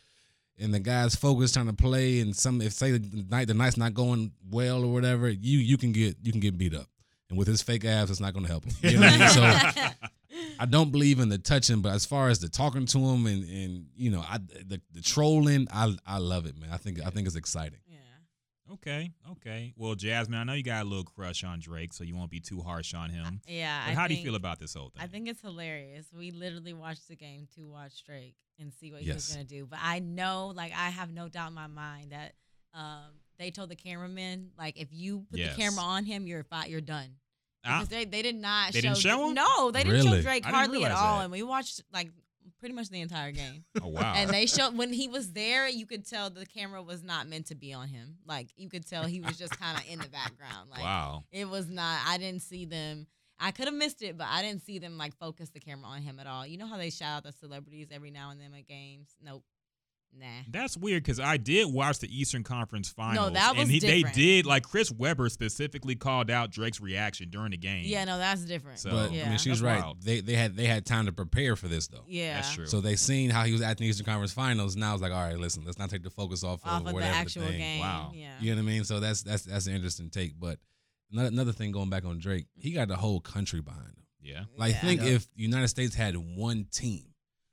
and 0.58 0.72
the 0.72 0.80
guy's 0.80 1.14
focused 1.14 1.54
trying 1.54 1.66
to 1.66 1.72
play, 1.72 2.20
and 2.20 2.34
some 2.34 2.60
if 2.60 2.72
say 2.72 2.92
the 2.92 3.24
night 3.28 3.48
the 3.48 3.54
night's 3.54 3.76
not 3.76 3.94
going 3.94 4.32
well 4.50 4.84
or 4.84 4.92
whatever, 4.92 5.28
you 5.28 5.58
you 5.58 5.76
can 5.76 5.92
get 5.92 6.16
you 6.22 6.32
can 6.32 6.40
get 6.40 6.58
beat 6.58 6.74
up. 6.74 6.86
And 7.28 7.38
with 7.38 7.48
his 7.48 7.62
fake 7.62 7.84
abs, 7.84 8.10
it's 8.10 8.20
not 8.20 8.34
going 8.34 8.46
to 8.46 8.50
help 8.52 8.64
him. 8.64 8.74
You 8.82 9.00
know 9.00 9.06
what 9.06 9.14
I 9.14 9.18
mean? 9.18 9.82
So 9.82 9.92
I 10.60 10.66
don't 10.66 10.92
believe 10.92 11.18
in 11.18 11.28
the 11.28 11.38
touching, 11.38 11.80
but 11.80 11.92
as 11.92 12.06
far 12.06 12.28
as 12.28 12.38
the 12.38 12.48
talking 12.48 12.86
to 12.86 12.98
him 12.98 13.26
and 13.26 13.44
and 13.48 13.86
you 13.96 14.10
know, 14.10 14.20
I 14.20 14.38
the, 14.38 14.80
the 14.92 15.02
trolling, 15.02 15.68
I 15.72 15.94
I 16.06 16.18
love 16.18 16.46
it, 16.46 16.58
man. 16.58 16.70
I 16.72 16.76
think 16.76 17.04
I 17.04 17.10
think 17.10 17.26
it's 17.26 17.36
exciting. 17.36 17.78
Yeah. 18.68 18.74
okay, 18.74 19.10
okay. 19.32 19.74
Well, 19.76 19.94
Jasmine, 19.94 20.38
I 20.38 20.44
know 20.44 20.52
you 20.54 20.62
got 20.62 20.82
a 20.84 20.88
little 20.88 21.04
crush 21.04 21.44
on 21.44 21.60
Drake, 21.60 21.92
so 21.92 22.04
you 22.04 22.14
won't 22.16 22.30
be 22.30 22.40
too 22.40 22.60
harsh 22.60 22.94
on 22.94 23.10
him. 23.10 23.40
Yeah. 23.46 23.82
But 23.86 23.90
I 23.92 23.94
how 23.94 24.06
do 24.06 24.14
you 24.14 24.22
feel 24.24 24.34
about 24.34 24.58
this 24.58 24.74
whole 24.74 24.90
thing? 24.90 25.02
I 25.02 25.06
think 25.06 25.28
it's 25.28 25.40
hilarious. 25.40 26.06
We 26.16 26.30
literally 26.30 26.72
watched 26.74 27.08
the 27.08 27.16
game 27.16 27.46
to 27.56 27.68
watch 27.68 28.04
Drake 28.04 28.34
and 28.58 28.72
see 28.72 28.92
what 28.92 29.02
he 29.02 29.12
was 29.12 29.28
gonna 29.32 29.44
do. 29.44 29.66
But 29.66 29.78
I 29.82 29.98
know, 30.00 30.52
like, 30.54 30.72
I 30.72 30.90
have 30.90 31.10
no 31.12 31.28
doubt 31.28 31.48
in 31.48 31.54
my 31.54 31.66
mind 31.66 32.12
that 32.12 32.32
um, 32.74 33.12
they 33.38 33.50
told 33.50 33.68
the 33.70 33.76
cameraman, 33.76 34.50
like, 34.58 34.78
if 34.78 34.88
you 34.92 35.26
put 35.30 35.38
Yes. 35.40 35.54
the 35.56 35.62
camera 35.62 35.82
on 35.82 36.04
him, 36.04 36.26
you're 36.26 36.42
fi- 36.44 36.66
you're 36.66 36.80
done. 36.80 37.16
Ah, 37.64 37.80
Because 37.80 37.88
they, 37.88 38.04
they 38.04 38.22
did 38.22 38.36
not 38.36 38.72
They 38.72 38.80
show, 38.80 38.88
didn't 38.88 38.98
show 38.98 39.28
him? 39.28 39.34
No, 39.34 39.70
they 39.70 39.82
didn't 39.82 40.04
Really? 40.04 40.18
show 40.18 40.22
Drake 40.22 40.44
hardly 40.44 40.84
at 40.84 40.92
all. 40.92 41.18
that. 41.18 41.24
And 41.24 41.32
we 41.32 41.42
watched 41.42 41.82
like 41.92 42.10
pretty 42.66 42.74
much 42.74 42.88
the 42.88 43.00
entire 43.00 43.30
game. 43.30 43.64
oh 43.82 43.86
wow. 43.86 44.14
And 44.16 44.28
they 44.28 44.46
showed 44.46 44.76
when 44.76 44.92
he 44.92 45.06
was 45.06 45.32
there, 45.32 45.68
you 45.68 45.86
could 45.86 46.04
tell 46.04 46.30
the 46.30 46.44
camera 46.44 46.82
was 46.82 47.04
not 47.04 47.28
meant 47.28 47.46
to 47.46 47.54
be 47.54 47.72
on 47.72 47.86
him. 47.86 48.16
Like 48.26 48.48
you 48.56 48.68
could 48.68 48.84
tell 48.84 49.04
he 49.04 49.20
was 49.20 49.38
just 49.38 49.56
kind 49.60 49.78
of 49.78 49.84
in 49.88 50.00
the 50.00 50.08
background. 50.08 50.68
Like 50.68 50.82
wow. 50.82 51.22
it 51.30 51.48
was 51.48 51.68
not. 51.68 52.00
I 52.04 52.18
didn't 52.18 52.42
see 52.42 52.64
them. 52.64 53.06
I 53.38 53.52
could 53.52 53.66
have 53.66 53.74
missed 53.74 54.02
it, 54.02 54.18
but 54.18 54.26
I 54.28 54.42
didn't 54.42 54.62
see 54.62 54.80
them 54.80 54.98
like 54.98 55.14
focus 55.14 55.50
the 55.50 55.60
camera 55.60 55.88
on 55.88 56.02
him 56.02 56.18
at 56.18 56.26
all. 56.26 56.44
You 56.44 56.58
know 56.58 56.66
how 56.66 56.76
they 56.76 56.90
shout 56.90 57.18
out 57.18 57.22
the 57.22 57.32
celebrities 57.32 57.88
every 57.92 58.10
now 58.10 58.30
and 58.30 58.40
then 58.40 58.52
at 58.52 58.66
games? 58.66 59.14
Nope. 59.22 59.44
Nah. 60.18 60.26
That's 60.50 60.76
weird 60.76 61.02
because 61.02 61.20
I 61.20 61.36
did 61.36 61.72
watch 61.72 61.98
the 61.98 62.08
Eastern 62.08 62.42
Conference 62.42 62.88
Finals. 62.88 63.28
No, 63.28 63.34
that 63.34 63.52
was 63.54 63.62
and 63.62 63.70
he, 63.70 63.80
they 63.80 64.02
did 64.02 64.46
like 64.46 64.62
Chris 64.62 64.90
Webber 64.90 65.28
specifically 65.28 65.94
called 65.94 66.30
out 66.30 66.50
Drake's 66.50 66.80
reaction 66.80 67.28
during 67.30 67.50
the 67.50 67.56
game. 67.56 67.82
Yeah, 67.86 68.04
no, 68.04 68.16
that's 68.18 68.42
different. 68.42 68.78
So- 68.78 68.90
But 68.90 69.12
yeah. 69.12 69.26
I 69.26 69.28
mean, 69.28 69.38
she's 69.38 69.60
That's 69.60 69.62
right. 69.62 69.80
wild. 69.80 70.02
They 70.02 70.20
they 70.20 70.34
had 70.34 70.56
they 70.56 70.66
had 70.66 70.86
time 70.86 71.06
to 71.06 71.12
prepare 71.12 71.54
for 71.56 71.68
this 71.68 71.88
though. 71.88 72.04
yeah, 72.08 72.36
that's 72.36 72.54
true. 72.54 72.66
So 72.66 72.80
they 72.80 72.96
seen 72.96 73.30
how 73.30 73.44
he 73.44 73.52
was 73.52 73.60
at 73.62 73.76
the 73.78 73.86
Eastern 73.86 74.06
Conference 74.06 74.32
Finals. 74.32 74.74
Now 74.76 74.94
it's 74.94 75.02
like, 75.02 75.12
all 75.12 75.22
right, 75.22 75.36
listen, 75.38 75.64
let's 75.66 75.78
not 75.78 75.90
take 75.90 76.02
the 76.02 76.10
focus 76.10 76.42
off, 76.44 76.60
off 76.64 76.80
of 76.80 76.80
of 76.80 76.86
the 76.88 76.94
whatever 76.94 77.14
actual 77.14 77.42
thing. 77.42 77.58
game. 77.58 77.80
Wow. 77.80 78.12
Yeah. 78.14 78.30
You 78.40 78.54
know 78.54 78.62
what 78.62 78.68
I 78.68 78.72
mean? 78.72 78.84
So 78.84 79.00
that's 79.00 79.22
that's 79.22 79.44
that's 79.44 79.66
an 79.66 79.74
interesting 79.74 80.10
take. 80.10 80.38
But 80.40 80.58
another, 81.12 81.28
another 81.28 81.52
thing 81.52 81.72
going 81.72 81.90
back 81.90 82.04
on 82.04 82.18
Drake, 82.18 82.46
he 82.54 82.70
got 82.72 82.88
the 82.88 82.96
whole 82.96 83.20
country 83.20 83.60
behind 83.60 83.86
him. 83.88 84.04
yeah. 84.22 84.44
Like 84.56 84.72
Yeah. 84.74 84.80
think 84.80 85.02
if 85.02 85.26
the 85.34 85.42
United 85.42 85.68
States 85.68 85.94
had 85.94 86.16
one 86.16 86.66
team. 86.72 87.04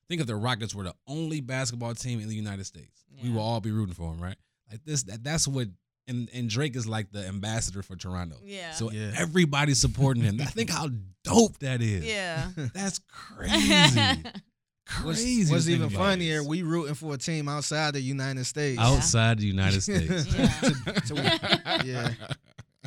Think 0.09 0.21
if 0.21 0.27
the 0.27 0.35
Rockets 0.35 0.75
were 0.75 0.83
the 0.83 0.93
only 1.07 1.39
basketball 1.41 1.95
team 1.95 2.19
in 2.19 2.27
the 2.27 2.35
United 2.35 2.65
States. 2.65 3.03
We 3.21 3.29
Yeah. 3.29 3.35
will 3.35 3.41
all 3.41 3.61
be 3.61 3.71
rooting 3.71 3.95
for 3.95 4.11
him, 4.13 4.19
right? 4.21 4.35
Like 4.71 4.83
this 4.85 5.03
that, 5.03 5.23
that's 5.23 5.47
what 5.47 5.67
and, 6.07 6.29
and 6.33 6.49
Drake 6.49 6.75
is 6.75 6.85
like 6.85 7.11
the 7.11 7.25
ambassador 7.25 7.81
for 7.81 7.95
Toronto. 7.95 8.37
Yeah. 8.43 8.71
So 8.73 8.91
Yeah. 8.91 9.13
everybody's 9.17 9.79
supporting 9.79 10.23
him. 10.23 10.41
I 10.41 10.45
think 10.45 10.69
how 10.69 10.89
dope 11.23 11.57
that 11.59 11.81
is. 11.81 12.03
yeah. 12.03 12.49
That's 12.73 12.99
crazy. 13.07 13.99
Crazy. 14.85 15.45
to 15.45 15.51
what's 15.53 15.69
even 15.69 15.87
about. 15.87 15.97
funnier, 15.97 16.43
we 16.43 16.61
rooting 16.61 16.93
for 16.95 17.13
a 17.13 17.17
team 17.17 17.47
outside 17.47 17.93
the 17.93 18.01
United 18.01 18.43
States. 18.45 18.77
outside 18.81 19.39
the 19.39 19.45
United 19.45 19.79
States. 19.81 20.27
Yeah. 20.35 20.49
So- 21.05 21.15
yeah. 21.85 22.11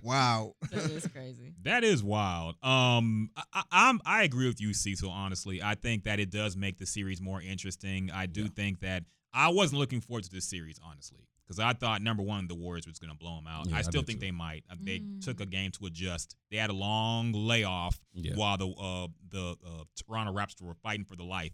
Wow. 0.06 0.54
That 0.70 0.90
is 0.90 1.06
crazy. 1.08 1.52
That 1.62 1.82
is 1.84 2.02
wild. 2.02 2.54
Um, 2.62 3.30
I, 3.36 3.42
I, 3.52 3.62
I'm 3.72 4.00
I 4.06 4.22
agree 4.22 4.46
with 4.46 4.60
you, 4.60 4.72
Cecil. 4.72 5.10
Honestly, 5.10 5.60
I 5.62 5.74
think 5.74 6.04
that 6.04 6.20
it 6.20 6.30
does 6.30 6.56
make 6.56 6.78
the 6.78 6.86
series 6.86 7.20
more 7.20 7.40
interesting. 7.42 8.10
I 8.12 8.26
do 8.26 8.42
Yeah. 8.42 8.48
think 8.54 8.80
that 8.80 9.04
I 9.34 9.48
wasn't 9.48 9.80
looking 9.80 10.00
forward 10.00 10.24
to 10.24 10.30
this 10.30 10.44
series 10.48 10.78
honestly 10.82 11.26
because 11.44 11.58
I 11.58 11.72
thought 11.72 12.02
number 12.02 12.22
one 12.22 12.46
the 12.48 12.54
Warriors 12.54 12.86
was 12.86 12.98
going 12.98 13.10
to 13.12 13.16
blow 13.18 13.34
them 13.36 13.46
out. 13.48 13.66
Yeah, 13.68 13.76
I 13.76 13.78
I 13.78 13.82
still 13.82 14.02
did 14.02 14.06
think 14.06 14.20
too. 14.20 14.26
they 14.26 14.30
might. 14.32 14.64
Uh, 14.70 14.76
They 14.80 15.00
Mm. 15.00 15.24
took 15.24 15.40
a 15.40 15.46
game 15.46 15.70
to 15.72 15.86
adjust. 15.86 16.36
They 16.50 16.56
had 16.56 16.70
a 16.70 16.74
long 16.88 17.32
layoff 17.32 17.98
Yeah. 18.14 18.34
while 18.36 18.56
the 18.56 18.68
uh, 18.68 19.08
the 19.28 19.56
uh, 19.66 19.84
Toronto 19.96 20.32
Raptors 20.32 20.62
were 20.62 20.74
fighting 20.74 21.04
for 21.04 21.16
the 21.16 21.24
life. 21.24 21.52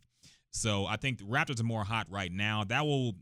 So 0.51 0.85
I 0.87 0.97
think 0.97 1.19
the 1.19 1.25
Raptors 1.25 1.59
are 1.61 1.65
more 1.65 1.85
hot 1.85 2.07
right 2.11 2.31
now. 2.31 2.65
That 2.65 2.85
will 2.85 3.15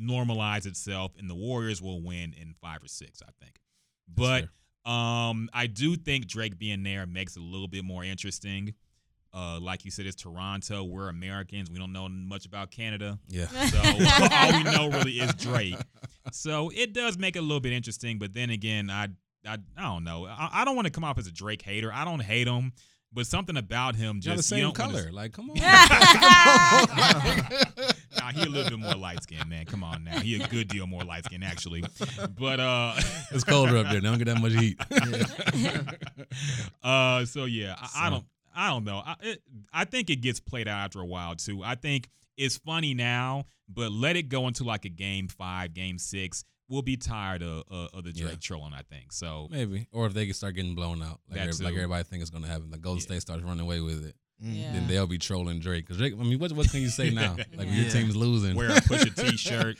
normalize 0.00 0.66
itself, 0.66 1.12
and 1.18 1.30
the 1.30 1.34
Warriors 1.34 1.80
will 1.80 2.02
win 2.02 2.32
in 2.34 2.54
five 2.60 2.82
or 2.82 2.88
six. 2.88 3.22
I 3.22 3.30
think, 3.40 3.60
but. 4.08 4.48
Um, 4.84 5.48
I 5.52 5.66
do 5.66 5.96
think 5.96 6.28
Drake 6.28 6.58
being 6.60 6.84
there 6.84 7.06
makes 7.06 7.36
it 7.36 7.40
a 7.40 7.44
little 7.44 7.66
bit 7.66 7.84
more 7.84 8.04
interesting. 8.04 8.72
Uh, 9.34 9.58
like 9.60 9.84
you 9.84 9.90
said, 9.90 10.06
it's 10.06 10.14
Toronto. 10.14 10.84
We're 10.84 11.08
Americans. 11.08 11.68
We 11.68 11.76
don't 11.76 11.92
know 11.92 12.08
much 12.08 12.46
about 12.46 12.70
Canada. 12.70 13.18
yeah. 13.26 13.46
So 13.48 13.78
all 14.30 14.52
we 14.52 14.62
know 14.62 14.88
really 14.96 15.14
is 15.18 15.34
Drake. 15.34 15.74
So 16.30 16.70
it 16.72 16.92
does 16.92 17.18
make 17.18 17.34
it 17.34 17.40
a 17.40 17.42
little 17.42 17.58
bit 17.58 17.72
interesting. 17.72 18.20
But 18.20 18.32
then 18.32 18.50
again, 18.50 18.88
I 18.88 19.08
I, 19.44 19.58
I 19.76 19.82
don't 19.82 20.04
know. 20.04 20.24
I, 20.24 20.50
I 20.60 20.64
don't 20.64 20.76
want 20.76 20.86
to 20.86 20.92
come 20.92 21.02
off 21.02 21.18
as 21.18 21.26
a 21.26 21.32
Drake 21.32 21.62
hater. 21.62 21.92
I 21.92 22.04
don't 22.04 22.22
hate 22.22 22.46
him, 22.46 22.72
but 23.12 23.26
something 23.26 23.56
about 23.56 23.96
him 23.96 24.20
Y'all 24.22 24.34
the 24.34 24.36
just 24.36 24.50
same 24.50 24.58
you 24.60 24.66
don't 24.72 24.78
wanna- 24.78 24.92
color. 25.00 25.10
Like, 25.10 25.32
come 25.32 25.50
on. 25.50 25.56
Nah, 28.18 28.32
he 28.32 28.42
a 28.42 28.46
little 28.46 28.70
bit 28.70 28.78
more 28.78 28.94
light 28.94 29.22
skinned, 29.22 29.48
man. 29.48 29.66
Come 29.66 29.84
on 29.84 30.04
now. 30.04 30.18
He 30.20 30.40
a 30.40 30.46
good 30.48 30.68
deal 30.68 30.86
more 30.86 31.02
light 31.04 31.24
skinned 31.24 31.44
actually. 31.44 31.84
But 32.38 32.60
uh 32.60 32.94
it's 33.30 33.44
colder 33.44 33.76
up 33.78 33.84
there. 33.86 34.00
They 34.00 34.08
don't 34.08 34.18
get 34.18 34.26
that 34.26 34.40
much 34.40 34.52
heat. 34.52 34.78
uh, 36.82 37.24
so 37.24 37.44
yeah, 37.44 37.74
I, 37.80 38.06
I 38.06 38.10
don't, 38.10 38.24
I 38.54 38.68
don't 38.70 38.84
know. 38.84 39.02
I, 39.04 39.14
it, 39.22 39.42
I 39.72 39.84
think 39.84 40.10
it 40.10 40.16
gets 40.16 40.40
played 40.40 40.68
out 40.68 40.84
after 40.84 41.00
a 41.00 41.06
while 41.06 41.34
too. 41.36 41.62
I 41.62 41.74
think 41.74 42.08
it's 42.36 42.56
funny 42.58 42.94
now, 42.94 43.44
but 43.68 43.92
let 43.92 44.16
it 44.16 44.24
go 44.28 44.46
into 44.48 44.64
like 44.64 44.84
a 44.84 44.88
game 44.90 45.28
five, 45.28 45.74
game 45.74 45.98
six. 45.98 46.44
We'll 46.68 46.82
be 46.82 46.96
tired 46.96 47.42
of 47.42 47.62
uh, 47.70 47.88
of 47.94 48.04
the 48.04 48.12
Drake 48.12 48.30
Yeah. 48.32 48.36
trolling. 48.40 48.72
I 48.72 48.82
think 48.82 49.12
so. 49.12 49.48
Maybe. 49.50 49.86
Or 49.92 50.06
if 50.06 50.14
they 50.14 50.24
can 50.24 50.34
start 50.34 50.56
getting 50.56 50.74
blown 50.74 51.00
out, 51.00 51.20
like, 51.30 51.40
every- 51.40 51.64
like 51.64 51.74
everybody 51.74 52.02
think 52.04 52.22
it's 52.22 52.30
going 52.30 52.42
to 52.42 52.50
happen. 52.50 52.70
the 52.70 52.78
Golden 52.78 53.00
Yeah. 53.00 53.06
State 53.06 53.20
starts 53.22 53.42
running 53.44 53.60
away 53.60 53.80
with 53.80 54.04
it. 54.04 54.16
Yeah. 54.38 54.72
Then 54.72 54.86
they'll 54.86 55.06
be 55.06 55.18
trolling 55.18 55.60
Drake. 55.60 55.84
Because 55.86 55.98
Drake, 55.98 56.14
I 56.18 56.22
mean, 56.22 56.38
what, 56.38 56.52
what 56.52 56.70
can 56.70 56.80
you 56.80 56.88
say 56.88 57.10
now? 57.10 57.36
Like, 57.56 57.66
when 57.68 57.72
your 57.72 57.90
team's 57.90 58.14
losing. 58.16 58.54
Wear 58.56 58.70
a 58.70 58.74
Pusha 58.80 59.14
T 59.14 59.36
shirt. 59.36 59.76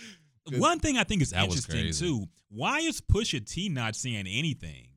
One 0.53 0.79
thing 0.79 0.97
I 0.97 1.05
think 1.05 1.23
is 1.23 1.31
That 1.31 1.47
was 1.49 1.67
interesting 1.69 1.93
too. 1.93 2.27
Why 2.49 2.79
is 2.81 3.01
Pusha 3.01 3.45
T 3.47 3.69
not 3.69 3.97
saying 3.97 4.27
anything? 4.27 4.89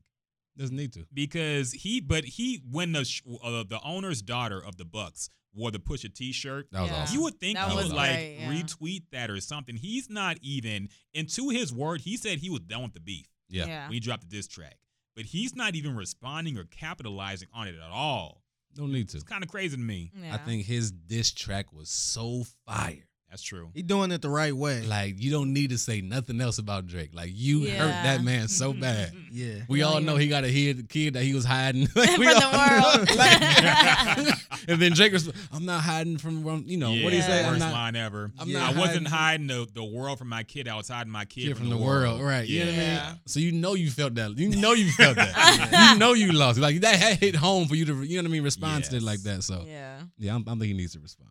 Doesn't 0.56 0.76
need 0.76 0.92
to. 0.94 1.06
Because 1.12 1.72
he, 1.72 2.00
but 2.00 2.24
he, 2.24 2.62
when 2.70 2.92
the 2.92 3.00
uh, 3.42 3.64
the 3.68 3.80
owner's 3.84 4.22
daughter 4.22 4.62
of 4.62 4.76
the 4.76 4.84
Bucks 4.84 5.28
wore 5.54 5.70
the 5.70 5.78
Pusha 5.78 6.12
T 6.14 6.32
shirt, 6.32 6.68
That 6.70 6.82
was 6.82 6.90
Yeah. 6.90 7.02
awesome. 7.02 7.16
You 7.16 7.22
would 7.24 7.40
think 7.40 7.56
That 7.58 7.70
he 7.70 7.76
was 7.76 7.88
would 7.88 7.96
like 7.96 8.10
great, 8.12 8.38
yeah. 8.40 8.52
retweet 8.52 9.02
that 9.12 9.30
or 9.30 9.40
something. 9.40 9.76
He's 9.76 10.08
not 10.08 10.36
even, 10.42 10.88
and 11.14 11.28
to 11.30 11.48
his 11.50 11.72
word, 11.72 12.02
he 12.02 12.16
said 12.16 12.38
he 12.38 12.50
was 12.50 12.60
done 12.60 12.82
with 12.82 12.94
the 12.94 13.00
beef 13.00 13.26
yeah. 13.48 13.84
when 13.86 13.92
he 13.94 14.00
dropped 14.00 14.22
the 14.22 14.28
diss 14.36 14.46
track. 14.46 14.76
But 15.16 15.24
he's 15.26 15.54
not 15.56 15.74
even 15.74 15.96
responding 15.96 16.56
or 16.56 16.64
capitalizing 16.64 17.48
on 17.52 17.66
it 17.68 17.74
at 17.74 17.90
all. 17.90 18.39
Don't 18.74 18.92
need 18.92 19.08
to. 19.10 19.16
It's 19.16 19.24
kind 19.24 19.42
of 19.42 19.50
crazy 19.50 19.76
to 19.76 19.82
me. 19.82 20.12
Yeah. 20.22 20.34
I 20.34 20.38
think 20.38 20.64
his 20.64 20.90
diss 20.90 21.32
track 21.32 21.72
was 21.72 21.88
so 21.88 22.44
fire. 22.66 23.06
That's 23.30 23.42
true. 23.44 23.70
He 23.74 23.82
doing 23.82 24.10
it 24.10 24.22
the 24.22 24.28
right 24.28 24.52
way. 24.54 24.82
Like, 24.82 25.14
you 25.22 25.30
don't 25.30 25.52
need 25.52 25.70
to 25.70 25.78
say 25.78 26.00
nothing 26.00 26.40
else 26.40 26.58
about 26.58 26.88
Drake. 26.88 27.10
Like, 27.14 27.30
you 27.32 27.60
hurt 27.70 27.92
that 28.02 28.24
man 28.24 28.48
so 28.48 28.72
bad. 28.86 29.12
yeah. 29.30 29.54
We 29.68 29.78
Yeah, 29.80 29.84
all 29.86 29.98
he 30.00 30.04
know 30.04 30.16
he 30.16 30.26
got 30.26 30.42
a 30.42 30.48
kid, 30.50 30.88
kid 30.88 31.14
that 31.14 31.22
he 31.22 31.32
was 31.32 31.44
hiding 31.44 31.82
Like, 31.94 32.10
from 32.10 32.18
we 32.20 32.26
the 32.26 32.44
all- 32.44 32.96
world. 32.98 33.08
Like- 33.16 34.38
and 34.68 34.82
then 34.82 34.92
Drake 34.94 35.12
was, 35.12 35.30
I'm 35.52 35.64
not 35.64 35.80
hiding 35.82 36.18
from, 36.18 36.42
from 36.42 36.64
you 36.66 36.76
know, 36.76 36.90
what 36.90 36.96
do 37.10 37.16
you 37.16 37.22
Yeah, 37.22 37.26
say? 37.26 37.44
I'm 37.44 37.50
Worst 37.52 37.60
not 37.60 37.72
line 37.72 37.94
ever. 37.94 38.32
I'm 38.36 38.48
Yeah. 38.48 38.58
not 38.60 38.76
I 38.76 38.78
wasn't 38.80 39.06
hiding- 39.06 39.48
hiding 39.48 39.66
the, 39.66 39.68
the 39.74 39.84
world 39.84 40.18
from 40.18 40.28
my 40.28 40.42
kid. 40.42 40.66
I 40.66 40.74
was 40.76 40.88
hiding 40.88 41.12
my 41.12 41.24
kid, 41.24 41.48
kid 41.48 41.56
from, 41.56 41.70
the, 41.70 41.76
world. 41.76 42.20
Right. 42.20 42.48
Yeah. 42.48 42.64
You 42.64 42.72
know 42.72 42.72
I 42.72 42.84
Yeah. 42.84 43.06
mean? 43.10 43.20
So 43.26 43.38
you 43.40 43.52
know 43.52 43.74
you 43.74 43.90
felt 43.90 44.14
that. 44.16 44.36
You 44.36 44.56
know 44.56 44.72
you 44.72 44.90
felt 44.90 45.14
that. 45.14 45.90
you 45.92 45.98
know 46.00 46.14
you 46.14 46.32
lost. 46.32 46.58
Like 46.58 46.80
that 46.80 46.96
had 46.96 47.18
hit 47.18 47.36
home 47.36 47.68
for 47.68 47.76
you 47.76 47.84
to, 47.84 48.02
you 48.02 48.16
know 48.16 48.22
what 48.24 48.30
I 48.30 48.32
mean, 48.32 48.42
respond 48.42 48.84
to 48.86 48.96
it 48.96 49.02
like 49.02 49.20
that. 49.20 49.44
So 49.44 49.62
yeah. 49.66 50.00
yeah, 50.18 50.34
I'm, 50.34 50.42
I'm 50.48 50.58
thinking 50.58 50.70
he 50.76 50.82
needs 50.82 50.94
to 50.94 50.98
respond. 51.00 51.30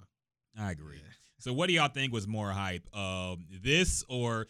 I 0.57 0.71
agree. 0.71 0.95
So 1.40 1.53
what 1.53 1.68
do 1.68 1.74
y'all 1.74 1.88
think 1.88 2.14
was 2.14 2.28
more 2.28 2.52
hype? 2.52 2.88
Um, 2.95 3.45
this 3.64 4.03
or 4.10 4.48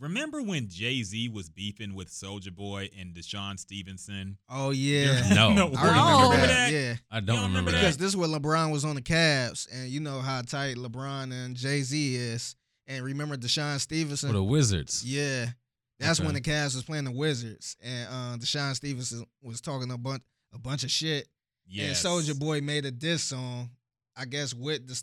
remember 0.00 0.42
when 0.42 0.68
Jay 0.68 1.02
Z 1.02 1.28
was 1.28 1.48
beefing 1.50 1.94
with 1.94 2.08
Soulja 2.08 2.54
Boy 2.54 2.88
and 2.98 3.14
DeShawn 3.14 3.58
Stevenson? 3.58 4.38
Oh 4.48 4.70
yeah. 4.70 5.28
No. 5.34 5.52
no, 5.52 5.66
I 5.66 5.68
you 5.68 5.76
remember 5.76 6.22
remember 6.22 6.46
that. 6.46 6.46
that? 6.46 6.72
Yeah. 6.72 6.94
I 7.10 7.20
don't 7.20 7.26
don't 7.26 7.36
remember 7.36 7.48
remember 7.48 7.70
that. 7.72 7.80
Because 7.80 7.96
this 7.98 8.08
is 8.08 8.16
where 8.16 8.28
LeBron 8.28 8.72
was 8.72 8.84
on 8.84 8.94
the 8.94 9.02
Cavs, 9.02 9.68
and 9.72 9.88
you 9.88 10.00
know 10.00 10.20
how 10.20 10.40
tight 10.42 10.76
LeBron 10.76 11.32
and 11.32 11.56
Jay 11.56 11.82
Z 11.82 12.16
is. 12.16 12.56
And 12.86 13.04
remember 13.04 13.36
DeShawn 13.36 13.80
Stevenson? 13.80 14.28
For 14.28 14.34
the 14.34 14.44
Wizards. 14.44 15.04
Yeah. 15.04 15.46
That's 16.00 16.20
when 16.20 16.34
the 16.34 16.40
Cavs 16.40 16.74
was 16.74 16.82
playing 16.82 17.04
the 17.04 17.12
Wizards, 17.12 17.76
and 17.82 18.08
uh, 18.08 18.36
DeShawn 18.36 18.74
Stevenson 18.74 19.24
was 19.42 19.60
talking 19.60 19.90
a 19.90 19.96
bunch 19.98 20.22
a 20.52 20.58
bunch 20.58 20.84
of 20.84 20.90
shit. 20.90 21.28
And 21.66 21.92
Soulja 21.92 22.38
Boy 22.38 22.60
made 22.60 22.84
a 22.84 22.90
diss 22.90 23.22
song, 23.22 23.70
I 24.16 24.24
guess 24.26 24.54
with 24.54 24.86
this. 24.86 25.02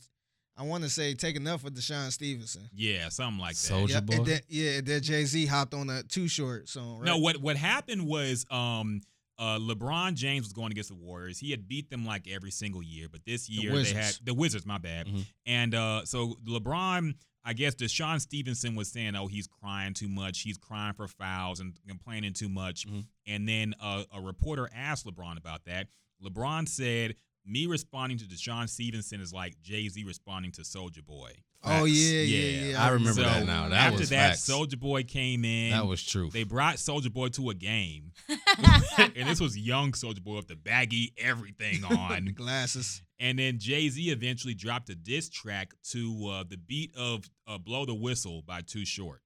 I 0.62 0.66
want 0.66 0.84
to 0.84 0.90
say 0.90 1.16
taking 1.16 1.48
up 1.48 1.62
for 1.62 1.70
DeShawn 1.72 2.12
Stevenson. 2.12 2.70
Yeah, 2.74 3.10
something 3.10 3.40
like 3.42 3.54
that. 3.56 3.58
Soldier 3.58 3.94
Yep, 3.96 4.06
Boy. 4.06 4.16
and 4.18 4.26
then 4.28 4.40
yeah, 4.48 4.72
and 4.78 4.86
then 4.88 5.02
Jay 5.02 5.26
Z 5.26 5.46
hopped 5.48 5.74
on 5.74 5.90
a 5.90 6.04
Too 6.04 6.28
Short 6.28 6.70
song. 6.70 7.00
Right? 7.00 7.06
No, 7.08 7.18
what 7.18 7.38
what 7.38 7.56
happened 7.58 8.06
was 8.08 8.46
um 8.52 9.02
uh 9.40 9.58
LeBron 9.58 10.14
James 10.14 10.46
was 10.46 10.54
going 10.54 10.72
against 10.72 10.90
the 10.90 10.96
Warriors. 10.96 11.40
He 11.40 11.50
had 11.50 11.68
beat 11.68 11.90
them 11.90 12.06
like 12.06 12.28
every 12.30 12.52
single 12.52 12.84
year, 12.84 13.08
but 13.12 13.22
this 13.26 13.50
year 13.50 13.72
they 13.82 13.92
had 13.94 14.16
the 14.24 14.36
Wizards, 14.36 14.66
my 14.68 14.78
bad. 14.78 15.08
Mhm. 15.08 15.26
And 15.48 15.74
uh 15.74 16.06
so 16.06 16.36
LeBron 16.48 17.16
I 17.44 17.54
guess 17.54 17.74
DeShawn 17.74 18.22
Stevenson 18.22 18.76
was 18.76 18.92
saying, 18.92 19.16
"Oh, 19.16 19.26
he's 19.26 19.48
crying 19.48 19.96
too 19.96 20.08
much. 20.08 20.42
He's 20.42 20.60
crying 20.60 20.94
for 20.94 21.08
fouls 21.08 21.60
and 21.60 21.74
complaining 21.88 22.34
too 22.34 22.50
much." 22.50 22.86
Mhm. 22.88 23.06
And 23.26 23.50
then 23.50 23.74
uh, 23.82 24.04
a 24.14 24.22
reporter 24.22 24.70
asked 24.76 25.08
LeBron 25.08 25.38
about 25.40 25.66
that. 25.66 25.88
LeBron 26.24 26.68
said, 26.70 27.16
"Me 27.46 27.66
responding 27.66 28.18
to 28.20 28.26
DeShawn 28.26 28.70
Stevenson 28.70 29.20
is 29.22 29.34
like 29.34 29.60
Jay 29.62 29.88
Z 29.88 30.04
responding 30.04 30.52
to 30.54 30.62
Soulja 30.62 31.06
Boy." 31.06 31.32
Oh 31.64 31.86
Facts. 31.86 31.90
yeah, 31.92 32.22
yeah, 32.22 32.38
Yeah, 32.62 32.72
yeah. 32.72 32.84
I 32.84 32.90
remember 32.90 33.14
So 33.14 33.22
that 33.22 33.46
now. 33.46 33.70
That 33.70 33.88
after 33.94 34.00
was 34.00 34.10
that. 34.10 34.34
Soulja 34.38 34.80
Boy 34.80 35.04
came 35.04 35.46
in. 35.46 35.72
That 35.72 35.86
was 35.86 36.04
true. 36.04 36.30
They 36.32 36.44
brought 36.44 36.78
Soulja 36.78 37.14
Boy 37.14 37.28
to 37.30 37.52
a 37.52 37.54
game, 37.54 38.14
and 38.98 39.28
this 39.30 39.40
was 39.40 39.56
young 39.58 39.92
Soulja 39.92 40.24
Boy 40.24 40.38
with 40.38 40.48
the 40.48 40.56
baggy 40.56 41.14
everything 41.20 41.82
The 41.90 41.96
on. 41.96 42.26
glasses. 42.36 43.04
and 43.20 43.38
then 43.38 43.60
Jay 43.60 43.90
Z 43.90 44.10
eventually 44.10 44.56
dropped 44.56 44.90
a 44.90 44.96
diss 44.96 45.30
track 45.30 45.74
to 45.92 46.28
uh, 46.32 46.44
the 46.50 46.58
beat 46.58 46.96
of 46.98 47.30
uh, 47.48 47.60
"Blow 47.60 47.86
the 47.86 47.94
Whistle" 47.94 48.42
by 48.42 48.62
Too 48.62 48.84
Short, 48.86 49.22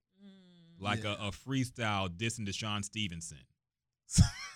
like 0.78 1.04
Yeah. 1.06 1.16
a, 1.18 1.28
a 1.28 1.32
freestyle 1.32 2.10
dissing 2.10 2.46
DeShawn 2.46 2.84
Stevenson. 2.84 3.40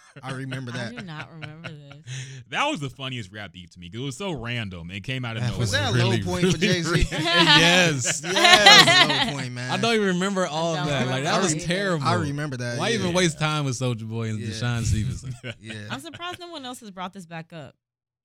I 0.24 0.34
remember 0.34 0.72
that. 0.72 0.92
I 0.92 0.96
do 0.96 1.06
not 1.06 1.30
remember 1.32 1.70
this. 1.70 2.44
that 2.50 2.66
was 2.66 2.80
the 2.80 2.90
funniest 2.90 3.32
rap 3.32 3.54
beef 3.54 3.70
to 3.72 3.80
me 3.80 3.88
because 3.88 4.02
it 4.02 4.06
was 4.06 4.18
so 4.18 4.32
random. 4.32 4.92
It 4.92 5.04
came 5.04 5.26
out 5.26 5.38
of 5.38 5.44
nowhere. 5.44 5.60
Was 5.60 5.72
that 5.72 5.94
a 5.94 5.98
low 5.98 6.18
point 6.20 6.52
for 6.52 6.58
Jay-Z? 6.58 7.08
yes. 7.12 8.22
Yeah, 8.24 8.32
that 8.34 9.20
was 9.20 9.28
a 9.28 9.32
low 9.32 9.38
point, 9.38 9.54
man. 9.54 9.72
I 9.72 9.78
don't 9.78 9.96
even 9.96 10.08
remember 10.08 10.48
all 10.48 10.76
of 10.76 10.86
that. 10.88 11.08
Like 11.08 11.18
remember 11.18 11.24
that 11.24 11.42
was 11.42 11.56
either. 11.56 11.66
terrible. 11.66 12.08
I 12.08 12.14
remember 12.16 12.58
that. 12.58 12.80
Why 12.80 12.90
yeah. 12.90 13.00
even 13.00 13.14
waste 13.14 13.40
time 13.40 13.66
with 13.66 13.76
Soulja 13.76 14.08
Boy 14.08 14.30
and 14.30 14.40
Yeah. 14.40 14.50
DeShawn 14.50 14.84
Stevenson? 14.84 15.34
Yeah. 15.60 15.74
I'm 15.90 16.00
surprised 16.00 16.40
no 16.40 16.50
one 16.50 16.66
else 16.66 16.80
has 16.80 16.92
brought 16.92 17.14
this 17.14 17.26
back 17.26 17.54
up. 17.54 17.76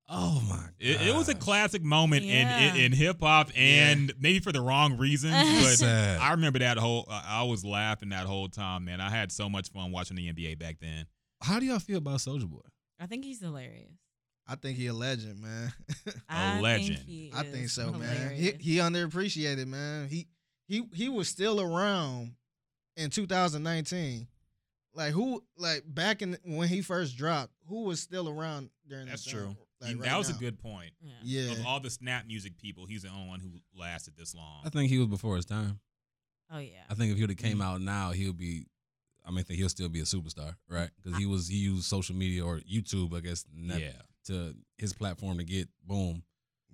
Oh 0.07 0.43
my! 0.51 0.67
It, 0.79 1.01
it 1.09 1.15
was 1.15 1.31
a 1.31 1.35
classic 1.35 1.83
moment 1.83 2.25
Yeah. 2.25 2.59
in 2.59 2.77
in, 2.77 2.85
in 2.85 2.93
hip 2.93 3.21
hop, 3.21 3.51
and 3.57 4.13
maybe 4.21 4.39
for 4.39 4.53
the 4.53 4.61
wrong 4.61 4.99
reasons. 4.99 5.33
But 5.33 5.77
Sad. 5.77 6.21
I 6.21 6.33
remember 6.33 6.59
that 6.59 6.77
whole. 6.77 7.07
Uh, 7.11 7.23
I 7.27 7.45
was 7.45 7.65
laughing 7.65 8.11
that 8.11 8.27
whole 8.27 8.49
time, 8.49 8.85
man. 8.85 9.01
I 9.01 9.09
had 9.09 9.33
so 9.33 9.49
much 9.49 9.71
fun 9.71 9.93
watching 9.93 10.17
the 10.17 10.31
NBA 10.31 10.59
back 10.59 10.77
then. 10.79 11.07
How 11.45 11.61
do 11.61 11.67
y'all 11.67 11.79
feel 11.79 11.99
about 11.99 12.19
Soulja 12.19 12.49
Boy? 12.49 12.61
I 12.99 13.07
think 13.07 13.25
he's 13.25 13.41
hilarious. 13.41 13.93
I 14.47 14.57
think 14.57 14.77
he 14.77 14.87
a 14.89 14.93
legend, 14.95 15.41
man. 15.41 15.73
I 16.29 16.61
legend. 16.61 16.97
Think 16.99 17.09
he 17.09 17.33
I 17.35 17.43
think 17.45 17.65
is 17.67 17.73
so, 17.73 17.93
man. 17.93 18.35
He, 18.35 18.53
he 18.61 18.77
underappreciated, 18.77 19.67
man. 19.67 20.09
He 20.09 20.27
he 20.67 20.85
he 20.95 21.09
was 21.09 21.29
still 21.29 21.61
around 21.61 22.33
in 22.97 23.11
2019. 23.11 24.27
Like 24.95 25.13
who 25.13 25.43
like 25.57 25.83
back 25.87 26.23
in 26.23 26.37
when 26.45 26.69
he 26.69 26.81
first 26.83 27.17
dropped, 27.17 27.53
who 27.69 27.85
was 27.85 28.01
still 28.01 28.29
around 28.29 28.71
during 28.89 29.07
That's 29.07 29.25
that 29.25 29.31
true. 29.31 29.57
Like, 29.81 29.91
He- 29.91 29.97
right 29.97 30.05
that 30.11 30.19
was 30.19 30.31
now. 30.31 30.37
a 30.37 30.39
good 30.39 30.59
point. 30.61 30.93
Yeah. 31.01 31.13
Yeah. 31.23 31.53
Of 31.53 31.67
all 31.67 31.81
the 31.81 31.91
snap 31.91 32.27
music 32.27 32.57
people, 32.59 32.87
he's 32.87 33.03
the 33.03 33.09
only 33.09 33.29
one 33.29 33.41
who 33.41 33.51
lasted 33.79 34.15
this 34.17 34.35
long. 34.35 34.61
I 34.65 34.69
think 34.69 34.89
he 34.91 34.99
was 34.99 35.09
before 35.09 35.37
his 35.37 35.47
time. 35.47 35.81
Oh 36.53 36.59
yeah. 36.59 36.85
I 36.89 36.95
think 36.95 37.11
if 37.11 37.17
he 37.17 37.23
would 37.23 37.31
have 37.31 37.39
came 37.39 37.55
Mm-hmm. 37.59 37.63
out 37.63 37.81
now, 37.81 38.13
he 38.13 38.27
would 38.27 38.39
be. 38.39 38.67
I 39.25 39.31
mean, 39.31 39.39
I 39.41 39.43
think 39.43 39.59
he'll 39.59 39.69
still 39.69 39.89
be 39.89 40.01
a 40.01 40.05
superstar, 40.05 40.55
right? 40.69 40.91
Because 41.03 41.19
he 41.19 41.27
was 41.27 41.49
he 41.49 41.57
used 41.59 41.85
social 41.85 42.15
media 42.15 42.45
or 42.45 42.59
YouTube, 42.61 43.17
I 43.17 43.21
guess, 43.21 43.45
not- 43.55 43.81
yeah. 43.81 43.93
to 44.27 44.55
his 44.79 44.93
platform 44.93 45.39
to 45.39 45.45
get 45.45 45.69
boom. 45.87 46.23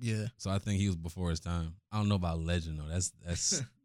Yeah. 0.01 0.27
So 0.39 0.51
I 0.51 0.59
think 0.59 0.81
he 0.81 0.87
was 0.87 0.97
before 0.97 1.31
his 1.31 1.41
time. 1.41 1.75
I 1.93 1.99
don't 1.99 2.09
know 2.09 2.15
about 2.15 2.41
legend 2.41 2.79
though. 2.79 2.89
That's 2.89 3.13
that's 3.25 3.63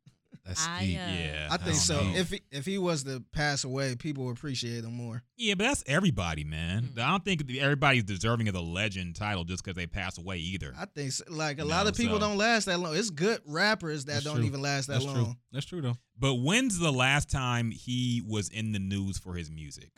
That's 0.45 0.67
I, 0.67 0.79
deep. 0.85 0.97
uh, 0.97 1.01
Yeah, 1.01 1.47
I 1.51 1.57
think 1.57 1.65
That's 1.65 1.81
so. 1.83 1.99
deep. 2.01 2.15
If 2.17 2.29
he, 2.31 2.41
if 2.51 2.65
he 2.65 2.77
was 2.77 3.03
to 3.03 3.23
pass 3.31 3.63
away, 3.63 3.95
people 3.95 4.25
would 4.25 4.37
appreciate 4.37 4.83
him 4.83 4.93
more. 4.93 5.21
Yeah, 5.37 5.53
but 5.55 5.65
that's 5.65 5.83
everybody, 5.87 6.43
man. 6.43 6.89
Mm. 6.95 6.99
I 7.01 7.09
don't 7.11 7.23
think 7.23 7.43
everybody's 7.59 8.03
deserving 8.03 8.47
of 8.47 8.53
the 8.53 8.61
legend 8.61 9.15
title 9.15 9.43
just 9.43 9.63
because 9.63 9.75
they 9.75 9.87
pass 9.87 10.17
away 10.17 10.37
either. 10.37 10.73
I 10.77 10.85
think 10.85 11.11
so. 11.11 11.23
like 11.29 11.57
a 11.59 11.61
You 11.63 11.67
lot 11.67 11.83
know, 11.83 11.89
of 11.89 11.95
people 11.97 12.15
so- 12.19 12.27
don't 12.27 12.37
last 12.37 12.65
that 12.65 12.79
long. 12.79 12.95
It's 12.95 13.09
good 13.09 13.41
rappers 13.45 14.05
that 14.05 14.13
That's 14.13 14.25
don't 14.25 14.37
true. 14.37 14.45
even 14.45 14.61
last 14.61 14.87
that 14.87 14.93
That's 14.93 15.05
long. 15.05 15.15
true. 15.15 15.35
That's 15.51 15.65
true 15.65 15.81
though. 15.81 15.97
But 16.17 16.35
when's 16.35 16.79
the 16.79 16.91
last 16.91 17.29
time 17.29 17.71
he 17.71 18.21
was 18.25 18.49
in 18.49 18.71
the 18.71 18.79
news 18.79 19.17
for 19.17 19.33
his 19.35 19.51
music? 19.51 19.91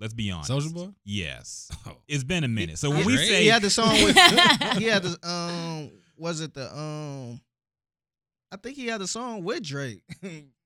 Let's 0.00 0.14
be 0.14 0.30
honest. 0.32 0.50
Soulja 0.50 0.72
Boy. 0.74 0.88
Yes. 1.04 1.70
Oh. 1.86 1.96
It's 2.08 2.22
been 2.24 2.44
a 2.44 2.48
minute. 2.48 2.78
So 2.78 2.90
when 2.90 3.04
we 3.04 3.14
great. 3.16 3.28
say 3.28 3.42
he 3.42 3.48
had 3.48 3.62
the 3.62 3.70
song 3.70 3.92
with 4.04 4.16
he 4.78 4.84
had 4.84 5.02
the 5.02 5.16
um 5.28 5.90
was 6.16 6.40
it 6.40 6.54
the 6.54 6.72
um 6.76 7.40
I 8.52 8.56
think 8.56 8.76
he 8.76 8.86
had 8.86 9.00
a 9.00 9.06
song 9.06 9.42
with 9.44 9.62
Drake. 9.62 10.02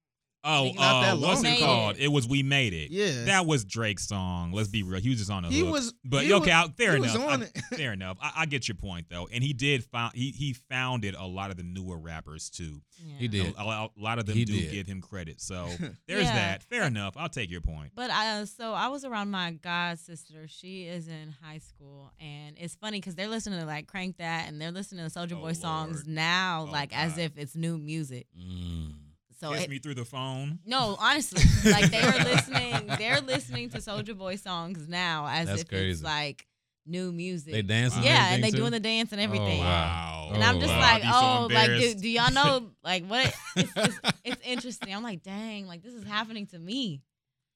Oh, 0.48 0.64
Think 0.64 0.76
not 0.78 1.00
that 1.02 1.12
uh, 1.14 1.16
what's 1.18 1.42
long 1.42 1.52
it 1.52 1.58
called? 1.60 1.96
It 1.98 2.08
was 2.08 2.28
"We 2.28 2.42
Made 2.42 2.72
It." 2.72 2.90
yeah. 2.90 3.24
That 3.24 3.46
was 3.46 3.64
Drake's 3.64 4.06
song. 4.06 4.52
Let's 4.52 4.68
be 4.68 4.82
real. 4.82 5.00
He 5.00 5.08
was 5.10 5.18
just 5.18 5.30
on 5.30 5.44
a 5.44 5.48
he 5.48 5.60
hook. 5.60 5.72
was 5.72 5.92
but 6.04 6.24
he 6.24 6.32
okay, 6.34 6.52
was, 6.52 6.70
fair 6.76 6.92
he 6.96 7.02
enough. 7.02 7.14
was 7.18 7.40
I- 7.40 7.42
it. 7.42 7.58
fair 7.76 7.92
enough. 7.92 8.16
I, 8.22 8.32
I 8.38 8.46
get 8.46 8.68
your 8.68 8.76
point 8.76 9.06
though, 9.10 9.28
and 9.32 9.42
he 9.42 9.52
did 9.52 9.84
found 9.84 10.12
he 10.14 10.30
he 10.30 10.52
founded 10.52 11.14
a 11.18 11.26
lot 11.26 11.50
of 11.50 11.56
the 11.56 11.62
newer 11.64 11.98
rappers 11.98 12.48
too. 12.48 12.80
Yeah. 13.04 13.14
He 13.18 13.28
did. 13.28 13.54
A, 13.56 13.60
a- 13.60 13.86
a 13.86 13.90
lot 14.00 14.18
of 14.18 14.26
them 14.26 14.36
He 14.36 14.44
do 14.44 14.52
did. 14.52 14.70
give 14.70 14.86
him 14.86 15.00
credit. 15.00 15.40
So 15.40 15.66
there's 16.06 16.24
Yeah. 16.24 16.34
that. 16.34 16.62
Fair 16.62 16.84
enough. 16.84 17.14
I'll 17.16 17.28
take 17.28 17.50
your 17.50 17.60
point. 17.60 17.92
But 17.94 18.10
I, 18.10 18.40
uh, 18.40 18.46
so 18.46 18.72
I 18.72 18.88
was 18.88 19.04
around 19.04 19.30
my 19.30 19.50
god 19.50 19.98
sister. 19.98 20.46
She 20.46 20.84
is 20.84 21.08
in 21.08 21.34
high 21.42 21.58
school, 21.58 22.12
and 22.20 22.56
it's 22.58 22.76
funny 22.76 22.98
because 23.00 23.14
they're 23.16 23.28
listening 23.28 23.58
to 23.60 23.66
like 23.66 23.86
Crank 23.88 24.18
That, 24.18 24.48
and 24.48 24.60
they're 24.60 24.70
listening 24.70 25.04
to 25.04 25.10
Soldier 25.10 25.34
Oh, 25.36 25.40
Boy 25.42 25.52
songs 25.54 26.04
now, 26.06 26.66
Oh, 26.68 26.70
like 26.72 26.96
as 26.96 27.18
if 27.18 27.36
it's 27.36 27.56
new 27.56 27.78
music. 27.78 28.26
Mm. 28.38 28.92
So 29.38 29.52
Kiss 29.52 29.64
it, 29.64 29.70
me 29.70 29.78
through 29.78 29.94
the 29.96 30.04
phone. 30.06 30.60
no, 30.64 30.96
honestly, 30.98 31.42
like 31.70 31.90
they 31.90 32.00
are 32.00 32.24
listening. 32.24 32.86
They're 32.98 33.20
listening 33.20 33.68
to 33.70 33.78
Soulja 33.78 34.16
Boy 34.16 34.36
songs 34.36 34.88
now 34.88 35.26
as 35.30 35.46
That's 35.48 35.62
if 35.62 35.68
crazy. 35.68 35.90
it's 35.90 36.02
like 36.02 36.46
new 36.86 37.12
music. 37.12 37.52
They 37.52 37.62
dancing. 37.62 38.02
yeah, 38.02 38.32
and 38.32 38.42
they 38.42 38.50
too? 38.50 38.56
doing 38.58 38.70
the 38.70 38.80
dance 38.80 39.12
and 39.12 39.20
oh, 39.20 39.24
everything. 39.24 39.60
Oh, 39.60 39.64
Wow. 39.64 40.30
And 40.32 40.42
Oh, 40.42 40.46
I'm 40.46 40.58
just 40.60 40.72
wow. 40.72 40.80
like, 40.80 41.04
I'd 41.04 41.20
so 41.20 41.26
oh, 41.44 41.48
like, 41.52 41.70
do, 41.80 41.94
do 41.94 42.08
y'all 42.08 42.32
know, 42.32 42.70
like, 42.84 43.04
what? 43.06 43.34
It's, 43.56 43.72
it's, 43.76 44.00
it's 44.24 44.42
interesting. 44.46 44.94
I'm 44.94 45.02
like, 45.02 45.22
dang, 45.22 45.66
like, 45.66 45.82
this 45.82 45.92
is 45.94 46.04
happening 46.04 46.46
to 46.48 46.58
me. 46.58 47.02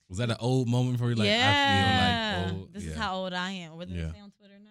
Was 0.08 0.18
that 0.18 0.28
an 0.30 0.36
old 0.40 0.68
moment 0.68 0.98
for 0.98 1.08
you? 1.08 1.14
Like 1.14 1.28
yeah. 1.28 2.42
I 2.44 2.44
feel 2.44 2.52
like 2.52 2.60
old. 2.60 2.72
this 2.74 2.84
yeah. 2.84 2.90
is 2.90 2.96
how 2.98 3.14
old 3.14 3.32
I 3.32 3.50
am. 3.52 3.76
What 3.76 3.88
did 3.88 3.96
Yeah. 3.96 4.06
they 4.06 4.12
say 4.12 4.20
on 4.20 4.30
Twitter 4.32 4.54
now? 4.62 4.70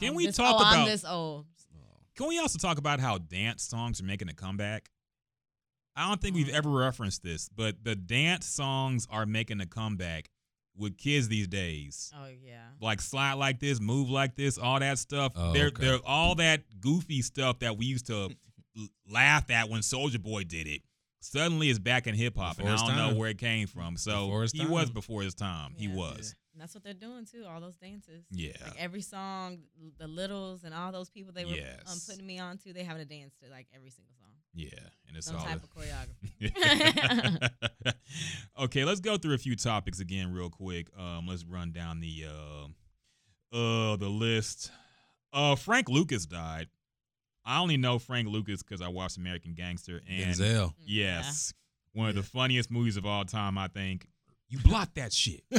Can 0.00 0.08
I'm 0.08 0.14
we 0.14 0.26
this- 0.26 0.36
talk 0.36 0.56
oh, 0.58 0.64
I'm 0.64 0.74
about- 0.80 0.86
this 0.88 1.04
old. 1.04 1.46
Oh. 1.74 1.78
Can 2.16 2.26
we 2.28 2.38
also 2.40 2.58
talk 2.58 2.78
about 2.78 2.98
how 3.00 3.18
dance 3.18 3.62
songs 3.62 4.00
are 4.00 4.04
making 4.04 4.28
a 4.28 4.34
comeback? 4.34 4.90
I 5.98 6.08
don't 6.08 6.20
think 6.20 6.36
we've 6.36 6.46
Mm. 6.46 6.54
ever 6.54 6.70
referenced 6.70 7.22
this, 7.22 7.48
but 7.48 7.82
the 7.84 7.96
dance 7.96 8.46
songs 8.46 9.06
are 9.10 9.26
making 9.26 9.60
a 9.60 9.66
comeback 9.66 10.30
with 10.76 10.96
kids 10.96 11.28
these 11.28 11.48
days. 11.48 12.12
Oh 12.14 12.26
yeah. 12.28 12.68
Like 12.80 13.00
slide 13.00 13.34
like 13.34 13.58
this, 13.58 13.80
move 13.80 14.08
like 14.08 14.36
this, 14.36 14.58
all 14.58 14.78
that 14.78 14.98
stuff. 14.98 15.32
Oh, 15.34 15.52
they're 15.52 15.66
okay. 15.68 15.82
they're 15.84 15.98
all 16.06 16.36
that 16.36 16.62
goofy 16.80 17.20
stuff 17.22 17.58
that 17.60 17.76
we 17.76 17.86
used 17.86 18.06
to 18.06 18.30
laugh 19.10 19.50
at 19.50 19.68
when 19.68 19.80
Soulja 19.80 20.22
Boy 20.22 20.44
did 20.44 20.66
it. 20.66 20.82
Suddenly 21.20 21.68
it's 21.68 21.80
back 21.80 22.06
in 22.06 22.14
hip 22.14 22.36
hop, 22.36 22.58
and 22.60 22.68
I 22.68 22.76
don't 22.76 22.96
know 22.96 23.14
where 23.18 23.28
it 23.30 23.38
came 23.38 23.66
from. 23.66 23.96
So 23.96 24.46
he 24.52 24.64
was 24.66 24.88
before 24.90 25.22
his 25.22 25.34
time. 25.34 25.74
He 25.76 25.86
Yeah. 25.86 25.94
was. 25.96 26.34
And 26.52 26.62
that's 26.62 26.74
what 26.74 26.82
they're 26.82 26.92
doing 26.94 27.24
too. 27.24 27.44
All 27.46 27.60
those 27.60 27.76
dances. 27.76 28.24
Yeah. 28.32 28.52
Like 28.64 28.76
every 28.78 29.02
song, 29.02 29.58
the 29.98 30.08
Littles 30.08 30.64
and 30.64 30.74
all 30.74 30.90
those 30.90 31.08
people 31.08 31.32
they 31.32 31.44
were 31.44 31.52
um, 31.86 31.98
putting 32.06 32.26
me 32.26 32.38
on 32.40 32.58
to, 32.58 32.72
they 32.72 32.82
have 32.84 32.96
a 32.98 33.04
dance 33.04 33.32
to 33.44 33.48
like 33.50 33.66
every 33.74 33.90
single 33.90 34.12
song. 34.14 34.17
Yeah, 34.54 34.70
and 35.06 35.16
it's 35.16 35.26
Some 35.26 35.36
all 35.36 35.44
type 35.44 35.62
of 35.62 35.70
choreography. 36.40 37.50
okay, 38.60 38.84
let's 38.84 39.00
go 39.00 39.16
through 39.16 39.34
a 39.34 39.38
few 39.38 39.56
topics 39.56 40.00
again 40.00 40.32
real 40.32 40.50
quick. 40.50 40.88
Um, 40.98 41.26
let's 41.26 41.44
run 41.44 41.72
down 41.72 42.00
the 42.00 42.26
uh, 42.26 43.56
uh 43.56 43.96
the 43.96 44.08
list. 44.08 44.70
Uh, 45.32 45.54
Frank 45.54 45.88
Lucas 45.88 46.26
died. 46.26 46.68
I 47.44 47.60
only 47.60 47.76
know 47.76 47.98
Frank 47.98 48.28
Lucas 48.28 48.62
because 48.62 48.82
I 48.82 48.88
watched 48.88 49.16
American 49.16 49.54
Gangster, 49.54 50.02
and 50.08 50.34
Denzel. 50.34 50.74
yes, 50.78 51.54
one 51.92 52.08
of 52.08 52.14
the 52.14 52.22
funniest 52.22 52.70
movies 52.70 52.96
of 52.96 53.06
all 53.06 53.24
time. 53.24 53.56
I 53.56 53.68
think 53.68 54.06
you 54.48 54.58
blocked 54.60 54.94
that 54.94 55.12
shit. 55.12 55.42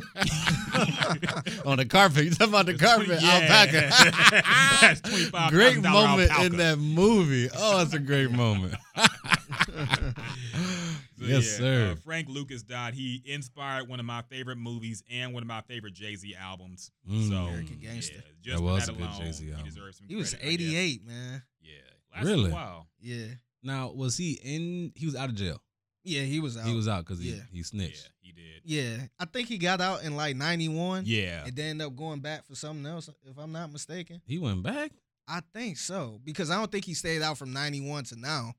On 1.66 1.78
the 1.78 1.86
carpet. 1.88 2.26
You 2.26 2.32
talking 2.32 2.54
about 2.54 2.66
the 2.66 2.74
carpet? 2.78 3.20
Yeah. 3.22 3.40
Alpaca. 3.42 3.90
$25,000 5.10 5.50
great 5.52 5.82
moment 5.84 6.32
alpaca. 6.32 6.46
in 6.46 6.58
that 6.58 6.78
movie. 6.80 7.50
Oh, 7.56 7.82
it's 7.82 7.94
a 7.94 8.00
great 8.00 8.32
moment. 8.32 8.76
So, 11.20 11.26
yes, 11.26 11.52
yeah, 11.52 11.58
sir. 11.58 11.92
uh, 11.92 11.96
Frank 12.06 12.30
Lucas 12.30 12.64
died. 12.64 12.94
He 12.94 13.22
inspired 13.26 13.90
one 13.90 14.00
of 14.00 14.06
my 14.06 14.22
favorite 14.30 14.56
movies 14.58 15.04
and 15.12 15.34
one 15.34 15.44
of 15.44 15.48
my 15.48 15.60
favorite 15.62 15.94
Jay 15.94 16.16
Z 16.16 16.34
albums. 16.40 16.92
Mm. 17.10 17.28
So 17.30 17.36
American 17.36 17.78
Gangster. 17.82 18.16
Yeah, 18.16 18.22
just 18.42 18.58
That 18.58 18.64
was 18.64 18.86
that 18.86 18.96
a 18.96 18.98
good 18.98 19.10
Jay-Z 19.18 19.46
he 19.46 19.52
album. 19.52 19.66
deserves 19.68 19.98
some 19.98 20.08
he 20.08 20.16
was 20.16 20.34
credit, 20.34 20.48
I 20.48 20.52
guess. 20.52 20.62
88, 20.62 21.06
man. 21.06 21.44
Yeah, 21.62 21.72
lasted 22.16 22.30
Really? 22.30 22.52
Wow. 22.54 22.86
Yeah. 23.02 23.26
now, 23.64 23.92
was 23.92 24.16
he 24.16 24.40
in? 24.42 24.94
He 24.96 25.06
was 25.08 25.16
out 25.18 25.28
of 25.28 25.36
jail. 25.36 25.62
Yeah, 26.04 26.22
he 26.24 26.40
was 26.40 26.58
out. 26.58 26.66
He 26.66 26.76
was 26.76 26.88
out 26.88 27.06
because 27.06 27.20
he, 27.22 27.32
Yeah. 27.32 27.42
he 27.52 27.58
Yeah, 27.60 27.64
snitched. 27.64 28.10
he 28.20 28.32
did. 28.32 28.62
Yeah. 28.64 28.98
I 29.20 29.26
think 29.26 29.48
he 29.48 29.58
got 29.58 29.82
out 29.82 30.04
in 30.04 30.16
like 30.16 30.36
91 30.36 31.04
Yeah, 31.06 31.46
and 31.46 31.56
then 31.56 31.72
ended 31.72 31.88
up 31.88 31.96
going 31.96 32.20
back 32.22 32.46
for 32.46 32.56
something 32.56 32.86
else, 32.86 33.10
if 33.26 33.38
I'm 33.38 33.52
not 33.52 33.72
mistaken. 33.72 34.22
He 34.26 34.38
went 34.40 34.64
back. 34.64 34.92
I 35.28 35.42
think 35.54 35.78
so 35.78 36.20
because 36.24 36.50
I 36.50 36.56
don't 36.58 36.72
think 36.72 36.86
he 36.86 36.94
stayed 36.94 37.22
out 37.22 37.38
from 37.38 37.54
91 37.54 38.06
to 38.06 38.16
now. 38.20 38.54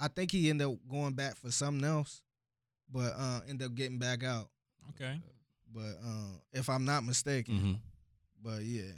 I 0.00 0.08
think 0.08 0.32
he 0.32 0.50
ended 0.50 0.66
up 0.66 0.74
going 0.88 1.12
back 1.14 1.36
for 1.36 1.50
something 1.52 1.84
else, 1.88 2.22
but 2.90 3.12
uh 3.16 3.40
ended 3.48 3.66
up 3.66 3.74
getting 3.74 3.98
back 3.98 4.24
out. 4.24 4.48
okay. 4.90 5.20
But 5.74 5.96
uh, 6.04 6.36
if 6.52 6.68
I'm 6.68 6.84
not 6.84 7.02
mistaken, 7.04 7.54
Mm-hmm. 7.54 7.72
but 8.42 8.62
yeah. 8.62 8.92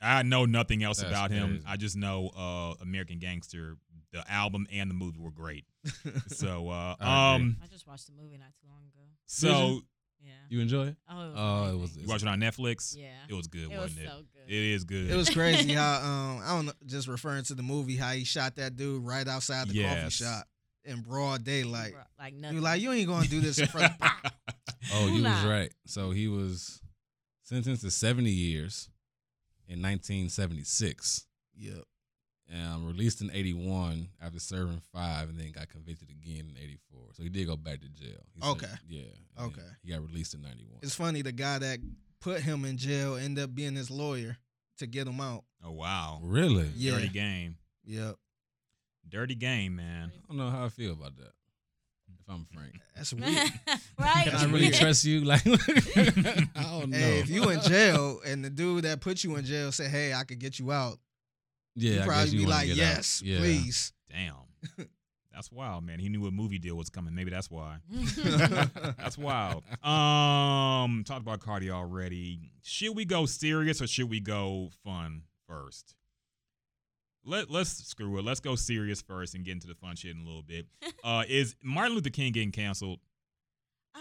I 0.00 0.22
know 0.22 0.44
nothing 0.44 0.82
else 0.82 0.98
That's 0.98 1.10
about 1.10 1.30
him. 1.30 1.62
I 1.66 1.76
just 1.76 1.96
know 1.96 2.30
uh, 2.36 2.74
American 2.82 3.18
Gangster, 3.18 3.76
the 4.12 4.30
album 4.30 4.66
and 4.70 4.90
the 4.90 4.94
movie 4.94 5.18
were 5.18 5.30
great. 5.30 5.64
So, 6.28 6.68
uh, 6.70 6.94
I 7.00 7.34
um, 7.36 7.56
I 7.62 7.66
just 7.66 7.86
watched 7.86 8.06
the 8.06 8.12
movie 8.12 8.38
not 8.38 8.48
too 8.60 8.66
long 8.68 8.82
ago. 8.84 9.04
so 9.26 9.80
Yeah. 10.22 10.30
You 10.48 10.60
enjoy 10.60 10.88
it? 10.88 10.96
Oh, 11.08 11.20
it 11.24 11.28
was 11.30 11.36
Oh, 11.38 11.72
it 11.74 11.78
was- 11.80 11.96
you 11.96 12.06
watch 12.08 12.22
it 12.22 12.28
on 12.28 12.40
Netflix. 12.40 12.94
Yeah. 12.96 13.08
It 13.28 13.34
was 13.34 13.46
good, 13.46 13.64
It 13.64 13.68
was 13.70 13.78
wasn't 13.78 14.00
it? 14.00 14.08
so 14.08 14.16
good. 14.16 14.52
It 14.52 14.72
is 14.74 14.84
good. 14.84 15.10
It 15.10 15.16
was 15.16 15.30
crazy 15.30 15.72
how 15.74 15.94
um 16.02 16.42
I 16.44 16.48
don't 16.56 16.66
know, 16.66 16.72
just 16.86 17.06
referring 17.08 17.44
to 17.44 17.54
the 17.54 17.62
movie 17.62 17.96
how 17.96 18.12
he 18.12 18.24
shot 18.24 18.56
that 18.56 18.76
dude 18.76 19.04
right 19.04 19.26
outside 19.28 19.68
the 19.68 19.82
coffee 19.82 20.10
shop 20.10 20.46
in 20.84 21.00
broad 21.02 21.44
daylight. 21.44 21.92
Bro, 21.92 22.02
like 22.18 22.34
You 22.52 22.60
like 22.60 22.80
you 22.80 22.92
ain't 22.92 23.08
gonna 23.08 23.28
do 23.28 23.40
this 23.40 23.58
in 23.58 23.66
front 23.66 23.92
of 24.00 24.10
Oh, 24.94 25.06
you 25.08 25.22
was 25.22 25.44
right. 25.44 25.72
So 25.86 26.10
he 26.12 26.28
was 26.28 26.80
sentenced 27.42 27.82
to 27.82 27.90
70 27.90 28.30
years 28.30 28.88
in 29.68 29.82
1976. 29.82 31.26
Yep. 31.56 31.82
Um, 32.50 32.86
released 32.86 33.20
in 33.20 33.30
81 33.30 34.08
after 34.22 34.38
serving 34.40 34.80
five, 34.90 35.28
and 35.28 35.38
then 35.38 35.50
got 35.52 35.68
convicted 35.68 36.08
again 36.08 36.46
in 36.50 36.56
84. 36.56 37.00
So 37.12 37.22
he 37.22 37.28
did 37.28 37.46
go 37.46 37.56
back 37.56 37.80
to 37.82 37.88
jail. 37.88 38.20
He 38.34 38.40
said- 38.40 38.48
Okay. 38.50 38.72
yeah. 38.88 39.02
Okay. 39.44 39.60
He 39.82 39.90
got 39.92 40.00
released 40.00 40.32
in 40.32 40.40
91. 40.40 40.78
It's 40.82 40.94
funny 40.94 41.20
the 41.20 41.32
guy 41.32 41.58
that 41.58 41.78
put 42.20 42.40
him 42.40 42.64
in 42.64 42.78
jail 42.78 43.16
ended 43.16 43.44
up 43.44 43.54
being 43.54 43.74
his 43.74 43.90
lawyer 43.90 44.38
to 44.78 44.86
get 44.86 45.06
him 45.06 45.20
out. 45.20 45.44
oh 45.62 45.72
wow, 45.72 46.20
really? 46.22 46.70
Yeah. 46.74 46.92
dirty 46.92 47.08
game, 47.08 47.56
Yep. 47.84 48.16
dirty 49.08 49.34
game, 49.34 49.76
man. 49.76 50.10
I 50.14 50.28
don't 50.28 50.38
know 50.38 50.48
how 50.50 50.64
I 50.64 50.68
feel 50.70 50.92
about 50.92 51.16
that. 51.18 51.32
If 52.20 52.28
I'm 52.34 52.46
frank, 52.54 52.76
That's 52.96 53.12
weird. 53.14 53.52
right? 53.98 54.24
can 54.26 54.34
I 54.36 54.44
really 54.46 54.70
trust 54.70 55.04
you? 55.04 55.20
Like, 55.26 55.42
I 55.46 56.62
don't 56.62 56.90
know. 56.90 56.96
Hey, 56.96 57.18
if 57.18 57.28
you 57.28 57.50
in 57.50 57.60
jail 57.60 58.20
and 58.26 58.42
the 58.44 58.50
dude 58.50 58.84
that 58.84 59.00
put 59.00 59.22
you 59.24 59.36
in 59.36 59.44
jail 59.44 59.70
said, 59.72 59.90
"Hey, 59.90 60.14
I 60.14 60.24
could 60.24 60.38
get 60.38 60.58
you 60.58 60.72
out," 60.72 60.98
yeah, 61.78 61.92
you 61.94 62.00
I 62.00 62.04
probably 62.06 62.24
guess 62.24 62.32
you 62.32 62.38
be 62.40 62.46
like, 62.46 62.68
"Yes, 62.68 63.22
Yeah. 63.24 63.38
please." 63.38 63.92
Damn, 64.10 64.34
that's 65.32 65.50
wild, 65.52 65.84
man. 65.84 65.98
He 65.98 66.08
knew 66.08 66.26
a 66.26 66.30
movie 66.30 66.58
deal 66.58 66.76
was 66.76 66.90
coming. 66.90 67.14
Maybe 67.14 67.30
that's 67.30 67.50
why. 67.50 67.78
That's 68.98 69.16
wild. 69.18 69.64
Um, 69.84 71.04
talked 71.04 71.20
about 71.22 71.40
Cardi 71.40 71.70
already. 71.70 72.50
Should 72.62 72.96
we 72.96 73.04
go 73.04 73.26
serious 73.26 73.80
or 73.82 73.86
should 73.86 74.10
we 74.10 74.20
go 74.20 74.70
fun 74.84 75.22
first? 75.46 75.94
Let 77.24 77.50
Let's 77.50 77.70
screw 77.86 78.18
it. 78.18 78.24
Let's 78.24 78.40
go 78.40 78.54
serious 78.56 79.02
first 79.02 79.34
and 79.34 79.44
get 79.44 79.52
into 79.52 79.66
the 79.66 79.74
fun 79.74 79.96
shit 79.96 80.12
in 80.16 80.22
a 80.22 80.24
little 80.24 80.42
bit. 80.42 80.66
Uh, 81.04 81.24
is 81.28 81.54
Martin 81.62 81.94
Luther 81.94 82.10
King 82.10 82.32
getting 82.32 82.52
canceled? 82.52 83.00
I, 83.94 84.00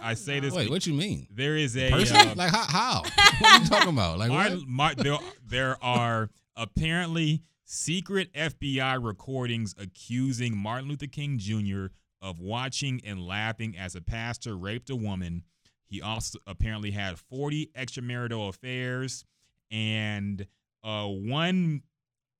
I 0.00 0.06
don't 0.08 0.16
say 0.16 0.34
know. 0.36 0.40
this 0.46 0.54
Wait, 0.54 0.70
what 0.70 0.86
you 0.86 0.94
mean? 0.94 1.26
There 1.30 1.56
is 1.56 1.76
a 1.76 1.90
Person? 1.90 2.16
uh, 2.16 2.34
like 2.36 2.50
how? 2.50 2.62
How? 2.64 3.02
what 3.02 3.52
are 3.52 3.58
you 3.62 3.68
talking 3.68 3.90
about? 3.90 4.18
Like 4.18 4.30
what? 4.30 4.38
Martin, 4.38 4.64
Mar- 4.66 4.94
there, 4.94 5.18
there 5.46 5.84
are 5.84 6.30
apparently 6.56 7.42
secret 7.64 8.32
FBI 8.34 9.02
recordings 9.02 9.74
accusing 9.78 10.56
Martin 10.56 10.88
Luther 10.88 11.06
King 11.06 11.38
Jr. 11.38 11.86
of 12.20 12.40
watching 12.40 13.00
and 13.04 13.24
laughing 13.26 13.76
as 13.76 13.94
a 13.94 14.00
pastor 14.00 14.56
raped 14.56 14.90
a 14.90 14.96
woman. 14.96 15.44
He 15.86 16.00
also 16.00 16.38
apparently 16.46 16.90
had 16.90 17.18
40 17.18 17.70
extramarital 17.76 18.48
affairs, 18.48 19.24
and 19.70 20.46
uh, 20.82 21.06
one 21.06 21.82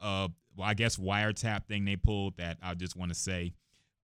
uh, 0.00 0.28
well, 0.56 0.68
I 0.68 0.74
guess 0.74 0.96
wiretap 0.96 1.66
thing 1.66 1.84
they 1.84 1.96
pulled 1.96 2.36
that 2.36 2.58
I 2.62 2.74
just 2.74 2.96
want 2.96 3.10
to 3.10 3.18
say. 3.18 3.54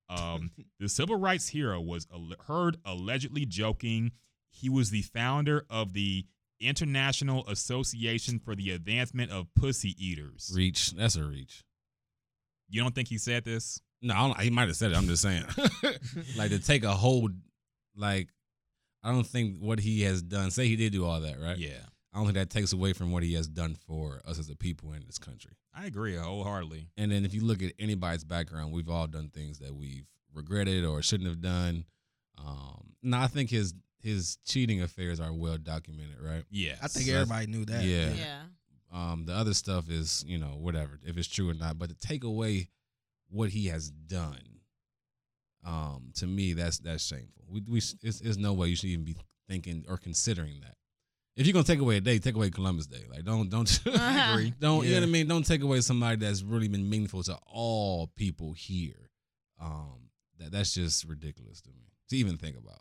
Um, 0.09 0.51
the 0.80 0.89
civil 0.89 1.16
rights 1.16 1.48
hero 1.48 1.80
was 1.80 2.06
al- 2.12 2.32
heard 2.47 2.78
allegedly 2.85 3.44
joking. 3.44 4.12
He 4.51 4.68
was 4.68 4.90
the 4.90 5.02
founder 5.02 5.64
of 5.68 5.93
the 5.93 6.26
International 6.60 7.47
Association 7.48 8.39
for 8.39 8.55
the 8.55 8.70
Advancement 8.70 9.30
of 9.30 9.47
Pussy 9.55 9.94
Eaters. 9.98 10.52
Reach. 10.55 10.93
That's 10.93 11.16
a 11.16 11.24
reach. 11.24 11.64
You 12.68 12.82
don't 12.82 12.94
think 12.94 13.09
he 13.09 13.18
said 13.18 13.44
this? 13.44 13.80
No, 14.02 14.14
I 14.14 14.26
don't, 14.26 14.40
he 14.40 14.51
might 14.51 14.68
have 14.68 14.76
said 14.76 14.93
it. 14.93 14.97
I'm 14.97 15.06
just 15.06 15.22
saying. 15.22 15.44
like 16.36 16.51
to 16.51 16.59
take 16.59 16.85
a 16.85 16.94
whole, 16.94 17.28
like, 17.97 18.28
I 19.02 19.10
don't 19.10 19.26
think 19.26 19.59
what 19.59 19.80
he 19.80 20.02
has 20.02 20.22
done. 20.22 20.51
Say 20.51 20.66
he 20.66 20.76
did 20.76 20.93
do 20.93 21.05
all 21.05 21.20
that, 21.20 21.40
right? 21.40 21.56
Yeah, 21.56 21.80
I 22.12 22.18
don't 22.18 22.26
think 22.26 22.36
that 22.36 22.51
takes 22.51 22.72
away 22.72 22.93
from 22.93 23.12
what 23.12 23.22
he 23.22 23.35
has 23.35 23.48
done 23.48 23.76
for 23.86 24.20
us 24.26 24.39
as 24.39 24.51
a 24.51 24.56
people 24.56 24.93
in 24.93 25.05
this 25.06 25.18
country. 25.18 25.52
I 25.74 25.86
agree 25.86 26.16
wholeheartedly. 26.16 26.89
And 26.97 27.10
then 27.10 27.24
if 27.24 27.35
you 27.35 27.43
look 27.43 27.62
at 27.62 27.72
anybody's 27.78 28.24
background, 28.24 28.72
we've 28.72 28.89
all 28.89 29.06
done 29.06 29.28
things 29.28 29.59
that 29.60 29.74
we've 29.74 30.06
regretted 30.35 30.85
or 30.85 31.02
shouldn't 31.02 31.28
have 31.28 31.40
done. 31.40 31.85
Um, 32.39 32.94
no, 33.02 33.18
I 33.18 33.26
think 33.26 33.51
his 33.51 33.74
his 34.01 34.39
cheating 34.47 34.81
affairs 34.83 35.20
are 35.20 35.33
well 35.33 35.59
documented, 35.59 36.16
right? 36.20 36.45
Yeah, 36.51 36.75
I 36.83 36.89
think 36.89 37.07
So 37.07 37.15
everybody 37.15 37.47
knew 37.47 37.65
that. 37.66 37.83
yeah. 37.85 38.11
Yeah. 38.11 38.41
Um, 38.93 39.25
the 39.27 39.35
other 39.35 39.53
stuff 39.55 39.91
is, 39.91 40.25
you 40.27 40.39
know, 40.39 40.57
whatever, 40.59 40.99
if 41.05 41.19
it's 41.19 41.29
true 41.29 41.51
or 41.51 41.55
not. 41.55 41.79
But 41.79 41.91
to 41.91 41.95
take 41.97 42.25
away 42.25 42.69
what 43.29 43.51
he 43.51 43.66
has 43.66 43.91
done, 43.91 44.61
um, 45.65 46.11
to 46.16 46.27
me, 46.27 46.53
that's 46.55 46.79
that's 46.79 47.05
shameful. 47.05 47.45
We, 47.51 47.62
we 47.69 47.79
it's, 47.79 47.97
it's 48.03 48.37
no 48.37 48.53
way 48.53 48.69
you 48.69 48.77
should 48.77 48.91
even 48.91 49.05
be 49.05 49.16
thinking 49.49 49.85
or 49.89 49.97
considering 49.97 50.61
that. 50.61 50.75
If 51.37 51.47
you're 51.47 51.53
gonna 51.53 51.65
take 51.65 51.81
away 51.81 51.99
a 51.99 52.01
day, 52.01 52.19
take 52.19 52.35
away 52.35 52.51
Columbus 52.51 52.87
Day. 52.87 53.05
Like, 53.11 53.25
don't 53.25 53.49
don't 53.51 53.81
I 53.87 54.33
agree. 54.33 54.55
don't 54.59 54.85
you 54.85 54.93
know 54.95 55.01
what 55.01 55.09
I 55.09 55.11
mean? 55.11 55.29
Don't 55.29 55.47
take 55.47 55.62
away 55.62 55.81
somebody 55.83 56.16
that's 56.16 56.43
really 56.43 56.69
been 56.69 56.89
meaningful 56.89 57.23
to 57.25 57.37
all 57.47 58.09
people 58.16 58.53
here. 58.55 59.11
Um, 59.61 60.09
that 60.39 60.53
that's 60.53 60.73
just 60.75 61.05
ridiculous 61.05 61.61
to 61.62 61.70
me 61.70 61.93
to 62.11 62.16
even 62.16 62.37
think 62.39 62.57
about. 62.57 62.81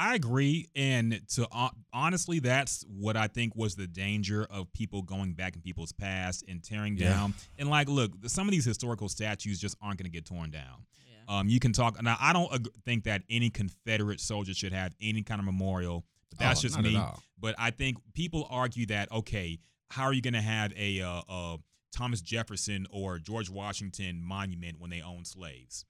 I 0.00 0.14
agree, 0.14 0.68
and 0.76 1.20
to 1.34 1.48
hon- 1.50 1.74
honestly, 1.92 2.38
that's 2.38 2.84
what 2.88 3.16
I 3.16 3.26
think 3.26 3.56
was 3.56 3.74
the 3.74 3.88
danger 3.88 4.46
of 4.48 4.72
people 4.72 5.02
going 5.02 5.32
back 5.32 5.56
in 5.56 5.60
people's 5.62 5.90
past 5.90 6.44
and 6.46 6.62
tearing 6.62 6.96
Yeah. 6.96 7.08
down. 7.10 7.34
And 7.58 7.68
like, 7.68 7.88
look, 7.88 8.12
some 8.28 8.46
of 8.46 8.52
these 8.52 8.64
historical 8.64 9.08
statues 9.08 9.58
just 9.60 9.76
aren't 9.82 9.98
going 9.98 10.04
to 10.10 10.10
get 10.16 10.24
torn 10.24 10.50
down. 10.52 10.86
Yeah. 11.26 11.38
Um, 11.40 11.48
you 11.48 11.58
can 11.58 11.72
talk 11.72 12.00
now. 12.00 12.16
I 12.20 12.32
don't 12.32 12.52
ag- 12.54 12.68
think 12.84 13.04
that 13.04 13.22
any 13.28 13.50
Confederate 13.50 14.20
soldier 14.20 14.54
should 14.54 14.72
have 14.72 14.94
any 15.00 15.22
kind 15.22 15.40
of 15.40 15.44
memorial, 15.44 16.04
but 16.30 16.38
that's 16.38 16.60
Oh, 16.60 16.68
just 16.68 16.80
me. 16.80 16.96
But 17.40 17.56
I 17.58 17.70
think 17.72 17.96
people 18.14 18.46
argue 18.50 18.86
that 18.86 19.10
okay, 19.10 19.58
how 19.90 20.04
are 20.04 20.12
you 20.12 20.22
going 20.22 20.34
to 20.34 20.40
have 20.40 20.72
a 20.76 21.00
uh, 21.00 21.22
uh, 21.28 21.56
Thomas 21.90 22.20
Jefferson 22.20 22.86
or 22.90 23.18
George 23.18 23.50
Washington 23.50 24.22
monument 24.22 24.78
when 24.78 24.90
they 24.90 25.00
own 25.02 25.24
slaves? 25.24 25.84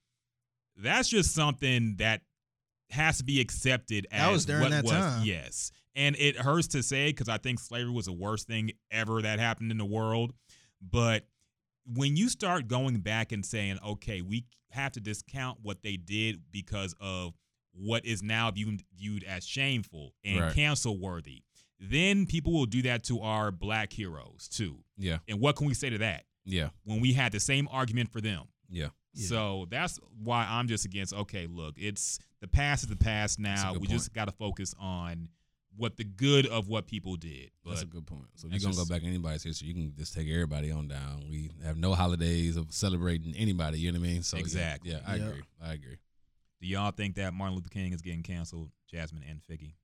That's 0.75 1.09
just 1.09 1.35
something 1.35 1.97
that 1.97 2.21
has 2.91 3.17
to 3.19 3.23
be 3.23 3.39
accepted 3.39 4.07
as 4.11 4.21
That 4.21 4.31
was 4.31 4.45
during 4.45 4.61
what 4.63 4.71
that 4.71 4.83
was. 4.83 4.93
time. 4.93 5.25
Yes, 5.25 5.71
and 5.95 6.15
it 6.17 6.37
hurts 6.37 6.67
to 6.69 6.83
say 6.83 7.07
because 7.09 7.29
I 7.29 7.37
think 7.37 7.59
slavery 7.59 7.91
was 7.91 8.05
the 8.05 8.13
worst 8.13 8.47
thing 8.47 8.71
ever 8.91 9.21
that 9.21 9.39
happened 9.39 9.71
in 9.71 9.77
the 9.77 9.85
world. 9.85 10.33
But 10.81 11.27
when 11.85 12.15
you 12.15 12.29
start 12.29 12.67
going 12.67 12.97
back 12.99 13.31
and 13.31 13.45
saying, 13.45 13.79
okay, 13.85 14.21
we 14.21 14.45
have 14.71 14.91
to 14.93 14.99
discount 14.99 15.59
what 15.61 15.81
they 15.81 15.97
did 15.97 16.41
because 16.51 16.93
of 17.01 17.33
what 17.73 18.05
is 18.05 18.21
now 18.21 18.51
viewed, 18.51 18.83
viewed 18.95 19.23
as 19.23 19.45
shameful 19.45 20.13
and 20.23 20.39
Right. 20.41 20.53
cancel 20.53 20.97
worthy, 20.99 21.43
then 21.79 22.25
people 22.25 22.53
will 22.53 22.65
do 22.65 22.81
that 22.83 23.03
to 23.05 23.21
our 23.21 23.51
black 23.51 23.93
heroes 23.93 24.47
too. 24.47 24.83
Yeah, 24.97 25.19
And 25.27 25.39
what 25.39 25.55
can 25.55 25.65
we 25.67 25.73
say 25.73 25.89
to 25.89 25.97
that 25.99 26.25
yeah, 26.45 26.69
when 26.83 26.99
we 26.99 27.13
had 27.13 27.31
the 27.31 27.39
same 27.39 27.67
argument 27.71 28.11
for 28.11 28.21
them? 28.21 28.47
yeah. 28.69 28.89
Yeah. 29.19 29.27
So 29.27 29.67
that's 29.69 29.99
why 30.23 30.45
I'm 30.49 30.67
just 30.67 30.85
against. 30.85 31.13
Okay, 31.13 31.47
look, 31.47 31.75
it's 31.77 32.19
the 32.41 32.47
past 32.47 32.83
is 32.83 32.89
the 32.89 32.95
past 32.95 33.39
now. 33.39 33.73
We 33.73 33.79
point. 33.79 33.89
just 33.91 34.13
got 34.13 34.25
to 34.25 34.31
focus 34.31 34.73
on 34.79 35.29
what 35.77 35.95
the 35.97 36.03
good 36.03 36.45
of 36.47 36.67
what 36.67 36.87
people 36.87 37.15
did. 37.15 37.51
That's 37.65 37.83
a 37.83 37.85
good 37.85 38.05
point. 38.05 38.25
So 38.35 38.47
if 38.47 38.53
you're 38.53 38.59
gonna 38.59 38.73
just- 38.73 38.89
go 38.89 38.93
back 38.93 39.03
in 39.03 39.09
anybody's 39.09 39.43
history, 39.43 39.67
you 39.69 39.73
can 39.73 39.93
just 39.97 40.13
take 40.13 40.27
everybody 40.27 40.71
on 40.71 40.87
down. 40.87 41.29
We 41.29 41.51
have 41.63 41.77
no 41.77 41.93
holidays 41.93 42.57
of 42.57 42.73
celebrating 42.73 43.35
anybody. 43.37 43.79
You 43.79 43.91
know 43.91 43.99
what 43.99 44.07
I 44.07 44.11
mean? 44.13 44.23
So 44.23 44.37
Exactly. 44.37 44.91
Yeah, 44.91 45.01
I 45.05 45.15
Yeah. 45.15 45.27
agree. 45.27 45.41
I 45.61 45.73
agree. 45.73 45.97
do 46.61 46.67
y'all 46.67 46.91
think 46.91 47.15
that 47.15 47.33
Martin 47.33 47.55
Luther 47.55 47.69
King 47.69 47.93
is 47.93 48.01
getting 48.01 48.21
canceled? 48.23 48.69
Jasmine 48.91 49.23
and 49.23 49.41
Figgy. 49.41 49.75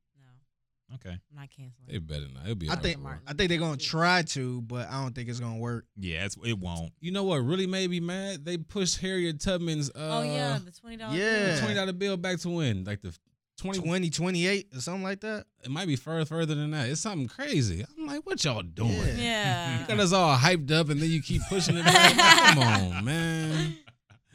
No, 0.89 0.95
Okay. 0.95 1.09
I'm 1.09 1.35
not 1.35 1.49
canceling. 1.49 1.87
They 1.87 1.97
better 1.97 2.27
not. 2.33 2.43
It'll 2.43 2.55
be. 2.55 2.69
I 2.69 2.75
think 2.75 2.97
for 2.97 3.01
a 3.01 3.03
while. 3.11 3.19
I 3.27 3.33
think 3.33 3.49
they're 3.49 3.57
gonna 3.59 3.77
try 3.77 4.21
to, 4.21 4.61
but 4.61 4.87
I 4.89 5.01
don't 5.01 5.13
think 5.15 5.29
it's 5.29 5.39
gonna 5.39 5.57
work. 5.57 5.85
Yeah, 5.97 6.25
it's, 6.25 6.37
it 6.43 6.59
won't. 6.59 6.93
You 6.99 7.11
know 7.11 7.23
what 7.23 7.37
really 7.37 7.67
made 7.67 7.89
me 7.89 7.99
mad? 7.99 8.45
They 8.45 8.57
pushed 8.57 8.99
Harriet 9.01 9.39
Tubman's. 9.39 9.89
Uh, 9.89 9.93
oh 10.19 10.21
yeah, 10.23 10.59
the 10.63 10.71
twenty 10.71 10.97
dollars. 10.97 11.17
yeah. 11.17 11.59
twenty 11.59 11.73
dollar 11.75 11.93
bill 11.93 12.17
back 12.17 12.39
to 12.41 12.49
when? 12.49 12.83
Like 12.83 13.01
the 13.01 13.17
twenty. 13.57 13.79
20, 13.79 14.09
28 14.09 14.67
or 14.75 14.81
something 14.81 15.03
like 15.03 15.21
that. 15.21 15.45
It 15.63 15.71
might 15.71 15.87
be 15.87 15.95
further 15.95 16.25
further 16.25 16.53
than 16.55 16.71
that. 16.71 16.89
It's 16.89 17.01
something 17.01 17.27
crazy. 17.29 17.85
I'm 17.97 18.05
like, 18.05 18.25
what 18.25 18.43
y'all 18.43 18.61
doing? 18.61 18.91
Yeah. 18.91 19.15
Yeah. 19.17 19.81
You 19.81 19.87
got 19.87 19.99
us 19.99 20.13
all 20.13 20.35
hyped 20.37 20.71
up, 20.71 20.89
and 20.89 21.01
then 21.01 21.09
you 21.09 21.21
keep 21.21 21.41
pushing 21.49 21.77
it 21.77 21.85
back. 21.85 22.53
Come 22.53 22.59
on, 22.63 23.05
man. 23.05 23.77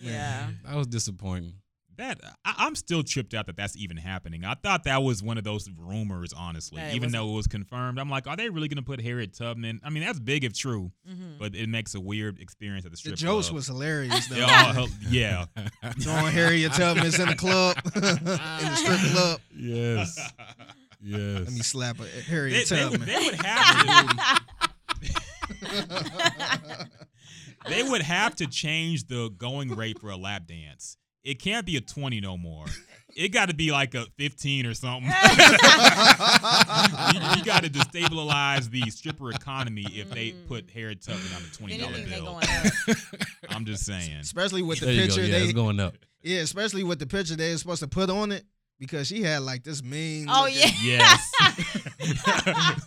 Yeah. 0.02 0.48
That 0.64 0.76
was 0.76 0.86
disappointing. 0.86 1.52
That 2.00 2.18
I, 2.44 2.54
I'm 2.58 2.74
still 2.74 3.02
tripped 3.02 3.34
out 3.34 3.46
that 3.46 3.56
that's 3.56 3.76
even 3.76 3.96
happening. 3.98 4.44
I 4.44 4.54
thought 4.54 4.84
that 4.84 5.02
was 5.02 5.22
one 5.22 5.36
of 5.38 5.44
those 5.44 5.68
rumors, 5.78 6.32
honestly. 6.32 6.80
Hey, 6.80 6.94
even 6.94 7.08
was 7.08 7.14
it- 7.14 7.18
though 7.18 7.30
it 7.30 7.34
was 7.36 7.46
confirmed, 7.46 7.98
I'm 7.98 8.08
like, 8.08 8.26
are 8.26 8.36
they 8.36 8.48
really 8.48 8.68
going 8.68 8.78
to 8.78 8.82
put 8.82 9.00
Harriet 9.02 9.34
Tubman? 9.36 9.80
I 9.84 9.90
mean, 9.90 10.02
that's 10.02 10.18
big 10.18 10.44
if 10.44 10.54
true, 10.54 10.90
Mm-hmm. 11.08 11.38
but 11.38 11.54
it 11.54 11.68
makes 11.68 11.94
a 11.94 12.00
weird 12.00 12.38
experience 12.40 12.86
at 12.86 12.90
the 12.92 12.96
The 12.96 12.98
strip 12.98 13.14
jokes 13.16 13.48
club. 13.48 13.56
was 13.56 13.66
hilarious 13.66 14.26
though. 14.28 14.36
Yeah, 14.36 14.74
oh, 14.76 14.86
yeah. 15.10 15.44
Throwing 16.00 16.32
Harriet 16.32 16.72
Tubman's 16.72 17.18
in 17.18 17.28
the 17.28 17.34
club, 17.36 17.76
in 17.94 18.00
the 18.00 18.74
strip 18.76 19.00
club. 19.12 19.40
yes. 19.56 20.32
Yes. 21.02 21.40
Let 21.44 21.52
me 21.52 21.60
slap 21.60 21.98
a 22.00 22.04
Harriet 22.22 22.66
they 22.68 22.84
would, 22.84 22.92
Tubman. 23.00 23.08
they 23.08 23.24
would 23.26 23.34
have 23.42 24.40
to. 25.00 25.60
they 27.68 27.82
would 27.82 28.02
have 28.02 28.34
to 28.36 28.46
change 28.46 29.06
the 29.06 29.30
going 29.36 29.74
rate 29.74 29.98
for 29.98 30.10
a 30.10 30.16
lap 30.16 30.46
dance. 30.46 30.96
It 31.22 31.40
can't 31.40 31.64
be 31.66 31.76
a 31.76 31.80
20 31.80 32.20
no 32.20 32.36
more. 32.38 32.64
It 33.16 33.28
got 33.30 33.48
to 33.50 33.54
be 33.54 33.70
like 33.72 33.94
a 33.94 34.06
15 34.18 34.66
or 34.66 34.74
something. 34.74 35.04
you, 35.10 35.10
you 35.10 35.14
got 37.44 37.62
to 37.64 37.70
destabilize 37.70 38.70
the 38.70 38.88
stripper 38.90 39.30
economy 39.30 39.84
if 39.92 40.10
they 40.10 40.32
put 40.48 40.66
mm-hmm. 40.68 40.78
Harriet 40.78 41.02
Tubman 41.02 41.22
on 41.36 41.42
a 41.42 41.46
twenty 41.56 41.76
dollar 41.78 41.92
Anything 41.92 42.10
they 42.10 42.16
bill. 42.16 42.24
going 42.34 42.44
up. 42.46 42.72
I'm 43.50 43.64
just 43.64 43.84
saying. 43.84 44.12
especially 44.20 44.62
with 44.62 44.78
the 44.80 44.86
there 44.86 44.94
you 44.94 45.00
go. 45.02 45.06
picture 45.08 45.24
Yeah, 45.26 45.38
they 45.38 45.44
it's 45.44 45.52
going 45.52 45.80
up. 45.80 45.94
yeah, 46.22 46.38
especially 46.40 46.84
with 46.84 46.98
the 47.00 47.06
picture 47.06 47.34
they 47.36 47.50
were 47.52 47.58
supposed 47.58 47.82
to 47.82 47.88
put 47.88 48.10
on 48.10 48.30
it 48.32 48.44
because 48.78 49.06
she 49.08 49.22
had 49.22 49.42
like 49.42 49.64
this 49.64 49.82
mean. 49.82 50.26
Oh 50.30 50.42
looking- 50.44 50.58
yeah. 50.82 50.98
Yes. 50.98 51.32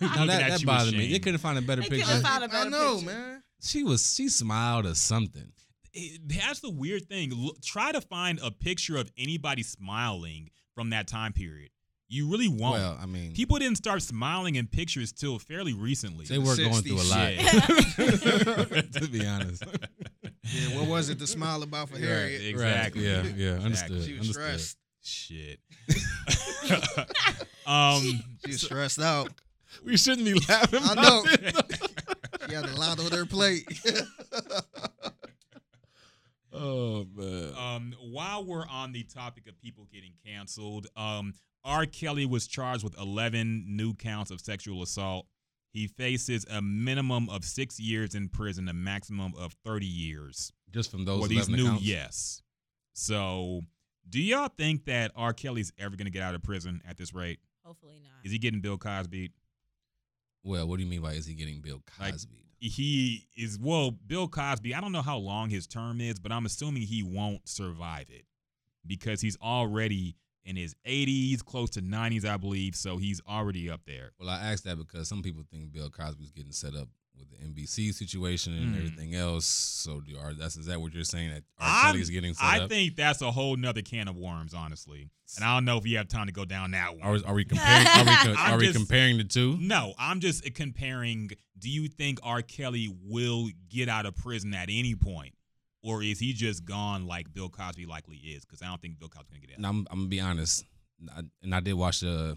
Looking 0.00 0.26
that, 0.26 0.42
at 0.42 0.50
that 0.50 0.60
you 0.60 0.66
bothered 0.66 0.92
me. 0.92 0.98
ashamed. 1.00 1.14
They 1.14 1.18
couldn't 1.20 1.38
find 1.40 1.58
a 1.58 1.62
better 1.62 1.82
They 1.82 1.88
picture. 1.88 2.06
could've 2.06 2.22
found 2.22 2.44
a 2.44 2.46
I 2.46 2.50
better 2.50 2.70
know, 2.70 2.94
picture. 2.96 3.06
man. 3.10 3.42
She 3.62 3.82
was 3.84 4.14
she 4.14 4.28
smiled 4.28 4.86
or 4.86 4.94
something. 4.94 5.50
It- 5.94 6.28
that's 6.28 6.60
the 6.60 6.70
weird 6.70 7.06
thing. 7.08 7.32
Look, 7.32 7.60
try 7.62 7.92
to 7.92 8.00
find 8.00 8.38
a 8.42 8.50
picture 8.50 8.96
of 8.96 9.10
anybody 9.16 9.62
smiling 9.62 10.50
from 10.74 10.90
that 10.90 11.06
time 11.06 11.32
period. 11.32 11.70
You 12.08 12.30
really 12.30 12.48
won't. 12.48 12.74
Well, 12.74 12.98
I 13.00 13.06
mean, 13.06 13.32
People 13.32 13.58
didn't 13.58 13.76
start 13.78 14.02
smiling 14.02 14.56
in 14.56 14.66
pictures 14.66 15.10
till 15.12 15.38
fairly 15.38 15.72
recently. 15.72 16.26
they 16.26 16.38
were 16.38 16.54
going 16.56 16.82
through 16.82 17.00
a 17.00 17.08
lot. 17.08 17.30
to 18.92 19.08
be 19.10 19.26
honest. 19.26 19.64
Yeah, 20.42 20.78
what 20.78 20.86
was 20.88 21.08
it 21.08 21.18
to 21.20 21.26
smile 21.26 21.62
about 21.62 21.88
for 21.88 21.94
Right, 21.94 22.04
Harriet? 22.04 22.42
exactly. 22.44 23.06
Right. 23.08 23.24
Yeah. 23.24 23.32
Yeah. 23.36 23.66
Exactly. 23.66 23.96
Understood. 23.96 24.04
She 24.04 24.12
was 24.18 24.36
understood. 24.36 24.60
stressed. 24.60 24.78
Shit. 25.02 25.60
um. 27.66 28.02
She 28.44 28.52
was 28.52 28.60
stressed 28.62 29.00
out. 29.00 29.30
We 29.84 29.96
shouldn't 29.96 30.26
be 30.26 30.34
laughing. 30.48 30.80
I 30.82 30.92
about 30.92 31.02
know. 31.02 31.22
it. 31.26 31.80
She 32.48 32.54
had 32.54 32.66
a 32.66 32.76
lot 32.76 33.00
on 33.00 33.10
her 33.12 33.24
plate. 33.24 33.64
Oh 36.54 37.06
man. 37.14 37.52
Um, 37.56 37.94
while 38.00 38.44
we're 38.44 38.66
on 38.68 38.92
the 38.92 39.02
topic 39.02 39.46
of 39.48 39.60
people 39.60 39.86
getting 39.92 40.12
canceled, 40.24 40.86
um, 40.96 41.34
R. 41.64 41.86
Kelly 41.86 42.26
was 42.26 42.46
charged 42.46 42.84
with 42.84 42.98
11 42.98 43.64
new 43.76 43.94
counts 43.94 44.30
of 44.30 44.40
sexual 44.40 44.82
assault. 44.82 45.26
He 45.72 45.86
faces 45.88 46.46
a 46.50 46.62
minimum 46.62 47.28
of 47.28 47.44
six 47.44 47.80
years 47.80 48.14
in 48.14 48.28
prison, 48.28 48.68
a 48.68 48.72
maximum 48.72 49.32
of 49.36 49.54
30 49.64 49.86
years 49.86 50.52
Just 50.70 50.90
from 50.90 51.04
those 51.04 51.22
for 51.22 51.28
these 51.28 51.48
11 51.48 51.56
new. 51.56 51.64
accounts? 51.70 51.84
Yes. 51.84 52.42
So, 52.92 53.62
do 54.08 54.20
y'all 54.20 54.50
think 54.56 54.84
that 54.84 55.10
R. 55.16 55.32
Kelly's 55.32 55.72
ever 55.78 55.96
going 55.96 56.04
to 56.04 56.12
get 56.12 56.22
out 56.22 56.34
of 56.36 56.42
prison 56.42 56.80
at 56.88 56.96
this 56.96 57.12
rate? 57.12 57.40
Hopefully 57.64 57.98
not. 58.02 58.24
Is 58.24 58.30
he 58.30 58.38
getting 58.38 58.60
Bill 58.60 58.78
Cosby? 58.78 59.32
Well, 60.44 60.68
what 60.68 60.76
do 60.76 60.84
you 60.84 60.88
mean 60.90 61.00
by 61.00 61.14
is 61.14 61.26
he 61.26 61.34
getting 61.34 61.60
Bill 61.60 61.82
Like- 61.98 62.12
Cosby? 62.12 62.43
He 62.66 63.26
is 63.36 63.58
well, 63.60 63.90
Bill 63.90 64.26
Cosby. 64.26 64.74
I 64.74 64.80
don't 64.80 64.92
know 64.92 65.02
how 65.02 65.18
long 65.18 65.50
his 65.50 65.66
term 65.66 66.00
is, 66.00 66.18
but 66.18 66.32
I'm 66.32 66.46
assuming 66.46 66.82
he 66.82 67.02
won't 67.02 67.46
survive 67.46 68.06
it 68.08 68.24
because 68.86 69.20
he's 69.20 69.36
already 69.42 70.16
in 70.44 70.56
his 70.56 70.74
80s, 70.86 71.44
close 71.44 71.70
to 71.70 71.82
90s, 71.82 72.24
I 72.24 72.38
believe. 72.38 72.74
So 72.74 72.96
he's 72.96 73.20
already 73.28 73.70
up 73.70 73.82
there. 73.86 74.12
Well, 74.18 74.30
I 74.30 74.52
asked 74.52 74.64
that 74.64 74.78
because 74.78 75.08
some 75.08 75.22
people 75.22 75.42
think 75.50 75.72
Bill 75.72 75.90
Cosby's 75.90 76.32
getting 76.32 76.52
set 76.52 76.74
up 76.74 76.88
with 77.18 77.30
the 77.30 77.36
NBC 77.44 77.92
situation 77.94 78.52
and 78.54 78.70
Hmm. 78.70 78.74
everything 78.76 79.14
else. 79.14 79.46
So, 79.46 80.00
do 80.00 80.16
are 80.18 80.34
that's 80.34 80.56
is 80.56 80.66
that 80.66 80.80
what 80.80 80.92
you're 80.94 81.04
saying 81.04 81.30
that 81.30 81.44
R. 81.58 81.68
I'm- 81.68 81.86
Kelly 81.86 82.00
is 82.02 82.10
getting 82.10 82.34
set 82.34 82.44
I 82.44 82.58
up? 82.60 82.68
think 82.70 82.96
that's 82.96 83.20
a 83.22 83.30
whole 83.30 83.56
nother 83.56 83.82
can 83.82 84.08
of 84.08 84.16
worms, 84.16 84.54
honestly. 84.54 85.10
And 85.36 85.44
I 85.44 85.54
don't 85.56 85.64
know 85.64 85.78
if 85.78 85.86
you 85.86 85.96
have 85.96 86.08
time 86.08 86.26
to 86.26 86.32
go 86.32 86.44
down 86.44 86.72
that 86.72 86.98
one. 86.98 87.02
Are, 87.02 87.28
are 87.28 87.34
we 87.34 87.44
comparing? 87.44 87.86
Are 87.86 88.04
we, 88.04 88.16
co- 88.16 88.34
I'm 88.40 88.54
are 88.54 88.58
we 88.58 88.66
just- 88.66 88.76
comparing 88.78 89.18
the 89.18 89.24
two? 89.24 89.56
No, 89.60 89.94
I'm 89.98 90.20
just 90.20 90.52
comparing. 90.54 91.30
Do 91.58 91.70
you 91.70 91.88
think 91.88 92.18
R. 92.22 92.42
Kelly 92.42 92.92
will 93.04 93.48
get 93.68 93.88
out 93.88 94.06
of 94.06 94.16
prison 94.16 94.52
at 94.54 94.68
any 94.70 94.94
point, 94.94 95.34
or 95.82 96.02
is 96.02 96.18
he 96.18 96.32
just 96.32 96.64
gone 96.64 97.06
like 97.06 97.32
Bill 97.32 97.48
Cosby 97.48 97.86
likely 97.86 98.16
is? 98.16 98.44
Because 98.44 98.60
I 98.60 98.66
don't 98.66 98.80
think 98.82 98.98
Bill 98.98 99.08
Cosby's 99.08 99.30
gonna 99.38 99.40
get 99.46 99.50
out. 99.52 99.56
And 99.58 99.66
I'm, 99.66 99.86
I'm 99.90 99.98
gonna 100.00 100.08
be 100.08 100.20
honest, 100.20 100.64
I, 101.16 101.22
and 101.42 101.54
I 101.54 101.60
did 101.60 101.74
watch 101.74 102.00
the 102.00 102.36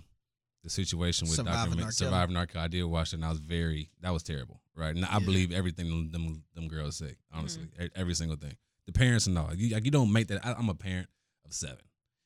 the 0.63 0.69
situation 0.69 1.27
with 1.27 1.35
Surviving 1.38 1.73
Dr. 1.77 1.85
R. 1.85 1.91
Surviving 1.91 2.38
R. 2.38 2.47
I 2.55 2.67
did 2.67 2.84
watch 2.84 3.13
it, 3.13 3.17
and 3.17 3.25
I 3.25 3.29
was 3.29 3.39
very 3.39 3.89
that 4.01 4.11
was 4.11 4.23
terrible, 4.23 4.61
right? 4.75 4.95
And 4.95 5.05
I 5.05 5.19
believe 5.19 5.51
everything 5.51 5.89
them, 5.89 6.11
them 6.11 6.43
them 6.55 6.67
girls 6.67 6.97
say, 6.97 7.15
honestly, 7.34 7.63
Mm-hmm. 7.63 7.84
E- 7.84 7.89
every 7.95 8.13
single 8.15 8.38
thing. 8.38 8.55
The 8.85 8.93
parents 8.93 9.27
know, 9.27 9.49
you, 9.55 9.73
like 9.73 9.85
you 9.85 9.91
don't 9.91 10.11
make 10.11 10.27
that. 10.27 10.45
I, 10.45 10.53
I'm 10.53 10.69
a 10.69 10.73
parent 10.75 11.07
of 11.45 11.53
seven. 11.53 11.77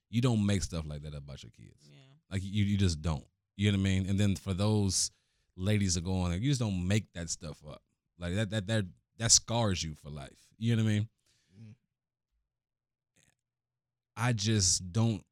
You 0.09 0.21
don't 0.21 0.45
make 0.45 0.61
stuff 0.61 0.85
like 0.87 1.01
that 1.03 1.15
about 1.15 1.41
your 1.43 1.51
kids. 1.51 1.89
Yeah. 1.89 1.97
Like 2.31 2.41
you, 2.43 2.63
you 2.65 2.77
just 2.77 3.01
don't. 3.01 3.23
You 3.57 3.71
know 3.71 3.77
what 3.77 3.81
I 3.81 3.89
mean? 3.91 4.09
And 4.09 4.19
then 4.19 4.35
for 4.35 4.53
those 4.53 5.11
ladies 5.55 5.95
that 5.95 6.03
go 6.03 6.21
on, 6.21 6.31
like, 6.31 6.41
you 6.41 6.49
just 6.49 6.59
don't 6.59 6.87
make 6.87 7.05
that 7.13 7.29
stuff 7.29 7.57
up. 7.67 7.81
Like 8.19 8.35
that, 8.35 8.49
that, 8.51 8.67
that, 8.67 8.85
that 9.17 9.31
scars 9.31 9.81
you 9.83 9.95
for 9.95 10.09
life. 10.09 10.29
You 10.57 10.75
know 10.75 10.83
what 10.83 10.89
I 10.89 10.93
mean? 10.93 11.09
Mm. 11.59 11.73
I 14.17 14.33
just 14.33 14.91
don't. 14.91 15.23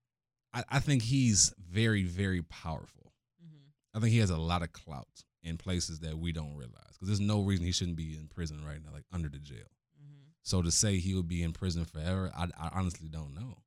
I, 0.53 0.63
I 0.69 0.80
think 0.80 1.03
he's 1.03 1.53
very, 1.71 2.03
very 2.03 2.41
powerful. 2.41 3.13
Mm-hmm. 3.43 3.97
I 3.97 3.99
think 3.99 4.13
he 4.13 4.19
has 4.19 4.30
a 4.30 4.38
lot 4.38 4.63
of 4.63 4.71
clout 4.73 5.23
in 5.43 5.57
places 5.57 5.99
that 5.99 6.17
we 6.17 6.31
don't 6.31 6.55
realize. 6.55 6.93
Because 6.93 7.07
there's 7.07 7.19
no 7.19 7.41
reason 7.41 7.65
he 7.65 7.71
shouldn't 7.71 7.97
be 7.97 8.17
in 8.17 8.27
prison 8.27 8.63
right 8.65 8.84
now, 8.84 8.91
like 8.91 9.05
under 9.13 9.30
the 9.30 9.38
jail. 9.38 9.57
Mm-hmm. 10.01 10.30
So 10.43 10.61
to 10.61 10.71
say 10.71 10.97
he 10.97 11.15
would 11.15 11.27
be 11.27 11.43
in 11.43 11.53
prison 11.53 11.85
forever, 11.85 12.31
I, 12.35 12.47
I 12.59 12.69
honestly 12.73 13.07
don't 13.07 13.34
know. 13.34 13.57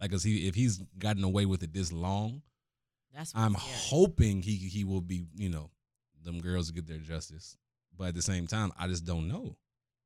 Like, 0.00 0.10
cause 0.10 0.22
he 0.22 0.46
if 0.46 0.54
he's 0.54 0.78
gotten 0.98 1.24
away 1.24 1.46
with 1.46 1.62
it 1.62 1.72
this 1.72 1.92
long, 1.92 2.42
That's 3.14 3.32
I'm 3.34 3.54
hoping 3.54 4.42
he 4.42 4.56
he 4.56 4.84
will 4.84 5.00
be, 5.00 5.24
you 5.34 5.48
know, 5.48 5.70
them 6.22 6.40
girls 6.40 6.70
get 6.70 6.86
their 6.86 6.98
justice. 6.98 7.56
But 7.96 8.08
at 8.08 8.14
the 8.14 8.22
same 8.22 8.46
time, 8.46 8.72
I 8.78 8.88
just 8.88 9.06
don't 9.06 9.28
know. 9.28 9.56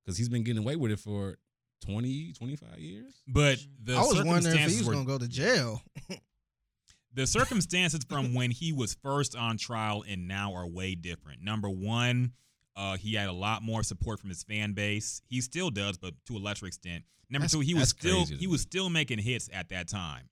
Cause 0.07 0.17
he's 0.17 0.29
been 0.29 0.45
getting 0.45 0.63
away 0.63 0.77
with 0.77 0.93
it 0.93 1.01
for 1.01 1.39
20, 1.85 2.33
25 2.33 2.79
years. 2.79 3.23
But 3.27 3.59
the 3.83 3.95
I 3.95 4.01
was 4.01 4.23
wondering 4.23 4.57
if 4.57 4.71
he 4.71 4.77
circumstances 4.77 4.79
was 4.79 4.87
were 4.87 4.93
gonna 4.95 5.07
go 5.07 5.19
to 5.19 5.29
jail. 5.29 5.83
the 7.15 7.27
circumstances 7.27 8.01
from 8.09 8.35
when 8.35 8.51
he 8.51 8.73
was 8.73 8.95
first 9.03 9.37
on 9.37 9.57
trial 9.57 10.05
and 10.09 10.29
now 10.29 10.55
are 10.55 10.67
way 10.67 10.95
different. 10.95 11.43
Number 11.43 11.69
one, 11.69 12.33
uh, 12.77 12.97
he 12.97 13.15
had 13.15 13.29
a 13.29 13.33
lot 13.33 13.63
more 13.63 13.83
support 13.83 14.21
from 14.21 14.29
his 14.29 14.43
fan 14.43 14.73
base. 14.73 15.23
He 15.27 15.41
still 15.41 15.71
does, 15.71 15.99
but 15.99 16.15
to 16.27 16.37
a 16.37 16.39
lesser 16.39 16.67
extent. 16.67 17.05
Number 17.31 17.45
That's- 17.45 17.53
two, 17.53 17.61
he 17.61 17.75
was 17.75 17.91
still 17.91 18.25
he 18.25 18.47
was 18.47 18.63
still 18.63 18.89
making 18.89 19.19
hits 19.19 19.51
at 19.53 19.69
that 19.71 19.89
time, 19.89 20.29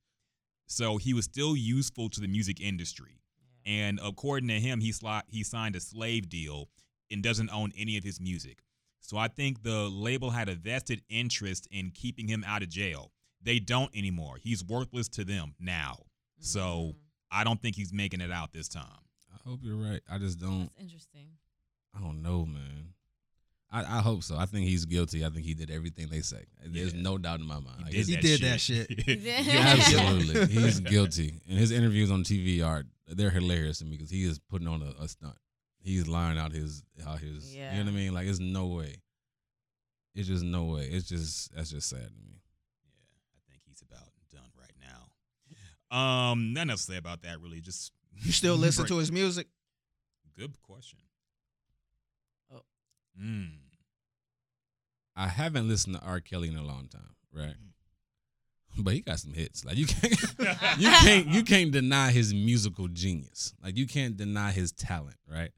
so 0.66 0.96
he 0.96 1.12
was 1.12 1.24
still 1.24 1.56
useful 1.56 2.08
to 2.10 2.20
the 2.20 2.28
music 2.28 2.60
industry. 2.60 3.20
And 3.66 3.98
according 4.02 4.48
to 4.48 4.60
him, 4.60 4.80
he 4.80 4.92
sli- 4.92 5.24
he 5.28 5.42
signed 5.42 5.74
a 5.74 5.80
slave 5.80 6.28
deal 6.28 6.68
and 7.10 7.22
doesn't 7.22 7.50
own 7.50 7.72
any 7.76 7.96
of 7.96 8.04
his 8.04 8.20
music. 8.20 8.60
So 9.06 9.16
I 9.16 9.28
think 9.28 9.62
the 9.62 9.88
label 9.88 10.30
had 10.30 10.48
a 10.48 10.54
vested 10.54 11.00
interest 11.08 11.68
in 11.70 11.90
keeping 11.92 12.26
him 12.28 12.44
out 12.46 12.62
of 12.62 12.68
jail. 12.68 13.12
They 13.42 13.58
don't 13.60 13.94
anymore. 13.96 14.36
He's 14.40 14.64
worthless 14.64 15.08
to 15.10 15.24
them 15.24 15.54
now. 15.60 15.98
So 16.40 16.60
Mm, 16.60 16.94
I 17.30 17.44
don't 17.44 17.60
think 17.60 17.76
he's 17.76 17.92
making 17.92 18.20
it 18.20 18.30
out 18.32 18.52
this 18.52 18.68
time. 18.68 18.84
I 19.32 19.48
hope 19.48 19.60
you're 19.62 19.76
right. 19.76 20.00
I 20.10 20.18
just 20.18 20.38
don't. 20.38 20.70
that's 20.74 20.80
interesting. 20.80 21.28
I 21.96 22.00
don't 22.00 22.22
know, 22.22 22.44
man. 22.46 22.92
I, 23.70 23.80
I 23.98 24.00
hope 24.00 24.22
so. 24.22 24.36
I 24.36 24.46
think 24.46 24.66
he's 24.66 24.84
guilty. 24.84 25.24
I 25.24 25.28
think 25.30 25.44
he 25.44 25.52
did 25.54 25.70
everything 25.70 26.06
they 26.08 26.20
say. 26.20 26.44
There's 26.64 26.94
Yeah. 26.94 27.02
no 27.02 27.18
doubt 27.18 27.40
in 27.40 27.46
my 27.46 27.58
mind. 27.60 27.82
Like, 27.84 27.92
He 27.94 28.16
did 28.16 28.40
that 28.42 28.60
shit. 28.60 28.88
did. 29.06 29.20
Yeah, 29.22 29.42
Absolutely, 29.76 30.46
he's 30.62 30.80
guilty. 30.80 31.40
And 31.48 31.58
his 31.58 31.72
interviews 31.72 32.10
on 32.10 32.22
TV 32.22 32.64
are 32.64 32.84
they're 33.08 33.30
hilarious 33.30 33.78
to 33.78 33.84
me 33.84 33.92
because 33.96 34.10
he 34.10 34.24
is 34.24 34.38
putting 34.38 34.68
on 34.68 34.82
a, 34.82 35.02
a 35.02 35.08
stunt. 35.08 35.36
He's 35.86 36.08
lying 36.08 36.36
out 36.36 36.50
his 36.50 36.82
how 37.04 37.14
his. 37.14 37.54
You 37.54 37.62
know 37.62 37.68
what 37.78 37.86
I 37.86 37.90
mean? 37.92 38.12
Like 38.12 38.26
it's 38.26 38.40
no 38.40 38.66
way. 38.66 38.96
It's 40.16 40.26
just 40.26 40.42
no 40.42 40.64
way. 40.64 40.88
It's 40.90 41.08
just 41.08 41.54
that's 41.54 41.70
just 41.70 41.88
sad 41.88 42.00
to 42.08 42.20
me. 42.28 42.40
Yeah, 42.84 43.36
I 43.36 43.38
think 43.48 43.60
he's 43.68 43.82
about 43.82 44.08
done 44.32 44.50
right 44.58 44.72
now. 44.80 45.96
Um, 45.96 46.52
nothing 46.52 46.70
else 46.70 46.86
to 46.86 46.92
say 46.92 46.98
about 46.98 47.22
that. 47.22 47.40
Really, 47.40 47.60
just 47.60 47.92
You 48.20 48.32
still 48.32 48.56
listen 48.56 48.82
break- 48.82 48.88
to 48.88 48.96
his 48.98 49.12
music? 49.12 49.46
Good 50.36 50.60
question. 50.60 50.98
Oh. 52.52 52.62
Mm. 53.22 53.50
I 55.14 55.28
haven't 55.28 55.68
listened 55.68 55.94
to 55.96 56.02
R. 56.02 56.18
Kelly 56.20 56.48
in 56.48 56.56
a 56.56 56.64
long 56.64 56.88
time, 56.88 57.14
right? 57.32 57.54
But 58.76 58.92
he 58.94 59.00
got 59.02 59.20
some 59.20 59.32
hits. 59.34 59.64
Like 59.64 59.76
you 59.76 59.86
can't, 59.86 60.20
you 60.78 60.90
can't, 60.90 61.26
you 61.28 61.44
can't 61.44 61.70
deny 61.70 62.10
his 62.10 62.34
musical 62.34 62.88
genius. 62.88 63.54
Like 63.62 63.76
you 63.76 63.86
can't 63.86 64.16
deny 64.16 64.50
his 64.50 64.72
talent, 64.72 65.16
right? 65.30 65.52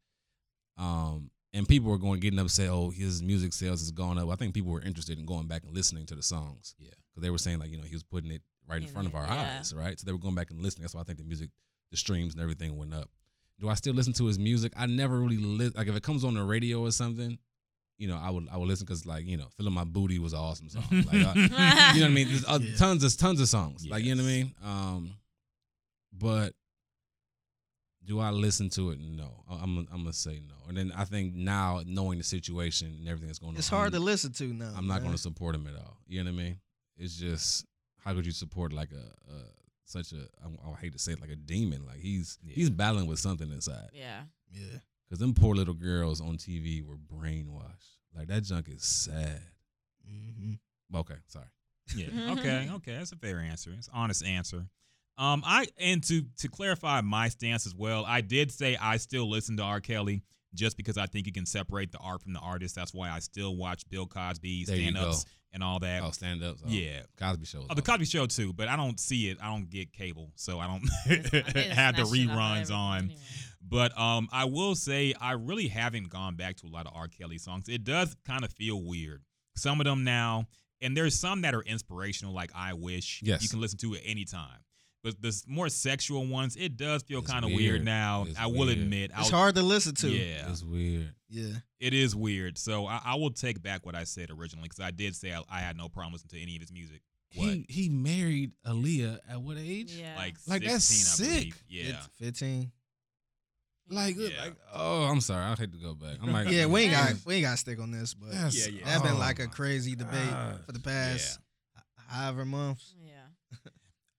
Um, 0.79 1.31
and 1.55 1.67
people 1.67 1.91
were 1.91 1.99
going 1.99 2.21
getting 2.21 2.39
upset. 2.39 2.69
Oh, 2.71 2.91
his 2.91 3.23
music 3.23 3.53
sales 3.53 3.81
has 3.81 3.91
gone 3.91 4.19
up. 4.19 4.29
I 4.31 4.37
think 4.37 4.55
people 4.55 4.71
were 4.71 4.83
interested 4.83 5.19
in 5.19 5.25
going 5.27 5.47
back 5.49 5.65
and 5.65 5.75
listening 5.75 6.07
to 6.07 6.15
the 6.15 6.23
songs. 6.23 6.75
Yeah. 6.79 6.91
because 7.11 7.23
they 7.23 7.31
were 7.31 7.39
saying 7.39 7.59
like 7.59 7.71
you 7.71 7.79
know 7.79 7.85
he 7.85 7.95
was 7.95 8.05
putting 8.05 8.31
it 8.31 8.43
right 8.69 8.79
in 8.79 8.85
In 8.85 8.89
front 8.91 9.09
of 9.09 9.15
our 9.15 9.25
yeah. 9.25 9.59
eyes, 9.59 9.75
right? 9.75 9.99
So 9.99 10.05
they 10.07 10.13
were 10.13 10.19
going 10.19 10.35
back 10.35 10.51
and 10.51 10.61
listening. 10.61 10.83
That's 10.83 10.95
why 10.95 11.01
I 11.01 11.05
think 11.05 11.19
the 11.19 11.25
music, 11.25 11.51
the 11.91 11.97
streams 11.97 12.35
and 12.35 12.43
everything 12.43 12.77
went 12.77 12.93
up. 12.95 13.09
Do 13.61 13.69
I 13.69 13.75
still 13.75 13.95
listen 13.95 14.13
to 14.15 14.27
his 14.27 14.39
music? 14.39 14.73
I 14.77 14.87
never 14.87 15.19
really 15.19 15.39
li- 15.39 15.73
like 15.75 15.89
if 15.89 15.97
it 15.97 16.03
comes 16.03 16.23
on 16.23 16.35
the 16.35 16.45
radio 16.45 16.81
or 16.83 16.93
something. 16.93 17.39
You 17.97 18.07
know, 18.07 18.17
I 18.23 18.31
would 18.31 18.47
I 18.53 18.57
would 18.59 18.69
listen 18.69 18.85
because 18.87 19.05
like 19.07 19.27
you 19.27 19.37
know, 19.37 19.49
feeling 19.57 19.73
my 19.73 19.83
booty 19.85 20.19
was 20.21 20.33
an 20.35 20.39
awesome 20.39 20.69
song. 20.69 20.85
Like, 20.91 21.09
I, 21.27 21.33
you 21.95 22.01
know 22.01 22.07
what 22.07 22.11
I 22.13 22.15
mean? 22.15 22.29
There's 22.29 22.45
uh, 22.45 22.59
Yeah. 22.63 22.77
tons 22.77 23.03
of 23.03 23.17
tons 23.17 23.41
of 23.41 23.49
songs. 23.49 23.89
Like 23.89 24.05
you 24.05 24.15
know 24.15 24.23
what 24.23 24.29
I 24.29 24.33
mean? 24.33 24.55
Um, 24.63 25.11
but 26.13 26.53
do 28.09 28.19
I 28.21 28.31
listen 28.31 28.71
to 28.71 28.91
it? 28.91 28.99
No. 28.99 29.45
I- 29.49 29.57
I'm 29.63 29.79
I'm 29.93 29.99
gonna 29.99 30.13
say 30.13 30.41
no. 30.49 30.55
And 30.67 30.77
then 30.77 30.93
I 30.97 31.05
think 31.05 31.35
now 31.35 31.83
knowing 31.87 32.17
the 32.19 32.25
situation 32.25 32.89
and 32.99 33.07
everything 33.09 33.29
that's 33.29 33.39
going 33.39 33.53
on, 33.53 33.59
It's 33.59 33.69
hard 33.69 33.93
to 33.93 33.99
I'm, 33.99 34.05
listen 34.05 34.33
to 34.33 34.45
now. 34.53 34.73
I'm 34.77 34.87
not 34.87 34.95
man. 34.95 35.03
going 35.03 35.13
to 35.15 35.19
support 35.21 35.55
him 35.55 35.67
at 35.67 35.75
all. 35.77 35.99
You 36.09 36.25
know 36.25 36.33
what 36.33 36.41
I 36.41 36.43
mean? 36.45 36.59
It's 36.97 37.17
just 37.17 37.67
how 38.05 38.15
could 38.15 38.25
you 38.27 38.33
support 38.33 38.73
like 38.73 38.91
a, 38.93 39.33
a 39.33 39.37
such 39.85 40.13
a 40.13 40.27
I, 40.43 40.71
I 40.71 40.75
hate 40.81 40.93
to 40.95 40.99
say 40.99 41.13
it 41.13 41.21
like 41.21 41.31
a 41.31 41.37
demon. 41.37 41.85
Like 41.87 41.99
he's 42.01 42.39
Yeah. 42.43 42.55
he's 42.55 42.71
battling 42.71 43.07
with 43.07 43.19
something 43.19 43.51
inside. 43.53 43.91
Yeah. 43.93 44.23
Yeah. 44.51 44.79
Cause 45.11 45.19
them 45.19 45.35
poor 45.35 45.55
little 45.55 45.75
girls 45.75 46.21
on 46.21 46.37
TV 46.39 46.83
were 46.85 46.97
brainwashed. 46.97 47.97
Like 48.17 48.29
that 48.29 48.43
junk 48.43 48.69
is 48.69 48.83
sad. 48.83 49.43
Mm-hmm. 50.11 50.97
Okay, 50.97 51.17
sorry. 51.27 51.47
Yeah. 51.97 52.33
Okay. 52.33 52.69
Okay. 52.71 52.97
That's 52.97 53.13
a 53.13 53.17
fair 53.17 53.39
answer. 53.39 53.71
It's 53.77 53.89
an 53.89 53.95
honest 53.97 54.23
answer. 54.25 54.67
Um, 55.19 55.43
I 55.45 55.67
and 55.79 56.03
to 56.05 56.23
to 56.39 56.49
clarify 56.49 57.01
my 57.01 57.29
stance 57.29 57.67
as 57.67 57.75
well, 57.75 58.05
I 58.07 58.21
did 58.21 58.53
say 58.53 58.77
I 58.81 58.97
still 58.99 59.29
listen 59.29 59.57
to 59.57 59.63
R. 59.65 59.81
Kelly 59.81 60.23
just 60.55 60.77
because 60.77 60.97
I 60.97 61.07
think 61.07 61.27
you 61.27 61.33
can 61.33 61.45
separate 61.45 61.93
the 61.93 61.99
art 61.99 62.23
from 62.23 62.33
the 62.33 62.39
artist. 62.41 62.75
That's 62.75 62.95
why 62.95 63.11
I 63.11 63.19
still 63.19 63.57
watch 63.57 63.83
Bill 63.91 64.07
Cosby 64.07 64.65
There 64.65 64.77
stand 64.77 64.97
ups 64.97 65.27
and 65.53 65.63
all 65.63 65.79
that. 65.81 66.03
Oh, 66.03 66.11
stand 66.11 66.43
up. 66.43 66.57
yeah. 66.67 67.01
Cosby 67.19 67.45
shows. 67.47 67.67
Oh, 67.69 67.75
the 67.75 67.83
Cosby 67.83 68.05
Show 68.05 68.27
too, 68.27 68.53
but 68.53 68.69
I 68.69 68.77
don't 68.77 68.99
see 69.01 69.29
it. 69.29 69.39
I 69.43 69.47
don't 69.53 69.69
get 69.69 69.93
cable, 69.93 70.31
so 70.37 70.59
I 70.61 70.67
don't 70.69 70.85
It's- 71.11 71.31
it's 71.55 71.75
have 71.75 71.97
the 71.97 72.07
snatched 72.07 72.25
it 72.25 72.31
off 72.31 72.37
of 72.37 72.69
reruns 72.69 72.75
on. 72.75 72.99
anyway. 73.05 73.17
But 73.61 73.99
um, 73.99 74.29
I 74.33 74.45
will 74.47 74.75
say 74.75 75.15
I 75.21 75.33
really 75.33 75.69
haven't 75.69 76.09
gone 76.11 76.37
back 76.37 76.57
to 76.59 76.67
a 76.67 76.71
lot 76.71 76.87
of 76.87 76.93
R. 76.95 77.09
Kelly 77.09 77.39
songs. 77.39 77.69
It 77.69 77.85
does 77.85 78.15
kind 78.27 78.45
of 78.45 78.53
feel 78.53 78.83
weird. 78.83 79.23
Some 79.57 79.81
of 79.81 79.85
them 79.85 80.05
now, 80.05 80.47
and 80.81 80.97
there's 80.97 81.19
some 81.19 81.43
that 81.43 81.55
are 81.55 81.63
inspirational, 81.63 82.33
like 82.33 82.51
"I 82.55 82.73
Wish." 82.75 83.21
Yes. 83.23 83.43
you 83.43 83.49
can 83.49 83.61
listen 83.61 83.79
to 83.81 83.95
it 83.95 84.03
anytime. 84.07 84.61
But 85.15 85.23
the 85.23 85.43
more 85.47 85.69
sexual 85.69 86.27
ones, 86.27 86.57
it 86.57 86.77
does 86.77 87.03
feel 87.03 87.23
kind 87.23 87.45
of 87.45 87.51
weird. 87.51 87.61
weird. 87.75 87.85
now. 87.85 88.25
It's 88.29 88.39
I 88.39 88.47
will 88.47 88.67
weird. 88.67 88.79
admit, 88.79 89.11
It's 89.17 89.33
I'll, 89.33 89.39
hard 89.39 89.55
to 89.57 89.63
listen 89.63 89.95
to. 89.97 90.09
Yeah, 90.09 90.51
It's 90.51 90.63
weird. 90.63 91.13
Yeah. 91.31 91.55
it 91.81 91.93
is 91.95 92.17
weird. 92.17 92.57
So 92.59 92.87
I, 92.87 93.01
I 93.05 93.15
will 93.17 93.31
take 93.31 93.63
back 93.63 93.85
what 93.85 93.95
I 93.95 94.05
said 94.05 94.31
originally 94.31 94.69
because 94.69 94.81
I 94.81 94.91
did 94.91 95.15
say 95.15 95.33
I, 95.33 95.43
I 95.51 95.61
had 95.61 95.77
no 95.77 95.89
problem 95.89 96.13
listening 96.15 96.31
to 96.39 96.43
any 96.43 96.57
of 96.57 96.63
his 96.63 96.73
music. 96.73 97.03
What? 97.35 97.49
He 97.49 97.67
he 97.69 97.89
married 97.91 98.53
Aaliyah 98.67 99.19
at 99.31 99.41
what 99.43 99.59
age? 99.59 99.93
Yeah. 99.93 100.15
like 100.17 100.37
Like, 100.47 100.63
16, 100.63 100.71
that's 100.73 101.21
I 101.21 101.25
believe. 101.25 101.43
sick. 101.43 101.63
Yeah. 101.69 101.85
It's 101.91 102.09
15. 102.41 102.73
Like, 103.91 104.17
Yeah. 104.19 104.29
like 104.43 104.55
oh, 104.75 105.05
I'm 105.05 105.21
sorry. 105.21 105.45
I 105.45 105.55
hate 105.55 105.73
to 105.73 105.79
go 105.79 105.95
back. 105.95 106.17
I'm 106.23 106.33
like, 106.33 106.49
Yeah, 106.51 106.65
we 106.67 106.83
ain't 106.83 106.93
got 106.93 107.13
we 107.27 107.35
ain't 107.37 107.45
got 107.45 107.51
to 107.53 107.57
stick 107.59 107.79
on 107.81 107.91
this, 107.91 108.15
but 108.15 108.33
Yeah, 108.33 108.49
yeah. 108.53 108.85
that's 108.85 109.03
been 109.03 109.15
oh 109.15 109.19
like 109.19 109.39
a 109.41 109.47
crazy 109.47 109.95
debate 109.95 110.31
gosh. 110.31 110.57
for 110.67 110.73
the 110.73 110.81
past 110.81 111.39
however 112.09 112.47
months. 112.47 112.95
Yeah. 113.03 113.13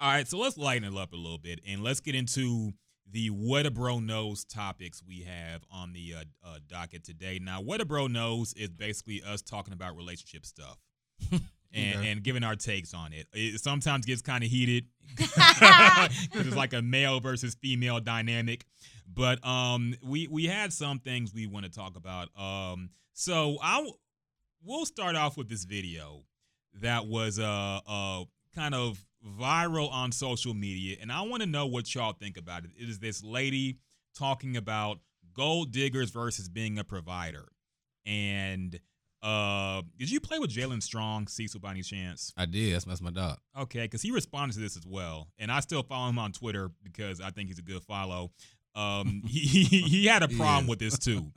All 0.02 0.10
right, 0.10 0.28
so 0.28 0.38
let's 0.38 0.58
lighten 0.58 0.94
it 0.94 0.98
up 0.98 1.12
a 1.14 1.18
little 1.18 1.38
bit 1.38 1.60
and 1.68 1.84
let's 1.84 2.00
get 2.00 2.16
into 2.16 2.72
the 3.12 3.30
what 3.32 3.66
a 3.66 3.72
bro 3.72 4.00
knows 4.00 4.46
topics 4.46 5.02
we 5.06 5.22
have 5.24 5.62
on 5.72 5.92
the 5.94 6.14
uh, 6.18 6.24
uh, 6.48 6.60
docket 6.68 7.04
today. 7.04 7.40
Now, 7.42 7.60
what 7.60 7.82
a 7.82 7.86
bro 7.86 8.08
knows 8.08 8.54
is 8.54 8.70
basically 8.70 9.22
us 9.28 9.42
talking 9.42 9.74
about 9.74 9.96
relationship 9.98 10.46
stuff. 10.46 10.78
and, 11.32 11.98
Okay. 12.00 12.12
and 12.12 12.24
giving 12.24 12.44
our 12.44 12.56
takes 12.56 12.94
on 12.96 13.14
it. 13.14 13.28
It 13.34 13.60
sometimes 13.62 14.06
gets 14.06 14.22
kind 14.24 14.44
of 14.44 14.50
heated 14.50 14.86
because 15.16 16.10
it's 16.48 16.56
like 16.56 16.74
a 16.74 16.82
male 16.82 17.20
versus 17.20 17.56
female 17.56 18.00
dynamic. 18.00 18.66
But 19.12 19.46
um, 19.46 19.94
we 20.04 20.28
we 20.28 20.46
had 20.46 20.72
some 20.74 21.00
things 21.00 21.34
we 21.34 21.46
want 21.46 21.66
to 21.66 21.72
talk 21.72 21.96
about. 21.96 22.30
Um, 22.40 22.90
so 23.14 23.58
I 23.62 23.88
we'll 24.64 24.86
start 24.86 25.16
off 25.16 25.38
with 25.38 25.50
this 25.50 25.66
video 25.66 26.24
that 26.82 27.06
was 27.06 27.38
uh 27.40 27.80
uh 27.88 28.24
kind 28.56 28.74
of 28.74 28.98
viral 29.26 29.92
on 29.92 30.12
social 30.12 30.54
media, 30.54 30.98
and 31.02 31.12
I 31.12 31.22
want 31.22 31.42
to 31.42 31.48
know 31.48 31.66
what 31.66 31.94
y'all 31.94 32.14
think 32.14 32.38
about 32.38 32.64
it. 32.66 32.72
It 32.78 32.90
is 32.90 33.00
this 33.00 33.24
lady 33.24 33.78
talking 34.18 34.58
about 34.58 35.00
gold 35.34 35.72
diggers 35.72 36.12
versus 36.12 36.50
being 36.50 36.80
a 36.80 36.84
provider, 36.84 37.50
and 38.06 38.80
uh, 39.22 39.82
did 39.98 40.10
you 40.10 40.20
play 40.20 40.40
with 40.40 40.50
Jaelen 40.50 40.82
Strong, 40.82 41.28
Cecil, 41.28 41.60
by 41.60 41.72
any 41.72 41.82
chance? 41.82 42.34
I 42.38 42.46
did. 42.46 42.74
That's, 42.74 42.86
that's 42.86 43.02
my 43.02 43.12
dog. 43.12 43.38
Okay, 43.58 43.82
because 43.82 44.02
he 44.02 44.12
responded 44.12 44.54
to 44.54 44.62
this 44.62 44.78
as 44.78 44.86
well, 44.88 45.28
and 45.38 45.52
I 45.52 45.60
still 45.60 45.84
follow 45.84 46.10
him 46.10 46.20
on 46.20 46.32
Twitter 46.32 46.72
because 46.84 47.20
I 47.20 47.32
think 47.32 47.50
he's 47.50 47.60
a 47.60 47.64
good 47.64 47.84
follow. 47.84 48.32
Um, 48.76 49.24
he, 49.28 49.64
he 49.64 49.82
he 49.82 50.06
had 50.06 50.24
a 50.24 50.30
problem 50.30 50.68
with 50.68 50.80
this 50.80 50.98
too. 50.98 51.32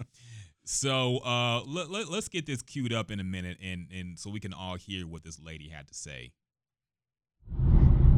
So 0.64 1.18
uh, 1.18 1.62
let, 1.66 1.90
let, 1.90 2.08
us 2.08 2.28
get 2.28 2.46
this 2.46 2.62
queued 2.62 2.92
up 2.92 3.10
in 3.10 3.18
a 3.18 3.24
minute, 3.24 3.58
and 3.60 3.88
and 3.92 4.18
so 4.18 4.30
we 4.30 4.38
can 4.38 4.52
all 4.52 4.76
hear 4.76 5.06
what 5.06 5.24
this 5.24 5.40
lady 5.40 5.68
had 5.68 5.88
to 5.88 5.94
say. 5.94 6.30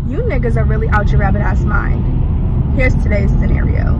You 0.07 0.19
niggas 0.19 0.59
are 0.59 0.65
really 0.65 0.89
out 0.89 1.09
your 1.09 1.21
rabbit 1.21 1.41
ass 1.41 1.61
mind. 1.65 2.77
Here's 2.77 2.95
today's 3.03 3.31
scenario. 3.31 3.99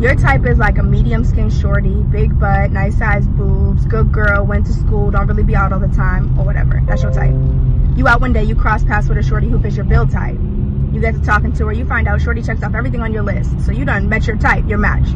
Your 0.00 0.16
type 0.16 0.44
is 0.46 0.58
like 0.58 0.78
a 0.78 0.82
medium 0.82 1.24
skin 1.24 1.48
shorty, 1.48 1.94
big 1.94 2.40
butt, 2.40 2.72
nice 2.72 2.98
size 2.98 3.24
boobs, 3.28 3.86
good 3.86 4.10
girl, 4.10 4.44
went 4.44 4.66
to 4.66 4.72
school, 4.72 5.12
don't 5.12 5.28
really 5.28 5.44
be 5.44 5.54
out 5.54 5.72
all 5.72 5.78
the 5.78 5.86
time, 5.94 6.36
or 6.36 6.44
whatever. 6.44 6.82
That's 6.88 7.04
your 7.04 7.12
type. 7.12 7.36
You 7.96 8.08
out 8.08 8.20
one 8.20 8.32
day, 8.32 8.42
you 8.42 8.56
cross 8.56 8.82
paths 8.82 9.08
with 9.08 9.16
a 9.16 9.22
shorty 9.22 9.48
who 9.48 9.60
fits 9.60 9.76
your 9.76 9.84
build 9.84 10.10
type. 10.10 10.34
You 10.92 11.00
get 11.00 11.14
to 11.14 11.20
talking 11.20 11.52
to 11.52 11.66
her, 11.66 11.72
you 11.72 11.86
find 11.86 12.08
out 12.08 12.20
shorty 12.20 12.42
checks 12.42 12.64
off 12.64 12.74
everything 12.74 13.00
on 13.00 13.12
your 13.12 13.22
list. 13.22 13.64
So 13.64 13.70
you 13.70 13.84
done 13.84 14.08
met 14.08 14.26
your 14.26 14.38
type, 14.38 14.66
your 14.66 14.78
match. 14.78 15.08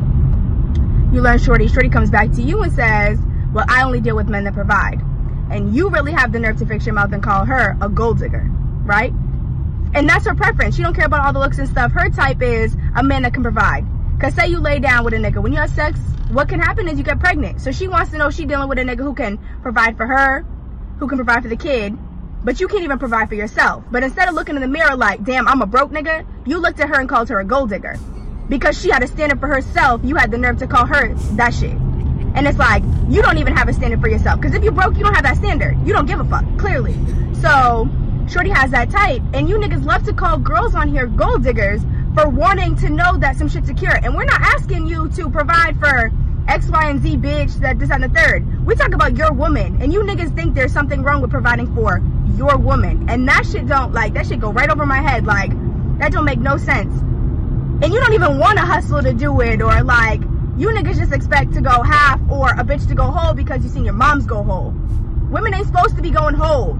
You 1.12 1.20
learn 1.20 1.41
shorty, 1.41 1.66
shorty 1.66 1.89
comes 1.89 2.11
back 2.11 2.31
to 2.33 2.43
you 2.43 2.62
and 2.62 2.73
says, 2.73 3.19
well, 3.53 3.65
I 3.69 3.83
only 3.83 4.01
deal 4.01 4.15
with 4.15 4.28
men 4.28 4.45
that 4.45 4.55
provide. 4.55 5.01
And 5.51 5.74
you 5.74 5.89
really 5.89 6.12
have 6.12 6.31
the 6.31 6.39
nerve 6.39 6.59
to 6.59 6.66
fix 6.66 6.87
your 6.87 6.95
mouth 6.95 7.12
and 7.12 7.24
call 7.24 7.45
her 7.45 7.77
a 7.81 7.89
gold 7.89 8.20
digger, 8.20 8.49
right? 8.85 9.12
And 9.95 10.09
that's 10.09 10.27
her 10.27 10.35
preference. 10.35 10.77
She 10.77 10.83
don't 10.83 10.95
care 10.95 11.07
about 11.07 11.25
all 11.25 11.33
the 11.33 11.39
looks 11.39 11.59
and 11.59 11.69
stuff. 11.69 11.93
Her 11.93 12.11
type 12.11 12.43
is 12.43 12.77
a 12.97 13.03
man 13.03 13.23
that 13.23 13.33
can 13.35 13.43
provide. 13.43 13.87
Cause 14.21 14.35
say 14.35 14.49
you 14.49 14.61
lay 14.61 14.79
down 14.79 15.05
with 15.05 15.15
a 15.15 15.19
nigga. 15.19 15.43
When 15.43 15.53
you 15.53 15.59
have 15.59 15.71
sex, 15.71 15.99
what 16.31 16.49
can 16.49 16.61
happen 16.61 16.89
is 16.89 16.99
you 16.99 17.05
get 17.05 17.21
pregnant. 17.21 17.61
So 17.61 17.71
she 17.71 17.87
wants 17.87 18.11
to 18.11 18.19
know 18.19 18.31
she 18.31 18.47
dealing 18.47 18.69
with 18.69 18.79
a 18.79 18.83
nigga 18.83 19.01
who 19.01 19.15
can 19.15 19.39
provide 19.63 19.97
for 19.97 20.07
her, 20.07 20.45
who 20.99 21.07
can 21.07 21.19
provide 21.19 21.43
for 21.43 21.49
the 21.49 21.57
kid, 21.57 21.97
but 22.45 22.61
you 22.61 22.69
can't 22.69 22.83
even 22.83 22.99
provide 22.99 23.29
for 23.29 23.35
yourself. 23.35 23.85
But 23.91 24.03
instead 24.03 24.29
of 24.29 24.35
looking 24.35 24.55
in 24.55 24.63
the 24.63 24.69
mirror 24.69 24.97
like, 24.97 25.25
damn, 25.25 25.47
I'm 25.49 25.63
a 25.63 25.67
broke 25.67 25.91
nigga, 25.91 26.27
you 26.47 26.59
looked 26.59 26.81
at 26.81 26.89
her 26.89 27.01
and 27.01 27.09
called 27.09 27.29
her 27.29 27.41
a 27.41 27.45
gold 27.45 27.71
digger. 27.71 27.99
Because 28.49 28.81
she 28.81 28.91
had 28.91 29.03
a 29.03 29.07
standard 29.07 29.41
for 29.41 29.49
herself, 29.49 30.01
you 30.05 30.17
had 30.17 30.31
the 30.31 30.39
nerve 30.39 30.59
to 30.59 30.67
call 30.67 30.87
her 30.87 31.13
that 31.37 31.53
shit. 31.53 31.73
And 32.37 32.47
it's 32.47 32.59
like, 32.59 32.83
you 33.09 33.23
don't 33.23 33.39
even 33.39 33.57
have 33.57 33.69
a 33.69 33.73
standard 33.73 34.01
for 34.01 34.09
yourself. 34.09 34.41
Because 34.41 34.55
if 34.55 34.63
you 34.63 34.71
broke, 34.71 34.97
you 34.97 35.03
don't 35.03 35.15
have 35.15 35.25
that 35.25 35.37
standard. 35.37 35.77
You 35.87 35.93
don't 35.93 36.07
give 36.07 36.21
a 36.21 36.25
fuck, 36.25 36.45
clearly. 36.59 36.95
So, 37.41 37.89
Shorty 38.28 38.51
has 38.51 38.70
that 38.73 38.90
type. 38.90 39.23
And 39.35 39.48
you 39.48 39.57
niggas 39.57 39.85
love 39.85 40.03
to 40.05 40.12
call 40.12 40.39
girls 40.39 40.74
on 40.74 40.89
here 40.89 41.07
gold 41.07 41.44
diggers 41.44 41.82
for 42.15 42.28
wanting 42.28 42.77
to 42.77 42.90
know 42.90 43.16
that 43.19 43.36
some 43.36 43.48
shit's 43.48 43.69
secure. 43.69 43.97
And 44.03 44.15
we're 44.15 44.24
not 44.24 44.40
asking 44.40 44.86
you 44.86 45.09
to 45.11 45.31
provide 45.31 45.78
for 45.78 46.11
X, 46.48 46.69
Y, 46.69 46.90
and 46.90 47.01
Z 47.01 47.16
bitch, 47.19 47.55
that 47.61 47.78
this 47.78 47.90
and 47.90 48.03
the 48.03 48.09
third. 48.09 48.66
We 48.66 48.74
talk 48.74 48.94
about 48.94 49.16
your 49.16 49.32
woman. 49.32 49.81
And 49.81 49.93
you 49.93 50.03
niggas 50.03 50.35
think 50.35 50.55
there's 50.55 50.73
something 50.73 51.03
wrong 51.03 51.20
with 51.23 51.31
providing 51.31 51.73
for 51.74 52.03
your 52.36 52.57
woman. 52.57 53.09
And 53.09 53.28
that 53.28 53.47
shit 53.47 53.66
don't, 53.66 53.93
like, 53.93 54.15
that 54.15 54.27
shit 54.27 54.40
go 54.40 54.53
right 54.53 54.70
over 54.70 54.86
my 54.86 55.01
head. 55.01 55.24
Like, 55.24 55.51
that 55.98 56.12
don't 56.12 56.24
make 56.24 56.40
no 56.40 56.57
sense. 56.57 56.93
And 57.82 57.93
you 57.93 58.01
don't 58.01 58.12
even 58.12 58.39
want 58.39 58.59
to 58.59 58.65
hustle 58.65 59.03
to 59.03 59.12
do 59.12 59.40
it 59.40 59.61
or 59.62 59.82
like, 59.82 60.20
you 60.57 60.69
niggas 60.69 60.97
just 60.97 61.12
expect 61.12 61.53
to 61.55 61.61
go 61.61 61.82
half 61.82 62.20
or 62.31 62.51
a 62.51 62.65
bitch 62.65 62.89
to 62.89 62.94
go 62.94 63.05
whole 63.05 63.35
because 63.35 63.62
you 63.62 63.69
seen 63.69 63.85
your 63.85 63.94
moms 63.94 64.27
go 64.27 64.43
whole. 64.43 64.70
Women 65.31 65.53
ain't 65.53 65.66
supposed 65.66 65.94
to 65.97 66.03
be 66.03 66.11
going 66.11 66.35
whole 66.35 66.78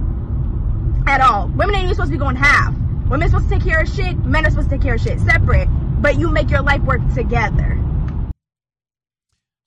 at 1.07 1.21
all. 1.21 1.47
Women 1.47 1.75
ain't 1.75 1.83
even 1.85 1.95
supposed 1.95 2.11
to 2.11 2.17
be 2.17 2.19
going 2.19 2.35
half. 2.35 2.73
Women 3.09 3.23
are 3.23 3.29
supposed 3.29 3.49
to 3.49 3.55
take 3.55 3.63
care 3.63 3.81
of 3.81 3.89
shit. 3.89 4.17
Men 4.25 4.45
are 4.45 4.49
supposed 4.49 4.69
to 4.69 4.75
take 4.75 4.83
care 4.83 4.95
of 4.95 5.01
shit 5.01 5.19
separate. 5.21 5.67
But 6.01 6.19
you 6.19 6.29
make 6.29 6.49
your 6.49 6.61
life 6.61 6.81
work 6.83 7.01
together. 7.15 7.77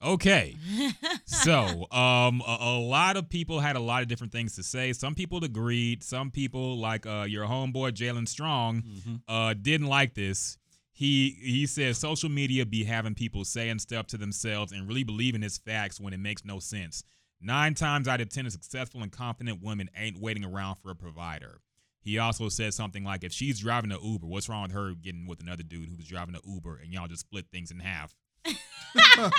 Okay. 0.02 0.56
so, 1.24 1.86
um, 1.90 2.42
a, 2.46 2.56
a 2.60 2.78
lot 2.78 3.16
of 3.16 3.28
people 3.28 3.60
had 3.60 3.76
a 3.76 3.80
lot 3.80 4.02
of 4.02 4.08
different 4.08 4.32
things 4.32 4.56
to 4.56 4.62
say. 4.62 4.92
Some 4.92 5.14
people 5.14 5.44
agreed. 5.44 6.02
Some 6.02 6.30
people, 6.30 6.78
like 6.78 7.06
uh, 7.06 7.26
your 7.28 7.46
homeboy 7.46 7.92
Jaelen 7.92 8.26
Strong, 8.26 8.82
uh, 9.28 9.54
didn't 9.60 9.88
like 9.88 10.14
this. 10.14 10.56
He 10.92 11.38
he 11.40 11.66
said 11.66 11.96
social 11.96 12.28
media 12.28 12.66
be 12.66 12.84
having 12.84 13.14
people 13.14 13.44
saying 13.44 13.78
stuff 13.78 14.06
to 14.08 14.18
themselves 14.18 14.72
and 14.72 14.86
really 14.86 15.02
believing 15.02 15.42
it's 15.42 15.56
facts 15.56 15.98
when 15.98 16.12
it 16.12 16.20
makes 16.20 16.44
no 16.44 16.58
sense. 16.58 17.04
Nine 17.40 17.74
times 17.74 18.06
out 18.06 18.20
of 18.20 18.28
ten, 18.28 18.46
a 18.46 18.50
successful 18.50 19.02
and 19.02 19.10
confident 19.10 19.62
woman 19.62 19.88
ain't 19.96 20.20
waiting 20.20 20.44
around 20.44 20.76
for 20.76 20.90
a 20.90 20.94
provider. 20.94 21.60
He 22.02 22.18
also 22.18 22.48
said 22.48 22.74
something 22.74 23.04
like, 23.04 23.24
"If 23.24 23.32
she's 23.32 23.60
driving 23.60 23.92
an 23.92 23.98
Uber, 24.02 24.26
what's 24.26 24.48
wrong 24.48 24.62
with 24.62 24.72
her 24.72 24.94
getting 24.94 25.26
with 25.26 25.40
another 25.40 25.62
dude 25.62 25.88
who's 25.88 26.06
driving 26.06 26.34
an 26.34 26.40
Uber 26.46 26.78
and 26.82 26.92
y'all 26.92 27.08
just 27.08 27.22
split 27.22 27.46
things 27.52 27.70
in 27.70 27.78
half?" 27.78 28.14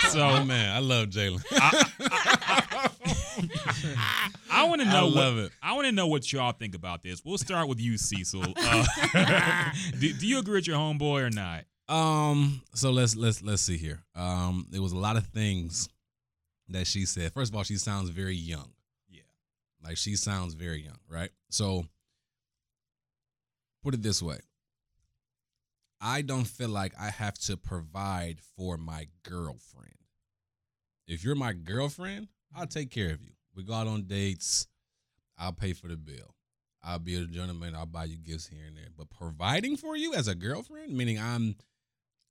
so 0.09 0.19
Oh 0.19 0.45
man, 0.45 0.75
I 0.75 0.79
love 0.79 1.09
Jaelen. 1.09 1.43
I 4.49 4.65
want 4.65 4.81
to 4.81 4.87
I 4.87 4.93
know. 4.93 5.07
love 5.07 5.35
what, 5.35 5.45
it. 5.45 5.51
I 5.61 5.73
want 5.73 5.85
to 5.87 5.91
know 5.91 6.07
what 6.07 6.31
y'all 6.31 6.51
think 6.51 6.75
about 6.75 7.03
this. 7.03 7.23
We'll 7.23 7.37
start 7.37 7.67
with 7.67 7.79
you, 7.79 7.97
Cecil. 7.97 8.43
Uh, 8.63 8.85
do, 9.99 10.13
do 10.13 10.27
you 10.27 10.39
agree 10.39 10.55
with 10.55 10.67
your 10.67 10.77
homeboy 10.77 11.21
or 11.21 11.29
not? 11.29 11.65
Um, 11.89 12.61
so 12.73 12.91
let's 12.91 13.15
let's 13.15 13.41
let's 13.41 13.61
see 13.61 13.77
here. 13.77 14.03
Um, 14.15 14.67
there 14.69 14.81
was 14.81 14.91
a 14.91 14.97
lot 14.97 15.17
of 15.17 15.27
things 15.27 15.89
that 16.71 16.87
she 16.87 17.05
said. 17.05 17.33
First 17.33 17.51
of 17.51 17.55
all, 17.55 17.63
she 17.63 17.77
sounds 17.77 18.09
very 18.09 18.35
young. 18.35 18.71
Yeah. 19.09 19.21
Like 19.83 19.97
she 19.97 20.15
sounds 20.15 20.53
very 20.53 20.83
young, 20.83 20.99
right? 21.09 21.29
So 21.49 21.85
put 23.83 23.93
it 23.93 24.01
this 24.01 24.21
way. 24.21 24.39
I 25.99 26.21
don't 26.21 26.45
feel 26.45 26.69
like 26.69 26.93
I 26.99 27.09
have 27.11 27.37
to 27.39 27.57
provide 27.57 28.39
for 28.57 28.77
my 28.77 29.07
girlfriend. 29.23 29.91
If 31.07 31.23
you're 31.23 31.35
my 31.35 31.53
girlfriend, 31.53 32.29
I'll 32.55 32.63
mm-hmm. 32.63 32.79
take 32.79 32.89
care 32.89 33.11
of 33.11 33.21
you. 33.21 33.31
We 33.55 33.63
go 33.63 33.73
out 33.73 33.87
on 33.87 34.03
dates. 34.03 34.67
I'll 35.37 35.53
pay 35.53 35.73
for 35.73 35.87
the 35.87 35.97
bill. 35.97 36.35
I'll 36.83 36.99
be 36.99 37.15
a 37.15 37.25
gentleman. 37.25 37.75
I'll 37.75 37.85
buy 37.85 38.05
you 38.05 38.17
gifts 38.17 38.47
here 38.47 38.65
and 38.65 38.75
there. 38.75 38.87
But 38.97 39.09
providing 39.09 39.77
for 39.77 39.95
you 39.95 40.13
as 40.13 40.27
a 40.27 40.35
girlfriend, 40.35 40.97
meaning 40.97 41.19
I'm 41.19 41.55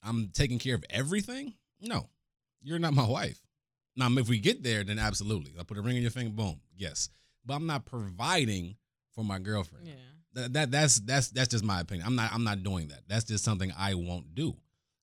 I'm 0.02 0.30
taking 0.34 0.58
care 0.58 0.74
of 0.74 0.84
everything. 0.90 1.54
No, 1.80 2.08
you're 2.62 2.78
not 2.78 2.94
my 2.94 3.06
wife. 3.06 3.40
Now, 4.00 4.08
if 4.18 4.28
we 4.28 4.38
get 4.38 4.62
there, 4.62 4.82
then 4.82 4.98
absolutely. 4.98 5.52
I'll 5.58 5.64
put 5.64 5.76
a 5.76 5.82
ring 5.82 5.96
on 5.96 6.02
your 6.02 6.10
finger. 6.10 6.30
Boom. 6.30 6.60
Yes, 6.74 7.10
but 7.44 7.54
I'm 7.54 7.66
not 7.66 7.84
providing 7.84 8.76
for 9.14 9.22
my 9.22 9.38
girlfriend. 9.38 9.88
Yeah. 9.88 9.94
That, 10.32 10.52
that 10.54 10.70
that's 10.70 11.00
that's 11.00 11.28
that's 11.28 11.48
just 11.48 11.64
my 11.64 11.80
opinion. 11.80 12.06
I'm 12.06 12.16
not 12.16 12.32
I'm 12.32 12.44
not 12.44 12.62
doing 12.62 12.88
that. 12.88 13.00
That's 13.08 13.24
just 13.24 13.44
something 13.44 13.72
I 13.76 13.94
won't 13.94 14.34
do. 14.34 14.56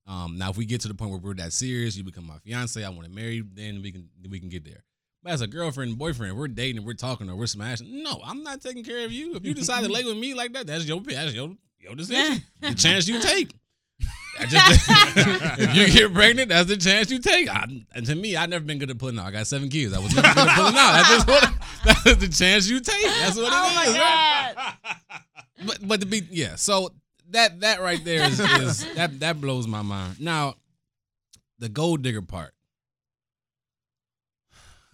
Um, 0.08 0.38
now, 0.38 0.50
if 0.50 0.58
we 0.58 0.66
get 0.66 0.82
to 0.82 0.88
the 0.88 0.94
point 0.94 1.12
where 1.12 1.20
we're 1.20 1.34
that 1.36 1.54
serious, 1.54 1.98
you 1.98 2.04
become 2.04 2.26
my 2.26 2.38
fiance, 2.40 2.84
I 2.84 2.90
want 2.90 3.04
to 3.04 3.12
marry, 3.12 3.44
then 3.54 3.82
we 3.82 3.92
can 3.92 4.10
we 4.30 4.40
can 4.40 4.50
get 4.50 4.66
there. 4.66 4.84
But 5.22 5.34
as 5.34 5.42
a 5.42 5.48
girlfriend 5.48 5.90
and 5.90 6.00
boyfriend, 6.00 6.38
we're 6.38 6.48
dating, 6.48 6.86
we're 6.86 6.94
talking, 6.94 7.30
or 7.30 7.36
we're 7.36 7.48
smashing. 7.48 8.04
No, 8.04 8.22
I'm 8.26 8.42
not 8.42 8.62
taking 8.62 8.84
care 8.84 9.04
of 9.06 9.12
you. 9.12 9.36
If 9.36 9.46
you 9.46 9.54
decide 9.54 9.84
to 9.84 9.92
lay 9.94 10.04
with 10.06 10.18
me 10.18 10.34
like 10.34 10.54
that, 10.54 10.66
that's 10.66 10.86
your 10.86 11.02
that's 11.02 11.34
your 11.34 11.56
your 11.80 11.96
decision. 11.96 12.42
the 12.62 12.74
chance 12.74 13.08
you 13.08 13.20
take. 13.20 13.54
I 14.40 14.46
just, 14.46 14.86
if 15.60 15.76
you 15.76 15.92
get 15.92 16.14
pregnant, 16.14 16.50
that's 16.50 16.68
the 16.70 16.78
chance 16.78 17.10
you 17.12 17.20
take. 17.20 17.50
I, 17.50 17.66
and 17.96 18.06
to 18.06 18.16
me, 18.16 18.36
I've 18.36 18.50
never 18.50 18.64
been 18.64 18.78
good 18.78 18.90
at 18.92 18.98
pulling 18.98 19.18
out. 19.20 19.26
I 19.26 19.32
got 19.32 19.48
seven 19.48 19.70
kids. 19.70 19.94
I 19.94 20.00
was 20.00 20.16
never 20.16 20.28
good 20.28 20.48
at 20.48 20.56
pulling 20.56 20.76
out. 20.78 20.94
That's 20.94 21.10
just 21.10 21.28
what. 21.28 21.54
That's 22.04 22.16
the 22.18 22.28
chance 22.28 22.68
you 22.70 22.80
take. 22.80 23.06
That's 23.06 23.36
what 23.38 23.46
it 23.46 23.48
is. 23.48 23.54
Oh 23.54 23.74
my 23.76 24.00
right? 24.00 24.54
god. 24.56 25.22
but 25.66 25.88
but 25.88 26.02
to 26.02 26.06
be 26.08 26.22
yeah, 26.32 26.56
so 26.56 26.90
that 27.30 27.60
that 27.62 27.82
right 27.82 28.04
there 28.04 28.26
is, 28.30 28.40
is 28.40 28.86
that 28.96 29.20
that 29.22 29.40
blows 29.42 29.68
my 29.68 29.82
mind. 29.82 30.20
Now, 30.20 30.56
the 31.60 31.70
gold 31.70 32.02
digger 32.02 32.22
part, 32.22 32.54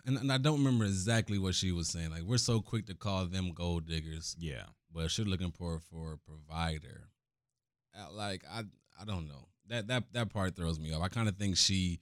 and, 0.06 0.18
and 0.18 0.32
I 0.32 0.38
don't 0.38 0.60
remember 0.60 0.86
exactly 0.86 1.38
what 1.40 1.56
she 1.56 1.72
was 1.72 1.88
saying. 1.90 2.12
Like 2.12 2.24
we're 2.24 2.38
so 2.38 2.62
quick 2.62 2.86
to 2.88 2.96
call 2.96 3.26
them 3.26 3.52
gold 3.54 3.88
diggers, 3.88 4.36
Yeah. 4.40 4.64
but 4.94 5.10
she's 5.10 5.26
looking 5.26 5.52
for 5.52 5.80
for 5.80 6.14
a 6.14 6.18
provider. 6.18 7.10
Uh, 7.98 8.12
Like 8.12 8.44
I 8.52 8.64
I 9.00 9.06
don't 9.06 9.28
know 9.28 9.48
that 9.70 9.88
that 9.88 10.04
that 10.14 10.34
part 10.34 10.56
throws 10.56 10.80
me 10.80 10.94
off. 10.94 11.02
I 11.02 11.08
kind 11.08 11.28
of 11.28 11.38
think 11.38 11.58
she. 11.58 12.00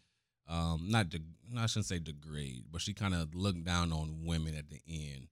Um, 0.48 0.88
not 0.90 1.10
de- 1.10 1.20
I 1.58 1.66
shouldn't 1.66 1.86
say 1.86 2.00
degrade, 2.00 2.66
but 2.70 2.82
she 2.82 2.94
kind 2.94 3.14
of 3.14 3.34
looked 3.34 3.64
down 3.64 3.94
on 3.94 4.26
women 4.26 4.56
at 4.56 4.70
the 4.70 4.82
end. 4.86 5.28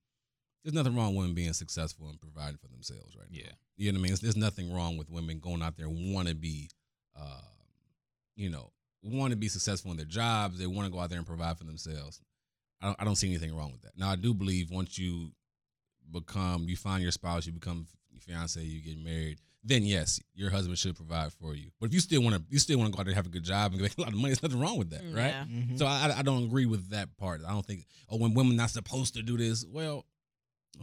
There's 0.63 0.73
nothing 0.73 0.95
wrong 0.95 1.07
with 1.07 1.23
women 1.23 1.33
being 1.33 1.51
successful 1.51 2.07
and 2.07 2.21
providing 2.21 2.57
for 2.57 2.67
themselves, 2.69 3.17
right? 3.17 3.27
now. 3.29 3.37
Yeah. 3.37 3.51
You 3.75 3.91
know 3.91 3.97
what 3.97 4.05
I 4.05 4.09
mean? 4.09 4.17
There's 4.21 4.37
nothing 4.37 4.73
wrong 4.73 4.97
with 4.97 5.09
women 5.09 5.39
going 5.39 5.61
out 5.61 5.75
there 5.77 5.89
want 5.89 6.29
to 6.29 6.35
be, 6.35 6.69
uh, 7.19 7.41
you 8.35 8.49
know, 8.49 8.71
want 9.01 9.31
to 9.31 9.37
be 9.37 9.49
successful 9.49 9.91
in 9.91 9.97
their 9.97 10.05
jobs. 10.05 10.57
They 10.57 10.67
want 10.67 10.85
to 10.85 10.91
go 10.91 10.99
out 10.99 11.09
there 11.09 11.17
and 11.17 11.27
provide 11.27 11.57
for 11.57 11.65
themselves. 11.65 12.21
I 12.81 12.85
don't, 12.87 13.01
I 13.01 13.03
don't 13.03 13.15
see 13.15 13.27
anything 13.27 13.55
wrong 13.55 13.71
with 13.71 13.81
that. 13.81 13.97
Now, 13.97 14.09
I 14.09 14.15
do 14.15 14.33
believe 14.33 14.71
once 14.71 14.97
you 14.97 15.31
become 16.11 16.65
you 16.67 16.75
find 16.77 17.01
your 17.01 17.11
spouse, 17.11 17.45
you 17.45 17.51
become 17.51 17.87
your 18.27 18.35
fiance, 18.35 18.61
you 18.61 18.81
get 18.81 18.97
married, 19.03 19.39
then 19.63 19.83
yes, 19.83 20.19
your 20.33 20.49
husband 20.49 20.77
should 20.77 20.95
provide 20.95 21.33
for 21.33 21.53
you. 21.55 21.69
But 21.79 21.87
if 21.87 21.93
you 21.93 21.99
still 21.99 22.21
want 22.21 22.35
to, 22.35 22.41
you 22.49 22.59
still 22.59 22.77
want 22.79 22.91
to 22.91 22.95
go 22.95 23.01
out 23.01 23.05
there 23.05 23.11
and 23.11 23.15
have 23.17 23.25
a 23.25 23.29
good 23.29 23.43
job 23.43 23.73
and 23.73 23.81
make 23.81 23.97
a 23.97 24.01
lot 24.01 24.09
of 24.09 24.15
money. 24.15 24.29
There's 24.29 24.43
nothing 24.43 24.59
wrong 24.59 24.77
with 24.77 24.89
that, 24.91 25.01
right? 25.13 25.27
Yeah. 25.33 25.45
Mhm. 25.45 25.77
So 25.77 25.85
I, 25.85 26.13
I 26.17 26.21
don't 26.21 26.43
agree 26.45 26.65
with 26.65 26.89
that 26.91 27.15
part. 27.17 27.41
I 27.47 27.51
don't 27.51 27.65
think 27.65 27.85
oh 28.09 28.17
when 28.17 28.33
women 28.33 28.55
not 28.55 28.69
supposed 28.69 29.15
to 29.15 29.21
do 29.21 29.37
this. 29.37 29.65
Well, 29.65 30.05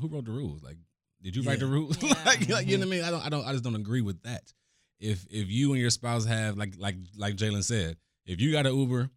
who 0.00 0.08
wrote 0.08 0.26
the 0.26 0.32
rules? 0.32 0.62
Like, 0.62 0.76
did 1.22 1.34
you 1.36 1.42
write 1.42 1.60
the 1.60 1.66
rules? 1.66 1.96
Yeah. 2.02 2.14
like, 2.26 2.48
like, 2.48 2.66
you 2.66 2.76
know 2.78 2.86
what 2.86 2.94
I 2.94 2.96
mean? 2.96 3.04
I 3.04 3.10
don't 3.10 3.26
I 3.26 3.28
don't 3.30 3.46
I 3.46 3.52
just 3.52 3.64
don't 3.64 3.76
agree 3.76 4.02
with 4.02 4.22
that. 4.22 4.52
If 5.00 5.26
if 5.30 5.48
you 5.50 5.72
and 5.72 5.80
your 5.80 5.90
spouse 5.90 6.24
have 6.26 6.56
like 6.56 6.74
like 6.78 6.96
like 7.16 7.36
Jaelen 7.36 7.64
said, 7.64 7.96
if 8.26 8.40
you 8.40 8.52
got 8.52 8.66
an 8.66 8.76
Uber 8.76 9.08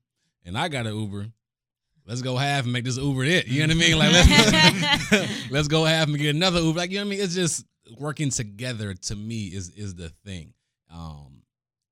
and 0.45 0.57
I 0.57 0.67
got 0.69 0.87
an 0.87 0.95
Uber, 0.95 1.27
let's 2.05 2.21
go 2.21 2.37
half 2.37 2.63
and 2.63 2.73
make 2.73 2.85
this 2.85 2.97
Uber 2.97 3.23
it. 3.25 3.47
You 3.47 3.67
know 3.67 3.73
what 3.75 3.83
I 3.83 3.87
mean? 3.87 3.97
Like 3.99 4.11
let's 4.13 5.51
let's 5.51 5.67
go 5.67 5.83
half 5.85 6.07
and 6.07 6.17
get 6.17 6.33
another 6.35 6.59
Uber. 6.61 6.79
Like 6.79 6.91
you 6.91 6.97
know 6.99 7.03
what 7.05 7.07
I 7.07 7.15
mean? 7.17 7.21
It's 7.21 7.35
just 7.35 7.65
working 7.97 8.29
together 8.29 8.93
to 8.93 9.15
me 9.15 9.47
is 9.47 9.69
is 9.69 9.95
the 9.95 10.09
thing. 10.25 10.53
Um, 10.93 11.43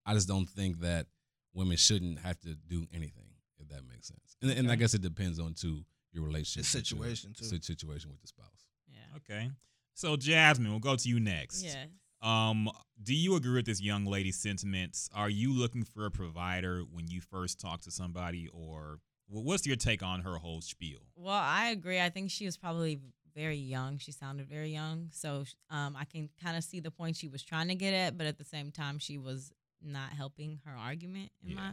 I 0.06 0.14
just 0.14 0.28
don't 0.28 0.48
think 0.50 0.82
that 0.82 1.08
women 1.54 1.78
shouldn't 1.78 2.20
have 2.20 2.40
to 2.42 2.56
do 2.68 2.86
anything 2.94 3.30
if 3.60 3.68
that 3.70 3.82
makes 3.90 4.08
sense. 4.08 4.36
And, 4.42 4.52
and 4.52 4.72
I 4.72 4.76
guess 4.76 4.94
it 4.94 5.02
depends 5.02 5.40
on 5.40 5.54
too 5.54 5.84
your 6.12 6.24
relationship, 6.24 6.72
The 6.72 6.78
with 6.96 7.06
your- 7.06 7.16
situation, 7.16 7.34
too. 7.34 7.62
situation 7.62 8.12
with 8.12 8.22
the 8.22 8.28
spouse. 8.28 8.66
Yeah. 8.88 9.00
Okay. 9.18 9.52
So 9.94 10.16
Jasmine, 10.16 10.70
we'll 10.72 10.80
go 10.80 10.96
to 10.96 11.10
you 11.10 11.20
next. 11.20 11.64
Yeah. 11.64 11.86
Um, 12.22 12.70
do 13.04 13.14
you 13.14 13.36
agree 13.36 13.56
with 13.56 13.66
this 13.66 13.82
young 13.82 14.06
lady's 14.06 14.38
sentiments? 14.38 15.10
Are 15.14 15.30
you 15.30 15.54
looking 15.54 15.84
for 15.84 16.06
a 16.06 16.12
provider 16.12 16.82
when 16.82 17.08
you 17.08 17.22
first 17.22 17.60
talk 17.60 17.82
to 17.82 17.92
somebody, 17.92 18.48
or 18.52 19.00
what's 19.28 19.68
your 19.68 19.76
take 19.76 20.02
on 20.02 20.22
her 20.22 20.38
whole 20.38 20.62
spiel? 20.62 21.00
Well, 21.16 21.34
I 21.34 21.70
agree. 21.70 22.00
I 22.00 22.10
think 22.10 22.32
she 22.32 22.46
was 22.46 22.58
probably 22.58 23.00
very 23.38 23.58
young. 23.58 24.00
She 24.00 24.12
sounded 24.12 24.48
very 24.50 24.70
young. 24.70 25.10
So 25.14 25.44
um, 25.70 25.96
I 25.96 26.06
can 26.06 26.30
kind 26.44 26.58
of 26.58 26.64
see 26.64 26.80
the 26.80 26.92
point 26.92 27.16
she 27.16 27.28
was 27.28 27.44
trying 27.44 27.68
to 27.68 27.76
get 27.76 27.94
at, 27.94 28.18
but 28.18 28.26
at 28.26 28.38
the 28.38 28.44
same 28.44 28.72
time, 28.72 28.98
she 29.00 29.18
was 29.18 29.52
not 29.82 30.10
helping 30.12 30.60
her 30.66 30.76
argument, 30.76 31.30
in 31.44 31.52
Yeah. 31.52 31.56
my 31.56 31.72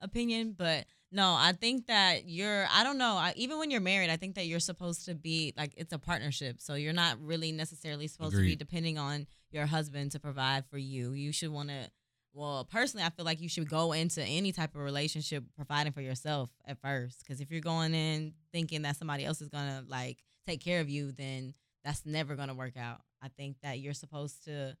opinion. 0.00 0.54
But 0.58 0.86
no, 1.12 1.34
I 1.38 1.52
think 1.52 1.86
that 1.86 2.28
you're, 2.28 2.66
I 2.72 2.82
don't 2.82 2.98
know, 2.98 3.14
I, 3.14 3.32
even 3.36 3.58
when 3.58 3.70
you're 3.70 3.80
married, 3.80 4.10
I 4.10 4.16
think 4.16 4.34
that 4.34 4.46
you're 4.46 4.58
supposed 4.60 5.06
to 5.06 5.14
be 5.14 5.54
like, 5.56 5.72
it's 5.76 5.92
a 5.92 5.98
partnership. 5.98 6.60
So 6.60 6.74
you're 6.74 6.92
not 6.92 7.20
really 7.20 7.52
necessarily 7.52 8.08
supposed 8.08 8.34
to 8.34 8.42
be 8.42 8.56
depending 8.56 8.98
on 8.98 9.26
your 9.52 9.66
husband 9.66 10.10
to 10.12 10.18
provide 10.18 10.64
for 10.66 10.78
you. 10.78 11.12
You 11.12 11.30
should 11.32 11.50
want 11.50 11.68
to. 11.68 11.88
Well, 12.36 12.64
personally, 12.64 13.06
I 13.06 13.10
feel 13.10 13.24
like 13.24 13.40
you 13.40 13.48
should 13.48 13.70
go 13.70 13.92
into 13.92 14.20
any 14.20 14.50
type 14.50 14.74
of 14.74 14.80
relationship 14.80 15.44
providing 15.54 15.92
for 15.92 16.00
yourself 16.00 16.50
at 16.66 16.80
first. 16.80 17.20
Because 17.20 17.40
if 17.40 17.52
you're 17.52 17.60
going 17.60 17.94
in 17.94 18.32
thinking 18.52 18.82
that 18.82 18.96
somebody 18.96 19.24
else 19.24 19.40
is 19.40 19.48
gonna 19.48 19.84
like 19.86 20.18
take 20.46 20.62
care 20.62 20.80
of 20.80 20.88
you, 20.88 21.12
then 21.12 21.54
that's 21.84 22.04
never 22.04 22.34
gonna 22.36 22.54
work 22.54 22.76
out. 22.76 23.00
I 23.22 23.28
think 23.28 23.56
that 23.62 23.78
you're 23.78 23.94
supposed 23.94 24.44
to, 24.44 24.76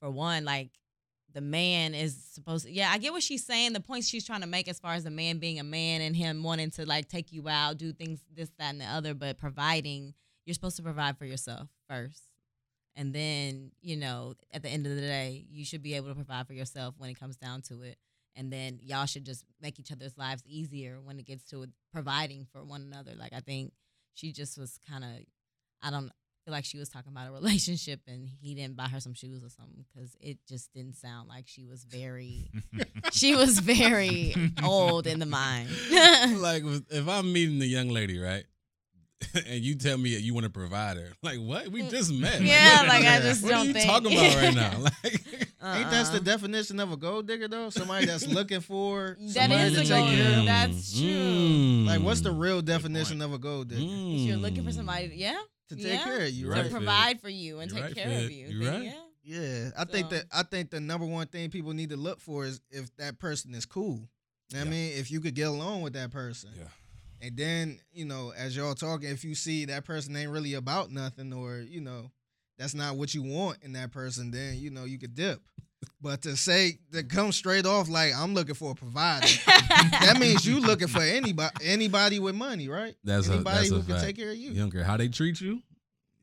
for 0.00 0.10
one, 0.10 0.44
like 0.44 0.70
the 1.32 1.40
man 1.40 1.94
is 1.94 2.16
supposed 2.32 2.64
to. 2.64 2.72
Yeah, 2.72 2.90
I 2.90 2.98
get 2.98 3.12
what 3.12 3.22
she's 3.22 3.44
saying. 3.44 3.72
The 3.72 3.80
points 3.80 4.08
she's 4.08 4.24
trying 4.24 4.42
to 4.42 4.46
make 4.46 4.68
as 4.68 4.78
far 4.78 4.94
as 4.94 5.04
the 5.04 5.10
man 5.10 5.38
being 5.38 5.58
a 5.58 5.64
man 5.64 6.00
and 6.00 6.14
him 6.14 6.42
wanting 6.42 6.70
to 6.72 6.86
like 6.86 7.08
take 7.08 7.32
you 7.32 7.48
out, 7.48 7.76
do 7.76 7.92
things 7.92 8.20
this, 8.32 8.50
that, 8.58 8.70
and 8.70 8.80
the 8.80 8.86
other. 8.86 9.14
But 9.14 9.38
providing, 9.38 10.14
you're 10.46 10.54
supposed 10.54 10.76
to 10.76 10.82
provide 10.82 11.18
for 11.18 11.24
yourself 11.24 11.68
first. 11.88 12.22
And 12.96 13.12
then, 13.12 13.72
you 13.80 13.96
know, 13.96 14.34
at 14.52 14.62
the 14.62 14.68
end 14.68 14.86
of 14.86 14.94
the 14.94 15.00
day, 15.00 15.44
you 15.50 15.64
should 15.64 15.82
be 15.82 15.94
able 15.94 16.08
to 16.08 16.14
provide 16.14 16.46
for 16.46 16.52
yourself 16.52 16.94
when 16.96 17.10
it 17.10 17.18
comes 17.18 17.36
down 17.36 17.62
to 17.62 17.82
it. 17.82 17.98
And 18.36 18.52
then 18.52 18.78
y'all 18.82 19.06
should 19.06 19.24
just 19.24 19.44
make 19.60 19.80
each 19.80 19.90
other's 19.90 20.16
lives 20.16 20.42
easier 20.46 20.98
when 21.02 21.18
it 21.18 21.26
gets 21.26 21.44
to 21.50 21.66
providing 21.92 22.46
for 22.52 22.64
one 22.64 22.82
another. 22.82 23.12
Like 23.16 23.32
I 23.32 23.40
think 23.40 23.72
she 24.14 24.32
just 24.32 24.58
was 24.58 24.78
kind 24.88 25.04
of, 25.04 25.10
I 25.82 25.90
don't 25.90 26.10
feel 26.44 26.52
like 26.52 26.64
she 26.64 26.78
was 26.78 26.88
talking 26.88 27.12
about 27.12 27.28
a 27.28 27.32
relationship 27.40 28.00
and 28.06 28.28
he 28.40 28.54
didn't 28.54 28.76
buy 28.76 28.84
her 28.86 29.00
some 29.00 29.14
shoes 29.14 29.42
or 29.44 29.48
something 29.48 29.84
because 29.92 30.16
it 30.20 30.38
just 30.48 30.72
didn't 30.72 30.96
sound 30.96 31.28
like 31.28 31.44
she 31.46 31.64
was 31.64 31.84
very, 31.84 32.50
she 33.12 33.34
was 33.34 33.58
very 33.58 34.34
old 34.62 35.06
in 35.06 35.18
the 35.18 35.26
mind. 35.26 35.68
like 36.40 36.62
if 36.90 37.08
I'm 37.08 37.32
meeting 37.32 37.58
the 37.58 37.66
young 37.66 37.88
lady, 37.88 38.18
right? 38.18 38.44
And 39.46 39.64
you 39.64 39.74
tell 39.74 39.96
me 39.96 40.10
you 40.10 40.34
want 40.34 40.44
to 40.44 40.50
provide 40.50 40.98
her, 40.98 41.12
like 41.22 41.38
what? 41.38 41.68
We 41.68 41.82
just 41.88 42.12
met. 42.12 42.40
Mm. 42.40 42.46
Yeah, 42.46 42.78
what, 42.80 42.88
like 42.88 43.04
I 43.06 43.20
just 43.20 43.42
what 43.42 43.50
don't 43.50 43.60
are 43.60 43.64
you 43.64 43.72
think. 43.72 43.86
talking 43.86 44.12
about 44.12 44.36
right 44.36 44.54
now? 44.54 44.78
Like, 45.02 45.43
Ain't 45.64 45.90
that 45.90 46.06
the 46.06 46.12
Uh-uh. 46.14 46.18
definition 46.20 46.78
of 46.80 46.92
a 46.92 46.96
gold 46.96 47.26
digger 47.26 47.48
though? 47.48 47.70
Somebody 47.70 48.06
that's 48.06 48.26
looking 48.38 48.60
for 48.60 49.16
That 49.20 49.30
somebody 49.30 49.62
is 49.62 49.74
to 49.88 49.94
a 49.94 49.98
gold 49.98 50.10
digger. 50.10 50.38
of. 50.40 50.44
That's 50.46 50.92
true. 50.98 51.08
Mm. 51.08 51.86
Like, 51.86 52.00
what's 52.02 52.20
the 52.20 52.32
real 52.32 52.60
definition 52.62 53.22
of 53.22 53.32
a 53.32 53.38
gold 53.38 53.68
digger? 53.68 53.80
Mm. 53.80 54.14
If 54.14 54.20
you're 54.28 54.36
looking 54.36 54.64
for 54.64 54.72
somebody, 54.72 55.12
yeah, 55.14 55.40
To 55.70 55.76
take 55.76 55.84
Yeah. 55.86 56.04
care 56.04 56.20
of 56.20 56.30
you, 56.30 56.50
right? 56.50 56.64
to 56.64 56.70
provide 56.70 57.20
for 57.20 57.30
you 57.30 57.60
and 57.60 57.70
You're 57.70 57.80
take 57.86 57.96
right, 57.96 58.04
care 58.04 58.18
Fit. 58.18 58.24
of 58.24 58.30
you. 58.30 58.46
You're 58.48 58.70
right. 58.72 58.82
Yeah. 58.84 58.92
Yeah, 59.26 59.70
I 59.78 59.84
think 59.86 60.10
that 60.10 60.26
I 60.30 60.42
think 60.42 60.68
the 60.70 60.80
number 60.80 61.06
one 61.06 61.26
thing 61.28 61.48
people 61.48 61.72
need 61.72 61.88
to 61.90 61.96
look 61.96 62.20
for 62.20 62.44
is 62.44 62.60
if 62.70 62.94
that 62.96 63.18
person 63.18 63.54
is 63.54 63.64
cool. 63.64 64.06
You 64.50 64.58
know 64.58 64.60
what 64.60 64.66
I 64.66 64.70
mean, 64.70 64.92
if 64.98 65.10
you 65.10 65.20
could 65.22 65.34
get 65.34 65.48
along 65.48 65.80
with 65.80 65.94
that 65.94 66.10
person. 66.10 66.50
Yeah. 66.54 66.64
And 67.22 67.34
then, 67.34 67.80
you 67.94 68.04
know, 68.04 68.34
as 68.36 68.54
y'all 68.54 68.74
talking, 68.74 69.08
if 69.08 69.24
you 69.24 69.34
see 69.34 69.64
that 69.64 69.86
person 69.86 70.14
ain't 70.14 70.30
really 70.30 70.52
about 70.52 70.90
nothing 70.92 71.32
or, 71.32 71.60
you 71.60 71.80
know, 71.80 72.10
that's 72.58 72.74
not 72.74 72.96
what 72.96 73.14
you 73.14 73.22
want 73.22 73.58
in 73.62 73.72
that 73.74 73.90
person, 73.92 74.30
then, 74.30 74.56
you 74.56 74.70
know, 74.70 74.84
you 74.84 74.98
could 74.98 75.14
dip. 75.14 75.40
But 76.00 76.22
to 76.22 76.36
say 76.36 76.78
to 76.92 77.02
come 77.02 77.30
straight 77.32 77.66
off 77.66 77.88
like 77.90 78.14
I'm 78.14 78.32
looking 78.34 78.54
for 78.54 78.70
a 78.72 78.74
provider, 78.74 79.26
that 79.46 80.16
means 80.18 80.46
you 80.46 80.60
looking 80.60 80.88
for 80.88 81.02
anybody 81.02 81.50
anybody 81.62 82.18
with 82.18 82.34
money, 82.34 82.68
right? 82.68 82.94
That's 83.04 83.28
a- 83.28 83.34
anybody 83.34 83.56
that's 83.56 83.70
a 83.70 83.74
who 83.74 83.82
can 83.82 83.94
fact. 83.96 84.04
take 84.06 84.16
care 84.16 84.30
of 84.30 84.36
you. 84.36 84.50
You 84.52 84.60
don't 84.60 84.70
care 84.70 84.84
how 84.84 84.96
they 84.96 85.08
treat 85.08 85.40
you. 85.40 85.60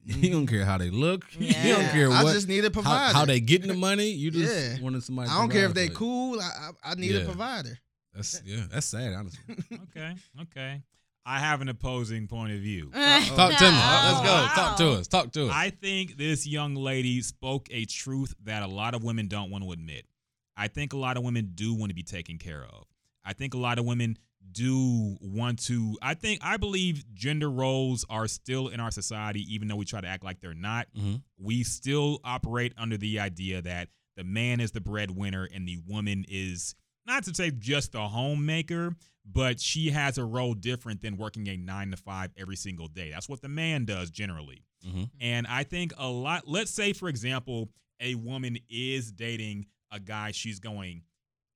Mm-hmm. 0.08 0.24
You 0.24 0.32
don't 0.32 0.48
care 0.48 0.66
how 0.66 0.80
they 0.80 0.90
look. 0.90 1.26
You 1.38 1.54
don't 1.54 1.64
Yeah. 1.64 1.92
care 1.92 2.12
I 2.12 2.24
just 2.34 2.48
need 2.48 2.62
a 2.66 2.70
how, 2.70 2.70
provider. 2.74 3.14
how 3.14 3.26
they 3.26 3.40
getting 3.40 3.68
the 3.68 3.76
money. 3.76 4.10
You 4.10 4.32
just 4.40 4.52
Yeah. 4.80 4.82
wanted 4.84 5.04
somebody. 5.04 5.30
to 5.30 5.36
I 5.36 5.40
don't 5.40 5.52
care 5.52 5.66
if 5.68 5.76
they 5.76 5.90
cool. 5.90 6.40
I 6.42 6.44
I, 6.84 6.92
I 6.92 6.96
need 6.96 7.12
Yeah. 7.12 7.20
a 7.22 7.26
provider. 7.26 7.78
That's 8.16 8.42
yeah. 8.44 8.64
That's 8.72 8.88
sad, 8.88 9.14
honestly. 9.14 9.56
okay, 9.96 10.16
okay. 10.42 10.82
I 11.26 11.40
have 11.40 11.62
an 11.62 11.70
opposing 11.70 12.28
point 12.28 12.52
of 12.54 12.60
view. 12.60 12.86
Talk 12.94 12.96
to 12.96 13.04
me. 13.04 13.78
Let's 13.78 14.22
go. 14.22 14.26
Wow. 14.26 14.52
Talk 14.56 14.78
to 14.78 14.90
us. 14.92 15.08
Talk 15.08 15.32
to 15.34 15.46
us. 15.48 15.52
I 15.54 15.70
think 15.70 16.18
this 16.18 16.48
young 16.48 16.76
lady 16.76 17.22
spoke 17.22 17.68
a 17.72 17.86
truth 17.86 18.34
that 18.44 18.64
a 18.64 18.68
lot 18.68 18.96
of 18.96 19.04
women 19.04 19.28
don't 19.28 19.52
want 19.52 19.64
to 19.64 19.72
admit. 19.72 20.06
I 20.58 20.68
think 20.68 20.94
a 20.94 20.98
lot 20.98 21.18
of 21.18 21.24
women 21.24 21.52
do 21.56 21.74
want 21.74 21.90
to 21.92 21.96
be 21.96 22.04
taken 22.04 22.38
care 22.38 22.64
of. 22.64 22.86
I 23.24 23.34
think 23.34 23.54
a 23.54 23.58
lot 23.58 23.78
of 23.80 23.86
women 23.86 24.18
do 24.52 25.16
want 25.22 25.60
to. 25.66 25.98
I 26.02 26.16
think, 26.16 26.40
I 26.44 26.58
believe 26.58 27.06
gender 27.14 27.50
roles 27.50 28.04
are 28.10 28.28
still 28.28 28.68
in 28.68 28.80
our 28.80 28.92
society, 28.92 29.42
even 29.54 29.68
though 29.68 29.76
we 29.76 29.86
try 29.86 30.02
to 30.02 30.08
act 30.08 30.24
like 30.24 30.40
they're 30.40 30.54
not. 30.56 30.88
Mhm. 30.98 31.22
We 31.38 31.64
still 31.64 32.20
operate 32.24 32.74
under 32.78 32.98
the 32.98 33.20
idea 33.20 33.62
that 33.62 33.90
the 34.18 34.24
man 34.24 34.60
is 34.60 34.72
the 34.72 34.82
breadwinner 34.82 35.48
and 35.54 35.68
the 35.68 35.78
woman 35.88 36.26
is 36.28 36.76
not 37.06 37.24
to 37.26 37.34
say 37.34 37.52
just 37.52 37.92
the 37.94 38.08
homemaker, 38.10 38.96
but 39.32 39.60
she 39.60 39.90
has 39.92 40.18
a 40.18 40.26
role 40.26 40.54
different 40.54 41.02
than 41.02 41.18
working 41.18 41.48
a 41.48 41.58
nine 41.58 41.92
to 41.92 41.98
five 41.98 42.32
every 42.38 42.56
single 42.56 42.88
day. 42.88 43.12
That's 43.12 43.30
what 43.30 43.42
the 43.42 43.50
man 43.50 43.86
does 43.86 44.10
generally. 44.10 44.66
Mhm. 44.86 45.10
And 45.20 45.48
I 45.48 45.64
think 45.64 45.94
a 45.98 46.10
lot, 46.10 46.48
let's 46.48 46.72
say, 46.72 46.94
for 46.94 47.08
example, 47.08 47.72
a 48.00 48.16
woman 48.16 48.58
is 48.70 49.12
dating 49.12 49.68
a 49.92 50.00
guy 50.00 50.32
she's 50.32 50.60
going 50.60 51.04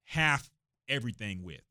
half 0.04 0.52
everything 0.88 1.44
with. 1.44 1.64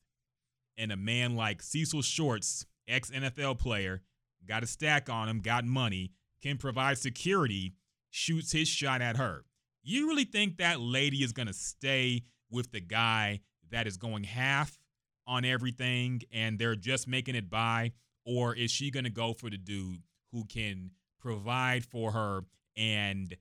And 0.77 0.91
a 0.91 0.97
man 0.97 1.37
like 1.37 1.63
Cecil 1.63 2.03
Shorts, 2.03 2.67
ex 2.89 3.11
NFL 3.11 3.55
player, 3.59 4.03
got 4.45 4.65
a 4.65 4.67
stack 4.67 5.09
on 5.09 5.29
him, 5.29 5.41
got 5.41 5.65
money, 5.65 6.13
can 6.43 6.59
provide 6.59 6.99
security, 6.99 7.77
shoots 8.11 8.53
his 8.53 8.69
shot 8.69 9.01
at 9.01 9.17
her. 9.17 9.45
You 9.83 10.09
really 10.09 10.25
think 10.25 10.57
that 10.57 10.81
lady 10.81 11.23
is 11.23 11.33
going 11.33 11.47
to 11.47 11.53
stay 11.55 12.25
with 12.51 12.73
the 12.73 12.81
guy 12.81 13.41
that 13.71 13.87
is 13.87 13.97
going 13.97 14.25
half 14.25 14.79
on 15.27 15.45
everything 15.45 16.21
and 16.33 16.59
they're 16.59 16.77
just 16.77 17.09
making 17.09 17.35
it 17.35 17.49
by? 17.51 17.93
Or 18.27 18.55
is 18.55 18.71
she 18.71 18.91
going 18.91 19.05
to 19.05 19.11
go 19.11 19.33
for 19.35 19.51
the 19.51 19.59
dude 19.59 19.99
who 20.33 20.45
can 20.45 20.91
provide 21.21 21.85
for 21.85 22.13
her 22.13 22.45
and 22.77 23.35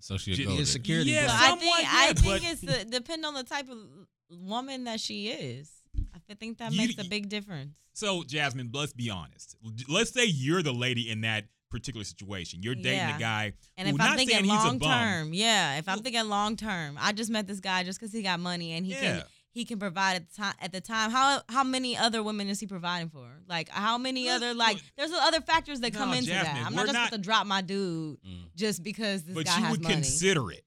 So 0.00 0.16
she 0.18 0.32
a 0.32 0.34
Just- 0.36 0.46
gold 0.48 0.58
His 0.58 0.70
security 0.72 1.10
Yeah, 1.12 1.26
blanket. 1.26 1.42
I 1.42 1.56
think 1.56 1.82
yeah, 1.82 1.88
I 1.92 2.12
think 2.40 2.50
it's 2.52 2.60
the, 2.60 2.84
depend 2.90 3.24
on 3.24 3.34
the 3.34 3.44
type 3.44 3.68
of 3.68 3.78
woman 4.30 4.84
that 4.84 4.98
she 5.00 5.28
is. 5.28 5.70
I 6.28 6.34
think 6.34 6.58
that 6.58 6.72
You- 6.72 6.78
makes 6.78 6.98
a 6.98 7.04
big 7.08 7.28
difference. 7.28 7.74
So, 7.92 8.24
Jasmine, 8.24 8.70
let's 8.72 8.92
be 8.92 9.10
honest. 9.10 9.54
Let's 9.88 10.10
say 10.12 10.24
you're 10.24 10.62
the 10.62 10.72
lady 10.72 11.08
in 11.10 11.20
that 11.20 11.44
particular 11.70 12.04
situation. 12.04 12.62
You're 12.62 12.74
dating 12.74 12.92
Yeah. 12.94 13.16
a 13.16 13.20
guy. 13.20 13.52
And 13.76 13.86
who, 13.88 13.94
if 13.94 13.98
not 13.98 14.10
I'm 14.10 14.16
thinking 14.16 14.34
saying 14.36 14.44
he's 14.46 14.52
a 14.62 14.66
long 14.66 14.78
bum. 14.78 14.90
term, 14.90 15.34
yeah. 15.34 15.78
If 15.78 15.88
I'm 15.88 15.96
Well- 15.96 16.02
thinking 16.02 16.28
long 16.28 16.56
term, 16.56 16.98
I 17.00 17.12
just 17.12 17.30
met 17.30 17.46
this 17.46 17.60
guy 17.60 17.84
just 17.84 18.00
because 18.00 18.12
he 18.12 18.22
got 18.22 18.40
money 18.40 18.72
and 18.72 18.84
he 18.84 18.92
Yeah. 18.92 19.00
can 19.00 19.24
he 19.52 19.64
can 19.64 19.78
provide 19.78 20.16
at 20.16 20.28
the 20.28 20.34
time. 20.36 20.54
At 20.60 20.72
the 20.72 20.80
time, 20.80 21.10
how 21.10 21.42
how 21.48 21.62
many 21.64 21.96
other 21.96 22.22
women 22.22 22.48
is 22.48 22.58
he 22.58 22.66
providing 22.66 23.08
for? 23.10 23.28
Like 23.48 23.68
how 23.68 23.96
many 23.98 24.24
Look, 24.26 24.34
other 24.36 24.54
like? 24.54 24.76
look. 24.76 24.84
There's 24.96 25.12
other 25.12 25.40
factors 25.40 25.80
that 25.80 25.92
come 25.94 26.12
into 26.12 26.30
Jasmine, 26.30 26.54
that. 26.56 26.66
I'm 26.66 26.74
not 26.74 26.82
just 26.86 26.94
not- 26.94 27.08
about 27.08 27.16
to 27.16 27.22
drop 27.22 27.46
my 27.46 27.60
dude 27.60 28.18
Mm. 28.22 28.44
just 28.56 28.82
because 28.82 29.22
this 29.24 29.34
but 29.34 29.44
guy 29.46 29.58
you 29.58 29.64
has 29.64 29.70
would 29.72 29.82
money. 29.82 29.94
consider 29.94 30.50
it. 30.50 30.64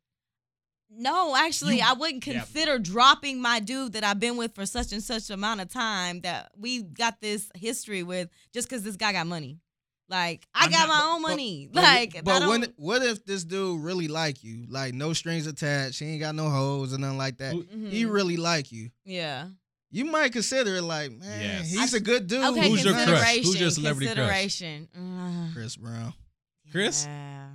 No, 0.98 1.36
actually, 1.36 1.78
You- 1.78 1.84
I 1.86 1.94
wouldn't 1.94 2.26
Yeah. 2.26 2.40
consider 2.42 2.80
dropping 2.80 3.42
my 3.42 3.60
dude 3.60 3.94
that 3.94 4.04
I've 4.06 4.20
been 4.20 4.38
with 4.38 4.56
for 4.56 4.66
such 4.66 4.94
and 4.94 5.04
such 5.04 5.30
amount 5.30 5.60
of 5.62 5.68
time 5.70 6.22
that 6.22 6.52
we 6.56 6.84
got 6.84 7.20
this 7.20 7.50
history 7.56 8.02
with 8.04 8.30
just 8.54 8.70
because 8.70 8.84
this 8.84 8.96
guy 8.96 9.12
got 9.12 9.28
money. 9.28 9.60
Like 10.08 10.48
I 10.54 10.66
I'm 10.66 10.72
got 10.72 10.88
not- 10.88 10.90
my 10.90 11.12
own 11.16 11.22
But- 11.24 11.30
money. 11.30 11.70
but- 11.74 11.84
like, 11.84 12.24
but 12.24 12.42
I 12.44 12.48
when, 12.48 12.74
what 12.78 13.02
if 13.04 13.26
this 13.26 13.44
dude 13.44 13.82
really 13.82 14.08
like 14.08 14.44
you? 14.44 14.66
Like 14.70 14.94
no 14.94 15.14
strings 15.14 15.48
attached. 15.48 16.00
He 16.00 16.06
ain't 16.06 16.22
got 16.22 16.36
no 16.36 16.50
hoes 16.50 16.94
or 16.94 16.98
nothing 17.00 17.18
like 17.18 17.38
that. 17.40 17.54
Who- 17.54 17.66
He 17.88 18.06
really 18.06 18.38
like 18.38 18.72
you. 18.72 18.90
yeah. 19.04 19.48
You 19.92 20.04
might 20.04 20.34
consider 20.34 20.76
it 20.76 20.82
like, 20.82 21.12
man, 21.12 21.42
Yes. 21.42 21.72
he's 21.72 21.94
I- 21.94 21.98
a 21.98 22.00
good 22.02 22.28
dude. 22.28 22.44
Okay, 22.44 22.70
Who's 22.70 22.84
your 22.84 22.94
crush? 22.94 23.06
consideration. 23.06 23.44
Who's 23.46 23.60
your 23.62 23.70
celebrity 23.72 24.06
crush? 24.14 24.18
consideration. 24.18 24.88
crush? 24.94 25.54
Chris 25.54 25.76
Brown. 25.78 26.14
Chris? 26.72 27.06
Yeah. 27.06 27.48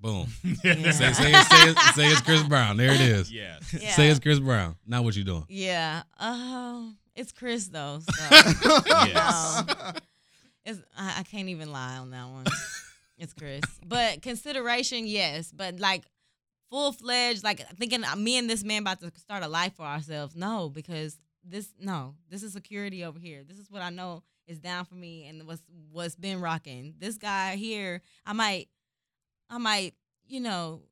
Boom. 0.00 0.28
Yeah. 0.64 0.90
say, 0.92 1.12
say, 1.12 1.32
it- 1.32 1.46
say, 1.46 1.70
it- 1.70 1.78
say 1.96 2.06
it's 2.12 2.20
Chris 2.20 2.42
Brown. 2.44 2.76
There 2.76 2.92
it 2.92 3.00
is. 3.00 3.32
yes. 3.32 3.74
Yeah. 3.82 3.90
Say 3.92 4.08
it's 4.08 4.20
Chris 4.20 4.38
Brown. 4.38 4.76
Now 4.86 5.02
what 5.02 5.16
you 5.16 5.24
doing? 5.24 5.44
Yeah. 5.48 6.02
Um, 6.20 6.96
it's 7.16 7.32
Chris 7.32 7.66
though. 7.66 7.98
So 8.06 8.82
Yes. 8.86 9.56
um, 9.58 9.94
it's, 10.68 10.80
I, 10.96 11.20
I 11.20 11.22
can't 11.22 11.48
even 11.48 11.72
lie 11.72 11.96
on 11.96 12.10
that 12.10 12.28
one. 12.28 12.44
it's 13.18 13.32
Chris. 13.32 13.62
But 13.86 14.22
consideration, 14.22 15.06
yes. 15.06 15.50
But 15.50 15.80
like 15.80 16.04
full 16.70 16.92
fledged, 16.92 17.42
like 17.42 17.66
thinking 17.76 18.04
uh, 18.04 18.16
me 18.16 18.38
and 18.38 18.48
this 18.48 18.62
man 18.62 18.82
about 18.82 19.00
to 19.00 19.10
start 19.16 19.42
a 19.42 19.48
life 19.48 19.74
for 19.74 19.86
ourselves. 19.86 20.36
No, 20.36 20.68
because 20.68 21.18
this 21.44 21.72
no, 21.80 22.14
this 22.28 22.42
is 22.42 22.52
security 22.52 23.04
over 23.04 23.18
here. 23.18 23.42
This 23.46 23.58
is 23.58 23.70
what 23.70 23.82
I 23.82 23.90
know 23.90 24.22
is 24.46 24.58
down 24.58 24.84
for 24.84 24.94
me 24.94 25.26
and 25.26 25.46
what's 25.46 25.62
what's 25.90 26.16
been 26.16 26.40
rocking. 26.40 26.94
This 26.98 27.16
guy 27.16 27.56
here, 27.56 28.02
I 28.26 28.32
might, 28.34 28.68
I 29.48 29.58
might, 29.58 29.94
you 30.26 30.40
know, 30.40 30.82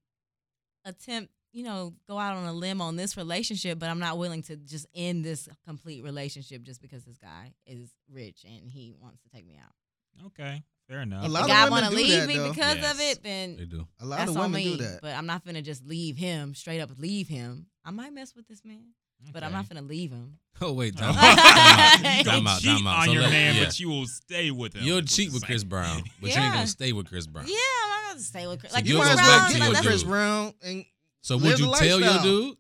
attempt, 0.85 1.32
you 1.57 1.62
know, 1.62 1.95
go 2.07 2.19
out 2.19 2.37
on 2.37 2.45
a 2.45 2.53
limb 2.53 2.83
on 2.83 2.97
this 2.97 3.16
relationship, 3.16 3.78
but 3.78 3.89
I'm 3.89 3.99
not 3.99 4.19
willing 4.19 4.43
to 4.43 4.57
just 4.57 4.87
end 4.95 5.24
this 5.24 5.49
complete 5.66 6.05
relationship 6.05 6.62
just 6.62 6.83
because 6.83 7.03
this 7.05 7.16
guy 7.16 7.55
is 7.66 7.89
rich 8.12 8.45
and 8.45 8.70
he 8.70 8.95
wants 9.01 9.23
to 9.23 9.31
take 9.31 9.47
me 9.47 9.59
out. 9.59 10.27
Okay. 10.27 10.62
Fair 10.87 11.01
enough. 11.01 11.24
A 11.24 11.28
lot 11.28 11.45
If 11.45 11.49
lot 11.49 11.49
the 11.49 11.53
of 11.53 11.57
guy 11.57 11.70
want 11.70 11.85
to 11.87 11.97
leave 11.97 12.20
that, 12.20 12.28
me 12.28 12.37
though. 12.37 12.51
because 12.51 12.77
of 12.91 13.01
it, 13.01 13.23
then 13.23 13.57
They 13.57 13.65
do. 13.65 13.87
A 14.01 14.05
lot 14.05 14.19
that's 14.19 14.31
of 14.33 14.37
on 14.37 14.53
women 14.53 14.65
me. 14.65 14.77
do 14.77 14.85
that. 14.85 14.99
But 15.01 15.15
I'm 15.15 15.24
not 15.27 15.45
finna 15.47 15.62
just 15.62 15.83
leave 15.87 16.16
him 16.19 16.55
straight 16.55 16.81
up. 16.81 16.91
Leave 16.99 17.27
him. 17.27 17.66
I 17.87 17.91
might 17.91 18.12
mess 18.12 18.35
with 18.37 18.47
this 18.47 18.62
man, 18.62 18.89
but 19.33 19.43
I'm 19.43 19.53
not 19.53 19.66
gonna 19.69 19.81
leave 19.83 20.11
him. 20.12 20.39
Oh 20.61 20.73
wait, 20.73 20.97
time 20.97 21.15
out. 21.15 21.39
Time 21.39 22.03
You'll 22.03 22.19
out. 22.19 22.24
Time 22.24 22.47
out. 22.47 22.61
cheat 22.61 22.87
on 22.87 23.05
So 23.07 23.12
your 23.12 23.23
let- 23.23 23.31
man, 23.31 23.55
yeah. 23.57 23.65
but 23.65 23.78
you 23.81 23.89
will 23.91 24.07
stay 24.07 24.51
with 24.51 24.74
him. 24.74 24.85
You'll 24.85 25.03
cheat 25.03 25.31
with 25.33 25.45
Chris. 25.45 25.65
Brown, 25.65 26.03
but 26.20 26.31
you 26.35 26.41
ain't 26.41 26.55
gonna 26.55 26.66
stay 26.66 26.93
with 26.93 27.09
Chris 27.09 27.27
Brown. 27.27 27.47
Yeah, 27.47 27.57
I'm 27.85 27.91
not 27.91 28.09
gonna 28.12 28.20
stay 28.20 28.47
with 28.47 28.61
Chris. 28.61 28.73
So 28.73 28.77
Like 28.78 28.87
you 28.87 28.95
you 28.97 29.01
Chris 29.03 29.16
might 29.16 29.20
as 29.23 29.27
Brown, 29.27 29.39
back 29.39 29.49
to 29.49 29.53
like, 29.53 29.59
your 29.61 29.69
with 29.69 29.77
that's- 29.78 29.87
Chris. 29.87 30.03
Brown 30.05 30.55
and 30.62 30.85
So 31.27 31.35
Live 31.36 31.44
would 31.44 31.59
you 31.59 31.66
the 31.66 31.73
tell 31.73 31.86
your 31.86 32.01
lifestyle. 32.01 32.23
dude? 32.23 32.57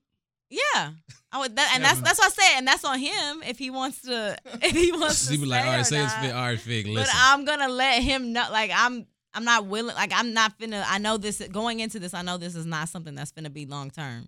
Yeah, 0.50 0.90
I 1.32 1.38
would, 1.38 1.54
that, 1.56 1.72
and 1.74 1.84
that's 1.84 2.00
that's 2.00 2.18
what 2.18 2.26
I 2.26 2.30
said, 2.30 2.58
and 2.58 2.66
that's 2.66 2.84
on 2.84 2.98
him 2.98 3.42
if 3.46 3.58
he 3.58 3.70
wants 3.70 4.02
to. 4.02 4.36
If 4.62 4.72
he 4.76 4.90
wants 4.92 5.26
to 5.26 5.32
He 5.32 5.38
be 5.38 5.46
like, 5.46 5.60
stay 5.60 5.68
all 5.68 5.74
or 5.74 5.76
right, 5.78 5.86
say 5.86 6.02
it's 6.02 6.12
not. 6.14 6.22
fit. 6.24 6.32
All 6.34 6.40
right, 6.42 6.58
fig. 6.60 6.84
But 6.86 6.92
Listen. 6.94 7.14
I'm 7.16 7.44
gonna 7.44 7.68
let 7.68 8.02
him 8.02 8.32
know. 8.32 8.44
Like 8.50 8.70
I'm, 8.74 9.06
I'm 9.34 9.44
not 9.44 9.66
willing. 9.66 9.94
Like 9.94 10.10
I'm 10.14 10.34
not 10.34 10.58
finna. 10.58 10.84
I 10.86 10.98
know 10.98 11.16
this 11.16 11.40
going 11.52 11.78
into 11.80 11.98
this. 12.00 12.12
I 12.14 12.22
know 12.22 12.38
this 12.38 12.54
is 12.56 12.66
not 12.66 12.88
something 12.88 13.14
that's 13.14 13.30
finna 13.32 13.52
be 13.52 13.66
long 13.66 13.90
term. 13.90 14.26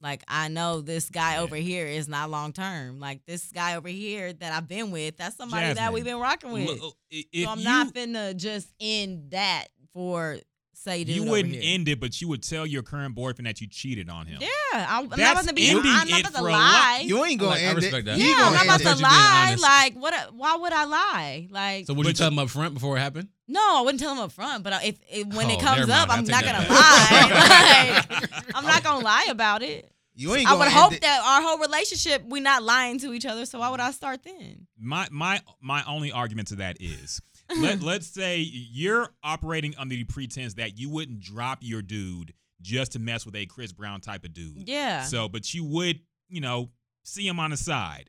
Like 0.00 0.22
I 0.28 0.48
know 0.48 0.80
this 0.82 1.08
guy 1.08 1.34
Yeah. 1.36 1.40
over 1.42 1.56
here 1.56 1.86
is 1.86 2.06
not 2.08 2.28
long 2.30 2.52
term. 2.52 3.00
Like 3.00 3.20
this 3.26 3.50
guy 3.52 3.76
over 3.76 3.88
here 3.88 4.32
that 4.32 4.52
I've 4.52 4.68
been 4.68 4.90
with, 4.90 5.16
that's 5.16 5.36
somebody 5.36 5.66
that 5.68 5.76
Jasmine, 5.76 5.94
we've 5.94 6.04
been 6.04 6.20
rocking 6.20 6.52
with. 6.52 6.68
Look, 6.80 6.96
i- 7.12 7.24
if 7.32 7.44
so 7.46 7.50
I'm 7.52 7.58
you, 7.60 7.64
not 7.64 7.94
finna 7.94 8.36
just 8.36 8.68
end 8.80 9.30
that 9.30 9.68
for 9.94 10.36
say 10.84 11.04
dude 11.04 11.16
you 11.16 11.24
wouldn't 11.24 11.54
here. 11.54 11.62
end 11.64 11.88
it, 11.88 11.98
but 12.00 12.20
you 12.20 12.28
would 12.28 12.42
tell 12.42 12.66
your 12.66 12.82
current 12.82 13.14
boyfriend 13.14 13.46
that 13.46 13.60
you 13.60 13.66
cheated 13.66 14.08
on 14.10 14.26
him. 14.26 14.38
Yeah, 14.40 14.48
I'm, 14.72 15.04
I'm 15.04 15.08
not 15.08 15.16
That's 15.16 15.32
about 15.40 15.48
to 15.48 15.54
be. 15.54 15.68
ending 15.68 15.82
I'm 15.86 16.08
not 16.08 16.20
it 16.20 16.28
about 16.28 16.38
to 16.38 16.44
lie. 16.44 17.02
you 17.04 17.24
ain't 17.24 17.40
gonna 17.40 17.50
like- 17.52 17.60
I 17.60 17.64
end 17.64 17.76
respect 17.76 18.02
it. 18.02 18.04
that. 18.06 18.18
He 18.18 18.28
yeah, 18.30 18.36
gonna 18.36 18.44
I'm 18.46 18.52
not 18.52 18.60
end 18.60 18.66
about 18.66 18.80
it. 18.80 18.82
to 18.82 18.84
But 18.84 18.90
you 18.90 19.04
being 19.04 19.10
lie. 19.12 19.56
Like 19.60 19.94
what? 19.94 20.34
Why 20.34 20.56
would 20.56 20.72
I 20.72 20.84
lie? 20.84 21.48
Like 21.50 21.86
so 21.86 21.94
would 21.94 22.06
you 22.06 22.12
tell 22.12 22.28
him 22.28 22.38
up 22.38 22.50
front 22.50 22.74
before 22.74 22.96
it 22.96 23.00
happened? 23.00 23.28
No, 23.48 23.60
I 23.60 23.80
wouldn't 23.82 24.00
tell 24.00 24.12
him 24.12 24.20
up 24.20 24.32
front, 24.32 24.64
but 24.64 24.72
if, 24.84 24.96
if 25.10 25.26
when 25.34 25.46
Oh, 25.50 25.54
it 25.54 25.60
comes 25.60 25.88
up. 25.90 26.08
I'm 26.10 26.24
not 26.24 26.44
gonna 26.44 26.66
that 26.66 28.06
lie. 28.08 28.18
Like, 28.20 28.30
I'm 28.54 28.64
not 28.64 28.82
gonna 28.82 29.04
lie 29.04 29.26
about 29.28 29.62
it. 29.62 29.90
You 30.16 30.34
ain't 30.34 30.46
I 30.46 30.50
gonna 30.52 30.58
would 30.60 30.68
end 30.68 30.74
hope 30.76 30.92
it. 30.92 31.00
that 31.02 31.20
our 31.24 31.42
whole 31.42 31.58
relationship 31.58 32.22
we 32.26 32.38
not 32.40 32.62
lying 32.62 32.98
to 33.00 33.12
each 33.12 33.26
other. 33.26 33.46
So 33.46 33.58
why 33.58 33.68
would 33.70 33.80
I 33.80 33.90
start 33.90 34.22
then? 34.22 34.66
My 34.78 35.08
my 35.10 35.40
my 35.60 35.82
only 35.86 36.12
argument 36.12 36.48
to 36.48 36.56
that 36.56 36.76
is 36.80 37.20
let 37.60 37.82
let's 37.82 38.06
say 38.06 38.38
you're 38.38 39.08
operating 39.22 39.74
under 39.78 39.94
the 39.94 40.04
pretense 40.04 40.54
that 40.54 40.78
you 40.78 40.88
wouldn't 40.90 41.20
drop 41.20 41.58
your 41.62 41.82
dude 41.82 42.32
just 42.60 42.92
to 42.92 42.98
mess 42.98 43.26
with 43.26 43.36
a 43.36 43.46
Chris 43.46 43.72
Brown 43.72 44.00
type 44.00 44.24
of 44.24 44.32
dude. 44.32 44.68
Yeah. 44.68 45.02
So, 45.02 45.28
but 45.28 45.52
you 45.52 45.64
would, 45.64 46.00
you 46.28 46.40
know, 46.40 46.70
see 47.02 47.26
him 47.26 47.38
on 47.38 47.50
the 47.50 47.56
side. 47.56 48.08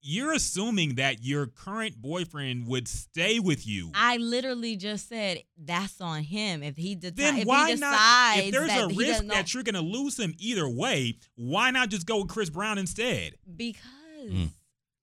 You're 0.00 0.32
assuming 0.32 0.94
that 0.94 1.24
your 1.24 1.46
current 1.46 1.96
boyfriend 2.00 2.68
would 2.68 2.86
stay 2.86 3.40
with 3.40 3.66
you. 3.66 3.90
I 3.94 4.16
literally 4.18 4.76
just 4.76 5.08
said 5.08 5.42
that's 5.62 6.00
on 6.00 6.22
him. 6.22 6.62
If 6.62 6.76
he 6.76 6.94
deci- 6.94 7.16
then 7.16 7.38
if 7.38 7.46
why 7.46 7.70
he 7.72 7.80
not? 7.80 7.92
decides 7.92 8.46
If 8.46 8.52
there's 8.52 8.70
a 8.80 8.86
risk 8.94 9.24
know- 9.24 9.34
that 9.34 9.52
you're 9.52 9.64
going 9.64 9.74
to 9.74 9.80
lose 9.80 10.16
him 10.18 10.34
either 10.38 10.68
way, 10.68 11.18
why 11.34 11.72
not 11.72 11.88
just 11.90 12.06
go 12.06 12.18
with 12.18 12.28
Chris 12.28 12.48
Brown 12.48 12.78
instead? 12.78 13.34
because 13.56 13.82
Mm. 14.18 14.48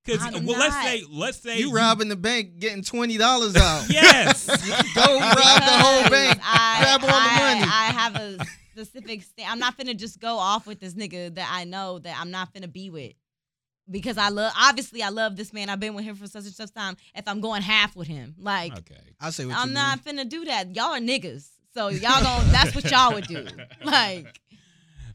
Because 0.05 0.21
I'm 0.21 0.45
well, 0.45 0.59
let's 0.59 0.75
say 0.75 1.03
let's 1.09 1.39
say 1.39 1.59
You 1.59 1.73
robbing 1.73 2.09
the 2.09 2.15
bank, 2.15 2.59
getting 2.59 2.83
twenty 2.83 3.17
dollars 3.17 3.55
out. 3.55 3.85
Yes. 3.89 4.45
Go 4.95 5.19
rob 5.19 5.35
the 5.35 5.77
whole 5.83 6.09
bank. 6.09 6.39
I, 6.43 6.77
grab 6.81 7.01
all 7.03 7.07
the 7.09 7.39
money. 7.39 7.61
I 7.61 7.91
have 7.91 8.15
a 8.15 8.45
specific. 8.71 9.23
Sta- 9.23 9.45
I'm 9.47 9.59
not 9.59 9.77
finna 9.77 9.95
just 9.97 10.19
go 10.19 10.37
off 10.37 10.67
with 10.67 10.79
this 10.79 10.93
nigga 10.93 11.33
that 11.35 11.49
I 11.51 11.63
know 11.63 11.99
that 11.99 12.17
I'm 12.19 12.29
not 12.31 12.53
finna 12.53 12.71
be 12.71 12.89
with. 12.89 13.13
Because 13.89 14.17
I 14.17 14.29
love, 14.29 14.51
obviously, 14.59 15.03
I 15.03 15.09
love 15.09 15.35
this 15.35 15.53
man. 15.53 15.69
I've 15.69 15.79
been 15.79 15.93
with 15.93 16.05
him 16.05 16.15
for 16.15 16.25
such 16.25 16.45
and 16.45 16.53
such 16.53 16.73
time. 16.73 16.97
If 17.13 17.27
I'm 17.27 17.39
going 17.39 17.61
half 17.61 17.95
with 17.95 18.07
him, 18.07 18.33
like 18.39 18.75
okay. 18.79 18.99
I 19.19 19.29
say 19.29 19.45
what 19.45 19.55
I'm 19.57 19.69
you 19.69 19.73
not 19.75 20.03
finna 20.03 20.27
do 20.27 20.45
that. 20.45 20.75
Y'all 20.75 20.93
are 20.93 20.99
niggas, 20.99 21.47
so 21.73 21.89
y'all 21.89 22.23
gon' 22.23 22.51
That's 22.51 22.73
what 22.73 22.89
y'all 22.89 23.13
would 23.13 23.27
do. 23.27 23.45
Like, 23.83 24.39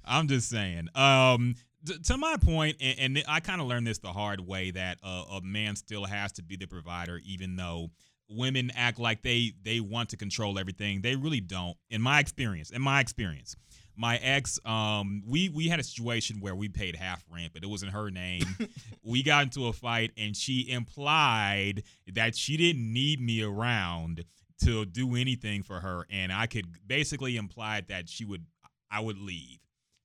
I'm 0.04 0.28
just 0.28 0.48
saying. 0.48 0.88
Um, 0.94 1.54
t- 1.54 1.60
to 2.04 2.16
my 2.16 2.36
point, 2.36 2.76
and, 2.80 3.16
and 3.16 3.24
I 3.28 3.40
kind 3.40 3.60
of 3.60 3.66
learned 3.66 3.86
this 3.86 3.98
the 3.98 4.12
hard 4.12 4.40
way 4.40 4.70
that 4.72 4.98
uh, 5.02 5.24
a 5.32 5.40
man 5.42 5.76
still 5.76 6.04
has 6.04 6.32
to 6.32 6.42
be 6.42 6.56
the 6.56 6.66
provider, 6.66 7.20
even 7.24 7.56
though 7.56 7.90
women 8.28 8.70
act 8.74 8.98
like 8.98 9.22
they 9.22 9.52
they 9.62 9.80
want 9.80 10.10
to 10.10 10.16
control 10.16 10.58
everything. 10.58 11.00
They 11.02 11.16
really 11.16 11.40
don't. 11.40 11.76
In 11.90 12.02
my 12.02 12.20
experience, 12.20 12.70
in 12.70 12.82
my 12.82 13.00
experience, 13.00 13.56
my 13.96 14.16
ex, 14.18 14.58
um, 14.64 15.22
we 15.26 15.48
we 15.48 15.68
had 15.68 15.80
a 15.80 15.84
situation 15.84 16.40
where 16.40 16.54
we 16.54 16.68
paid 16.68 16.96
half 16.96 17.24
rent, 17.32 17.52
but 17.52 17.62
it 17.62 17.68
was 17.68 17.82
in 17.82 17.88
her 17.90 18.10
name. 18.10 18.44
we 19.04 19.22
got 19.22 19.44
into 19.44 19.66
a 19.66 19.72
fight, 19.72 20.12
and 20.16 20.36
she 20.36 20.70
implied 20.70 21.82
that 22.12 22.36
she 22.36 22.56
didn't 22.56 22.92
need 22.92 23.20
me 23.20 23.42
around 23.42 24.24
to 24.64 24.84
do 24.84 25.16
anything 25.16 25.62
for 25.62 25.80
her, 25.80 26.06
and 26.10 26.32
I 26.32 26.46
could 26.46 26.66
basically 26.86 27.36
imply 27.36 27.82
that 27.88 28.08
she 28.08 28.24
would 28.24 28.44
I 28.90 29.00
would 29.00 29.18
leave 29.18 29.60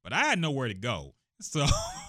but 0.06 0.14
I 0.14 0.26
had 0.26 0.40
nowhere 0.40 0.68
to 0.68 0.76
go. 0.76 1.16
So, 1.42 1.66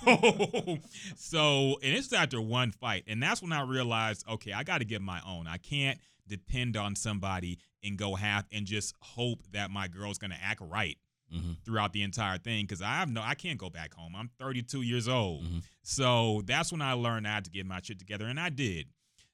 so, 1.17 1.79
and 1.83 1.95
it's 1.97 2.13
after 2.13 2.41
one 2.41 2.71
fight, 2.71 3.05
and 3.07 3.23
that's 3.23 3.43
when 3.43 3.53
I 3.53 3.63
realized, 3.63 4.25
okay, 4.29 4.53
I 4.53 4.63
got 4.63 4.79
to 4.79 4.85
get 4.85 5.03
my 5.03 5.21
own. 5.27 5.47
I 5.47 5.57
can't 5.59 5.99
depend 6.29 6.77
on 6.77 6.95
somebody 6.97 7.59
and 7.83 7.97
go 7.97 8.15
half 8.15 8.45
and 8.53 8.67
just 8.67 8.95
hope 9.01 9.41
that 9.53 9.71
my 9.71 9.89
girl's 9.89 10.19
gonna 10.19 10.39
act 10.43 10.61
right 10.63 10.97
Mm-hmm. 11.35 11.55
throughout 11.65 11.93
the 11.93 12.03
entire 12.03 12.39
thing 12.39 12.65
because 12.67 12.81
I 12.81 12.87
have 12.99 13.09
no, 13.09 13.21
I 13.21 13.35
can't 13.35 13.59
go 13.59 13.69
back 13.69 13.93
home. 13.95 14.15
I'm 14.15 14.31
32 14.39 14.83
years 14.83 15.09
old, 15.09 15.43
Mhm. 15.45 15.63
so 15.83 16.41
that's 16.45 16.71
when 16.71 16.81
I 16.81 16.93
learned 16.93 17.27
I 17.27 17.35
had 17.35 17.45
to 17.47 17.51
get 17.51 17.67
my 17.67 17.81
shit 17.83 17.99
together, 17.99 18.27
and 18.29 18.39
I 18.39 18.49
did. 18.49 18.87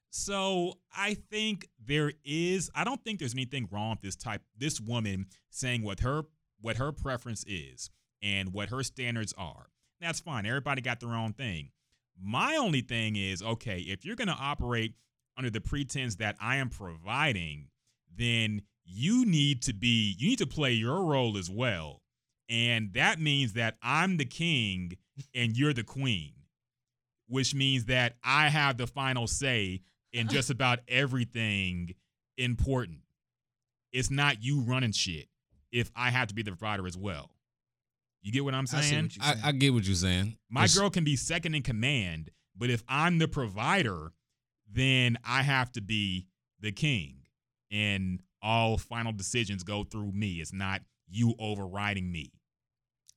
So 0.09 0.79
I 0.91 1.13
think 1.13 1.67
there 1.79 2.13
is. 2.25 2.71
I 2.73 2.83
don't 2.83 3.03
think 3.03 3.19
there's 3.19 3.35
anything 3.35 3.67
wrong 3.71 3.91
with 3.91 4.01
this 4.01 4.15
type. 4.15 4.41
This 4.57 4.81
woman 4.81 5.27
saying 5.51 5.83
what 5.83 5.99
her 5.99 6.23
what 6.61 6.77
her 6.77 6.91
preference 6.91 7.43
is 7.47 7.91
and 8.23 8.53
what 8.53 8.69
her 8.69 8.81
standards 8.81 9.31
are. 9.37 9.67
That's 10.03 10.19
fine. 10.19 10.45
Everybody 10.45 10.81
got 10.81 10.99
their 10.99 11.13
own 11.13 11.33
thing. 11.33 11.69
My 12.21 12.57
only 12.57 12.81
thing 12.81 13.15
is 13.15 13.41
okay. 13.41 13.79
If 13.79 14.05
you're 14.05 14.15
gonna 14.15 14.37
operate 14.39 14.93
under 15.37 15.49
the 15.49 15.61
pretense 15.61 16.15
that 16.15 16.35
I 16.39 16.57
am 16.57 16.69
providing, 16.69 17.69
then 18.15 18.61
you 18.85 19.25
need 19.25 19.63
to 19.63 19.73
be. 19.73 20.15
You 20.17 20.29
need 20.29 20.39
to 20.39 20.47
play 20.47 20.73
your 20.73 21.03
role 21.03 21.37
as 21.37 21.49
well, 21.49 22.01
and 22.49 22.93
that 22.93 23.19
means 23.19 23.53
that 23.53 23.77
I'm 23.81 24.17
the 24.17 24.25
king 24.25 24.97
and 25.33 25.57
you're 25.57 25.73
the 25.73 25.83
queen 25.83 26.33
which 27.27 27.55
means 27.55 27.85
that 27.85 28.15
I 28.23 28.49
have 28.49 28.77
the 28.77 28.87
final 28.87 29.25
say 29.27 29.81
in 30.11 30.27
just 30.27 30.49
about 30.51 30.79
everything 30.87 31.95
important. 32.37 32.99
It's 33.91 34.11
not 34.11 34.43
you 34.43 34.61
running 34.61 34.91
shit 34.91 35.27
if 35.71 35.91
I 35.95 36.11
have 36.11 36.27
to 36.27 36.35
be 36.35 36.43
the 36.43 36.51
provider 36.51 36.85
as 36.85 36.97
well. 36.97 37.31
You 38.23 38.31
get 38.31 38.43
what 38.43 38.53
I'm 38.55 38.63
I 38.63 38.81
see 38.81 38.89
saying? 38.89 39.03
what 39.03 39.15
you're 39.15 39.25
I, 39.25 39.33
saying. 39.33 39.45
I 39.45 39.51
get 39.51 39.73
what 39.73 39.85
you're 39.85 39.95
saying. 39.95 40.37
My 40.49 40.67
girl 40.67 40.89
can 40.89 41.03
be 41.03 41.15
second 41.15 41.55
in 41.55 41.61
command, 41.61 42.31
but 42.57 42.69
if 42.69 42.81
I'm 42.87 43.19
the 43.19 43.27
provider, 43.27 44.13
then 44.71 45.17
I 45.25 45.43
have 45.43 45.71
to 45.73 45.81
be 45.81 46.27
the 46.61 46.71
king. 46.71 47.17
And 47.69 48.21
all 48.41 48.77
final 48.77 49.11
decisions 49.11 49.63
go 49.63 49.83
through 49.83 50.13
me. 50.13 50.35
It's 50.35 50.53
not 50.53 50.81
you 51.09 51.35
overriding 51.37 52.11
me. 52.11 52.31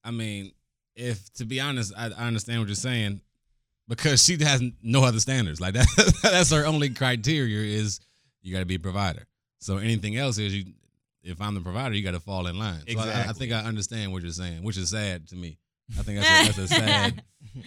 I 0.05 0.11
mean, 0.11 0.53
if 0.95 1.33
to 1.35 1.45
be 1.45 1.61
honest, 1.61 1.93
I, 1.97 2.07
I 2.07 2.27
understand 2.27 2.61
what 2.61 2.69
you're 2.69 2.75
saying 2.75 3.21
because 3.89 4.23
she 4.23 4.43
has 4.43 4.63
no 4.83 5.05
other 5.05 5.21
standards. 5.21 5.61
Like 5.61 5.75
that, 5.75 6.19
that's 6.23 6.51
her 6.51 6.67
only 6.67 6.91
criteria 6.91 7.61
is 7.61 8.01
you 8.43 8.53
got 8.53 8.61
to 8.61 8.67
be 8.67 8.77
a 8.77 8.81
provider. 8.81 9.27
So 9.61 9.79
anything 9.79 10.17
else 10.17 10.39
is 10.39 10.55
you. 10.55 10.73
If 11.27 11.41
I'm 11.41 11.55
the 11.55 11.61
provider, 11.61 11.95
you 11.95 12.03
got 12.05 12.13
to 12.13 12.21
fall 12.21 12.47
in 12.47 12.59
line. 12.59 12.83
Exactly. 12.87 13.13
So 13.13 13.19
I- 13.19 13.31
I, 13.31 13.33
think 13.33 13.53
I 13.53 13.61
understand 13.63 14.13
what 14.13 14.23
you're 14.23 14.33
saying, 14.33 14.63
which 14.63 14.77
is 14.77 14.91
sad 14.91 15.29
to 15.29 15.37
me. 15.37 15.59
I 15.99 16.03
think 16.03 16.21
that's 16.21 16.59
a, 16.59 16.61
that's 16.61 16.71
a 16.73 16.75
sad 16.81 17.23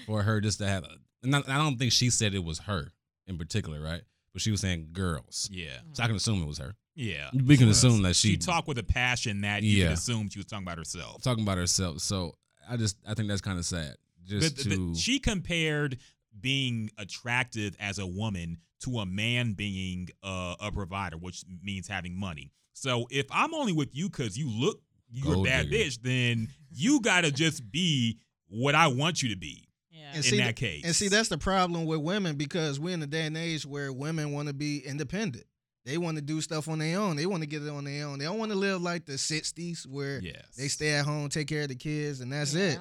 for 0.05 0.23
her 0.23 0.41
just 0.41 0.59
to 0.59 0.67
have. 0.67 0.85
And 1.23 1.35
I, 1.35 1.39
I 1.39 1.57
don't 1.57 1.77
think 1.77 1.91
she 1.91 2.09
said 2.09 2.33
it 2.33 2.43
was 2.43 2.59
her 2.59 2.91
in 3.27 3.37
particular, 3.37 3.81
right? 3.81 4.01
But 4.33 4.41
she 4.41 4.51
was 4.51 4.61
saying 4.61 4.89
girls. 4.93 5.49
Yeah. 5.51 5.77
So 5.93 6.03
I 6.03 6.07
can 6.07 6.15
assume 6.15 6.41
it 6.41 6.47
was 6.47 6.57
her. 6.59 6.75
Yeah. 6.95 7.29
We 7.33 7.57
can 7.57 7.69
assume 7.69 8.01
that 8.03 8.15
She 8.15 8.31
she 8.31 8.37
talked 8.37 8.67
with 8.67 8.77
a 8.77 8.83
passion 8.83 9.41
that 9.41 9.63
you 9.63 9.77
Yeah. 9.77 9.85
could 9.89 9.93
assume 9.93 10.29
she 10.29 10.39
was 10.39 10.45
talking 10.45 10.65
about 10.65 10.77
herself. 10.77 11.21
talking 11.21 11.43
about 11.43 11.57
herself. 11.57 11.99
So 11.99 12.35
I 12.69 12.77
just 12.77 12.97
I 13.07 13.13
think 13.13 13.27
that's 13.29 13.41
kind 13.41 13.57
of 13.57 13.65
sad. 13.65 13.95
Just 14.25 14.55
But- 14.57 14.65
but 14.69 14.75
to 14.75 14.95
she 14.95 15.19
compared 15.19 15.97
being 16.39 16.89
attractive 16.97 17.75
as 17.79 17.99
a 17.99 18.05
woman 18.05 18.57
to 18.81 18.99
a 18.99 19.05
man 19.05 19.53
being 19.53 20.09
uh, 20.23 20.55
a 20.59 20.71
provider, 20.71 21.17
which 21.17 21.43
means 21.63 21.87
having 21.87 22.17
money. 22.17 22.51
So 22.73 23.07
if 23.09 23.25
I'm 23.31 23.53
only 23.53 23.73
with 23.73 23.95
you 23.95 24.09
because 24.09 24.37
you 24.37 24.49
look 24.49 24.81
you're 25.11 25.37
oh, 25.37 25.41
a 25.41 25.43
bad 25.43 25.69
digger. 25.69 25.85
bitch, 25.85 26.01
then 26.01 26.47
you 26.71 27.01
gotta 27.01 27.31
just 27.31 27.69
be 27.71 28.19
what 28.47 28.75
I 28.75 28.87
want 28.87 29.21
you 29.21 29.29
to 29.29 29.37
be. 29.37 29.67
Yeah. 29.91 30.07
And 30.09 30.17
in 30.17 30.23
see, 30.23 30.37
that 30.37 30.55
case. 30.55 30.85
And 30.85 30.95
see, 30.95 31.07
that's 31.07 31.29
the 31.29 31.37
problem 31.37 31.85
with 31.85 32.01
women 32.01 32.35
because 32.35 32.79
we're 32.79 32.93
in 32.93 33.01
a 33.01 33.07
day 33.07 33.25
and 33.25 33.37
age 33.37 33.65
where 33.65 33.91
women 33.91 34.31
want 34.31 34.47
to 34.47 34.53
be 34.53 34.79
independent. 34.79 35.45
They 35.85 35.97
want 35.97 36.17
to 36.17 36.21
do 36.21 36.41
stuff 36.41 36.67
on 36.67 36.79
their 36.79 36.99
own. 36.99 37.15
They 37.15 37.25
want 37.25 37.41
to 37.41 37.47
get 37.47 37.63
it 37.63 37.69
on 37.69 37.85
their 37.85 38.05
own. 38.05 38.19
They 38.19 38.25
don't 38.25 38.37
want 38.37 38.51
to 38.51 38.57
live 38.57 38.81
like 38.81 39.05
the 39.05 39.13
'60s 39.13 39.87
where 39.87 40.19
yes. 40.19 40.55
they 40.57 40.67
stay 40.67 40.91
at 40.91 41.05
home, 41.05 41.29
take 41.29 41.47
care 41.47 41.63
of 41.63 41.69
the 41.69 41.75
kids, 41.75 42.21
and 42.21 42.31
that's 42.31 42.53
it. 42.53 42.77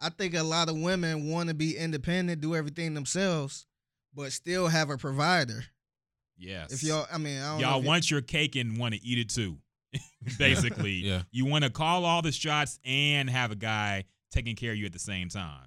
I 0.00 0.10
think 0.10 0.34
a 0.34 0.42
lot 0.42 0.68
of 0.68 0.78
women 0.78 1.30
want 1.30 1.48
to 1.48 1.54
be 1.54 1.76
independent, 1.76 2.40
do 2.40 2.54
everything 2.54 2.94
themselves, 2.94 3.66
but 4.14 4.32
still 4.32 4.68
have 4.68 4.90
a 4.90 4.96
provider. 4.96 5.64
Yes. 6.36 6.72
If 6.72 6.82
y'all, 6.82 7.06
I 7.12 7.18
mean, 7.18 7.40
I 7.40 7.52
don't 7.52 7.60
y'all 7.60 7.80
if 7.80 7.86
want 7.86 8.10
your 8.10 8.20
cake 8.20 8.56
and 8.56 8.76
want 8.78 8.94
to 8.94 9.04
eat 9.04 9.18
it 9.18 9.30
too. 9.30 9.58
Basically, 10.38 10.92
Yeah. 11.04 11.22
you 11.30 11.44
want 11.46 11.64
to 11.64 11.70
call 11.70 12.04
all 12.04 12.22
the 12.22 12.32
shots 12.32 12.78
and 12.84 13.28
have 13.30 13.50
a 13.52 13.56
guy 13.56 14.04
taking 14.32 14.56
care 14.56 14.72
of 14.72 14.76
you 14.78 14.86
at 14.86 14.92
the 14.92 14.98
same 14.98 15.28
time, 15.28 15.66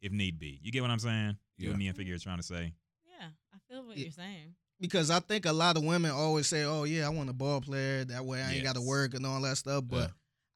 if 0.00 0.10
need 0.12 0.38
be. 0.38 0.58
You 0.62 0.72
get 0.72 0.82
what 0.82 0.90
I'm 0.90 0.98
saying? 0.98 1.36
You 1.56 1.66
Yeah. 1.66 1.70
and 1.70 1.78
me 1.78 1.86
and 1.88 1.96
figure 1.96 2.10
you're 2.10 2.18
trying 2.18 2.38
to 2.38 2.42
say. 2.42 2.72
Yeah, 3.04 3.28
I 3.54 3.58
feel 3.70 3.86
what 3.86 3.96
Yeah. 3.96 4.04
you're 4.04 4.12
saying. 4.12 4.54
because 4.78 5.08
I 5.10 5.20
think 5.20 5.46
a 5.46 5.52
lot 5.52 5.76
of 5.78 5.84
women 5.84 6.10
always 6.10 6.46
say, 6.48 6.64
"Oh 6.64 6.84
yeah, 6.84 7.06
I 7.06 7.08
want 7.08 7.30
a 7.30 7.32
ball 7.32 7.62
player. 7.62 8.04
That 8.04 8.24
way 8.26 8.42
I 8.42 8.52
ain't 8.52 8.62
got 8.64 8.74
to 8.74 8.82
work 8.82 9.14
and 9.14 9.24
all 9.24 9.40
that 9.42 9.56
stuff." 9.56 9.84
But 9.86 9.96
Yeah. 9.96 10.08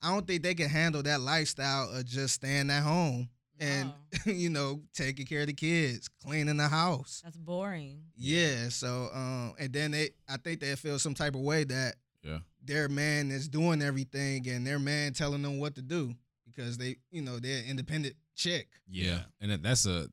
I 0.02 0.12
don't 0.12 0.26
think 0.26 0.42
they 0.42 0.54
can 0.54 0.68
handle 0.68 1.02
that 1.04 1.20
lifestyle 1.22 1.88
of 1.90 2.04
just 2.04 2.34
staying 2.34 2.68
at 2.70 2.82
home 2.82 3.30
and 3.60 3.92
No, 4.26 4.32
you 4.32 4.50
know 4.50 4.80
taking 4.94 5.26
care 5.26 5.42
of 5.42 5.46
the 5.46 5.52
kids, 5.52 6.08
cleaning 6.24 6.56
the 6.56 6.68
house. 6.68 7.20
that's 7.24 7.36
boring. 7.36 8.02
Yeah. 8.16 8.68
So 8.70 9.08
um, 9.14 9.54
and 9.58 9.72
then 9.72 9.90
they, 9.92 10.10
I 10.28 10.36
think 10.38 10.60
they 10.60 10.74
feel 10.76 10.98
some 10.98 11.14
type 11.14 11.34
of 11.34 11.42
way 11.42 11.64
that 11.64 11.94
Yeah. 12.24 12.38
their 12.64 12.88
man 12.88 13.30
is 13.30 13.48
doing 13.48 13.82
everything 13.82 14.48
and 14.48 14.66
their 14.66 14.78
man 14.78 15.12
telling 15.12 15.42
them 15.42 15.58
what 15.60 15.74
to 15.76 15.82
do 15.82 16.14
because 16.46 16.78
they, 16.78 16.96
you 17.10 17.22
know, 17.22 17.38
they're 17.38 17.58
an 17.58 17.66
independent 17.68 18.14
chick. 18.34 18.68
Yeah, 18.90 19.20
And 19.40 19.50
that, 19.52 19.62
that's 19.62 19.86
a 19.86 20.08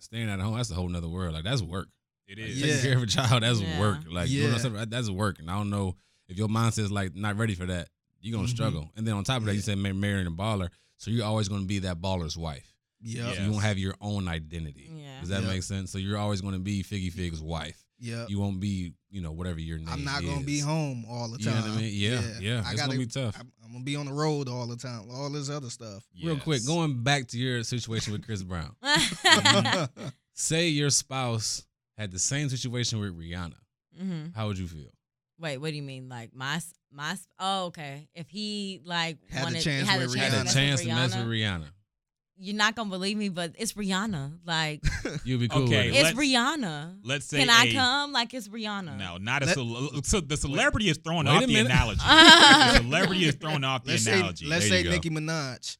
staying 0.00 0.28
at 0.30 0.40
home. 0.40 0.56
That's 0.56 0.70
a 0.70 0.74
whole 0.74 0.88
nother 0.88 1.08
world. 1.08 1.34
Like 1.34 1.44
that's 1.44 1.62
work. 1.62 1.88
It 2.26 2.38
is 2.38 2.60
Like. 2.60 2.68
Yeah. 2.70 2.76
Taking 2.76 2.88
care 2.90 2.96
of 2.98 3.02
a 3.02 3.06
child, 3.06 3.42
that's 3.42 3.60
Yeah. 3.60 3.80
work. 3.80 3.98
Like 4.10 4.28
doing 4.28 4.52
Yeah. 4.52 4.58
stuff, 4.58 4.72
that's 4.88 5.10
work. 5.10 5.38
And 5.40 5.50
I 5.50 5.56
don't 5.56 5.70
know 5.70 5.96
if 6.28 6.36
your 6.38 6.48
mindset's 6.48 6.90
like 6.90 7.14
not 7.14 7.36
ready 7.36 7.54
for 7.54 7.66
that, 7.66 7.88
you're 8.20 8.34
gonna 8.36 8.48
Mhm. 8.48 8.50
struggle. 8.50 8.90
And 8.96 9.06
then 9.06 9.14
on 9.14 9.24
top 9.24 9.38
of 9.38 9.44
that, 9.44 9.54
you 9.54 9.60
said 9.60 9.76
marrying 9.78 10.26
a 10.26 10.30
baller, 10.30 10.70
so 10.96 11.10
you're 11.10 11.26
always 11.26 11.48
gonna 11.48 11.66
be 11.66 11.80
that 11.80 12.00
baller's 12.00 12.36
wife. 12.36 12.73
Yep. 13.04 13.26
So 13.26 13.32
Yeah. 13.34 13.44
you 13.46 13.50
won't 13.52 13.62
have 13.64 13.78
your 13.78 13.94
own 14.00 14.26
identity. 14.28 14.90
Yeah. 14.92 15.20
Does 15.20 15.28
that 15.28 15.42
Yeah. 15.42 15.48
make 15.50 15.62
sense? 15.62 15.90
So 15.92 15.98
you're 15.98 16.18
always 16.18 16.40
gonna 16.40 16.58
be 16.58 16.82
Figgy 16.82 17.12
Fig's 17.12 17.40
wife. 17.42 17.78
Yeah. 18.00 18.26
You 18.28 18.40
won't 18.40 18.58
be, 18.60 18.92
you 19.10 19.20
know, 19.20 19.30
whatever 19.32 19.60
your 19.60 19.78
name. 19.78 19.88
I'm 19.88 20.04
not 20.04 20.22
gonna 20.24 20.44
be 20.44 20.58
home 20.58 21.04
all 21.08 21.28
the 21.30 21.38
You 21.38 21.46
know 21.46 21.52
time. 21.52 21.62
what 21.70 21.78
I 21.78 21.82
mean? 21.82 21.92
Yeah, 21.94 22.20
yeah. 22.40 22.62
I 22.64 22.72
it's 22.72 22.80
gotta 22.80 22.88
gonna 22.92 22.98
be 22.98 23.06
tough. 23.06 23.36
I'm, 23.38 23.52
I'm 23.64 23.72
gonna 23.72 23.84
be 23.84 23.94
on 23.96 24.06
the 24.06 24.12
road 24.12 24.48
all 24.48 24.66
the 24.66 24.76
time. 24.76 25.08
All 25.10 25.30
this 25.30 25.48
other 25.48 25.70
stuff. 25.70 26.02
Real 26.22 26.38
quick, 26.38 26.66
going 26.66 27.02
back 27.02 27.28
to 27.28 27.38
your 27.38 27.62
situation 27.62 28.12
with 28.12 28.24
Chris 28.24 28.42
Brown. 28.42 28.74
Say 30.34 30.68
your 30.68 30.90
spouse 30.90 31.64
had 31.96 32.10
the 32.10 32.18
same 32.18 32.48
situation 32.48 32.98
with 32.98 33.16
Rihanna. 33.18 33.54
hmm 33.96 34.26
How 34.34 34.48
would 34.48 34.58
you 34.58 34.66
feel? 34.66 34.90
Wait, 35.38 35.58
what 35.58 35.70
do 35.70 35.76
you 35.76 35.82
mean? 35.82 36.08
Like 36.08 36.34
my 36.34 36.56
s- 36.56 36.74
my? 36.92 37.16
Oh, 37.38 37.66
okay. 37.66 38.08
If 38.14 38.28
he 38.28 38.80
like 38.84 39.18
Had 39.30 39.40
the 39.40 39.44
wanted, 39.44 39.62
chance 39.62 39.88
had 39.88 40.00
with 40.00 40.12
a 40.12 40.16
chance, 40.16 40.34
Had 40.34 40.44
to 40.46 40.50
a 40.50 40.54
chance 40.54 40.80
with 40.80 40.88
to 40.88 40.94
mess 40.94 41.16
with 41.16 41.26
Rihanna, 41.26 41.60
Rihanna. 41.60 41.66
You're 42.36 42.56
not 42.56 42.74
gonna 42.74 42.90
believe 42.90 43.16
me, 43.16 43.28
but 43.28 43.54
it's 43.58 43.74
Rihanna. 43.74 44.38
Like 44.44 44.82
You'd 45.24 45.40
be 45.40 45.48
cool 45.48 45.64
Okay, 45.64 45.88
it. 45.88 45.94
it's 45.94 46.02
let's- 46.02 46.18
Rihanna. 46.18 46.98
Let's 47.04 47.26
say 47.26 47.38
Can 47.38 47.50
I 47.50 47.66
a- 47.66 47.72
come? 47.72 48.12
Like 48.12 48.34
it's 48.34 48.48
Rihanna. 48.48 48.98
No, 48.98 49.18
not 49.18 49.42
a 49.42 49.46
Let- 49.46 49.54
cel- 49.54 50.02
so 50.02 50.20
the 50.20 50.36
celebrity 50.36 50.88
is 50.88 50.98
throwing 50.98 51.28
off 51.28 51.46
the 51.46 51.56
analogy. 51.56 52.00
the 52.04 52.76
celebrity 52.78 53.24
is 53.26 53.34
throwing 53.36 53.62
off 53.62 53.84
the 53.84 53.92
Let's 53.92 54.04
say 54.04 54.14
analogy. 54.18 54.46
let's 54.46 54.68
There 54.68 54.82
say. 54.82 54.90
Nicki 54.90 55.10
Minaj. 55.10 55.78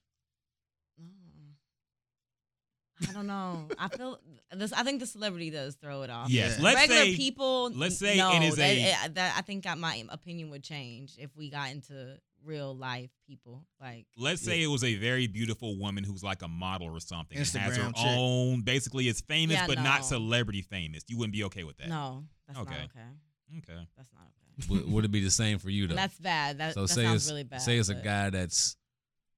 Mm. 1.03 3.09
I 3.09 3.13
don't 3.13 3.27
know. 3.27 3.67
I 3.77 3.89
feel 3.89 4.21
this. 4.53 4.73
I 4.73 4.85
think 4.85 5.01
the 5.01 5.07
celebrity 5.07 5.51
does 5.51 5.75
throw 5.75 6.03
it 6.03 6.11
off. 6.11 6.31
yes, 6.31 6.57
Yeah. 6.59 6.65
let's 6.65 6.77
Regular 6.83 7.01
say 7.03 7.17
people. 7.17 7.71
let's 7.75 7.99
say 7.99 8.17
no, 8.17 8.33
it 8.37 8.43
is 8.45 8.55
that, 8.57 8.71
a- 8.71 9.05
it- 9.07 9.15
that 9.17 9.35
I 9.37 9.41
think 9.43 9.65
that 9.65 9.77
my 9.77 10.05
opinion 10.09 10.51
would 10.51 10.63
change 10.63 11.17
if 11.19 11.35
we 11.37 11.51
got 11.51 11.73
into 11.73 12.17
real 12.45 12.77
life 12.77 13.11
people. 13.27 13.65
Like 13.81 14.07
let's 14.17 14.43
say 14.43 14.63
it 14.63 14.67
was 14.67 14.85
a 14.85 14.95
very 14.97 15.27
beautiful 15.27 15.79
woman 15.79 16.05
who's 16.05 16.23
like 16.23 16.43
a 16.43 16.49
model 16.49 16.89
or 16.95 17.01
something 17.01 17.37
and 17.39 17.47
has 17.47 17.77
her 17.77 17.83
Instagram 17.85 17.95
chick. 17.97 18.05
own 18.07 18.61
basically 18.63 19.09
is 19.09 19.21
famous 19.23 19.57
Yeah, 19.57 19.67
but 19.67 19.77
no. 19.79 19.83
not 19.85 20.05
celebrity 20.05 20.63
famous. 20.63 21.03
You 21.09 21.19
wouldn't 21.19 21.33
be 21.33 21.45
okay 21.45 21.65
with 21.65 21.77
that. 21.79 21.89
no, 21.89 22.25
that's 22.47 22.59
Okay. 22.61 22.71
not 22.71 22.81
okay. 22.85 23.59
Okay. 23.59 23.87
That's 23.97 24.09
not 24.13 24.23
okay. 24.23 24.69
would, 24.71 24.93
would 24.93 25.05
it 25.05 25.11
be 25.11 25.23
the 25.23 25.31
same 25.31 25.59
for 25.59 25.71
you 25.71 25.87
though? 25.87 25.93
And 25.93 25.99
that's 25.99 26.19
bad. 26.19 26.59
That, 26.59 26.75
so 26.75 26.83
that 26.83 26.89
say 26.89 27.05
sounds 27.05 27.23
it's 27.25 27.31
really 27.31 27.45
bad. 27.45 27.61
say 27.63 27.77
it's 27.79 27.89
a 27.89 27.95
guy 27.95 28.31
that's 28.31 28.77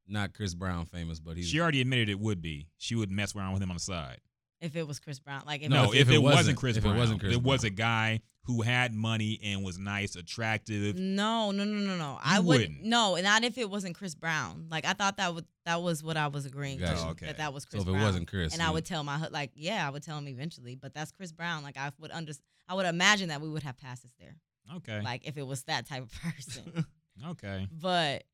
not 0.09 0.33
Chris 0.35 0.55
Brown 0.55 0.87
famous, 0.87 1.19
but 1.21 1.37
he's 1.37 1.49
She 1.49 1.61
already 1.61 1.81
admitted 1.81 2.09
it 2.09 2.19
would 2.21 2.41
be. 2.41 2.69
She 2.79 2.95
would 2.95 3.11
mess 3.11 3.35
around 3.35 3.53
with 3.55 3.63
him 3.63 3.71
on 3.71 3.77
the 3.77 3.81
side. 3.81 4.19
If 4.61 4.75
it 4.77 4.87
was 4.87 4.99
Chris 5.01 5.19
Brown, 5.19 5.43
like 5.47 5.63
if 5.63 5.69
No, 5.71 5.85
it 5.85 5.85
if, 5.85 5.89
was, 5.91 5.97
if 6.01 6.09
it, 6.11 6.15
it 6.15 6.19
wasn't, 6.23 6.37
wasn't- 6.39 6.59
Chris 6.59 6.77
if 6.77 6.85
it 6.87 6.95
wasn't 6.95 7.21
Chris 7.21 7.35
it 7.35 7.43
was 7.43 7.65
a 7.65 7.71
guy 7.71 8.21
who 8.47 8.63
had 8.63 8.95
money 8.95 9.41
and 9.43 9.65
was 9.65 9.79
nice, 9.79 10.15
attractive. 10.17 10.97
no, 10.97 11.51
no, 11.51 11.65
no, 11.65 11.79
no, 11.79 11.97
no. 11.97 12.19
I 12.23 12.37
You 12.37 12.43
would 12.43 12.61
wouldn't. 12.61 12.85
no, 12.85 13.17
not 13.17 13.45
if 13.45 13.59
it 13.59 13.69
wasn't 13.69 13.97
Chris 13.97 14.15
Brown. 14.15 14.67
Like 14.71 14.85
I 14.87 14.93
thought 14.93 15.17
that 15.17 15.35
would 15.35 15.45
that 15.65 15.83
was 15.83 16.03
what 16.05 16.17
I 16.17 16.29
was 16.29 16.47
agreeing 16.47 16.79
Gotcha. 16.79 16.95
to. 16.97 17.07
Oh, 17.07 17.11
okay. 17.11 17.27
That 17.27 17.39
that 17.39 17.53
was 17.53 17.65
Chris. 17.65 17.83
so 17.83 17.85
Chris 17.85 17.85
if 17.85 17.89
it 17.89 17.93
Brown. 17.93 18.05
wasn't 18.05 18.29
Chris, 18.29 18.53
and 18.53 18.63
I 18.63 18.71
would 18.71 18.85
tell 18.85 19.03
my 19.05 19.27
like 19.31 19.51
yeah, 19.55 19.87
I 19.87 19.91
would 19.91 20.03
tell 20.03 20.17
him 20.19 20.29
eventually. 20.29 20.75
But 20.77 20.95
that's 20.95 21.13
Chris 21.13 21.33
Brown. 21.33 21.63
Like 21.63 21.77
I 21.77 21.91
would 21.99 22.11
under 22.13 22.33
I 22.69 22.75
would 22.75 22.87
imagine 22.87 23.29
that 23.31 23.41
we 23.41 23.49
would 23.49 23.63
have 23.65 23.77
passes 23.77 24.13
there. 24.21 24.37
Okay. 24.77 25.01
Like 25.03 25.27
if 25.27 25.37
it 25.37 25.47
was 25.47 25.63
that 25.65 25.87
type 25.87 26.03
of 26.05 26.13
person. 26.23 26.85
okay. 27.31 27.69
but 27.73 28.25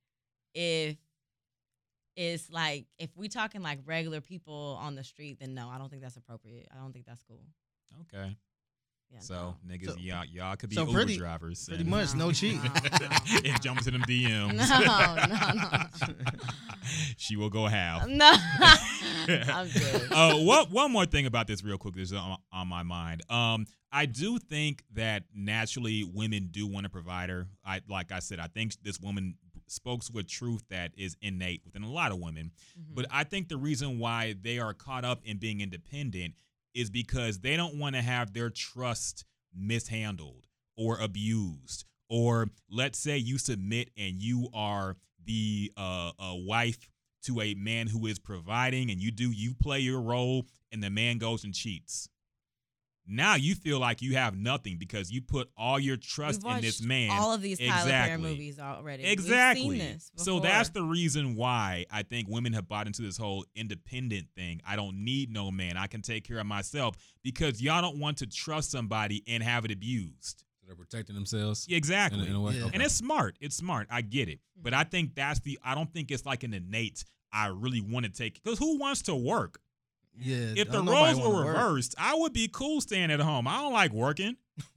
if 0.54 0.96
it's 2.16 2.50
like 2.50 2.84
if 2.98 3.08
we 3.16 3.28
talking 3.28 3.62
like 3.62 3.78
regular 3.86 4.20
people 4.20 4.78
on 4.80 4.94
the 4.94 5.04
street, 5.04 5.38
then 5.40 5.54
no, 5.54 5.68
I 5.70 5.78
don't 5.78 5.88
think 5.88 6.02
that's 6.02 6.16
appropriate. 6.16 6.68
I 6.74 6.78
don't 6.82 6.92
think 6.92 7.06
that's 7.06 7.22
cool. 7.22 7.40
Okay. 8.02 8.36
Yeah. 9.12 9.18
So 9.20 9.34
no. 9.66 9.74
niggas, 9.74 9.86
So- 9.90 9.96
y'all, 9.98 10.24
y'all 10.24 10.56
could 10.56 10.70
be 10.70 10.76
so 10.76 10.82
Uber 10.86 10.92
pretty- 10.92 11.16
drivers. 11.18 11.66
pretty 11.68 11.84
much 11.84 12.14
no 12.14 12.32
cheat. 12.32 12.56
no, 12.62 12.70
no. 13.00 13.08
and 13.44 13.62
jump 13.62 13.78
into 13.78 13.90
them 13.90 14.02
DMs. 14.02 14.54
No, 14.56 16.06
no, 16.06 16.06
no. 16.08 16.42
she 17.16 17.36
will 17.36 17.50
go 17.50 17.66
half. 17.66 18.06
No, 18.12 18.32
I'm 19.28 19.68
good. 19.68 20.12
uh, 20.12 20.34
one, 20.38 20.66
one 20.70 20.90
more 20.92 21.06
thing 21.06 21.26
about 21.26 21.46
this, 21.46 21.62
real 21.62 21.78
quick, 21.78 21.94
this 21.94 22.10
is 22.10 22.16
on, 22.16 22.38
on 22.52 22.66
my 22.66 22.82
mind. 22.82 23.22
Um, 23.30 23.66
I 23.92 24.06
do 24.06 24.38
think 24.38 24.82
that 24.94 25.24
naturally 25.34 26.02
women 26.02 26.48
do 26.50 26.66
want 26.66 26.86
a 26.86 26.88
provider. 26.88 27.46
I 27.64 27.82
like 27.88 28.10
I 28.10 28.18
said, 28.18 28.40
I 28.40 28.48
think 28.48 28.74
this 28.82 28.98
woman 29.00 29.36
spoke 29.68 30.02
with 30.12 30.26
truth 30.28 30.64
that 30.70 30.92
is 30.96 31.16
innate 31.22 31.62
within 31.64 31.82
a 31.82 31.90
lot 31.90 32.10
of 32.10 32.18
women. 32.18 32.50
Mhm. 32.78 32.94
But 32.94 33.06
I 33.10 33.24
think 33.24 33.48
the 33.48 33.56
reason 33.56 33.98
why 33.98 34.34
they 34.40 34.58
are 34.58 34.74
caught 34.74 35.04
up 35.04 35.20
in 35.24 35.36
being 35.38 35.60
independent 35.60 36.34
is 36.74 36.90
because 36.90 37.40
they 37.40 37.56
don't 37.56 37.78
want 37.78 37.94
to 37.96 38.02
have 38.02 38.32
their 38.32 38.50
trust 38.50 39.24
mishandled 39.54 40.46
or 40.76 40.98
abused. 40.98 41.84
Or 42.08 42.48
let's 42.70 42.98
say 42.98 43.16
you 43.16 43.38
submit 43.38 43.90
and 43.96 44.22
you 44.22 44.48
are 44.52 44.96
the 45.24 45.72
uh, 45.76 46.10
a 46.18 46.36
wife 46.36 46.88
to 47.24 47.40
a 47.40 47.54
man 47.54 47.86
who 47.86 48.06
is 48.06 48.18
providing 48.18 48.90
and 48.90 49.00
you 49.00 49.10
do 49.10 49.30
you 49.30 49.54
play 49.54 49.78
your 49.78 50.00
role 50.00 50.46
and 50.72 50.82
the 50.82 50.90
man 50.90 51.18
goes 51.18 51.44
and 51.44 51.54
cheats. 51.54 52.08
Now 53.06 53.34
you 53.34 53.54
feel 53.54 53.80
like 53.80 54.00
you 54.00 54.14
have 54.14 54.36
nothing 54.36 54.76
because 54.78 55.10
you 55.10 55.22
put 55.22 55.48
all 55.56 55.78
your 55.78 55.96
trust 55.96 56.44
We've 56.44 56.56
in 56.56 56.62
this 56.62 56.80
man. 56.80 57.10
All 57.10 57.32
of 57.32 57.42
these 57.42 57.58
Tyler 57.58 57.90
Perry 57.90 58.18
movies 58.18 58.58
already. 58.58 59.04
Exactly. 59.04 59.68
We've 59.68 59.80
seen 59.80 59.92
this 59.94 60.12
So 60.16 60.40
that's 60.40 60.68
the 60.70 60.82
reason 60.82 61.34
why 61.34 61.86
I 61.90 62.02
think 62.02 62.28
women 62.28 62.52
have 62.52 62.68
bought 62.68 62.86
into 62.86 63.02
this 63.02 63.16
whole 63.16 63.44
independent 63.54 64.28
thing. 64.36 64.60
I 64.66 64.76
don't 64.76 65.04
need 65.04 65.32
no 65.32 65.50
man. 65.50 65.76
I 65.76 65.88
can 65.88 66.02
take 66.02 66.26
care 66.26 66.38
of 66.38 66.46
myself 66.46 66.96
because 67.22 67.60
y'all 67.60 67.82
don't 67.82 67.98
want 67.98 68.18
to 68.18 68.26
trust 68.26 68.70
somebody 68.70 69.24
and 69.26 69.42
have 69.42 69.64
it 69.64 69.72
abused. 69.72 70.44
So 70.60 70.66
they're 70.66 70.76
protecting 70.76 71.16
themselves. 71.16 71.66
Exactly. 71.68 72.20
In, 72.20 72.26
a- 72.26 72.30
in 72.30 72.36
a 72.36 72.40
way. 72.40 72.54
Yeah. 72.54 72.64
Okay. 72.66 72.70
And 72.74 72.82
it's 72.82 72.94
smart. 72.94 73.36
It's 73.40 73.56
smart. 73.56 73.88
I 73.90 74.02
get 74.02 74.28
it. 74.28 74.38
But 74.56 74.72
mm-hmm. 74.72 74.80
I 74.80 74.84
think 74.84 75.14
that's 75.16 75.40
the 75.40 75.58
I 75.64 75.74
don't 75.74 75.92
think 75.92 76.10
it's 76.12 76.24
like 76.24 76.44
an 76.44 76.54
innate 76.54 77.04
I 77.32 77.48
really 77.48 77.80
want 77.80 78.06
to 78.06 78.12
take 78.12 78.34
because 78.42 78.58
who 78.58 78.78
wants 78.78 79.02
to 79.02 79.14
work? 79.14 79.58
Yeah. 80.18 80.54
If 80.56 80.70
the 80.70 80.82
roles 80.82 81.16
were 81.18 81.28
wanna 81.30 81.46
work. 81.46 81.56
reversed, 81.56 81.94
I 81.98 82.14
would 82.14 82.32
be 82.32 82.48
cool 82.52 82.80
staying 82.80 83.10
at 83.10 83.20
home. 83.20 83.46
I 83.48 83.58
don't 83.58 83.72
like 83.72 83.92
working. 83.92 84.36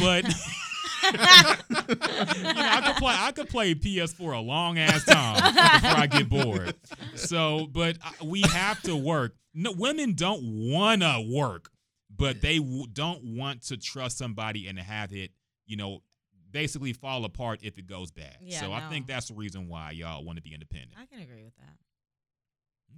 but 0.00 0.24
you 1.04 1.12
know, 1.12 2.52
I 2.56 2.82
could 2.86 2.96
play. 2.96 3.14
I 3.16 3.32
could 3.32 3.48
play 3.48 3.74
PS4 3.74 4.36
a 4.36 4.40
long 4.40 4.78
ass 4.78 5.04
time 5.04 5.36
before 5.36 5.98
I 5.98 6.06
get 6.06 6.28
bored. 6.28 6.74
So, 7.14 7.66
but 7.72 7.98
we 8.22 8.42
have 8.42 8.80
to 8.82 8.96
work. 8.96 9.34
No, 9.54 9.72
women 9.72 10.14
don't 10.14 10.42
wanna 10.70 11.20
work, 11.22 11.70
but 12.14 12.40
they 12.40 12.58
w- 12.58 12.86
don't 12.92 13.36
want 13.36 13.62
to 13.66 13.76
trust 13.76 14.18
somebody 14.18 14.66
and 14.66 14.78
have 14.78 15.12
it, 15.12 15.30
you 15.66 15.76
know, 15.76 16.02
basically 16.50 16.92
fall 16.92 17.24
apart 17.24 17.60
if 17.62 17.78
it 17.78 17.86
goes 17.86 18.10
bad. 18.10 18.36
Yeah, 18.40 18.60
so 18.60 18.72
I 18.72 18.88
think 18.88 19.06
that's 19.06 19.28
the 19.28 19.34
reason 19.34 19.68
why 19.68 19.92
y'all 19.92 20.24
want 20.24 20.36
to 20.36 20.42
be 20.42 20.52
independent. 20.54 20.92
I 21.00 21.06
can 21.06 21.20
agree 21.20 21.44
with 21.44 21.56
that. 21.56 21.76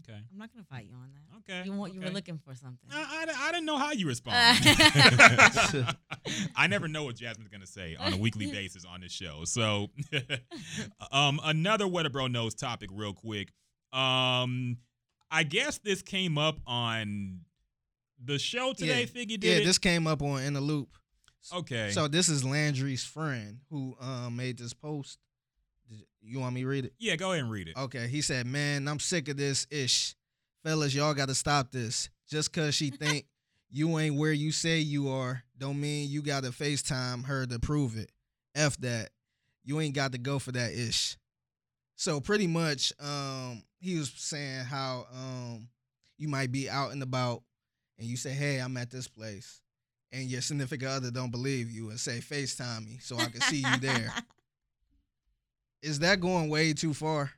Okay. 0.01 0.18
I'm 0.32 0.39
not 0.39 0.52
gonna 0.52 0.64
fight 0.64 0.86
you 0.89 0.94
on 0.94 1.10
that. 1.12 1.52
Okay. 1.52 1.66
You 1.68 1.73
want 1.77 1.94
you 1.94 2.01
were 2.01 2.10
looking 2.10 2.39
for 2.39 2.55
something. 2.55 2.89
I, 2.93 3.27
I, 3.28 3.48
I 3.48 3.52
didn't 3.52 3.66
know 3.66 3.77
how 3.78 3.93
you 3.93 4.06
respond. 4.06 4.36
I 6.56 6.66
never 6.68 6.89
know 6.89 7.05
what 7.05 7.16
Jasmine's 7.16 7.48
gonna 7.51 7.66
say 7.66 7.97
on 7.98 8.12
a 8.12 8.16
weekly 8.16 8.47
basis 8.52 8.85
on 8.85 9.01
this 9.01 9.12
show. 9.12 9.43
So, 9.44 9.90
um, 11.12 11.40
another 11.44 11.86
what 11.89 12.06
a 12.06 12.10
bro 12.10 12.27
knows 12.27 12.55
topic, 12.55 12.90
real 12.93 13.12
quick. 13.12 13.52
Um, 13.93 14.78
I 15.31 15.43
guess 15.43 15.78
this 15.78 16.02
came 16.02 16.39
up 16.39 16.59
on 16.66 17.40
the 18.23 18.39
show 18.39 18.73
today. 18.73 19.01
Yeah. 19.01 19.06
Figure 19.06 19.36
did 19.39 19.48
Yeah, 19.48 19.56
it. 19.62 19.64
this 19.64 19.78
came 19.78 20.06
up 20.06 20.23
on 20.23 20.43
in 20.43 20.52
the 20.55 20.60
loop. 20.60 20.89
okay. 21.55 21.90
So 21.90 22.09
this 22.09 22.28
is 22.28 22.44
Landry's 22.44 23.05
friend 23.05 23.59
who 23.70 23.97
um 24.01 24.36
made 24.36 24.59
this 24.59 24.73
post. 24.73 25.18
You 26.26 26.40
want 26.40 26.54
me 26.54 26.62
to 26.62 26.66
read 26.66 26.84
it? 26.86 26.92
yeah, 26.98 27.16
go 27.16 27.30
ahead 27.32 27.44
and 27.44 27.50
read 27.50 27.68
it. 27.68 27.76
Okay, 27.76 28.08
he 28.08 28.20
said, 28.20 28.46
"Man, 28.46 28.88
I'm 28.88 28.98
sick 28.98 29.28
of 29.28 29.36
this 29.36 29.66
ish. 29.70 30.14
Fellas, 30.64 30.94
y'all 30.94 31.14
got 31.14 31.28
to 31.28 31.34
stop 31.34 31.70
this. 31.70 32.08
Just 32.28 32.52
cuz 32.52 32.74
she 32.74 32.90
think 33.02 33.26
you 33.70 33.98
ain't 33.98 34.16
where 34.16 34.32
you 34.32 34.52
say 34.52 34.78
you 34.78 35.08
are, 35.08 35.42
don't 35.58 35.80
mean 35.80 36.10
you 36.10 36.22
got 36.22 36.42
to 36.44 36.50
FaceTime 36.50 37.24
her 37.26 37.46
to 37.46 37.58
prove 37.58 37.96
it. 37.96 38.10
F 38.54 38.76
that. 38.78 39.10
You 39.64 39.80
ain't 39.80 39.94
got 39.94 40.12
to 40.12 40.18
go 40.18 40.38
for 40.38 40.52
that 40.52 40.72
ish." 40.72 41.16
So 41.94 42.20
pretty 42.20 42.46
much 42.46 42.92
um 43.00 43.62
he 43.78 43.98
was 43.98 44.12
saying 44.16 44.64
how 44.64 45.06
um 45.12 45.68
you 46.18 46.28
might 46.28 46.50
be 46.50 46.68
out 46.68 46.92
and 46.92 47.02
about 47.02 47.42
and 47.98 48.08
you 48.08 48.16
say, 48.16 48.30
"Hey, 48.30 48.58
I'm 48.58 48.76
at 48.76 48.90
this 48.90 49.08
place." 49.08 49.60
And 50.12 50.30
your 50.30 50.40
significant 50.40 50.90
other 50.90 51.10
don't 51.10 51.30
believe 51.30 51.70
you 51.70 51.90
and 51.90 51.98
say, 52.00 52.18
"FaceTime 52.20 52.84
me 52.86 52.98
so 53.00 53.16
I 53.18 53.26
can 53.26 53.40
see 53.40 53.58
you 53.58 53.76
there." 53.78 54.12
Is 55.86 56.00
that 56.00 56.20
going 56.20 56.48
way 56.48 56.72
too 56.72 56.92
far? 56.92 57.30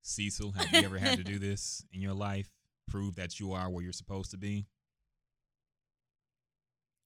Cecil, 0.00 0.52
have 0.52 0.72
you 0.72 0.80
ever 0.86 0.96
had 0.96 1.18
to 1.18 1.24
do 1.32 1.38
this 1.38 1.84
in 1.92 2.00
your 2.00 2.14
life? 2.14 2.48
Prove 2.90 3.16
that 3.16 3.38
you 3.38 3.52
are 3.52 3.68
where 3.68 3.84
you're 3.84 3.92
supposed 3.92 4.30
to 4.30 4.38
be. 4.38 4.64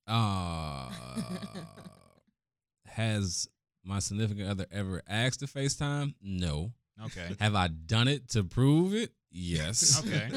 Uh, 0.06 0.88
has 2.86 3.48
my 3.84 3.98
significant 3.98 4.48
other 4.48 4.66
ever 4.70 5.02
asked 5.08 5.40
to 5.40 5.46
FaceTime? 5.46 6.14
No. 6.22 6.70
Okay. 7.06 7.34
Have 7.40 7.56
I 7.56 7.66
done 7.66 8.06
it 8.06 8.28
to 8.30 8.44
prove 8.44 8.94
it? 8.94 9.10
Yes. 9.32 10.00
Okay. 10.06 10.30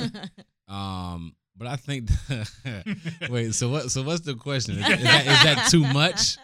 Um, 0.67 1.35
but 1.55 1.67
I 1.67 1.75
think 1.75 2.09
wait. 3.29 3.53
So 3.53 3.69
what? 3.69 3.91
So 3.91 4.01
what's 4.01 4.21
the 4.21 4.33
question? 4.33 4.79
Is, 4.79 4.89
is 4.89 5.03
that, 5.03 5.27
is 5.27 5.43
that 5.43 5.67
too 5.69 5.81
much? 5.81 6.37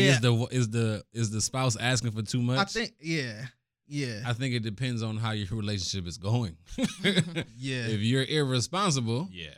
Is 0.00 0.20
the 0.20 0.48
is 0.50 0.70
the 0.70 1.04
is 1.12 1.30
the 1.30 1.40
spouse 1.40 1.76
asking 1.76 2.12
for 2.12 2.22
too 2.22 2.42
much? 2.42 2.58
I 2.58 2.64
think 2.64 2.92
yeah. 3.00 3.46
Yeah. 3.86 4.22
I 4.24 4.32
think 4.32 4.54
it 4.54 4.62
depends 4.62 5.02
on 5.02 5.18
how 5.18 5.32
your 5.32 5.48
relationship 5.50 6.06
is 6.06 6.16
going. 6.16 6.56
yeah. 7.56 7.86
if 7.88 8.00
you're 8.00 8.24
irresponsible 8.24 9.28
yeah. 9.30 9.50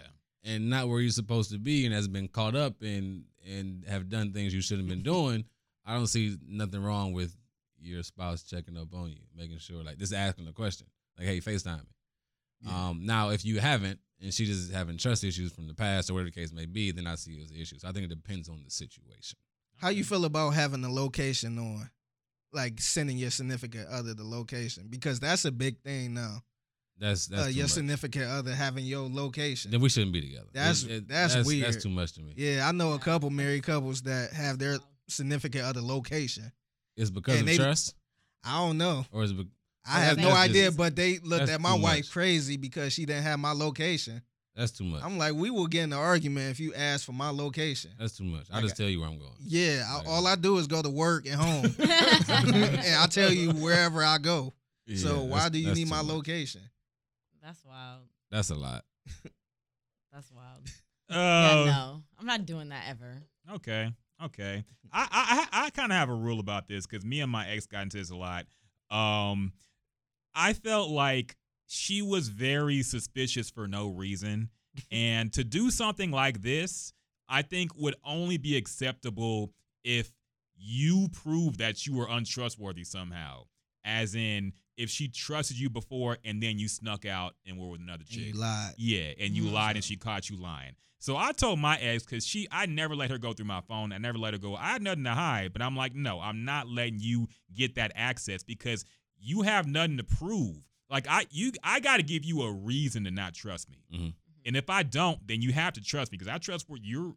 and 0.42 0.68
not 0.68 0.88
where 0.88 1.00
you're 1.00 1.10
supposed 1.10 1.52
to 1.52 1.58
be 1.58 1.84
and 1.84 1.94
has 1.94 2.08
been 2.08 2.26
caught 2.26 2.56
up 2.56 2.82
and 2.82 3.24
and 3.48 3.84
have 3.86 4.08
done 4.08 4.32
things 4.32 4.54
you 4.54 4.60
shouldn't 4.60 4.88
have 4.88 4.96
been 4.96 5.04
doing, 5.04 5.44
I 5.86 5.94
don't 5.94 6.08
see 6.08 6.36
nothing 6.48 6.82
wrong 6.82 7.12
with 7.12 7.36
your 7.80 8.02
spouse 8.02 8.42
checking 8.42 8.76
up 8.76 8.92
on 8.92 9.10
you, 9.10 9.20
making 9.36 9.58
sure 9.58 9.84
like 9.84 9.98
just 9.98 10.14
asking 10.14 10.46
the 10.46 10.52
question. 10.52 10.88
Like, 11.16 11.28
hey, 11.28 11.38
FaceTime 11.38 11.78
me. 11.78 11.92
Yeah. 12.62 12.88
Um 12.88 13.06
now 13.06 13.28
if 13.30 13.44
you 13.44 13.60
haven't 13.60 14.00
and 14.20 14.34
she 14.34 14.46
just 14.46 14.72
having 14.72 14.96
trust 14.96 15.22
issues 15.22 15.52
from 15.52 15.68
the 15.68 15.74
past 15.74 16.10
or 16.10 16.14
whatever 16.14 16.30
the 16.30 16.40
case 16.40 16.52
may 16.52 16.66
be, 16.66 16.90
then 16.90 17.06
I 17.06 17.14
see 17.14 17.34
it 17.34 17.44
as 17.44 17.50
an 17.52 17.58
issue. 17.58 17.78
So 17.78 17.88
I 17.88 17.92
think 17.92 18.06
it 18.06 18.10
depends 18.10 18.48
on 18.48 18.62
the 18.64 18.70
situation. 18.70 19.38
How 19.84 19.90
you 19.90 20.02
feel 20.02 20.24
about 20.24 20.54
having 20.54 20.80
the 20.80 20.88
location 20.88 21.58
on? 21.58 21.90
Like 22.54 22.80
sending 22.80 23.18
your 23.18 23.28
significant 23.30 23.86
other 23.90 24.14
the 24.14 24.24
location. 24.24 24.86
Because 24.88 25.20
that's 25.20 25.44
a 25.44 25.52
big 25.52 25.78
thing 25.82 26.14
now. 26.14 26.38
That's 26.98 27.26
that's 27.26 27.44
uh, 27.44 27.48
your 27.48 27.64
much. 27.64 27.72
significant 27.72 28.30
other 28.30 28.54
having 28.54 28.86
your 28.86 29.10
location. 29.10 29.70
Then 29.72 29.82
we 29.82 29.90
shouldn't 29.90 30.14
be 30.14 30.22
together. 30.22 30.46
That's- 30.54 30.86
that's 31.06 31.46
weird. 31.46 31.66
That's 31.66 31.82
too 31.82 31.90
much 31.90 32.14
to 32.14 32.22
me. 32.22 32.32
Yeah, 32.34 32.66
I 32.66 32.72
know 32.72 32.94
a 32.94 32.98
couple 32.98 33.28
married 33.28 33.64
couples 33.64 34.00
that 34.02 34.32
have 34.32 34.58
their 34.58 34.78
significant 35.06 35.64
other 35.66 35.82
location. 35.82 36.50
It's 36.96 37.10
because 37.10 37.34
And 37.34 37.42
of 37.42 37.46
they- 37.48 37.56
trust, 37.58 37.94
I 38.42 38.66
don't 38.66 38.78
know. 38.78 39.04
or 39.12 39.22
is 39.22 39.32
it? 39.32 39.36
Be- 39.36 39.50
I 39.84 40.00
have 40.00 40.16
no 40.16 40.30
idea, 40.30 40.72
but 40.72 40.96
they 40.96 41.18
looked 41.18 41.50
at 41.50 41.60
my 41.60 41.74
wife 41.74 42.04
much. 42.06 42.10
crazy 42.10 42.56
because 42.56 42.94
she 42.94 43.04
didn't 43.04 43.24
have 43.24 43.38
my 43.38 43.52
location. 43.52 44.22
That's 44.56 44.72
too 44.72 44.84
much. 44.84 45.02
I'm 45.02 45.18
like, 45.18 45.34
we 45.34 45.50
will 45.50 45.66
get 45.66 45.84
in 45.84 45.92
an 45.92 45.98
argument 45.98 46.50
if 46.50 46.60
you 46.60 46.72
ask 46.74 47.04
for 47.04 47.12
my 47.12 47.30
location. 47.30 47.90
that's 47.98 48.16
too 48.16 48.24
much. 48.24 48.46
I 48.52 48.56
Like 48.56 48.64
just 48.64 48.76
tell 48.76 48.88
you 48.88 49.00
where 49.00 49.08
I'm 49.08 49.18
going. 49.18 49.32
Yeah, 49.40 49.84
I, 49.88 49.98
Like- 49.98 50.06
all 50.08 50.26
I 50.26 50.34
do 50.36 50.58
is 50.58 50.66
go 50.66 50.80
to 50.82 50.90
work 50.90 51.26
and 51.26 51.34
home, 51.34 51.64
and 51.78 52.96
I 52.96 53.06
tell 53.10 53.32
you 53.32 53.50
wherever 53.52 54.02
I 54.04 54.18
go. 54.18 54.52
so 54.94 55.22
why 55.24 55.48
do 55.48 55.58
you 55.58 55.74
need 55.74 55.88
my 55.88 56.02
much. 56.02 56.12
location? 56.12 56.60
That's 57.42 57.64
wild. 57.64 58.02
That's 58.30 58.50
a 58.50 58.54
lot. 58.54 58.84
That's 60.12 60.30
wild. 60.32 60.68
Uh, 61.10 61.14
yeah, 61.16 61.64
no, 61.66 62.02
I'm 62.18 62.26
not 62.26 62.46
doing 62.46 62.68
that 62.70 62.84
ever. 62.88 63.22
Okay. 63.56 63.92
Okay. 64.22 64.64
I 64.92 65.46
I 65.52 65.64
I 65.66 65.70
kind 65.70 65.90
of 65.92 65.98
have 65.98 66.08
a 66.08 66.14
rule 66.14 66.38
about 66.40 66.68
this 66.68 66.86
because 66.86 67.04
me 67.04 67.20
and 67.20 67.30
my 67.30 67.48
ex 67.48 67.66
got 67.66 67.82
into 67.82 67.96
this 67.98 68.10
a 68.10 68.16
lot. 68.16 68.46
Um, 68.90 69.52
I 70.34 70.52
felt 70.52 70.90
like 70.90 71.36
she 71.74 72.00
was 72.02 72.28
very 72.28 72.82
suspicious 72.82 73.50
for 73.50 73.66
no 73.68 73.88
reason, 73.88 74.48
and 74.90 75.32
to 75.32 75.44
do 75.44 75.70
something 75.70 76.10
like 76.10 76.42
this, 76.42 76.92
I 77.28 77.42
think 77.42 77.72
would 77.76 77.96
only 78.04 78.36
be 78.38 78.56
acceptable 78.56 79.52
if 79.82 80.12
you 80.56 81.08
prove 81.12 81.58
that 81.58 81.86
you 81.86 81.94
were 81.96 82.06
untrustworthy 82.08 82.84
somehow. 82.84 83.44
As 83.84 84.14
in, 84.14 84.52
if 84.76 84.88
she 84.88 85.08
trusted 85.08 85.58
you 85.58 85.68
before 85.68 86.16
and 86.24 86.42
then 86.42 86.58
you 86.58 86.68
snuck 86.68 87.04
out 87.04 87.34
and 87.46 87.58
were 87.58 87.68
with 87.68 87.80
another 87.82 88.02
And 88.02 88.08
chick. 88.08 88.34
you 88.34 88.40
lied. 88.40 88.74
Yeah, 88.78 89.12
and 89.20 89.34
you 89.34 89.44
lied 89.44 89.76
and 89.76 89.84
she 89.84 89.96
caught 89.96 90.30
you 90.30 90.36
lying. 90.36 90.74
So 90.98 91.16
I 91.18 91.32
told 91.32 91.58
my 91.58 91.76
ex 91.78 92.02
because 92.04 92.26
she, 92.26 92.48
I 92.50 92.64
never 92.66 92.96
let 92.96 93.10
her 93.10 93.18
go 93.18 93.34
through 93.34 93.44
my 93.46 93.60
phone. 93.60 93.92
I 93.92 93.98
never 93.98 94.16
let 94.16 94.32
her 94.32 94.38
go. 94.38 94.56
I 94.56 94.72
had 94.72 94.82
nothing 94.82 95.04
to 95.04 95.10
hide, 95.10 95.52
but 95.52 95.60
I'm 95.60 95.76
like, 95.76 95.94
no, 95.94 96.18
I'm 96.18 96.44
not 96.46 96.66
letting 96.66 96.98
you 96.98 97.28
get 97.54 97.74
that 97.74 97.92
access 97.94 98.42
because 98.42 98.84
you 99.20 99.42
have 99.42 99.66
nothing 99.66 99.98
to 99.98 100.04
prove. 100.04 100.56
Like 100.90 101.06
I, 101.08 101.26
you, 101.30 101.52
I 101.62 101.80
got 101.80 101.96
to 101.96 102.02
give 102.02 102.24
you 102.24 102.42
a 102.42 102.52
reason 102.52 103.04
to 103.04 103.10
not 103.10 103.34
trust 103.34 103.68
me. 103.70 103.84
Mhm. 103.92 104.14
And 104.46 104.56
if 104.56 104.68
I 104.68 104.82
don't, 104.82 105.26
then 105.26 105.40
you 105.40 105.52
have 105.52 105.72
to 105.74 105.82
trust 105.82 106.12
me 106.12 106.18
because 106.18 106.32
I 106.32 106.38
trust 106.38 106.68
where 106.68 106.78
you're 106.82 107.14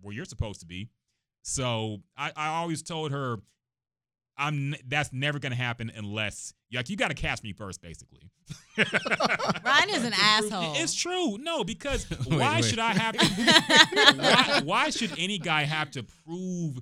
where 0.00 0.14
you're 0.14 0.24
supposed 0.24 0.60
to 0.60 0.66
be. 0.66 0.88
So 1.42 1.98
I, 2.16 2.32
I 2.36 2.48
always 2.48 2.82
told 2.82 3.12
her, 3.12 3.36
I'm 4.36 4.74
that's 4.88 5.12
never 5.12 5.38
gonna 5.38 5.54
happen 5.54 5.92
unless 5.94 6.54
like 6.72 6.88
you 6.88 6.96
got 6.96 7.08
to 7.08 7.14
catch 7.14 7.42
me 7.42 7.52
first, 7.52 7.82
basically. 7.82 8.30
Ryan 8.78 9.90
is 9.90 10.04
an 10.04 10.14
asshole. 10.14 10.74
It's 10.76 10.94
true. 10.94 11.36
No, 11.38 11.64
because 11.64 12.08
Wait, 12.26 12.38
why 12.38 12.56
wait. 12.56 12.64
should 12.64 12.78
I 12.78 12.92
have 12.92 13.16
to? 13.16 13.26
why, 14.16 14.60
why 14.64 14.90
should 14.90 15.12
any 15.18 15.38
guy 15.38 15.64
have 15.64 15.90
to 15.92 16.04
prove 16.24 16.80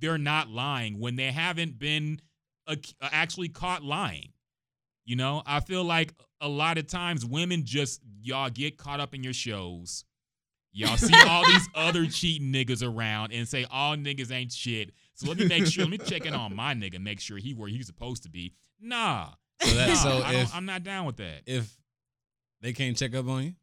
they're 0.00 0.18
not 0.18 0.48
lying 0.48 0.98
when 0.98 1.16
they 1.16 1.30
haven't 1.32 1.78
been 1.78 2.20
uh, 2.66 2.76
actually 3.02 3.48
caught 3.48 3.82
lying? 3.82 4.30
You 5.08 5.16
know, 5.16 5.42
I 5.46 5.60
feel 5.60 5.84
like 5.84 6.12
a 6.38 6.48
lot 6.48 6.76
of 6.76 6.86
times 6.86 7.24
women 7.24 7.64
just 7.64 8.02
y'all 8.20 8.50
get 8.50 8.76
caught 8.76 9.00
up 9.00 9.14
in 9.14 9.24
your 9.24 9.32
shows. 9.32 10.04
Y'all 10.70 10.98
see 10.98 11.14
all 11.26 11.46
these 11.46 11.66
other 11.74 12.04
cheating 12.04 12.52
niggas 12.52 12.86
around 12.86 13.32
and 13.32 13.48
say 13.48 13.64
all 13.70 13.96
niggas 13.96 14.30
ain't 14.30 14.52
shit. 14.52 14.90
So 15.14 15.26
let 15.26 15.38
me 15.38 15.46
make 15.46 15.64
sure, 15.64 15.84
let 15.84 15.90
me 15.90 15.96
check 15.96 16.26
in 16.26 16.34
on 16.34 16.54
my 16.54 16.74
nigga, 16.74 17.00
make 17.00 17.20
sure 17.20 17.38
he 17.38 17.54
where 17.54 17.70
he's 17.70 17.86
supposed 17.86 18.24
to 18.24 18.28
be. 18.28 18.52
Nah. 18.78 19.30
So 19.62 19.74
that 19.76 19.88
nah, 19.88 19.94
so 19.94 20.10
I 20.22 20.34
if, 20.34 20.54
I'm 20.54 20.66
not 20.66 20.82
down 20.82 21.06
with 21.06 21.16
that. 21.16 21.40
if 21.46 21.74
they 22.60 22.74
can't 22.74 22.94
check 22.94 23.14
up 23.14 23.26
on 23.28 23.44
you, 23.44 23.54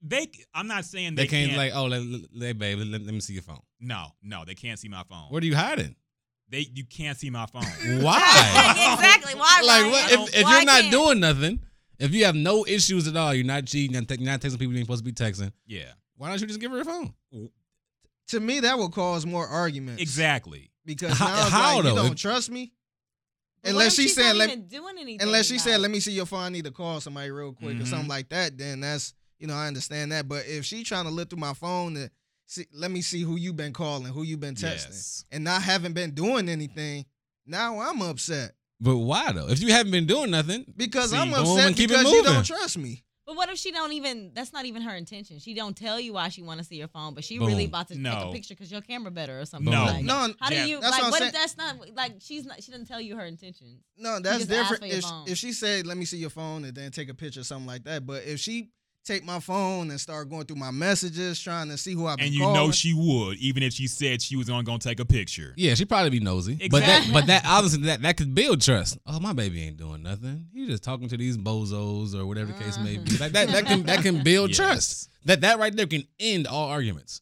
They, 0.00 0.30
I'm 0.54 0.66
not 0.66 0.86
saying 0.86 1.14
they, 1.14 1.24
they, 1.24 1.28
can't, 1.28 1.58
like, 1.58 1.72
oh, 1.74 1.88
let, 1.88 2.02
let, 2.34 2.58
babe, 2.58 2.78
let, 2.78 3.02
let 3.02 3.12
me 3.12 3.20
see 3.20 3.34
your 3.34 3.42
phone. 3.42 3.60
No, 3.80 4.06
no, 4.22 4.46
they 4.46 4.54
can't 4.54 4.78
see 4.78 4.88
my 4.88 5.02
phone. 5.02 5.26
What 5.28 5.42
are 5.42 5.46
you 5.46 5.56
hiding? 5.56 5.94
They, 6.50 6.66
you 6.74 6.84
can't 6.84 7.16
see 7.16 7.30
my 7.30 7.46
phone. 7.46 7.62
Why? 8.02 8.18
exactly. 8.94 9.34
Why? 9.34 9.62
like, 9.64 9.90
what, 9.90 10.12
if, 10.12 10.34
if 10.36 10.44
Why 10.44 10.56
you're 10.56 10.64
not 10.66 10.80
can't- 10.82 10.92
doing 10.92 11.20
nothing, 11.20 11.60
if 11.98 12.12
you 12.12 12.24
have 12.24 12.34
no 12.34 12.66
issues 12.66 13.06
at 13.06 13.16
all, 13.16 13.32
you're 13.34 13.44
not 13.46 13.66
cheating, 13.66 13.92
you're 13.94 14.02
not, 14.02 14.40
texting 14.40 14.58
people 14.58 14.72
you 14.72 14.78
ain't 14.78 14.86
supposed 14.86 15.04
to 15.04 15.12
be 15.12 15.12
texting. 15.12 15.52
yeah, 15.66 15.92
Why 16.16 16.28
don't 16.28 16.40
you 16.40 16.46
just 16.46 16.58
give 16.60 16.72
her 16.72 16.80
a 16.80 16.84
phone? 16.84 17.14
To 18.28 18.40
me, 18.40 18.60
that 18.60 18.78
would 18.78 18.92
cause 18.92 19.26
more 19.26 19.46
arguments. 19.46 20.00
exactly. 20.02 20.70
Because 20.84 21.18
How- 21.18 21.26
now 21.28 21.40
it's 21.42 21.50
how, 21.50 21.74
like, 21.76 21.82
though? 21.84 21.88
you 21.90 21.96
don't 21.96 22.12
If- 22.12 22.16
trust 22.16 22.50
me. 22.50 22.72
But 23.62 23.70
Unless 23.72 23.98
what 23.98 24.04
if 24.04 24.08
she 24.08 24.14
said, 24.14 24.36
let- 24.36 24.48
even 24.48 24.66
doing 24.66 24.96
anything. 24.98 25.20
Unless 25.26 25.46
she 25.46 25.58
said, 25.58 25.80
"Let 25.82 25.90
me 25.90 26.00
see 26.00 26.12
your 26.12 26.24
phone. 26.24 26.40
I 26.44 26.48
need 26.48 26.64
to 26.64 26.70
call 26.70 26.98
somebody 27.02 27.30
real 27.30 27.52
quick" 27.52 27.76
or 27.76 27.80
Mhm. 27.82 27.86
something 27.86 28.08
like 28.08 28.30
that. 28.30 28.56
Then 28.56 28.80
that's 28.80 29.12
you 29.38 29.46
know 29.46 29.54
I 29.54 29.66
understand 29.66 30.12
that. 30.12 30.26
But 30.26 30.46
if 30.46 30.64
she 30.64 30.82
trying 30.82 31.04
to 31.04 31.10
look 31.10 31.28
through 31.28 31.40
my 31.40 31.52
phone 31.52 31.92
to 31.96 32.10
see, 32.50 32.66
let 32.72 32.90
me 32.90 33.00
see 33.00 33.22
who 33.22 33.36
you've 33.36 33.56
been 33.56 33.72
calling, 33.72 34.12
who 34.12 34.22
you've 34.22 34.40
been 34.40 34.54
texting, 34.54 34.88
Yes. 34.90 35.24
and 35.30 35.48
I 35.48 35.60
haven't 35.60 35.92
been 35.94 36.10
doing 36.12 36.48
anything. 36.48 37.06
Now 37.46 37.80
I'm 37.80 38.02
upset 38.02 38.52
But 38.80 38.96
why 38.98 39.32
though? 39.32 39.48
If 39.48 39.60
you 39.60 39.72
haven't 39.72 39.92
been 39.92 40.06
doing 40.06 40.30
nothing, 40.30 40.64
because 40.76 41.10
See, 41.10 41.16
I'm 41.16 41.32
upset 41.32 41.66
and 41.68 41.76
keep 41.76 41.90
because 41.90 42.10
you 42.12 42.22
don't 42.22 42.44
trust 42.44 42.78
me. 42.78 43.04
But 43.26 43.36
what 43.36 43.48
if 43.48 43.58
she 43.58 43.70
don't 43.70 43.92
even? 43.92 44.32
That's 44.34 44.52
not 44.52 44.64
even 44.64 44.82
her 44.82 44.96
intention. 44.96 45.38
She 45.38 45.54
don't 45.54 45.76
tell 45.76 46.00
you 46.00 46.14
why 46.14 46.30
she 46.30 46.42
want 46.42 46.58
to 46.58 46.64
see 46.64 46.74
your 46.76 46.88
phone, 46.88 47.14
but 47.14 47.22
she 47.22 47.38
really 47.38 47.66
about 47.66 47.86
to 47.88 47.94
take 47.94 48.04
a 48.12 48.32
picture 48.32 48.54
because 48.54 48.72
your 48.72 48.80
camera 48.80 49.12
better 49.12 49.38
or 49.38 49.44
something. 49.44 49.70
No. 49.70 49.84
like, 49.84 50.04
No, 50.04 50.34
How 50.40 50.50
Yeah. 50.50 50.64
do 50.64 50.68
you 50.70 50.80
That's 50.80 50.90
like? 50.92 51.02
what 51.02 51.10
What 51.12 51.22
if 51.22 51.32
that's 51.32 51.56
not 51.56 51.76
like 51.94 52.14
she's 52.18 52.44
not? 52.44 52.60
She 52.60 52.72
doesn't 52.72 52.86
tell 52.88 53.00
you 53.00 53.14
her 53.16 53.24
intentions. 53.24 53.82
No, 53.96 54.18
that's 54.18 54.46
different. 54.46 54.82
If, 54.84 55.04
phone. 55.04 55.28
if 55.28 55.38
she 55.38 55.52
said, 55.52 55.86
"Let 55.86 55.96
me 55.96 56.06
see 56.06 56.16
your 56.18 56.30
phone," 56.30 56.64
and 56.64 56.74
then 56.76 56.90
take 56.90 57.08
a 57.08 57.14
picture, 57.14 57.40
or 57.40 57.44
something 57.44 57.68
like 57.68 57.84
that. 57.84 58.04
But 58.04 58.24
if 58.24 58.40
she 58.40 58.70
take 59.04 59.24
my 59.24 59.40
phone 59.40 59.90
and 59.90 60.00
start 60.00 60.28
going 60.28 60.44
through 60.44 60.56
my 60.56 60.70
messages, 60.70 61.40
trying 61.40 61.68
to 61.68 61.78
see 61.78 61.94
who 61.94 62.06
I've 62.06 62.18
been 62.18 62.26
And 62.26 62.34
you 62.34 62.40
calling, 62.42 62.54
know 62.54 62.70
she 62.70 62.92
would, 62.94 63.38
even 63.38 63.62
if 63.62 63.72
she 63.72 63.86
said 63.86 64.20
she 64.22 64.36
was 64.36 64.50
only 64.50 64.64
gonna 64.64 64.78
take 64.78 65.00
a 65.00 65.04
picture. 65.04 65.54
yeah, 65.56 65.74
she'd 65.74 65.88
probably 65.88 66.10
be 66.10 66.20
nosy. 66.20 66.54
But 66.70 66.80
that, 66.80 66.88
Exactly. 66.98 67.12
but 67.12 67.26
that 67.26 67.42
obviously 67.46 67.82
that 67.84 68.02
that 68.02 68.16
could 68.16 68.34
build 68.34 68.60
trust. 68.60 68.98
Oh, 69.06 69.18
my 69.20 69.32
baby 69.32 69.62
ain't 69.62 69.76
doing 69.78 70.02
nothing. 70.02 70.46
He 70.52 70.66
just 70.66 70.82
talking 70.82 71.08
to 71.08 71.16
these 71.16 71.36
bozos 71.38 72.14
or 72.14 72.26
whatever 72.26 72.52
the 72.52 72.58
case 72.62 72.78
may 72.78 72.98
be. 72.98 73.16
Like 73.16 73.32
that 73.32 73.48
that 73.48 73.66
can 73.66 73.82
that 73.84 74.02
can 74.02 74.22
build 74.22 74.50
Yes. 74.50 74.56
trust. 74.56 75.08
That 75.24 75.40
that 75.42 75.58
right 75.58 75.74
there 75.74 75.86
can 75.86 76.04
end 76.18 76.46
all 76.46 76.68
arguments. 76.68 77.20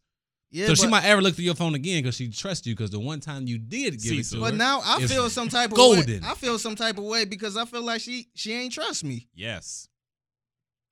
yeah, 0.50 0.66
so 0.66 0.72
but, 0.72 0.78
she 0.78 0.86
might 0.86 1.04
ever 1.04 1.20
look 1.22 1.34
through 1.34 1.44
your 1.44 1.54
phone 1.54 1.74
again 1.74 2.02
because 2.02 2.16
she 2.16 2.28
trusts 2.30 2.66
you 2.66 2.74
because 2.74 2.90
the 2.90 3.00
one 3.00 3.20
time 3.20 3.46
you 3.46 3.58
did 3.58 4.00
give 4.02 4.12
it 4.12 4.16
to 4.18 4.24
Cecil. 4.24 4.44
her. 4.44 4.50
But 4.50 4.56
now 4.56 4.80
I 4.84 5.04
feel 5.06 5.28
some 5.30 5.48
type 5.48 5.70
of 5.70 5.76
golden. 5.76 6.06
way. 6.06 6.20
I 6.24 6.34
feel 6.34 6.58
some 6.58 6.74
type 6.76 6.96
of 6.98 7.04
way 7.04 7.24
because 7.24 7.56
I 7.56 7.64
feel 7.64 7.82
like 7.82 8.00
she 8.00 8.28
she 8.34 8.52
ain't 8.52 8.72
trust 8.72 9.04
me. 9.04 9.28
Yes. 9.34 9.87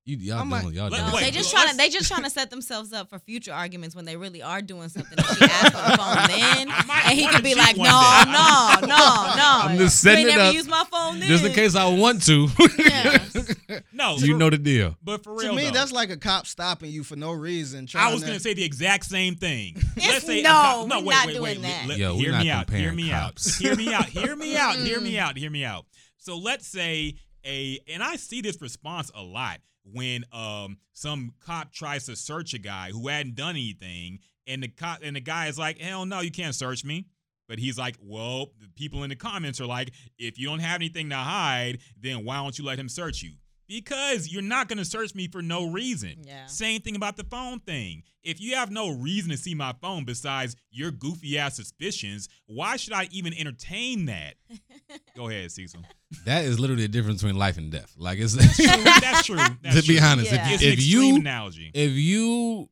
You, 0.07 0.17
y'all 0.19 0.39
I'm 0.39 0.49
like- 0.51 0.73
y'all 0.73 0.89
doing 0.89 1.03
wait, 1.13 1.25
they 1.25 1.31
just 1.33 1.51
trying 1.51 1.69
to 1.69 1.77
they 1.77 1.89
just 1.89 2.09
trying 2.11 2.23
to 2.25 2.31
set 2.31 2.49
themselves 2.49 2.93
up 2.93 3.11
for 3.11 3.19
future 3.19 3.53
arguments 3.53 3.95
when 3.97 4.05
they 4.05 4.17
really 4.17 4.41
are 4.41 4.63
doing 4.63 4.89
something. 4.89 5.19
If 5.19 5.27
she 5.39 5.45
asks 5.45 5.71
for 5.71 5.91
the 5.91 5.97
phone 5.99 6.29
then, 6.29 6.69
and 6.71 7.19
he 7.19 7.27
could 7.29 7.43
be 7.43 7.55
like, 7.57 7.77
no, 7.77 7.83
no, 8.27 8.75
no, 8.83 8.87
no. 8.87 9.61
I'm 9.65 9.77
just 9.79 10.01
setting 10.01 10.27
you 10.27 10.29
it 10.33 10.37
never 10.37 10.49
up 10.49 10.55
use 10.55 10.69
my 10.69 10.85
phone 10.91 11.19
then. 11.21 11.29
just 11.29 11.45
in 11.45 11.53
case 11.53 11.75
I 11.75 11.87
want 11.93 12.23
to. 12.27 12.49
Yes. 12.79 13.55
No, 13.93 14.15
you 14.19 14.35
for- 14.35 14.39
know 14.39 14.49
the 14.51 14.59
deal. 14.59 14.97
but 15.03 15.25
for 15.25 15.33
real, 15.33 15.41
To 15.41 15.47
real, 15.49 15.55
me, 15.57 15.65
though, 15.65 15.71
that's 15.73 15.93
like 15.93 16.11
a 16.11 16.17
cop 16.17 16.47
stopping 16.47 16.91
you 16.91 17.03
for 17.03 17.17
no 17.17 17.33
reason. 17.33 17.89
I 17.97 18.13
was 18.13 18.21
to, 18.23 18.29
gonna 18.29 18.41
say 18.41 18.55
the 18.55 18.65
exact 18.65 19.05
same 19.07 19.35
thing. 19.35 19.75
It's- 19.77 20.07
Let's 20.09 20.27
say 20.27 20.43
no, 20.43 20.51
cop- 20.51 20.87
no, 20.89 21.01
we're 21.01 21.07
wait, 21.07 21.15
not 21.15 21.27
wait, 21.27 21.33
doing 21.35 21.43
wait. 21.43 21.63
that. 21.63 21.85
Let- 21.89 21.99
Yo, 21.99 22.15
we're 22.15 22.21
hear 22.21 22.33
not 22.33 22.43
me 22.45 22.51
out. 22.51 22.71
Hear 22.71 22.93
me 22.93 23.11
out. 23.13 23.41
Hear 23.59 23.75
me 23.77 23.93
out. 23.93 24.05
Hear 24.07 24.37
me 24.37 24.57
out. 24.57 24.77
Hear 24.77 25.01
me 25.01 25.19
out. 25.19 25.37
Hear 25.37 25.51
me 25.51 25.65
out. 25.65 25.85
So 26.19 26.39
let's 26.39 26.67
say 26.67 27.15
a, 27.45 27.79
and 27.93 28.03
I 28.03 28.17
see 28.17 28.41
this 28.41 28.61
response 28.61 29.11
a 29.15 29.23
lot 29.23 29.59
when 29.93 30.25
um 30.33 30.79
some 30.93 31.33
cop 31.41 31.73
tries 31.73 32.07
to 32.07 32.17
search 32.17 32.55
a 32.55 32.59
guy 32.59 32.91
who 32.91 33.09
hadn't 33.09 33.35
done 33.35 33.57
anything, 33.57 34.21
and 34.47 34.63
the 34.63 34.69
cop 34.69 35.01
and 35.03 35.17
the 35.17 35.21
guy 35.21 35.47
is 35.49 35.59
like, 35.59 35.79
hell 35.79 36.07
no, 36.07 36.21
you 36.21 36.31
can't 36.31 36.55
search 36.55 36.85
me. 36.85 37.07
But 37.49 37.59
he's 37.59 37.79
like, 37.79 37.97
well, 38.03 38.53
the 38.61 38.69
people 38.75 39.05
in 39.05 39.11
the 39.11 39.17
comments 39.17 39.61
are 39.61 39.67
like, 39.67 39.93
if 40.19 40.39
you 40.39 40.49
don't 40.49 40.59
have 40.59 40.77
anything 40.77 41.11
to 41.11 41.17
hide, 41.17 41.79
then 42.01 42.25
why 42.25 42.37
don't 42.37 42.59
you 42.59 42.65
let 42.65 42.79
him 42.79 42.89
search 42.89 43.23
you? 43.23 43.35
Because 43.69 44.29
you're 44.33 44.43
not 44.43 44.69
going 44.69 44.79
to 44.79 44.85
search 44.85 45.15
me 45.15 45.27
for 45.29 45.43
no 45.43 45.67
reason. 45.71 46.19
Yeah. 46.23 46.47
Same 46.47 46.81
thing 46.81 46.95
about 46.97 47.17
the 47.17 47.25
phone 47.25 47.59
thing. 47.61 48.05
If 48.23 48.41
you 48.41 48.55
have 48.57 48.71
no 48.71 48.91
reason 48.91 49.31
to 49.31 49.37
see 49.37 49.55
my 49.55 49.73
phone 49.81 50.05
besides 50.05 50.57
your 50.71 50.91
goofy 50.91 51.39
ass 51.39 51.57
suspicions, 51.57 52.29
why 52.47 52.77
should 52.77 52.93
I 52.93 53.09
even 53.11 53.33
entertain 53.35 54.07
that? 54.07 54.35
Go 55.17 55.29
ahead, 55.29 55.51
Cecil. 55.53 55.83
That 56.25 56.45
is 56.45 56.59
literally 56.61 56.83
the 56.83 56.89
difference 56.89 57.23
between 57.23 57.39
life 57.39 57.57
and 57.59 57.71
death. 57.73 57.93
Like 57.97 58.19
it's 58.19 58.35
That's 58.35 58.57
true. 58.57 58.67
That's 59.01 59.27
true 59.27 59.37
to 59.37 59.83
be 59.89 60.01
honest, 60.01 60.33
Yeah. 60.33 60.47
if, 60.49 60.55
It's 60.55 60.63
if 60.63 60.73
extreme 60.75 61.03
you 61.15 61.17
analogy. 61.17 61.71
if 61.75 61.93
you 61.93 62.69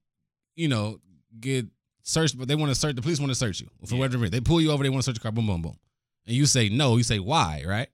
you 0.56 0.68
know 0.68 0.98
get 1.40 1.66
searched, 2.02 2.38
but 2.38 2.46
they 2.48 2.54
want 2.54 2.70
to 2.70 2.74
search 2.74 2.94
the 2.96 3.02
police 3.02 3.18
want 3.18 3.30
to 3.30 3.34
search 3.36 3.60
you 3.60 3.68
for 3.86 3.94
Yeah. 3.94 4.00
whatever 4.00 4.18
reason. 4.18 4.32
They 4.32 4.40
pull 4.40 4.60
you 4.60 4.70
over, 4.70 4.82
they 4.84 4.90
want 4.90 5.02
to 5.04 5.06
search 5.10 5.16
your 5.18 5.22
car, 5.22 5.32
boom, 5.32 5.46
boom, 5.46 5.62
boom, 5.62 5.76
and 6.26 6.36
you 6.36 6.46
say 6.46 6.68
no. 6.68 6.96
You 6.96 7.02
say 7.02 7.18
why, 7.18 7.64
right? 7.66 7.88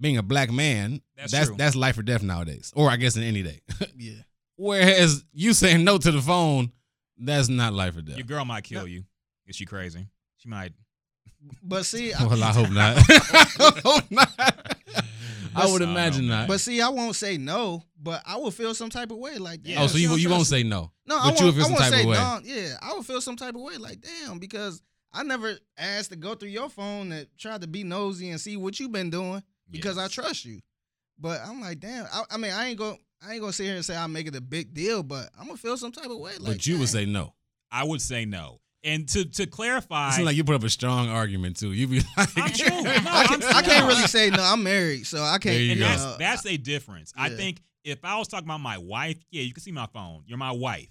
Being 0.00 0.16
a 0.18 0.22
black 0.22 0.50
man, 0.52 1.00
That's 1.16 1.32
that's 1.32 1.46
true. 1.48 1.56
that's 1.56 1.74
life 1.74 1.98
or 1.98 2.02
death 2.02 2.22
nowadays, 2.22 2.72
or 2.76 2.90
I 2.90 2.96
guess 2.96 3.16
in 3.16 3.22
any 3.22 3.42
day. 3.42 3.60
yeah. 3.96 4.12
Whereas 4.56 5.24
you 5.32 5.52
saying 5.52 5.84
no 5.84 5.98
to 5.98 6.10
the 6.10 6.20
phone, 6.20 6.72
that's 7.18 7.48
not 7.48 7.72
life 7.72 7.96
or 7.96 8.02
death. 8.02 8.16
Your 8.16 8.26
girl 8.26 8.44
might 8.44 8.64
kill 8.64 8.86
you. 8.86 9.04
Is 9.46 9.56
she 9.56 9.64
crazy? 9.64 10.06
She 10.38 10.48
might. 10.48 10.72
But 11.62 11.84
see, 11.86 12.12
I, 12.12 12.24
Well, 12.24 12.42
I 12.42 12.52
hope 12.52 12.70
not. 12.70 12.96
I 13.08 13.80
hope 13.84 14.10
not. 14.10 14.66
I 15.54 15.72
would 15.72 15.80
imagine 15.82 16.28
man. 16.28 16.40
not. 16.40 16.48
but 16.48 16.60
see, 16.60 16.82
I 16.82 16.90
won't 16.90 17.16
say 17.16 17.38
no, 17.38 17.82
but 18.02 18.22
I 18.26 18.36
will 18.36 18.50
feel 18.50 18.74
some 18.74 18.90
type 18.90 19.10
of 19.10 19.16
way. 19.16 19.38
Like, 19.38 19.62
damn, 19.62 19.82
oh, 19.82 19.86
so 19.86 19.96
you 19.96 20.14
you 20.16 20.28
won't 20.28 20.46
say 20.46 20.62
no. 20.62 20.92
No, 21.06 21.16
I 21.18 21.30
but 21.30 21.40
you 21.40 21.46
won't, 21.46 21.56
would 21.56 21.64
feel 21.64 21.64
I 21.64 21.68
won't 21.68 21.80
type 21.80 21.92
say 21.92 22.00
of 22.02 22.06
way. 22.08 22.16
no. 22.16 22.40
Yeah, 22.44 22.74
I 22.82 22.92
would 22.94 23.06
feel 23.06 23.20
some 23.22 23.36
type 23.36 23.54
of 23.54 23.62
way. 23.62 23.76
Like, 23.78 24.00
damn, 24.02 24.38
because 24.38 24.82
I 25.12 25.22
never 25.22 25.56
asked 25.78 26.10
to 26.10 26.16
go 26.16 26.34
through 26.34 26.50
your 26.50 26.68
phone 26.68 27.10
and 27.12 27.26
try 27.38 27.56
to 27.56 27.66
be 27.66 27.84
nosy 27.84 28.30
and 28.30 28.40
see 28.40 28.56
what 28.58 28.78
you've 28.78 28.92
been 28.92 29.08
doing 29.08 29.42
because 29.70 29.96
I 29.96 30.08
trust 30.08 30.44
you. 30.44 30.60
But 31.18 31.40
I'm 31.44 31.60
like, 31.60 31.80
damn. 31.80 32.06
I, 32.12 32.24
I 32.30 32.36
mean, 32.36 32.52
I 32.52 32.68
ain't 32.68 32.78
go. 32.78 32.98
I 33.26 33.32
ain't 33.32 33.40
gonna 33.40 33.52
sit 33.52 33.64
here 33.64 33.76
and 33.76 33.84
say 33.84 33.96
I 33.96 34.06
make 34.06 34.26
it 34.26 34.36
a 34.36 34.40
big 34.40 34.74
deal, 34.74 35.02
but 35.02 35.30
I'm 35.38 35.46
gonna 35.46 35.56
feel 35.56 35.76
some 35.76 35.92
type 35.92 36.10
of 36.10 36.18
way. 36.18 36.32
Like, 36.38 36.52
but 36.52 36.66
you 36.66 36.78
would 36.78 36.88
say 36.88 37.06
no. 37.06 37.34
I 37.70 37.84
would 37.84 38.02
say 38.02 38.24
no. 38.24 38.60
And 38.84 39.08
to 39.08 39.24
to 39.24 39.46
clarify, 39.46 40.10
It 40.10 40.12
seems 40.12 40.26
like 40.26 40.36
you 40.36 40.44
put 40.44 40.54
up 40.54 40.62
a 40.62 40.70
strong 40.70 41.08
argument 41.08 41.56
too. 41.56 41.72
You 41.72 41.88
be 41.88 42.00
like, 42.16 42.28
I'm 42.36 42.50
true. 42.52 42.68
No, 42.82 43.10
I, 43.12 43.26
can, 43.26 43.42
I 43.42 43.62
can't 43.62 43.64
serious. 43.64 43.84
really 43.84 44.06
say 44.06 44.30
no. 44.30 44.42
I'm 44.42 44.62
married, 44.62 45.06
so 45.06 45.22
I 45.22 45.38
can't. 45.38 45.44
There 45.44 45.54
you 45.54 45.70
and 45.72 45.80
go. 45.80 45.86
that's 45.86 46.04
know, 46.04 46.16
that's 46.18 46.46
a 46.46 46.56
difference. 46.56 47.12
I 47.16 47.30
think 47.30 47.62
if 47.84 48.04
I 48.04 48.18
was 48.18 48.28
talking 48.28 48.46
about 48.46 48.60
my 48.60 48.78
wife, 48.78 49.16
yeah, 49.30 49.42
you 49.42 49.52
can 49.52 49.62
see 49.62 49.72
my 49.72 49.86
phone. 49.86 50.22
You're 50.26 50.38
my 50.38 50.52
wife. 50.52 50.90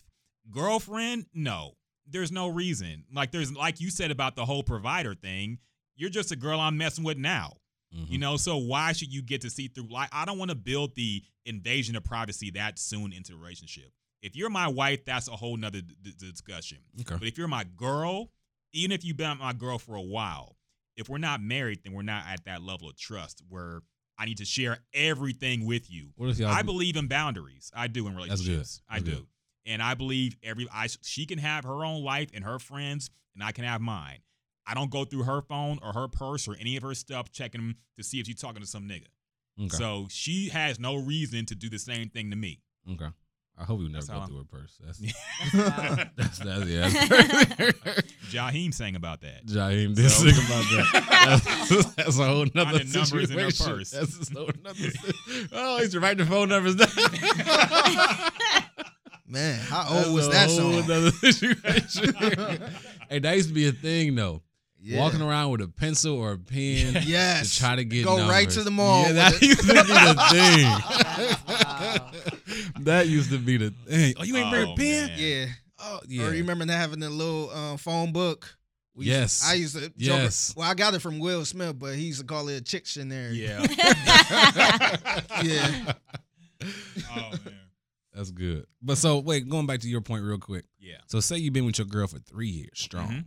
Girlfriend, 0.51 1.25
no. 1.33 1.73
There's 2.07 2.31
no 2.31 2.47
reason. 2.47 3.05
Like 3.13 3.31
there's 3.31 3.53
like 3.53 3.79
you 3.79 3.89
said 3.89 4.11
about 4.11 4.35
the 4.35 4.45
whole 4.45 4.63
provider 4.63 5.13
thing. 5.15 5.59
You're 5.95 6.09
just 6.09 6.31
a 6.31 6.35
girl 6.35 6.59
I'm 6.59 6.77
messing 6.77 7.03
with 7.03 7.17
now. 7.17 7.53
Mhm. 7.95 8.09
You 8.09 8.17
know, 8.17 8.37
so 8.37 8.57
why 8.57 8.91
should 8.91 9.13
you 9.13 9.21
get 9.21 9.41
to 9.41 9.49
see 9.49 9.67
through? 9.67 9.87
Like, 9.89 10.09
I 10.11 10.25
don't 10.25 10.37
want 10.37 10.49
to 10.49 10.55
build 10.55 10.95
the 10.95 11.23
invasion 11.45 11.95
of 11.95 12.03
privacy 12.03 12.49
that 12.51 12.77
soon 12.79 13.13
into 13.13 13.33
a 13.33 13.37
relationship. 13.37 13.91
If 14.21 14.35
you're 14.35 14.49
my 14.49 14.67
wife, 14.67 15.05
that's 15.05 15.27
a 15.27 15.35
whole 15.35 15.55
nother 15.55 15.81
d- 15.81 16.13
discussion. 16.17 16.79
Okay. 17.01 17.15
But 17.17 17.27
if 17.27 17.37
you're 17.37 17.47
my 17.47 17.63
girl, 17.63 18.31
even 18.73 18.91
if 18.91 19.05
you've 19.05 19.17
been 19.17 19.37
my 19.37 19.53
girl 19.53 19.77
for 19.77 19.95
a 19.95 20.01
while, 20.01 20.57
if 20.97 21.07
we're 21.09 21.17
not 21.19 21.41
married, 21.41 21.81
then 21.83 21.93
we're 21.93 22.01
not 22.01 22.25
at 22.27 22.45
that 22.45 22.61
level 22.63 22.89
of 22.89 22.97
trust 22.97 23.41
where 23.49 23.81
I 24.17 24.25
need 24.25 24.37
to 24.37 24.45
share 24.45 24.79
everything 24.93 25.65
with 25.65 25.91
you. 25.91 26.11
What 26.15 26.29
if 26.29 26.39
y'all? 26.39 26.49
I 26.51 26.61
believe 26.63 26.95
in 26.95 27.07
boundaries. 27.07 27.71
I 27.75 27.87
do 27.87 28.07
in 28.07 28.15
relationships. 28.15 28.81
I 28.89 28.99
do. 28.99 29.11
good. 29.11 29.27
And 29.67 29.81
I 29.81 29.93
believe 29.93 30.37
every 30.43 30.67
I 30.71 30.87
she 31.01 31.25
can 31.25 31.39
have 31.39 31.63
her 31.65 31.83
own 31.85 32.03
life 32.03 32.29
and 32.33 32.43
her 32.43 32.59
friends, 32.59 33.09
and 33.33 33.43
I 33.43 33.51
can 33.51 33.63
have 33.65 33.81
mine. 33.81 34.19
I 34.67 34.73
don't 34.73 34.89
go 34.89 35.05
through 35.05 35.23
her 35.23 35.41
phone 35.41 35.79
or 35.83 35.93
her 35.93 36.07
purse 36.07 36.47
or 36.47 36.55
any 36.59 36.75
of 36.77 36.83
her 36.83 36.95
stuff 36.95 37.31
checking 37.31 37.75
to 37.97 38.03
see 38.03 38.19
if 38.19 38.25
she's 38.27 38.39
talking 38.41 38.61
to 38.61 38.67
some 38.67 38.83
nigga. 38.89 39.05
okay. 39.59 39.75
So 39.77 40.07
she 40.09 40.49
has 40.49 40.79
no 40.79 40.95
reason 40.95 41.45
to 41.47 41.55
do 41.55 41.69
the 41.69 41.79
same 41.79 42.09
thing 42.09 42.29
to 42.31 42.35
me. 42.35 42.61
okay. 42.91 43.07
I 43.57 43.63
hope 43.63 43.79
you 43.79 43.85
never 43.87 43.99
That's 44.05 44.07
go 44.09 44.19
how- 44.19 44.25
through 44.27 44.37
her 44.39 44.43
purse. 44.43 44.77
That's 44.83 44.99
that's, 46.17 46.39
that's 46.39 46.65
yeah. 46.65 46.89
That's 46.89 48.01
Jaheim 48.29 48.73
sang 48.73 48.97
about 48.97 49.21
that. 49.21 49.45
Jaheim 49.45 49.95
did 49.95 50.09
So- 50.09 50.27
sing 50.27 50.35
about 50.45 50.65
that. 50.91 51.39
That's, 51.69 51.93
that's 51.95 52.19
a 52.19 52.25
whole 52.27 52.45
nother 52.53 52.79
Finding 52.79 52.91
numbers 52.91 53.31
in 53.31 53.39
her 53.39 53.51
situation. 53.51 53.77
purse. 53.77 53.91
That's 53.91 54.29
a 54.29 54.33
whole 54.33 54.49
nother. 54.61 54.89
oh, 55.53 55.77
he's 55.79 55.95
writing 55.95 56.25
the 56.25 56.29
phone 56.29 56.49
numbers 56.49 56.75
down. 56.75 56.89
man, 59.27 59.59
how 59.59 59.83
That's 59.89 60.05
old 60.07 60.15
was 60.15 60.27
a 60.27 60.31
that 60.31 60.49
whole 60.49 60.57
song? 60.73 60.87
nother 60.87 61.11
situation. 61.11 62.13
hey, 63.09 63.19
that 63.19 63.35
used 63.35 63.49
to 63.49 63.53
be 63.55 63.67
a 63.67 63.71
thing 63.71 64.15
though. 64.15 64.41
Yeah. 64.87 64.99
Walking 64.99 65.21
around 65.21 65.49
with 65.49 65.61
a 65.61 65.67
pencil 65.67 66.15
or 66.15 66.33
a 66.33 66.37
pen 66.37 67.01
Yes. 67.07 67.53
to 67.55 67.59
try 67.59 67.75
to 67.75 67.83
get 67.83 68.05
Go 68.05 68.29
right 68.29 68.47
to 68.51 68.61
the 68.61 68.69
mall 68.69 69.01
Yeah, 69.01 69.13
that 69.13 69.41
used 69.41 69.61
to 69.61 69.65
be 69.67 69.73
the 69.73 70.15
thing. 72.75 72.83
that 72.83 73.07
used 73.07 73.31
to 73.31 73.39
be 73.39 73.57
the 73.57 73.71
thing. 73.87 74.13
Oh, 74.19 74.23
you 74.23 74.35
ain't 74.37 74.51
bring 74.51 74.67
Oh, 74.69 74.73
a 74.73 74.75
pen? 74.75 75.07
man. 75.07 75.17
Yeah. 75.17 75.45
Oh, 75.79 75.99
yeah. 76.07 76.25
Or 76.27 76.33
you 76.33 76.43
remember 76.45 76.71
having 76.71 76.99
the 76.99 77.09
little 77.09 77.49
uh, 77.49 77.77
phone 77.77 78.11
book? 78.11 78.57
We 78.95 79.05
Yes. 79.05 79.41
Used 79.57 79.75
to, 79.75 79.81
I 79.81 79.85
used 79.87 79.97
to. 79.97 79.99
Joke, 79.99 80.31
Well, 80.55 80.69
I 80.69 80.73
got 80.75 80.93
it 80.93 80.99
from 81.01 81.17
Will 81.19 81.43
Smith, 81.45 81.77
but 81.79 81.95
he 81.95 82.03
used 82.05 82.19
to 82.21 82.25
call 82.25 82.47
it 82.49 82.59
a 82.59 82.63
Chicktionary. 82.63 83.35
Yeah. 83.35 83.65
Yeah. 85.43 85.93
oh 87.11 87.31
man. 87.31 87.39
That's 88.13 88.31
good. 88.31 88.65
But 88.81 88.97
so 88.97 89.19
wait, 89.19 89.49
going 89.49 89.65
back 89.65 89.81
to 89.81 89.89
your 89.89 90.01
point 90.01 90.23
real 90.23 90.37
quick. 90.37 90.65
Yeah. 90.79 90.95
So 91.07 91.19
say 91.19 91.37
you've 91.37 91.53
been 91.53 91.65
with 91.65 91.77
your 91.79 91.87
girl 91.87 92.07
for 92.07 92.19
three 92.19 92.47
years 92.49 92.69
strong. 92.75 93.07
Mhm. 93.09 93.25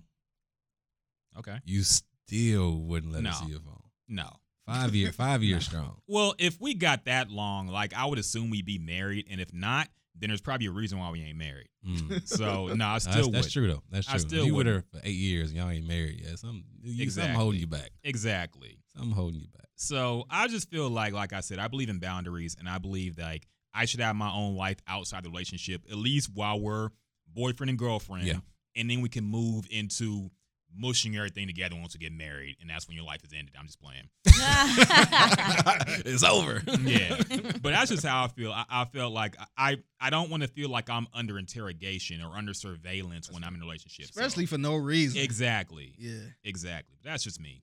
Okay. 1.38 1.58
You 1.64 1.82
still 1.82 2.76
wouldn't 2.80 3.12
let 3.12 3.22
No. 3.22 3.30
her 3.30 3.36
see 3.36 3.50
your 3.50 3.60
phone. 3.60 3.82
No. 4.08 4.28
Five 4.66 4.94
year, 4.94 5.12
five 5.12 5.42
years 5.42 5.64
strong. 5.68 5.96
Well, 6.06 6.34
if 6.38 6.60
we 6.60 6.74
got 6.74 7.06
that 7.06 7.30
long, 7.30 7.68
like 7.68 7.94
I 7.94 8.04
would 8.06 8.18
assume 8.18 8.50
we'd 8.50 8.66
be 8.66 8.78
married, 8.78 9.26
and 9.30 9.40
if 9.40 9.52
not, 9.54 9.88
then 10.20 10.28
there's 10.28 10.40
probably 10.40 10.66
a 10.66 10.70
reason 10.72 10.98
why 10.98 11.10
we 11.10 11.22
ain't 11.22 11.38
married. 11.38 11.68
Mm. 11.86 12.22
So 12.26 12.66
no, 12.74 12.86
I 12.86 12.98
still 12.98 13.12
that's, 13.14 13.26
would. 13.26 13.34
that's 13.36 13.52
true 13.52 13.68
though. 13.68 13.82
That's 13.90 14.08
I 14.08 14.12
true. 14.12 14.20
still 14.20 14.40
If 14.40 14.46
you 14.46 14.54
with 14.54 14.66
her 14.66 14.82
for 14.92 15.00
eight 15.04 15.12
years 15.16 15.50
and 15.50 15.58
y'all 15.58 15.70
ain't 15.70 15.86
married 15.86 16.20
yet. 16.24 16.38
Some 16.38 16.64
you, 16.82 17.02
Exactly. 17.02 17.28
something 17.28 17.40
holding 17.40 17.60
you 17.60 17.66
back. 17.66 17.90
Exactly. 18.04 18.78
Something 18.94 19.12
holding 19.12 19.40
you 19.40 19.46
back. 19.48 19.66
So 19.76 20.24
I 20.28 20.48
just 20.48 20.68
feel 20.70 20.90
like, 20.90 21.12
like 21.12 21.32
I 21.32 21.40
said, 21.40 21.58
I 21.60 21.68
believe 21.68 21.88
in 21.88 21.98
boundaries, 22.00 22.56
and 22.58 22.68
I 22.68 22.78
believe 22.78 23.16
like 23.16 23.46
I 23.72 23.84
should 23.84 24.00
have 24.00 24.16
my 24.16 24.30
own 24.30 24.56
life 24.56 24.78
outside 24.88 25.22
the 25.24 25.30
relationship, 25.30 25.82
at 25.90 25.96
least 25.96 26.30
while 26.34 26.58
we're 26.60 26.88
boyfriend 27.32 27.70
and 27.70 27.78
girlfriend. 27.78 28.26
Yeah. 28.26 28.40
and 28.76 28.90
then 28.90 29.00
we 29.00 29.08
can 29.08 29.24
move 29.24 29.66
into 29.70 30.30
mushing 30.76 31.16
everything 31.16 31.46
together 31.46 31.76
once 31.76 31.94
we 31.94 31.98
get 32.00 32.12
married, 32.12 32.56
and 32.60 32.68
that's 32.70 32.86
when 32.88 32.96
your 32.96 33.06
life 33.06 33.22
is 33.24 33.32
ended. 33.32 33.54
I'm 33.58 33.66
just 33.66 33.80
playing. 33.80 34.08
it's 36.04 36.22
over. 36.22 36.62
yeah, 36.82 37.16
but 37.62 37.70
that's 37.70 37.90
just 37.90 38.04
how 38.06 38.24
I 38.24 38.28
feel. 38.28 38.52
I, 38.52 38.64
I 38.68 38.84
felt 38.86 39.12
like 39.12 39.36
I 39.56 39.78
I 40.00 40.10
don't 40.10 40.30
want 40.30 40.42
to 40.42 40.48
feel 40.48 40.68
like 40.68 40.90
I'm 40.90 41.06
under 41.14 41.38
interrogation 41.38 42.22
or 42.22 42.36
under 42.36 42.54
surveillance 42.54 43.30
when 43.30 43.44
I'm 43.44 43.54
in 43.54 43.60
a 43.62 43.64
relationship. 43.64 44.06
so- 44.06 44.20
especially 44.20 44.46
for 44.46 44.58
no 44.58 44.76
reason. 44.76 45.20
exactly, 45.20 45.94
Yeah. 45.98 46.18
exactly. 46.44 46.96
That's 47.04 47.24
just 47.24 47.40
me. 47.40 47.62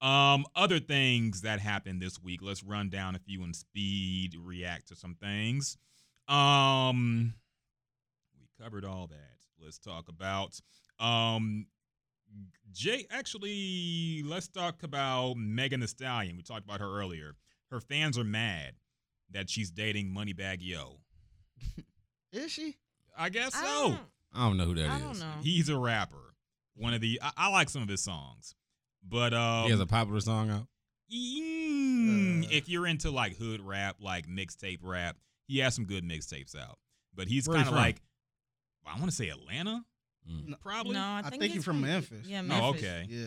Um, 0.00 0.44
other 0.54 0.80
things 0.80 1.42
that 1.42 1.60
happened 1.60 2.02
this 2.02 2.22
week. 2.22 2.40
Let's 2.42 2.62
run 2.62 2.90
down 2.90 3.14
a 3.14 3.18
few 3.18 3.42
and 3.42 3.56
speed 3.56 4.36
react 4.38 4.88
to 4.88 4.96
some 4.96 5.14
things. 5.14 5.78
Um, 6.28 7.34
we 8.38 8.46
covered 8.62 8.84
all 8.84 9.06
that. 9.06 9.38
Let's 9.62 9.78
talk 9.78 10.08
about 10.08 10.60
um 11.00 11.66
Jay. 12.72 13.06
Actually, 13.10 14.22
let's 14.24 14.48
talk 14.48 14.82
about 14.82 15.34
Megan 15.36 15.80
Thee 15.80 15.86
Stallion. 15.86 16.36
We 16.36 16.42
talked 16.42 16.64
about 16.64 16.80
her 16.80 16.98
earlier. 17.00 17.34
Her 17.70 17.80
fans 17.80 18.18
are 18.18 18.24
mad 18.24 18.74
that 19.30 19.48
she's 19.50 19.70
dating 19.70 20.14
Moneybagg 20.16 20.58
Yo. 20.60 20.98
Is 22.32 22.50
she? 22.52 22.76
I 23.16 23.28
guess 23.28 23.54
I 23.54 23.64
so. 23.64 23.88
don't, 23.90 24.00
I 24.34 24.48
don't 24.48 24.56
know 24.56 24.64
who 24.64 24.74
that 24.74 24.84
is. 24.86 24.90
I 24.90 24.98
don't 24.98 25.18
know. 25.20 25.32
He's 25.42 25.68
a 25.68 25.78
rapper. 25.78 26.34
One 26.76 26.92
of 26.94 27.00
the 27.00 27.20
I, 27.22 27.30
I 27.36 27.50
like 27.50 27.68
some 27.70 27.82
of 27.82 27.88
his 27.88 28.02
songs, 28.02 28.54
but 29.08 29.32
um, 29.32 29.64
he 29.64 29.70
has 29.70 29.78
a 29.80 29.86
popular 29.86 30.20
song 30.20 30.50
out. 30.50 30.66
Mm, 31.14 32.44
Uh. 32.44 32.48
if 32.50 32.68
you're 32.68 32.86
into 32.86 33.10
like 33.10 33.36
hood 33.36 33.60
rap, 33.60 33.96
like 34.00 34.26
mixtape 34.26 34.78
rap, 34.82 35.16
he 35.46 35.58
has 35.58 35.74
some 35.74 35.84
good 35.84 36.04
mixtapes 36.04 36.56
out. 36.58 36.78
But 37.14 37.28
he's 37.28 37.46
kind 37.46 37.68
of 37.68 37.74
like, 37.74 38.02
I 38.84 38.94
want 38.98 39.06
to 39.10 39.12
say 39.16 39.28
Atlanta, 39.28 39.84
Mm. 40.30 40.58
probably. 40.60 40.94
no, 40.94 41.00
I 41.00 41.18
I 41.18 41.22
think, 41.30 41.42
think 41.42 41.52
he's 41.54 41.62
he 41.62 41.64
from 41.64 41.80
Memphis. 41.82 42.26
Yeah, 42.26 42.42
Memphis. 42.42 42.60
Oh, 42.62 42.72
Memphis. 42.72 42.82
okay. 42.84 43.06
Yeah. 43.08 43.26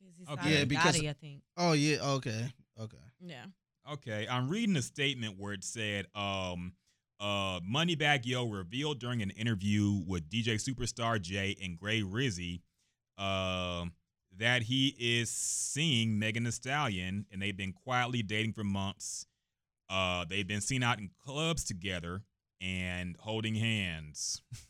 'Cause 0.00 0.14
he's 0.18 0.28
Okay. 0.28 0.42
signed 0.42 0.54
Yeah, 0.54 0.64
because- 0.64 0.96
Gotti, 1.00 1.08
I 1.10 1.12
think. 1.12 1.42
Oh 1.56 1.72
yeah. 1.72 1.98
Okay. 2.00 2.52
Okay. 2.78 2.96
Yeah. 3.20 3.44
Okay, 3.90 4.26
I'm 4.28 4.48
reading 4.48 4.76
a 4.76 4.82
statement 4.82 5.38
where 5.38 5.52
it 5.52 5.64
said, 5.64 6.06
um, 6.14 6.74
uh, 7.18 7.60
Moneybagg 7.60 8.24
Yo 8.24 8.44
revealed 8.46 8.98
during 9.00 9.20
an 9.22 9.30
interview 9.30 10.02
with 10.06 10.28
DJ 10.30 10.54
Superstar 10.56 11.20
J 11.20 11.56
and 11.60 11.76
Gray 11.78 12.00
Rizzy, 12.02 12.60
um, 13.18 13.92
that 14.36 14.62
he 14.62 14.94
is 14.98 15.30
seeing 15.30 16.18
Megan 16.18 16.44
Thee 16.44 16.50
Stallion, 16.50 17.26
and 17.30 17.42
they've 17.42 17.56
been 17.56 17.72
quietly 17.72 18.22
dating 18.22 18.52
for 18.52 18.64
months. 18.64 19.26
Uh, 19.88 20.24
they've 20.24 20.46
been 20.46 20.60
seen 20.60 20.82
out 20.82 20.98
in 20.98 21.10
clubs 21.18 21.64
together 21.64 22.22
and 22.60 23.16
holding 23.18 23.54
hands. 23.56 24.40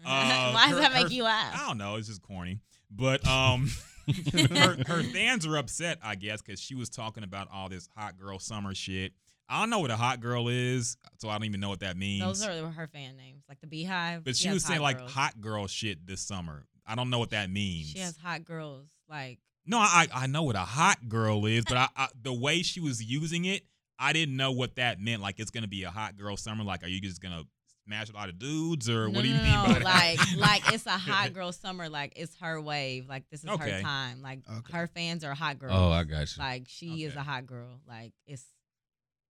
Uh, 0.06 0.52
Why 0.52 0.66
does 0.68 0.76
her- 0.76 0.80
that 0.82 0.92
make 0.92 1.08
her- 1.08 1.12
you 1.12 1.24
laugh? 1.24 1.60
I 1.60 1.66
don't 1.66 1.78
know. 1.78 1.96
It's 1.96 2.08
just 2.08 2.22
corny. 2.22 2.60
But 2.90 3.26
um, 3.26 3.68
her, 4.32 4.76
her 4.86 5.02
fans 5.02 5.46
are 5.46 5.56
upset, 5.56 5.98
I 6.02 6.14
guess, 6.14 6.40
because 6.40 6.60
she 6.60 6.74
was 6.74 6.88
talking 6.88 7.24
about 7.24 7.48
all 7.52 7.68
this 7.68 7.88
hot 7.96 8.16
girl 8.18 8.38
summer 8.38 8.74
shit. 8.74 9.12
I 9.48 9.60
don't 9.60 9.70
know 9.70 9.78
what 9.80 9.90
a 9.90 9.96
hot 9.96 10.20
girl 10.20 10.48
is, 10.48 10.96
so 11.18 11.28
I 11.28 11.32
don't 11.34 11.44
even 11.44 11.60
know 11.60 11.68
what 11.70 11.80
that 11.80 11.96
means. 11.96 12.22
Those 12.22 12.46
are 12.46 12.70
her 12.70 12.86
fan 12.86 13.16
names, 13.16 13.44
like 13.48 13.58
the 13.60 13.66
BeyHive. 13.66 14.24
but 14.24 14.36
she 14.36 14.46
has 14.48 14.54
was 14.54 14.64
saying 14.64 14.78
hot 14.80 14.84
like 14.84 14.98
girls. 14.98 15.12
hot 15.12 15.40
girl 15.40 15.66
shit 15.66 16.06
this 16.06 16.20
summer. 16.20 16.66
I 16.86 16.94
don't 16.94 17.10
know 17.10 17.18
what 17.18 17.30
that 17.30 17.50
means. 17.50 17.88
She 17.88 17.98
has 18.00 18.16
hot 18.16 18.44
girls. 18.44 18.86
Like 19.08 19.38
no, 19.66 19.78
I 19.78 20.06
I 20.14 20.26
know 20.26 20.42
what 20.42 20.56
a 20.56 20.60
hot 20.60 21.08
girl 21.08 21.44
is, 21.46 21.64
but 21.66 21.76
I, 21.76 21.88
I 21.96 22.08
the 22.22 22.32
way 22.32 22.62
she 22.62 22.80
was 22.80 23.02
using 23.02 23.46
it, 23.46 23.62
I 23.98 24.12
didn't 24.12 24.36
know 24.36 24.52
what 24.52 24.76
that 24.76 25.00
meant. 25.00 25.22
Like 25.22 25.40
it's 25.40 25.50
gonna 25.50 25.68
be 25.68 25.82
a 25.84 25.90
hot 25.90 26.16
girl 26.16 26.36
summer. 26.36 26.62
Like, 26.64 26.82
are 26.82 26.88
you 26.88 27.00
just 27.00 27.20
gonna 27.22 27.42
smash 27.88 28.10
a 28.10 28.12
lot 28.12 28.28
of 28.28 28.38
dudes, 28.38 28.88
or 28.88 29.08
no, 29.08 29.14
what 29.14 29.22
do 29.22 29.28
you 29.28 29.36
no, 29.36 29.42
mean 29.42 29.52
no, 29.52 29.64
by 29.66 29.72
that? 29.74 29.84
like 29.84 30.36
like 30.36 30.72
it's 30.74 30.86
a 30.86 30.90
hot 30.98 31.32
girl 31.32 31.52
summer. 31.52 31.88
Like 31.88 32.12
it's 32.16 32.36
her 32.40 32.60
wave. 32.60 33.08
Like 33.08 33.24
this 33.30 33.42
is 33.44 33.48
Okay. 33.50 33.70
her 33.70 33.80
time. 33.82 34.20
Like 34.22 34.40
Okay. 34.48 34.76
her 34.76 34.86
fans 34.88 35.24
are 35.24 35.34
hot 35.34 35.58
girls. 35.58 35.72
Oh, 35.74 35.90
I 35.90 36.04
got 36.04 36.36
you. 36.36 36.42
Like 36.42 36.64
she 36.68 37.04
is 37.04 37.16
a 37.16 37.22
hot 37.22 37.46
girl. 37.46 37.80
Like 37.88 38.12
it's 38.26 38.44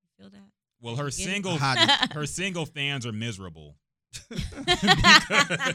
you 0.03 0.25
feel 0.25 0.31
that? 0.31 0.51
well, 0.81 0.97
her 0.97 1.11
single 1.11 1.57
her 2.13 2.27
single 2.27 2.67
fans 2.67 3.07
are 3.07 3.13
miserable. 3.13 3.77
Because- 4.29 5.75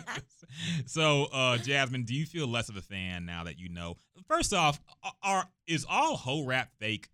so, 0.86 1.26
uh, 1.32 1.58
Jasmine, 1.58 2.04
do 2.04 2.14
you 2.14 2.26
feel 2.26 2.48
less 2.48 2.70
of 2.70 2.78
a 2.78 2.82
fan 2.82 3.26
now 3.26 3.44
that 3.46 3.58
you 3.60 3.70
know? 3.70 3.96
First 4.28 4.54
off, 4.54 4.80
are 5.22 5.48
is 5.68 5.86
all 5.90 6.16
whole 6.18 6.46
rap 6.46 6.70
fake? 6.80 7.10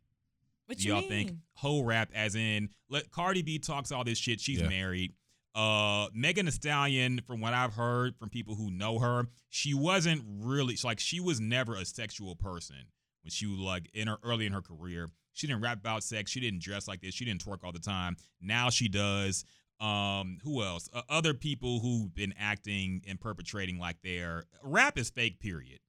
what 0.65 0.77
Do 0.77 0.83
you 0.87 0.93
y'all 0.93 1.01
mean? 1.01 1.09
think 1.09 1.31
Whole 1.55 1.83
rap, 1.83 2.09
as 2.13 2.35
in 2.35 2.69
let 2.89 3.11
Cardi 3.11 3.41
B 3.41 3.59
talks 3.59 3.91
all 3.91 4.03
this 4.03 4.17
shit? 4.17 4.39
She's 4.39 4.61
Yeah. 4.61 4.69
married. 4.69 5.13
Uh, 5.55 6.07
Megan 6.13 6.45
Thee 6.45 6.51
Stallion, 6.51 7.21
from 7.25 7.41
what 7.41 7.53
I've 7.53 7.73
heard 7.73 8.15
from 8.17 8.29
people 8.29 8.55
who 8.55 8.69
know 8.71 8.99
her, 8.99 9.27
she 9.49 9.73
wasn't 9.73 10.23
really 10.39 10.77
like 10.83 10.99
she 10.99 11.19
was 11.19 11.39
never 11.39 11.75
a 11.75 11.85
sexual 11.85 12.35
person 12.35 12.77
when 13.23 13.31
she 13.31 13.45
was 13.47 13.59
like 13.59 13.89
in 13.93 14.07
her 14.07 14.17
early 14.23 14.45
in 14.45 14.53
her 14.53 14.61
career. 14.61 15.09
She 15.33 15.47
didn't 15.47 15.61
rap 15.61 15.79
about 15.79 16.03
sex. 16.03 16.31
She 16.31 16.39
didn't 16.39 16.61
dress 16.61 16.87
like 16.87 17.01
this. 17.01 17.13
She 17.13 17.25
didn't 17.25 17.43
twerk 17.43 17.63
all 17.63 17.71
the 17.71 17.79
time. 17.79 18.17
Now 18.41 18.69
she 18.69 18.87
does. 18.87 19.43
Um, 19.79 20.37
who 20.43 20.61
else? 20.61 20.89
Uh, 20.93 21.01
other 21.09 21.33
people 21.33 21.79
who've 21.79 22.13
been 22.13 22.33
acting 22.37 23.01
and 23.07 23.19
perpetrating 23.19 23.79
like 23.79 24.01
their 24.03 24.43
rap 24.63 24.97
is 24.97 25.09
fake. 25.09 25.39
Period. 25.39 25.79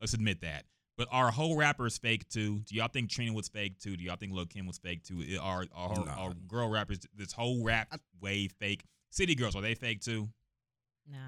Let's 0.00 0.14
admit 0.14 0.40
that. 0.40 0.64
But 0.96 1.08
our 1.12 1.30
whole 1.30 1.56
rappers 1.56 1.98
fake 1.98 2.26
too? 2.30 2.60
Do 2.60 2.74
y'all 2.74 2.88
think 2.88 3.10
Trina 3.10 3.34
was 3.34 3.48
fake 3.48 3.78
too? 3.78 3.96
Do 3.98 4.04
y'all 4.04 4.16
think 4.16 4.32
Lil 4.32 4.46
Kim 4.46 4.66
was 4.66 4.78
fake 4.78 5.04
too? 5.04 5.22
Are 5.40 5.66
are, 5.74 6.04
Nah. 6.06 6.12
are 6.28 6.34
girl 6.48 6.70
rappers 6.70 7.00
this 7.14 7.32
whole 7.32 7.62
rap 7.62 8.00
wave 8.20 8.54
fake? 8.58 8.84
City 9.10 9.34
girls 9.34 9.56
are 9.56 9.62
they 9.62 9.74
fake 9.74 10.00
too? 10.00 10.28
Nah. 11.10 11.18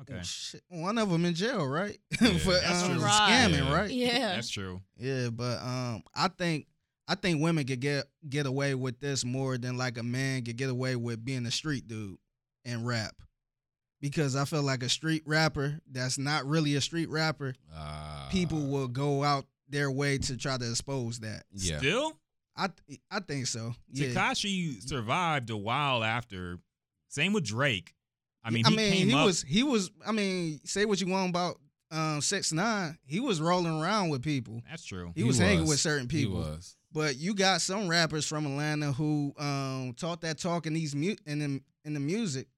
Okay, 0.00 0.20
Shit, 0.24 0.62
One 0.68 0.98
of 0.98 1.08
them 1.08 1.24
in 1.24 1.34
jail, 1.34 1.64
right? 1.66 1.96
Yeah, 2.20 2.36
For 2.38 2.52
that's 2.52 2.82
um, 2.82 2.92
true. 2.98 3.00
scamming, 3.06 3.58
Yeah. 3.58 3.72
right? 3.74 3.90
Yeah. 3.90 4.18
that's 4.34 4.50
true. 4.50 4.80
Yeah, 4.96 5.28
but 5.30 5.62
um, 5.62 6.02
I 6.14 6.28
think 6.28 6.66
I 7.06 7.14
think 7.14 7.40
women 7.40 7.64
could 7.64 7.80
get 7.80 8.06
get 8.28 8.46
away 8.46 8.74
with 8.74 8.98
this 8.98 9.24
more 9.24 9.56
than 9.56 9.76
like 9.76 9.96
a 9.98 10.02
man 10.02 10.42
could 10.42 10.56
get 10.56 10.68
away 10.70 10.96
with 10.96 11.24
being 11.24 11.46
a 11.46 11.50
street 11.52 11.86
dude 11.86 12.16
and 12.64 12.84
rap, 12.86 13.14
because 14.00 14.34
I 14.36 14.44
feel 14.46 14.62
like 14.62 14.82
a 14.82 14.88
street 14.88 15.22
rapper 15.26 15.78
that's 15.90 16.18
not 16.18 16.44
really 16.46 16.74
a 16.74 16.80
street 16.80 17.08
rapper, 17.08 17.54
Uh, 17.72 18.28
people 18.30 18.66
will 18.66 18.88
go 18.88 19.22
out 19.22 19.46
their 19.68 19.90
way 19.92 20.18
to 20.18 20.36
try 20.36 20.56
to 20.58 20.68
expose 20.70 21.20
that. 21.20 21.44
Yeah. 21.52 21.78
Still, 21.78 22.18
I 22.56 22.68
th- 22.88 23.00
I 23.12 23.20
think 23.20 23.46
so. 23.46 23.74
Yeah. 23.92 24.08
Tekashi 24.08 24.82
survived 24.82 25.50
a 25.50 25.56
while 25.56 26.02
after. 26.02 26.58
Same 27.14 27.32
with 27.32 27.44
Drake. 27.44 27.94
I 28.42 28.50
mean, 28.50 28.66
I 28.66 28.70
he 28.70 28.76
mean, 28.76 28.92
came 28.92 29.08
he 29.08 29.14
up. 29.14 29.26
was 29.26 29.42
he 29.42 29.62
was. 29.62 29.88
I 30.04 30.10
mean, 30.10 30.60
say 30.64 30.84
what 30.84 31.00
you 31.00 31.06
want 31.06 31.30
about 31.30 31.60
um 31.92 32.20
six 32.20 32.52
nine. 32.52 32.98
He 33.06 33.20
was 33.20 33.40
rolling 33.40 33.80
around 33.80 34.08
with 34.08 34.20
people. 34.22 34.60
that's 34.68 34.84
true. 34.84 35.12
He, 35.14 35.22
was, 35.22 35.38
hanging 35.38 35.68
with 35.68 35.78
certain 35.78 36.08
people. 36.08 36.42
He 36.42 36.50
was. 36.50 36.76
But 36.92 37.16
you 37.16 37.34
got 37.34 37.60
some 37.60 37.86
rappers 37.86 38.26
from 38.26 38.46
Atlanta 38.46 38.90
who 38.90 39.32
um 39.38 39.94
taught 39.96 40.22
that 40.22 40.38
talk 40.38 40.66
in 40.66 40.74
these 40.74 40.96
mu- 40.96 41.14
in 41.24 41.38
the 41.38 41.60
in 41.84 41.94
the 41.94 42.00
music, 42.00 42.48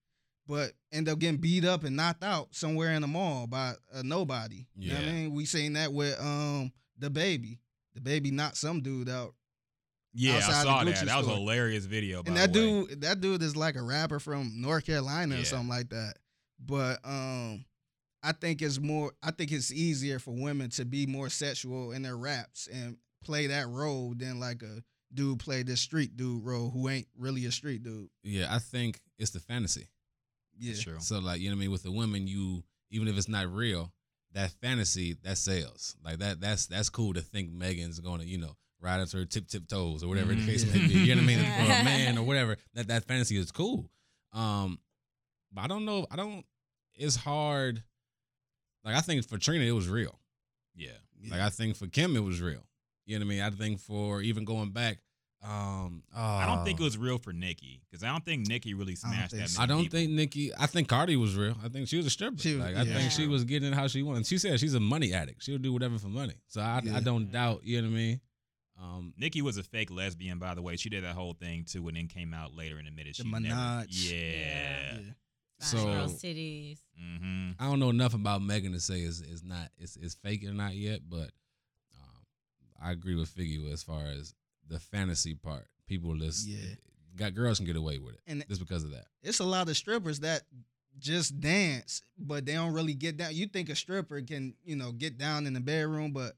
but 0.46 0.72
end 0.90 1.10
up 1.10 1.18
getting 1.18 1.36
beat 1.38 1.66
up 1.66 1.84
and 1.84 1.94
knocked 1.94 2.24
out 2.24 2.48
somewhere 2.54 2.92
in 2.92 3.02
the 3.02 3.08
mall 3.08 3.46
by 3.46 3.74
a 3.92 4.02
nobody. 4.02 4.64
You 4.74 4.92
know 4.92 5.00
what 5.00 5.04
I 5.08 5.12
mean? 5.12 5.34
We 5.34 5.44
seen 5.44 5.74
that 5.74 5.92
with 5.92 6.18
um 6.18 6.72
the 6.98 7.10
baby. 7.10 7.60
The 7.94 8.00
baby 8.00 8.30
knocked 8.30 8.56
some 8.56 8.80
dude 8.80 9.10
out. 9.10 9.34
Yeah, 10.16 10.32
I 10.32 10.36
outside 10.36 10.50
the 10.50 10.62
saw 10.62 10.82
Gucci 10.84 10.94
that. 11.00 11.06
That 11.06 11.18
was 11.18 11.26
a 11.28 11.34
hilarious 11.34 11.84
video. 11.84 12.22
By 12.22 12.28
and 12.28 12.36
that 12.38 12.52
the 12.52 12.60
way. 12.60 12.86
dude 12.86 13.00
that 13.02 13.20
dude 13.20 13.42
is 13.42 13.56
like 13.56 13.76
a 13.76 13.82
rapper 13.82 14.18
from 14.18 14.60
North 14.60 14.86
Carolina 14.86 15.34
Yeah. 15.34 15.42
or 15.42 15.44
something 15.44 15.68
like 15.68 15.90
that. 15.90 16.14
But 16.64 17.00
um 17.04 17.64
I 18.22 18.32
think 18.32 18.62
it's 18.62 18.80
more 18.80 19.12
I 19.22 19.30
think 19.30 19.52
it's 19.52 19.70
easier 19.70 20.18
for 20.18 20.32
women 20.32 20.70
to 20.70 20.84
be 20.84 21.06
more 21.06 21.28
sexual 21.28 21.92
in 21.92 22.02
their 22.02 22.16
raps 22.16 22.66
and 22.72 22.96
play 23.22 23.46
that 23.48 23.68
role 23.68 24.14
than 24.16 24.40
like 24.40 24.62
a 24.62 24.82
dude 25.14 25.38
play 25.38 25.62
this 25.62 25.80
street 25.80 26.16
dude 26.16 26.44
role 26.44 26.70
who 26.70 26.88
ain't 26.88 27.06
really 27.16 27.44
a 27.46 27.52
street 27.52 27.82
dude. 27.82 28.08
Yeah, 28.22 28.46
I 28.54 28.58
think 28.58 29.00
it's 29.18 29.30
the 29.30 29.40
fantasy. 29.40 29.88
Yeah. 30.58 30.74
True. 30.80 30.96
So 31.00 31.18
like, 31.18 31.40
you 31.40 31.50
know 31.50 31.54
what 31.56 31.60
I 31.60 31.60
mean? 31.62 31.70
With 31.72 31.82
the 31.82 31.92
women, 31.92 32.26
you 32.26 32.64
even 32.90 33.06
if 33.08 33.16
it's 33.16 33.28
not 33.28 33.52
real, 33.52 33.92
that 34.32 34.50
fantasy 34.62 35.16
that 35.22 35.36
sells. 35.38 35.94
Like 36.02 36.18
that 36.18 36.40
that's 36.40 36.66
that's 36.66 36.88
cool 36.88 37.12
to 37.14 37.20
think 37.20 37.52
Megan's 37.52 38.00
gonna, 38.00 38.24
you 38.24 38.38
know, 38.38 38.56
ride 38.80 39.00
up 39.00 39.08
to 39.08 39.18
her 39.18 39.24
tip 39.24 39.48
tip 39.48 39.66
toes 39.68 40.02
or 40.04 40.08
whatever 40.08 40.32
Mhm. 40.34 40.44
the 40.44 40.52
case 40.52 40.66
may 40.66 40.86
be. 40.86 40.94
You 40.94 41.14
know 41.14 41.22
what 41.22 41.30
I 41.30 41.34
mean? 41.34 41.38
For 41.38 41.44
a 41.44 41.84
man 41.84 42.18
or 42.18 42.22
whatever. 42.24 42.56
That 42.74 42.88
that 42.88 43.04
fantasy 43.06 43.36
is 43.36 43.50
cool. 43.50 43.90
Um 44.32 44.78
but 45.52 45.62
I 45.62 45.66
don't 45.66 45.84
know, 45.84 46.06
I 46.10 46.16
don't 46.16 46.44
it's 46.94 47.16
hard. 47.16 47.82
Like 48.84 48.94
I 48.96 49.00
think 49.00 49.26
for 49.26 49.38
Trina 49.38 49.64
it 49.64 49.72
was 49.72 49.88
real. 49.88 50.18
Yeah. 50.74 50.90
Like 51.30 51.40
I 51.40 51.48
think 51.50 51.76
for 51.76 51.86
Kim 51.86 52.16
it 52.16 52.20
was 52.24 52.40
real. 52.40 52.66
You 53.06 53.18
know 53.18 53.24
what 53.24 53.32
I 53.32 53.34
mean? 53.36 53.42
I 53.42 53.50
think 53.50 53.80
for 53.80 54.20
even 54.20 54.44
going 54.44 54.70
back, 54.70 54.98
um 55.42 56.02
I 56.14 56.44
don't 56.46 56.64
think 56.64 56.80
it 56.80 56.82
uh, 56.82 56.86
was 56.86 56.98
real 56.98 57.18
for 57.18 57.32
Nicki 57.32 57.80
because 57.88 58.02
I 58.02 58.08
don't 58.08 58.24
think 58.24 58.48
Nicki 58.48 58.74
really 58.74 58.96
I 59.04 59.08
don't 59.08 59.12
smashed 59.12 59.30
think 59.32 59.42
that. 59.44 59.50
so. 59.50 59.60
many 59.60 59.64
I 59.64 59.66
don't 59.74 59.82
people. 59.84 59.98
think 59.98 60.10
Nicki. 60.12 60.52
I 60.58 60.66
think 60.66 60.88
Cardi 60.88 61.16
was 61.16 61.36
real. 61.36 61.56
I 61.64 61.68
think 61.68 61.88
she 61.88 61.96
was 61.96 62.06
a 62.06 62.10
stripper. 62.10 62.38
She 62.38 62.54
was- 62.54 62.64
like 62.64 62.76
I 62.76 62.84
think 62.84 63.10
she 63.12 63.26
was 63.26 63.44
getting 63.44 63.68
it 63.72 63.74
how 63.74 63.86
she 63.86 64.02
wanted. 64.02 64.26
She 64.26 64.38
said 64.38 64.58
she's 64.60 64.74
a 64.74 64.80
money 64.80 65.12
addict. 65.12 65.42
She'll 65.42 65.58
do 65.58 65.72
whatever 65.72 65.98
for 65.98 66.08
money. 66.08 66.34
So 66.48 66.60
I, 66.60 66.80
Yeah. 66.84 66.96
I 66.96 67.00
don't 67.00 67.30
doubt. 67.30 67.60
You 67.64 67.80
know 67.82 67.88
what 67.88 67.94
I 67.94 67.98
mean? 67.98 68.20
Um, 68.80 69.14
Nicki 69.16 69.40
was 69.40 69.56
a 69.56 69.62
fake 69.62 69.90
lesbian, 69.90 70.38
by 70.38 70.54
the 70.54 70.60
way. 70.62 70.76
She 70.76 70.90
did 70.90 71.02
that 71.04 71.14
whole 71.14 71.32
thing 71.32 71.64
too, 71.64 71.88
and 71.88 71.96
then 71.96 72.08
came 72.08 72.34
out 72.34 72.54
later 72.54 72.76
and 72.78 72.86
admitted 72.86 73.14
The 73.16 73.22
she 73.24 73.30
never. 73.30 73.44
Minaj. 73.54 73.86
Yeah. 73.88 74.18
Yeah. 74.20 74.98
Yeah. 74.98 75.12
So- 75.60 76.06
cities. 76.08 76.82
Mm-hmm. 77.02 77.50
I 77.58 77.64
don't 77.70 77.78
know 77.78 77.88
enough 77.90 78.12
about 78.14 78.42
Megan 78.42 78.72
to 78.72 78.80
say 78.80 79.00
is 79.00 79.20
is 79.22 79.42
not 79.42 79.70
is 79.78 79.96
is 79.96 80.14
fake 80.14 80.44
or 80.44 80.52
not 80.52 80.74
yet, 80.74 81.00
but 81.08 81.30
um, 81.94 82.24
I 82.82 82.90
agree 82.92 83.14
with 83.14 83.34
Figgy 83.34 83.72
as 83.72 83.82
far 83.82 84.04
as 84.06 84.34
the 84.68 84.78
fantasy 84.78 85.34
part. 85.34 85.66
People 85.86 86.14
just 86.16 86.46
Yeah. 86.46 86.58
got 87.16 87.34
girls 87.34 87.56
can 87.58 87.66
get 87.66 87.76
away 87.76 87.98
with 87.98 88.14
it 88.16 88.20
And 88.26 88.44
just 88.48 88.60
because 88.60 88.84
of 88.84 88.90
that. 88.90 89.06
it's 89.22 89.38
a 89.40 89.44
lot 89.44 89.68
of 89.70 89.76
strippers 89.76 90.20
that 90.20 90.42
just 90.98 91.40
dance, 91.40 92.02
but 92.18 92.44
they 92.44 92.54
don't 92.54 92.72
really 92.72 92.94
get 92.94 93.16
down. 93.16 93.34
You 93.34 93.46
think 93.46 93.68
a 93.70 93.74
stripper 93.76 94.20
can, 94.22 94.54
you 94.64 94.76
know, 94.76 94.92
get 94.92 95.16
down 95.18 95.46
in 95.46 95.52
the 95.54 95.60
bedroom, 95.60 96.12
but 96.12 96.36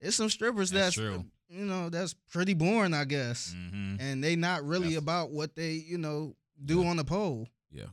it's 0.00 0.16
some 0.16 0.30
strippers 0.30 0.70
That's 0.70 0.96
that's, 0.96 0.96
true. 0.96 1.24
You 1.48 1.64
know, 1.64 1.88
that's 1.88 2.14
pretty 2.30 2.54
boring, 2.54 2.92
I 2.94 3.04
guess. 3.04 3.54
Mm-hmm. 3.56 4.00
And 4.00 4.22
they 4.22 4.36
not 4.36 4.64
really 4.64 4.88
That's- 4.94 5.02
about 5.02 5.30
what 5.30 5.54
they, 5.56 5.72
you 5.72 5.98
know, 5.98 6.36
do 6.64 6.82
Yeah. 6.82 6.88
on 6.90 6.96
the 6.96 7.04
pole. 7.04 7.48
Yeah, 7.70 7.84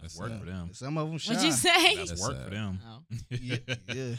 That's 0.00 0.14
That's 0.14 0.18
work 0.18 0.30
sad. 0.30 0.40
for 0.40 0.46
them. 0.46 0.70
Some 0.72 0.96
of 0.98 1.08
them 1.08 1.18
shy. 1.18 1.32
What'd 1.34 1.46
you 1.46 1.52
say? 1.52 1.96
That's, 1.96 2.10
That's 2.10 2.22
work 2.22 2.36
sad. 2.36 2.44
for 2.44 2.50
them. 2.50 2.78
Oh. 2.86 2.98
Yeah, 3.40 3.56
yeah. 3.92 4.14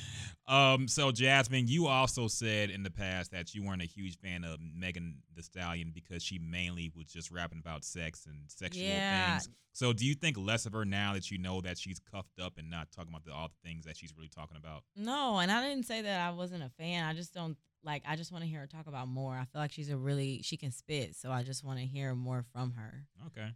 Um. 0.48 0.88
So 0.88 1.12
Jasmine, 1.12 1.68
you 1.68 1.88
also 1.88 2.28
said 2.28 2.70
in 2.70 2.84
the 2.84 2.92
past 2.92 3.32
that 3.32 3.54
you 3.56 3.64
weren't 3.64 3.82
a 3.82 3.86
huge 3.86 4.18
fan 4.20 4.44
of 4.44 4.60
Megan 4.60 5.20
Thee 5.36 5.42
Stallion 5.42 5.92
because 5.94 6.22
she 6.24 6.38
mainly 6.40 6.92
was 6.96 7.06
just 7.08 7.32
rapping 7.32 7.60
about 7.60 7.84
sex 7.86 8.26
and 8.26 8.44
sexual 8.48 8.84
Yeah. 8.84 9.40
things. 9.40 9.50
So 9.74 9.94
do 9.94 10.06
you 10.06 10.14
think 10.16 10.38
less 10.38 10.66
of 10.66 10.74
her 10.74 10.84
now 10.84 11.14
that 11.14 11.32
you 11.32 11.38
know 11.38 11.62
that 11.62 11.78
she's 11.78 12.00
cuffed 12.00 12.40
up 12.42 12.58
and 12.58 12.70
not 12.70 12.92
talking 12.92 13.10
about 13.12 13.24
the, 13.24 13.32
all 13.34 13.48
the 13.48 13.68
things 13.70 13.86
that 13.86 13.96
she's 13.96 14.14
really 14.16 14.28
talking 14.30 14.58
about? 14.58 14.84
No, 14.98 15.40
and 15.40 15.50
I 15.52 15.64
didn't 15.68 15.86
say 15.86 16.02
that 16.02 16.20
I 16.28 16.32
wasn't 16.32 16.64
a 16.64 16.70
fan. 16.78 17.06
I 17.06 17.14
just 17.14 17.34
don't 17.34 17.56
like. 17.84 18.04
I 18.08 18.16
just 18.16 18.32
want 18.32 18.44
to 18.44 18.50
hear 18.50 18.60
her 18.62 18.68
talk 18.68 18.88
about 18.88 19.08
more. 19.08 19.34
I 19.34 19.46
feel 19.46 19.62
like 19.62 19.72
she's 19.72 19.90
a 19.90 19.98
really 19.98 20.42
she 20.44 20.58
can 20.58 20.72
spit, 20.72 21.16
so 21.16 21.32
I 21.32 21.44
just 21.44 21.64
want 21.64 21.80
to 21.80 21.86
hear 21.86 22.14
more 22.16 22.44
from 22.54 22.74
her. 22.74 23.06
Okay. 23.28 23.50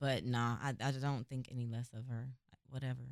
But 0.00 0.24
nah, 0.24 0.56
I 0.62 0.74
I 0.82 0.90
don't 0.92 1.26
think 1.28 1.48
any 1.50 1.66
less 1.66 1.90
of 1.94 2.06
her. 2.08 2.28
Whatever. 2.68 3.02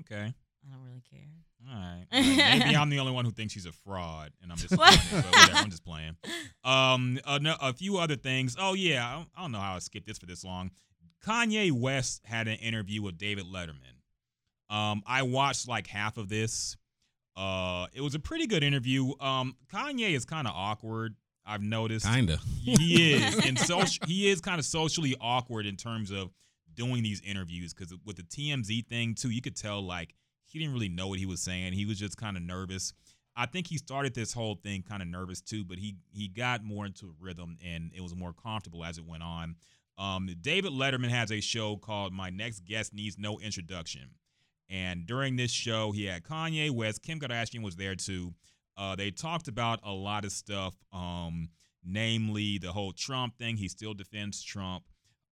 Okay. 0.00 0.32
I 0.66 0.72
don't 0.74 0.82
really 0.84 1.02
care. 1.10 1.28
All 1.68 1.74
right. 1.74 2.04
All 2.10 2.20
right. 2.20 2.58
Maybe 2.60 2.76
I'm 2.76 2.88
the 2.88 2.98
only 2.98 3.12
one 3.12 3.26
who 3.26 3.30
thinks 3.30 3.52
she's 3.52 3.66
a 3.66 3.72
fraud, 3.72 4.32
and 4.42 4.50
I'm 4.50 4.56
just 4.56 4.74
What? 4.78 4.98
playing, 4.98 5.24
but 5.30 5.54
I'm 5.54 5.70
just 5.70 5.84
playing. 5.84 6.16
Um, 6.64 7.18
a, 7.26 7.38
no- 7.38 7.56
a 7.60 7.72
few 7.74 7.98
other 7.98 8.16
things. 8.16 8.56
Oh 8.58 8.72
yeah, 8.74 9.06
I 9.06 9.12
don't, 9.16 9.28
I 9.36 9.42
don't 9.42 9.52
know 9.52 9.58
how 9.58 9.74
I 9.76 9.78
skipped 9.80 10.06
this 10.06 10.18
for 10.18 10.26
this 10.26 10.42
long. 10.42 10.70
Kanye 11.24 11.70
West 11.72 12.22
had 12.24 12.48
an 12.48 12.56
interview 12.56 13.02
with 13.02 13.18
David 13.18 13.44
Letterman. 13.46 14.00
Um, 14.74 15.02
I 15.06 15.22
watched 15.22 15.68
like 15.68 15.86
half 15.86 16.16
of 16.16 16.28
this. 16.28 16.76
Uh, 17.36 17.86
it 17.92 18.00
was 18.00 18.14
a 18.14 18.18
pretty 18.18 18.46
good 18.46 18.62
interview. 18.62 19.12
Um, 19.20 19.56
Kanye 19.72 20.10
is 20.10 20.24
kind 20.24 20.46
of 20.46 20.54
awkward. 20.54 21.16
I've 21.46 21.62
noticed. 21.62 22.06
kinda. 22.06 22.38
He 22.62 23.12
is, 23.14 23.36
and 23.46 23.58
so 23.58 23.82
he 24.06 24.30
is 24.30 24.40
kind 24.40 24.58
of 24.58 24.64
socially 24.64 25.14
awkward 25.20 25.66
in 25.66 25.76
terms 25.76 26.10
of 26.10 26.30
doing 26.74 27.02
these 27.02 27.20
interviews 27.20 27.74
because 27.74 27.94
with 28.04 28.16
the 28.16 28.22
TMZ 28.22 28.86
thing 28.86 29.14
too, 29.14 29.30
you 29.30 29.42
could 29.42 29.56
tell 29.56 29.82
like 29.82 30.14
he 30.44 30.58
didn't 30.58 30.72
really 30.74 30.88
know 30.88 31.08
what 31.08 31.18
he 31.18 31.26
was 31.26 31.40
saying. 31.40 31.72
He 31.72 31.84
was 31.84 31.98
just 31.98 32.16
kind 32.16 32.36
of 32.36 32.42
nervous. 32.42 32.92
I 33.36 33.46
think 33.46 33.66
he 33.66 33.78
started 33.78 34.14
this 34.14 34.32
whole 34.32 34.54
thing 34.54 34.82
kind 34.82 35.02
of 35.02 35.08
nervous 35.08 35.40
too, 35.40 35.64
but 35.64 35.78
he 35.78 35.96
he 36.12 36.28
got 36.28 36.64
more 36.64 36.86
into 36.86 37.06
a 37.06 37.12
rhythm 37.20 37.58
and 37.64 37.90
it 37.94 38.00
was 38.00 38.14
more 38.14 38.32
comfortable 38.32 38.84
as 38.84 38.96
it 38.96 39.04
went 39.04 39.22
on. 39.22 39.56
Um, 39.98 40.28
David 40.40 40.72
Letterman 40.72 41.10
has 41.10 41.30
a 41.30 41.40
show 41.40 41.76
called 41.76 42.12
My 42.12 42.30
Next 42.30 42.64
Guest 42.64 42.94
Needs 42.94 43.16
No 43.18 43.38
Introduction. 43.38 44.10
And 44.74 45.06
during 45.06 45.36
this 45.36 45.52
show, 45.52 45.92
he 45.92 46.06
had 46.06 46.24
Kanye 46.24 46.68
West, 46.68 47.00
Kim 47.02 47.20
Kardashian 47.20 47.62
was 47.62 47.76
there 47.76 47.94
too. 47.94 48.34
Uh, 48.76 48.96
they 48.96 49.12
talked 49.12 49.46
about 49.46 49.78
a 49.84 49.92
lot 49.92 50.24
of 50.24 50.32
stuff, 50.32 50.74
um, 50.92 51.48
namely 51.84 52.58
the 52.58 52.72
whole 52.72 52.90
Trump 52.90 53.38
thing. 53.38 53.56
He 53.56 53.68
still 53.68 53.94
defends 53.94 54.42
Trump. 54.42 54.82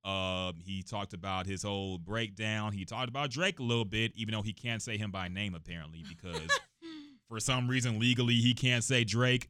Uh, 0.04 0.52
he 0.64 0.84
talked 0.84 1.12
about 1.12 1.46
his 1.46 1.64
whole 1.64 1.98
breakdown. 1.98 2.72
He 2.72 2.84
talked 2.84 3.08
about 3.08 3.30
Drake 3.30 3.58
a 3.58 3.64
little 3.64 3.84
bit, 3.84 4.12
even 4.14 4.32
though 4.32 4.42
he 4.42 4.52
can't 4.52 4.80
say 4.80 4.96
him 4.96 5.10
by 5.10 5.26
name 5.26 5.56
apparently 5.56 6.04
because 6.08 6.48
for 7.28 7.40
some 7.40 7.66
reason 7.66 7.98
legally 7.98 8.36
he 8.36 8.54
can't 8.54 8.84
say 8.84 9.02
Drake. 9.02 9.48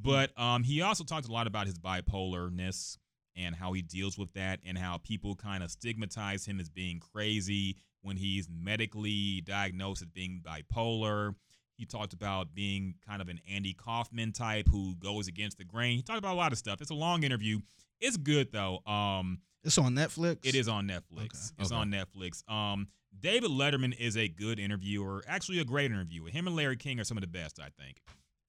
But 0.00 0.30
um, 0.38 0.62
he 0.62 0.80
also 0.82 1.02
talked 1.02 1.28
a 1.28 1.32
lot 1.32 1.48
about 1.48 1.66
his 1.66 1.78
bipolarness 1.78 2.98
and 3.36 3.56
how 3.56 3.72
he 3.72 3.82
deals 3.82 4.16
with 4.16 4.32
that 4.34 4.60
and 4.64 4.78
how 4.78 4.98
people 4.98 5.34
kind 5.34 5.64
of 5.64 5.72
stigmatize 5.72 6.46
him 6.46 6.60
as 6.60 6.68
being 6.68 7.00
crazy 7.00 7.78
when 8.04 8.16
he's 8.16 8.48
medically 8.48 9.40
diagnosed 9.40 10.02
as 10.02 10.08
being 10.08 10.40
bipolar. 10.44 11.34
He 11.76 11.86
talked 11.86 12.12
about 12.12 12.54
being 12.54 12.94
kind 13.04 13.20
of 13.20 13.28
an 13.28 13.40
Andy 13.50 13.72
Kaufman 13.74 14.30
type 14.32 14.68
who 14.70 14.94
goes 14.96 15.26
against 15.26 15.58
the 15.58 15.64
grain. 15.64 15.96
He 15.96 16.02
talked 16.02 16.18
about 16.20 16.34
a 16.34 16.36
lot 16.36 16.52
of 16.52 16.58
stuff. 16.58 16.80
It's 16.80 16.90
a 16.92 16.94
long 16.94 17.24
interview. 17.24 17.58
It's 18.00 18.16
good 18.16 18.52
though. 18.52 18.78
Um, 18.86 19.40
It's 19.64 19.78
on 19.78 19.94
Netflix. 19.94 20.46
it 20.46 20.54
is 20.54 20.68
on 20.68 20.86
Netflix. 20.86 21.50
Okay. 21.52 21.54
It's 21.62 21.72
Okay. 21.72 21.74
on 21.80 21.90
Netflix. 21.90 22.48
Um, 22.48 22.88
David 23.18 23.50
Letterman 23.50 23.96
is 23.98 24.16
a 24.16 24.28
good 24.28 24.58
interviewer, 24.60 25.24
actually 25.26 25.58
a 25.60 25.64
great 25.64 25.90
interviewer. 25.90 26.28
Him 26.28 26.46
and 26.46 26.54
Larry 26.54 26.76
King 26.76 27.00
are 27.00 27.04
some 27.04 27.16
of 27.16 27.22
the 27.22 27.26
best, 27.28 27.58
I 27.58 27.70
think. 27.70 28.00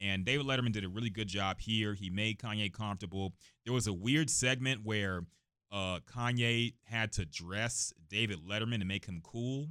And 0.01 0.25
David 0.25 0.45
Letterman 0.45 0.73
did 0.73 0.83
a 0.83 0.89
really 0.89 1.09
good 1.09 1.27
job 1.29 1.59
here. 1.59 1.93
He 1.93 2.09
made 2.09 2.37
Kanye 2.39 2.71
comfortable. 2.73 3.33
There 3.63 3.73
was 3.73 3.87
a 3.87 3.93
weird 3.93 4.29
segment 4.29 4.83
where 4.83 5.21
uh, 5.71 5.99
Kanye 6.05 6.73
had 6.83 7.11
to 7.13 7.25
dress 7.25 7.93
David 8.09 8.39
Letterman 8.47 8.79
to 8.79 8.85
make 8.85 9.05
him 9.05 9.21
cool, 9.23 9.67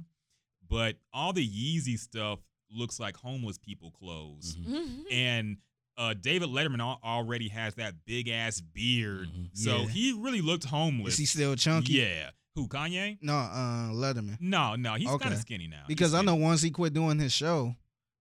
but 0.67 0.97
all 1.13 1.33
the 1.33 1.47
Yeezy 1.47 1.97
stuff 1.97 2.39
looks 2.71 2.99
like 2.99 3.15
homeless 3.17 3.57
people 3.57 3.91
clothes. 3.91 4.55
Mhm. 4.57 5.03
And 5.11 5.57
uh, 5.97 6.13
David 6.13 6.49
Letterman 6.49 6.79
al- 6.81 6.99
already 7.03 7.47
has 7.47 7.75
that 7.75 7.93
big 8.05 8.27
ass 8.27 8.59
beard, 8.59 9.29
Mhm. 9.29 9.49
so 9.53 9.81
Yeah. 9.83 9.87
he 9.87 10.11
really 10.13 10.41
looked 10.41 10.65
homeless. 10.65 11.13
Is 11.13 11.19
he 11.19 11.25
still 11.25 11.55
chunky? 11.55 11.93
Yeah. 11.93 12.31
Who, 12.55 12.67
Kanye? 12.67 13.17
No, 13.21 13.33
uh, 13.35 13.91
Letterman. 13.91 14.37
No, 14.41 14.75
no, 14.75 14.95
he's 14.95 15.07
kind 15.19 15.33
of 15.33 15.39
skinny 15.39 15.67
now. 15.67 15.83
He's 15.87 15.95
Because 15.95 16.13
I 16.13 16.21
know 16.21 16.35
once 16.35 16.61
he 16.61 16.69
quit 16.71 16.93
doing 16.93 17.19
his 17.19 17.31
show, 17.33 17.75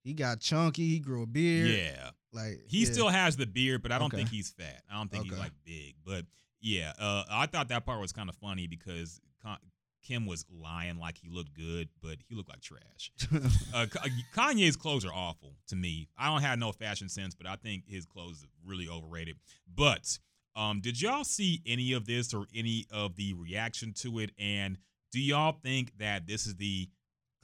he 0.04 0.12
got 0.12 0.40
chunky. 0.40 0.88
He 0.88 0.98
grew 1.00 1.22
a 1.22 1.26
beard. 1.26 1.70
Yeah. 1.70 2.10
Like 2.32 2.64
He 2.68 2.84
yeah. 2.84 2.92
still 2.92 3.08
has 3.08 3.36
the 3.36 3.46
beard, 3.46 3.82
but 3.82 3.90
I 3.92 3.98
don't 3.98 4.06
Okay. 4.08 4.18
think 4.18 4.28
he's 4.30 4.50
fat. 4.50 4.82
I 4.90 4.94
don't 4.94 5.10
think 5.10 5.24
he's 5.24 5.38
like 5.38 5.52
big. 5.64 5.94
But 6.04 6.26
yeah, 6.64 6.94
uh, 6.98 7.24
I 7.30 7.44
thought 7.44 7.68
that 7.68 7.84
part 7.84 8.00
was 8.00 8.12
kind 8.12 8.30
of 8.30 8.36
funny 8.36 8.66
because 8.66 9.20
Con- 9.42 9.58
Kim 10.02 10.24
was 10.24 10.46
lying 10.50 10.98
like 10.98 11.18
he 11.18 11.28
looked 11.28 11.52
good, 11.52 11.90
but 12.02 12.16
he 12.26 12.34
looked 12.34 12.48
like 12.48 12.62
trash. 12.62 13.12
Uh, 13.74 13.86
Kanye's 14.34 14.76
clothes 14.76 15.04
are 15.04 15.12
awful 15.12 15.56
to 15.66 15.74
me. 15.74 16.08
I 16.16 16.30
don't 16.30 16.42
have 16.42 16.60
no 16.60 16.70
fashion 16.70 17.08
sense, 17.08 17.34
but 17.34 17.46
I 17.46 17.56
think 17.56 17.82
his 17.88 18.06
clothes 18.06 18.44
are 18.44 18.48
really 18.64 18.88
overrated. 18.88 19.36
But 19.66 20.16
um, 20.54 20.80
did 20.80 21.02
y'all 21.02 21.24
see 21.24 21.60
any 21.66 21.92
of 21.92 22.06
this 22.06 22.32
or 22.32 22.46
any 22.54 22.86
of 22.92 23.16
the 23.16 23.34
reaction 23.34 23.92
to 23.98 24.20
it? 24.20 24.30
And 24.38 24.78
do 25.10 25.20
y'all 25.20 25.56
think 25.60 25.98
that 25.98 26.28
this 26.28 26.46
is 26.46 26.54
the 26.54 26.88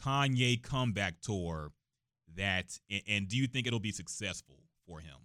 Kanye 0.03 0.63
comeback 0.63 1.21
tour? 1.21 1.73
That 2.37 2.79
and, 2.89 3.03
and 3.09 3.29
do 3.29 3.37
you 3.37 3.49
think 3.49 3.67
it'll 3.67 3.81
be 3.81 3.91
successful 3.93 4.61
for 4.87 5.01
him? 5.01 5.17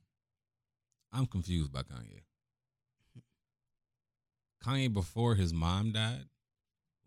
I'm 1.14 1.28
confused 1.28 1.72
by 1.72 1.84
Kanye. 1.84 2.25
Kanye 4.66 4.92
before 4.92 5.36
his 5.36 5.54
mom 5.54 5.92
died, 5.92 6.26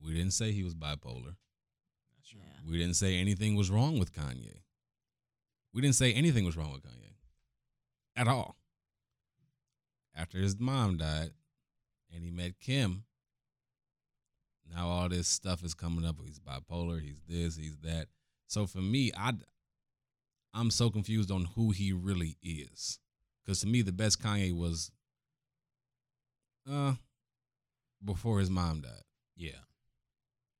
we 0.01 0.15
didn't 0.15 0.33
say 0.33 0.53
he 0.53 0.63
was 0.63 0.75
bipolar. 0.75 1.35
Yeah. 2.33 2.71
We 2.71 2.79
didn't 2.79 2.97
say 2.97 3.17
anything 3.17 3.57
was 3.57 3.71
wrong 3.71 3.99
with 3.99 4.13
Kanye. 4.13 4.61
We 5.73 5.83
didn't 5.83 5.97
say 5.97 6.13
anything 6.13 6.45
was 6.45 6.57
wrong 6.57 6.73
with 6.73 6.83
Kanye 6.83 7.15
at 8.17 8.29
all. 8.29 8.57
After 10.15 10.39
his 10.39 10.59
mom 10.59 10.99
died 10.99 11.31
and 12.13 12.23
he 12.23 12.31
met 12.31 12.59
Kim, 12.61 13.05
now 14.75 14.89
all 14.89 15.09
this 15.09 15.29
stuff 15.29 15.65
is 15.65 15.75
coming 15.75 16.05
up. 16.05 16.17
He's 16.25 16.39
bipolar, 16.39 17.01
he's 17.01 17.23
this, 17.27 17.57
he's 17.57 17.79
that. 17.79 18.09
So 18.47 18.67
for 18.67 18.79
me, 18.79 19.11
I 19.17 19.33
I'm 20.55 20.71
so 20.71 20.91
confused 20.91 21.31
on 21.31 21.47
who 21.57 21.71
he 21.71 21.93
really 21.93 22.37
is. 22.43 22.99
Cuz 23.47 23.61
to 23.61 23.67
me 23.67 23.83
the 23.83 23.93
best 23.93 24.21
Kanye 24.23 24.55
was 24.55 24.91
uh 26.69 26.95
before 28.05 28.39
his 28.41 28.51
mom 28.51 28.81
died. 28.83 29.03
Yeah. 29.37 29.51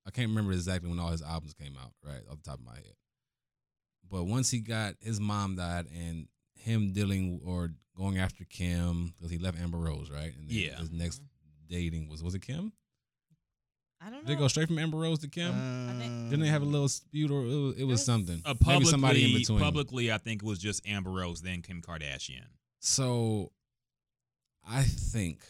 I 0.07 0.11
can't 0.11 0.29
remember 0.29 0.53
exactly 0.53 0.89
when 0.89 0.99
all 0.99 1.11
his 1.11 1.23
albums 1.23 1.55
came 1.55 1.77
out, 1.77 1.93
right, 2.05 2.23
off 2.31 2.43
the 2.43 2.51
top 2.51 2.59
of 2.61 2.65
my 2.65 2.75
head. 2.77 2.95
But 4.11 4.25
once 4.25 4.51
he 4.51 4.61
got 4.61 4.95
his 5.01 5.21
mom 5.21 5.57
died 5.57 5.87
and 5.95 6.29
him 6.55 6.93
dealing 6.93 7.41
or 7.45 7.71
going 7.97 8.19
after 8.19 8.45
Kim 8.45 9.13
because 9.17 9.31
he 9.31 9.39
left 9.39 9.59
Amber 9.61 9.79
Rose, 9.79 10.11
right? 10.11 10.33
And 10.35 10.49
then 10.49 10.57
Yeah. 10.57 10.77
his 10.79 10.91
next 10.91 11.21
dating 11.69 12.09
was 12.09 12.23
was 12.23 12.35
it 12.35 12.41
Kim? 12.41 12.73
I 14.01 14.05
don't 14.11 14.13
know. 14.13 14.19
Did 14.21 14.29
they 14.29 14.41
go 14.41 14.49
straight 14.49 14.69
from 14.69 14.79
Amber 14.79 14.97
Rose 14.99 15.19
to 15.21 15.29
Kim? 15.29 15.51
Um, 15.53 16.31
Didn't 16.31 16.41
they 16.41 16.49
have 16.49 16.63
a 16.63 16.65
little 16.65 16.87
dispute 16.87 17.31
or 17.33 17.43
it 17.43 17.47
was, 17.47 17.77
it 17.79 17.85
was 17.85 17.93
was- 17.95 18.05
something? 18.07 18.41
Uh, 18.45 18.51
Maybe 18.55 18.65
publicly, 18.65 18.91
somebody 18.91 19.25
in 19.35 19.39
between. 19.41 19.59
publicly, 19.59 20.13
I 20.13 20.19
think 20.19 20.43
it 20.43 20.47
was 20.47 20.59
just 20.61 20.87
Amber 20.87 21.11
Rose, 21.11 21.43
then 21.43 21.63
Kim 21.63 21.83
Kardashian. 21.83 22.47
So 22.79 23.53
I 24.67 24.85
think 24.85 25.43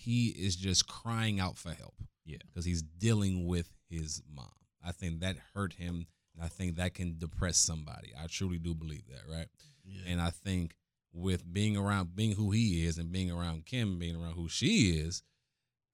he 0.00 0.28
is 0.28 0.56
just 0.56 0.86
crying 0.88 1.40
out 1.40 1.56
for 1.56 1.72
help. 1.72 1.94
Yeah. 2.24 2.38
Because 2.46 2.64
he's 2.64 2.82
dealing 2.82 3.46
with 3.46 3.72
his 3.88 4.22
mom. 4.32 4.50
I 4.84 4.92
think 4.92 5.20
that 5.20 5.36
hurt 5.54 5.74
him. 5.74 6.06
And 6.34 6.44
I 6.44 6.48
think 6.48 6.76
that 6.76 6.94
can 6.94 7.18
depress 7.18 7.56
somebody. 7.58 8.12
I 8.20 8.26
truly 8.26 8.58
do 8.58 8.74
believe 8.74 9.06
that, 9.08 9.22
right? 9.30 9.48
Yeah. 9.84 10.02
And 10.06 10.20
I 10.20 10.30
think 10.30 10.74
with 11.12 11.52
being 11.52 11.76
around 11.76 12.14
being 12.14 12.32
who 12.32 12.50
he 12.52 12.86
is 12.86 12.98
and 12.98 13.10
being 13.10 13.30
around 13.30 13.66
Kim, 13.66 13.98
being 13.98 14.16
around 14.16 14.34
who 14.34 14.48
she 14.48 14.90
is, 14.90 15.22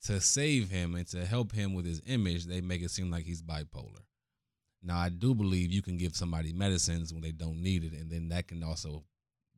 to 0.04 0.20
save 0.20 0.70
him 0.70 0.94
and 0.94 1.06
to 1.08 1.24
help 1.24 1.52
him 1.52 1.74
with 1.74 1.86
his 1.86 2.02
image, 2.06 2.44
they 2.44 2.60
make 2.60 2.82
it 2.82 2.90
seem 2.90 3.10
like 3.10 3.24
he's 3.24 3.42
bipolar. 3.42 4.04
Now, 4.82 4.98
I 4.98 5.08
do 5.08 5.34
believe 5.34 5.72
you 5.72 5.82
can 5.82 5.96
give 5.96 6.14
somebody 6.14 6.52
medicines 6.52 7.12
when 7.12 7.22
they 7.22 7.32
don't 7.32 7.62
need 7.62 7.82
it, 7.82 7.92
and 7.92 8.10
then 8.10 8.28
that 8.28 8.46
can 8.46 8.62
also 8.62 9.04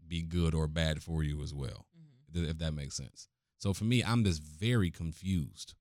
be 0.06 0.22
good 0.22 0.54
or 0.54 0.68
bad 0.68 1.02
for 1.02 1.22
you 1.22 1.42
as 1.42 1.52
well, 1.52 1.86
Mhm. 2.34 2.48
if 2.48 2.58
that 2.58 2.72
makes 2.72 2.96
sense. 2.96 3.28
So 3.58 3.72
for 3.72 3.84
me, 3.84 4.02
I'm 4.02 4.24
just 4.24 4.42
very 4.42 4.90
confused 4.90 5.74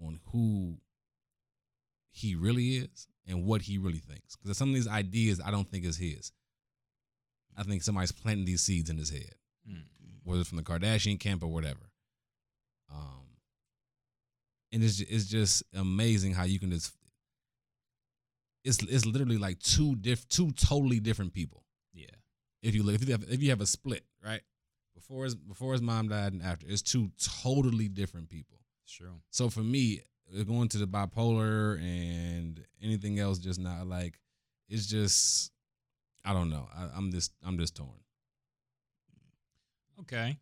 on 0.00 0.20
who 0.32 0.78
he 2.10 2.34
really 2.34 2.76
is 2.76 3.08
and 3.26 3.44
what 3.44 3.62
he 3.62 3.76
really 3.78 3.98
thinks. 3.98 4.36
Because 4.36 4.56
some 4.56 4.68
of 4.70 4.74
these 4.74 4.88
ideas 4.88 5.40
I 5.44 5.50
don't 5.50 5.68
think 5.70 5.84
is 5.84 5.96
his. 5.98 6.32
I 7.56 7.64
think 7.64 7.82
somebody's 7.82 8.12
planting 8.12 8.44
these 8.44 8.62
seeds 8.62 8.88
in 8.88 8.98
his 8.98 9.10
head, 9.10 9.34
Mm. 9.68 9.82
whether 10.22 10.40
it's 10.40 10.48
from 10.48 10.58
the 10.58 10.64
Kardashian 10.64 11.18
camp 11.18 11.42
or 11.42 11.48
whatever. 11.48 11.90
Um, 12.90 13.26
and 14.72 14.82
it's 14.84 15.00
it's 15.00 15.26
just 15.26 15.62
amazing 15.74 16.34
how 16.34 16.44
you 16.44 16.58
can 16.60 16.70
just. 16.70 16.92
It's 18.64 18.82
it's 18.82 19.06
literally 19.06 19.38
like 19.38 19.58
two 19.58 19.96
diff 19.96 20.28
two 20.28 20.52
totally 20.52 21.00
different 21.00 21.32
people. 21.32 21.64
Yeah. 21.92 22.06
If 22.62 22.74
you 22.74 22.82
look 22.82 22.94
if 22.94 23.04
you 23.06 23.12
have 23.12 23.24
if 23.28 23.42
you 23.42 23.50
have 23.50 23.60
a 23.60 23.66
split 23.66 24.04
right 24.24 24.42
before 24.98 25.24
his 25.24 25.34
before 25.34 25.72
his 25.72 25.82
mom 25.82 26.08
died 26.08 26.32
and 26.32 26.42
after, 26.42 26.66
it's 26.68 26.82
two 26.82 27.10
totally 27.42 27.88
different 27.88 28.28
people. 28.28 28.58
Sure. 28.84 29.14
So 29.30 29.48
for 29.48 29.60
me, 29.60 30.00
uh, 30.38 30.42
going 30.42 30.68
to 30.70 30.78
the 30.78 30.86
bipolar 30.86 31.78
and 31.80 32.64
anything 32.82 33.18
else, 33.18 33.38
just 33.38 33.60
not 33.60 33.86
like 33.86 34.18
it's 34.68 34.86
just 34.86 35.52
I 36.24 36.32
don't 36.32 36.50
know. 36.50 36.68
I, 36.76 36.88
I'm 36.96 37.10
just 37.12 37.32
I'm 37.44 37.58
just 37.58 37.76
torn. 37.76 38.00
Okay. 40.00 40.38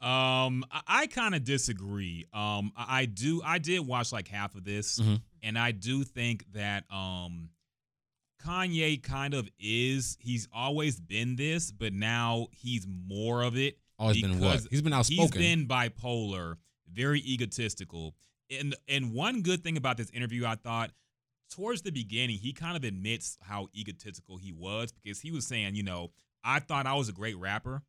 Um, 0.00 0.64
I, 0.70 0.80
I 0.88 1.06
kind 1.08 1.34
of 1.34 1.44
disagree. 1.44 2.26
Um, 2.32 2.72
I, 2.76 3.00
I 3.00 3.04
do. 3.06 3.42
I 3.44 3.58
did 3.58 3.80
watch 3.86 4.12
like 4.12 4.28
half 4.28 4.54
of 4.54 4.64
this, 4.64 4.98
Mhm. 4.98 5.20
and 5.42 5.58
I 5.58 5.72
do 5.72 6.04
think 6.04 6.44
that 6.52 6.84
um, 6.90 7.50
Kanye 8.44 9.02
kind 9.02 9.34
of 9.34 9.48
is. 9.58 10.16
He's 10.20 10.48
always 10.52 11.00
been 11.00 11.36
this, 11.36 11.70
but 11.70 11.92
now 11.92 12.48
he's 12.52 12.86
more 12.86 13.42
of 13.42 13.56
it. 13.56 13.78
Always 13.98 14.22
been 14.22 14.40
what? 14.40 14.66
He's 14.70 14.82
been 14.82 14.92
outspoken. 14.92 15.40
He's 15.40 15.56
been 15.56 15.68
bipolar, 15.68 16.56
very 16.90 17.20
egotistical. 17.20 18.14
And 18.50 18.74
and 18.88 19.12
one 19.12 19.42
good 19.42 19.62
thing 19.62 19.76
about 19.76 19.96
this 19.96 20.10
interview, 20.10 20.46
I 20.46 20.54
thought, 20.54 20.90
towards 21.50 21.82
the 21.82 21.90
beginning, 21.90 22.38
he 22.38 22.52
kind 22.52 22.76
of 22.76 22.84
admits 22.84 23.36
how 23.42 23.68
egotistical 23.74 24.38
he 24.38 24.52
was 24.52 24.92
because 24.92 25.20
he 25.20 25.30
was 25.30 25.46
saying, 25.46 25.74
you 25.74 25.82
know, 25.82 26.10
I 26.42 26.60
thought 26.60 26.86
I 26.86 26.94
was 26.94 27.08
a 27.08 27.12
great 27.12 27.36
rapper, 27.38 27.82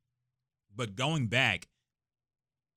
but 0.75 0.95
going 0.95 1.27
back, 1.27 1.69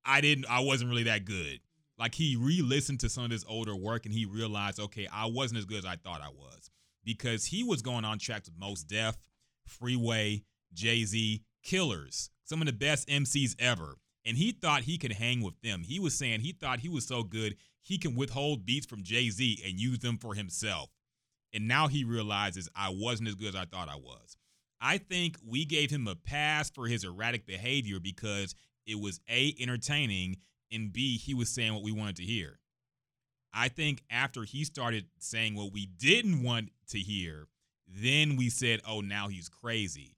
I 0.05 0.21
didn't. 0.21 0.45
I 0.49 0.61
wasn't 0.61 0.89
really 0.89 1.03
that 1.03 1.25
good. 1.25 1.59
Like 1.97 2.15
he 2.15 2.35
re-listened 2.35 2.99
to 3.01 3.09
some 3.09 3.23
of 3.23 3.31
his 3.31 3.45
older 3.45 3.75
work 3.75 4.05
and 4.05 4.13
he 4.13 4.25
realized, 4.25 4.79
okay, 4.79 5.07
I 5.11 5.27
wasn't 5.27 5.59
as 5.59 5.65
good 5.65 5.77
as 5.77 5.85
I 5.85 5.95
thought 5.95 6.21
I 6.21 6.29
was 6.29 6.69
because 7.05 7.45
he 7.45 7.63
was 7.63 7.81
going 7.81 8.03
on 8.03 8.19
tracks 8.19 8.49
with 8.49 8.59
Mos 8.59 8.83
Def, 8.83 9.15
Freeway, 9.65 10.43
Jay 10.73 11.05
Z, 11.05 11.43
Killers, 11.63 12.29
some 12.43 12.61
of 12.61 12.67
the 12.67 12.73
best 12.73 13.07
MCs 13.07 13.55
ever. 13.59 13.95
And 14.27 14.37
he 14.37 14.51
thought 14.51 14.81
he 14.81 14.97
could 14.97 15.13
hang 15.13 15.41
with 15.41 15.61
them. 15.61 15.83
He 15.83 15.99
was 15.99 16.17
saying 16.17 16.41
he 16.41 16.51
thought 16.51 16.79
he 16.79 16.89
was 16.89 17.07
so 17.07 17.23
good 17.23 17.55
he 17.85 17.99
can 17.99 18.15
withhold 18.15 18.65
beats 18.65 18.87
from 18.87 19.03
Jay 19.03 19.29
Z 19.29 19.61
and 19.63 19.79
use 19.79 19.99
them 19.99 20.17
for 20.17 20.33
himself. 20.33 20.89
And 21.53 21.67
now 21.67 21.87
he 21.87 22.03
realizes 22.03 22.67
I 22.75 22.89
wasn't 22.89 23.29
as 23.29 23.35
good 23.35 23.49
as 23.49 23.55
I 23.55 23.65
thought 23.65 23.89
I 23.89 23.95
was. 23.95 24.37
I 24.81 24.97
think 24.97 25.37
we 25.47 25.65
gave 25.65 25.91
him 25.91 26.07
a 26.07 26.15
pass 26.15 26.69
for 26.69 26.87
his 26.87 27.03
erratic 27.03 27.45
behavior 27.45 27.99
because 27.99 28.55
it 28.87 28.99
was 28.99 29.19
A, 29.29 29.55
entertaining, 29.59 30.37
and 30.71 30.91
B, 30.91 31.17
he 31.17 31.33
was 31.33 31.49
saying 31.49 31.73
what 31.73 31.83
we 31.83 31.91
wanted 31.91 32.17
to 32.17 32.23
hear. 32.23 32.59
I 33.55 33.69
think 33.69 34.03
after 34.09 34.43
he 34.43 34.63
started 34.65 35.05
saying 35.19 35.55
what 35.55 35.71
we 35.71 35.85
didn't 35.85 36.43
want 36.43 36.69
to 36.89 36.99
hear, 36.99 37.47
then 37.87 38.35
we 38.35 38.49
said, 38.49 38.81
oh, 38.87 39.01
now 39.01 39.27
he's 39.29 39.47
crazy. 39.49 40.15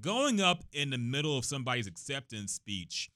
Going 0.00 0.40
up 0.40 0.64
in 0.72 0.90
the 0.90 0.98
middle 0.98 1.38
of 1.38 1.44
somebody's 1.44 1.86
acceptance 1.86 2.52
speech 2.52 3.10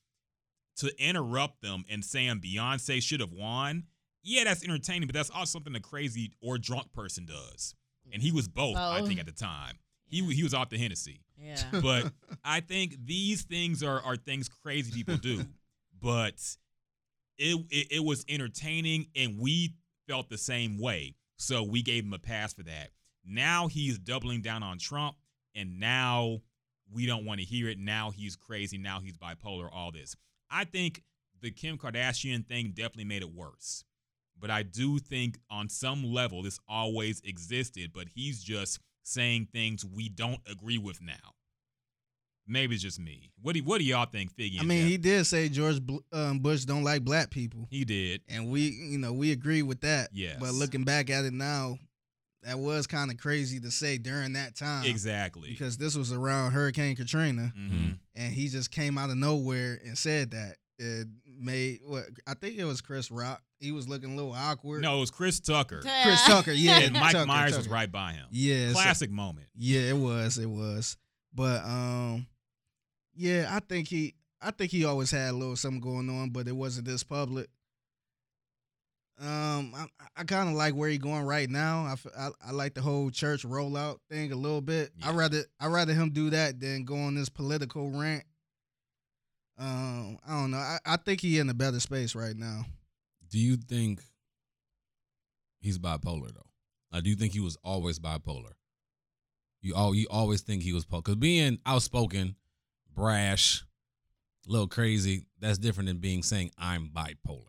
to 0.77 0.93
interrupt 1.03 1.61
them 1.61 1.85
and 1.91 2.05
saying 2.05 2.41
Beyonce 2.41 3.03
should 3.03 3.19
have 3.21 3.33
won, 3.33 3.85
yeah, 4.23 4.45
that's 4.45 4.63
entertaining, 4.63 5.09
but 5.09 5.15
that's 5.15 5.31
also 5.31 5.59
something 5.59 5.75
a 5.75 5.81
crazy 5.81 6.31
or 6.41 6.57
drunk 6.59 6.93
person 6.93 7.27
does. 7.27 7.75
And 8.13 8.23
he 8.23 8.31
was 8.31 8.47
both, 8.49 8.77
I 8.77 9.03
think, 9.03 9.19
at 9.19 9.27
the 9.27 9.33
time. 9.33 9.79
He, 10.07 10.19
Yeah. 10.21 10.33
he 10.33 10.43
was 10.45 10.55
off 10.55 10.71
the 10.71 10.79
Hennessy. 10.79 11.21
Yeah. 11.37 11.63
But 11.83 12.13
I 12.45 12.61
think 12.61 12.95
these 13.05 13.43
things 13.43 13.83
are, 13.83 14.01
are 14.03 14.17
things 14.17 14.49
crazy 14.49 14.93
people 14.93 15.17
do. 15.17 15.45
But 16.01 16.41
it, 17.39 17.65
it 17.71 17.87
it 17.97 18.05
was 18.05 18.25
entertaining 18.29 19.07
and 19.17 19.39
we 19.39 19.75
felt 20.07 20.29
the 20.29 20.39
same 20.39 20.79
way. 20.79 21.15
So 21.37 21.63
we 21.63 21.83
gave 21.83 22.05
him 22.05 22.13
a 22.13 22.19
pass 22.19 22.53
for 22.53 22.65
that. 22.65 22.91
Now 23.25 23.69
he's 23.69 23.99
doubling 23.99 24.43
down 24.43 24.63
on 24.63 24.79
Trump 24.79 25.17
and 25.55 25.79
now 25.79 26.41
we 26.93 27.07
don't 27.07 27.25
want 27.25 27.41
to 27.41 27.47
hear 27.47 27.69
it. 27.69 27.79
Now 27.79 28.11
he's 28.11 28.37
crazy. 28.37 28.79
Now 28.79 29.01
he's 29.01 29.17
bipolar, 29.17 29.69
all 29.73 29.93
this. 29.93 30.17
I 30.51 30.65
think 30.65 31.03
the 31.41 31.51
Kim 31.51 31.79
Kardashian 31.79 32.47
thing 32.47 32.73
definitely 32.75 33.05
made 33.05 33.23
it 33.23 33.33
worse. 33.35 33.85
But 34.41 34.51
I 34.51 34.63
do 34.63 34.99
think 34.99 35.39
on 35.51 35.69
some 35.69 36.05
level 36.05 36.43
this 36.43 36.61
always 36.69 37.21
existed, 37.25 37.91
but 37.93 38.07
he's 38.15 38.43
just 38.43 38.81
saying 39.03 39.49
things 39.53 39.85
we 39.85 40.09
don't 40.09 40.41
agree 40.51 40.79
with 40.79 41.01
now. 41.03 41.35
Maybe 42.49 42.75
it's 42.75 42.83
just 42.83 42.99
me. 42.99 43.31
What 43.43 43.55
do 43.55 43.61
what 43.63 43.79
do 43.79 43.85
y'all 43.85 44.07
think, 44.07 44.35
Figgy? 44.35 44.61
I 44.61 44.65
mean, 44.65 44.81
Jeff? 44.83 44.89
he 44.89 44.97
did 44.97 45.27
say 45.27 45.49
George 45.49 45.81
um, 46.13 46.39
Bush 46.41 46.65
don't 46.65 46.83
like 46.85 47.03
black 47.05 47.31
people, 47.31 47.67
he 47.71 47.85
did. 47.85 48.23
and 48.29 48.51
we, 48.51 48.63
you 48.71 48.99
know, 48.99 49.13
we 49.13 49.33
agree 49.33 49.63
with 49.63 49.83
that. 49.83 50.09
Yes. 50.13 50.37
But 50.41 50.55
looking 50.55 50.85
back 50.85 51.11
at 51.11 51.25
it 51.25 51.33
now, 51.33 51.79
that 52.43 52.59
was 52.59 52.87
kind 52.87 53.11
of 53.11 53.19
crazy 53.19 53.61
to 53.61 53.71
say 53.71 53.99
during 53.99 54.33
that 54.33 54.57
time. 54.57 54.87
Exactly. 54.87 55.51
Because 55.51 55.77
this 55.77 55.97
was 55.97 56.13
around 56.13 56.53
Hurricane 56.53 56.97
Katrina, 56.97 57.53
hmm 57.55 57.89
and 58.17 58.33
he 58.33 58.49
just 58.49 58.73
came 58.73 58.99
out 58.99 59.11
of 59.11 59.17
nowhere 59.17 59.79
and 59.85 59.97
said 59.97 60.33
that. 60.33 60.57
It 60.81 61.09
made 61.41 61.81
what 61.85 62.05
I 62.25 62.35
think 62.35 62.57
it 62.57 62.65
was 62.65 62.81
Chris 62.81 63.11
Rock. 63.11 63.43
He 63.59 63.73
was 63.73 63.89
looking 63.89 64.13
a 64.13 64.15
little 64.15 64.33
awkward. 64.33 64.81
No, 64.83 64.99
it 64.99 65.01
was 65.01 65.11
Chris 65.11 65.41
Tucker. 65.41 65.81
Chris 65.81 66.25
Tucker. 66.25 66.53
Yeah, 66.53 66.79
and 66.79 66.93
Mike 67.01 67.15
Tucker, 67.15 67.27
Myers 67.27 67.57
was 67.57 67.67
right 67.69 67.91
by 67.91 68.13
him. 68.13 68.27
Yeah, 68.31 68.69
so- 68.69 68.75
Classic 68.75 69.11
moment. 69.11 69.49
Yeah, 69.57 69.81
it 69.81 69.97
was. 69.97 70.39
It 70.39 70.49
was. 70.49 70.97
But 71.35 71.65
um, 71.65 72.29
yeah, 73.19 73.49
I 73.51 73.61
think 73.61 73.89
he, 73.89 74.15
I 74.41 74.53
think 74.53 74.71
he 74.71 74.85
always 74.85 75.11
had 75.11 75.31
a 75.31 75.37
little 75.37 75.57
something 75.57 75.81
going 75.81 76.09
on, 76.09 76.31
but 76.31 76.47
it 76.47 76.55
wasn't 76.55 76.87
this 76.87 77.03
public. 77.03 77.49
Um, 79.21 79.75
I, 79.75 79.87
I 80.17 80.25
kind 80.25 80.49
of 80.49 80.55
like 80.55 80.75
where 80.75 80.89
he 80.89 80.97
going 80.97 81.25
right 81.25 81.51
now. 81.51 81.81
I, 81.87 81.97
I, 82.17 82.31
I, 82.47 82.53
like 82.53 82.75
the 82.75 82.81
whole 82.81 83.11
church 83.11 83.43
rollout 83.43 83.99
thing 84.09 84.31
a 84.31 84.37
little 84.37 84.61
bit. 84.61 84.93
I 85.03 85.11
rather 85.11 85.43
I 85.59 85.67
rather 85.67 85.93
him 85.93 86.11
do 86.11 86.31
that 86.31 86.61
than 86.61 86.85
go 86.85 86.95
on 86.95 87.17
this 87.17 87.29
political 87.29 87.91
rant. 87.91 88.23
Um, 89.59 90.19
I 90.25 90.41
don't 90.41 90.53
know. 90.53 90.59
I, 90.59 90.79
I 90.87 90.97
think 90.99 91.21
he 91.21 91.41
in 91.41 91.51
a 91.51 91.55
better 91.55 91.81
space 91.81 92.15
right 92.15 92.37
now. 92.37 92.67
Do 93.29 93.41
you 93.41 93.57
think 93.57 94.01
he's 95.61 95.81
bipolar 95.81 96.33
though? 96.33 96.47
Like, 96.93 97.03
do 97.03 97.11
you 97.11 97.17
think 97.17 97.33
he 97.33 97.41
was 97.41 97.57
always 97.65 97.99
bipolar? 97.99 98.53
You 99.63 99.75
all 99.75 99.97
you 99.97 100.07
always 100.09 100.43
think 100.43 100.63
he 100.63 100.73
was 100.73 100.85
because 100.85 101.17
being 101.17 101.59
outspoken, 101.67 102.37
brash, 102.99 103.65
a 104.49 104.51
little 104.53 104.69
crazy. 104.69 105.27
That's 105.41 105.59
different 105.59 105.89
than 105.89 105.99
being 105.99 106.23
saying 106.23 106.51
I'm 106.59 106.89
bipolar. 106.89 107.43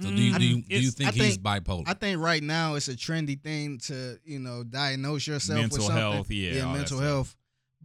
So 0.00 0.10
do 0.10 0.14
you 0.20 0.34
Mm, 0.34 0.38
do 0.38 0.44
you, 0.44 0.62
do 0.62 0.74
you 0.80 0.88
it's 0.88 0.96
think 0.96 1.10
I 1.10 1.12
he's 1.12 1.36
think- 1.36 1.42
bipolar? 1.42 1.84
I 1.86 1.94
think 1.94 2.20
right 2.20 2.42
now 2.42 2.74
it's 2.74 2.88
a 2.88 2.96
trendy 2.96 3.40
thing 3.40 3.78
to 3.86 4.18
you 4.24 4.40
know 4.40 4.64
diagnose 4.64 5.26
yourself 5.26 5.60
Mental 5.60 5.78
with 5.78 5.86
something. 5.86 6.02
health, 6.02 6.30
yeah, 6.30 6.62
all 6.62 6.72
that 6.72 6.78
mental 6.78 6.96
stuff. 6.98 7.08
health. 7.08 7.36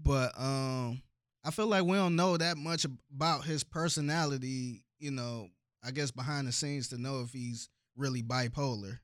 But 0.01 0.31
um, 0.39 1.01
I 1.43 1.51
feel 1.51 1.68
like 1.68 1.84
we 1.84 1.97
don't 1.97 2.15
know 2.15 2.35
that 2.38 2.57
much 2.57 2.85
about 3.14 3.43
his 3.45 3.64
personality. 3.64 4.84
You 4.97 5.11
know, 5.11 5.49
I 5.84 5.91
guess 5.91 6.10
behind 6.11 6.47
the 6.47 6.51
scenes 6.51 6.88
to 6.89 6.97
know 6.97 7.22
if 7.22 7.31
he's 7.31 7.69
really 7.95 8.23
bipolar. 8.23 8.99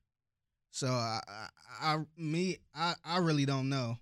So 0.72 0.88
I, 0.88 1.19
I, 1.27 1.93
I 1.93 1.97
me, 2.18 2.57
I, 2.73 2.95
I 3.06 3.19
really 3.19 3.45
don't 3.45 3.69
know. 3.69 3.97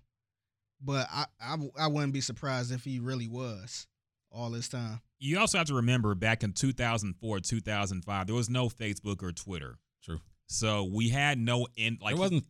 But 0.84 1.08
I, 1.10 1.24
I, 1.40 1.56
I 1.78 1.86
wouldn't 1.86 2.12
be 2.12 2.20
surprised 2.20 2.72
if 2.72 2.84
he 2.84 2.98
really 2.98 3.28
was 3.28 3.86
all 4.30 4.50
this 4.50 4.68
time. 4.68 5.00
You 5.18 5.38
also 5.38 5.58
have 5.58 5.68
to 5.68 5.74
remember 5.74 6.14
back 6.14 6.42
in 6.42 6.52
2004, 6.52 7.40
2005, 7.40 8.26
there 8.26 8.36
was 8.36 8.50
no 8.50 8.68
Facebook 8.68 9.22
or 9.22 9.32
Twitter. 9.32 9.78
True. 10.02 10.20
So 10.46 10.84
we 10.84 11.08
had 11.08 11.38
no 11.38 11.66
in 11.76 11.98
like 12.02 12.14
there 12.14 12.20
wasn't 12.20 12.44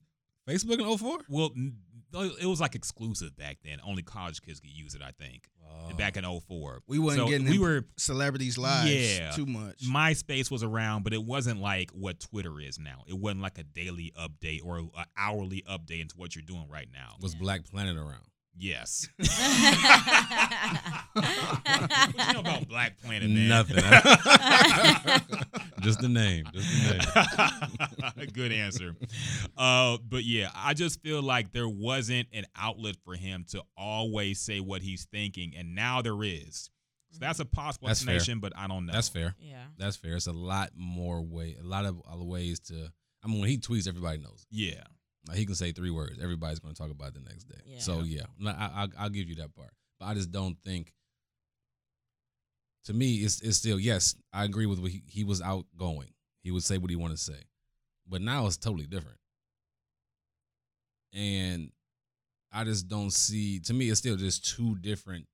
Facebook 0.48 0.81
in 0.81 0.98
04? 0.98 1.19
well, 1.28 1.51
n- 1.56 1.77
it 2.23 2.47
was 2.47 2.61
like 2.61 2.74
exclusive 2.74 3.36
back 3.36 3.59
then. 3.65 3.78
Only 3.85 4.03
college 4.03 4.41
kids 4.43 4.61
could 4.61 4.70
use 4.70 4.95
it, 4.95 5.03
I 5.03 5.11
think. 5.12 5.49
Back 5.99 6.16
in 6.16 6.24
04. 6.24 6.82
We 6.86 6.99
weren't 6.99 7.16
so 7.19 7.27
getting 7.28 7.49
we 7.49 7.59
were 7.59 7.85
celebrities' 7.97 8.57
lives 8.57 8.91
Yeah. 8.91 9.31
too 9.32 9.45
much. 9.45 9.82
MySpace 9.85 10.51
was 10.51 10.62
around, 10.62 11.03
but 11.03 11.12
it 11.12 11.23
wasn't 11.23 11.61
like 11.61 11.91
what 11.91 12.20
Twitter 12.20 12.59
is 12.61 12.78
now. 12.78 13.05
It 13.07 13.19
wasn't 13.19 13.43
like 13.43 13.59
a 13.59 13.65
daily 13.65 14.12
update 14.19 14.61
or 14.65 14.78
an 14.78 14.91
hourly 15.16 15.62
update 15.69 16.01
into 16.01 16.16
what 16.16 16.35
you're 16.35 16.45
doing 16.45 16.69
right 16.70 16.89
now. 16.93 17.16
Was 17.20 17.35
Black 17.35 17.65
Planet 17.65 17.97
around? 17.97 18.24
Yes. 18.56 19.09
what 19.16 19.28
you 22.28 22.35
know 22.35 22.40
about 22.40 22.68
Black 22.68 23.01
Planet, 23.02 23.31
man? 23.31 23.48
Nothing. 23.48 23.76
just 25.81 26.01
the 26.01 26.09
name. 26.09 26.44
Just 26.52 26.68
the 26.70 28.12
name. 28.16 28.28
Good 28.32 28.52
answer. 28.52 28.94
Uh, 29.56 29.98
but 30.09 30.24
yeah, 30.24 30.51
I 30.55 30.74
just 30.74 31.01
feel 31.01 31.22
like 31.22 31.52
there 31.52 31.68
wasn't 31.68 32.28
an 32.32 32.44
outlet 32.56 32.97
for 33.05 33.14
him 33.14 33.44
to 33.51 33.62
always 33.76 34.40
say 34.40 34.60
what 34.60 34.82
he's 34.82 35.05
thinking, 35.06 35.55
and 35.56 35.74
now 35.74 36.02
there 36.02 36.22
is. 36.22 36.70
So 37.10 37.18
that's 37.20 37.40
a 37.40 37.44
possible 37.44 37.89
That's 37.89 38.02
fair. 38.02 38.16
explanation, 38.16 38.40
but 38.40 38.52
I 38.56 38.66
don't 38.66 38.86
know. 38.86 38.93
That's 38.93 39.09
fair. 39.09 39.35
Yeah. 39.39 39.64
That's 39.78 39.97
fair. 39.97 40.16
It's 40.16 40.26
a 40.26 40.32
lot 40.32 40.70
more 40.76 41.22
way, 41.22 41.56
a 41.60 41.64
lot 41.64 41.85
of 41.85 42.01
ways 42.06 42.60
to. 42.60 42.90
I 43.22 43.28
mean, 43.28 43.40
when 43.40 43.48
he 43.48 43.59
tweets, 43.59 43.89
everybody 43.89 44.18
knows. 44.18 44.47
Yeah. 44.51 44.82
Like 45.26 45.38
he 45.38 45.46
can 45.46 45.55
say 45.55 45.72
three 45.72 45.90
words. 45.90 46.18
Everybody's 46.22 46.59
going 46.59 46.74
to 46.74 46.80
talk 46.80 46.90
about 46.90 47.09
it 47.09 47.14
the 47.14 47.20
next 47.20 47.44
day. 47.44 47.60
Yeah. 47.66 47.78
So 47.78 48.01
yeah, 48.01 48.24
I, 48.46 48.51
I, 48.51 48.88
I'll 48.98 49.10
give 49.10 49.28
you 49.28 49.36
that 49.36 49.55
part. 49.55 49.70
But 49.98 50.06
I 50.06 50.14
just 50.14 50.30
don't 50.30 50.56
think. 50.62 50.92
To 52.84 52.92
me, 52.92 53.16
it's 53.16 53.40
it's 53.40 53.56
still 53.56 53.80
yes. 53.80 54.14
I 54.32 54.44
agree 54.44 54.66
with 54.66 54.78
what 54.78 54.90
he, 54.90 55.02
he 55.06 55.24
was 55.24 55.40
outgoing. 55.40 56.10
He 56.42 56.51
would 56.51 56.62
say 56.62 56.76
what 56.76 56.90
he 56.90 56.96
wanted 56.96 57.16
to 57.16 57.22
say, 57.22 57.44
but 58.06 58.20
now 58.20 58.46
it's 58.46 58.59
totally 58.59 58.86
different. 58.86 59.16
And 61.14 61.70
I 62.52 62.64
just 62.64 62.86
don't 62.86 63.12
see. 63.12 63.60
To 63.60 63.72
me, 63.72 63.88
it's 63.88 64.01
still 64.01 64.16
just 64.16 64.55
two 64.55 64.76
different 64.76 65.26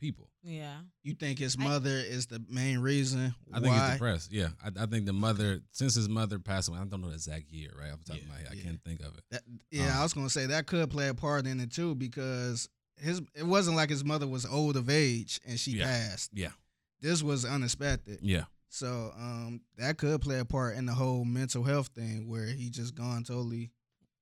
people. 0.00 0.30
Yeah. 0.44 0.76
You 1.02 1.14
think 1.14 1.38
his 1.38 1.56
I- 1.58 1.64
mother 1.64 1.90
is 1.96 2.26
the 2.26 2.42
main 2.48 2.78
reason 2.80 3.34
I 3.52 3.60
think 3.60 3.72
why? 3.74 3.84
he's 3.84 3.92
depressed. 3.94 4.32
Yeah, 4.32 4.48
I, 4.62 4.82
I 4.82 4.86
think 4.86 5.06
the 5.06 5.12
mother 5.14 5.60
since 5.72 5.94
his 5.94 6.08
mother 6.08 6.38
passed 6.38 6.68
away. 6.68 6.78
I 6.78 6.84
don't 6.84 7.00
know 7.00 7.08
the 7.08 7.14
exact 7.14 7.50
year 7.50 7.70
right 7.78 7.90
off 7.92 8.04
the 8.04 8.12
top 8.12 8.16
Yeah, 8.18 8.22
of 8.24 8.28
my 8.28 8.36
head. 8.36 8.48
I 8.52 8.56
can't 8.56 8.80
think 8.84 9.00
of 9.00 9.16
it. 9.16 9.24
That, 9.30 9.42
yeah, 9.70 9.92
Um, 9.94 10.00
I 10.00 10.02
was 10.02 10.12
gonna 10.12 10.28
say 10.30 10.46
that 10.46 10.66
could 10.66 10.90
play 10.90 11.08
a 11.08 11.14
part 11.14 11.46
in 11.46 11.60
it 11.60 11.72
too 11.72 11.94
because 11.94 12.68
his 12.98 13.22
it 13.34 13.46
wasn't 13.46 13.76
like 13.76 13.90
his 13.90 14.04
mother 14.04 14.26
was 14.28 14.44
old 14.46 14.76
of 14.76 14.88
age 14.90 15.40
and 15.46 15.58
she 15.58 15.72
Yeah. 15.72 15.84
passed. 15.86 16.30
Yeah, 16.34 16.50
This 17.00 17.22
was 17.22 17.44
unexpected. 17.44 18.18
yeah, 18.22 18.44
So 18.68 19.12
um 19.16 19.62
that 19.78 19.96
could 19.98 20.20
play 20.20 20.38
a 20.40 20.44
part 20.44 20.76
in 20.76 20.86
the 20.86 20.94
whole 20.94 21.24
mental 21.24 21.64
health 21.64 21.88
thing 21.94 22.28
where 22.28 22.46
he 22.46 22.68
just 22.70 22.94
gone 22.94 23.24
totally 23.24 23.70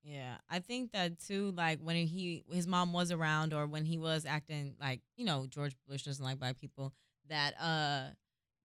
Yeah, 0.05 0.39
I 0.51 0.59
think 0.59 0.93
that 0.93 1.21
too. 1.21 1.53
Like 1.57 1.79
when 1.81 1.95
he 1.97 2.45
his 2.51 2.67
mom 2.67 2.93
was 2.93 3.13
around, 3.13 3.55
or 3.55 3.67
when 3.67 3.85
he 3.85 3.99
was 3.99 4.27
acting 4.27 4.75
like 4.81 5.01
you 5.17 5.25
know 5.25 5.47
George 5.49 5.77
Bush 5.89 6.03
doesn't 6.03 6.25
like 6.25 6.39
black 6.39 6.59
people. 6.61 6.93
That 7.29 7.55
uh 7.61 8.13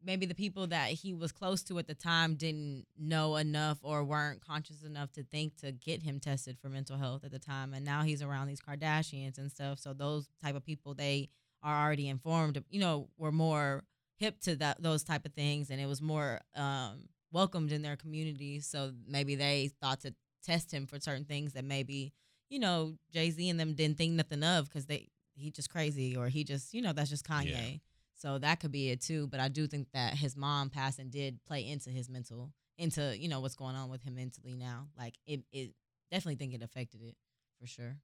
maybe 0.04 0.26
the 0.26 0.34
people 0.36 0.68
that 0.68 0.90
he 0.92 1.14
was 1.14 1.32
close 1.32 1.62
to 1.64 1.78
at 1.80 1.88
the 1.88 1.94
time 1.96 2.36
didn't 2.36 2.86
know 2.98 3.36
enough 3.36 3.78
or 3.82 4.04
weren't 4.04 4.42
conscious 4.46 4.84
enough 4.84 5.12
to 5.12 5.24
think 5.24 5.56
to 5.58 5.72
get 5.72 6.02
him 6.04 6.20
tested 6.20 6.58
for 6.60 6.70
mental 6.70 6.98
health 6.98 7.24
at 7.24 7.32
the 7.32 7.40
time. 7.40 7.74
And 7.74 7.84
now 7.86 8.04
he's 8.04 8.22
around 8.22 8.48
these 8.48 8.62
Kardashians 8.62 9.38
and 9.38 9.52
stuff. 9.52 9.80
So 9.80 9.94
those 9.94 10.28
type 10.44 10.56
of 10.56 10.66
people 10.66 10.94
they 10.96 11.30
are 11.64 11.84
already 11.86 12.08
informed. 12.10 12.64
You 12.70 12.80
know, 12.80 13.10
were 13.18 13.32
more 13.32 13.84
hip 14.18 14.40
to 14.42 14.56
that 14.58 14.82
those 14.82 15.04
type 15.04 15.26
of 15.26 15.34
things, 15.34 15.70
and 15.70 15.80
it 15.80 15.86
was 15.86 16.02
more 16.02 16.42
um 16.56 17.10
welcomed 17.32 17.72
in 17.72 17.84
their 17.84 17.96
community. 17.96 18.60
So 18.60 18.92
maybe 19.08 19.36
they 19.36 19.70
thought 19.82 20.02
to 20.02 20.16
test 20.48 20.74
him 20.74 20.88
for 20.88 21.00
certain 21.00 21.26
things 21.26 21.54
that 21.54 21.66
maybe 21.66 22.14
you 22.50 22.60
know 22.60 22.96
Jay 23.12 23.30
Z 23.30 23.50
and 23.50 23.60
them 23.60 23.74
didn't 23.74 23.98
think 23.98 24.14
nothing 24.14 24.44
of 24.44 24.66
because 24.66 24.86
they 24.86 25.10
he 25.36 25.52
just 25.52 25.70
crazy 25.70 26.16
or 26.16 26.28
he 26.30 26.44
just 26.44 26.74
you 26.74 26.82
know 26.82 26.94
that's 26.94 27.10
just 27.10 27.28
Kanye. 27.28 27.52
Yeah. 27.52 27.78
So 28.16 28.40
that 28.40 28.60
could 28.60 28.72
be 28.72 28.90
it 28.90 29.02
too. 29.02 29.28
But 29.28 29.40
I 29.40 29.48
do 29.48 29.68
think 29.68 29.90
that 29.94 30.16
his 30.16 30.36
mom 30.36 30.72
passing 30.72 31.10
did 31.10 31.40
play 31.46 31.68
into 31.68 31.92
his 31.92 32.10
mental 32.10 32.52
into 32.78 33.16
you 33.18 33.28
know 33.28 33.40
what's 33.42 33.56
going 33.56 33.76
on 33.76 33.90
with 33.90 34.02
him 34.04 34.16
mentally 34.16 34.56
now. 34.56 34.88
Like 34.98 35.16
it 35.26 35.42
it 35.52 35.74
definitely 36.12 36.36
think 36.36 36.54
it 36.54 36.64
affected 36.64 37.02
it 37.02 37.16
for 37.60 37.68
sure. 37.68 37.98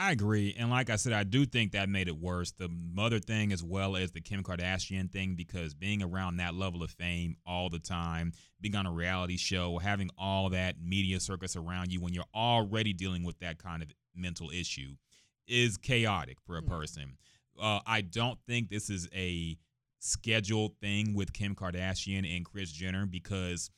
I 0.00 0.12
agree. 0.12 0.54
And 0.56 0.70
like 0.70 0.90
I 0.90 0.96
said, 0.96 1.12
I 1.12 1.24
do 1.24 1.44
think 1.44 1.72
that 1.72 1.88
made 1.88 2.06
it 2.06 2.16
worse. 2.16 2.52
The 2.52 2.68
mother 2.68 3.18
thing 3.18 3.52
as 3.52 3.64
well 3.64 3.96
as 3.96 4.12
the 4.12 4.20
Kim 4.20 4.44
Kardashian 4.44 5.10
thing, 5.10 5.34
because 5.34 5.74
being 5.74 6.04
around 6.04 6.36
that 6.36 6.54
level 6.54 6.84
of 6.84 6.92
fame 6.92 7.34
all 7.44 7.68
the 7.68 7.80
time, 7.80 8.32
being 8.60 8.76
on 8.76 8.86
a 8.86 8.92
reality 8.92 9.36
show, 9.36 9.78
having 9.78 10.08
all 10.16 10.50
that 10.50 10.76
media 10.80 11.18
circus 11.18 11.56
around 11.56 11.90
you 11.90 12.00
when 12.00 12.14
you're 12.14 12.22
already 12.32 12.92
dealing 12.92 13.24
with 13.24 13.40
that 13.40 13.58
kind 13.58 13.82
of 13.82 13.88
mental 14.14 14.50
issue 14.50 14.94
is 15.48 15.76
chaotic 15.76 16.38
for 16.46 16.56
a 16.56 16.62
person. 16.62 17.16
Uh, 17.60 17.80
I 17.84 18.02
don't 18.02 18.38
think 18.46 18.70
this 18.70 18.90
is 18.90 19.08
a 19.12 19.58
scheduled 19.98 20.76
thing 20.80 21.12
with 21.12 21.32
Kim 21.32 21.56
Kardashian 21.56 22.36
and 22.36 22.44
Kris 22.44 22.70
Jenner 22.70 23.04
because 23.04 23.68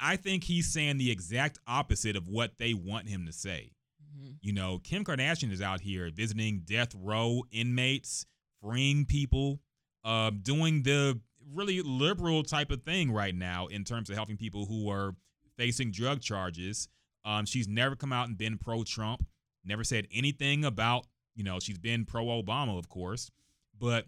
I 0.00 0.16
think 0.16 0.42
he's 0.42 0.72
saying 0.72 0.98
the 0.98 1.12
exact 1.12 1.60
opposite 1.68 2.16
of 2.16 2.26
what 2.26 2.58
they 2.58 2.74
want 2.74 3.08
him 3.08 3.24
to 3.26 3.32
say. 3.32 3.70
Mm-hmm. 4.16 4.32
You 4.40 4.52
know, 4.52 4.78
Kim 4.78 5.04
Kardashian 5.04 5.50
is 5.50 5.62
out 5.62 5.80
here 5.80 6.10
visiting 6.14 6.62
death 6.64 6.94
row 6.94 7.42
inmates, 7.50 8.26
freeing 8.62 9.04
people, 9.04 9.60
uh, 10.04 10.30
doing 10.30 10.82
the 10.82 11.20
really 11.52 11.82
liberal 11.82 12.42
type 12.42 12.70
of 12.70 12.82
thing 12.82 13.12
right 13.12 13.34
now 13.34 13.66
in 13.66 13.84
terms 13.84 14.08
of 14.08 14.16
helping 14.16 14.36
people 14.36 14.66
who 14.66 14.90
are 14.90 15.14
facing 15.56 15.90
drug 15.90 16.20
charges. 16.20 16.88
Um, 17.24 17.46
she's 17.46 17.68
never 17.68 17.96
come 17.96 18.12
out 18.12 18.28
and 18.28 18.36
been 18.36 18.58
pro 18.58 18.82
Trump, 18.84 19.24
never 19.64 19.84
said 19.84 20.06
anything 20.12 20.64
about, 20.64 21.06
you 21.34 21.44
know, 21.44 21.58
she's 21.58 21.78
been 21.78 22.04
pro 22.04 22.24
Obama, 22.26 22.78
of 22.78 22.88
course, 22.88 23.30
but 23.78 24.06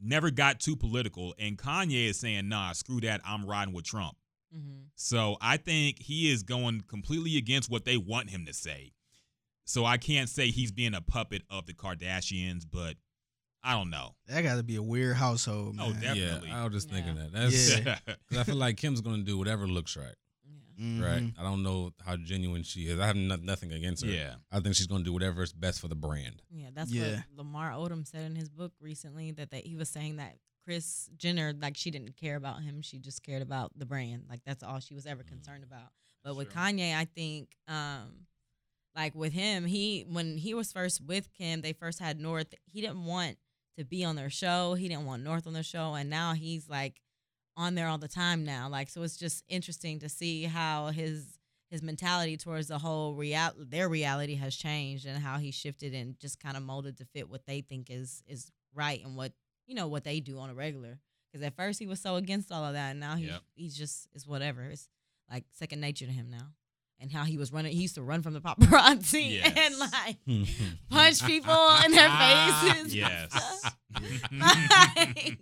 never 0.00 0.30
got 0.30 0.60
too 0.60 0.76
political. 0.76 1.34
And 1.38 1.58
Kanye 1.58 2.08
is 2.08 2.20
saying, 2.20 2.48
nah, 2.48 2.72
screw 2.72 3.00
that. 3.00 3.20
I'm 3.24 3.44
riding 3.44 3.74
with 3.74 3.84
Trump. 3.84 4.16
Mm-hmm. 4.56 4.82
So 4.94 5.36
I 5.40 5.56
think 5.56 6.00
he 6.00 6.30
is 6.30 6.42
going 6.42 6.82
completely 6.88 7.36
against 7.36 7.70
what 7.70 7.84
they 7.84 7.96
want 7.96 8.30
him 8.30 8.46
to 8.46 8.54
say. 8.54 8.92
So 9.68 9.84
I 9.84 9.98
can't 9.98 10.30
say 10.30 10.50
he's 10.50 10.72
being 10.72 10.94
a 10.94 11.02
puppet 11.02 11.42
of 11.50 11.66
the 11.66 11.74
Kardashians, 11.74 12.64
but 12.70 12.96
I 13.62 13.74
don't 13.74 13.90
know. 13.90 14.14
that 14.26 14.40
gotta 14.40 14.62
be 14.62 14.76
a 14.76 14.82
weird 14.82 15.16
household, 15.16 15.76
man. 15.76 15.86
Oh, 15.90 15.92
definitely. 15.92 16.48
yeah. 16.48 16.60
I 16.62 16.64
was 16.64 16.72
just 16.72 16.88
thinking 16.88 17.16
Yeah. 17.16 17.22
that. 17.24 17.32
That's 17.32 17.78
Yeah. 17.78 17.98
'cause 18.30 18.38
I 18.38 18.44
feel 18.44 18.56
like 18.56 18.78
Kim's 18.78 19.02
gonna 19.02 19.24
do 19.24 19.36
whatever 19.36 19.66
looks 19.68 19.94
right. 19.94 20.14
Yeah. 20.78 20.84
Mhm. 20.86 21.02
Right. 21.02 21.34
I 21.38 21.42
don't 21.42 21.62
know 21.62 21.92
how 22.02 22.16
genuine 22.16 22.62
she 22.62 22.86
is. 22.86 22.98
I 22.98 23.06
have 23.08 23.16
no, 23.16 23.36
nothing 23.36 23.70
against 23.72 24.04
her. 24.06 24.10
yeah. 24.10 24.36
I 24.50 24.60
think 24.60 24.74
she's 24.74 24.86
gonna 24.86 25.04
do 25.04 25.12
whatever 25.12 25.42
is 25.42 25.52
best 25.52 25.80
for 25.82 25.88
the 25.88 25.96
brand. 25.96 26.40
Yeah, 26.50 26.70
that's 26.72 26.90
Yeah. 26.90 27.16
what 27.16 27.24
Lamar 27.44 27.72
Odom 27.72 28.06
said 28.06 28.24
in 28.24 28.36
his 28.36 28.48
book 28.48 28.72
recently 28.80 29.32
that 29.32 29.50
they, 29.50 29.60
he 29.60 29.76
was 29.76 29.90
saying 29.90 30.16
that 30.16 30.38
Kris 30.64 31.10
Jenner 31.18 31.52
like 31.52 31.76
she 31.76 31.90
didn't 31.90 32.16
care 32.16 32.36
about 32.36 32.62
him, 32.62 32.80
she 32.80 32.98
just 32.98 33.22
cared 33.22 33.42
about 33.42 33.78
the 33.78 33.84
brand. 33.84 34.24
Like 34.30 34.40
that's 34.46 34.62
all 34.62 34.80
she 34.80 34.94
was 34.94 35.04
ever 35.04 35.24
concerned 35.24 35.62
about. 35.64 35.90
But 36.24 36.36
with 36.36 36.50
Sure. 36.52 36.62
Kanye, 36.62 36.94
I 36.94 37.04
think 37.04 37.54
um 37.66 38.26
like 38.96 39.14
with 39.14 39.32
him, 39.32 39.64
he 39.66 40.04
when 40.08 40.38
he 40.38 40.54
was 40.54 40.72
first 40.72 41.00
with 41.00 41.32
Kim, 41.34 41.60
they 41.60 41.72
first 41.72 41.98
had 41.98 42.18
North, 42.20 42.54
he 42.66 42.80
didn't 42.80 43.04
want 43.04 43.36
to 43.76 43.84
be 43.84 44.04
on 44.04 44.16
their 44.16 44.30
show. 44.30 44.74
He 44.74 44.88
didn't 44.88 45.06
want 45.06 45.22
North 45.22 45.46
on 45.46 45.52
the 45.52 45.62
show 45.62 45.94
and 45.94 46.10
now 46.10 46.34
he's 46.34 46.68
like 46.68 47.00
on 47.56 47.74
there 47.74 47.88
all 47.88 47.98
the 47.98 48.08
time 48.08 48.44
now. 48.44 48.68
Like 48.68 48.88
so 48.88 49.02
it's 49.02 49.16
just 49.16 49.44
interesting 49.48 49.98
to 50.00 50.08
see 50.08 50.44
how 50.44 50.88
his 50.88 51.38
his 51.70 51.82
mentality 51.82 52.36
towards 52.36 52.68
the 52.68 52.78
whole 52.78 53.14
real 53.14 53.50
their 53.58 53.88
reality 53.88 54.36
has 54.36 54.56
changed 54.56 55.06
and 55.06 55.18
how 55.22 55.38
he 55.38 55.50
shifted 55.50 55.94
and 55.94 56.18
just 56.18 56.40
kind 56.40 56.56
of 56.56 56.62
molded 56.62 56.96
to 56.96 57.04
fit 57.04 57.28
what 57.28 57.46
they 57.46 57.60
think 57.60 57.90
is 57.90 58.22
is 58.26 58.50
right 58.74 59.04
and 59.04 59.16
what 59.16 59.32
you 59.66 59.74
know 59.74 59.86
what 59.86 60.04
they 60.04 60.20
do 60.20 60.38
on 60.38 60.50
a 60.50 60.54
regular. 60.54 60.98
Because 61.30 61.46
at 61.46 61.54
first 61.56 61.78
he 61.78 61.86
was 61.86 62.00
so 62.00 62.16
against 62.16 62.50
all 62.50 62.64
of 62.64 62.72
that, 62.72 62.92
and 62.92 63.00
now 63.00 63.16
he 63.16 63.26
Yep. 63.26 63.42
he's 63.54 63.76
just 63.76 64.08
is 64.14 64.26
whatever. 64.26 64.62
It's 64.62 64.88
like 65.30 65.44
second 65.52 65.80
nature 65.80 66.06
to 66.06 66.12
him 66.12 66.30
now. 66.30 66.54
And 67.00 67.12
how 67.12 67.22
he 67.24 67.38
was 67.38 67.52
running, 67.52 67.72
he 67.72 67.82
used 67.82 67.94
to 67.94 68.02
run 68.02 68.22
from 68.22 68.32
the 68.34 68.40
paparazzi 68.40 69.34
Yes. 69.40 69.52
and 69.56 69.78
like 69.78 70.16
punch 70.90 71.24
people 71.24 71.54
in 71.84 71.92
their 71.92 72.10
faces. 72.10 72.94
yes. 72.94 73.72
Like, 74.32 75.38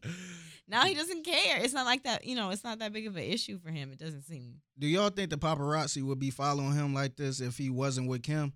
now 0.68 0.84
he 0.84 0.94
doesn't 0.94 1.24
care. 1.24 1.58
It's 1.60 1.72
not 1.72 1.86
like 1.86 2.02
that. 2.04 2.24
You 2.26 2.34
know, 2.36 2.50
it's 2.50 2.64
not 2.64 2.80
that 2.80 2.92
big 2.92 3.06
of 3.06 3.16
an 3.16 3.22
issue 3.22 3.58
for 3.58 3.70
him. 3.70 3.92
It 3.92 3.98
doesn't 3.98 4.22
seem. 4.22 4.56
Do 4.78 4.86
y'all 4.86 5.10
think 5.10 5.30
the 5.30 5.38
paparazzi 5.38 6.02
would 6.02 6.18
be 6.18 6.30
following 6.30 6.72
him 6.74 6.92
like 6.92 7.16
this 7.16 7.40
if 7.40 7.56
he 7.56 7.70
wasn't 7.70 8.08
with 8.08 8.22
Kim? 8.22 8.52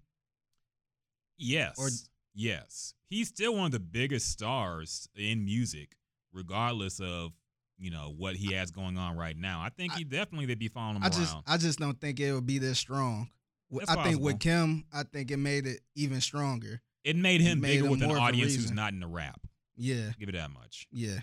yes. 1.39 1.77
Or- 1.79 1.89
yes. 2.35 2.95
He's 3.09 3.29
still 3.29 3.55
one 3.57 3.67
of 3.67 3.73
the 3.73 3.81
biggest 3.81 4.31
stars 4.31 5.09
in 5.17 5.45
music, 5.45 5.97
regardless 6.33 7.01
of, 7.01 7.33
you 7.81 7.91
know, 7.91 8.13
what 8.17 8.37
he 8.37 8.53
has 8.53 8.71
going 8.71 8.97
on 8.99 9.17
right 9.17 9.37
now. 9.37 9.61
I 9.63 9.71
think 9.71 9.95
I- 9.95 9.99
he 9.99 10.05
definitely 10.05 10.47
they'd 10.47 10.59
be 10.59 10.69
following 10.69 10.97
him 10.97 11.03
I 11.03 11.07
around. 11.09 11.19
just 11.19 11.37
I 11.47 11.57
just 11.57 11.79
don't 11.79 12.01
think 12.01 12.21
it 12.21 12.33
would 12.33 12.47
be 12.47 12.59
this 12.59 12.79
strong. 12.79 13.31
That's 13.73 13.91
I 13.91 14.03
think 14.05 14.21
with. 14.21 14.39
Kim, 14.41 14.85
I 14.93 15.05
think 15.05 15.31
it 15.31 15.37
made 15.39 15.67
it 15.67 15.81
even 15.95 16.21
stronger. 16.21 16.83
it 17.05 17.17
made 17.17 17.41
him 17.41 17.61
made 17.61 17.69
bigger 17.77 17.85
him 17.87 17.91
with 17.93 18.03
an 18.03 18.09
more 18.09 18.17
of 18.19 18.23
a 18.23 18.27
audience 18.27 18.55
who's 18.55 18.73
not 18.73 18.93
in 18.93 19.01
the 19.01 19.07
rap. 19.07 19.41
Yeah, 19.77 20.11
Give 20.19 20.29
it 20.29 20.33
that 20.33 20.51
much. 20.51 20.87
yeah. 20.93 21.21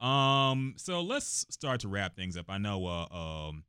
Um, 0.00 0.74
so 0.78 1.02
let's 1.02 1.44
start 1.50 1.80
to 1.80 1.88
wrap 1.88 2.14
things 2.14 2.36
up. 2.36 2.46
I 2.48 2.58
know 2.58 2.86
uh 2.86 3.06
um 3.48 3.64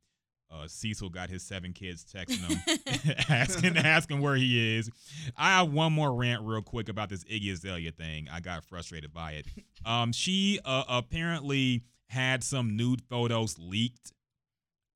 uh 0.50 0.66
Cecil 0.66 1.08
got 1.10 1.30
his 1.30 1.42
seven 1.42 1.72
kids 1.72 2.04
texting 2.04 2.46
him 2.46 3.14
asking 3.28 3.76
asking 3.76 4.20
where 4.20 4.36
he 4.36 4.76
is. 4.76 4.90
I 5.36 5.58
have 5.58 5.72
one 5.72 5.92
more 5.92 6.12
rant 6.12 6.42
real 6.42 6.62
quick 6.62 6.88
about 6.88 7.08
this 7.08 7.24
Iggy 7.24 7.52
Azalea 7.52 7.92
thing. 7.92 8.28
I 8.30 8.40
got 8.40 8.64
frustrated 8.64 9.12
by 9.12 9.32
it. 9.32 9.46
Um 9.86 10.12
she 10.12 10.60
uh, 10.62 10.84
apparently 10.90 11.84
had 12.08 12.44
some 12.44 12.76
nude 12.76 13.00
photos 13.00 13.58
leaked. 13.58 14.12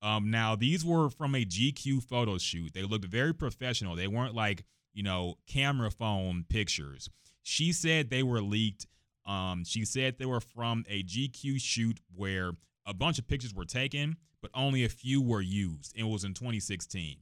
Um 0.03 0.29
now 0.29 0.55
these 0.55 0.85
were 0.85 1.09
from 1.09 1.33
a 1.33 1.43
GQ 1.43 2.03
photo 2.03 2.37
shoot. 2.37 2.71
They 2.75 2.83
looked 2.83 3.05
very 3.05 3.33
professional. 3.33 3.95
They 3.95 4.07
weren't 4.07 4.35
like, 4.35 4.63
you 4.93 5.01
know, 5.01 5.35
camera 5.47 5.89
phone 5.89 6.45
pictures. 6.47 7.09
She 7.41 7.71
said 7.71 8.11
they 8.11 8.21
were 8.21 8.41
leaked 8.41 8.85
um, 9.25 9.63
she 9.63 9.85
said 9.85 10.17
they 10.17 10.25
were 10.25 10.39
from 10.39 10.85
a 10.87 11.03
GQ 11.03 11.59
shoot 11.59 11.99
where 12.15 12.51
a 12.85 12.93
bunch 12.93 13.17
of 13.17 13.27
pictures 13.27 13.53
were 13.53 13.65
taken, 13.65 14.17
but 14.45 14.59
only 14.59 14.83
a 14.83 14.89
few 14.89 15.23
were 15.23 15.41
used. 15.41 15.91
It 15.95 16.03
was 16.03 16.23
in 16.23 16.35
2016. 16.35 17.17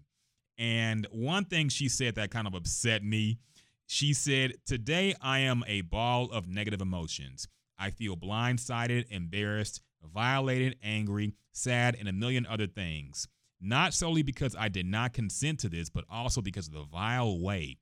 And 0.58 1.08
one 1.10 1.46
thing 1.46 1.70
she 1.70 1.88
said 1.88 2.16
that 2.16 2.32
kind 2.32 2.48
of 2.48 2.54
upset 2.54 3.02
me 3.02 3.38
she 3.86 4.14
said, 4.14 4.56
Today 4.66 5.16
I 5.22 5.40
am 5.40 5.64
a 5.66 5.82
ball 5.82 6.30
of 6.32 6.50
negative 6.50 6.82
emotions. 6.82 7.48
I 7.80 7.92
feel 7.92 8.18
blindsided, 8.18 9.06
embarrassed, 9.10 9.82
violated, 10.04 10.76
angry, 10.84 11.34
sad, 11.54 11.96
and 11.98 12.10
a 12.10 12.14
million 12.14 12.46
other 12.46 12.68
things. 12.68 13.28
Not 13.62 13.94
solely 13.94 14.22
because 14.22 14.54
I 14.60 14.68
did 14.68 14.86
not 14.86 15.14
consent 15.14 15.60
to 15.62 15.70
this, 15.70 15.90
but 15.90 16.04
also 16.10 16.42
because 16.42 16.68
of 16.68 16.74
the 16.74 16.84
vile 16.84 17.40
way 17.40 17.78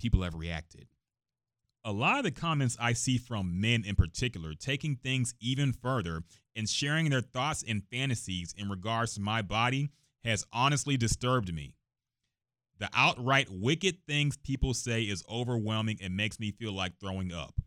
people 0.00 0.22
have 0.22 0.34
reacted. 0.34 0.88
A 1.82 1.92
lot 1.92 2.18
of 2.18 2.24
the 2.24 2.30
comments 2.30 2.76
I 2.78 2.92
see 2.92 3.16
from 3.16 3.58
men 3.58 3.84
in 3.86 3.94
particular 3.94 4.52
taking 4.52 4.96
things 4.96 5.34
even 5.40 5.72
further 5.72 6.22
and 6.54 6.68
sharing 6.68 7.08
their 7.08 7.22
thoughts 7.22 7.64
and 7.66 7.82
fantasies 7.90 8.54
in 8.56 8.68
regards 8.68 9.14
to 9.14 9.22
my 9.22 9.40
body 9.40 9.88
has 10.22 10.44
honestly 10.52 10.98
disturbed 10.98 11.54
me. 11.54 11.72
The 12.78 12.90
outright 12.94 13.48
wicked 13.50 13.96
things 14.06 14.36
people 14.36 14.74
say 14.74 15.04
is 15.04 15.24
overwhelming 15.30 15.98
and 16.02 16.14
makes 16.14 16.38
me 16.38 16.50
feel 16.50 16.72
like 16.72 16.98
throwing 16.98 17.32
up. 17.32 17.60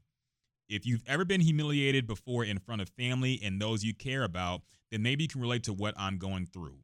If 0.69 0.85
you've 0.85 1.03
ever 1.07 1.25
been 1.25 1.41
humiliated 1.41 2.05
before 2.05 2.45
in 2.45 2.59
front 2.59 2.81
of 2.81 2.89
family 2.89 3.39
and 3.43 3.59
those 3.59 3.83
you 3.83 3.95
care 3.95 4.23
about, 4.23 4.61
then 4.91 5.01
maybe 5.01 5.23
you 5.23 5.27
can 5.27 5.41
relate 5.41 5.63
to 5.63 5.73
what 5.73 5.95
I'm 5.97 6.19
going 6.19 6.45
through. 6.45 6.77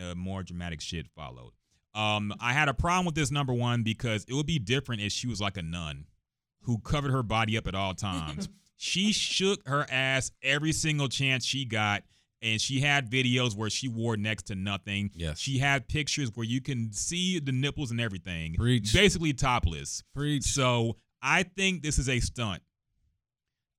Uh, 0.00 0.14
more 0.14 0.42
dramatic 0.42 0.80
shit 0.80 1.06
followed. 1.14 1.52
Um, 1.94 2.32
I 2.40 2.54
had 2.54 2.70
a 2.70 2.74
problem 2.74 3.04
with 3.04 3.14
this 3.14 3.30
number 3.30 3.52
one 3.52 3.82
because 3.82 4.24
it 4.26 4.32
would 4.32 4.46
be 4.46 4.58
different 4.58 5.02
if 5.02 5.12
she 5.12 5.26
was 5.26 5.40
like 5.40 5.58
a 5.58 5.62
nun 5.62 6.06
who 6.62 6.78
covered 6.78 7.10
her 7.10 7.22
body 7.22 7.56
up 7.56 7.66
at 7.66 7.74
all 7.74 7.94
times. 7.94 8.48
she 8.76 9.12
shook 9.12 9.66
her 9.66 9.86
ass 9.90 10.30
every 10.42 10.72
single 10.72 11.08
chance 11.08 11.44
she 11.44 11.64
got 11.64 12.02
and 12.42 12.60
she 12.60 12.80
had 12.80 13.08
videos 13.08 13.56
where 13.56 13.70
she 13.70 13.88
wore 13.88 14.16
next 14.16 14.44
to 14.44 14.54
nothing. 14.54 15.10
Yes. 15.14 15.38
She 15.38 15.58
had 15.58 15.88
pictures 15.88 16.30
where 16.34 16.44
you 16.44 16.60
can 16.60 16.92
see 16.92 17.38
the 17.38 17.52
nipples 17.52 17.92
and 17.92 18.00
everything. 18.00 18.54
Preach. 18.54 18.92
Basically 18.92 19.32
topless. 19.32 20.02
Preach. 20.14 20.42
So 20.42 20.96
I 21.22 21.44
think 21.44 21.82
this 21.82 21.98
is 21.98 22.08
a 22.08 22.18
stunt. 22.18 22.62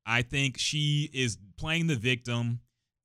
I 0.05 0.21
think 0.21 0.57
she 0.57 1.09
is 1.13 1.37
playing 1.57 1.87
the 1.87 1.95
victim, 1.95 2.59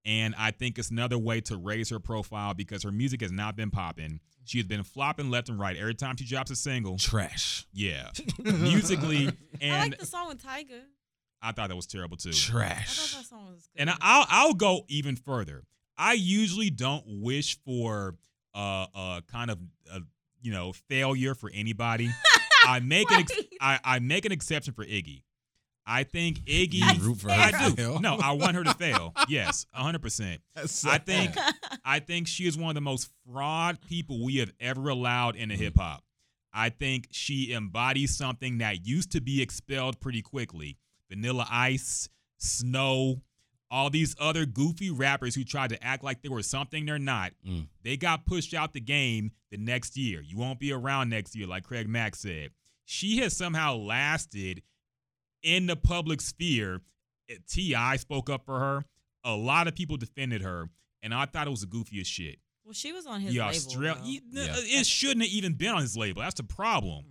and 0.05 0.34
I 0.36 0.52
think 0.52 0.78
it's 0.78 0.90
another 0.90 1.18
way 1.18 1.40
to 1.42 1.57
raise 1.57 1.90
her 1.90 2.00
profile 2.00 2.55
because 2.55 2.82
her 2.82 2.92
music 2.92 3.20
has 3.20 3.32
not 3.32 3.57
been 3.57 3.70
popping. 3.70 4.20
She 4.49 4.59
has 4.59 4.67
been 4.67 4.83
flopping 4.83 5.31
left 5.31 5.49
and 5.51 5.59
right 5.59 5.77
every 5.77 5.94
time 5.94 6.17
she 6.17 6.25
drops 6.25 6.51
a 6.51 6.57
single. 6.57 6.97
Trash. 6.97 7.67
Yeah, 7.73 8.10
musically, 8.43 9.28
I 9.28 9.33
and 9.60 9.91
like 9.91 10.01
the 10.01 10.07
song 10.07 10.28
with 10.28 10.43
Tyga. 10.43 10.81
I 11.43 11.52
thought 11.52 11.68
that 11.68 11.77
was 11.77 11.86
terrible 11.86 12.17
too. 12.17 12.31
I 12.31 12.33
thought 12.33 12.51
Trash. 12.52 13.15
that 13.15 13.25
song 13.27 13.47
was 13.47 13.68
good. 13.77 13.81
And 13.81 13.91
I'll 14.01 14.27
I'll 14.28 14.55
go 14.55 14.85
even 14.89 15.17
further. 15.17 15.65
I 15.97 16.15
usually 16.15 16.70
don't 16.70 17.05
wish 17.07 17.59
for 17.65 18.17
uh 18.55 18.86
uh 18.94 19.20
kind 19.31 19.51
of 19.51 19.59
uh, 19.93 20.01
you 20.41 20.51
know 20.52 20.73
failure 20.73 21.35
for 21.35 21.51
anybody. 21.52 22.09
I 22.67 22.81
make 22.81 23.10
an 23.10 23.20
ex- 23.20 23.33
I, 23.60 23.78
I 23.85 23.99
make 23.99 24.25
an 24.25 24.33
exception 24.33 24.73
for 24.75 24.85
Iggy. 24.85 25.23
I 25.91 26.05
think 26.05 26.41
Iggy. 26.41 26.75
You 26.99 27.02
root 27.08 27.18
for 27.18 27.31
her 27.31 27.34
I 27.55 27.68
do. 27.70 27.75
fail? 27.75 27.99
No, 28.00 28.17
I 28.23 28.33
want 28.33 28.57
her 28.57 28.65
to 28.65 28.75
fail. 28.78 29.15
Yes, 29.28 29.65
hundred 29.73 30.02
percent. 30.02 30.42
I 30.84 30.99
think 30.99 31.34
I 31.84 31.99
think 32.00 32.28
she 32.28 32.47
is 32.47 32.58
one 32.58 32.68
of 32.70 32.75
the 32.75 32.81
most 32.83 33.08
fraud 33.33 33.78
people 33.89 34.23
we 34.25 34.36
have 34.36 34.52
ever 34.60 34.89
allowed 34.91 35.34
into 35.36 35.55
Mm-hmm. 35.55 35.65
hip 35.65 35.76
hop. 35.78 36.05
I 36.52 36.68
think 36.70 37.08
she 37.10 37.52
embodies 37.55 38.17
something 38.17 38.58
that 38.58 38.86
used 38.86 39.12
to 39.12 39.20
be 39.20 39.41
expelled 39.42 39.99
pretty 40.00 40.23
quickly. 40.23 40.76
Vanilla 41.08 41.47
Ice, 41.50 42.08
Snow, 42.36 43.23
all 43.70 43.91
these 43.91 44.15
other 44.20 44.44
goofy 44.47 44.91
rappers 44.91 45.34
who 45.34 45.44
tried 45.44 45.70
to 45.70 45.83
act 45.84 46.02
like 46.02 46.23
they 46.23 46.28
were 46.28 46.42
something 46.42 46.84
they're 46.86 46.99
not. 46.99 47.33
Mm. 47.47 47.67
They 47.83 47.97
got 47.97 48.25
pushed 48.26 48.55
out 48.55 48.73
the 48.73 48.81
game 48.81 49.31
the 49.50 49.57
next 49.58 49.97
year. 49.97 50.20
You 50.23 50.36
won't 50.39 50.58
be 50.58 50.73
around 50.73 51.10
next 51.10 51.34
year, 51.36 51.47
like 51.47 51.65
Craig 51.65 51.89
Mack 51.89 52.17
said. 52.17 52.50
She 52.84 53.18
has 53.18 53.36
somehow 53.36 53.76
lasted 53.76 54.62
in 55.42 55.67
the 55.67 55.76
public 55.76 56.20
sphere. 56.20 56.81
T.I. 57.49 57.97
spoke 57.97 58.31
up 58.31 58.44
for 58.47 58.58
her. 58.58 58.84
A 59.25 59.33
lot 59.34 59.68
of 59.68 59.75
people 59.75 59.97
defended 59.97 60.42
her, 60.42 60.68
and 61.02 61.12
I 61.12 61.26
thought 61.26 61.47
it 61.47 61.50
was 61.50 61.60
the 61.60 61.67
goofiest 61.67 62.07
shit. 62.07 62.39
well, 62.65 62.73
she 62.73 62.92
was 62.92 63.07
on 63.07 63.20
his 63.20 63.33
The 63.34 63.41
label. 63.41 63.50
Australia, 63.50 64.20
though. 64.33 64.42
Yeah. 64.42 64.55
it 64.81 64.86
shouldn't 64.86 65.23
have 65.23 65.31
even 65.33 65.55
been 65.55 65.75
on 65.75 65.83
his 65.83 65.97
label. 65.97 66.23
That's 66.23 66.34
the 66.36 66.44
problem. 66.44 67.05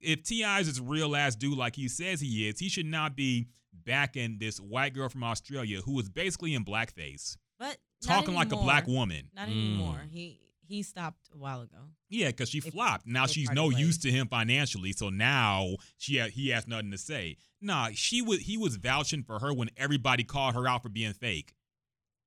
Yeah. 0.00 0.12
If 0.12 0.22
T.I. 0.24 0.60
is 0.60 0.66
this 0.66 0.80
real 0.80 1.14
ass 1.14 1.36
dude 1.36 1.56
like 1.58 1.76
he 1.76 1.86
says 1.88 2.20
he 2.20 2.48
is, 2.48 2.58
he 2.58 2.68
should 2.68 2.86
not 2.86 3.14
be 3.14 3.46
backing 3.84 4.38
this 4.40 4.58
white 4.58 4.94
girl 4.94 5.08
from 5.08 5.22
Australia 5.24 5.80
who 5.80 5.92
was 5.94 6.08
basically 6.08 6.54
in 6.54 6.64
blackface, 6.64 7.36
But 7.58 7.76
talking 8.02 8.34
like 8.34 8.52
a 8.52 8.56
black 8.56 8.86
woman. 8.86 9.28
Not 9.34 9.48
Mm. 9.48 9.52
anymore. 9.52 10.02
He 10.10 10.40
he 10.66 10.82
stopped 10.84 11.28
a 11.34 11.36
while 11.36 11.62
ago. 11.62 11.78
Yeah, 12.08 12.28
because 12.28 12.48
she 12.48 12.60
They- 12.60 12.70
flopped. 12.70 13.04
Now 13.04 13.26
she's 13.26 13.50
no 13.50 13.68
ways. 13.68 13.78
use 13.80 13.98
to 13.98 14.10
him 14.10 14.28
financially, 14.28 14.92
so 14.92 15.10
now 15.10 15.74
she 15.98 16.18
ha- 16.18 16.28
he 16.28 16.48
has 16.50 16.66
nothing 16.68 16.92
to 16.92 16.98
say. 16.98 17.36
Nah, 17.60 17.88
she 17.94 18.22
was 18.22 18.40
he 18.40 18.56
was 18.56 18.76
vouching 18.76 19.22
for 19.22 19.38
her 19.38 19.52
when 19.52 19.70
everybody 19.76 20.24
called 20.24 20.54
her 20.54 20.66
out 20.66 20.82
for 20.82 20.88
being 20.88 21.12
fake. 21.12 21.54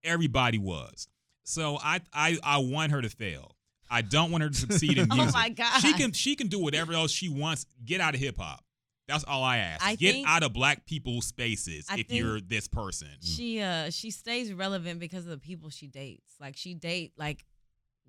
Everybody 0.04 0.58
was. 0.58 1.08
So 1.44 1.78
I 1.82 2.02
I 2.14 2.38
I 2.44 2.58
want 2.60 2.92
her 2.92 3.02
to 3.02 3.10
fail. 3.10 3.56
I 3.90 4.02
don't 4.02 4.32
want 4.32 4.44
her 4.44 4.50
to 4.50 4.56
succeed 4.56 4.98
in 4.98 5.08
music. 5.10 5.30
Oh 5.36 5.40
my 5.40 5.50
god. 5.50 5.80
She 5.80 5.94
can 5.94 6.12
she 6.14 6.36
can 6.36 6.48
do 6.48 6.60
whatever 6.60 6.94
else 6.94 7.12
she 7.12 7.30
wants. 7.30 7.66
Get 7.84 8.02
out 8.02 8.14
of 8.16 8.20
hip 8.20 8.38
hop. 8.38 8.64
That's 9.08 9.24
all 9.26 9.44
I 9.44 9.58
ask. 9.58 9.86
I 9.86 9.96
Get 9.96 10.26
out 10.26 10.44
of 10.44 10.54
black 10.54 10.86
people's 10.86 11.26
spaces 11.26 11.86
I 11.90 12.00
if 12.00 12.12
you're 12.12 12.40
this 12.40 12.68
person. 12.68 13.10
She 13.22 13.62
uh 13.62 13.90
she 13.90 14.12
stays 14.12 14.54
relevant 14.54 15.00
because 15.00 15.26
of 15.26 15.32
the 15.32 15.38
people 15.38 15.70
she 15.70 15.88
dates. 15.88 16.34
Like 16.40 16.56
she 16.56 16.74
date 16.74 17.14
like 17.18 17.46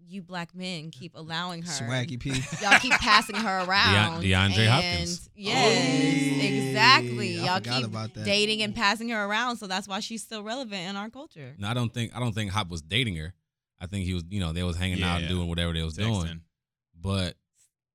you 0.06 0.22
black 0.22 0.54
men 0.54 0.90
keep 0.90 1.12
mm-hmm. 1.12 1.26
allowing 1.26 1.62
her. 1.62 1.68
Swaggy 1.70 2.18
P. 2.18 2.30
Y'all 2.62 2.78
keep 2.78 2.92
passing 2.92 3.36
her 3.36 3.64
around. 3.64 4.22
DeAndre 4.22 4.58
and- 4.58 4.68
Hopkins. 4.68 5.30
Yes, 5.34 6.40
Oh, 6.40 6.44
exactly. 6.44 7.40
I 7.40 7.44
Y'all 7.46 7.60
keep 7.60 7.84
about 7.86 8.14
that. 8.14 8.24
dating 8.24 8.62
and 8.62 8.74
passing 8.74 9.08
her 9.10 9.24
around, 9.24 9.56
so 9.56 9.66
that's 9.66 9.88
why 9.88 10.00
she's 10.00 10.22
still 10.22 10.42
relevant 10.42 10.88
in 10.88 10.96
our 10.96 11.10
culture. 11.10 11.54
No, 11.58 11.68
I 11.68 11.74
don't 11.74 11.92
think 11.92 12.14
I 12.14 12.20
don't 12.20 12.32
think 12.32 12.50
Hop 12.52 12.68
was 12.68 12.82
dating 12.82 13.16
her. 13.16 13.32
I 13.80 13.86
think 13.86 14.04
he 14.04 14.14
was, 14.14 14.24
you 14.30 14.40
know, 14.40 14.52
they 14.52 14.62
was 14.62 14.76
hanging 14.76 15.02
out 15.02 15.20
and 15.20 15.28
doing 15.28 15.48
whatever 15.48 15.72
they 15.72 15.82
was 15.82 15.94
doing. 15.94 16.40
But 16.98 17.34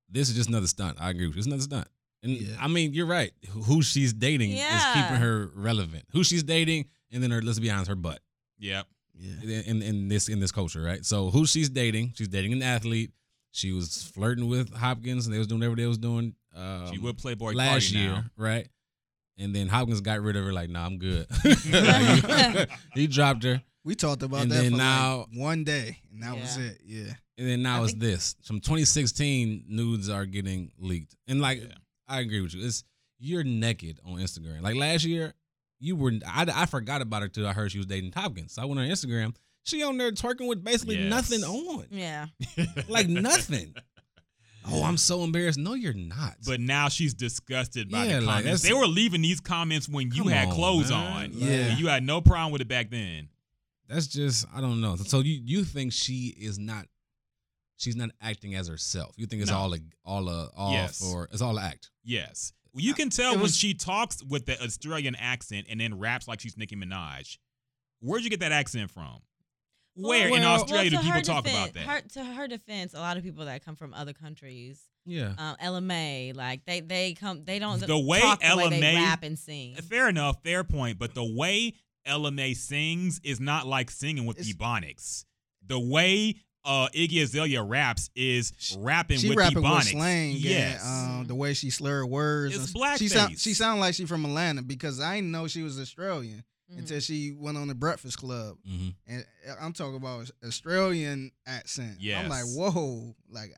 this 0.09 0.29
is 0.29 0.35
just 0.35 0.49
another 0.49 0.67
stunt. 0.67 0.97
I 0.99 1.09
agree 1.09 1.27
with 1.27 1.35
you. 1.35 1.39
It's 1.39 1.47
another 1.47 1.63
stunt. 1.63 1.87
And 2.21 2.33
Yeah. 2.33 2.55
I 2.59 2.67
mean, 2.67 2.93
you're 2.93 3.05
right. 3.05 3.31
Who 3.65 3.81
she's 3.81 4.13
dating 4.13 4.51
is 4.51 4.83
keeping 4.93 5.15
her 5.15 5.49
relevant. 5.55 6.03
Who 6.11 6.23
she's 6.23 6.43
dating, 6.43 6.85
and 7.11 7.23
then 7.23 7.31
her 7.31 7.41
let's 7.41 7.59
be 7.59 7.71
honest, 7.71 7.89
her 7.89 7.95
butt 7.95 8.19
Yep. 8.59 8.87
Yeah. 9.19 9.61
in 9.65 9.81
in 9.81 10.07
this 10.07 10.29
in 10.29 10.39
this 10.39 10.51
culture, 10.51 10.81
right? 10.81 11.03
So 11.05 11.29
who 11.29 11.45
she's 11.45 11.69
dating? 11.69 12.13
She's 12.15 12.29
dating 12.29 12.53
an 12.53 12.61
athlete. 12.63 13.11
She 13.51 13.71
was 13.73 14.03
flirting 14.13 14.47
with 14.47 14.73
Hopkins, 14.73 15.25
and 15.25 15.33
they 15.33 15.39
was 15.39 15.47
doing 15.47 15.59
whatever 15.59 15.75
they 15.75 15.85
was 15.87 15.97
doing. 15.97 16.35
Um, 16.55 16.91
she 16.91 16.99
would 16.99 17.17
Playboy 17.17 17.51
last 17.53 17.91
Cardi 17.91 18.05
year, 18.05 18.11
now. 18.11 18.23
right? 18.37 18.67
And 19.37 19.53
then 19.55 19.67
Hopkins 19.67 20.01
got 20.01 20.21
rid 20.21 20.35
of 20.35 20.43
her. 20.45 20.53
Like, 20.53 20.69
nah, 20.69 20.85
I'm 20.85 20.97
good. 20.99 21.25
Like, 21.43 21.57
he, 22.69 22.75
he 23.01 23.07
dropped 23.07 23.43
her, 23.43 23.61
We 23.83 23.95
talked 23.95 24.21
about 24.23 24.41
And 24.43 24.51
that 24.51 24.61
then 24.63 24.77
now- 24.77 25.19
like 25.19 25.27
one 25.39 25.63
day, 25.63 25.97
and 26.13 26.21
that 26.23 26.35
was 26.39 26.57
it. 26.57 26.79
Yeah. 26.85 27.13
and 27.37 27.47
then 27.47 27.61
now 27.63 27.81
I 27.81 27.85
it's 27.85 27.93
this. 27.95 28.35
From 28.43 28.59
2016, 28.59 29.65
nudes 29.67 30.09
are 30.09 30.25
getting 30.25 30.71
leaked, 30.77 31.15
and 31.27 31.41
like, 31.41 31.61
Yeah. 31.61 31.73
I 32.07 32.19
agree 32.21 32.41
with 32.41 32.53
you. 32.53 32.65
It's 32.65 32.83
you're 33.19 33.43
naked 33.43 33.99
on 34.05 34.17
Instagram. 34.19 34.61
Like 34.61 34.75
last 34.75 35.03
year, 35.05 35.33
you 35.79 35.95
were. 35.95 36.11
I, 36.27 36.45
I 36.53 36.65
forgot 36.65 37.01
about 37.01 37.21
her 37.21 37.27
till 37.27 37.47
I 37.47 37.53
heard 37.53 37.71
she 37.71 37.77
was 37.77 37.87
dating 37.87 38.11
Hopkins. 38.15 38.53
So 38.53 38.61
I 38.61 38.65
went 38.65 38.79
on 38.79 38.87
Instagram. 38.87 39.35
She 39.63 39.83
on 39.83 39.97
there 39.97 40.11
twerking 40.11 40.47
with 40.47 40.63
basically 40.63 40.97
Yes. 40.97 41.09
nothing 41.09 41.43
on, 41.43 41.85
Yeah. 41.91 42.27
like 42.87 43.07
nothing. 43.07 43.75
Oh, 44.71 44.83
I'm 44.83 44.97
so 44.97 45.23
embarrassed. 45.23 45.57
No, 45.57 45.73
you're 45.73 45.93
not. 45.93 46.35
But 46.45 46.59
now 46.59 46.89
she's 46.89 47.13
disgusted 47.15 47.89
by 47.89 48.05
Yeah, 48.05 48.19
the 48.19 48.25
comments. 48.25 48.43
that's- 48.43 48.61
they 48.61 48.73
were 48.73 48.85
leaving 48.87 49.21
these 49.21 49.39
comments 49.39 49.87
when 49.89 50.11
you 50.11 50.25
had 50.25 50.49
on, 50.49 50.53
clothes 50.53 50.91
man. 50.91 51.23
on. 51.23 51.31
Yeah. 51.33 51.47
And 51.69 51.79
you 51.79 51.87
had 51.87 52.03
no 52.03 52.21
problem 52.21 52.51
with 52.51 52.61
it 52.61 52.67
back 52.67 52.91
then. 52.91 53.29
that's 53.87 54.05
just 54.05 54.45
I 54.53 54.61
don't 54.61 54.79
know. 54.81 54.95
So 54.97 55.21
you 55.21 55.41
you 55.43 55.63
think 55.63 55.93
she 55.93 56.35
is 56.37 56.59
not 56.59 56.85
she's 57.77 57.95
not 57.95 58.09
acting 58.21 58.53
as 58.53 58.67
herself. 58.67 59.15
You 59.17 59.25
think 59.25 59.41
it's 59.41 59.49
No. 59.49 59.57
all 59.57 59.73
a 59.73 59.79
all 60.05 60.29
uh, 60.29 60.33
a 60.33 60.49
all 60.55 60.71
Yes. 60.73 60.99
for 60.99 61.29
it's 61.31 61.41
all 61.41 61.57
act. 61.57 61.89
Yes. 62.03 62.53
Well, 62.73 62.83
you 62.83 62.93
can 62.93 63.09
tell 63.09 63.31
It 63.31 63.35
when 63.35 63.43
was- 63.43 63.57
she 63.57 63.73
talks 63.73 64.23
with 64.23 64.45
the 64.45 64.61
Australian 64.61 65.15
accent 65.15 65.67
and 65.69 65.79
then 65.79 65.97
raps 65.97 66.27
like 66.27 66.39
she's 66.39 66.57
Nicki 66.57 66.75
Minaj. 66.75 67.37
Where'd 67.99 68.23
you 68.23 68.29
get 68.29 68.39
that 68.41 68.51
accent 68.51 68.91
from? 68.91 69.19
Where 69.95 70.27
in 70.29 70.43
Australia 70.43 70.73
Well, 70.73 70.83
do 70.83 70.89
to 70.91 70.97
people 71.03 71.11
her 71.11 71.21
talk 71.21 71.47
about 71.47 71.73
that? 71.73 71.83
Her, 71.85 72.01
to 72.13 72.23
her 72.23 72.47
defense, 72.47 72.93
a 72.93 72.99
lot 72.99 73.17
of 73.17 73.23
people 73.23 73.45
that 73.45 73.65
come 73.65 73.75
from 73.75 73.93
other 73.93 74.13
countries, 74.13 74.79
Yeah. 75.05 75.33
um, 75.37 75.57
Ella 75.59 75.81
Mai, 75.81 76.31
like 76.33 76.63
they 76.65 76.79
they 76.79 77.13
come, 77.15 77.43
they 77.43 77.59
don't 77.59 77.79
The 77.81 77.97
way 77.99 78.21
talk 78.21 78.39
the 78.39 78.55
way 78.55 78.69
they 78.69 78.81
Ella 78.81 78.93
Mai 78.93 79.03
rap 79.03 79.23
and 79.23 79.37
sing. 79.37 79.75
Fair 79.75 80.07
enough, 80.07 80.41
fair 80.43 80.63
point. 80.63 80.99
But 80.99 81.15
the 81.15 81.25
way 81.25 81.73
Ella 82.05 82.31
Mai 82.31 82.53
sings 82.53 83.19
is 83.25 83.41
not 83.41 83.67
like 83.67 83.91
singing 83.91 84.25
with 84.25 84.39
It's- 84.39 84.53
Ebonics. 84.55 85.25
The 85.67 85.79
way 85.79 86.35
uh, 86.65 86.87
Iggy 86.93 87.21
Azalea 87.23 87.63
raps 87.63 88.09
is 88.15 88.77
rapping 88.79 89.17
She 89.19 89.29
with 89.29 89.37
rapping 89.37 89.59
Ebonics. 89.63 89.75
with 89.77 89.87
slang. 89.87 90.35
Yes. 90.37 90.83
And, 90.85 91.21
um, 91.21 91.27
the 91.27 91.35
way 91.35 91.53
she 91.53 91.69
slurred 91.69 92.09
words. 92.09 92.55
It's 92.55 92.73
and- 92.75 92.99
She 92.99 93.07
sound 93.07 93.31
blackface. 93.33 93.41
she 93.41 93.53
sound 93.53 93.79
like 93.79 93.95
she 93.95 94.05
from 94.05 94.25
Atlanta 94.25 94.61
because 94.61 94.99
I 94.99 95.15
didn't 95.15 95.31
know 95.31 95.47
she 95.47 95.63
was 95.63 95.79
Australian 95.79 96.43
Mhm. 96.71 96.79
until 96.79 96.99
she 96.99 97.31
went 97.31 97.57
on 97.57 97.67
the 97.67 97.75
Breakfast 97.75 98.17
Club, 98.19 98.57
hmm 98.67 98.89
and 99.07 99.25
uh, 99.49 99.55
I'm 99.59 99.73
talking 99.73 99.95
about 99.95 100.29
Australian 100.45 101.31
accent. 101.47 101.97
I'm 102.15 102.29
like, 102.29 102.45
whoa, 102.45 103.15
like, 103.29 103.51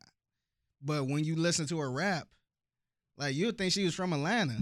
but 0.82 1.06
when 1.08 1.24
you 1.26 1.36
listen 1.36 1.66
to 1.68 1.80
her 1.80 1.92
rap, 1.92 2.28
like 3.18 3.36
you 3.36 3.48
would 3.48 3.58
think 3.58 3.74
she 3.74 3.84
was 3.84 3.94
from 3.96 4.14
Atlanta. 4.14 4.58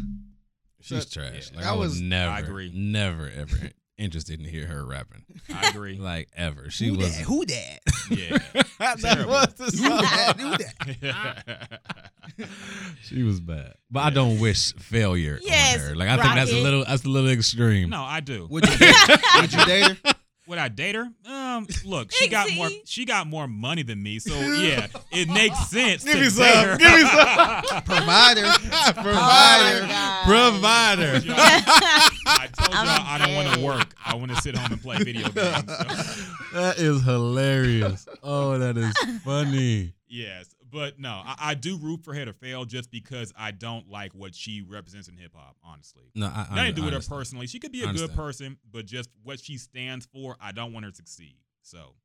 She's 0.81 1.03
So- 1.09 1.21
trash. 1.21 1.51
Like 1.51 1.63
that 1.63 1.73
I 1.73 1.75
was 1.75 1.91
was- 1.91 2.01
never, 2.01 2.31
I 2.31 2.39
agree. 2.39 2.71
never 2.73 3.29
ever 3.29 3.69
interested 3.99 4.39
in 4.39 4.45
hear 4.45 4.65
her 4.65 4.85
rapping. 4.85 5.25
I 5.53 5.69
agree. 5.69 5.97
Like 6.09 6.29
ever. 6.35 6.69
She 6.71 6.87
who 6.87 6.97
was. 6.97 7.17
that? 7.17 7.25
Who 7.25 7.45
that? 7.45 7.79
yeah. 8.09 8.37
that 8.79 8.99
Terrible. 8.99 9.31
was 9.33 9.53
the 9.55 9.65
Who 9.77 9.89
that? 9.89 10.39
Who 10.39 10.97
that? 11.07 11.81
She 13.03 13.23
was 13.23 13.39
bad, 13.39 13.73
but 13.91 13.99
I 14.01 14.09
don't 14.11 14.39
wish 14.39 14.73
failure 14.75 15.39
Yes, 15.43 15.75
on 15.81 15.89
her. 15.89 15.95
Like 15.95 16.09
I 16.09 16.17
think 16.21 16.35
that's 16.35 16.51
a 16.51 16.61
little 16.63 16.85
that's 16.85 17.03
a 17.03 17.09
little 17.09 17.29
extreme. 17.29 17.89
no, 17.89 18.03
I 18.03 18.19
do. 18.21 18.47
Would 18.49 18.65
you, 18.67 18.93
would 19.41 19.53
you 19.53 19.65
date 19.65 19.97
her? 19.97 20.13
Would 20.49 20.57
I 20.57 20.67
date 20.67 20.95
her? 20.95 21.07
Um, 21.27 21.67
look, 21.85 22.11
she 22.11 22.27
got 22.27 22.51
more. 22.55 22.69
She 22.83 23.05
got 23.05 23.27
more 23.27 23.47
money 23.47 23.83
than 23.83 24.01
me, 24.01 24.17
so 24.17 24.33
yeah, 24.39 24.87
it 25.11 25.29
makes 25.29 25.59
sense. 25.69 26.03
Give 26.03 26.13
to 26.13 26.19
me 26.19 26.25
date 26.25 26.31
some. 26.31 26.65
her. 26.65 26.77
Give 26.77 26.91
me 26.91 27.01
some. 27.01 27.81
Provider. 27.85 28.41
Oh 28.45 28.91
Provider. 28.95 29.81
my 29.83 29.87
God. 29.87 30.25
Provider. 30.25 31.21
I 32.25 32.47
told 32.57 32.71
y'all 32.71 32.79
I'm 32.79 33.21
I 33.21 33.23
don't 33.23 33.35
want 33.35 33.53
to 33.53 33.63
work. 33.63 33.93
I 34.03 34.15
want 34.15 34.31
to 34.31 34.41
sit 34.41 34.57
home 34.57 34.71
and 34.71 34.81
play 34.81 34.97
video 34.97 35.29
games. 35.29 35.65
so. 35.67 35.83
That 36.53 36.75
is 36.79 37.03
hilarious. 37.03 38.07
Oh, 38.23 38.57
that 38.57 38.75
is 38.75 38.91
funny. 39.23 39.93
Yes, 40.07 40.48
but 40.71 40.99
no, 40.99 41.09
I, 41.25 41.35
I 41.39 41.53
do 41.53 41.77
root 41.77 42.03
for 42.03 42.13
her 42.13 42.25
to 42.25 42.33
fail 42.33 42.65
just 42.65 42.91
because 42.91 43.33
I 43.37 43.51
don't 43.51 43.89
like 43.89 44.13
what 44.13 44.35
she 44.35 44.61
represents 44.61 45.07
in 45.07 45.17
hip 45.17 45.33
hop. 45.35 45.55
Honestly, 45.63 46.03
No, 46.15 46.27
I, 46.27 46.47
I 46.49 46.55
nothing 46.55 46.65
to 46.65 46.71
do 46.73 46.81
I 46.83 46.85
with 46.85 46.93
her 47.05 47.15
personally. 47.15 47.47
She 47.47 47.59
could 47.59 47.71
be 47.71 47.83
a 47.83 47.93
good 47.93 48.13
person, 48.15 48.57
but 48.71 48.85
just 48.85 49.09
what 49.23 49.39
she 49.39 49.57
stands 49.57 50.05
for, 50.05 50.35
I 50.41 50.51
don't 50.51 50.73
want 50.73 50.85
her 50.85 50.91
to 50.91 50.95
succeed. 50.97 51.35
So, 51.61 51.95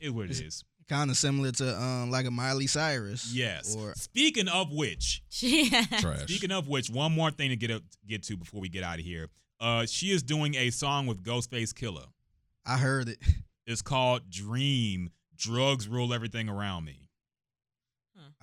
it 0.00 0.10
what 0.10 0.26
it 0.26 0.40
is. 0.40 0.64
Kind 0.88 1.10
of 1.10 1.16
similar 1.16 1.50
to 1.52 1.80
um 1.80 2.10
like 2.10 2.26
a 2.26 2.30
Miley 2.30 2.66
Cyrus. 2.66 3.32
Yes. 3.32 3.74
Or 3.74 3.94
Speaking 3.96 4.48
of 4.48 4.70
which, 4.70 5.22
Yeah. 5.40 5.82
Trash. 5.98 6.22
Speaking 6.24 6.52
of 6.52 6.68
which, 6.68 6.90
one 6.90 7.12
more 7.12 7.30
thing 7.30 7.50
to 7.50 7.56
get 7.56 7.70
up, 7.70 7.82
get 8.06 8.22
to 8.24 8.36
before 8.36 8.60
we 8.60 8.68
get 8.68 8.84
out 8.84 8.98
of 8.98 9.04
here. 9.04 9.28
Uh, 9.60 9.86
she 9.86 10.10
is 10.10 10.22
doing 10.22 10.54
a 10.56 10.68
song 10.70 11.06
with 11.06 11.22
Ghostface 11.22 11.72
Killah. 11.72 12.06
I 12.66 12.78
heard 12.78 13.08
it. 13.08 13.18
It's 13.66 13.80
called 13.80 14.28
Dream. 14.28 15.08
Drugs 15.36 15.88
rule 15.88 16.12
everything 16.12 16.50
around 16.50 16.84
me. 16.84 17.03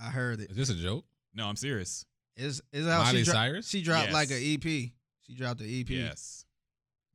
I 0.02 0.10
heard 0.10 0.40
it. 0.40 0.50
Is 0.52 0.58
this 0.58 0.70
a 0.70 0.76
joke? 0.76 1.06
No, 1.34 1.48
I'm 1.48 1.56
serious. 1.56 2.06
Is 2.38 2.62
is 2.74 2.86
how 2.88 3.04
Miley 3.04 3.20
she, 3.20 3.24
dro- 3.26 3.34
Cyrus? 3.34 3.68
she 3.70 3.82
dropped 3.82 4.06
Yes. 4.08 4.14
like 4.14 4.32
an 4.32 4.38
EP. 4.42 4.64
She 4.64 5.36
dropped 5.36 5.62
an 5.62 5.68
EP. 5.70 5.90
Yes. 5.90 6.46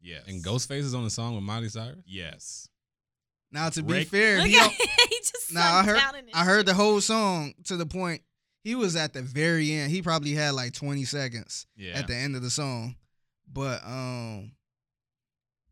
Yes. 0.01 0.23
And 0.29 0.43
Ghostface 0.45 0.81
is 0.81 0.95
on 0.95 1.05
the 1.05 1.11
song 1.11 1.35
with 1.35 1.43
Miley 1.45 1.69
Cyrus? 1.69 2.05
Yes. 2.07 2.69
Now 3.51 3.69
to 3.71 3.83
be 3.83 4.05
fair, 4.05 4.39
Look 4.39 4.47
he 4.49 4.57
at 4.57 4.63
don't- 4.63 4.73
he 5.11 5.19
just 5.19 5.53
now 5.53 5.61
I 5.77 5.85
sunk 5.85 5.89
heard 5.89 5.97
down 5.99 6.15
in 6.17 6.27
his 6.27 6.35
I 6.35 6.45
heard 6.45 6.67
the 6.67 6.73
shit. 6.73 6.77
whole 6.77 7.01
song 7.01 7.55
to 7.65 7.77
the 7.77 7.87
point 7.87 8.23
he 8.63 8.75
was 8.75 8.95
at 8.97 9.13
the 9.15 9.23
very 9.23 9.73
end. 9.73 9.91
He 9.91 10.03
probably 10.03 10.33
had 10.33 10.51
like 10.55 10.73
20 10.73 11.05
seconds 11.05 11.67
Yeah. 11.77 11.93
at 11.95 12.07
the 12.09 12.15
end 12.15 12.37
of 12.37 12.43
the 12.43 12.51
song. 12.51 12.97
But 13.51 13.83
um 13.85 14.53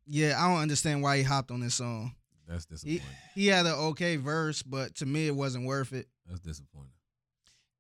yeah, 0.07 0.34
I 0.43 0.49
don't 0.49 0.60
understand 0.62 1.02
why 1.02 1.17
he 1.18 1.23
hopped 1.23 1.51
on 1.51 1.60
this 1.60 1.75
song. 1.75 2.15
That's 2.47 2.67
He 2.68 2.75
disappointing. 2.75 3.02
he 3.34 3.47
had 3.47 3.67
an 3.67 3.73
okay 3.73 4.17
verse, 4.17 4.62
but 4.62 4.94
to 4.97 5.07
me 5.07 5.26
it 5.26 5.34
wasn't 5.34 5.65
worth 5.67 5.93
it. 5.93 6.09
That's 6.26 6.41
disappointing. 6.41 6.91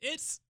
It's 0.04 0.40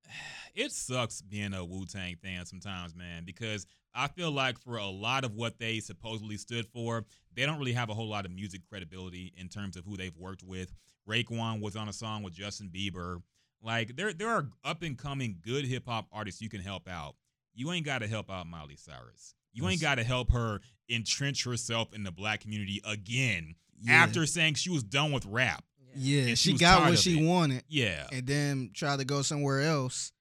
it 0.55 0.73
sucks 0.73 1.23
being 1.23 1.55
a 1.55 1.65
Wu 1.65 1.86
Tang 1.86 2.16
fan 2.16 2.44
sometimes, 2.47 2.94
man, 2.94 3.24
because 3.24 3.66
I 3.94 4.08
feel 4.08 4.31
like 4.33 4.58
for 4.58 4.76
a 4.76 4.86
lot 4.86 5.24
of 5.24 5.34
what 5.34 5.58
they 5.58 5.78
supposedly 5.81 6.36
stood 6.36 6.66
for, 6.66 7.05
they 7.34 7.47
don't 7.47 7.58
really 7.58 7.73
have 7.73 7.89
a 7.91 7.94
whole 7.94 8.08
lot 8.08 8.24
of 8.26 8.33
music 8.33 8.62
credibility 8.68 9.33
in 9.36 9.49
terms 9.49 9.76
of 9.76 9.84
who 9.84 9.97
they've 9.97 10.16
worked 10.16 10.42
with. 10.42 10.73
Raekwon 11.08 11.60
was 11.60 11.76
on 11.76 11.89
a 11.89 11.92
song 11.92 12.23
with 12.23 12.34
Justin 12.34 12.70
Bieber. 12.74 13.23
Like 13.62 13.97
there 13.97 14.12
there 14.12 14.28
are 14.28 14.49
up 14.65 14.83
and 14.83 14.99
coming 14.99 15.39
good 15.41 15.65
hip 15.65 15.84
hop 15.86 16.07
artists 16.12 16.42
you 16.42 16.49
can 16.49 16.60
help 16.60 16.89
out. 16.89 17.15
You 17.55 17.70
ain't 17.73 17.86
got 17.86 18.00
to 18.00 18.08
help 18.08 18.31
out 18.31 18.47
Miley 18.49 18.76
Cyrus. 18.76 19.34
You 19.52 19.68
ain't 19.68 19.81
got 19.81 19.94
to 19.97 20.05
help 20.05 20.33
her 20.33 20.60
entrench 20.91 21.44
herself 21.44 21.94
in 21.94 22.02
the 22.02 22.10
black 22.10 22.41
community 22.41 22.81
again 22.84 23.55
Yeah. 23.81 23.92
after 24.02 24.26
saying 24.26 24.55
she 24.55 24.70
was 24.70 24.83
done 24.83 25.12
with 25.12 25.24
rap. 25.24 25.65
Yeah, 25.97 26.23
And 26.29 26.39
she 26.39 26.53
she 26.53 26.59
got 26.59 26.83
what 26.83 26.99
she 26.99 27.19
it. 27.21 27.25
wanted 27.27 27.63
Yeah. 27.69 28.07
and 28.13 28.27
then 28.27 28.71
tried 28.75 28.99
to 28.99 29.05
go 29.05 29.23
somewhere 29.23 29.61
else. 29.63 30.13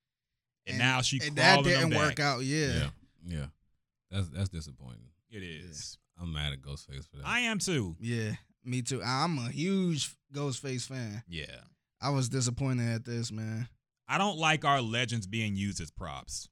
And, 0.66 0.78
now 0.78 1.02
she 1.02 1.20
and 1.22 1.36
that 1.36 1.64
didn't 1.64 1.90
them 1.90 2.00
work 2.00 2.20
out. 2.20 2.44
Yeah. 2.44 2.68
Yeah. 2.74 2.90
Yeah. 3.26 3.46
That's 4.12 4.30
that's 4.30 4.50
disappointing. 4.50 5.10
It 5.30 5.44
is. 5.44 5.98
I'm 6.22 6.32
mad 6.32 6.54
at 6.54 6.62
Ghostface 6.62 7.08
for 7.10 7.18
that. 7.18 7.26
I 7.26 7.40
am 7.42 7.58
too. 7.60 7.96
Yeah, 8.00 8.34
me 8.64 8.82
too. 8.84 9.02
I'm 9.04 9.38
a 9.40 9.50
huge 9.50 10.16
Ghostface 10.34 10.88
fan. 10.88 11.24
Yeah. 11.28 11.46
I 12.00 12.10
was 12.12 12.30
disappointed 12.30 12.88
at 12.94 13.04
this, 13.06 13.32
man. 13.32 13.68
I 14.08 14.18
don't 14.20 14.38
like 14.38 14.64
our 14.66 14.82
legends 14.82 15.26
being 15.26 15.56
used 15.56 15.82
as 15.82 15.90
props. 15.90 16.48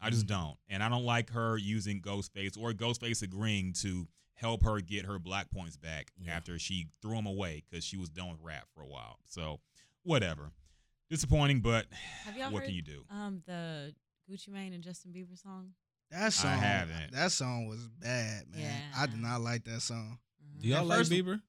I 0.00 0.10
just 0.10 0.26
Mm-hmm. 0.26 0.34
don't. 0.40 0.56
And 0.68 0.82
I 0.82 0.88
don't 0.88 1.04
like 1.04 1.30
her 1.30 1.56
using 1.58 2.00
Ghostface 2.00 2.56
or 2.58 2.72
Ghostface 2.72 3.22
agreeing 3.22 3.72
to 3.82 4.08
help 4.42 4.62
her 4.64 4.80
get 4.80 5.06
her 5.06 5.18
black 5.18 5.50
points 5.50 5.76
back 5.76 6.10
Yeah. 6.18 6.34
after 6.34 6.58
she 6.58 6.88
threw 7.00 7.14
them 7.16 7.26
away 7.26 7.62
because 7.70 7.84
she 7.84 7.96
was 7.96 8.10
done 8.10 8.30
with 8.32 8.40
rap 8.42 8.66
for 8.74 8.82
a 8.82 8.86
while. 8.86 9.18
So, 9.26 9.60
whatever. 10.02 10.50
Disappointing, 11.08 11.60
but 11.60 11.86
Have 12.24 12.36
y'all 12.36 12.50
what 12.52 12.60
heard 12.60 12.66
can 12.66 12.74
you 12.74 12.82
do? 12.82 13.04
um 13.10 13.42
the 13.46 13.94
Gucci 14.30 14.48
Mane 14.48 14.72
and 14.72 14.82
Justin 14.82 15.12
Bieber 15.12 15.40
song? 15.40 15.70
That 16.10 16.32
song, 16.32 16.50
I 16.50 16.56
haven't. 16.56 17.12
that 17.12 17.32
song 17.32 17.66
was 17.68 17.86
bad, 17.88 18.44
man. 18.50 18.60
Yeah. 18.60 18.80
I 19.00 19.06
did 19.06 19.20
not 19.20 19.40
like 19.40 19.64
that 19.64 19.80
song. 19.80 20.18
Do 20.58 20.68
y'all 20.68 20.84
like 20.84 21.06
Bieber? 21.06 21.40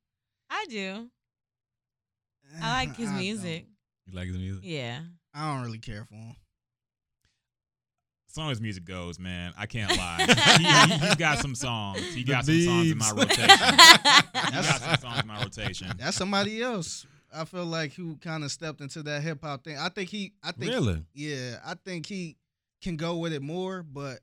I 0.50 0.66
do. 0.70 1.10
I 2.62 2.86
like 2.86 2.96
his 2.96 3.10
don't. 3.10 3.18
music. 3.18 3.66
You 4.06 4.14
like 4.16 4.28
his 4.28 4.38
music? 4.38 4.64
Yeah. 4.66 5.00
I 5.34 5.54
don't 5.56 5.64
really 5.66 5.80
care 5.80 6.06
for 6.06 6.16
him. 6.16 6.36
As 8.34 8.38
long 8.38 8.50
as 8.50 8.60
music 8.60 8.84
goes, 8.84 9.20
man, 9.20 9.54
I 9.56 9.68
can't 9.68 9.96
lie. 9.96 10.26
he, 10.58 10.64
he, 10.64 10.98
has 10.98 11.16
got 11.16 11.38
some 11.38 11.54
songs. 11.54 12.00
He 12.16 12.24
The 12.24 12.32
got 12.32 12.46
some 12.46 12.60
songs 12.62 12.92
in 12.92 12.98
my 12.98 13.12
rotation. 13.12 13.44
he 13.44 14.52
got 14.52 14.82
some 14.82 14.98
songs 14.98 15.20
in 15.22 15.28
my 15.28 15.40
rotation. 15.44 15.92
That's 16.00 16.18
somebody 16.18 16.62
else. 16.64 17.06
I 17.32 17.46
feel 17.46 17.66
like 17.66 17.94
who 17.94 18.16
kind 18.18 18.44
of 18.44 18.52
stepped 18.52 18.82
into 18.82 19.04
that 19.04 19.22
hip 19.22 19.44
hop 19.44 19.64
thing. 19.64 19.78
I 19.78 19.90
think 19.90 20.10
he. 20.10 20.34
I 20.44 20.52
think 20.52 20.72
Really? 20.72 21.04
Yeah, 21.14 21.58
I 21.64 21.76
think 21.76 22.08
he 22.08 22.38
can 22.82 22.98
go 22.98 23.18
with 23.18 23.34
it 23.34 23.42
more, 23.44 23.84
but 23.84 24.20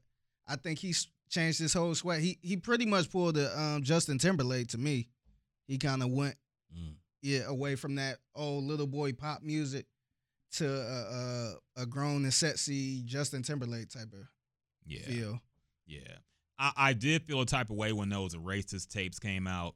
I 0.48 0.56
think 0.56 0.80
he's 0.80 1.06
changed 1.28 1.60
his 1.60 1.72
whole 1.72 1.94
swag. 1.94 2.20
He 2.20 2.36
he 2.42 2.56
pretty 2.56 2.86
much 2.86 3.10
pulled 3.12 3.36
the 3.36 3.56
um, 3.60 3.82
Justin 3.84 4.18
Timberlake 4.18 4.68
to 4.68 4.78
me. 4.78 5.06
He 5.68 5.78
kind 5.78 6.02
of 6.02 6.10
went 6.10 6.34
Mm. 6.76 6.94
yeah 7.22 7.40
away 7.48 7.74
from 7.76 7.96
that 7.96 8.18
old 8.36 8.62
little 8.64 8.86
boy 8.86 9.12
pop 9.12 9.42
music 9.42 9.86
to 10.52 10.66
a, 10.68 11.80
a, 11.80 11.82
a 11.82 11.86
grown 11.86 12.24
and 12.24 12.34
sexy 12.34 13.02
Justin 13.04 13.42
Timberlake 13.42 13.88
type 13.90 14.12
of 14.12 14.26
Yeah. 14.86 15.02
feel. 15.02 15.40
Yeah. 15.86 16.00
I, 16.58 16.72
I 16.76 16.92
did 16.92 17.22
feel 17.22 17.40
a 17.40 17.46
type 17.46 17.70
of 17.70 17.76
way 17.76 17.92
when 17.92 18.08
those 18.08 18.34
racist 18.34 18.88
tapes 18.88 19.18
came 19.18 19.46
out. 19.46 19.74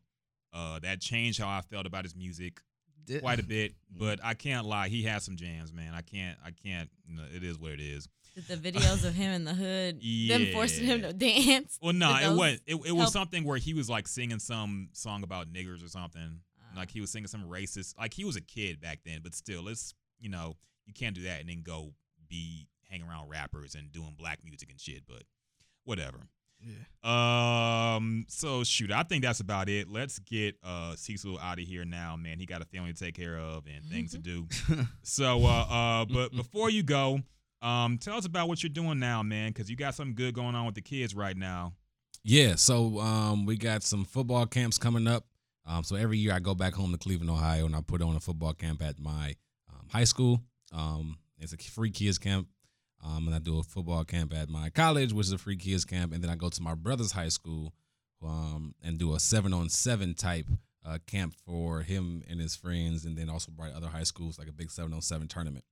Uh, 0.53 0.79
that 0.81 1.01
changed 1.01 1.41
how 1.41 1.49
I 1.49 1.61
felt 1.63 1.85
about 1.87 2.05
his 2.05 2.15
music 2.15 2.61
Di- 3.07 3.19
quite 3.21 3.41
a 3.41 3.45
bit. 3.45 3.75
But 3.97 4.19
I 4.25 4.35
can't 4.35 4.67
lie, 4.67 4.89
he 4.89 5.05
has 5.05 5.25
some 5.25 5.37
jams, 5.37 5.73
man. 5.73 5.95
I 5.95 6.01
can't. 6.03 6.37
I 6.45 6.51
can't. 6.51 6.91
You 7.09 7.17
know, 7.17 7.23
it 7.35 7.45
is 7.45 7.59
what 7.59 7.71
it 7.73 7.81
is. 7.81 8.09
Did 8.35 8.49
the 8.49 8.73
videos 8.73 9.05
of 9.05 9.15
him 9.15 9.31
in 9.33 9.45
the 9.45 9.55
hood, 9.55 10.01
them 10.29 10.53
forcing 10.53 10.85
him 10.85 11.03
to 11.03 11.13
dance. 11.13 11.79
Well, 11.81 11.93
no, 11.93 12.13
Did 12.19 12.33
it 12.33 12.37
was. 12.37 12.53
It, 12.67 12.75
it 12.87 12.93
was 12.93 13.03
help? 13.03 13.13
something 13.13 13.45
where 13.45 13.57
he 13.59 13.73
was 13.73 13.89
like 13.89 14.09
singing 14.09 14.41
some 14.41 14.89
song 14.93 15.23
about 15.23 15.53
niggers 15.53 15.85
or 15.85 15.89
something. 15.89 16.41
Ah. 16.61 16.79
Like 16.79 16.91
he 16.91 17.01
was 17.01 17.11
singing 17.11 17.29
some 17.29 17.45
racist. 17.45 17.97
Like 17.97 18.13
he 18.15 18.25
was 18.25 18.35
a 18.35 18.41
kid 18.41 18.81
back 18.81 18.99
then, 19.07 19.21
but 19.23 19.35
still, 19.37 19.69
it's 19.69 19.95
you 20.25 20.31
know 20.31 20.57
you 20.87 20.95
can't 20.95 21.15
do 21.15 21.23
that 21.23 21.41
and 21.41 21.49
then 21.49 21.63
go 21.63 21.93
be 22.29 22.67
hanging 22.91 23.07
around 23.07 23.29
rappers 23.29 23.75
and 23.75 23.93
doing 23.93 24.15
black 24.19 24.41
music 24.45 24.71
and 24.71 24.81
shit. 24.81 25.03
But 25.07 25.23
whatever. 25.85 26.19
Yeah. 26.61 27.97
Um. 27.97 28.25
So 28.29 28.65
shoot, 28.65 28.91
I 28.91 29.03
think 29.03 29.23
that's 29.23 29.41
about 29.41 29.69
it. 29.69 29.91
Let's 29.91 30.19
get 30.21 30.57
uh 30.65 30.97
Cecil 30.97 31.39
out 31.39 31.59
of 31.59 31.65
here 31.67 31.85
now, 31.85 32.17
man. 32.17 32.39
He 32.39 32.47
got 32.47 32.63
a 32.63 32.65
family 32.65 32.93
to 32.93 32.99
take 33.05 33.15
care 33.15 33.39
of 33.39 33.67
and 33.67 33.85
things 33.85 34.13
to 34.13 34.19
do. 34.19 34.47
So, 35.03 35.45
uh, 35.45 35.67
uh, 35.69 36.05
but 36.07 36.33
before 36.37 36.71
you 36.71 36.83
go, 36.83 37.21
um, 37.61 37.99
tell 37.99 38.17
us 38.17 38.25
about 38.25 38.49
what 38.49 38.63
you're 38.63 38.71
doing 38.71 38.99
now, 38.99 39.23
man, 39.23 39.51
because 39.51 39.69
you 39.69 39.77
got 39.77 39.95
something 39.95 40.15
good 40.15 40.35
going 40.35 40.55
on 40.55 40.65
with 40.65 40.75
the 40.75 40.81
kids 40.81 41.15
right 41.15 41.37
now. 41.37 41.75
Yeah, 42.23 42.55
so 42.55 42.99
um, 43.01 43.45
we 43.45 43.59
got 43.59 43.83
some 43.83 44.07
football 44.07 44.47
camps 44.47 44.79
coming 44.79 45.07
up. 45.07 45.27
Um, 45.67 45.85
so 45.85 45.97
every 45.97 46.17
year 46.17 46.33
I 46.33 46.41
go 46.41 46.55
back 46.55 46.75
home 46.75 46.93
to 46.93 46.99
Cleveland, 46.99 47.31
Ohio, 47.31 47.67
and 47.67 47.77
I 47.77 47.83
put 47.83 48.01
on 48.01 48.17
a 48.17 48.21
football 48.21 48.55
camp 48.55 48.83
at 48.83 48.99
my 48.99 49.35
um, 49.85 49.91
high 49.91 50.05
school. 50.05 50.41
Um, 50.73 51.19
it's 51.39 51.53
a 51.53 51.57
free 51.57 51.91
kids 51.91 52.19
camp, 52.19 52.49
um, 53.05 53.27
and 53.27 53.35
I 53.35 53.39
do 53.39 53.59
a 53.59 53.63
football 53.63 54.05
camp 54.05 54.33
at 54.35 54.49
my 54.49 54.71
college, 54.71 55.13
which 55.13 55.27
is 55.27 55.33
a 55.33 55.39
free 55.39 55.57
kids 55.57 55.85
camp, 55.85 56.13
and 56.13 56.23
then 56.23 56.31
I 56.31 56.37
go 56.37 56.49
to 56.49 56.63
my 56.63 56.75
brother's 56.75 57.13
high 57.13 57.29
school 57.29 57.73
um, 58.23 58.75
and 58.83 58.99
do 58.99 59.15
a 59.15 59.21
seven 59.21 59.53
on 59.53 59.69
seven 59.69 60.15
type 60.15 60.47
uh, 60.87 60.99
camp 61.07 61.35
for 61.45 61.81
him 61.81 62.23
and 62.29 62.41
his 62.41 62.57
friends, 62.57 63.05
and 63.05 63.17
then 63.17 63.29
also 63.29 63.53
by 63.53 63.69
other 63.71 63.89
high 63.89 64.03
schools 64.05 64.39
like 64.39 64.49
a 64.49 64.53
big 64.53 64.71
seven 64.71 64.93
on 64.93 65.03
seven 65.03 65.29
tournament. 65.29 65.65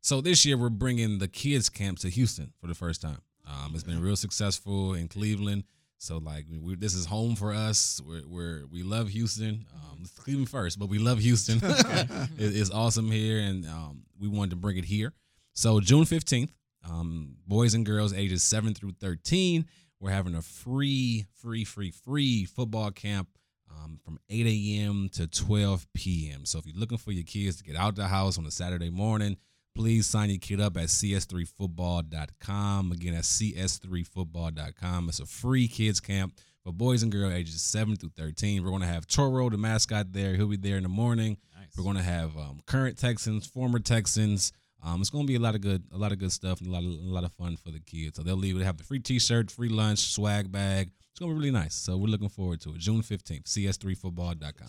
So 0.00 0.20
this 0.20 0.46
year 0.46 0.56
we're 0.56 0.70
bringing 0.70 1.18
the 1.18 1.28
kids 1.28 1.68
camp 1.68 1.98
to 2.00 2.08
Houston 2.08 2.52
for 2.60 2.66
the 2.66 2.74
first 2.74 3.02
time. 3.02 3.20
Um, 3.46 3.72
it's 3.74 3.84
been 3.84 4.00
real 4.00 4.16
successful 4.16 4.94
in 4.94 5.08
Cleveland. 5.08 5.64
So 6.00 6.16
like 6.16 6.46
this 6.78 6.94
is 6.94 7.04
home 7.04 7.36
for 7.36 7.52
us. 7.52 8.00
We're, 8.06 8.26
we're 8.26 8.66
we 8.72 8.82
love 8.82 9.10
Houston. 9.10 9.66
Um, 9.74 9.98
it's 10.00 10.12
Cleveland 10.12 10.48
first, 10.48 10.78
but 10.78 10.88
we 10.88 10.98
love 10.98 11.18
Houston. 11.18 11.58
it, 11.62 12.28
it's 12.38 12.70
awesome 12.70 13.10
here, 13.10 13.38
and 13.38 13.66
um, 13.66 14.04
we 14.18 14.26
wanted 14.26 14.50
to 14.50 14.56
bring 14.56 14.78
it 14.78 14.86
here. 14.86 15.12
So 15.52 15.78
June 15.78 16.06
fifteenth, 16.06 16.52
um, 16.88 17.36
boys 17.46 17.74
and 17.74 17.84
girls 17.84 18.14
ages 18.14 18.42
seven 18.42 18.72
through 18.72 18.92
thirteen, 18.92 19.66
we're 20.00 20.10
having 20.10 20.34
a 20.34 20.40
free, 20.40 21.26
free, 21.34 21.64
free, 21.64 21.90
free 21.90 22.46
football 22.46 22.90
camp 22.90 23.28
um, 23.70 24.00
from 24.02 24.18
8 24.30 24.46
a.m. 24.46 25.10
to 25.12 25.26
12 25.26 25.86
p.m. 25.94 26.46
So 26.46 26.58
if 26.58 26.66
you're 26.66 26.78
looking 26.80 26.98
for 26.98 27.12
your 27.12 27.24
kids 27.24 27.58
to 27.58 27.64
get 27.64 27.76
out 27.76 27.94
the 27.94 28.08
house 28.08 28.38
on 28.38 28.46
a 28.46 28.50
Saturday 28.50 28.90
morning, 28.90 29.36
please 29.74 30.06
sign 30.06 30.30
your 30.30 30.38
kid 30.38 30.60
up 30.60 30.76
at 30.76 30.88
cs3football.com. 30.88 32.92
Again, 32.92 33.14
at 33.14 33.24
cs3football.com. 33.24 35.08
It's 35.08 35.20
a 35.20 35.26
free 35.26 35.68
kids 35.68 36.00
camp 36.00 36.34
for 36.62 36.72
boys 36.72 37.02
and 37.02 37.12
girls 37.12 37.32
ages 37.32 37.62
7 37.62 37.96
through 37.96 38.12
13. 38.16 38.62
We're 38.62 38.70
going 38.70 38.82
to 38.82 38.88
have 38.88 39.06
Toro, 39.06 39.48
the 39.50 39.58
mascot, 39.58 40.12
there. 40.12 40.36
He'll 40.36 40.48
be 40.48 40.56
there 40.56 40.76
in 40.76 40.82
the 40.82 40.88
morning. 40.88 41.38
Nice. 41.56 41.68
We're 41.76 41.84
going 41.84 41.96
to 41.96 42.02
have 42.02 42.36
um, 42.36 42.60
current 42.66 42.98
Texans, 42.98 43.46
former 43.46 43.78
Texans. 43.78 44.52
Um, 44.82 45.00
it's 45.00 45.10
going 45.10 45.24
to 45.24 45.28
be 45.28 45.36
a 45.36 45.40
lot 45.40 45.54
of 45.54 45.60
good, 45.60 45.84
a 45.92 45.98
lot 45.98 46.12
of 46.12 46.18
good 46.18 46.32
stuff, 46.32 46.60
and 46.60 46.68
a 46.68 46.72
lot 46.72 46.82
of, 46.82 46.90
a 46.90 47.12
lot 47.12 47.24
of 47.24 47.32
fun 47.32 47.56
for 47.56 47.70
the 47.70 47.80
kids. 47.80 48.16
So 48.16 48.22
they'll 48.22 48.36
leave. 48.36 48.58
They 48.58 48.64
have 48.64 48.78
the 48.78 48.84
free 48.84 49.00
T-shirt, 49.00 49.50
free 49.50 49.68
lunch, 49.68 49.98
swag 49.98 50.50
bag. 50.50 50.90
It's 51.10 51.18
going 51.18 51.32
to 51.32 51.34
be 51.34 51.40
really 51.40 51.50
nice. 51.50 51.74
So 51.74 51.98
we're 51.98 52.06
looking 52.06 52.30
forward 52.30 52.62
to 52.62 52.70
it. 52.70 52.78
June 52.78 53.02
fifteenth, 53.02 53.44
cs3football.com. 53.44 54.68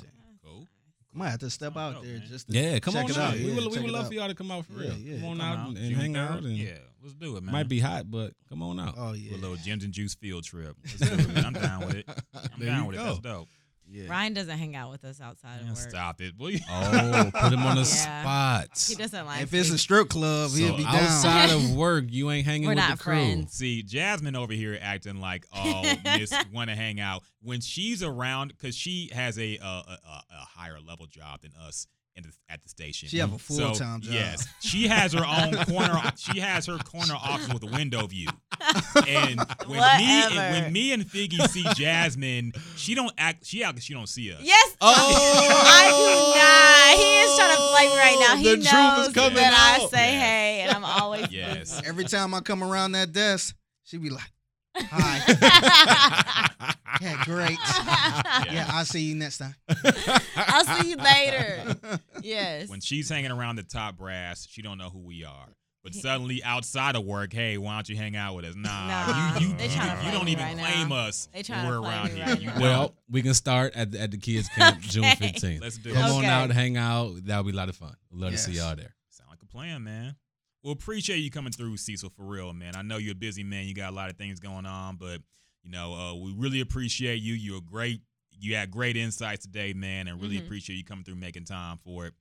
Cool. 1.14 1.20
Might 1.20 1.30
have 1.32 1.40
to 1.42 1.50
step 1.50 1.76
out 1.78 1.96
dope, 1.96 2.04
there 2.04 2.14
man. 2.20 2.24
just 2.28 2.48
to 2.48 2.54
Yeah, 2.54 2.80
come 2.80 2.94
check 2.94 3.04
on 3.06 3.12
it 3.12 3.18
out. 3.18 3.24
out. 3.30 3.34
we 3.36 3.40
Yeah, 3.42 3.56
would, 3.56 3.72
we 3.72 3.80
would 3.80 3.92
love 3.92 4.04
out. 4.04 4.08
for 4.08 4.14
y'all 4.14 4.28
to 4.30 4.36
come 4.36 4.52
out 4.52 4.66
for 4.66 4.74
Yeah, 4.74 4.90
real. 4.90 4.98
yeah. 4.98 5.16
Come 5.20 5.26
on 5.30 5.38
Come 5.38 5.42
out 5.48 5.58
out, 5.60 5.68
and, 5.70 5.78
and 5.78 5.90
June 5.90 6.00
hang 6.00 6.16
out. 6.18 6.32
3rd. 6.42 6.46
And 6.46 6.58
yeah, 6.58 6.72
let's 7.04 7.16
do 7.16 7.38
it, 7.38 7.44
man. 7.44 7.52
Might 7.54 7.68
be 7.68 7.80
hot, 7.80 8.10
but 8.10 8.34
come 8.50 8.64
on 8.64 8.80
out. 8.80 8.96
Oh 8.98 9.14
yeah. 9.14 9.36
a 9.36 9.38
little 9.38 9.58
gins 9.58 9.84
and 9.84 9.92
juice 9.94 10.16
field 10.16 10.44
trip. 10.44 10.76
Let's 10.84 10.98
do 10.98 11.14
it, 11.22 11.34
man. 11.36 11.46
I'm 11.46 11.54
down 11.54 11.86
with 11.86 11.96
it. 11.96 12.10
I'm 12.10 12.50
There 12.60 12.70
down 12.70 12.82
you 12.84 12.88
with 12.88 12.96
it. 12.96 13.00
go. 13.00 13.06
That's 13.06 13.20
dope. 13.20 13.50
Yeah. 13.92 14.10
Ryan 14.10 14.34
doesn't 14.34 14.58
hang 14.58 14.76
out 14.76 14.90
with 14.92 15.04
us 15.04 15.20
outside 15.22 15.62
Man, 15.62 15.72
of 15.72 15.78
work. 15.78 15.90
stop 15.90 16.22
it, 16.22 16.34
will 16.38 16.50
you? 16.52 16.60
Oh, 16.70 17.30
put 17.34 17.52
him 17.54 17.60
on 17.60 17.76
the 17.76 17.82
Yeah. 18.04 18.22
spot. 18.22 18.86
He 18.88 18.96
doesn't 18.96 19.26
like. 19.26 19.42
It. 19.42 19.44
If 19.44 19.54
it's 19.54 19.70
me. 19.70 19.76
a 19.76 19.78
strip 19.78 20.10
club, 20.10 20.52
he'll 20.52 20.70
So 20.72 20.78
be 20.78 20.84
down. 20.84 20.96
outside 20.96 21.52
of 21.52 21.72
work, 21.76 22.06
you 22.08 22.32
ain't 22.32 22.46
hanging 22.46 22.64
We're 22.68 22.72
with 22.76 22.78
not 22.78 22.98
the 22.98 23.04
crew. 23.04 23.14
friends. 23.14 23.54
See, 23.54 23.84
Jasmine 23.84 24.36
over 24.36 24.54
here 24.54 24.78
acting 24.82 25.20
like 25.20 25.46
oh, 25.54 25.84
Miss 26.04 26.34
want 26.54 26.70
to 26.70 26.76
hang 26.76 27.00
out 27.00 27.24
when 27.42 27.62
she's 27.62 28.02
around 28.04 28.50
because 28.50 28.76
she 28.76 29.10
has 29.14 29.38
a, 29.38 29.58
a, 29.58 29.66
a 29.66 30.24
a 30.32 30.46
higher 30.56 30.80
level 30.80 31.06
job 31.08 31.42
than 31.42 31.52
us 31.68 31.86
in 31.86 32.01
the, 32.16 32.30
at 32.50 32.62
the 32.62 32.70
station. 32.70 33.08
She 33.10 33.18
have 33.20 33.34
a 33.34 33.38
full-time 33.38 34.02
job. 34.02 34.14
Yes, 34.14 34.48
she 34.60 34.88
has 34.88 35.14
her 35.14 35.26
own 35.26 35.54
corner. 35.66 36.00
She 36.18 36.40
has 36.40 36.66
her 36.68 36.78
corner 36.78 37.16
office 37.16 37.52
with 37.54 37.64
a 37.64 37.68
window 37.68 38.06
view. 38.08 38.28
And 39.08 39.40
when 39.66 39.80
me 39.80 40.22
and, 40.22 40.36
Whatever. 40.36 40.38
when 40.62 40.74
me 40.74 40.94
and 40.94 41.04
Figgy 41.04 41.48
see 41.50 41.64
Jasmine, 41.76 42.54
she 42.76 42.94
don't 42.94 43.12
act. 43.18 43.46
She 43.46 43.64
act. 43.64 43.76
like 43.78 43.82
She 43.82 43.94
don't 43.94 44.08
see 44.08 44.32
us. 44.32 44.40
Yes. 44.44 44.78
Oh! 44.80 44.94
I 45.66 45.90
do 45.90 46.98
not. 46.98 47.04
He 47.04 47.20
is 47.22 47.38
trying 47.38 47.56
to 47.56 47.62
play 47.72 47.88
me 47.88 47.98
right 47.98 48.18
now. 48.28 48.36
He 48.36 48.44
The 48.44 48.56
truth 48.58 48.66
is 48.68 48.72
knows 49.08 49.14
coming 49.14 49.36
that 49.36 49.54
I 49.54 49.86
say 49.88 50.14
Yes. 50.14 50.22
hey, 50.22 50.62
and 50.62 50.72
I'm 50.76 50.86
always 50.86 51.32
Yes. 51.32 51.82
Every 51.86 52.04
time 52.06 52.34
I 52.34 52.42
come 52.42 52.64
around 52.64 52.92
that 52.94 53.12
desk, 53.12 53.56
she 53.84 53.98
be 53.98 54.10
like, 54.10 54.32
"Hi, 54.76 56.66
yeah, 57.02 57.24
great. 57.26 57.58
Yeah, 58.54 58.68
I'll 58.70 58.86
see 58.86 59.02
you 59.02 59.16
next 59.16 59.38
time." 59.40 59.56
I'll 60.36 60.66
see 60.82 60.90
you 60.92 60.96
later. 60.98 61.76
Yes. 62.22 62.70
When 62.70 62.80
she's 62.82 63.10
hanging 63.10 63.32
around 63.32 63.56
the 63.58 63.64
top 63.64 63.98
brass, 63.98 64.48
she 64.50 64.62
don't 64.62 64.78
know 64.78 64.90
who 64.90 65.00
we 65.00 65.24
are. 65.24 65.48
But 65.84 65.96
suddenly 65.96 66.44
outside 66.44 66.96
of 66.96 67.04
work, 67.06 67.34
hey, 67.34 67.58
why 67.58 67.74
don't 67.74 67.90
you 67.90 67.96
hang 67.96 68.16
out 68.16 68.36
with 68.36 68.46
us? 68.46 68.54
Nah, 68.56 68.70
Nah, 68.70 69.40
you 69.40 69.48
you, 69.48 69.54
you, 69.56 70.06
you 70.06 70.12
don't 70.12 70.28
even 70.28 70.46
right 70.46 70.56
claim 70.60 70.90
now. 70.90 70.96
us 70.96 71.28
They 71.34 71.42
when 71.52 71.66
we're 71.68 71.82
around 71.82 72.12
here. 72.12 72.24
right 72.24 72.40
You 72.40 72.48
now. 72.52 72.60
Well, 72.62 72.96
we 73.10 73.24
can 73.24 73.34
start 73.34 73.76
at 73.76 73.90
the, 73.92 74.00
at 74.00 74.12
the 74.12 74.18
kids 74.20 74.48
camp 74.56 74.80
June 74.82 75.06
Okay. 75.06 75.32
15th. 75.32 75.60
let's 75.62 75.80
do 75.80 75.92
Come 75.92 76.04
it. 76.04 76.06
Come 76.06 76.12
on 76.18 76.18
Okay. 76.20 76.28
out, 76.28 76.52
hang 76.52 76.78
out. 76.78 77.16
That'll 77.26 77.46
be 77.46 77.52
a 77.52 77.56
lot 77.56 77.68
of 77.70 77.76
fun. 77.76 77.96
We'd 78.12 78.22
love 78.22 78.32
to 78.32 78.38
see 78.38 78.52
y'all 78.52 78.76
there. 78.76 78.94
Sound 79.10 79.32
like 79.32 79.40
a 79.42 79.46
plan, 79.48 79.84
man. 79.84 80.16
Well, 80.64 80.74
appreciate 80.74 81.18
you 81.18 81.32
coming 81.32 81.52
through, 81.52 81.78
Cecil, 81.78 82.12
for 82.12 82.24
real, 82.24 82.54
man. 82.54 82.76
I 82.76 82.82
know 82.84 82.98
you're 82.98 83.14
a 83.14 83.16
busy 83.16 83.44
man. 83.44 83.66
You 83.66 83.74
got 83.74 83.92
a 83.92 83.96
lot 83.96 84.10
of 84.12 84.18
things 84.18 84.40
going 84.40 84.66
on, 84.66 84.98
but 84.98 85.22
you 85.64 85.72
know, 85.72 85.94
uh, 85.94 86.14
we 86.16 86.34
really 86.34 86.62
appreciate 86.62 87.22
you. 87.22 87.34
You're 87.34 87.58
a 87.58 87.62
great. 87.62 88.02
You 88.40 88.56
had 88.56 88.72
great 88.72 88.98
insights 88.98 89.46
today, 89.46 89.74
man, 89.74 90.08
and 90.08 90.20
really 90.22 90.38
Mhm. 90.40 90.46
appreciate 90.46 90.76
you 90.78 90.84
coming 90.84 91.04
through, 91.04 91.16
making 91.16 91.46
time 91.46 91.78
for 91.84 92.08
it. 92.08 92.14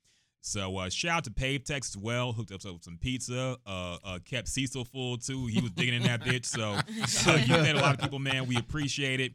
So 0.42 0.76
uh, 0.78 0.88
shout 0.90 1.18
out 1.18 1.24
to 1.24 1.30
Pave 1.30 1.64
Tex 1.64 1.90
as 1.90 1.96
well. 1.98 2.32
Hooked 2.32 2.50
up 2.52 2.64
with 2.64 2.82
some 2.82 2.96
pizza. 2.98 3.58
Uh, 3.66 3.98
uh, 4.04 4.18
kept 4.24 4.48
Cecil 4.48 4.84
full 4.86 5.18
too. 5.18 5.46
He 5.46 5.60
was 5.60 5.70
digging 5.72 5.94
in 5.94 6.02
that 6.04 6.22
bitch. 6.22 6.46
So 6.46 6.72
uh, 7.30 7.36
you 7.36 7.54
fed 7.54 7.76
a 7.76 7.80
lot 7.80 7.94
of 7.94 8.00
people, 8.00 8.18
man. 8.18 8.46
We 8.46 8.56
appreciate 8.56 9.20
it. 9.20 9.34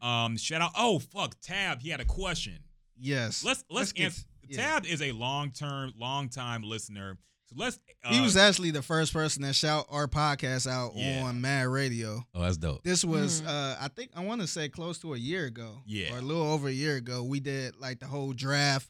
Yeah. 0.00 0.24
Um, 0.24 0.36
shout 0.36 0.60
out. 0.60 0.70
Oh 0.76 0.98
fuck, 1.00 1.34
Tab. 1.40 1.80
He 1.82 1.88
had 1.90 2.00
a 2.00 2.04
question. 2.04 2.58
Yes. 2.96 3.44
Let's 3.44 3.64
let's, 3.68 3.92
get- 3.92 4.04
answer. 4.06 4.22
yeah. 4.48 4.56
Tab 4.56 4.86
is 4.86 5.02
a 5.02 5.10
long 5.12 5.50
term, 5.50 5.92
long 5.98 6.28
time 6.28 6.62
listener. 6.62 7.18
So 7.46 7.56
let's. 7.58 7.78
Uh, 8.02 8.12
He 8.12 8.20
was 8.20 8.36
actually 8.36 8.70
the 8.70 8.82
first 8.82 9.12
person 9.12 9.42
that 9.42 9.54
shout 9.54 9.86
our 9.90 10.06
podcast 10.08 10.66
out 10.66 10.92
Yeah. 10.96 11.24
on 11.24 11.40
Mad 11.40 11.66
Radio. 11.68 12.26
Oh, 12.34 12.42
that's 12.42 12.56
dope. 12.56 12.82
This 12.84 13.04
was, 13.04 13.42
Mhm. 13.42 13.46
uh, 13.46 13.76
I 13.80 13.88
think, 13.88 14.10
I 14.14 14.20
want 14.24 14.40
to 14.40 14.46
say 14.46 14.68
close 14.68 14.98
to 15.00 15.14
a 15.14 15.18
year 15.18 15.44
ago. 15.46 15.82
Yeah. 15.86 16.14
Or 16.14 16.18
a 16.18 16.22
little 16.22 16.42
over 16.42 16.68
a 16.68 16.72
year 16.72 16.96
ago. 16.96 17.22
We 17.22 17.40
did 17.40 17.76
like 17.76 18.00
the 18.00 18.06
whole 18.06 18.32
draft 18.32 18.88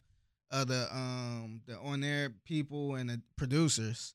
of 0.51 0.67
the 0.67 0.87
um 0.95 1.61
the 1.65 1.77
on 1.79 2.03
air 2.03 2.29
people 2.45 2.95
and 2.95 3.09
the 3.09 3.21
producers, 3.35 4.13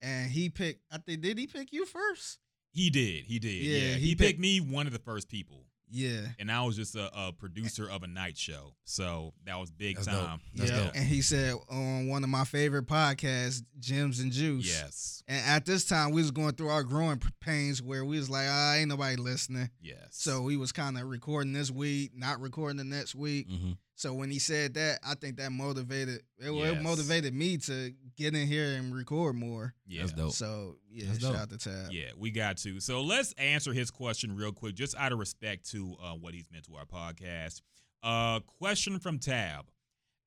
and 0.00 0.30
he 0.30 0.48
picked. 0.48 0.82
I 0.90 0.98
think 0.98 1.20
did 1.20 1.36
he 1.36 1.46
pick 1.46 1.72
you 1.72 1.84
first? 1.84 2.38
He 2.72 2.90
did. 2.90 3.24
He 3.24 3.38
did. 3.38 3.62
Yeah, 3.62 3.78
Yeah. 3.78 3.94
he 3.96 4.00
He, 4.08 4.14
picked- 4.14 4.20
picked 4.30 4.40
me 4.40 4.60
one 4.60 4.86
of 4.86 4.92
the 4.92 4.98
first 4.98 5.28
people, 5.28 5.66
Yeah. 5.94 6.20
and 6.40 6.50
I 6.50 6.62
was 6.62 6.74
just 6.76 6.96
a, 6.96 7.08
a 7.16 7.32
producer 7.32 7.88
of 7.88 8.02
a 8.02 8.06
night 8.08 8.36
show. 8.36 8.74
So 8.84 9.32
that 9.46 9.58
was 9.58 9.70
big 9.70 9.96
That's 9.96 10.08
time. 10.08 10.40
That's 10.54 10.70
yeah. 10.70 10.84
dope. 10.84 10.96
And 10.96 11.04
he 11.04 11.22
said 11.22 11.54
on 11.70 12.08
one 12.08 12.24
of 12.24 12.30
my 12.30 12.44
favorite 12.44 12.86
podcasts, 12.86 13.62
Gin 13.78 14.12
and 14.20 14.32
Juice. 14.32 14.66
Yes. 14.66 15.22
And 15.28 15.42
at 15.46 15.64
this 15.64 15.84
time, 15.84 16.10
we 16.10 16.20
was 16.20 16.32
going 16.32 16.52
through 16.54 16.68
our 16.68 16.82
growing 16.82 17.22
pains 17.40 17.80
where 17.80 18.04
we 18.04 18.18
was 18.18 18.28
like, 18.28 18.46
ah, 18.48 18.74
ain't 18.74 18.88
nobody 18.88 19.16
listening. 19.16 19.70
Yes. 19.80 20.08
So 20.10 20.42
we 20.42 20.56
was 20.56 20.72
kind 20.72 20.98
of 20.98 21.08
recording 21.08 21.52
this 21.52 21.70
week, 21.70 22.10
not 22.14 22.40
recording 22.40 22.76
the 22.76 22.84
next 22.84 23.14
week. 23.14 23.46
hmm 23.48 23.72
So 23.96 24.12
when 24.12 24.30
he 24.30 24.38
said 24.40 24.74
that, 24.74 24.98
I 25.06 25.14
think 25.14 25.36
that 25.36 25.50
motivated 25.52 26.20
it, 26.38 26.50
it 26.50 26.82
motivated 26.82 27.32
me 27.32 27.58
to 27.58 27.92
get 28.16 28.34
in 28.34 28.46
here 28.48 28.74
and 28.76 28.94
record 28.94 29.36
more. 29.36 29.72
yeah. 29.86 30.00
That's 30.02 30.12
dope. 30.12 30.32
So 30.32 30.76
yeah, 30.90 31.06
That's 31.08 31.20
shout 31.20 31.32
dope. 31.32 31.42
out 31.42 31.50
to 31.50 31.58
Tab. 31.58 31.92
Yeah, 31.92 32.10
we 32.16 32.30
got 32.32 32.56
to. 32.58 32.80
So 32.80 33.02
let's 33.02 33.32
answer 33.34 33.72
his 33.72 33.90
question 33.92 34.34
real 34.34 34.52
quick, 34.52 34.74
just 34.74 34.96
out 34.96 35.12
of 35.12 35.18
respect 35.18 35.70
to 35.70 35.96
uh, 36.02 36.10
what 36.14 36.34
he's 36.34 36.50
meant 36.50 36.64
to 36.66 36.74
our 36.74 36.84
podcast. 36.86 37.60
Uh, 38.02 38.40
question 38.58 38.98
from 38.98 39.18
Tab: 39.18 39.66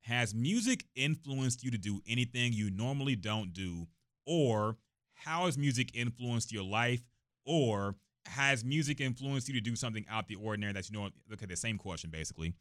Has 0.02 0.34
music 0.34 0.86
influenced 0.96 1.64
you 1.64 1.72
to 1.72 1.78
do 1.78 2.00
anything 2.08 2.54
you 2.54 2.72
normally 2.72 3.16
don't 3.18 3.52
do, 3.54 3.88
or 4.26 4.78
how 5.14 5.46
has 5.46 5.58
music 5.58 5.92
influenced 5.94 6.54
your 6.54 6.64
life, 6.64 7.02
or 7.46 7.96
has 8.28 8.64
music 8.64 9.02
influenced 9.02 9.48
you 9.50 9.54
to 9.56 9.62
do 9.62 9.76
something 9.76 10.06
out 10.10 10.28
the 10.28 10.36
ordinary 10.36 10.72
that 10.74 10.90
you 10.90 10.98
know? 10.98 11.10
Look 11.30 11.44
at 11.44 11.50
the 11.50 11.56
same 11.58 11.78
question 11.78 12.10
basically, 12.10 12.54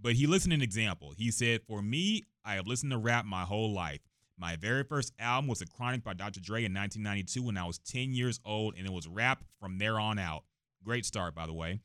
but 0.00 0.14
he 0.14 0.26
listed 0.26 0.52
an 0.52 0.62
example. 0.62 1.12
He 1.16 1.30
said, 1.30 1.62
"For 1.66 1.82
me, 1.82 2.24
I 2.44 2.54
have 2.54 2.66
listened 2.66 2.92
to 2.92 2.98
rap 2.98 3.24
my 3.24 3.44
whole 3.44 3.72
life." 3.72 4.00
My 4.38 4.56
very 4.56 4.84
first 4.84 5.14
album 5.18 5.48
was 5.48 5.62
A 5.62 5.66
Chronic 5.66 6.04
by 6.04 6.12
Dr. 6.12 6.40
Dre 6.40 6.64
in 6.64 6.74
1992 6.74 7.42
when 7.42 7.56
I 7.56 7.64
was 7.64 7.78
10 7.78 8.12
years 8.12 8.38
old, 8.44 8.74
and 8.76 8.86
it 8.86 8.92
was 8.92 9.08
rap 9.08 9.42
from 9.58 9.78
there 9.78 9.98
on 9.98 10.18
out. 10.18 10.44
Great 10.84 11.06
start, 11.06 11.34
by 11.34 11.46
the 11.46 11.54
way. 11.54 11.80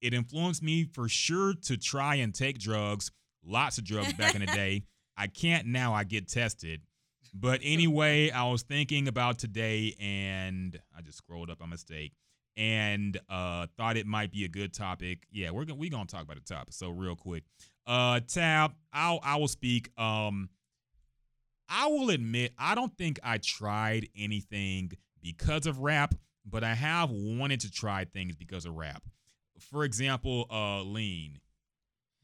It 0.00 0.14
influenced 0.14 0.62
me 0.62 0.84
for 0.84 1.08
sure 1.08 1.54
to 1.64 1.76
try 1.76 2.16
and 2.16 2.32
take 2.32 2.58
drugs, 2.58 3.10
lots 3.44 3.78
of 3.78 3.84
drugs 3.84 4.12
back 4.12 4.34
in 4.34 4.40
the 4.40 4.46
day. 4.46 4.84
I 5.16 5.26
can't 5.26 5.66
now, 5.66 5.94
I 5.94 6.04
get 6.04 6.28
tested. 6.28 6.82
But 7.38 7.60
anyway, 7.62 8.30
I 8.30 8.48
was 8.48 8.62
thinking 8.62 9.08
about 9.08 9.38
today 9.38 9.94
and 10.00 10.80
I 10.96 11.02
just 11.02 11.18
scrolled 11.18 11.50
up 11.50 11.58
by 11.58 11.66
mistake 11.66 12.14
and 12.56 13.18
uh 13.28 13.66
thought 13.76 13.96
it 13.96 14.06
might 14.06 14.32
be 14.32 14.44
a 14.44 14.48
good 14.48 14.72
topic. 14.72 15.26
Yeah, 15.30 15.50
we're 15.50 15.64
gonna 15.64 15.78
we 15.78 15.88
gonna 15.88 16.06
talk 16.06 16.22
about 16.22 16.36
the 16.36 16.54
topic. 16.54 16.72
So 16.74 16.90
real 16.90 17.16
quick. 17.16 17.44
Uh 17.86 18.20
Tab, 18.26 18.72
I'll 18.92 19.20
I 19.22 19.36
will 19.36 19.48
speak. 19.48 19.90
Um 19.98 20.48
I 21.68 21.88
will 21.88 22.10
admit, 22.10 22.52
I 22.58 22.74
don't 22.74 22.96
think 22.96 23.18
I 23.22 23.38
tried 23.38 24.08
anything 24.16 24.92
because 25.22 25.66
of 25.66 25.80
rap, 25.80 26.14
but 26.44 26.62
I 26.62 26.74
have 26.74 27.10
wanted 27.10 27.60
to 27.60 27.70
try 27.70 28.04
things 28.04 28.36
because 28.36 28.66
of 28.66 28.74
rap. 28.76 29.02
For 29.58 29.84
example, 29.84 30.46
uh, 30.50 30.82
Lean. 30.82 31.38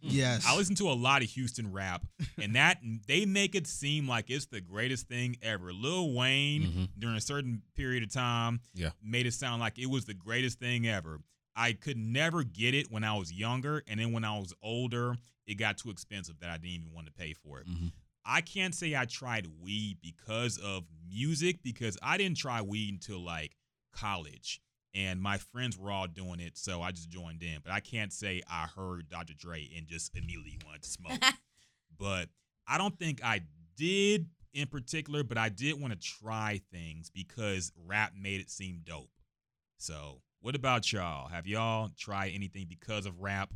Yes. 0.02 0.44
I 0.46 0.56
listen 0.56 0.74
to 0.76 0.90
a 0.90 0.92
lot 0.92 1.22
of 1.22 1.28
Houston 1.30 1.72
rap, 1.72 2.04
and 2.40 2.54
that 2.56 2.80
they 3.06 3.24
make 3.24 3.54
it 3.54 3.66
seem 3.66 4.08
like 4.08 4.28
it's 4.30 4.46
the 4.46 4.60
greatest 4.60 5.06
thing 5.08 5.36
ever. 5.42 5.72
Lil 5.72 6.12
Wayne, 6.12 6.62
Mhm. 6.62 6.88
during 6.98 7.16
a 7.16 7.20
certain 7.20 7.62
period 7.74 8.02
of 8.02 8.12
time, 8.12 8.60
Yeah. 8.74 8.90
made 9.02 9.26
it 9.26 9.32
sound 9.34 9.60
like 9.60 9.78
it 9.78 9.86
was 9.86 10.04
the 10.04 10.14
greatest 10.14 10.58
thing 10.58 10.86
ever. 10.86 11.20
I 11.54 11.72
could 11.74 11.96
never 11.98 12.42
get 12.44 12.74
it 12.74 12.90
when 12.90 13.04
I 13.04 13.14
was 13.16 13.32
younger, 13.32 13.82
and 13.86 14.00
then 14.00 14.12
when 14.12 14.24
I 14.24 14.38
was 14.38 14.52
older, 14.62 15.16
it 15.46 15.54
got 15.54 15.78
too 15.78 15.90
expensive 15.90 16.38
that 16.40 16.50
I 16.50 16.56
didn't 16.56 16.70
even 16.74 16.92
want 16.92 17.06
to 17.06 17.12
pay 17.12 17.32
for 17.34 17.60
it. 17.60 17.66
Mhm. 17.68 17.92
I 18.24 18.40
can't 18.40 18.74
say 18.74 18.94
I 18.96 19.04
tried 19.04 19.46
weed 19.60 19.98
because 20.00 20.56
of 20.58 20.84
music 21.08 21.62
because 21.62 21.98
I 22.00 22.16
didn't 22.16 22.38
try 22.38 22.62
weed 22.62 22.92
until 22.94 23.22
like 23.22 23.56
college. 23.92 24.60
And 24.94 25.22
my 25.22 25.38
friends 25.38 25.78
were 25.78 25.90
all 25.90 26.06
doing 26.06 26.38
it, 26.38 26.58
so 26.58 26.82
I 26.82 26.90
just 26.90 27.08
joined 27.08 27.42
in. 27.42 27.58
But 27.64 27.72
I 27.72 27.80
can't 27.80 28.12
say 28.12 28.42
I 28.50 28.66
heard 28.66 29.08
Dr. 29.08 29.32
Dre 29.32 29.68
and 29.76 29.86
just 29.86 30.14
immediately 30.16 30.58
wanted 30.66 30.82
to 30.82 30.88
smoke. 30.90 31.18
but 31.98 32.28
I 32.68 32.76
don't 32.76 32.98
think 32.98 33.24
I 33.24 33.40
did 33.76 34.26
in 34.52 34.66
particular, 34.68 35.24
but 35.24 35.38
I 35.38 35.48
did 35.48 35.80
want 35.80 35.92
to 35.94 35.98
try 35.98 36.60
things 36.70 37.10
because 37.10 37.72
rap 37.86 38.12
made 38.20 38.40
it 38.40 38.50
seem 38.50 38.82
dope. 38.84 39.08
So, 39.78 40.20
what 40.40 40.54
about 40.54 40.92
y'all? 40.92 41.28
Have 41.28 41.46
y'all 41.46 41.90
tried 41.98 42.32
anything 42.34 42.66
because 42.68 43.06
of 43.06 43.20
rap? 43.20 43.50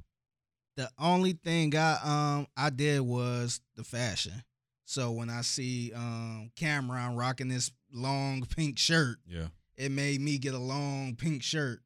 The 0.77 0.91
only 0.99 1.33
thing 1.33 1.75
I 1.77 1.99
um 2.03 2.47
I 2.57 2.71
did 2.71 3.01
was 3.01 3.61
the 3.77 3.85
fashion. 3.85 4.43
So 4.85 5.11
when 5.11 5.31
I 5.31 5.41
see 5.41 5.93
um 5.95 6.51
Cam'ron 6.57 7.19
rocking 7.19 7.49
this 7.49 7.71
long 7.93 8.45
pink 8.57 8.79
shirt, 8.79 9.19
Yeah. 9.27 9.49
It 9.77 9.91
made 9.93 10.21
me 10.21 10.39
get 10.39 10.55
a 10.55 10.59
long 10.59 11.15
pink 11.17 11.43
shirt 11.43 11.81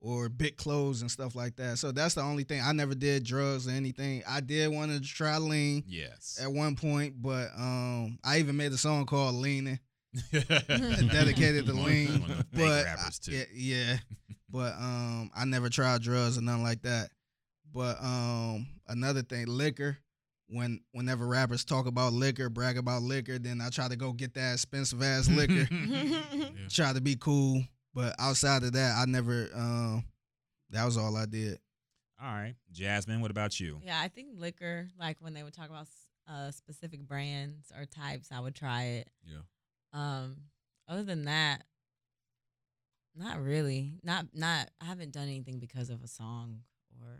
or 0.00 0.28
big 0.28 0.56
clothes 0.56 1.00
and 1.00 1.10
stuff 1.10 1.34
like 1.36 1.54
that. 1.56 1.78
So 1.78 1.92
that's 1.92 2.14
the 2.14 2.22
only 2.22 2.42
thing. 2.44 2.60
I 2.60 2.72
never 2.72 2.94
did 2.94 3.22
drugs 3.24 3.68
or 3.68 3.70
anything. 3.70 4.22
I 4.28 4.40
did 4.40 4.72
want 4.72 4.90
to 4.92 5.00
try 5.00 5.38
lean 5.38 5.84
Yes. 5.86 6.38
at 6.42 6.52
one 6.52 6.74
point, 6.76 7.20
but 7.22 7.48
um 7.56 8.18
I 8.24 8.38
even 8.38 8.56
made 8.56 8.72
a 8.72 8.78
song 8.78 9.06
called 9.06 9.34
Leaning. 9.36 9.78
dedicated 10.32 11.66
to 11.66 11.72
lean. 11.72 12.20
one 12.22 12.30
of 12.30 12.36
the 12.38 12.44
fake 12.44 12.48
But 12.52 12.84
rappers 12.84 13.20
I- 13.22 13.30
too. 13.30 13.32
yeah, 13.32 13.44
yeah. 13.54 13.96
but 14.50 14.74
um 14.74 15.30
I 15.34 15.44
never 15.44 15.68
tried 15.68 16.02
drugs 16.02 16.38
or 16.38 16.42
nothing 16.42 16.62
like 16.62 16.82
that. 16.82 17.10
But 17.72 18.02
um 18.02 18.66
another 18.88 19.22
thing, 19.22 19.46
liquor. 19.46 19.98
When 20.52 20.80
whenever 20.92 21.26
rappers 21.26 21.64
talk 21.64 21.86
about 21.86 22.12
liquor, 22.12 22.48
brag 22.50 22.76
about 22.76 23.02
liquor, 23.02 23.38
then 23.38 23.60
I 23.60 23.70
try 23.70 23.88
to 23.88 23.96
go 23.96 24.12
get 24.12 24.34
that 24.34 24.52
expensive 24.52 25.02
ass 25.02 25.28
liquor. 25.30 25.66
try 26.68 26.92
to 26.92 27.00
be 27.00 27.16
cool. 27.16 27.62
But 27.94 28.14
outside 28.18 28.62
of 28.62 28.72
that, 28.72 28.96
I 28.96 29.06
never 29.06 29.48
um 29.54 30.04
that 30.70 30.84
was 30.84 30.96
all 30.96 31.16
I 31.16 31.26
did. 31.26 31.58
All 32.22 32.28
right, 32.32 32.54
Jasmine. 32.70 33.20
What 33.20 33.30
about 33.30 33.58
you? 33.58 33.80
Yeah, 33.84 33.98
I 34.00 34.08
think 34.08 34.28
liquor, 34.36 34.88
like 34.98 35.16
when 35.20 35.34
they 35.34 35.42
would 35.42 35.54
talk 35.54 35.68
about 35.70 35.88
uh, 36.28 36.50
specific 36.52 37.00
brands 37.00 37.72
or 37.76 37.84
types, 37.84 38.28
I 38.30 38.38
would 38.40 38.54
try 38.54 38.84
it. 38.84 39.08
Yeah. 39.24 39.38
Um, 39.92 40.36
other 40.88 41.02
than 41.02 41.24
that, 41.24 41.64
not 43.16 43.42
really. 43.42 43.94
Not 44.04 44.26
not. 44.34 44.70
I 44.80 44.84
haven't 44.84 45.12
done 45.12 45.24
anything 45.28 45.58
because 45.58 45.90
of 45.90 46.02
a 46.02 46.08
song 46.08 46.60
or. 47.00 47.18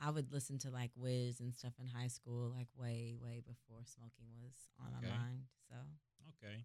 I 0.00 0.10
would 0.10 0.32
listen 0.32 0.58
to 0.60 0.70
like 0.70 0.90
Wiz 0.96 1.40
and 1.40 1.54
stuff 1.54 1.72
in 1.80 1.86
high 1.86 2.08
school, 2.08 2.52
like 2.56 2.68
way 2.76 3.16
way 3.22 3.40
before 3.46 3.80
smoking 3.84 4.26
was 4.42 4.52
on 4.80 4.92
Okay. 4.98 5.12
my 5.12 5.18
mind. 5.18 5.40
So. 5.68 5.76
Okay. 6.42 6.64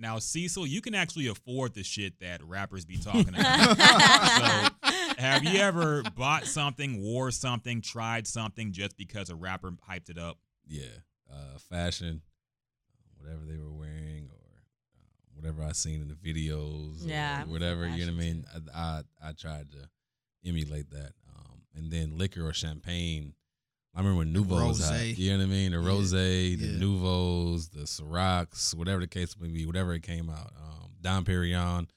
Now, 0.00 0.20
Cecil, 0.20 0.64
you 0.66 0.80
can 0.80 0.94
actually 0.94 1.26
afford 1.26 1.74
the 1.74 1.82
shit 1.82 2.20
that 2.20 2.40
rappers 2.44 2.84
be 2.84 2.96
talking 2.98 3.30
about. 3.34 3.76
so, 3.76 4.90
have 5.18 5.42
you 5.42 5.58
ever 5.58 6.04
bought 6.14 6.46
something, 6.46 7.02
wore 7.02 7.32
something, 7.32 7.80
tried 7.80 8.28
something 8.28 8.70
just 8.70 8.96
because 8.96 9.28
a 9.28 9.34
rapper 9.34 9.72
hyped 9.90 10.08
it 10.08 10.16
up? 10.18 10.38
Yeah. 10.68 10.84
Uh, 11.28 11.58
fashion, 11.68 12.22
whatever 13.16 13.40
they 13.44 13.56
were 13.58 13.72
wearing, 13.72 14.28
or 14.30 14.60
uh, 14.60 15.00
whatever 15.34 15.64
I 15.64 15.72
seen 15.72 16.00
in 16.00 16.06
the 16.08 16.14
videos, 16.14 16.98
Yeah, 17.04 17.40
I'm 17.42 17.50
whatever. 17.50 17.88
You 17.88 18.06
know 18.06 18.12
what 18.12 18.18
I 18.22 18.24
mean? 18.24 18.44
I, 18.72 18.78
I 18.78 19.02
I 19.30 19.32
tried 19.32 19.72
to 19.72 19.88
emulate 20.48 20.90
that. 20.90 21.12
And 21.78 21.90
then 21.90 22.18
liquor 22.18 22.46
or 22.46 22.52
champagne. 22.52 23.34
I 23.94 24.00
remember 24.00 24.18
when 24.18 24.34
Nuvo's 24.34 24.84
hot. 24.84 24.92
Rosé. 24.94 25.16
You 25.18 25.32
know 25.32 25.38
what 25.38 25.44
I 25.44 25.46
mean? 25.46 25.72
The 25.72 25.78
Yeah, 25.80 25.86
rose, 25.88 26.10
the 26.10 26.56
yeah. 26.58 26.78
Nuvo, 26.78 27.70
the 27.70 27.80
Cirocs, 27.80 28.74
whatever 28.74 29.00
the 29.00 29.06
case 29.06 29.34
may 29.40 29.48
be, 29.48 29.64
whatever 29.66 29.92
it 29.94 30.02
came 30.02 30.28
out. 30.30 30.52
Um, 30.60 30.90
Dom 31.00 31.24
Perignon. 31.24 31.88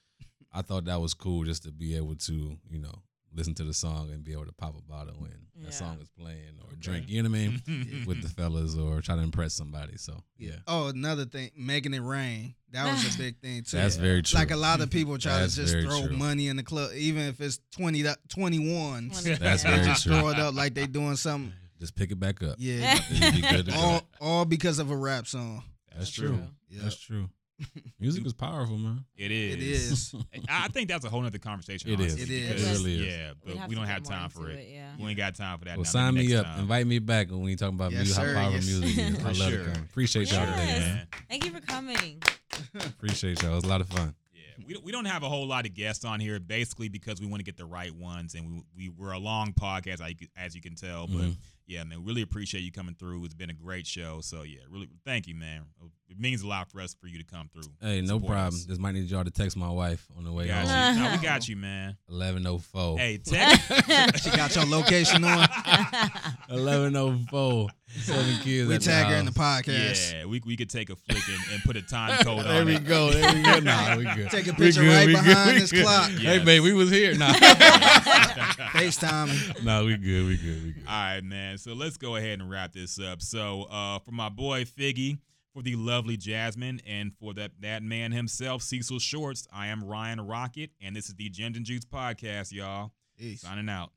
I 0.54 0.62
thought 0.62 0.86
that 0.86 1.00
was 1.00 1.14
cool 1.14 1.44
just 1.46 1.64
to 1.64 1.72
be 1.72 1.96
able 1.96 2.16
to, 2.16 2.58
you 2.70 2.80
know, 2.80 3.04
listen 3.34 3.54
to 3.56 3.64
the 3.64 3.74
song 3.74 4.10
and 4.12 4.24
be 4.24 4.34
able 4.34 4.46
to 4.46 4.52
pop 4.54 4.76
a 4.78 4.82
bottle 4.82 5.16
when 5.18 5.32
Yeah. 5.56 5.66
that 5.66 5.74
song 5.74 6.00
is 6.02 6.10
playing 6.10 6.58
or 6.62 6.68
Okay. 6.68 6.76
drink. 6.80 7.06
You 7.10 7.24
know 7.24 7.30
what 7.30 7.38
I 7.40 7.48
mean? 7.48 8.04
with 8.08 8.22
the 8.22 8.30
fellas 8.30 8.76
or 8.76 9.02
try 9.02 9.16
to 9.16 9.22
impress 9.22 9.54
somebody. 9.54 9.98
So 9.98 10.22
yeah, 10.38 10.58
Oh, 10.68 10.88
another 10.88 11.26
thing, 11.26 11.52
making 11.58 11.94
it 11.94 12.02
rain. 12.02 12.56
That 12.72 12.92
was 12.92 13.16
a 13.16 13.18
big 13.18 13.38
thing 13.40 13.64
too. 13.64 13.78
that's 13.78 13.96
very 13.96 14.22
true. 14.22 14.40
Like 14.40 14.52
a 14.52 14.56
lot 14.58 14.82
of 14.82 14.90
people 14.90 15.18
try 15.18 15.40
That's 15.40 15.56
to 15.56 15.62
just 15.62 15.74
throw 15.74 16.08
true. 16.08 16.18
money 16.18 16.48
in 16.48 16.56
the 16.58 16.64
club, 16.64 16.92
even 16.96 17.24
if 17.24 17.40
it's 17.42 17.60
20, 17.72 18.06
uh, 18.08 18.16
21. 18.30 19.10
Twenty- 19.12 19.36
That's 19.36 19.64
yeah. 19.64 19.70
They 19.72 19.76
very 19.78 19.88
just 19.90 20.04
true. 20.04 20.14
throw 20.20 20.30
it 20.30 20.40
up 20.40 20.54
like 20.56 20.74
they 20.74 20.88
doing 20.88 21.16
something. 21.16 21.54
Just 21.80 21.96
pick 21.96 22.12
it 22.12 22.20
back 22.20 22.44
up. 22.44 22.56
Yeah. 22.60 23.00
Be 23.32 23.42
good 23.42 23.70
all, 23.74 24.02
all 24.20 24.46
because 24.46 24.78
of 24.80 24.92
a 24.92 24.96
rap 24.96 25.26
song. 25.28 25.64
That's 25.90 26.00
That's 26.00 26.12
true. 26.12 26.28
true. 26.30 26.48
Yeah. 26.70 26.80
That's 26.84 26.98
true. 27.00 27.30
Music 28.00 28.26
is 28.26 28.34
powerful, 28.34 28.78
man. 28.78 29.06
It 29.18 29.32
is. 29.32 29.56
It 29.56 29.62
is. 29.62 30.16
I 30.50 30.68
think 30.70 30.88
that's 30.90 31.06
a 31.06 31.10
whole 31.10 31.26
other 31.26 31.38
conversation. 31.38 31.92
It 31.92 32.00
is. 32.00 32.14
honestly, 32.16 32.38
It 32.38 32.48
because- 32.48 32.62
is. 32.64 32.70
It 32.70 32.84
really 32.84 33.08
is. 33.08 33.14
Yeah, 33.14 33.32
but 33.46 33.56
have 33.58 33.70
we 33.70 33.76
don't 33.76 33.86
have 33.86 34.04
time 34.04 34.30
for 34.30 34.50
it. 34.50 34.60
it, 34.60 34.70
yeah. 34.74 34.92
We 35.00 35.08
ain't 35.10 35.18
got 35.18 35.36
time 35.36 35.58
for 35.60 35.66
that. 35.66 35.78
Well, 35.78 35.84
now. 35.84 35.90
sign 35.90 36.14
me 36.16 36.36
up. 36.36 36.46
time. 36.46 36.60
Invite 36.62 36.88
me 36.88 37.00
back 37.00 37.30
when 37.30 37.42
we 37.42 37.56
talk 37.56 37.70
about 37.70 37.92
Yes, 37.92 38.06
music, 38.06 38.18
how 38.26 38.34
powerful 38.34 38.54
Yes. 38.54 38.68
music 38.68 38.98
is. 38.98 39.20
I 39.20 39.28
love 39.28 39.36
sure. 39.52 39.62
it. 39.70 39.78
Appreciate 39.78 40.32
y'all 40.32 40.46
today, 40.46 40.66
man. 40.80 41.08
Thank 41.30 41.46
you 41.46 41.52
for 41.52 41.62
coming. 41.62 42.22
Appreciate 42.76 43.42
y'all. 43.42 43.54
It 43.54 43.56
was 43.56 43.64
a 43.64 43.68
lot 43.68 43.82
of 43.82 43.88
fun. 43.90 44.14
Yeah, 44.34 44.42
we, 44.66 44.78
we 44.84 44.92
don't 44.92 45.06
have 45.06 45.24
a 45.24 45.30
whole 45.30 45.48
lot 45.48 45.66
of 45.66 45.74
guests 45.74 46.04
on 46.06 46.20
here, 46.20 46.40
basically 46.40 46.90
because 46.90 47.20
we 47.22 47.28
want 47.28 47.40
to 47.40 47.44
get 47.46 47.58
the 47.58 47.66
right 47.66 47.94
ones, 47.94 48.36
and 48.36 48.48
we, 48.48 48.64
we 48.76 48.90
we're 48.90 49.12
a 49.12 49.20
long 49.20 49.54
podcast, 49.54 50.02
as 50.36 50.56
you- 50.56 50.62
can 50.62 50.76
tell. 50.76 51.08
But 51.08 51.22
Mhm. 51.22 51.38
yeah, 51.68 51.84
man, 51.84 52.00
we 52.04 52.08
really 52.08 52.22
appreciate 52.22 52.62
you 52.62 52.72
coming 52.72 52.96
through. 52.96 53.24
It's 53.26 53.34
been 53.34 53.50
a 53.50 53.54
great 53.54 53.88
show, 53.88 54.22
so 54.22 54.44
yeah, 54.44 54.60
really 54.70 54.90
thank 55.06 55.28
you, 55.28 55.36
man. 55.36 55.62
It 56.12 56.20
means 56.20 56.42
a 56.42 56.48
lot 56.48 56.70
for 56.70 56.82
us 56.82 56.94
for 56.94 57.08
you 57.08 57.18
to 57.20 57.24
come 57.24 57.50
through. 57.54 57.72
Hey, 57.82 58.02
no 58.02 58.20
problem. 58.20 58.48
us. 58.54 58.66
Just 58.66 58.82
might 58.82 58.92
need 58.92 59.10
y'all 59.10 59.24
to 59.24 59.32
text 59.32 59.56
my 59.56 59.70
wife 59.70 60.06
on 60.18 60.26
the 60.26 60.32
We 60.32 60.40
way 60.40 60.48
got 60.48 60.68
home. 60.68 60.98
you. 60.98 61.04
No, 61.10 61.12
we 61.16 61.18
got 61.24 61.48
you, 61.48 61.56
man. 61.56 61.96
Eleven 62.10 62.46
oh 62.46 62.58
four. 62.58 62.98
Hey, 63.00 63.18
text. 63.26 64.24
She 64.24 64.30
got 64.32 64.54
your 64.56 64.66
location 64.66 65.24
on. 65.24 65.48
Eleven 66.50 66.96
oh 66.98 67.18
four. 67.30 67.70
Seven 68.02 68.36
kids. 68.42 68.68
We 68.70 68.76
at 68.76 68.82
tag 68.82 69.08
her 69.08 69.16
in 69.16 69.26
the 69.26 69.32
podcast. 69.32 70.14
yeah, 70.14 70.26
we 70.26 70.42
we 70.46 70.56
could 70.58 70.70
take 70.70 70.90
a 70.90 70.96
flick 70.96 71.24
and, 71.28 71.40
and 71.54 71.64
put 71.64 71.76
a 71.78 71.82
time 71.82 72.18
code 72.24 72.40
on. 72.40 72.48
There 72.48 72.66
we 72.66 72.76
it. 72.76 72.86
go. 72.86 73.10
There 73.12 73.34
we 73.34 73.42
go. 73.42 73.60
Nah, 73.60 73.96
we 73.98 74.04
good. 74.04 74.30
Take 74.30 74.48
a 74.48 74.54
picture 74.54 74.82
good, 74.82 74.90
right 74.90 75.08
we 75.08 75.14
good, 75.14 75.24
behind 75.26 75.54
we 75.56 75.60
this 75.60 75.72
good. 75.72 75.84
clock. 75.86 76.10
Yes. 76.12 76.22
Hey, 76.22 76.40
babe, 76.44 76.64
we 76.64 76.74
was 76.74 76.90
here. 76.90 77.16
Nah. 77.18 77.34
FaceTime. 78.74 79.64
nah, 79.64 79.84
we 79.84 79.98
good. 79.98 80.26
We 80.28 80.38
good. 80.38 80.64
We 80.64 80.72
good. 80.72 80.84
All 80.88 80.94
right, 80.94 81.24
man. 81.24 81.58
So 81.58 81.74
let's 81.74 81.98
go 81.98 82.16
ahead 82.16 82.40
and 82.40 82.50
wrap 82.50 82.74
this 82.74 83.00
up. 83.00 83.22
So, 83.22 83.64
uh, 83.64 84.00
for 84.00 84.12
my 84.12 84.30
boy 84.30 84.64
Figgy, 84.64 85.18
for 85.54 85.62
the 85.62 85.76
lovely 85.76 86.18
Jasmine, 86.18 86.82
and 86.86 87.14
for 87.20 87.34
that 87.34 87.52
that 87.62 87.84
man 87.84 88.12
himself, 88.12 88.62
Cecil 88.62 89.00
Shorts, 89.00 89.48
I 89.54 89.68
am 89.68 89.84
Ryan 89.84 90.22
Rocket, 90.22 90.72
and 90.82 90.96
this 90.96 91.08
is 91.08 91.16
the 91.16 91.30
Gin 91.30 91.56
and 91.56 91.66
Juice 91.66 91.86
podcast, 91.86 92.52
y'all. 92.52 92.92
Peace. 93.18 93.42
Signing 93.42 93.70
out. 93.70 93.92